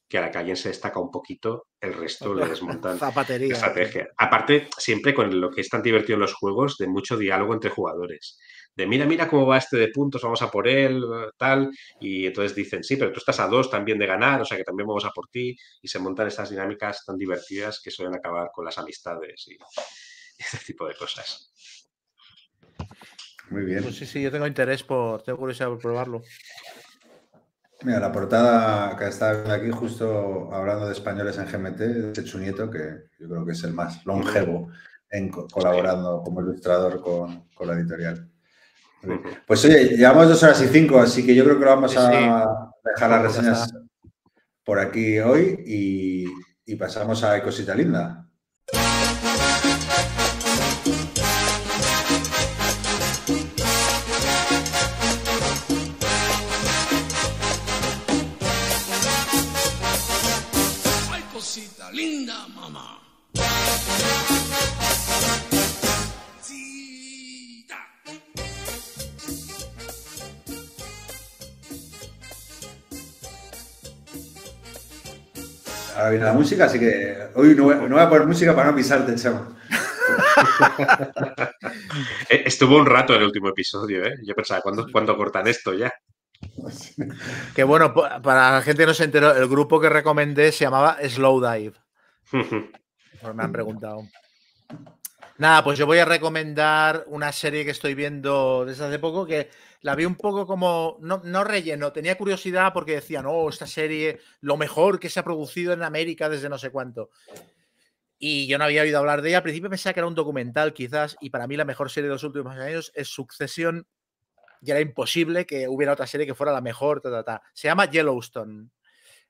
que 0.09 0.18
a 0.18 0.22
la 0.22 0.31
que 0.31 0.39
alguien 0.39 0.57
se 0.57 0.68
destaca 0.68 0.99
un 0.99 1.09
poquito, 1.09 1.68
el 1.80 1.93
resto 1.93 2.34
le 2.34 2.45
desmontan 2.49 2.99
Zapatería. 2.99 3.53
estrategia. 3.53 4.09
Aparte, 4.18 4.68
siempre 4.77 5.13
con 5.13 5.39
lo 5.39 5.49
que 5.49 5.61
es 5.61 5.69
tan 5.69 5.81
divertido 5.81 6.15
en 6.15 6.22
los 6.22 6.34
juegos, 6.34 6.77
de 6.77 6.88
mucho 6.88 7.18
diálogo 7.18 7.53
entre 7.53 7.69
jugadores. 7.69 8.38
De 8.76 8.88
mira, 8.88 9.05
mira 9.05 9.27
cómo 9.27 9.45
va 9.45 9.57
este 9.57 9.77
de 9.77 9.88
puntos, 9.89 10.22
vamos 10.22 10.41
a 10.41 10.51
por 10.51 10.68
él, 10.68 11.03
tal. 11.38 11.72
Y 11.99 12.26
entonces 12.26 12.55
dicen, 12.55 12.84
sí, 12.84 12.97
pero 12.97 13.11
tú 13.11 13.19
estás 13.19 13.39
a 13.39 13.47
dos 13.47 13.69
también 13.69 13.97
de 13.99 14.05
ganar, 14.07 14.41
o 14.41 14.45
sea 14.45 14.57
que 14.57 14.63
también 14.63 14.88
vamos 14.88 15.05
a 15.05 15.11
por 15.11 15.27
ti. 15.27 15.55
Y 15.81 15.88
se 15.88 15.99
montan 15.99 16.27
estas 16.27 16.49
dinámicas 16.49 17.05
tan 17.05 17.18
divertidas 17.18 17.81
que 17.81 17.91
suelen 17.91 18.15
acabar 18.15 18.49
con 18.53 18.65
las 18.65 18.77
amistades 18.77 19.47
y 19.47 19.57
ese 20.53 20.57
tipo 20.65 20.88
de 20.88 20.95
cosas. 20.95 21.51
Muy 23.49 23.63
bien. 23.65 23.84
Pues 23.84 23.95
sí, 23.95 24.05
sí, 24.05 24.22
yo 24.22 24.31
tengo 24.31 24.47
interés 24.47 24.84
por, 24.84 25.22
tengo 25.23 25.39
curiosidad 25.39 25.68
por 25.69 25.80
probarlo. 25.80 26.22
Mira, 27.84 27.99
la 27.99 28.11
portada 28.11 28.95
que 28.95 29.07
está 29.07 29.51
aquí, 29.53 29.72
justo 29.72 30.53
hablando 30.53 30.85
de 30.85 30.93
españoles 30.93 31.38
en 31.38 31.47
GMT, 31.47 31.81
es 31.81 32.13
Chechu 32.13 32.38
Nieto, 32.38 32.69
que 32.69 33.07
yo 33.19 33.27
creo 33.27 33.45
que 33.45 33.53
es 33.53 33.63
el 33.63 33.73
más 33.73 34.05
longevo 34.05 34.69
en 35.09 35.30
co- 35.30 35.47
colaborando 35.47 36.22
como 36.23 36.41
ilustrador 36.41 37.01
con, 37.01 37.49
con 37.49 37.68
la 37.68 37.73
editorial. 37.73 38.30
Pues 39.47 39.65
oye, 39.65 39.97
llevamos 39.97 40.30
dos 40.30 40.43
horas 40.43 40.61
y 40.61 40.68
cinco, 40.68 40.99
así 40.99 41.26
que 41.26 41.34
yo 41.34 41.43
creo 41.43 41.57
que 41.57 41.65
lo 41.65 41.72
vamos 41.72 41.91
Sí, 41.91 41.97
a 41.99 42.45
sí. 42.45 42.80
dejar 42.84 43.09
las 43.09 43.22
reseñas 43.23 43.73
por 44.63 44.80
aquí 44.80 45.19
hoy 45.19 45.63
y, 45.65 46.26
y 46.65 46.76
pasamos 46.76 47.23
a 47.23 47.41
Cosita 47.43 47.73
Linda. 47.73 48.30
Ahora 76.02 76.10
viene 76.14 76.26
la 76.26 76.34
música, 76.34 76.65
así 76.65 76.80
que 76.80 77.15
hoy 77.36 77.53
no, 77.56 77.65
voy- 77.65 77.76
no 77.76 77.90
voy 77.90 77.99
a 77.99 78.10
poner 78.10 78.26
música 78.26 78.56
para 78.56 78.72
no 78.72 78.76
pisarte, 78.76 79.14
chamo. 79.15 79.56
Eh, 82.30 82.44
Estuvo 82.45 82.78
un 82.78 82.86
rato 82.88 83.14
el 83.15 83.23
último 83.23 83.49
episodio, 83.49 84.03
¿eh? 84.03 84.15
Yo 84.26 84.34
pensaba, 84.34 84.61
¿cuándo, 84.61 84.88
¿cuándo 84.91 85.15
cortan 85.15 85.48
esto 85.48 85.73
ya? 85.73 85.94
Que 87.56 87.64
bueno, 87.64 87.94
pa- 87.94 88.19
para 88.22 88.52
la 88.52 88.61
gente 88.64 88.82
que 88.84 88.88
no 88.88 88.94
se 88.95 89.03
enteró, 89.03 89.32
el 89.36 89.48
grupo 89.48 89.80
que 89.80 89.90
recomendé 89.90 90.52
se 90.52 90.65
llamaba 90.65 90.98
Slow 91.07 91.40
Dive. 91.41 91.73
Pues 93.22 93.36
me 93.36 93.44
han 93.44 93.52
preguntado. 93.52 94.02
Nada, 95.38 95.64
pues 95.64 95.78
yo 95.78 95.86
voy 95.86 95.99
a 95.99 96.06
recomendar 96.06 97.03
una 97.06 97.32
serie 97.32 97.64
que 97.64 97.69
estoy 97.69 97.94
viendo 97.94 98.65
desde 98.65 98.86
hace 98.86 98.98
poco 98.98 99.28
que 99.28 99.48
la 99.82 99.95
vi 99.95 100.06
un 100.06 100.16
poco 100.16 100.45
como, 100.45 100.98
no, 101.02 101.22
no 101.24 101.44
relleno, 101.44 101.91
tenía 101.91 102.18
curiosidad 102.18 102.72
porque 102.74 102.95
decían, 102.95 103.26
oh, 103.28 103.49
esta 103.49 103.66
serie, 103.68 104.20
lo 104.41 104.58
mejor 104.58 104.99
que 104.99 105.10
se 105.10 105.20
ha 105.20 105.24
producido 105.24 105.74
en 105.74 105.84
América 105.84 106.30
desde 106.30 106.49
no 106.49 106.58
sé 106.58 106.70
cuánto. 106.70 107.10
Y 108.20 108.45
yo 108.45 108.60
no 108.60 108.66
había 108.66 108.84
oído 108.84 108.99
hablar 108.99 109.24
de 109.24 109.30
ella. 109.30 109.38
Al 109.38 109.44
principio 109.44 109.70
pensaba 109.70 109.94
que 109.94 109.99
era 109.99 110.08
un 110.08 110.14
documental, 110.14 110.74
quizás, 110.74 111.18
y 111.20 111.32
para 111.32 111.48
mí 111.48 111.58
la 111.58 111.66
mejor 111.66 111.90
serie 111.90 112.08
de 112.08 112.14
los 112.14 112.24
últimos 112.24 112.56
años 112.56 112.91
es 112.94 113.08
Succession. 113.08 113.88
Y 114.62 114.70
era 114.70 114.80
imposible 114.80 115.48
que 115.48 115.68
hubiera 115.68 115.94
otra 115.94 116.06
serie 116.06 116.28
que 116.28 116.36
fuera 116.36 116.53
la 116.53 116.62
mejor. 116.62 117.02
ta, 117.02 117.10
ta, 117.10 117.24
ta. 117.24 117.41
Se 117.52 117.68
llama 117.68 117.90
Yellowstone. 117.90 118.70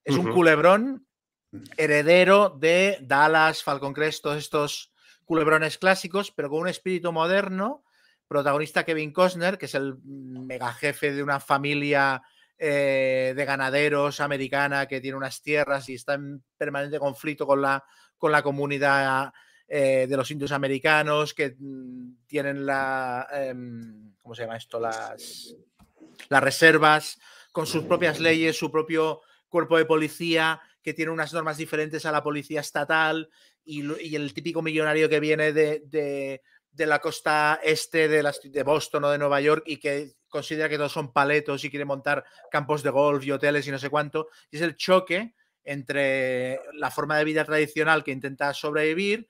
Es 0.04 0.18
un 0.18 0.26
Ujú. 0.26 0.34
culebrón 0.34 1.08
heredero 1.78 2.50
de 2.50 2.98
Dallas, 3.02 3.64
Falcon 3.64 3.94
Crest, 3.94 4.24
todos 4.24 4.38
estos 4.38 4.92
culebrones 5.24 5.78
clásicos, 5.78 6.32
pero 6.32 6.50
con 6.50 6.60
un 6.60 6.68
espíritu 6.68 7.14
moderno. 7.14 7.86
Protagonista 8.32 8.86
Kevin 8.86 9.12
Costner, 9.12 9.58
que 9.58 9.66
es 9.66 9.76
el 9.76 9.98
mega 10.06 10.72
jefe 10.72 11.12
de 11.12 11.22
una 11.22 11.42
familia 11.42 12.22
eh, 12.58 13.34
de 13.36 13.44
ganaderos 13.44 14.22
americana 14.22 14.86
que 14.88 15.02
tiene 15.02 15.18
unas 15.18 15.42
tierras 15.42 15.90
y 15.90 15.96
está 15.96 16.14
en 16.14 16.42
permanente 16.58 16.98
conflicto 16.98 17.46
con 17.46 17.62
la, 17.62 17.84
con 18.18 18.32
la 18.32 18.42
comunidad 18.42 19.34
eh, 19.68 20.08
de 20.08 20.16
los 20.16 20.32
indios 20.32 20.54
americanos 20.54 21.34
que 21.34 21.58
mm, 21.60 22.26
tienen 22.26 22.66
la. 22.66 23.28
em, 23.34 24.14
¿Cómo 24.22 24.34
se 24.34 24.44
llama 24.44 24.56
esto? 24.56 24.80
Las, 24.80 25.54
las 26.30 26.42
reservas 26.42 27.20
con 27.52 27.68
sus 27.68 27.84
propias 27.84 28.22
leyes, 28.22 28.58
su 28.58 28.72
propio 28.72 29.20
cuerpo 29.50 29.78
de 29.78 29.84
policía 29.84 30.62
que 30.82 30.94
tiene 30.94 31.12
unas 31.12 31.34
normas 31.34 31.58
diferentes 31.58 32.06
a 32.06 32.14
la 32.14 32.24
policía 32.24 32.62
estatal 32.62 33.30
y, 33.66 34.16
el 34.16 34.34
típico 34.34 34.62
millonario 34.62 35.10
que 35.10 35.20
viene 35.20 35.52
de- 35.52 36.42
de 36.72 36.86
la 36.86 37.00
costa 37.00 37.60
este 37.64 38.08
de, 38.08 38.24
las, 38.24 38.40
de 38.42 38.64
Boston 38.64 39.04
o 39.06 39.10
de 39.10 39.18
Nueva 39.18 39.42
York 39.42 39.64
y 39.66 39.78
que 39.78 40.14
considera 40.30 40.70
que 40.70 40.78
todos 40.78 40.92
son 40.92 41.12
paletos 41.12 41.64
y 41.64 41.70
quiere 41.70 41.86
montar 41.86 42.24
campos 42.50 42.82
de 42.82 42.90
golf 42.90 43.24
y 43.26 43.32
hoteles 43.32 43.68
y 43.68 43.72
no 43.72 43.78
sé 43.78 43.90
cuánto. 43.90 44.30
Y 44.50 44.56
es 44.56 44.62
el 44.62 44.76
choque 44.76 45.36
entre 45.64 46.60
la 46.74 46.90
forma 46.90 47.18
de 47.18 47.26
vida 47.26 47.46
tradicional 47.46 48.04
que 48.04 48.12
intenta 48.12 48.54
sobrevivir 48.54 49.28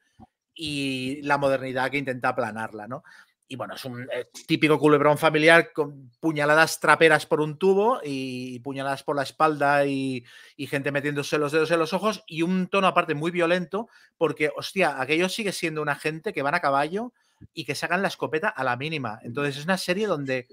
y 0.54 1.22
la 1.24 1.38
modernidad 1.38 1.90
que 1.90 1.98
intenta 1.98 2.30
aplanarla, 2.30 2.88
¿no? 2.88 3.04
Y 3.48 3.58
bueno, 3.58 3.76
es 3.76 3.84
un 3.84 4.08
eh, 4.14 4.30
típico 4.48 4.80
culebrón 4.80 5.18
familiar 5.18 5.74
con 5.74 6.10
puñaladas 6.22 6.80
traperas 6.80 7.26
por 7.26 7.42
un 7.42 7.58
tubo 7.58 8.00
y 8.02 8.60
puñaladas 8.60 9.04
por 9.04 9.18
la 9.18 9.24
espalda 9.24 9.86
y, 9.86 10.24
y 10.56 10.68
gente 10.68 10.90
metiéndose 10.94 11.38
los 11.38 11.52
dedos 11.52 11.70
en 11.72 11.80
los 11.80 11.92
ojos 11.92 12.24
y 12.28 12.44
un 12.44 12.68
tono 12.68 12.88
aparte 12.88 13.14
muy 13.14 13.30
violento 13.30 13.90
porque, 14.18 14.52
hostia, 14.56 15.02
aquello 15.02 15.28
sigue 15.28 15.52
siendo 15.52 15.82
una 15.82 15.96
gente 15.96 16.32
que 16.32 16.44
van 16.44 16.56
a 16.56 16.62
caballo 16.62 17.12
y 17.54 17.66
que 17.66 17.76
sacan 17.76 18.02
la 18.02 18.08
escopeta 18.08 18.50
a 18.50 18.64
la 18.64 18.76
mínima. 18.78 19.20
Entonces 19.24 19.58
es 19.58 19.64
una 19.66 19.78
serie 19.78 20.08
donde 20.08 20.48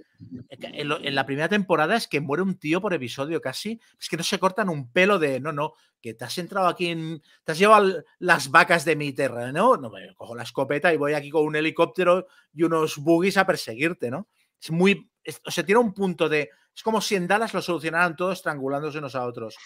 eh, 0.48 0.56
en, 0.60 0.88
lo- 0.88 1.00
en 1.02 1.14
la 1.14 1.26
primera 1.26 1.48
temporada 1.48 1.96
es 1.96 2.08
que 2.08 2.20
muere 2.20 2.42
un 2.42 2.58
tío 2.58 2.80
por 2.80 2.94
episodio 2.94 3.40
casi, 3.40 3.80
es 4.00 4.08
que 4.08 4.16
no 4.16 4.22
se 4.22 4.38
cortan 4.38 4.68
un 4.68 4.90
pelo 4.90 5.18
de, 5.18 5.40
no, 5.40 5.52
no, 5.52 5.74
que 6.00 6.14
te 6.14 6.24
has 6.24 6.38
entrado 6.38 6.66
aquí 6.68 6.86
en, 6.88 7.22
te 7.44 7.52
has 7.52 7.58
llevado 7.58 8.04
las 8.18 8.50
vacas 8.50 8.84
de 8.84 8.96
mi 8.96 9.12
terreno, 9.12 9.76
no, 9.76 9.90
me 9.90 10.14
cojo 10.14 10.34
la 10.34 10.42
escopeta 10.44 10.92
y 10.92 10.96
voy 10.96 11.12
aquí 11.14 11.30
con 11.30 11.44
un 11.44 11.56
helicóptero 11.56 12.26
y 12.52 12.62
unos 12.62 12.96
buggies 12.98 13.36
a 13.36 13.46
perseguirte, 13.46 14.10
¿no? 14.10 14.28
Es 14.60 14.70
muy. 14.70 15.10
es- 15.22 15.40
o 15.44 15.50
sea, 15.50 15.64
tiene 15.64 15.80
un 15.80 15.92
punto 15.94 16.28
de. 16.28 16.50
Es 16.74 16.82
como 16.82 17.00
si 17.00 17.16
en 17.16 17.26
Dallas 17.26 17.54
lo 17.54 17.60
solucionaran 17.62 18.14
todos 18.16 18.38
estrangulándose 18.38 18.98
unos 18.98 19.14
a 19.16 19.24
otros. 19.26 19.56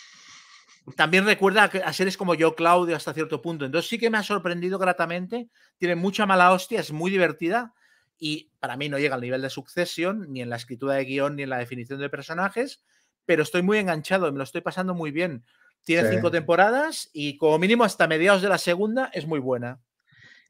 También 0.97 1.25
recuerda 1.25 1.65
a 1.65 1.71
que- 1.71 1.83
a 1.83 1.93
series 1.93 2.17
como 2.17 2.35
Yo, 2.35 2.55
Claudio, 2.55 2.97
hasta 2.97 3.15
cierto 3.15 3.41
punto. 3.41 3.65
Entonces 3.65 3.89
sí 3.89 3.99
que 3.99 4.11
me 4.11 4.19
ha 4.19 4.23
sorprendido 4.23 4.79
gratamente. 4.79 5.49
Tiene 5.79 5.95
mucha 5.95 6.27
mala 6.27 6.53
hostia, 6.53 6.81
es 6.81 6.93
muy 6.93 7.11
divertida. 7.11 7.73
Y 8.19 8.51
para 8.61 8.77
mí 8.77 8.89
no 8.89 8.99
llega 8.99 9.15
al 9.15 9.21
nivel 9.21 9.43
de 9.43 9.51
Succession, 9.51 10.27
ni 10.33 10.43
en 10.43 10.51
la 10.51 10.57
escritura 10.57 10.95
de 10.95 11.05
guion, 11.05 11.37
ni 11.37 11.43
en 11.45 11.51
la 11.51 11.59
definición 11.59 12.01
de 12.01 12.09
personajes. 12.11 12.83
Pero 13.27 13.43
estoy 13.43 13.63
muy 13.63 13.79
enganchado 13.79 14.27
y 14.29 14.33
me 14.33 14.39
lo 14.39 14.45
estoy 14.45 14.61
pasando 14.61 14.95
muy 14.95 15.11
bien. 15.13 15.45
Tiene 15.85 16.09
Sí. 16.09 16.15
cinco 16.15 16.31
temporadas 16.31 17.11
y 17.13 17.37
como 17.37 17.59
mínimo 17.59 17.85
hasta 17.85 18.07
mediados 18.09 18.43
de 18.43 18.49
la 18.49 18.59
segunda 18.59 19.11
es 19.13 19.27
muy 19.27 19.41
buena. 19.41 19.81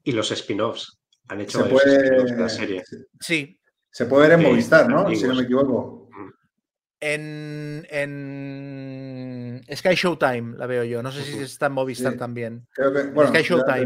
Y 0.03 0.11
los 0.11 0.31
spin-offs. 0.31 0.99
Han 1.29 1.41
hecho 1.41 1.59
Se 1.59 1.63
varios 1.63 1.83
spin-offs 1.85 2.25
de 2.25 2.31
la 2.31 2.35
puede, 2.37 2.49
serie. 2.49 2.83
Sí, 3.19 3.59
se 3.89 4.05
puede 4.05 4.23
ver 4.27 4.39
en 4.39 4.45
Sí, 4.45 4.51
Movistar, 4.51 4.89
¿no? 4.89 5.09
Si 5.15 5.23
no 5.23 5.35
me 5.35 5.43
equivoco. 5.43 6.02
En, 7.03 7.87
en 7.89 9.61
Sky 9.75 9.95
Showtime 9.95 10.57
la 10.57 10.65
veo 10.67 10.83
yo. 10.83 11.01
No 11.03 11.11
sé 11.11 11.23
si 11.23 11.39
está 11.39 11.67
en 11.67 11.73
Movistar 11.73 12.13
Sí. 12.13 12.17
también. 12.19 12.65
Creo 12.73 12.93
que, 12.93 13.03
bueno, 13.03 13.29
Sky 13.33 13.43
Showtime. 13.43 13.85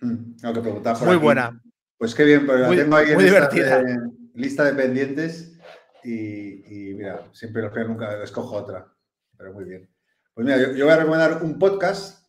mm, 0.00 0.36
no, 0.42 0.52
que 0.52 0.60
Muy 0.60 0.78
aquí. 1.14 1.16
buena. 1.16 1.60
Pues 1.98 2.14
qué 2.14 2.24
bien, 2.24 2.46
pero 2.46 2.58
la 2.58 2.68
tengo 2.70 2.96
ahí 2.96 3.08
en 3.10 3.14
muy 3.14 3.24
lista 3.24 3.48
divertida. 3.48 3.82
de, 3.82 3.98
lista 4.34 4.64
de 4.64 4.72
pendientes 4.74 5.58
y, 6.02 6.90
y 6.90 6.94
mira, 6.94 7.22
siempre 7.32 7.62
lo 7.62 7.72
que 7.72 7.84
nunca 7.84 8.22
escojo 8.22 8.56
otra. 8.56 8.86
Pero 9.36 9.52
muy 9.52 9.64
bien. 9.64 9.88
Pues 10.34 10.44
mira, 10.46 10.58
yo, 10.58 10.72
yo 10.72 10.84
voy 10.84 10.94
a 10.94 10.98
recomendar 10.98 11.42
un 11.42 11.58
podcast, 11.58 12.26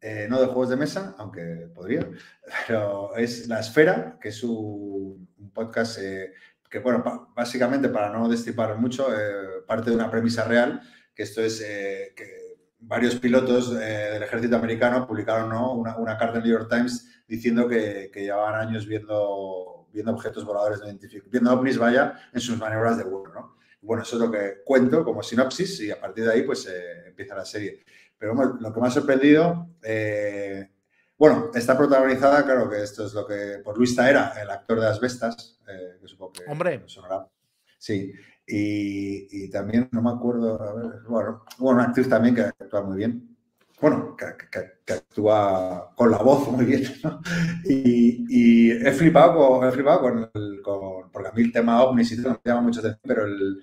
eh, 0.00 0.26
no 0.28 0.40
de 0.40 0.46
juegos 0.46 0.70
de 0.70 0.76
mesa, 0.76 1.14
aunque 1.18 1.68
podría, 1.74 2.08
pero 2.66 3.14
es 3.16 3.46
La 3.48 3.60
Esfera, 3.60 4.18
que 4.20 4.30
es 4.30 4.42
un, 4.42 5.28
un 5.38 5.50
podcast 5.52 5.98
eh, 6.00 6.32
que, 6.72 6.78
bueno, 6.78 7.04
básicamente 7.36 7.90
para 7.90 8.08
no 8.08 8.26
destripar 8.30 8.78
mucho, 8.78 9.14
eh, 9.14 9.60
parte 9.66 9.90
de 9.90 9.96
una 9.96 10.10
premisa 10.10 10.44
real, 10.44 10.80
que 11.14 11.24
esto 11.24 11.42
es 11.42 11.60
eh, 11.60 12.14
que 12.16 12.56
varios 12.78 13.16
pilotos 13.16 13.72
eh, 13.72 14.08
del 14.14 14.22
ejército 14.22 14.56
americano 14.56 15.06
publicaron 15.06 15.50
¿no? 15.50 15.74
una, 15.74 16.16
carta 16.16 16.38
en 16.38 16.44
New 16.44 16.52
York 16.52 16.70
Times 16.70 17.24
diciendo 17.28 17.68
que, 17.68 18.10
que 18.10 18.22
llevaban 18.22 18.68
años 18.68 18.86
viendo, 18.86 19.86
viendo 19.92 20.12
objetos 20.12 20.46
voladores 20.46 20.80
no 20.80 20.86
identificados, 20.86 21.30
viendo 21.30 21.52
ovnis, 21.52 21.76
vaya, 21.76 22.18
en 22.32 22.40
sus 22.40 22.56
maniobras 22.56 22.96
de 22.96 23.04
vuelo, 23.04 23.34
¿no? 23.34 23.56
Bueno, 23.82 24.04
eso 24.04 24.16
es 24.16 24.22
lo 24.22 24.30
que 24.30 24.62
cuento 24.64 25.04
como 25.04 25.22
sinopsis 25.22 25.80
y 25.80 25.90
a 25.90 26.00
partir 26.00 26.24
de 26.24 26.32
ahí 26.32 26.42
pues 26.42 26.66
empieza 27.06 27.34
la 27.34 27.44
serie. 27.44 27.84
Pero 28.16 28.34
bueno, 28.34 28.56
lo 28.60 28.72
que 28.72 28.80
me 28.80 28.86
ha 28.86 28.90
sorprendido, 28.90 29.68
bueno, 31.22 31.52
está 31.54 31.78
protagonizada, 31.78 32.42
claro 32.44 32.68
que 32.68 32.82
esto 32.82 33.06
es 33.06 33.14
lo 33.14 33.24
que, 33.24 33.60
por 33.64 33.78
Luis 33.78 33.94
Taera, 33.94 34.32
el 34.42 34.50
actor 34.50 34.80
de 34.80 34.88
Asbestas, 34.88 35.56
eh, 35.68 35.98
que 36.00 36.08
supongo 36.08 36.32
que 36.32 36.42
Hombre. 36.48 36.82
sonará. 36.86 37.28
Sí, 37.78 38.12
y, 38.44 39.44
y 39.44 39.48
también, 39.48 39.88
no 39.92 40.02
me 40.02 40.10
acuerdo, 40.10 40.60
a 40.60 40.74
ver, 40.74 40.86
bueno, 41.08 41.44
bueno, 41.58 41.78
una 41.78 41.84
actriz 41.84 42.08
también 42.08 42.34
que 42.34 42.40
actúa 42.40 42.82
muy 42.82 42.96
bien. 42.96 43.36
Bueno, 43.80 44.16
que, 44.16 44.26
que- 44.50 44.72
que 44.84 44.92
actúa 44.94 45.92
con 45.94 46.10
la 46.10 46.18
voz 46.18 46.48
muy 46.50 46.64
bien, 46.64 46.82
¿no? 47.04 47.20
Y, 47.66 48.26
y 48.28 48.70
he 48.72 48.90
flipado 48.90 49.36
con, 49.60 49.68
he 49.68 49.70
flipado 49.70 50.00
con, 50.00 50.28
el, 50.34 50.60
con- 50.60 51.08
porque 51.12 51.28
a 51.28 51.32
mí 51.32 51.42
el 51.42 51.52
tema 51.52 51.84
ovnis 51.84 52.10
y 52.10 52.20
todo 52.20 52.32
me 52.32 52.50
llama 52.50 52.62
mucho 52.62 52.80
atención, 52.80 53.00
pero 53.06 53.26
el- 53.26 53.60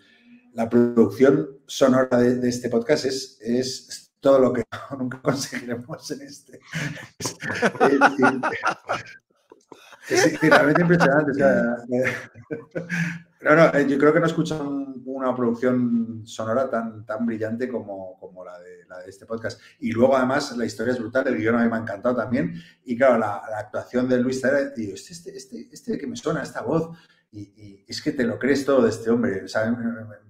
la 0.54 0.70
producción 0.70 1.60
sonora 1.68 2.18
de, 2.20 2.36
de 2.36 2.48
este 2.48 2.70
podcast 2.70 3.04
es, 3.04 3.38
es 3.42 4.09
todo 4.20 4.40
lo 4.40 4.54
que 4.54 4.64
nunca 4.98 5.22
conseguiremos 5.22 6.12
en 6.12 6.22
este. 6.22 6.60
Es, 10.10 10.42
impresionante. 10.42 11.40
no, 13.42 13.56
no, 13.56 13.66
eh, 13.76 13.86
yo 13.88 14.00
creo 14.00 14.12
que 14.12 14.20
no 14.20 14.26
he 14.26 14.30
escuchado 14.30 14.68
un- 14.68 14.90
una 15.20 15.36
producción 15.36 16.22
sonora 16.26 16.70
tan, 16.70 17.06
tan 17.06 17.26
brillante 17.26 17.68
como, 17.68 18.18
como 18.20 18.44
la, 18.44 18.58
de, 18.60 18.80
este 19.08 19.26
podcast. 19.26 19.62
Y 19.80 19.92
luego, 19.92 20.16
además, 20.16 20.56
la 20.58 20.66
historia 20.66 20.94
es 20.94 21.00
brutal, 21.00 21.28
el 21.28 21.38
guion 21.38 21.56
a 21.56 21.64
mí 21.64 21.70
me 21.70 21.78
ha 21.78 21.80
encantado 21.80 22.16
también. 22.16 22.56
Y 22.86 22.98
claro, 22.98 23.18
la, 23.18 23.38
actuación 23.58 24.10
de 24.10 24.20
Luis 24.20 24.42
Taera, 24.42 24.70
digo, 24.70 24.94
este, 24.94 25.14
este, 25.14 25.38
este, 25.38 25.70
este 25.72 25.98
que 25.98 26.08
me 26.08 26.16
suena, 26.16 26.44
esta 26.44 26.62
voz. 26.62 26.98
Y, 27.32 27.86
es 27.88 28.02
que 28.02 28.12
te 28.12 28.24
lo 28.24 28.40
crees 28.40 28.66
todo 28.66 28.84
de 28.84 28.90
este 28.90 29.10
hombre. 29.10 29.46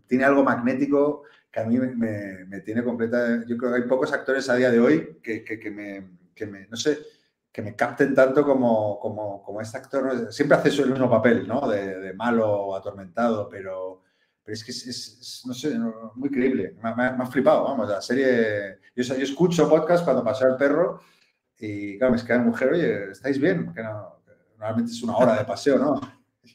tiene 0.08 0.26
algo 0.26 0.44
magnético 0.44 1.24
que 1.52 1.60
a 1.60 1.64
mí 1.66 1.78
me, 1.80 1.88
me- 1.96 2.46
me 2.46 2.60
tiene 2.62 2.84
completa. 2.84 3.44
Yo 3.48 3.58
creo 3.58 3.72
que 3.72 3.78
hay 3.82 3.88
pocos 3.88 4.12
actores 4.14 4.50
a 4.50 4.56
día 4.56 4.72
de 4.72 4.80
hoy 4.80 5.20
que, 5.24 5.44
que- 5.44 5.60
que 5.60 5.72
me, 5.72 6.18
que 6.36 6.46
me- 6.46 6.68
no 6.68 6.78
sé, 6.78 7.00
que 7.52 7.62
me 7.64 7.76
capten 7.76 8.14
tanto 8.14 8.44
como, 8.44 9.00
como, 9.00 9.42
como 9.44 9.60
este 9.62 9.78
actor. 9.78 10.32
Siempre 10.32 10.58
hace 10.58 10.72
su- 10.72 10.86
mismo 10.88 11.10
papel, 11.10 11.48
¿no? 11.48 11.68
De, 11.68 12.00
de 12.00 12.14
malo 12.14 12.48
o 12.52 12.76
atormentado, 12.76 13.50
pero, 13.50 14.04
pero 14.44 14.54
es 14.54 14.64
que 14.64 14.72
es, 14.72 14.86
es- 14.88 15.18
es, 15.20 15.42
no 15.48 15.54
sé, 15.54 15.76
muy 16.16 16.30
creíble. 16.30 16.76
Me, 16.84 16.96
me 16.96 17.12
me 17.18 17.24
ha 17.24 17.28
flipado, 17.28 17.64
vamos, 17.64 17.90
la 17.90 18.02
serie. 18.02 18.78
Yo, 18.96 19.04
yo 19.04 19.14
escucho 19.24 19.68
podcast 19.70 20.04
cuando 20.04 20.24
paseo 20.24 20.50
el 20.50 20.56
perro 20.58 21.02
y, 21.58 21.98
claro, 21.98 22.12
me 22.12 22.18
es 22.18 22.24
que 22.24 22.34
la 22.34 22.40
mujer, 22.40 22.72
oye, 22.74 23.12
¿estáis 23.12 23.40
bien? 23.40 23.74
Que 23.74 23.82
no- 23.84 24.22
normalmente 24.58 24.92
es 24.92 25.02
una 25.04 25.18
hora 25.18 25.36
de 25.38 25.46
paseo, 25.46 25.78
¿no? 25.80 26.00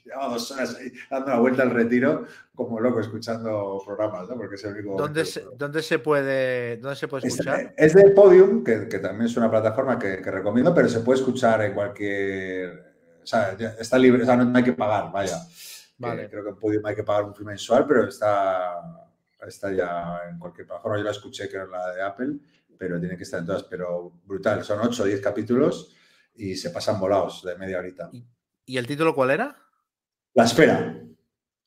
Llevaba 0.05 0.33
dos 0.33 0.51
horas 0.51 0.77
ahí 0.77 0.93
dando 1.11 1.31
la 1.31 1.39
vuelta 1.39 1.63
al 1.63 1.71
retiro 1.71 2.27
como 2.55 2.81
loco 2.81 3.01
escuchando 3.01 3.83
programas, 3.85 4.29
¿no? 4.29 4.37
Porque 4.37 4.55
es 4.55 4.65
el 4.65 4.75
único... 4.75 4.97
¿Dónde 4.97 5.25
se, 5.25 5.45
dónde 5.57 5.83
se 5.83 5.99
puede, 5.99 6.77
dónde 6.79 6.97
se 6.97 7.09
puede 7.09 7.27
es, 7.27 7.35
escuchar? 7.35 7.75
es 7.77 7.95
de 7.95 8.11
Podium, 8.11 8.63
que, 8.65 8.89
que 8.89 8.99
también 8.99 9.27
es 9.27 9.37
una 9.37 9.51
plataforma 9.51 9.99
que, 9.99 10.23
que 10.23 10.31
recomiendo, 10.31 10.75
pero 10.75 10.89
se 10.89 11.01
puede 11.01 11.19
escuchar 11.19 11.63
en 11.63 11.75
cualquier. 11.75 12.95
O 13.23 13.27
sea, 13.27 13.57
está 13.79 13.99
libre, 13.99 14.23
o 14.23 14.27
sea, 14.27 14.37
no, 14.37 14.45
no 14.45 14.57
hay 14.57 14.65
que 14.65 14.73
pagar, 14.73 15.11
vaya. 15.13 15.39
Vale. 15.99 16.25
Eh, 16.25 16.29
creo 16.31 16.45
que 16.45 16.51
en 16.51 16.59
Podium 16.59 16.87
hay 16.87 16.95
que 16.95 17.05
pagar 17.05 17.25
un 17.25 17.35
fee 17.35 17.45
mensual, 17.45 17.87
pero 17.87 18.09
está, 18.09 19.11
está 19.47 19.73
ya 19.73 20.21
en 20.31 20.39
cualquier 20.39 20.67
plataforma. 20.67 20.99
Yo 20.99 21.05
la 21.05 21.11
escuché, 21.11 21.49
que 21.49 21.57
era 21.57 21.67
la 21.67 21.93
de 21.93 22.03
Apple, 22.03 22.35
pero 22.79 22.99
tiene 23.01 23.17
que 23.17 23.23
estar 23.23 23.41
en 23.41 23.47
todas. 23.47 23.65
Pero 23.65 24.13
brutal, 24.25 24.65
son 24.65 24.81
8 24.81 25.03
o 25.03 25.07
10 25.07 25.21
capítulos 25.21 25.95
y 26.35 26.57
se 26.57 26.71
pasan 26.71 26.99
volados 26.99 27.43
de 27.45 27.57
media 27.57 27.79
horita. 27.79 28.11
¿Y 28.67 28.77
el 28.77 28.87
título 28.87 29.15
cuál 29.15 29.31
era? 29.31 29.57
La 30.35 30.45
espera. 30.45 31.01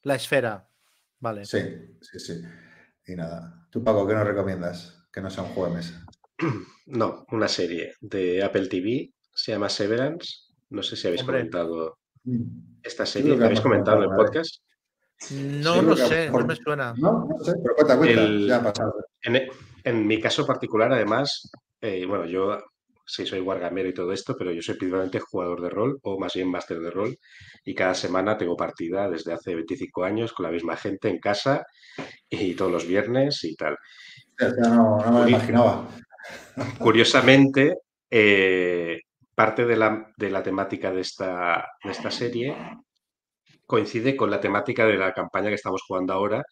La 0.04 0.16
esfera. 0.16 0.68
Vale. 1.20 1.46
Sí, 1.46 1.60
sí, 2.02 2.20
sí. 2.20 2.42
Y 3.08 3.16
nada. 3.16 3.68
Tú, 3.72 3.84
Paco, 3.84 4.08
¿qué 4.08 4.14
nos 4.14 4.28
recomiendas? 4.28 5.08
Que 5.12 5.22
no 5.22 5.30
sea 5.30 5.44
un 5.44 5.50
juego 5.52 5.70
de 5.70 5.76
mesa. 5.78 6.06
No, 6.86 7.26
una 7.32 7.48
serie 7.48 7.94
de 8.02 8.44
Apple 8.44 8.68
TV, 8.68 9.12
se 9.34 9.52
llama 9.52 9.70
Severance. 9.70 10.54
No 10.70 10.84
sé 10.84 10.96
si 10.96 11.08
habéis 11.08 11.22
Hombre. 11.22 11.38
comentado 11.40 11.98
esta 12.84 13.04
creo 13.04 13.08
serie. 13.08 13.32
que 13.34 13.40
¿La 13.40 13.46
habéis 13.46 13.62
comentado 13.62 13.98
en 13.98 14.04
el 14.04 14.10
vez. 14.10 14.18
podcast? 14.18 14.62
No 15.64 15.82
lo 15.82 15.96
sé, 15.96 16.30
no 16.30 16.46
me 16.46 16.56
suena. 16.56 16.94
No, 16.98 17.26
no 17.28 17.44
sé, 17.44 17.54
pero 17.64 17.76
cuenta, 17.76 17.98
cuenta. 17.98 18.22
El- 18.24 18.48
Ya 18.48 18.58
ha 18.58 18.64
pasado. 18.64 18.94
En, 19.24 19.50
en 19.84 20.06
mi 20.08 20.22
caso 20.22 20.46
particular, 20.46 20.92
además, 20.94 21.50
eh, 21.82 22.06
bueno, 22.06 22.26
yo 22.26 22.60
sí 23.08 23.26
soy 23.26 23.40
wargamero 23.40 23.88
y 23.88 23.94
todo 23.94 24.12
esto, 24.12 24.36
pero 24.38 24.52
yo 24.52 24.62
soy 24.62 24.76
principalmente 24.76 25.20
jugador 25.20 25.62
de 25.62 25.70
rol, 25.70 26.00
o 26.04 26.20
más 26.20 26.34
bien 26.34 26.52
máster 26.52 26.80
de 26.80 26.92
rol, 26.92 27.18
y 27.64 27.74
cada 27.74 27.94
semana 27.94 28.38
tengo 28.38 28.58
partida 28.58 29.10
desde 29.10 29.34
hace 29.34 29.56
25 29.56 30.04
años 30.04 30.34
con 30.34 30.46
la 30.46 30.52
misma 30.52 30.76
gente 30.76 31.10
en 31.10 31.20
casa 31.20 31.66
y 32.30 32.54
todos 32.54 32.72
los 32.72 32.86
viernes 32.86 33.44
y 33.46 33.56
tal. 33.56 33.78
No, 34.60 34.98
no 34.98 35.12
me 35.12 35.20
lo 35.22 35.30
imaginaba. 35.30 35.88
Curiosamente, 36.78 37.78
eh, 38.12 39.00
parte 39.34 39.66
de 39.66 39.78
la, 39.78 40.12
de 40.18 40.30
la 40.30 40.44
temática 40.44 40.92
de 40.92 41.02
esta, 41.02 41.66
de 41.84 41.92
esta 41.92 42.12
serie 42.12 42.56
coincide 43.66 44.16
con 44.16 44.30
la 44.32 44.42
temática 44.42 44.86
de 44.86 44.98
la 44.98 45.14
campaña 45.14 45.50
que 45.50 45.56
estamos 45.56 45.82
jugando 45.88 46.14
ahora 46.14 46.44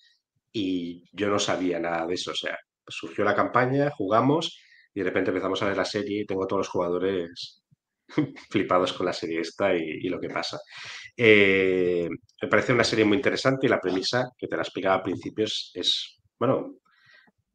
y 0.52 1.04
yo 1.12 1.30
no 1.30 1.40
sabía 1.40 1.80
nada 1.80 2.06
de 2.06 2.14
eso. 2.14 2.32
O 2.32 2.36
sea, 2.36 2.58
surgió 2.88 3.24
la 3.24 3.36
campaña, 3.36 3.90
jugamos 3.92 4.60
y 4.96 5.02
de 5.02 5.06
repente 5.06 5.30
empezamos 5.30 5.62
a 5.62 5.68
ver 5.68 5.78
la 5.78 5.86
serie 5.86 6.22
y 6.22 6.26
tengo 6.26 6.48
todos 6.48 6.62
los 6.62 6.70
jugadores 6.70 7.62
flipados 8.50 8.94
con 8.94 9.06
la 9.06 9.14
serie 9.14 9.42
esta 9.42 9.76
y, 9.76 10.08
lo 10.08 10.20
que 10.20 10.30
pasa. 10.30 10.58
Eh, 11.18 12.08
me 12.42 12.48
parece 12.48 12.74
una 12.74 12.84
serie 12.86 13.06
muy 13.06 13.18
interesante 13.18 13.68
y 13.68 13.70
la 13.70 13.82
premisa, 13.82 14.30
que 14.38 14.48
te 14.48 14.56
la 14.56 14.64
explicaba 14.64 14.96
al 14.96 15.04
principio, 15.04 15.46
es, 15.46 16.18
bueno, 16.40 16.78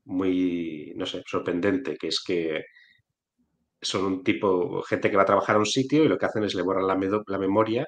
muy, 0.05 0.93
no 0.97 1.07
sé, 1.07 1.23
sorprendente, 1.27 1.97
que 1.97 2.09
es 2.09 2.23
que 2.23 2.63
son 3.81 4.05
un 4.05 4.23
tipo, 4.23 4.83
gente 4.83 5.11
que 5.11 5.17
va 5.17 5.23
a 5.23 5.27
trabajar 5.27 5.57
a 5.57 5.61
un 5.61 5.67
sitio 5.67 6.05
y 6.05 6.09
lo 6.09 6.19
que 6.19 6.27
hacen 6.27 6.45
es 6.45 6.55
le 6.55 6.63
borran 6.63 6.87
la 6.87 7.39
memoria 7.39 7.87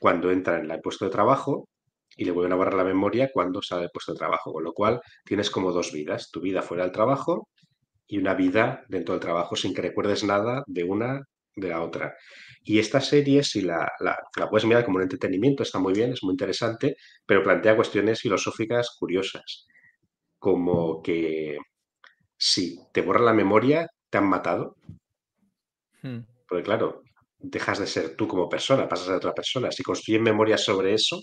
cuando 0.00 0.30
entra 0.30 0.58
en 0.58 0.70
el 0.70 0.80
puesto 0.80 1.04
de 1.04 1.10
trabajo 1.10 1.68
y 2.16 2.24
le 2.24 2.30
vuelven 2.30 2.52
a 2.52 2.56
borrar 2.56 2.74
la 2.74 2.84
memoria 2.84 3.30
cuando 3.32 3.60
sale 3.60 3.82
del 3.82 3.90
puesto 3.92 4.12
de 4.12 4.18
trabajo, 4.18 4.52
con 4.52 4.64
lo 4.64 4.72
cual 4.72 5.00
tienes 5.24 5.50
como 5.50 5.72
dos 5.72 5.92
vidas, 5.92 6.30
tu 6.30 6.40
vida 6.40 6.62
fuera 6.62 6.84
del 6.84 6.92
trabajo 6.92 7.48
y 8.06 8.18
una 8.18 8.34
vida 8.34 8.84
dentro 8.88 9.14
del 9.14 9.20
trabajo 9.22 9.56
sin 9.56 9.74
que 9.74 9.82
recuerdes 9.82 10.24
nada 10.24 10.62
de 10.66 10.84
una 10.84 11.22
de 11.56 11.68
la 11.68 11.82
otra. 11.82 12.14
Y 12.62 12.78
esta 12.78 13.00
serie, 13.00 13.42
si 13.44 13.62
la, 13.62 13.88
la, 14.00 14.18
la 14.36 14.50
puedes 14.50 14.66
mirar 14.66 14.84
como 14.84 14.96
un 14.96 15.02
entretenimiento, 15.04 15.62
está 15.62 15.78
muy 15.78 15.92
bien, 15.94 16.12
es 16.12 16.22
muy 16.22 16.32
interesante, 16.32 16.96
pero 17.26 17.42
plantea 17.42 17.76
cuestiones 17.76 18.20
filosóficas 18.20 18.96
curiosas, 18.98 19.66
como 20.38 21.02
que 21.02 21.58
si 22.38 22.78
te 22.92 23.02
borran 23.02 23.26
la 23.26 23.34
memoria, 23.34 23.88
te 24.10 24.18
han 24.18 24.28
matado, 24.28 24.76
Hmm. 26.02 26.20
porque 26.48 26.64
claro, 26.64 27.02
dejas 27.38 27.78
de 27.78 27.86
ser 27.86 28.16
tú 28.16 28.28
como 28.28 28.48
persona, 28.48 28.88
pasas 28.88 29.06
a 29.06 29.10
ser 29.10 29.16
otra 29.16 29.34
persona. 29.34 29.70
Si 29.72 29.82
construyen 29.82 30.22
memorias 30.22 30.62
sobre 30.64 30.94
eso, 30.94 31.20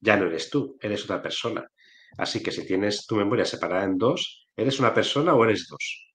ya 0.00 0.16
no 0.16 0.26
eres 0.26 0.50
tú, 0.50 0.76
eres 0.80 1.04
otra 1.04 1.22
persona. 1.22 1.66
Así 2.18 2.42
que 2.42 2.52
si 2.52 2.66
tienes 2.66 3.06
tu 3.06 3.16
memoria 3.16 3.44
separada 3.44 3.84
en 3.84 3.96
dos, 3.98 4.48
¿eres 4.56 4.78
una 4.80 4.94
persona 4.94 5.34
o 5.34 5.44
eres 5.44 5.66
dos? 5.68 6.07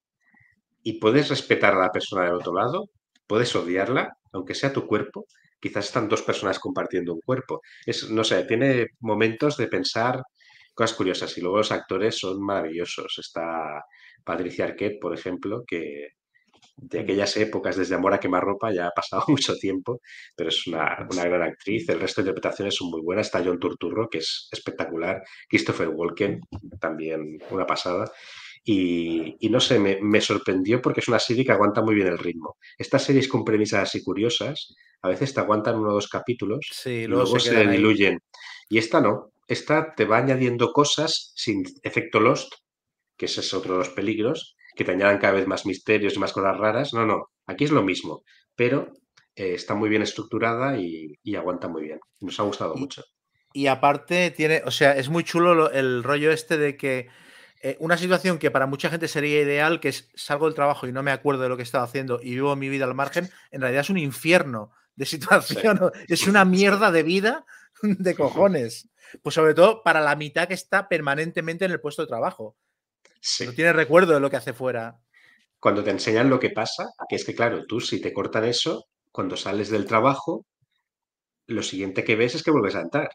Y 0.83 0.99
puedes 0.99 1.29
respetar 1.29 1.73
a 1.73 1.79
la 1.79 1.91
persona 1.91 2.25
del 2.25 2.35
otro 2.35 2.53
lado, 2.53 2.89
puedes 3.27 3.55
odiarla, 3.55 4.17
aunque 4.33 4.55
sea 4.55 4.73
tu 4.73 4.85
cuerpo. 4.85 5.25
Quizás 5.59 5.85
están 5.85 6.09
dos 6.09 6.21
personas 6.21 6.59
compartiendo 6.59 7.13
un 7.13 7.21
cuerpo. 7.21 7.61
No 8.09 8.23
sé, 8.23 8.43
tiene 8.43 8.87
momentos 8.99 9.57
de 9.57 9.67
pensar 9.67 10.21
cosas 10.73 10.95
curiosas 10.97 11.37
y 11.37 11.41
luego 11.41 11.57
los 11.57 11.71
actores 11.71 12.17
son 12.17 12.41
maravillosos. 12.43 13.15
Está 13.19 13.83
Patricia 14.23 14.65
Arquette, 14.65 14.99
por 14.99 15.13
ejemplo, 15.13 15.63
que 15.65 16.09
de 16.77 16.99
aquellas 17.01 17.37
épocas, 17.37 17.77
desde 17.77 17.95
Amor 17.95 18.13
a 18.13 18.19
quemarropa, 18.19 18.73
ya 18.73 18.87
ha 18.87 18.91
pasado 18.91 19.23
mucho 19.27 19.55
tiempo, 19.55 20.01
pero 20.35 20.49
es 20.49 20.67
una, 20.67 21.07
una 21.09 21.23
gran 21.25 21.43
actriz. 21.43 21.87
El 21.89 21.99
resto 21.99 22.21
de 22.21 22.29
interpretaciones 22.29 22.75
son 22.75 22.89
muy 22.89 23.01
buenas. 23.01 23.27
Está 23.27 23.43
John 23.43 23.59
Turturro, 23.59 24.09
que 24.09 24.19
es 24.19 24.47
espectacular. 24.51 25.21
Christopher 25.47 25.89
Walken, 25.89 26.41
también 26.79 27.37
una 27.51 27.65
pasada. 27.65 28.11
Y, 28.65 29.35
y 29.39 29.49
no 29.49 29.59
sé, 29.59 29.77
me, 29.79 29.99
me 30.01 30.21
sorprendió 30.21 30.81
porque 30.81 31.01
es 31.01 31.07
una 31.09 31.19
serie 31.19 31.43
que 31.45 31.51
aguanta 31.51 31.81
muy 31.81 31.95
bien 31.95 32.07
el 32.07 32.17
ritmo. 32.17 32.55
Estas 32.77 33.03
series 33.03 33.27
con 33.27 33.43
premisas 33.43 33.83
así 33.83 34.01
curiosas, 34.03 34.73
a 35.01 35.09
veces 35.09 35.33
te 35.33 35.41
aguantan 35.41 35.75
uno 35.77 35.89
o 35.89 35.93
dos 35.95 36.07
capítulos 36.07 36.65
Sí, 36.71 36.89
y 36.91 37.07
luego 37.07 37.23
luego 37.23 37.39
se 37.39 37.67
diluyen. 37.67 38.19
Y 38.69 38.77
esta 38.77 39.01
no. 39.01 39.31
Esta 39.47 39.93
te 39.95 40.05
va 40.05 40.17
añadiendo 40.19 40.71
cosas 40.71 41.33
sin 41.35 41.63
efecto 41.83 42.21
Lost, 42.21 42.53
que 43.17 43.25
ese 43.25 43.41
es 43.41 43.53
otro 43.53 43.73
de 43.73 43.79
los 43.79 43.89
peligros, 43.89 44.55
que 44.75 44.85
te 44.85 44.91
añadan 44.93 45.17
cada 45.19 45.33
vez 45.33 45.45
más 45.47 45.65
misterios 45.65 46.15
y 46.15 46.19
más 46.19 46.31
cosas 46.31 46.57
raras. 46.57 46.93
No, 46.93 47.05
no. 47.05 47.25
Aquí 47.45 47.65
es 47.65 47.71
lo 47.71 47.83
mismo, 47.83 48.23
pero 48.55 48.93
eh, 49.35 49.53
está 49.55 49.75
muy 49.75 49.89
bien 49.89 50.01
estructurada 50.01 50.77
y, 50.79 51.07
y 51.21 51.35
aguanta 51.35 51.67
muy 51.67 51.83
bien. 51.83 51.99
Nos 52.21 52.39
ha 52.39 52.43
gustado 52.43 52.73
Y- 52.77 52.79
mucho. 52.79 53.03
Y 53.55 53.67
aparte 53.67 54.31
tiene, 54.31 54.61
o 54.65 54.71
sea, 54.71 54.95
es 54.97 55.09
muy 55.09 55.23
chulo 55.25 55.53
lo- 55.53 55.71
el 55.71 56.01
rollo 56.03 56.31
este 56.31 56.57
de 56.57 56.75
que 56.77 57.07
eh, 57.65 57.77
una 57.79 57.97
situación 57.97 58.39
que 58.39 58.51
para 58.51 58.67
mucha 58.67 58.89
gente 58.89 59.07
sería 59.07 59.39
ideal, 59.39 59.79
que 59.79 59.87
es 59.87 60.09
salgo 60.15 60.47
del 60.47 60.53
trabajo 60.53 60.85
y 60.85 60.91
no 60.91 61.01
me 61.01 61.11
acuerdo 61.11 61.43
de 61.43 61.49
lo 61.49 61.55
que 61.55 61.63
estaba 61.63 61.85
haciendo 61.85 62.19
y 62.21 62.31
vivo 62.31 62.53
mi 62.57 62.67
vida 62.67 62.83
al 62.83 62.93
margen, 62.93 63.29
en 63.51 63.61
realidad 63.61 63.83
es 63.83 63.89
un 63.89 63.97
infierno 63.97 64.71
de 64.97 65.05
situación, 65.05 65.79
es 66.09 66.27
una 66.27 66.43
mierda 66.43 66.91
de 66.91 67.03
vida 67.03 67.45
de 67.81 68.15
cojones. 68.15 68.89
Pues 69.21 69.35
sobre 69.35 69.53
todo 69.53 69.81
para 69.81 70.01
la 70.01 70.17
mitad 70.17 70.45
que 70.45 70.55
está 70.55 70.89
permanentemente 70.89 71.63
en 71.63 71.71
el 71.71 71.79
puesto 71.79 72.01
de 72.01 72.09
trabajo. 72.09 72.57
Sí. 73.21 73.45
No 73.45 73.53
tiene 73.53 73.71
recuerdo 73.71 74.13
de 74.13 74.19
lo 74.19 74.29
que 74.29 74.35
hace 74.35 74.51
fuera. 74.51 74.99
Cuando 75.57 75.85
te 75.85 75.91
enseñan 75.91 76.29
lo 76.29 76.41
que 76.41 76.49
pasa, 76.49 76.89
que 77.07 77.15
es 77.15 77.23
que, 77.23 77.33
claro, 77.33 77.65
tú 77.65 77.79
si 77.79 78.01
te 78.01 78.11
cortan 78.11 78.43
eso, 78.43 78.87
cuando 79.09 79.37
sales 79.37 79.69
del 79.69 79.85
trabajo, 79.85 80.45
lo 81.47 81.63
siguiente 81.63 82.03
que 82.03 82.17
ves 82.17 82.35
es 82.35 82.43
que 82.43 82.51
vuelves 82.51 82.75
a 82.75 82.81
entrar. 82.81 83.11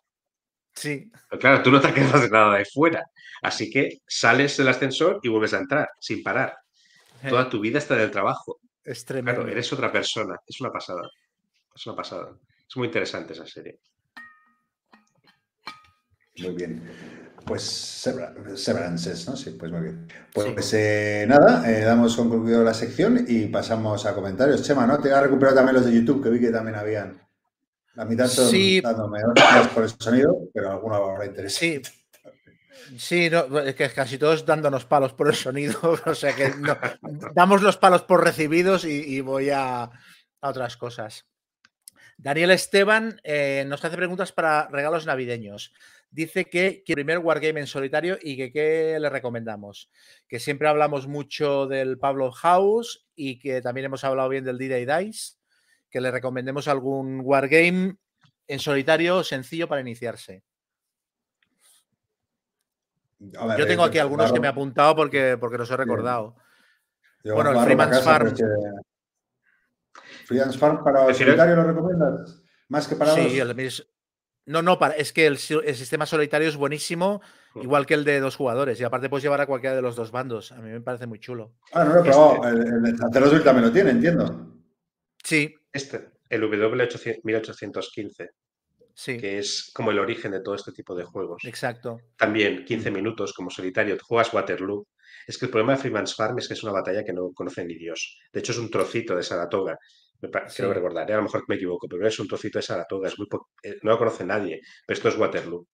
Sí, 0.78 1.10
Pero 1.28 1.40
claro, 1.40 1.62
tú 1.62 1.70
no 1.70 1.80
te 1.80 1.88
acuerdas 1.88 2.22
de 2.22 2.30
nada 2.30 2.56
de 2.58 2.64
fuera. 2.64 3.04
Así 3.42 3.70
que 3.70 3.98
sales 4.06 4.56
del 4.56 4.68
ascensor 4.68 5.20
y 5.22 5.28
vuelves 5.28 5.54
a 5.54 5.58
entrar, 5.58 5.88
sin 6.00 6.22
parar. 6.22 6.56
Toda 7.28 7.48
tu 7.50 7.60
vida 7.60 7.78
está 7.78 7.94
en 7.94 8.02
el 8.02 8.10
trabajo. 8.10 8.60
es 8.84 9.04
tremendo. 9.04 9.40
Claro, 9.42 9.52
eres 9.52 9.72
otra 9.72 9.90
persona. 9.92 10.36
Es 10.46 10.60
una 10.60 10.70
pasada. 10.70 11.02
Es 11.74 11.86
una 11.86 11.96
pasada. 11.96 12.30
Es 12.68 12.76
muy 12.76 12.86
interesante 12.86 13.32
esa 13.34 13.46
serie. 13.46 13.80
Muy 16.38 16.54
bien. 16.54 16.82
Pues 17.44 17.62
Sever- 17.62 18.56
Severances, 18.56 19.26
¿no? 19.28 19.36
Sí, 19.36 19.50
pues 19.58 19.72
muy 19.72 19.80
bien. 19.82 20.06
Pues 20.32 20.66
Sí. 20.66 20.76
eh, 20.78 21.24
nada, 21.28 21.68
eh, 21.70 21.80
damos 21.82 22.14
concluido 22.16 22.62
la 22.62 22.74
sección 22.74 23.24
y 23.26 23.46
pasamos 23.46 24.06
a 24.06 24.14
comentarios. 24.14 24.62
Chema, 24.62 24.86
¿no? 24.86 24.98
Te 25.00 25.12
has 25.12 25.22
recuperado 25.22 25.56
también 25.56 25.76
los 25.76 25.86
de 25.86 25.92
YouTube, 25.94 26.22
que 26.22 26.30
vi 26.30 26.40
que 26.40 26.50
también 26.50 26.76
habían. 26.76 27.20
La 27.98 28.04
mitad 28.04 28.28
son 28.28 28.48
Sí. 28.48 28.80
dándome 28.80 29.18
hostias 29.24 29.68
por 29.68 29.82
el 29.82 29.90
sonido, 29.90 30.38
pero 30.54 30.70
alguna 30.70 30.96
habrá 30.98 31.26
interés. 31.26 31.54
Sí. 31.56 31.82
Sí, 32.96 33.28
no, 33.28 33.58
es 33.58 33.74
que 33.74 33.90
casi 33.90 34.18
todos 34.18 34.46
dándonos 34.46 34.84
palos 34.84 35.12
por 35.12 35.26
el 35.28 35.34
sonido. 35.34 35.74
O 36.06 36.14
sea 36.14 36.34
que 36.34 36.50
no, 36.50 36.76
damos 37.34 37.60
los 37.60 37.76
palos 37.76 38.02
por 38.02 38.22
recibidos 38.22 38.84
y, 38.84 39.02
y 39.16 39.20
voy 39.20 39.50
a, 39.50 39.82
a 39.82 39.90
otras 40.48 40.76
cosas. 40.76 41.26
Daniel 42.16 42.52
Esteban 42.52 43.20
eh, 43.24 43.64
nos 43.66 43.84
hace 43.84 43.96
preguntas 43.96 44.30
para 44.30 44.68
regalos 44.68 45.04
navideños. 45.04 45.72
Dice 46.10 46.44
que 46.46 46.82
quiere 46.86 47.02
el 47.02 47.06
primer 47.06 47.18
Wargame 47.18 47.60
en 47.60 47.66
solitario 47.66 48.16
y 48.22 48.36
que 48.36 48.52
qué 48.52 48.96
le 49.00 49.10
recomendamos. 49.10 49.90
Que 50.28 50.38
siempre 50.38 50.68
hablamos 50.68 51.08
mucho 51.08 51.66
del 51.66 51.98
Pablo 51.98 52.30
House 52.30 53.06
y 53.16 53.38
que 53.40 53.60
también 53.60 53.86
hemos 53.86 54.04
hablado 54.04 54.28
bien 54.28 54.44
del 54.44 54.56
D-Day 54.56 54.84
Dice. 54.86 55.37
Que 55.90 56.00
le 56.00 56.10
recomendemos 56.10 56.68
algún 56.68 57.20
Wargame 57.22 57.96
en 58.46 58.58
solitario 58.58 59.22
sencillo 59.24 59.68
para 59.68 59.80
iniciarse. 59.80 60.42
A 63.38 63.46
ver, 63.46 63.58
Yo 63.58 63.66
tengo 63.66 63.84
eh, 63.84 63.88
aquí 63.88 63.98
algunos 63.98 64.32
que 64.32 64.38
me 64.40 64.46
he 64.46 64.50
apuntado 64.50 64.94
porque, 64.94 65.36
porque 65.38 65.58
los 65.58 65.70
he 65.70 65.76
recordado. 65.76 66.36
yo 67.24 67.34
bueno, 67.34 67.50
el 67.50 67.58
Freeman's 67.64 68.02
Farm. 68.02 68.34
que- 68.34 68.44
Freeman's 70.26 70.56
Farm 70.58 70.84
para 70.84 71.12
solitario 71.12 71.56
lo 71.56 71.64
recomiendas? 71.64 72.42
Más 72.68 72.86
que 72.86 72.94
para 72.96 73.10
dos. 73.12 73.20
Sí, 73.20 73.38
el 73.38 73.54
mis- 73.54 73.86
no, 74.46 74.62
no, 74.62 74.78
para, 74.78 74.94
es 74.94 75.12
que 75.12 75.26
el, 75.26 75.38
si- 75.38 75.54
el 75.62 75.74
sistema 75.74 76.06
solitario 76.06 76.48
es 76.48 76.56
buenísimo, 76.56 77.20
Mm. 77.54 77.62
igual 77.62 77.86
que 77.86 77.94
el 77.94 78.04
de 78.04 78.20
dos 78.20 78.36
jugadores. 78.36 78.78
Y 78.80 78.84
aparte 78.84 79.08
puedes 79.08 79.24
llevar 79.24 79.40
a 79.40 79.46
cualquiera 79.46 79.74
de 79.74 79.82
los 79.82 79.96
dos 79.96 80.10
bandos. 80.12 80.52
A 80.52 80.56
mí 80.60 80.70
me 80.70 80.80
parece 80.80 81.06
muy 81.06 81.18
chulo. 81.18 81.54
Ah, 81.72 81.82
no 81.84 81.94
lo 81.94 81.96
he 81.96 81.98
Este- 82.02 82.10
probado. 82.12 82.48
El, 82.48 82.66
el 82.66 82.82
de 82.82 82.96
Chancelorsville 82.98 83.44
también 83.44 83.66
lo 83.66 83.72
tiene, 83.72 83.90
entiendo. 83.90 84.54
Sí, 85.24 85.54
Este, 85.78 86.10
el 86.28 86.42
W1815, 86.42 88.28
sí, 88.94 89.16
que 89.18 89.38
es 89.38 89.70
como 89.74 89.90
el 89.90 89.98
origen 89.98 90.32
de 90.32 90.40
todo 90.40 90.54
este 90.54 90.72
tipo 90.72 90.94
de 90.94 91.04
juegos. 91.04 91.42
exacto. 91.44 91.98
También 92.16 92.64
15 92.64 92.90
minutos 92.90 93.32
como 93.32 93.50
solitario, 93.50 93.96
juegas 94.02 94.32
Waterloo. 94.32 94.86
Es 95.26 95.38
que 95.38 95.46
el 95.46 95.50
problema 95.50 95.72
de 95.74 95.78
Freeman's 95.78 96.14
Farm 96.14 96.38
es 96.38 96.48
que 96.48 96.54
es 96.54 96.62
una 96.62 96.72
batalla 96.72 97.04
que 97.04 97.12
no 97.12 97.32
conoce 97.32 97.64
ni 97.64 97.74
Dios. 97.74 98.18
De 98.32 98.40
hecho, 98.40 98.52
es 98.52 98.58
un 98.58 98.70
trocito 98.70 99.14
de 99.16 99.22
Saratoga. 99.22 99.78
Creo 100.20 100.48
Sí. 100.48 100.62
recordar, 100.64 101.08
¿eh? 101.10 101.14
a 101.14 101.18
lo 101.18 101.22
mejor 101.24 101.44
me 101.48 101.54
equivoco, 101.54 101.86
pero 101.88 102.06
es 102.06 102.18
un 102.18 102.26
trocito 102.26 102.58
de 102.58 102.62
Saratoga. 102.62 103.08
Es 103.08 103.18
muy 103.18 103.28
po- 103.28 103.50
eh, 103.62 103.76
no 103.82 103.92
lo 103.92 103.98
conoce 103.98 104.24
nadie, 104.24 104.60
pero 104.86 104.96
esto 104.96 105.08
es 105.10 105.16
Waterloo. 105.16 105.66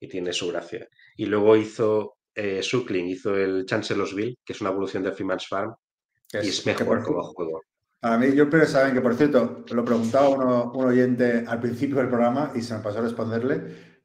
Y 0.00 0.06
tiene 0.08 0.32
su 0.32 0.48
gracia. 0.48 0.86
Y 1.16 1.26
luego 1.26 1.56
hizo 1.56 2.14
eh, 2.34 2.62
Suckling, 2.62 3.08
hizo 3.08 3.34
el 3.36 3.66
Chancellorsville, 3.66 4.36
que 4.44 4.52
es 4.52 4.60
una 4.60 4.70
evolución 4.70 5.02
de 5.02 5.10
Freeman's 5.12 5.48
Farm, 5.48 5.74
y 6.34 6.36
es- 6.36 6.64
mejor 6.66 7.02
como 7.02 7.20
juego. 7.24 7.62
A 8.02 8.16
mí, 8.16 8.32
yo 8.34 8.48
pero 8.48 8.64
saben 8.66 8.94
que, 8.94 9.00
por 9.00 9.14
cierto, 9.16 9.64
lo 9.70 9.84
preguntaba 9.84 10.28
uno, 10.28 10.72
un 10.72 10.84
oyente 10.86 11.44
al 11.46 11.60
principio 11.60 11.96
del 11.96 12.08
programa 12.08 12.52
y 12.54 12.62
se 12.62 12.74
me 12.74 12.80
pasó 12.80 12.98
a 12.98 13.02
responderle, 13.02 13.60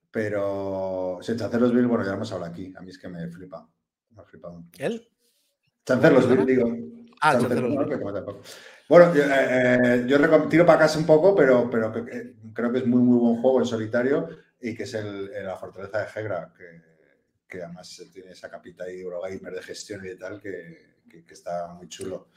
pero 0.10 1.20
si 1.22 1.36
Chancelorsville, 1.36 1.86
bueno, 1.88 2.04
ya 2.04 2.10
lo 2.12 2.16
hemos 2.18 2.32
hablado 2.32 2.52
aquí. 2.52 2.74
A 2.76 2.82
mí 2.82 2.90
es 2.90 2.98
que 2.98 3.08
me 3.08 3.28
flipa. 3.30 3.68
Me 4.12 4.22
ha 4.22 4.26
flipado. 4.26 4.64
¿Él? 4.80 5.08
Digo. 6.46 6.76
Ah, 7.22 7.34
no, 7.34 7.40
tampoco. 8.14 8.42
Bueno, 8.90 9.14
yo, 9.16 9.24
eh, 9.24 9.30
eh, 9.30 10.06
yo 10.08 10.48
tiro 10.50 10.66
para 10.66 10.80
casa 10.80 11.00
un 11.00 11.06
poco, 11.06 11.36
pero, 11.36 11.70
pero 11.70 11.92
que 11.92 12.36
creo 12.54 12.72
que 12.72 12.80
es 12.80 12.86
muy, 12.86 13.02
muy 13.02 13.18
buen 13.20 13.42
juego 13.42 13.60
en 13.60 13.66
solitario 13.66 14.28
y 14.60 14.76
que 14.76 14.84
es 14.84 14.94
el, 14.96 15.30
el- 15.34 15.46
la 15.46 15.56
fortaleza 15.56 16.00
de 16.00 16.08
Hegra, 16.22 16.54
que, 16.58 16.66
que 17.48 17.64
además 17.64 18.02
tiene 18.12 18.32
esa 18.32 18.50
capita 18.50 18.84
ahí 18.86 19.00
Eurogamer 19.02 19.54
de 19.54 19.62
gestión 19.62 20.04
y 20.06 20.10
de 20.10 20.16
tal, 20.18 20.40
que, 20.42 20.98
que- 21.10 21.24
que 21.26 21.34
está 21.34 21.68
muy 21.74 21.88
chulo. 21.88 22.30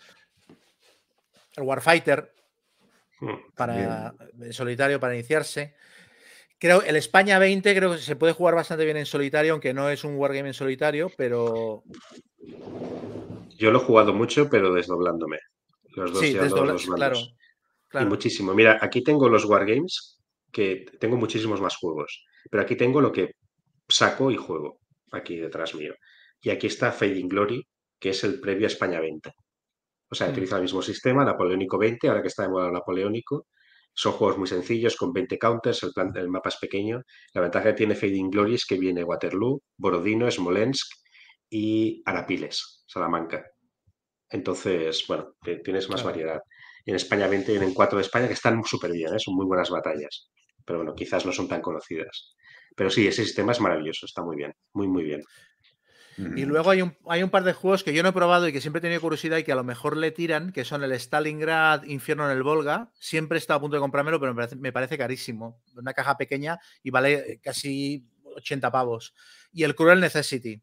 El 1.56 1.62
Warfighter 1.64 2.32
Mm. 3.20 3.34
para 3.54 4.14
en 4.40 4.52
solitario 4.52 5.00
para 5.00 5.14
iniciarse. 5.14 5.74
Creo 6.58 6.82
el 6.82 6.96
España 6.96 7.38
20 7.38 7.74
creo 7.74 7.92
que 7.92 7.98
se 7.98 8.16
puede 8.16 8.34
jugar 8.34 8.54
bastante 8.54 8.84
bien 8.84 8.96
en 8.98 9.06
solitario, 9.06 9.52
aunque 9.52 9.72
no 9.72 9.88
es 9.88 10.04
un 10.04 10.16
wargame 10.16 10.48
en 10.48 10.54
solitario, 10.54 11.10
pero 11.16 11.82
Yo 13.58 13.70
lo 13.70 13.78
he 13.78 13.84
jugado 13.84 14.12
mucho, 14.12 14.50
pero 14.50 14.72
desdoblándome. 14.74 15.38
Los 15.94 16.12
dos 16.12 16.20
sí, 16.20 16.34
desdobla- 16.34 16.72
los 16.74 16.84
claro. 16.84 17.16
Y 17.98 18.04
muchísimo. 18.04 18.52
Mira, 18.52 18.78
aquí 18.82 19.02
tengo 19.02 19.30
los 19.30 19.46
Wargames, 19.46 20.18
que 20.52 20.84
tengo 21.00 21.16
muchísimos 21.16 21.60
más 21.62 21.76
juegos, 21.76 22.22
pero 22.50 22.62
aquí 22.62 22.76
tengo 22.76 23.00
lo 23.00 23.10
que 23.12 23.32
saco 23.88 24.30
y 24.30 24.36
juego, 24.36 24.80
aquí 25.12 25.36
detrás 25.36 25.74
mío. 25.74 25.94
Y 26.42 26.50
aquí 26.50 26.66
está 26.66 26.92
Fading 26.92 27.28
Glory, 27.28 27.66
que 27.98 28.10
es 28.10 28.22
el 28.24 28.40
previo 28.40 28.66
a 28.66 28.68
España 28.68 29.00
20. 29.00 29.32
O 30.08 30.14
sea, 30.14 30.28
Mm. 30.28 30.30
utiliza 30.32 30.56
el 30.56 30.62
mismo 30.62 30.82
sistema, 30.82 31.24
Napoleónico 31.24 31.78
20, 31.78 32.08
ahora 32.08 32.22
que 32.22 32.28
está 32.28 32.42
de 32.44 32.48
moda 32.50 32.66
el 32.68 32.72
Napoleónico. 32.72 33.46
Son 33.94 34.12
juegos 34.12 34.36
muy 34.38 34.46
sencillos, 34.46 34.94
con 34.96 35.12
20 35.12 35.38
counters, 35.38 35.82
el, 35.82 35.92
plan- 35.92 36.12
el 36.16 36.28
mapa 36.28 36.50
es 36.50 36.56
pequeño. 36.56 37.02
La 37.32 37.40
ventaja 37.40 37.68
que 37.70 37.72
tiene 37.74 37.94
Fading 37.94 38.30
Glory 38.30 38.54
es 38.54 38.66
que 38.66 38.78
viene 38.78 39.02
Waterloo, 39.04 39.62
Borodino, 39.78 40.30
Smolensk 40.30 40.86
y 41.50 42.02
Arapiles, 42.04 42.84
Salamanca. 42.86 43.46
Entonces, 44.30 45.04
bueno, 45.08 45.34
tienes 45.64 45.88
más 45.88 46.02
Claro. 46.02 46.16
variedad. 46.16 46.40
En 46.84 46.94
España 46.96 47.26
20 47.28 47.52
vienen 47.52 47.74
cuatro 47.74 47.98
de 47.98 48.02
España 48.02 48.26
que 48.26 48.34
están 48.34 48.62
súper 48.64 48.92
bien, 48.92 49.14
¿eh? 49.14 49.18
son 49.18 49.34
muy 49.34 49.46
buenas 49.46 49.70
batallas. 49.70 50.30
Pero 50.64 50.80
bueno, 50.80 50.94
quizás 50.94 51.24
no 51.24 51.32
son 51.32 51.48
tan 51.48 51.60
conocidas. 51.62 52.34
Pero 52.76 52.90
sí, 52.90 53.06
ese 53.06 53.24
sistema 53.24 53.52
es 53.52 53.60
maravilloso, 53.60 54.04
está 54.06 54.22
muy 54.22 54.36
bien, 54.36 54.52
muy, 54.74 54.88
muy 54.88 55.04
bien. 55.04 55.22
Y 56.18 56.46
luego 56.46 56.70
hay 56.70 56.80
un, 56.80 56.96
hay 57.06 57.22
un 57.22 57.28
par 57.28 57.44
de 57.44 57.52
juegos 57.52 57.84
que 57.84 57.92
yo 57.92 58.02
no 58.02 58.08
he 58.08 58.12
probado 58.12 58.48
y 58.48 58.52
que 58.52 58.62
siempre 58.62 58.78
he 58.78 58.82
tenido 58.82 59.02
curiosidad 59.02 59.36
y 59.36 59.44
que 59.44 59.52
a 59.52 59.56
lo 59.56 59.64
mejor 59.64 59.96
le 59.96 60.10
tiran, 60.12 60.50
que 60.50 60.64
son 60.64 60.82
el 60.82 60.92
Stalingrad 60.92 61.84
Infierno 61.84 62.24
en 62.24 62.36
el 62.36 62.42
Volga. 62.42 62.90
Siempre 62.98 63.36
he 63.36 63.40
estado 63.40 63.58
a 63.58 63.60
punto 63.60 63.76
de 63.76 63.80
comprármelo, 63.80 64.18
pero 64.18 64.32
me 64.32 64.36
parece, 64.36 64.56
me 64.56 64.72
parece 64.72 64.96
carísimo. 64.96 65.60
Una 65.76 65.92
caja 65.92 66.16
pequeña 66.16 66.58
y 66.82 66.90
vale 66.90 67.12
eh, 67.12 67.40
casi 67.42 68.06
80 68.36 68.70
pavos. 68.70 69.14
Y 69.52 69.64
el 69.64 69.74
Cruel 69.74 70.00
Necessity 70.00 70.62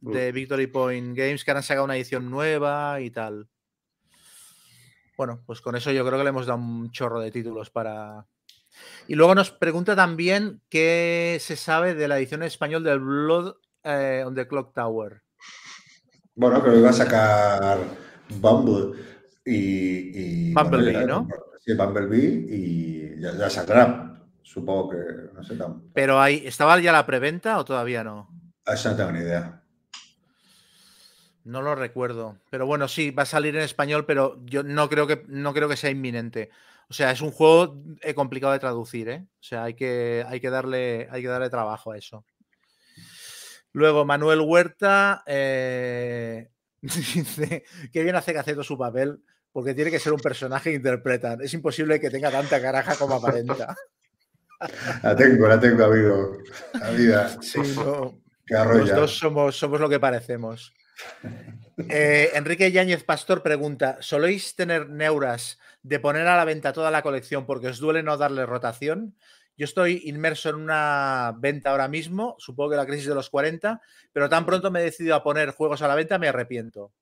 de 0.00 0.32
Victory 0.32 0.68
Point 0.68 1.16
Games, 1.16 1.44
que 1.44 1.50
han 1.50 1.62
sacado 1.62 1.84
una 1.84 1.96
edición 1.96 2.30
nueva 2.30 3.00
y 3.00 3.10
tal. 3.10 3.48
Bueno, 5.16 5.42
pues 5.44 5.60
con 5.60 5.74
eso 5.74 5.90
yo 5.90 6.06
creo 6.06 6.16
que 6.16 6.24
le 6.24 6.30
hemos 6.30 6.46
dado 6.46 6.60
un 6.60 6.90
chorro 6.92 7.20
de 7.20 7.30
títulos 7.30 7.70
para. 7.70 8.26
Y 9.08 9.16
luego 9.16 9.34
nos 9.34 9.50
pregunta 9.50 9.96
también 9.96 10.62
qué 10.68 11.38
se 11.40 11.56
sabe 11.56 11.94
de 11.94 12.06
la 12.06 12.18
edición 12.18 12.42
en 12.42 12.46
español 12.46 12.84
del 12.84 13.00
Blood 13.00 13.56
eh, 13.88 14.22
on 14.26 14.34
the 14.34 14.46
Clock 14.46 14.74
Tower. 14.74 15.22
Bueno, 16.34 16.62
que 16.62 16.76
iba 16.76 16.90
a 16.90 16.92
sacar 16.92 17.78
Bumble 18.28 19.00
y. 19.44 20.50
y 20.50 20.54
Bumblebee, 20.54 21.06
¿no? 21.06 21.26
Sí, 21.64 21.74
Bumblebee 21.74 22.46
y 22.48 23.20
ya, 23.20 23.32
ya 23.36 23.50
saldrá. 23.50 24.20
Supongo 24.42 24.90
que. 24.90 24.96
No 25.34 25.42
sé, 25.42 25.56
tam- 25.58 25.82
Pero 25.94 26.20
ahí, 26.20 26.42
¿estaba 26.46 26.78
ya 26.80 26.92
la 26.92 27.06
preventa 27.06 27.58
o 27.58 27.64
todavía 27.64 28.04
no? 28.04 28.28
eso 28.66 28.90
no 28.90 28.96
tengo 28.96 29.12
ni 29.12 29.20
idea. 29.20 29.62
No 31.44 31.62
lo 31.62 31.74
recuerdo. 31.74 32.36
Pero 32.50 32.66
bueno, 32.66 32.88
sí, 32.88 33.10
va 33.10 33.22
a 33.22 33.26
salir 33.26 33.56
en 33.56 33.62
español, 33.62 34.04
pero 34.04 34.38
yo 34.44 34.62
no 34.62 34.88
creo 34.88 35.06
que, 35.06 35.24
no 35.28 35.54
creo 35.54 35.68
que 35.68 35.76
sea 35.76 35.90
inminente. 35.90 36.50
O 36.90 36.94
sea, 36.94 37.10
es 37.10 37.20
un 37.22 37.30
juego 37.30 37.82
eh, 38.02 38.14
complicado 38.14 38.52
de 38.52 38.58
traducir, 38.58 39.08
¿eh? 39.08 39.26
O 39.32 39.42
sea, 39.42 39.64
hay 39.64 39.74
que, 39.74 40.24
hay 40.26 40.40
que, 40.40 40.50
darle, 40.50 41.08
hay 41.10 41.22
que 41.22 41.28
darle 41.28 41.48
trabajo 41.50 41.92
a 41.92 41.98
eso. 41.98 42.24
Luego, 43.72 44.04
Manuel 44.04 44.40
Huerta 44.40 45.22
eh, 45.26 46.50
dice 46.80 47.64
que 47.92 48.02
bien 48.02 48.16
hace 48.16 48.34
Caceto 48.34 48.62
su 48.62 48.78
papel, 48.78 49.22
porque 49.52 49.74
tiene 49.74 49.90
que 49.90 49.98
ser 49.98 50.12
un 50.12 50.20
personaje 50.20 50.70
que 50.70 50.76
interpretan. 50.76 51.40
Es 51.42 51.54
imposible 51.54 52.00
que 52.00 52.10
tenga 52.10 52.30
tanta 52.30 52.60
caraja 52.60 52.96
como 52.96 53.14
aparenta. 53.14 53.76
La 55.04 55.14
tengo, 55.14 55.46
la 55.46 55.60
tengo, 55.60 55.84
amigo. 55.84 56.38
La 56.80 56.90
vida. 56.90 57.40
Sí, 57.40 57.60
no. 57.76 58.20
Los 58.48 58.90
dos 58.90 59.16
somos, 59.16 59.56
somos 59.56 59.80
lo 59.80 59.88
que 59.88 60.00
parecemos. 60.00 60.74
Eh, 61.88 62.30
Enrique 62.34 62.72
Yáñez 62.72 63.04
Pastor 63.04 63.42
pregunta: 63.42 63.98
¿Soléis 64.00 64.56
tener 64.56 64.88
neuras 64.88 65.60
de 65.82 66.00
poner 66.00 66.26
a 66.26 66.36
la 66.36 66.44
venta 66.44 66.72
toda 66.72 66.90
la 66.90 67.02
colección 67.02 67.46
porque 67.46 67.68
os 67.68 67.78
duele 67.78 68.02
no 68.02 68.16
darle 68.16 68.46
rotación? 68.46 69.14
Yo 69.58 69.64
estoy 69.64 70.02
inmerso 70.04 70.50
en 70.50 70.54
una 70.54 71.34
venta 71.36 71.70
ahora 71.70 71.88
mismo, 71.88 72.36
supongo 72.38 72.70
que 72.70 72.76
la 72.76 72.86
crisis 72.86 73.08
de 73.08 73.14
los 73.16 73.28
40, 73.28 73.82
pero 74.12 74.28
tan 74.28 74.46
pronto 74.46 74.70
me 74.70 74.80
he 74.80 74.84
decidido 74.84 75.16
a 75.16 75.24
poner 75.24 75.50
juegos 75.50 75.82
a 75.82 75.88
la 75.88 75.96
venta, 75.96 76.16
me 76.16 76.28
arrepiento. 76.28 76.92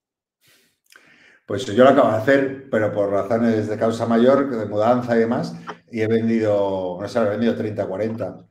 Pues 1.44 1.66
yo 1.66 1.84
lo 1.84 1.90
acabo 1.90 2.10
de 2.10 2.16
hacer, 2.16 2.70
pero 2.70 2.94
por 2.94 3.10
razones 3.10 3.68
de 3.68 3.76
causa 3.76 4.06
mayor, 4.06 4.48
de 4.48 4.64
mudanza 4.64 5.14
y 5.14 5.20
demás, 5.20 5.54
y 5.92 6.00
he 6.00 6.06
vendido, 6.06 6.96
no 6.98 7.06
sé, 7.06 7.18
he 7.20 7.24
vendido 7.24 7.54
30, 7.54 7.86
40. 7.86 8.48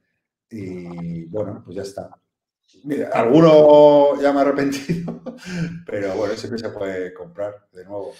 Y 0.51 1.25
bueno, 1.25 1.63
pues 1.65 1.75
ya 1.75 1.81
está. 1.81 2.11
Mira, 2.83 3.09
alguno 3.11 4.21
ya 4.21 4.31
me 4.31 4.39
ha 4.39 4.41
arrepentido, 4.43 5.19
pero 5.87 6.13
bueno, 6.13 6.35
siempre 6.35 6.59
se 6.59 6.69
puede 6.69 7.11
comprar 7.11 7.67
de 7.73 7.85
nuevo. 7.85 8.13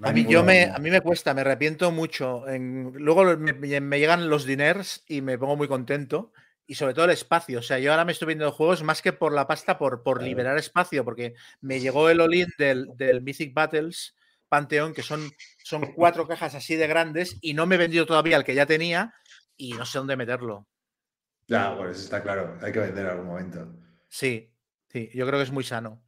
No 0.00 0.08
A 0.08 0.12
mí, 0.12 0.26
yo 0.28 0.44
me, 0.44 0.64
a 0.64 0.78
mí 0.78 0.90
me 0.90 1.00
cuesta, 1.00 1.34
me 1.34 1.40
arrepiento 1.40 1.90
mucho. 1.90 2.48
En- 2.48 2.92
luego 2.94 3.36
me, 3.36 3.98
llegan 3.98 4.28
los 4.28 4.44
diners 4.44 5.02
y 5.08 5.22
me 5.22 5.38
pongo 5.38 5.56
muy 5.56 5.68
contento. 5.68 6.32
Y 6.66 6.74
sobre 6.74 6.92
todo 6.92 7.06
el 7.06 7.12
espacio. 7.12 7.60
O 7.60 7.62
sea, 7.62 7.78
yo 7.78 7.90
ahora 7.90 8.04
me 8.04 8.12
estoy 8.12 8.26
viendo 8.26 8.52
juegos 8.52 8.82
más 8.82 9.00
que 9.00 9.12
por 9.14 9.32
la 9.32 9.46
pasta, 9.46 9.78
por, 9.78 10.02
por 10.02 10.18
Claro. 10.18 10.28
liberar 10.28 10.58
espacio, 10.58 11.02
porque 11.04 11.34
me 11.62 11.80
llegó 11.80 12.10
el 12.10 12.20
all 12.20 12.46
del, 12.58 12.88
del 12.94 13.22
Mythic 13.22 13.54
Battles 13.54 14.14
Pantheon, 14.48 14.92
que 14.92 15.02
son, 15.02 15.30
son 15.64 15.92
cuatro 15.94 16.26
cajas 16.26 16.54
así 16.54 16.76
de 16.76 16.86
grandes, 16.86 17.38
y 17.40 17.54
no 17.54 17.66
me 17.66 17.76
he 17.76 17.78
vendido 17.78 18.06
todavía 18.06 18.36
el 18.36 18.44
que 18.44 18.54
ya 18.54 18.66
tenía 18.66 19.14
y 19.56 19.72
no 19.72 19.84
sé 19.84 19.98
dónde 19.98 20.16
meterlo. 20.16 20.66
Ya, 21.46 21.70
bueno, 21.70 21.90
eso 21.90 22.02
está 22.02 22.22
claro. 22.22 22.58
Hay 22.62 22.72
que 22.72 22.78
vender 22.80 23.06
en 23.06 23.10
algún 23.10 23.26
momento. 23.26 23.74
Sí, 24.08 24.52
sí, 24.90 25.10
yo 25.14 25.26
creo 25.26 25.38
que 25.38 25.44
es 25.44 25.50
muy 25.50 25.64
sano. 25.64 26.02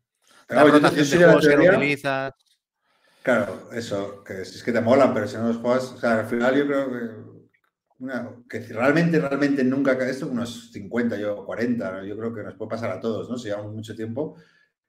La 0.49 0.65
rotación 0.65 1.09
de 1.09 1.17
juegos 1.17 1.47
que 1.47 1.57
no 1.57 1.63
utilizas. 1.65 2.35
Claro, 3.23 3.69
eso, 3.73 4.25
que 4.25 4.45
si 4.45 4.57
es 4.57 4.63
que 4.63 4.73
te 4.73 4.81
molan, 4.81 5.13
pero 5.13 5.29
si 5.29 5.37
no 5.37 5.49
los 5.49 5.59
juegas, 5.59 5.93
o 5.93 5.99
sea, 5.99 6.21
al 6.21 6.27
final 6.27 6.57
yo 6.57 6.67
creo 6.67 6.91
que, 6.91 7.31
una- 7.99 8.31
que 8.49 8.61
realmente, 8.61 9.21
realmente 9.21 9.63
nunca, 9.63 9.99
ca- 9.99 10.09
esto 10.09 10.27
unos 10.27 10.71
50, 10.73 11.17
yo 11.19 11.45
40, 11.45 11.93
¿no? 11.93 12.05
yo 12.05 12.17
creo 12.17 12.35
que 12.35 12.43
nos 12.43 12.55
puede 12.55 12.71
pasar 12.71 12.91
a 12.91 13.01
todos, 13.01 13.29
¿no? 13.29 13.37
Si 13.37 13.49
llevamos 13.49 13.75
mucho 13.75 13.95
tiempo, 13.95 14.37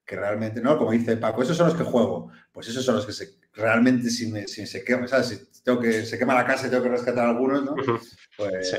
que 0.06 0.16
realmente, 0.16 0.62
¿no? 0.62 0.78
Como 0.78 0.92
dice 0.92 1.18
Paco, 1.18 1.44
esos 1.44 1.58
son 1.58 1.68
los 1.68 1.76
que 1.78 1.84
juego, 1.84 2.32
pues 2.54 2.68
esos 2.70 2.86
son 2.86 2.96
los 2.96 3.06
que 3.06 3.12
se, 3.14 3.38
realmente 3.54 4.10
si, 4.10 4.32
me, 4.32 4.48
si 4.48 4.66
se 4.66 4.84
quema, 4.84 5.08
¿sabes? 5.08 5.28
Si 5.52 5.64
tengo 5.64 5.80
que, 5.82 6.06
se 6.06 6.18
quema 6.18 6.34
la 6.34 6.46
casa 6.46 6.68
y 6.68 6.70
tengo 6.70 6.84
que 6.84 6.90
rescatar 6.90 7.28
algunos, 7.28 7.64
¿no? 7.66 7.76
Pues, 8.38 8.70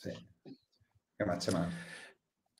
sí. 0.00 0.10
¿Qué 1.18 1.24
más, 1.24 1.44
Chema? 1.44 1.68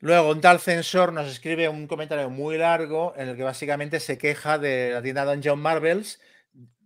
Luego, 0.03 0.33
un 0.33 0.41
tal 0.41 0.59
censor 0.59 1.13
nos 1.13 1.29
escribe 1.29 1.69
un 1.69 1.87
comentario 1.87 2.29
muy 2.29 2.59
largo 2.59 3.15
en 3.17 3.29
el 3.29 3.37
que 3.37 3.45
básicamente 3.45 4.01
se 4.01 4.19
queja 4.19 4.59
de 4.59 4.91
la 4.95 5.01
tienda 5.01 5.25
Dungeon 5.25 5.61
Marvels. 5.61 6.19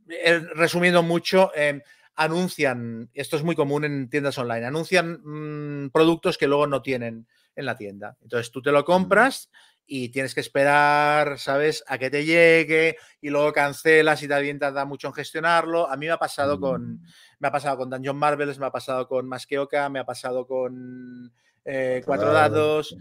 Eh, 0.06 0.38
resumiendo 0.54 1.02
mucho, 1.02 1.50
eh, 1.56 1.80
anuncian, 2.14 3.08
esto 3.14 3.38
es 3.38 3.42
muy 3.42 3.56
común 3.56 3.86
en 3.86 4.10
tiendas 4.10 4.36
online, 4.36 4.66
anuncian 4.66 5.22
mm, 5.24 5.90
productos 5.92 6.36
que 6.36 6.46
luego 6.46 6.66
no 6.66 6.82
tienen 6.82 7.26
en 7.54 7.64
la 7.64 7.74
tienda. 7.74 8.18
Entonces 8.20 8.50
tú 8.50 8.60
te 8.60 8.70
lo 8.70 8.84
compras 8.84 9.48
y 9.86 10.10
tienes 10.10 10.34
que 10.34 10.40
esperar, 10.40 11.38
¿sabes?, 11.38 11.84
a 11.86 11.96
que 11.96 12.10
te 12.10 12.26
llegue 12.26 12.98
y 13.22 13.30
luego 13.30 13.50
cancelas 13.50 14.22
y 14.22 14.28
también 14.28 14.58
tarda 14.58 14.84
mucho 14.84 15.08
en 15.08 15.14
gestionarlo. 15.14 15.90
A 15.90 15.96
mí 15.96 16.04
me 16.04 16.12
ha 16.12 16.18
pasado 16.18 16.60
con, 16.60 17.00
me 17.38 17.48
ha 17.48 17.50
pasado 17.50 17.78
con 17.78 17.88
Dungeon 17.88 18.18
Marvels, 18.18 18.58
me 18.58 18.66
ha 18.66 18.70
pasado 18.70 19.08
con 19.08 19.26
Masqueoka, 19.26 19.88
me 19.88 20.00
ha 20.00 20.04
pasado 20.04 20.46
con 20.46 21.32
eh, 21.66 22.02
Cuatro 22.04 22.32
Dados. 22.32 22.96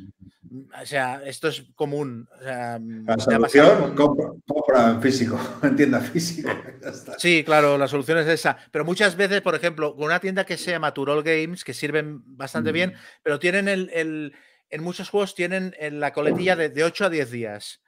O 0.81 0.85
sea, 0.85 1.21
esto 1.25 1.47
es 1.49 1.63
común. 1.75 2.27
O 2.39 2.43
sea, 2.43 2.79
La 2.79 3.17
solución, 3.17 3.79
con- 3.79 3.95
compra, 3.95 4.27
compra 4.47 4.89
en 4.91 5.01
físico, 5.01 5.39
en 5.63 5.75
tienda 5.75 5.99
física. 6.01 6.61
Sí, 7.17 7.43
claro, 7.43 7.77
la 7.77 7.87
solución 7.87 8.19
es 8.19 8.27
esa. 8.27 8.57
Pero 8.71 8.85
muchas 8.85 9.15
veces, 9.15 9.41
por 9.41 9.55
ejemplo, 9.55 9.95
con 9.95 10.05
una 10.05 10.19
tienda 10.19 10.45
que 10.45 10.55
se 10.57 10.71
llama 10.71 10.93
Turol 10.93 11.23
Games, 11.23 11.63
que 11.63 11.73
sirven 11.73 12.21
bastante 12.25 12.71
bien, 12.71 12.91
Mm. 12.91 12.97
pero 13.23 13.39
tienen 13.39 13.67
el, 13.67 13.89
el- 13.93 14.33
en 14.69 14.83
muchos 14.83 15.09
juegos 15.09 15.35
tienen 15.35 15.75
en 15.79 15.99
la 15.99 16.13
coletilla 16.13 16.55
de, 16.55 16.69
de 16.69 16.83
8 16.83 17.05
a 17.05 17.09
10 17.09 17.31
días. 17.31 17.81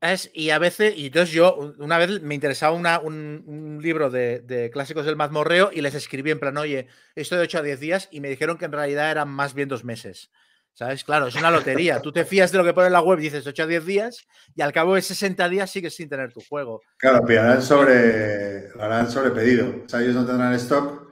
Es, 0.00 0.30
y 0.32 0.48
a 0.50 0.58
veces, 0.58 0.96
y 0.96 1.06
entonces 1.06 1.34
yo 1.34 1.54
un- 1.56 1.74
una 1.82 1.98
vez 1.98 2.22
me 2.22 2.34
interesaba 2.34 2.74
una- 2.74 3.00
un, 3.00 3.42
un 3.46 3.80
libro 3.82 4.08
de, 4.10 4.40
de 4.40 4.70
clásicos 4.70 5.04
del 5.04 5.16
mazmorreo 5.16 5.70
y 5.72 5.82
les 5.82 5.94
escribí 5.94 6.30
en 6.30 6.40
plan, 6.40 6.56
oye, 6.56 6.86
esto 7.14 7.36
de 7.36 7.42
8 7.42 7.58
a 7.58 7.62
10 7.62 7.80
días, 7.80 8.08
y 8.10 8.20
me 8.20 8.28
dijeron 8.30 8.56
que 8.56 8.64
en 8.64 8.72
realidad 8.72 9.10
eran 9.10 9.28
más 9.28 9.52
bien 9.54 9.68
dos 9.68 9.84
meses. 9.84 10.30
¿Sabes? 10.72 11.04
Claro, 11.04 11.26
es 11.26 11.34
una 11.34 11.50
lotería. 11.50 12.00
Tú 12.00 12.12
te 12.12 12.24
fías 12.24 12.52
de 12.52 12.56
lo 12.58 12.64
que 12.64 12.72
pone 12.72 12.86
en 12.86 12.92
la 12.94 13.02
web 13.02 13.18
y 13.18 13.22
dices 13.24 13.46
8 13.46 13.64
a 13.64 13.66
10 13.66 13.84
días, 13.84 14.26
y 14.54 14.62
al 14.62 14.72
cabo 14.72 14.94
de 14.94 15.02
60 15.02 15.48
días 15.50 15.70
sigues 15.70 15.94
sin 15.94 16.08
tener 16.08 16.32
tu 16.32 16.40
juego. 16.48 16.80
Claro, 16.96 17.22
pillarán 17.26 17.60
sobre, 17.60 18.70
lo 18.70 18.82
harán 18.82 19.10
sobre 19.10 19.30
pedido. 19.32 19.82
O 19.84 19.88
sea, 19.88 20.00
ellos 20.00 20.14
no 20.14 20.24
tendrán 20.24 20.54
stock 20.54 21.10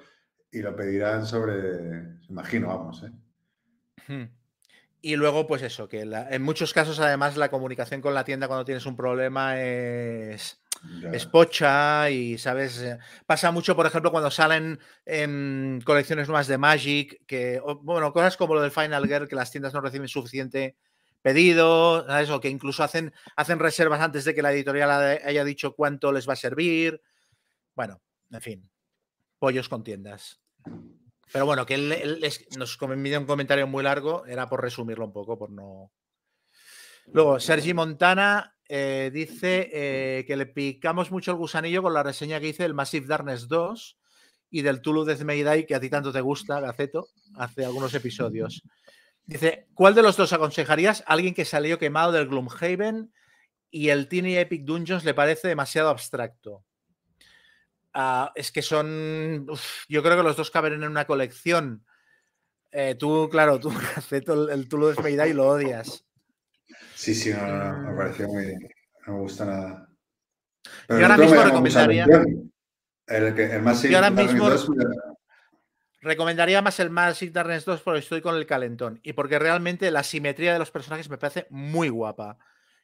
y 0.51 0.63
lo 0.63 0.75
pedirán 0.75 1.27
sobre, 1.27 1.59
imagino, 2.31 2.69
vamos, 2.69 3.03
¿eh? 3.03 3.11
Hmm. 4.07 4.38
Y 5.01 5.15
luego, 5.17 5.47
pues 5.47 5.63
eso, 5.63 5.89
que 5.89 6.05
la- 6.05 6.29
en 6.31 6.43
muchos 6.43 6.73
casos, 6.73 6.99
además, 6.99 7.37
la 7.37 7.51
comunicación 7.51 8.01
con 8.01 8.15
la 8.15 8.25
tienda 8.25 8.49
cuando 8.49 8.65
tienes 8.65 8.85
un 8.85 8.97
problema 8.97 9.61
es, 9.63 10.61
es 11.13 11.25
pocha 11.27 12.11
y, 12.11 12.37
¿sabes? 12.37 12.81
Eh, 12.83 12.99
Pasa 13.27 13.51
mucho, 13.53 13.77
por 13.77 13.87
ejemplo, 13.87 14.11
cuando 14.11 14.31
salen 14.31 14.81
em, 15.07 15.81
colecciones 15.83 16.27
nuevas 16.27 16.49
de 16.49 16.59
Magic, 16.59 17.21
que, 17.27 17.61
bueno, 17.83 18.13
cosas 18.13 18.37
como 18.37 18.55
lo 18.55 18.61
del 18.63 18.73
Final 18.73 19.07
Girl, 19.07 19.29
que 19.29 19.37
las 19.37 19.51
tiendas 19.53 19.73
no 19.73 19.81
reciben 19.81 20.09
suficiente 20.09 20.77
pedido, 21.23 22.05
¿sabes? 22.07 22.31
O 22.31 22.41
que 22.41 22.49
incluso 22.49 22.83
hacen, 22.83 23.13
hacen 23.37 23.59
reservas 23.61 24.01
antes 24.01 24.25
de 24.25 24.35
que 24.35 24.43
la 24.43 24.53
editorial 24.53 24.91
haya 25.25 25.45
dicho 25.45 25.75
cuánto 25.75 26.11
les 26.13 26.29
va 26.29 26.33
a 26.33 26.37
servir. 26.37 27.01
Bueno, 27.77 28.01
en 28.33 28.41
fin, 28.41 28.71
pollos 29.39 29.69
con 29.69 29.85
tiendas. 29.85 30.41
Pero 31.33 31.47
bueno, 31.47 31.67
que 31.67 31.75
él, 31.75 31.93
él 31.93 32.33
nos 32.57 32.79
envió 32.81 33.21
un 33.21 33.27
comentario 33.27 33.67
muy 33.67 33.83
largo, 33.83 34.25
era 34.27 34.49
por 34.49 34.63
resumirlo 34.63 35.05
un 35.05 35.13
poco, 35.13 35.39
por 35.39 35.51
no. 35.51 35.91
Luego, 37.13 37.41
Sergi 37.41 37.75
Montana 37.75 38.55
eh, 38.69 39.11
dice 39.13 39.71
eh, 39.73 40.25
que 40.27 40.37
le 40.37 40.47
picamos 40.47 41.11
mucho 41.11 41.31
el 41.31 41.39
gusanillo 41.39 41.83
con 41.83 41.95
la 41.95 42.03
reseña 42.03 42.39
que 42.41 42.49
hice 42.49 42.65
del 42.65 42.75
Massive 42.75 43.07
Darkness 43.07 43.49
2 43.49 43.99
y 44.51 44.63
del 44.63 44.81
Tulu 44.81 45.05
Death 45.05 45.23
May 45.23 45.67
que 45.67 45.75
a 45.75 45.81
ti 45.81 45.89
tanto 45.89 46.13
te 46.13 46.21
gusta, 46.21 46.61
Gaceto, 46.61 47.09
hace 47.37 47.65
algunos 47.65 47.95
episodios. 47.95 48.63
Dice, 49.25 49.69
¿cuál 49.75 49.95
de 49.95 50.03
los 50.03 50.17
dos 50.17 50.33
aconsejarías 50.33 51.03
a 51.03 51.13
alguien 51.13 51.35
que 51.35 51.45
salió 51.45 51.79
quemado 51.79 52.13
del 52.13 52.29
Gloomhaven 52.29 53.13
y 53.71 53.91
el 53.91 54.09
Tiny 54.09 54.37
Epic 54.37 54.65
Dungeons 54.65 55.05
le 55.05 55.13
parece 55.13 55.49
demasiado 55.49 55.91
abstracto? 55.91 56.65
Ah, 58.01 58.31
es 58.37 58.53
que 58.53 58.63
son. 58.63 59.45
uf, 59.51 59.85
yo 59.89 60.05
creo 60.05 60.17
que 60.17 60.23
los 60.23 60.37
dos 60.37 60.53
caben 60.53 60.73
en 60.75 60.85
una 60.85 61.05
colección. 61.05 61.85
Eh, 62.71 62.95
tú, 62.97 63.29
claro, 63.29 63.59
tú, 63.59 63.71
Aceto, 63.97 64.45
el, 64.45 64.51
el 64.51 64.69
Tulo 64.69 64.89
de 64.93 65.03
Mayday 65.03 65.33
lo 65.33 65.49
odias. 65.49 66.05
Sí, 66.95 67.13
sí, 67.13 67.31
no, 67.33 67.45
no, 67.45 67.73
no, 67.73 67.79
me 67.89 67.93
Mm. 67.93 67.97
pareció 67.97 68.29
muy. 68.29 68.55
No 69.07 69.15
me 69.15 69.19
gusta 69.21 69.45
nada. 69.47 69.89
Yo 70.89 70.97
el 70.97 71.03
ahora 71.03 71.17
mismo 71.17 71.43
recomendaría-. 71.43 72.07
El, 73.09 73.35
que, 73.35 73.45
el 73.57 73.63
más 73.63 73.83
Yo 73.83 73.97
ahora 73.97 74.11
mismo- 74.11 74.49
2, 74.49 74.69
Recomendaría 76.01 76.63
más 76.63 76.79
el 76.79 76.91
Magic 76.91 77.33
Darkness 77.33 77.65
2 77.65 77.81
porque 77.83 77.99
estoy 77.99 78.21
con 78.21 78.37
el 78.37 78.47
calentón 78.47 79.01
y 79.03 79.15
porque 79.15 79.41
realmente 79.41 79.91
la 79.91 80.05
simetría 80.05 80.53
de 80.53 80.61
los 80.61 80.71
personajes 80.71 81.11
me 81.11 81.19
parece 81.19 81.49
muy 81.51 81.89
guapa. 81.89 82.39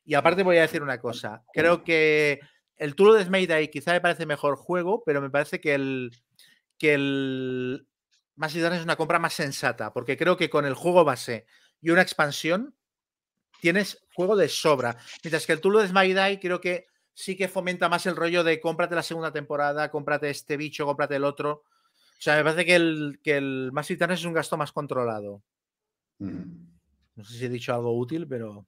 Y 0.05 0.15
aparte 0.15 0.43
voy 0.43 0.57
a 0.59 0.63
decir 0.63 0.83
una 0.83 0.99
cosa, 0.99 1.45
creo 1.53 1.85
que 1.85 2.41
el 2.77 2.95
Tour 2.95 3.19
de 3.19 3.29
Mayday 3.31 3.71
quizá 3.71 3.93
me 3.93 4.01
parece 4.01 4.27
mejor 4.27 4.57
juego, 4.57 5.03
pero 5.05 5.21
me 5.21 5.31
parece 5.31 5.61
que 5.61 5.75
el 5.75 6.11
que 6.79 6.95
el 6.95 7.87
Darkness 8.37 8.79
es 8.79 8.85
una 8.85 8.97
compra 8.97 9.19
más 9.19 9.35
sensata, 9.35 9.93
porque 9.93 10.17
creo 10.17 10.37
que 10.37 10.51
con 10.51 10.67
el 10.67 10.75
juego 10.75 11.05
base 11.05 11.47
y 11.81 11.91
una 11.91 12.03
expansión 12.03 12.75
tienes 13.61 14.05
juego 14.13 14.37
de 14.37 14.49
sobra, 14.49 14.99
mientras 15.23 15.47
que 15.47 15.53
el 15.53 15.61
Tour 15.61 15.81
de 15.81 15.93
Mayday 15.93 16.41
creo 16.41 16.61
que 16.61 16.87
sí 17.15 17.37
que 17.37 17.49
fomenta 17.49 17.89
más 17.89 18.07
el 18.07 18.17
rollo 18.17 18.43
de 18.43 18.61
cómprate 18.61 18.95
la 18.95 19.03
segunda 19.03 19.33
temporada, 19.33 19.91
cómprate 19.91 20.29
este 20.31 20.57
bicho, 20.57 20.85
cómprate 20.85 21.17
el 21.17 21.25
otro. 21.25 21.63
O 22.19 22.23
sea, 22.25 22.37
me 22.37 22.45
parece 22.45 22.65
que 22.65 22.75
el, 22.75 23.21
que 23.23 23.37
el 23.37 23.71
Darkness 23.73 24.21
es 24.21 24.25
un 24.25 24.35
gasto 24.35 24.57
más 24.57 24.73
controlado. 24.73 25.43
No 26.19 27.25
sé 27.25 27.39
si 27.39 27.45
he 27.45 27.49
dicho 27.49 27.73
algo 27.73 27.97
útil, 27.97 28.27
pero. 28.27 28.67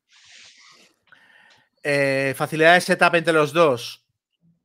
Eh, 1.83 2.35
facilidad 2.37 2.75
de 2.75 2.81
setup 2.81 3.15
entre 3.15 3.33
los 3.33 3.53
dos. 3.53 4.05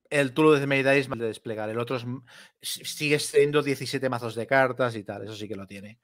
El 0.10 0.34
Mayday 0.68 1.00
es 1.00 1.08
más 1.08 1.20
de 1.20 1.28
desplegar. 1.28 1.70
El 1.70 1.80
otro 1.80 1.98
sigue 2.62 3.18
siendo 3.20 3.64
17 3.64 4.10
mazos 4.10 4.36
de 4.36 4.46
cartas 4.46 4.96
y 4.96 5.04
tal. 5.04 5.24
Eso 5.24 5.36
sí 5.36 5.48
que 5.48 5.56
lo 5.56 5.66
tiene. 5.66 6.00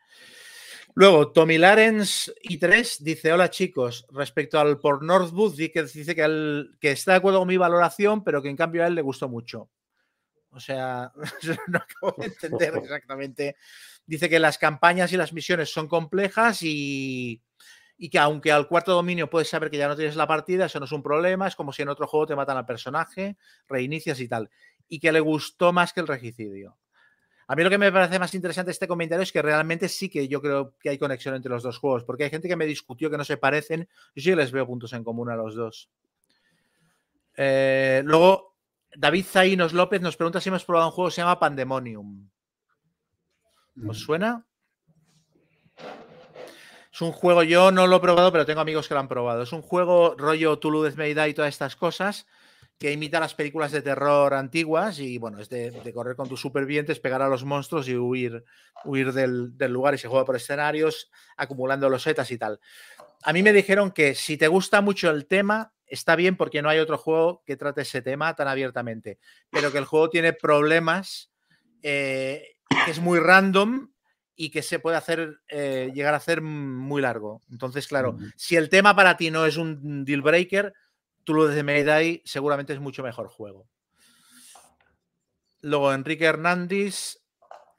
Luego, 0.93 1.31
Tommy 1.31 1.57
Larens 1.57 2.33
y 2.41 2.57
3 2.57 3.03
dice: 3.03 3.33
Hola 3.33 3.49
chicos, 3.49 4.07
respecto 4.11 4.59
al 4.59 4.79
por 4.79 5.03
Northwood, 5.03 5.55
dice 5.55 6.15
que, 6.15 6.23
él- 6.23 6.77
que 6.79 6.91
está 6.91 7.11
de 7.11 7.17
acuerdo 7.17 7.39
con 7.39 7.47
mi 7.49 7.57
valoración, 7.57 8.23
pero 8.23 8.41
que 8.41 8.49
en 8.49 8.55
cambio 8.55 8.83
a 8.83 8.87
él 8.87 8.95
le 8.95 9.01
gustó 9.01 9.27
mucho. 9.27 9.69
O 10.51 10.59
sea, 10.59 11.11
no 11.67 11.77
acabo 11.77 12.15
de 12.17 12.27
entender 12.27 12.73
exactamente. 12.83 13.57
Dice 14.05 14.29
que 14.29 14.39
las 14.39 14.57
campañas 14.57 15.11
y 15.11 15.17
las 15.17 15.33
misiones 15.33 15.69
son 15.69 15.87
complejas 15.87 16.63
y, 16.63 17.41
y 17.97 18.09
que 18.09 18.19
aunque 18.19 18.51
al 18.51 18.67
cuarto 18.67 18.93
dominio 18.93 19.29
puedes 19.29 19.49
saber 19.49 19.71
que 19.71 19.77
ya 19.77 19.87
no 19.87 19.95
tienes 19.95 20.15
la 20.15 20.27
partida, 20.27 20.65
eso 20.65 20.79
no 20.79 20.85
es 20.85 20.91
un 20.91 21.01
problema, 21.01 21.47
es 21.47 21.55
como 21.55 21.73
si 21.73 21.81
en 21.81 21.89
otro 21.89 22.07
juego 22.07 22.27
te 22.27 22.35
matan 22.35 22.57
al 22.57 22.65
personaje, 22.65 23.37
reinicias 23.67 24.19
y 24.19 24.27
tal. 24.27 24.49
Y 24.87 24.99
que 24.99 25.11
le 25.11 25.19
gustó 25.19 25.73
más 25.73 25.93
que 25.93 26.01
el 26.01 26.07
regicidio. 26.07 26.77
A 27.47 27.55
mí 27.55 27.63
lo 27.63 27.69
que 27.69 27.77
me 27.77 27.91
parece 27.91 28.19
más 28.19 28.33
interesante 28.33 28.67
de 28.67 28.73
este 28.73 28.87
comentario 28.87 29.23
es 29.23 29.31
que 29.31 29.41
realmente 29.41 29.87
sí 29.87 30.09
que 30.09 30.27
yo 30.27 30.41
creo 30.41 30.75
que 30.79 30.89
hay 30.89 30.97
conexión 30.97 31.33
entre 31.33 31.49
los 31.49 31.63
dos 31.63 31.79
juegos, 31.79 32.03
porque 32.03 32.25
hay 32.25 32.29
gente 32.29 32.47
que 32.47 32.57
me 32.57 32.65
discutió 32.65 33.09
que 33.09 33.17
no 33.17 33.23
se 33.23 33.37
parecen, 33.37 33.87
yo 34.13 34.21
sí 34.21 34.35
les 34.35 34.51
veo 34.51 34.67
puntos 34.67 34.93
en 34.93 35.03
común 35.03 35.29
a 35.29 35.35
los 35.35 35.55
dos. 35.55 35.89
Eh, 37.37 38.01
luego, 38.03 38.57
David 38.95 39.25
Zainos 39.25 39.73
López 39.73 40.01
nos 40.01 40.17
pregunta 40.17 40.41
si 40.41 40.49
hemos 40.49 40.65
probado 40.65 40.87
un 40.87 40.91
juego 40.91 41.09
que 41.09 41.15
se 41.15 41.21
llama 41.21 41.39
Pandemonium. 41.39 42.29
¿Os 43.87 43.99
suena? 43.99 44.45
Es 46.97 47.01
un 47.03 47.11
juego, 47.11 47.43
yo 47.43 47.69
no 47.69 47.85
lo 47.85 47.97
he 47.97 47.99
probado, 47.99 48.31
pero 48.31 48.43
tengo 48.43 48.59
amigos 48.59 48.87
que 48.87 48.95
lo 48.95 48.99
han 48.99 49.07
probado. 49.07 49.43
Es 49.43 49.53
un 49.53 49.61
juego 49.61 50.15
rollo 50.17 50.57
Tulu 50.57 50.83
Die 50.83 51.29
y 51.29 51.33
todas 51.35 51.49
estas 51.49 51.75
cosas 51.75 52.25
que 52.79 52.91
imita 52.91 53.19
las 53.19 53.35
películas 53.35 53.71
de 53.71 53.83
terror 53.83 54.33
antiguas 54.33 54.97
y 54.97 55.19
bueno, 55.19 55.39
es 55.39 55.47
de, 55.47 55.91
correr 55.93 56.15
con 56.15 56.27
tus 56.27 56.41
supervivientes, 56.41 56.99
pegar 56.99 57.21
a 57.21 57.27
los 57.27 57.45
monstruos 57.45 57.87
y 57.87 57.95
huir, 57.95 58.43
huir 58.83 59.13
del, 59.13 59.53
lugar 59.71 59.93
y 59.93 59.99
se 59.99 60.07
juega 60.07 60.25
por 60.25 60.37
escenarios, 60.37 61.11
acumulando 61.35 61.87
los 61.87 62.01
setas 62.01 62.31
y 62.31 62.39
tal. 62.39 62.59
A 63.21 63.31
mí 63.31 63.43
me 63.43 63.53
dijeron 63.53 63.91
que 63.91 64.15
si 64.15 64.35
te 64.35 64.47
gusta 64.47 64.81
mucho 64.81 65.11
el 65.11 65.27
tema, 65.27 65.73
está 65.85 66.15
bien 66.15 66.35
porque 66.35 66.63
no 66.63 66.69
hay 66.69 66.79
otro 66.79 66.97
juego 66.97 67.43
que 67.45 67.57
trate 67.57 67.81
ese 67.81 68.01
tema 68.01 68.35
tan 68.35 68.47
abiertamente, 68.47 69.19
pero 69.51 69.71
que 69.71 69.77
el 69.77 69.85
juego 69.85 70.09
tiene 70.09 70.33
problemas, 70.33 71.29
eh, 71.83 72.55
es 72.87 72.99
muy 72.99 73.19
random 73.19 73.91
y 74.37 74.51
que 74.51 74.61
se 74.61 74.79
puede 74.79 74.95
hacer, 74.95 75.41
eh, 75.49 75.91
llegar 75.93 76.13
a 76.13 76.17
hacer 76.17 76.41
muy 76.41 77.01
largo. 77.01 77.41
Entonces, 77.51 77.87
claro, 77.87 78.17
si 78.35 78.55
el 78.55 78.69
tema 78.69 78.95
para 78.95 79.17
ti 79.17 79.31
no 79.31 79.45
es 79.45 79.57
un 79.57 80.05
deal 80.05 80.21
breaker, 80.21 80.73
tú 81.23 81.33
lo 81.33 81.47
de 81.47 81.63
Mayday 81.63 82.21
seguramente 82.23 82.71
es 82.71 82.79
mucho 82.79 83.03
mejor 83.03 83.27
juego. 83.27 83.67
Luego, 85.61 85.91
Enrique 85.91 86.25
Hernández. 86.25 87.17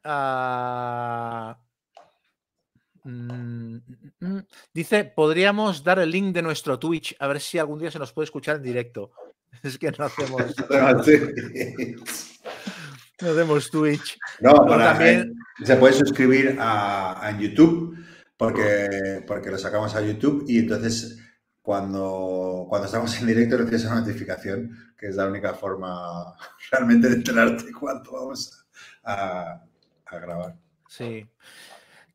ah, 0.03 1.57
mm, 3.05 3.77
mm, 3.77 4.13
mm, 4.19 4.47
dice: 4.75 5.05
Podríamos 5.05 5.85
dar 5.85 6.01
el 6.01 6.11
link 6.11 6.35
de 6.35 6.43
nuestro 6.43 6.79
Twitch 6.79 7.15
a 7.21 7.29
ver 7.29 7.41
si 7.41 7.59
algún 7.59 7.79
día 7.79 7.93
se 7.93 8.01
nos 8.01 8.13
puede 8.13 8.25
escuchar 8.25 8.57
en 8.57 8.63
directo. 8.63 9.13
Es 9.63 9.79
que 9.79 9.91
no 9.91 10.05
hacemos, 10.05 10.43
no 13.21 13.31
hacemos 13.31 13.71
Twitch. 13.71 14.19
No, 14.41 14.55
para, 14.67 14.93
también- 14.93 15.35
se 15.65 15.77
puede 15.77 15.95
suscribir 15.95 16.57
a, 16.61 17.27
a 17.27 17.39
YouTube 17.39 17.97
porque, 18.37 19.25
porque 19.27 19.51
lo 19.51 19.59
sacamos 19.59 19.95
a 19.97 20.01
YouTube 20.03 20.45
y 20.47 20.59
entonces 20.61 21.19
cuando, 21.61 22.67
cuando 22.69 22.87
estamos 22.87 23.19
en 23.21 23.27
directo 23.27 23.57
recibes 23.57 23.85
una 23.87 24.01
notificación, 24.01 24.95
que 24.97 25.09
es 25.09 25.17
la 25.17 25.27
única 25.27 25.55
forma 25.55 26.35
realmente 26.71 27.09
de 27.09 27.15
enterarte 27.17 27.73
cuando 27.73 28.13
vamos 28.13 28.65
a, 29.05 29.63
a 30.07 30.19
grabar. 30.19 30.55
Sí. 30.89 31.27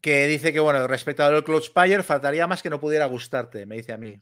Que 0.01 0.27
dice 0.27 0.51
que, 0.51 0.59
bueno, 0.59 0.85
respecto 0.88 1.23
al 1.23 1.43
Cloud 1.43 1.64
Spire, 1.64 2.03
faltaría 2.03 2.48
más 2.48 2.61
que 2.61 2.69
no 2.69 2.80
pudiera 2.80 3.06
gustarte, 3.06 3.65
me 3.65 3.75
dice 3.75 3.93
a 3.93 3.98
mí. 3.98 4.19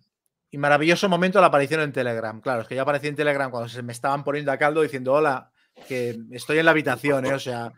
Y 0.52 0.58
maravilloso 0.58 1.08
momento 1.08 1.40
la 1.40 1.48
aparición 1.48 1.82
en 1.82 1.94
Telegram. 1.94 2.42
Claro, 2.42 2.64
es 2.64 2.68
que 2.68 2.76
yo 2.76 2.82
aparecí 2.82 3.08
en 3.08 3.16
Telegram 3.16 3.50
cuando 3.50 3.70
se 3.70 3.82
me 3.82 3.94
estaban 3.94 4.24
poniendo 4.24 4.52
a 4.52 4.58
caldo 4.58 4.82
diciendo, 4.82 5.14
hola, 5.14 5.51
que 5.88 6.18
estoy 6.32 6.60
en 6.60 6.66
la 6.66 6.72
habitación, 6.72 7.26
¿eh? 7.26 7.34
o 7.34 7.40
sea, 7.40 7.72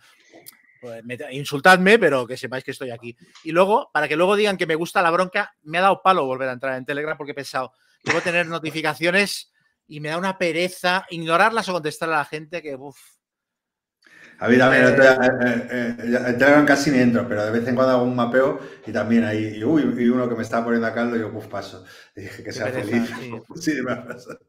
pues, 0.81 1.03
me- 1.05 1.17
insultadme, 1.31 1.97
pero 1.99 2.27
que 2.27 2.38
sepáis 2.38 2.63
que 2.63 2.72
estoy 2.72 2.91
aquí. 2.91 3.15
Y 3.43 3.51
luego, 3.51 3.89
para 3.93 4.07
que 4.07 4.15
luego 4.15 4.35
digan 4.35 4.57
que 4.57 4.67
me 4.67 4.75
gusta 4.75 5.01
la 5.01 5.11
bronca, 5.11 5.53
me 5.63 5.77
ha 5.77 5.81
dado 5.81 6.01
palo 6.03 6.25
volver 6.25 6.49
a 6.49 6.53
entrar 6.53 6.77
en 6.77 6.85
Telegram 6.85 7.17
porque 7.17 7.31
he 7.31 7.35
pensado, 7.35 7.73
debo 8.03 8.19
tener 8.22 8.47
notificaciones 8.47 9.51
y 9.88 9.99
me 9.99 10.09
da 10.09 10.17
una 10.17 10.38
pereza 10.38 11.05
ignorarlas 11.09 11.69
o 11.69 11.73
contestar 11.73 12.09
a 12.09 12.17
la 12.17 12.25
gente 12.25 12.61
que, 12.61 12.75
uff, 12.75 12.97
A 14.39 14.47
mí 14.49 14.57
también, 14.57 14.83
eh, 14.88 14.95
eh, 14.97 15.67
eh, 15.72 15.95
en 15.99 16.38
Telegram 16.38 16.65
casi 16.65 16.91
ni 16.91 16.99
entro, 16.99 17.27
pero 17.27 17.45
de 17.45 17.51
vez 17.51 17.67
en 17.67 17.75
cuando 17.75 17.93
hago 17.93 18.03
un 18.03 18.15
mapeo 18.15 18.59
y 18.85 18.91
también 18.91 19.23
ahí, 19.23 19.57
y, 19.57 19.63
uy, 19.63 19.83
y 20.03 20.07
uno 20.09 20.27
que 20.27 20.35
me 20.35 20.41
estaba 20.43 20.65
poniendo 20.65 20.88
a 20.88 20.93
caldo, 20.93 21.15
yo 21.15 21.31
pues 21.31 21.47
paso. 21.47 21.85
Y 22.15 22.22
dije 22.22 22.43
que 22.43 22.51
sea 22.51 22.65
pereza, 22.65 22.88
feliz. 22.89 23.09
sí. 23.19 23.31
Sí, 23.61 23.81
me 23.81 23.91
ha 23.93 24.03
pasado. 24.05 24.39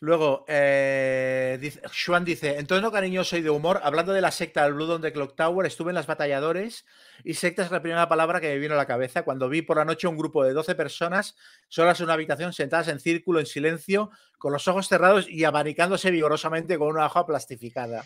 Luego, 0.00 0.44
eh, 0.46 1.58
dice, 1.60 1.80
Xuan 1.88 2.24
dice, 2.24 2.56
en 2.58 2.68
tono 2.68 2.92
cariñoso 2.92 3.36
y 3.36 3.42
de 3.42 3.50
humor, 3.50 3.80
hablando 3.82 4.12
de 4.12 4.20
la 4.20 4.30
secta 4.30 4.62
del 4.62 4.74
Blue 4.74 4.86
Dawn 4.86 5.02
de 5.02 5.12
Clock 5.12 5.34
Tower, 5.34 5.66
estuve 5.66 5.90
en 5.90 5.96
las 5.96 6.06
batalladores 6.06 6.84
y 7.24 7.34
secta 7.34 7.64
es 7.64 7.72
la 7.72 7.82
primera 7.82 8.08
palabra 8.08 8.40
que 8.40 8.46
me 8.48 8.58
vino 8.58 8.74
a 8.74 8.76
la 8.76 8.86
cabeza 8.86 9.24
cuando 9.24 9.48
vi 9.48 9.62
por 9.62 9.78
la 9.78 9.84
noche 9.84 10.06
un 10.06 10.16
grupo 10.16 10.44
de 10.44 10.52
12 10.52 10.76
personas 10.76 11.34
solas 11.68 11.98
en 11.98 12.04
una 12.04 12.12
habitación, 12.12 12.52
sentadas 12.52 12.86
en 12.88 13.00
círculo, 13.00 13.40
en 13.40 13.46
silencio, 13.46 14.10
con 14.38 14.52
los 14.52 14.68
ojos 14.68 14.86
cerrados 14.86 15.28
y 15.28 15.42
abanicándose 15.42 16.12
vigorosamente 16.12 16.78
con 16.78 16.88
una 16.88 17.06
hoja 17.06 17.26
plastificada. 17.26 18.04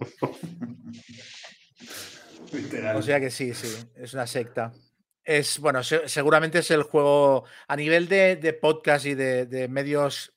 Literal. 2.52 2.96
O 2.96 3.02
sea 3.02 3.20
que 3.20 3.30
sí, 3.30 3.54
sí, 3.54 3.68
es 3.96 4.14
una 4.14 4.26
secta. 4.26 4.72
Es, 5.24 5.58
bueno, 5.58 5.82
se- 5.82 6.08
seguramente 6.08 6.60
es 6.60 6.70
el 6.70 6.82
juego, 6.84 7.44
a 7.66 7.76
nivel 7.76 8.08
de, 8.08 8.36
de 8.36 8.52
podcast 8.52 9.06
y 9.06 9.14
de, 9.14 9.46
de 9.46 9.68
medios 9.68 10.32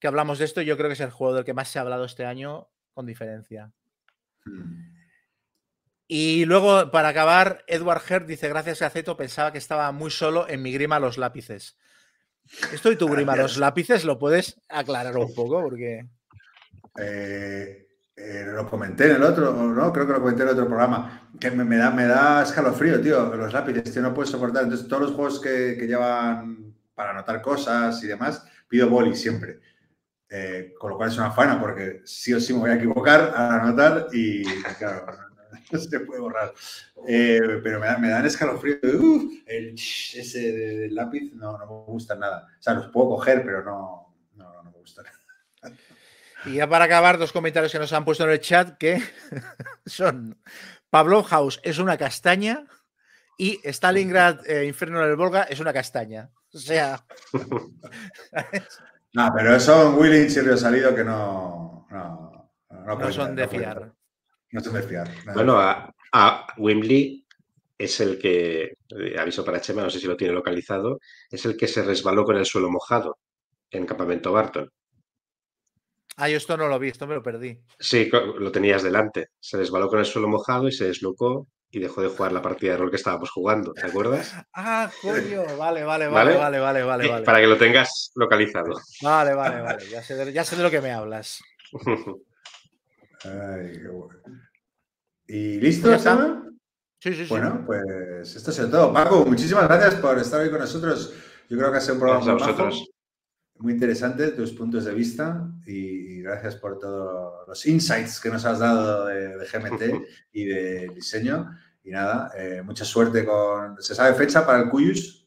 que 0.00 0.08
hablamos 0.08 0.38
de 0.38 0.46
esto, 0.46 0.62
yo 0.62 0.76
creo 0.76 0.88
que 0.88 0.94
es 0.94 1.00
el 1.00 1.10
juego 1.10 1.34
del 1.34 1.44
que 1.44 1.54
más 1.54 1.68
se 1.68 1.78
ha 1.78 1.82
hablado 1.82 2.04
este 2.04 2.24
año, 2.24 2.68
con 2.94 3.06
diferencia. 3.06 3.70
Mm. 4.46 5.00
Y 6.08 6.44
luego, 6.44 6.90
para 6.90 7.08
acabar, 7.08 7.64
Edward 7.68 8.02
Hert 8.08 8.26
dice: 8.26 8.48
Gracias 8.48 8.82
a 8.82 8.90
Zeto, 8.90 9.16
pensaba 9.16 9.52
que 9.52 9.58
estaba 9.58 9.92
muy 9.92 10.10
solo 10.10 10.48
en 10.48 10.62
mi 10.62 10.72
grima 10.72 10.98
los 10.98 11.18
lápices. 11.18 11.78
Esto 12.72 12.90
y 12.90 12.96
tu 12.96 13.06
grima 13.08 13.36
los 13.36 13.58
lápices 13.58 14.04
lo 14.04 14.18
puedes 14.18 14.60
aclarar 14.68 15.16
un 15.16 15.32
poco, 15.34 15.62
porque. 15.62 16.08
Eh, 16.98 17.86
eh, 18.16 18.44
lo 18.46 18.68
comenté 18.68 19.04
en 19.04 19.16
el 19.16 19.22
otro, 19.22 19.52
¿no? 19.52 19.92
Creo 19.92 20.06
que 20.06 20.12
lo 20.14 20.20
comenté 20.20 20.42
en 20.42 20.48
el 20.48 20.54
otro 20.54 20.66
programa. 20.66 21.30
Que 21.38 21.50
me, 21.52 21.62
me 21.62 21.76
da, 21.76 21.90
me 21.90 22.06
da 22.06 22.42
escalofrío, 22.42 23.00
tío, 23.00 23.36
los 23.36 23.52
lápices, 23.52 23.92
tío, 23.92 24.02
no 24.02 24.12
puedo 24.12 24.26
soportar. 24.26 24.64
Entonces, 24.64 24.88
todos 24.88 25.02
los 25.02 25.12
juegos 25.12 25.40
que, 25.40 25.76
que 25.78 25.86
llevan 25.86 26.74
para 26.94 27.10
anotar 27.10 27.40
cosas 27.40 28.02
y 28.02 28.08
demás, 28.08 28.44
pido 28.68 28.88
boli 28.88 29.14
siempre. 29.14 29.60
Eh, 30.32 30.74
con 30.78 30.90
lo 30.90 30.96
cual 30.96 31.08
es 31.10 31.18
una 31.18 31.32
faena 31.32 31.58
porque 31.60 32.02
sí 32.04 32.32
o 32.32 32.40
sí 32.40 32.52
me 32.52 32.60
voy 32.60 32.70
a 32.70 32.74
equivocar 32.74 33.32
al 33.34 33.60
anotar 33.60 34.06
y, 34.12 34.44
claro, 34.78 35.04
no 35.72 35.78
se 35.80 36.00
puede 36.00 36.20
borrar. 36.20 36.52
Eh, 37.08 37.40
pero 37.64 37.80
me, 37.80 37.86
da- 37.86 37.98
me 37.98 38.10
dan 38.10 38.24
escalofrío. 38.26 38.78
El 39.46 39.74
ese 39.74 40.52
del 40.52 40.94
lápiz 40.94 41.32
no, 41.34 41.58
no 41.58 41.66
me 41.66 41.92
gusta 41.92 42.14
nada. 42.14 42.46
O 42.58 42.62
sea, 42.62 42.74
los 42.74 42.86
puedo 42.92 43.08
coger, 43.10 43.42
pero 43.44 43.64
no, 43.64 44.14
no, 44.34 44.62
no 44.62 44.70
me 44.70 44.70
gusta. 44.78 45.02
Y 46.46 46.54
ya 46.54 46.66
para 46.66 46.86
acabar, 46.86 47.18
dos 47.18 47.32
comentarios 47.32 47.70
que 47.70 47.78
nos 47.78 47.92
han 47.92 48.02
puesto 48.06 48.24
en 48.24 48.30
el 48.30 48.40
chat 48.40 48.78
que 48.78 49.02
son 49.84 50.40
Pablo 50.88 51.22
House 51.22 51.60
es 51.62 51.78
una 51.78 51.98
castaña 51.98 52.64
y 53.36 53.60
Stalingrad 53.62 54.48
eh, 54.48 54.64
Inferno 54.64 55.00
del 55.06 55.16
Volga 55.16 55.42
es 55.42 55.60
una 55.60 55.74
castaña. 55.74 56.30
O 56.54 56.58
sea, 56.58 57.04
No, 59.12 59.32
pero 59.34 59.58
son 59.58 59.98
Willings 59.98 60.36
y 60.36 60.40
Río 60.40 60.56
Salido 60.56 60.94
que 60.94 61.04
no. 61.04 61.86
No, 61.90 62.58
no, 62.70 63.12
son 63.12 63.34
de 63.34 63.48
fiar. 63.48 63.92
No 64.52 64.60
son 64.60 64.74
de 64.74 64.82
fiar. 64.82 65.10
Bueno, 65.34 65.58
a, 65.58 65.92
a 66.12 66.46
Wembley 66.56 67.26
es 67.76 68.00
el 68.00 68.18
que, 68.18 68.74
eh, 68.90 69.18
aviso 69.18 69.44
para 69.44 69.60
Chema, 69.60 69.82
no 69.82 69.90
sé 69.90 69.98
si 69.98 70.06
lo 70.06 70.16
tiene 70.16 70.34
localizado, 70.34 71.00
es 71.30 71.44
el 71.46 71.56
que 71.56 71.66
se 71.66 71.82
resbaló 71.82 72.24
con 72.24 72.36
el 72.36 72.44
suelo 72.44 72.70
mojado 72.70 73.18
en 73.70 73.86
Campamento 73.86 74.32
Barton. 74.32 74.70
Ah, 76.16 76.28
yo 76.28 76.36
esto 76.36 76.56
no 76.56 76.68
lo 76.68 76.78
vi, 76.78 76.88
esto 76.88 77.06
me 77.06 77.14
lo 77.14 77.22
perdí. 77.22 77.58
Sí, 77.78 78.10
lo 78.12 78.52
tenías 78.52 78.82
delante. 78.82 79.28
Se 79.40 79.56
resbaló 79.56 79.88
con 79.88 79.98
el 79.98 80.04
suelo 80.04 80.28
mojado 80.28 80.68
y 80.68 80.72
se 80.72 80.84
deslocó 80.84 81.48
y 81.72 81.78
dejó 81.78 82.02
de 82.02 82.08
jugar 82.08 82.32
la 82.32 82.42
partida 82.42 82.72
de 82.72 82.78
rol 82.78 82.90
que 82.90 82.96
estábamos 82.96 83.30
jugando. 83.30 83.72
¿Te 83.72 83.86
acuerdas? 83.86 84.34
Ah, 84.52 84.90
coño, 85.00 85.42
vale, 85.56 85.84
vale, 85.84 86.08
vale, 86.08 86.36
¿Vale? 86.36 86.60
vale, 86.60 86.82
vale, 86.82 87.08
vale. 87.08 87.24
Para 87.24 87.40
que 87.40 87.46
lo 87.46 87.56
tengas 87.56 88.10
localizado. 88.14 88.74
Vale, 89.02 89.34
vale, 89.34 89.60
vale. 89.62 89.88
Ya 89.88 90.02
sé, 90.02 90.14
de, 90.16 90.32
ya 90.32 90.44
sé 90.44 90.56
de 90.56 90.62
lo 90.62 90.70
que 90.70 90.80
me 90.80 90.90
hablas. 90.92 91.40
Ay, 93.24 93.72
qué 93.72 93.88
bueno. 93.88 94.20
¿Y 95.26 95.60
listo. 95.60 95.96
Chema? 95.96 96.44
Sí, 96.98 97.14
sí, 97.14 97.24
sí. 97.24 97.28
Bueno, 97.28 97.62
pues 97.64 98.34
esto 98.34 98.50
es 98.50 98.70
todo. 98.70 98.92
Paco, 98.92 99.24
muchísimas 99.24 99.68
gracias 99.68 99.94
por 99.96 100.18
estar 100.18 100.40
hoy 100.40 100.50
con 100.50 100.58
nosotros. 100.58 101.14
Yo 101.48 101.56
creo 101.56 101.70
que 101.70 101.78
ha 101.78 101.80
sido 101.80 101.94
un 101.94 102.00
programa 102.00 102.24
Gracias 102.24 102.48
a 102.48 102.62
vosotros. 102.62 102.90
Muy 103.60 103.74
interesante, 103.74 104.32
tus 104.32 104.52
puntos 104.52 104.84
de 104.84 104.94
vista 104.94 105.48
y, 105.66 106.20
gracias 106.22 106.56
por 106.56 106.78
todos 106.78 107.48
los 107.48 107.66
insights 107.66 108.20
que 108.20 108.28
nos 108.28 108.44
has 108.44 108.58
dado 108.58 109.06
de, 109.06 109.38
de 109.38 109.46
GMT 109.46 109.82
y 110.32 110.44
de 110.44 110.88
diseño. 110.94 111.50
Y 111.82 111.90
nada, 111.90 112.30
eh, 112.36 112.62
mucha 112.62 112.84
suerte 112.84 113.24
con... 113.24 113.80
¿Se 113.82 113.94
sabe 113.94 114.14
fecha 114.14 114.44
para 114.44 114.60
el 114.60 114.68
Cuyus? 114.68 115.26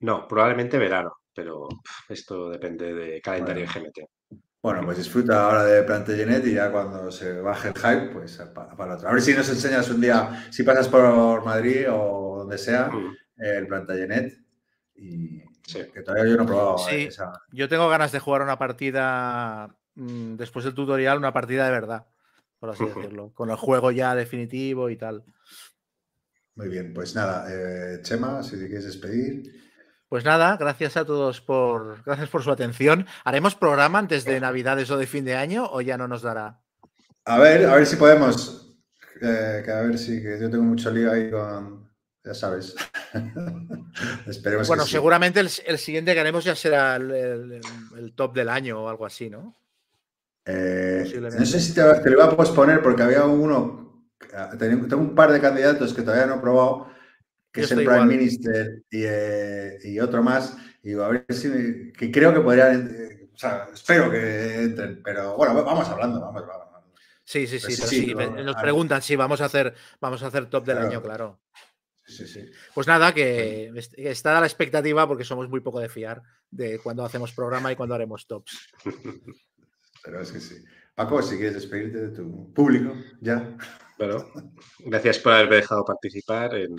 No, 0.00 0.26
probablemente 0.28 0.78
verano, 0.78 1.12
pero 1.34 1.68
esto 2.08 2.48
depende 2.50 2.94
de 2.94 3.20
calendario 3.20 3.66
Bueno. 3.66 3.90
de 3.94 4.02
GMT. 4.02 4.10
Bueno, 4.62 4.82
pues 4.84 4.98
disfruta 4.98 5.44
ahora 5.44 5.64
de 5.64 5.82
Plantagenet 5.82 6.46
y 6.46 6.54
ya 6.54 6.70
cuando 6.70 7.10
se 7.10 7.40
baje 7.40 7.68
el 7.68 7.74
hype, 7.74 8.12
pues 8.12 8.36
para, 8.54 8.76
para 8.76 8.94
otro. 8.94 9.08
A 9.08 9.12
ver 9.12 9.20
si 9.20 9.34
nos 9.34 9.48
enseñas 9.48 9.90
un 9.90 10.00
día, 10.00 10.46
si 10.50 10.62
pasas 10.62 10.88
por 10.88 11.44
Madrid 11.44 11.86
o 11.90 12.38
donde 12.38 12.58
sea, 12.58 12.88
Mm, 12.88 13.16
el 13.38 13.66
Plantagenet. 13.66 14.38
Y 14.94 15.41
Sí. 15.66 15.82
que 15.92 16.02
todavía 16.02 16.30
yo 16.30 16.36
no 16.36 16.42
he 16.42 16.46
probado 16.46 16.78
Sí. 16.78 16.96
esa. 17.04 17.32
Yo 17.52 17.68
tengo 17.68 17.88
ganas 17.88 18.12
de 18.12 18.18
jugar 18.18 18.42
una 18.42 18.58
partida 18.58 19.68
mm, 19.94 20.34
después 20.36 20.64
del 20.64 20.74
tutorial, 20.74 21.18
una 21.18 21.32
partida 21.32 21.64
de 21.66 21.70
verdad, 21.70 22.06
por 22.58 22.70
así 22.70 22.84
decirlo, 22.84 23.30
con 23.34 23.50
el 23.50 23.56
juego 23.56 23.90
ya 23.90 24.14
definitivo 24.14 24.90
y 24.90 24.96
tal. 24.96 25.24
Muy 26.54 26.68
bien, 26.68 26.92
pues 26.92 27.14
nada, 27.14 27.46
eh, 27.50 28.00
Chema, 28.02 28.42
si 28.42 28.58
te 28.58 28.66
quieres 28.66 28.84
despedir. 28.84 29.42
Pues 30.08 30.24
nada, 30.24 30.58
gracias 30.58 30.98
a 30.98 31.06
todos 31.06 31.40
por 31.40 32.02
gracias 32.04 32.28
por 32.28 32.42
su 32.42 32.50
atención. 32.50 33.06
¿Haremos 33.24 33.54
programa 33.54 33.98
antes 33.98 34.24
de 34.26 34.40
Navidades 34.40 34.90
o 34.90 34.98
de 34.98 35.06
fin 35.06 35.24
de 35.24 35.36
año 35.36 35.66
o 35.70 35.80
ya 35.80 35.96
no 35.96 36.06
nos 36.08 36.20
dará? 36.20 36.60
A 37.24 37.38
ver, 37.38 37.64
a 37.66 37.76
ver 37.76 37.86
si 37.86 37.96
podemos. 37.96 38.58
eh, 39.22 39.62
que 39.64 39.70
a 39.70 39.80
ver 39.82 39.96
si 39.96 40.20
que 40.20 40.38
yo 40.40 40.50
tengo 40.50 40.64
mucho 40.64 40.90
lío 40.90 41.12
ahí 41.12 41.30
con. 41.30 41.90
Ya 42.24 42.34
sabes. 42.34 42.74
Esperemos 44.26 44.68
Bueno, 44.68 44.84
que 44.84 44.90
seguramente 44.90 45.40
el, 45.40 45.50
el 45.66 45.78
siguiente 45.78 46.14
que 46.14 46.20
haremos 46.20 46.44
ya 46.44 46.54
será 46.54 46.96
el, 46.96 47.10
el- 47.10 47.60
el 47.98 48.12
top 48.14 48.34
del 48.34 48.48
año 48.48 48.82
o 48.84 48.88
algo 48.88 49.06
así, 49.06 49.28
¿no? 49.28 49.56
Eh, 50.44 51.04
no 51.38 51.46
sé 51.46 51.60
si 51.60 51.72
te, 51.74 51.82
te 52.00 52.10
lo 52.10 52.16
iba 52.16 52.24
a 52.24 52.36
posponer 52.36 52.82
porque 52.82 53.02
había 53.02 53.24
uno. 53.24 54.06
ah, 54.34 54.50
Tengo, 54.58 54.96
un 54.96 55.14
par 55.14 55.30
de 55.32 55.40
candidatos 55.40 55.94
que 55.94 56.02
todavía 56.02 56.26
no 56.26 56.36
he 56.36 56.40
probado, 56.40 56.88
que 57.52 57.60
Yo 57.60 57.66
es 57.66 57.72
el 57.72 57.78
Prime 57.78 57.92
igual. 57.92 58.08
Minister 58.08 58.82
y, 58.90 59.04
eh, 59.06 59.78
y 59.84 60.00
otro 60.00 60.22
más. 60.22 60.56
Y 60.82 60.94
a 60.94 61.08
ver 61.08 61.26
si. 61.30 61.92
que 61.92 62.10
creo 62.10 62.34
que 62.34 62.40
podrían. 62.40 62.90
eh, 62.94 63.30
o 63.34 63.38
sea, 63.38 63.68
espero 63.72 64.10
que 64.10 64.62
entren, 64.64 65.00
pero 65.02 65.36
bueno, 65.36 65.54
vamos 65.64 65.88
hablando, 65.88 66.20
vamos, 66.20 66.46
vamos. 66.46 66.68
Sí, 67.24 67.46
sí, 67.46 67.58
sí, 67.60 67.76
Pues 67.76 67.90
sí, 67.90 68.14
nos 68.14 68.56
preguntan 68.56 69.00
si 69.00 69.16
vamos 69.16 69.40
a 69.40 69.46
hacer, 69.46 69.74
vamos 70.00 70.22
a 70.22 70.26
hacer 70.26 70.46
top 70.50 70.64
del 70.64 70.74
Claro. 70.76 70.88
año, 70.90 71.02
claro. 71.02 71.38
Sí, 72.16 72.26
sí. 72.26 72.44
Pues 72.74 72.86
nada, 72.86 73.12
que 73.14 73.72
est- 73.74 73.94
que 73.94 74.10
está 74.10 74.36
a 74.36 74.40
la 74.40 74.46
expectativa 74.46 75.06
porque 75.08 75.24
somos 75.24 75.48
muy 75.48 75.60
poco 75.60 75.80
de 75.80 75.88
fiar 75.88 76.20
de 76.50 76.78
cuando 76.78 77.04
hacemos 77.04 77.32
programa 77.32 77.72
y 77.72 77.76
cuando 77.76 77.94
haremos 77.94 78.26
tops. 78.26 78.68
Pero 80.04 80.20
es 80.20 80.32
que 80.32 80.40
sí. 80.40 80.56
Paco, 80.94 81.22
si 81.22 81.36
quieres 81.36 81.54
despedirte 81.54 81.98
de 82.08 82.16
tu 82.16 82.52
público, 82.52 82.94
ya. 83.20 83.56
Bueno, 83.98 84.30
gracias 84.80 85.18
por 85.18 85.32
haberme 85.32 85.56
dejado 85.56 85.84
participar 85.84 86.54
en, 86.56 86.76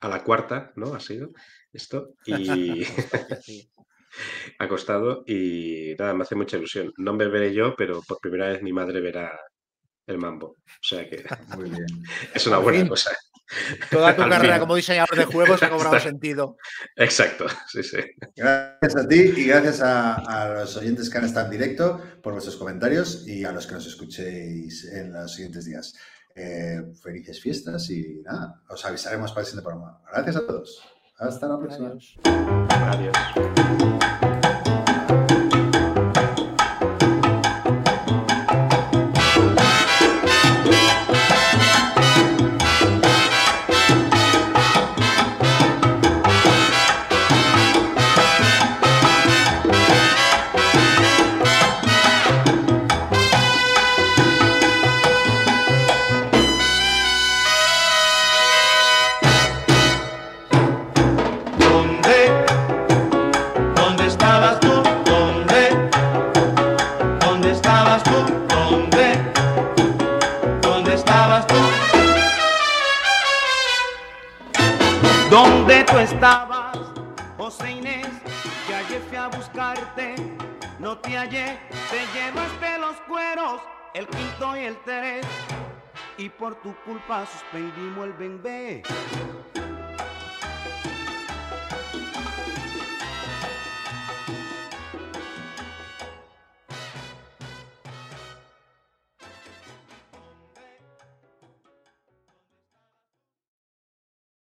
a 0.00 0.08
la 0.08 0.24
cuarta, 0.24 0.72
¿no? 0.76 0.94
Ha 0.94 1.00
sido 1.00 1.30
esto. 1.72 2.14
Y 2.24 2.82
ha 4.58 4.68
costado. 4.68 5.22
Y 5.26 5.94
nada, 5.98 6.14
me 6.14 6.22
hace 6.22 6.34
mucha 6.34 6.56
ilusión. 6.56 6.92
No 6.96 7.12
me 7.12 7.28
veré 7.28 7.52
yo, 7.52 7.74
pero 7.76 8.00
por 8.06 8.18
primera 8.20 8.48
vez 8.48 8.62
mi 8.62 8.72
madre 8.72 9.00
verá 9.00 9.38
el 10.06 10.18
mambo. 10.18 10.46
O 10.46 10.56
sea 10.82 11.08
que 11.08 11.24
Muy 11.56 11.68
bien. 11.68 11.86
es 12.34 12.46
una 12.46 12.58
buena 12.58 12.88
cosa. 12.88 13.10
Toda 13.90 14.16
tu 14.16 14.22
carrera 14.28 14.54
fin. 14.54 14.60
como 14.60 14.76
diseñador 14.76 15.16
de 15.16 15.24
juegos 15.24 15.62
ha 15.62 15.70
cobrado 15.70 15.98
sentido. 16.00 16.56
Exacto, 16.96 17.46
sí, 17.68 17.82
sí. 17.82 17.98
Gracias 18.34 18.96
a 18.96 19.08
ti 19.08 19.32
y 19.36 19.46
gracias 19.46 19.80
a, 19.80 20.14
a 20.14 20.48
los 20.60 20.76
oyentes 20.76 21.08
que 21.08 21.18
han 21.18 21.24
estado 21.24 21.46
en 21.46 21.52
directo 21.52 22.00
por 22.22 22.32
vuestros 22.32 22.56
comentarios 22.56 23.26
y 23.26 23.44
a 23.44 23.52
los 23.52 23.66
que 23.66 23.74
nos 23.74 23.86
escuchéis 23.86 24.84
en 24.92 25.12
los 25.12 25.32
siguientes 25.32 25.64
días. 25.64 25.94
Eh, 26.34 26.82
felices 27.02 27.40
fiestas 27.40 27.88
y 27.88 28.20
nada, 28.22 28.60
os 28.68 28.84
avisaremos 28.84 29.30
para 29.30 29.40
el 29.40 29.46
siguiente 29.46 29.64
programa. 29.64 30.00
Gracias 30.12 30.36
a 30.36 30.46
todos. 30.46 30.82
Hasta 31.18 31.48
la 31.48 31.58
próxima. 31.58 31.88
Adiós. 31.88 32.18
Adiós. 32.68 34.25
Culpa 87.06 87.24
suspendimos 87.26 88.06
el 88.06 88.12
bebé. 88.14 88.82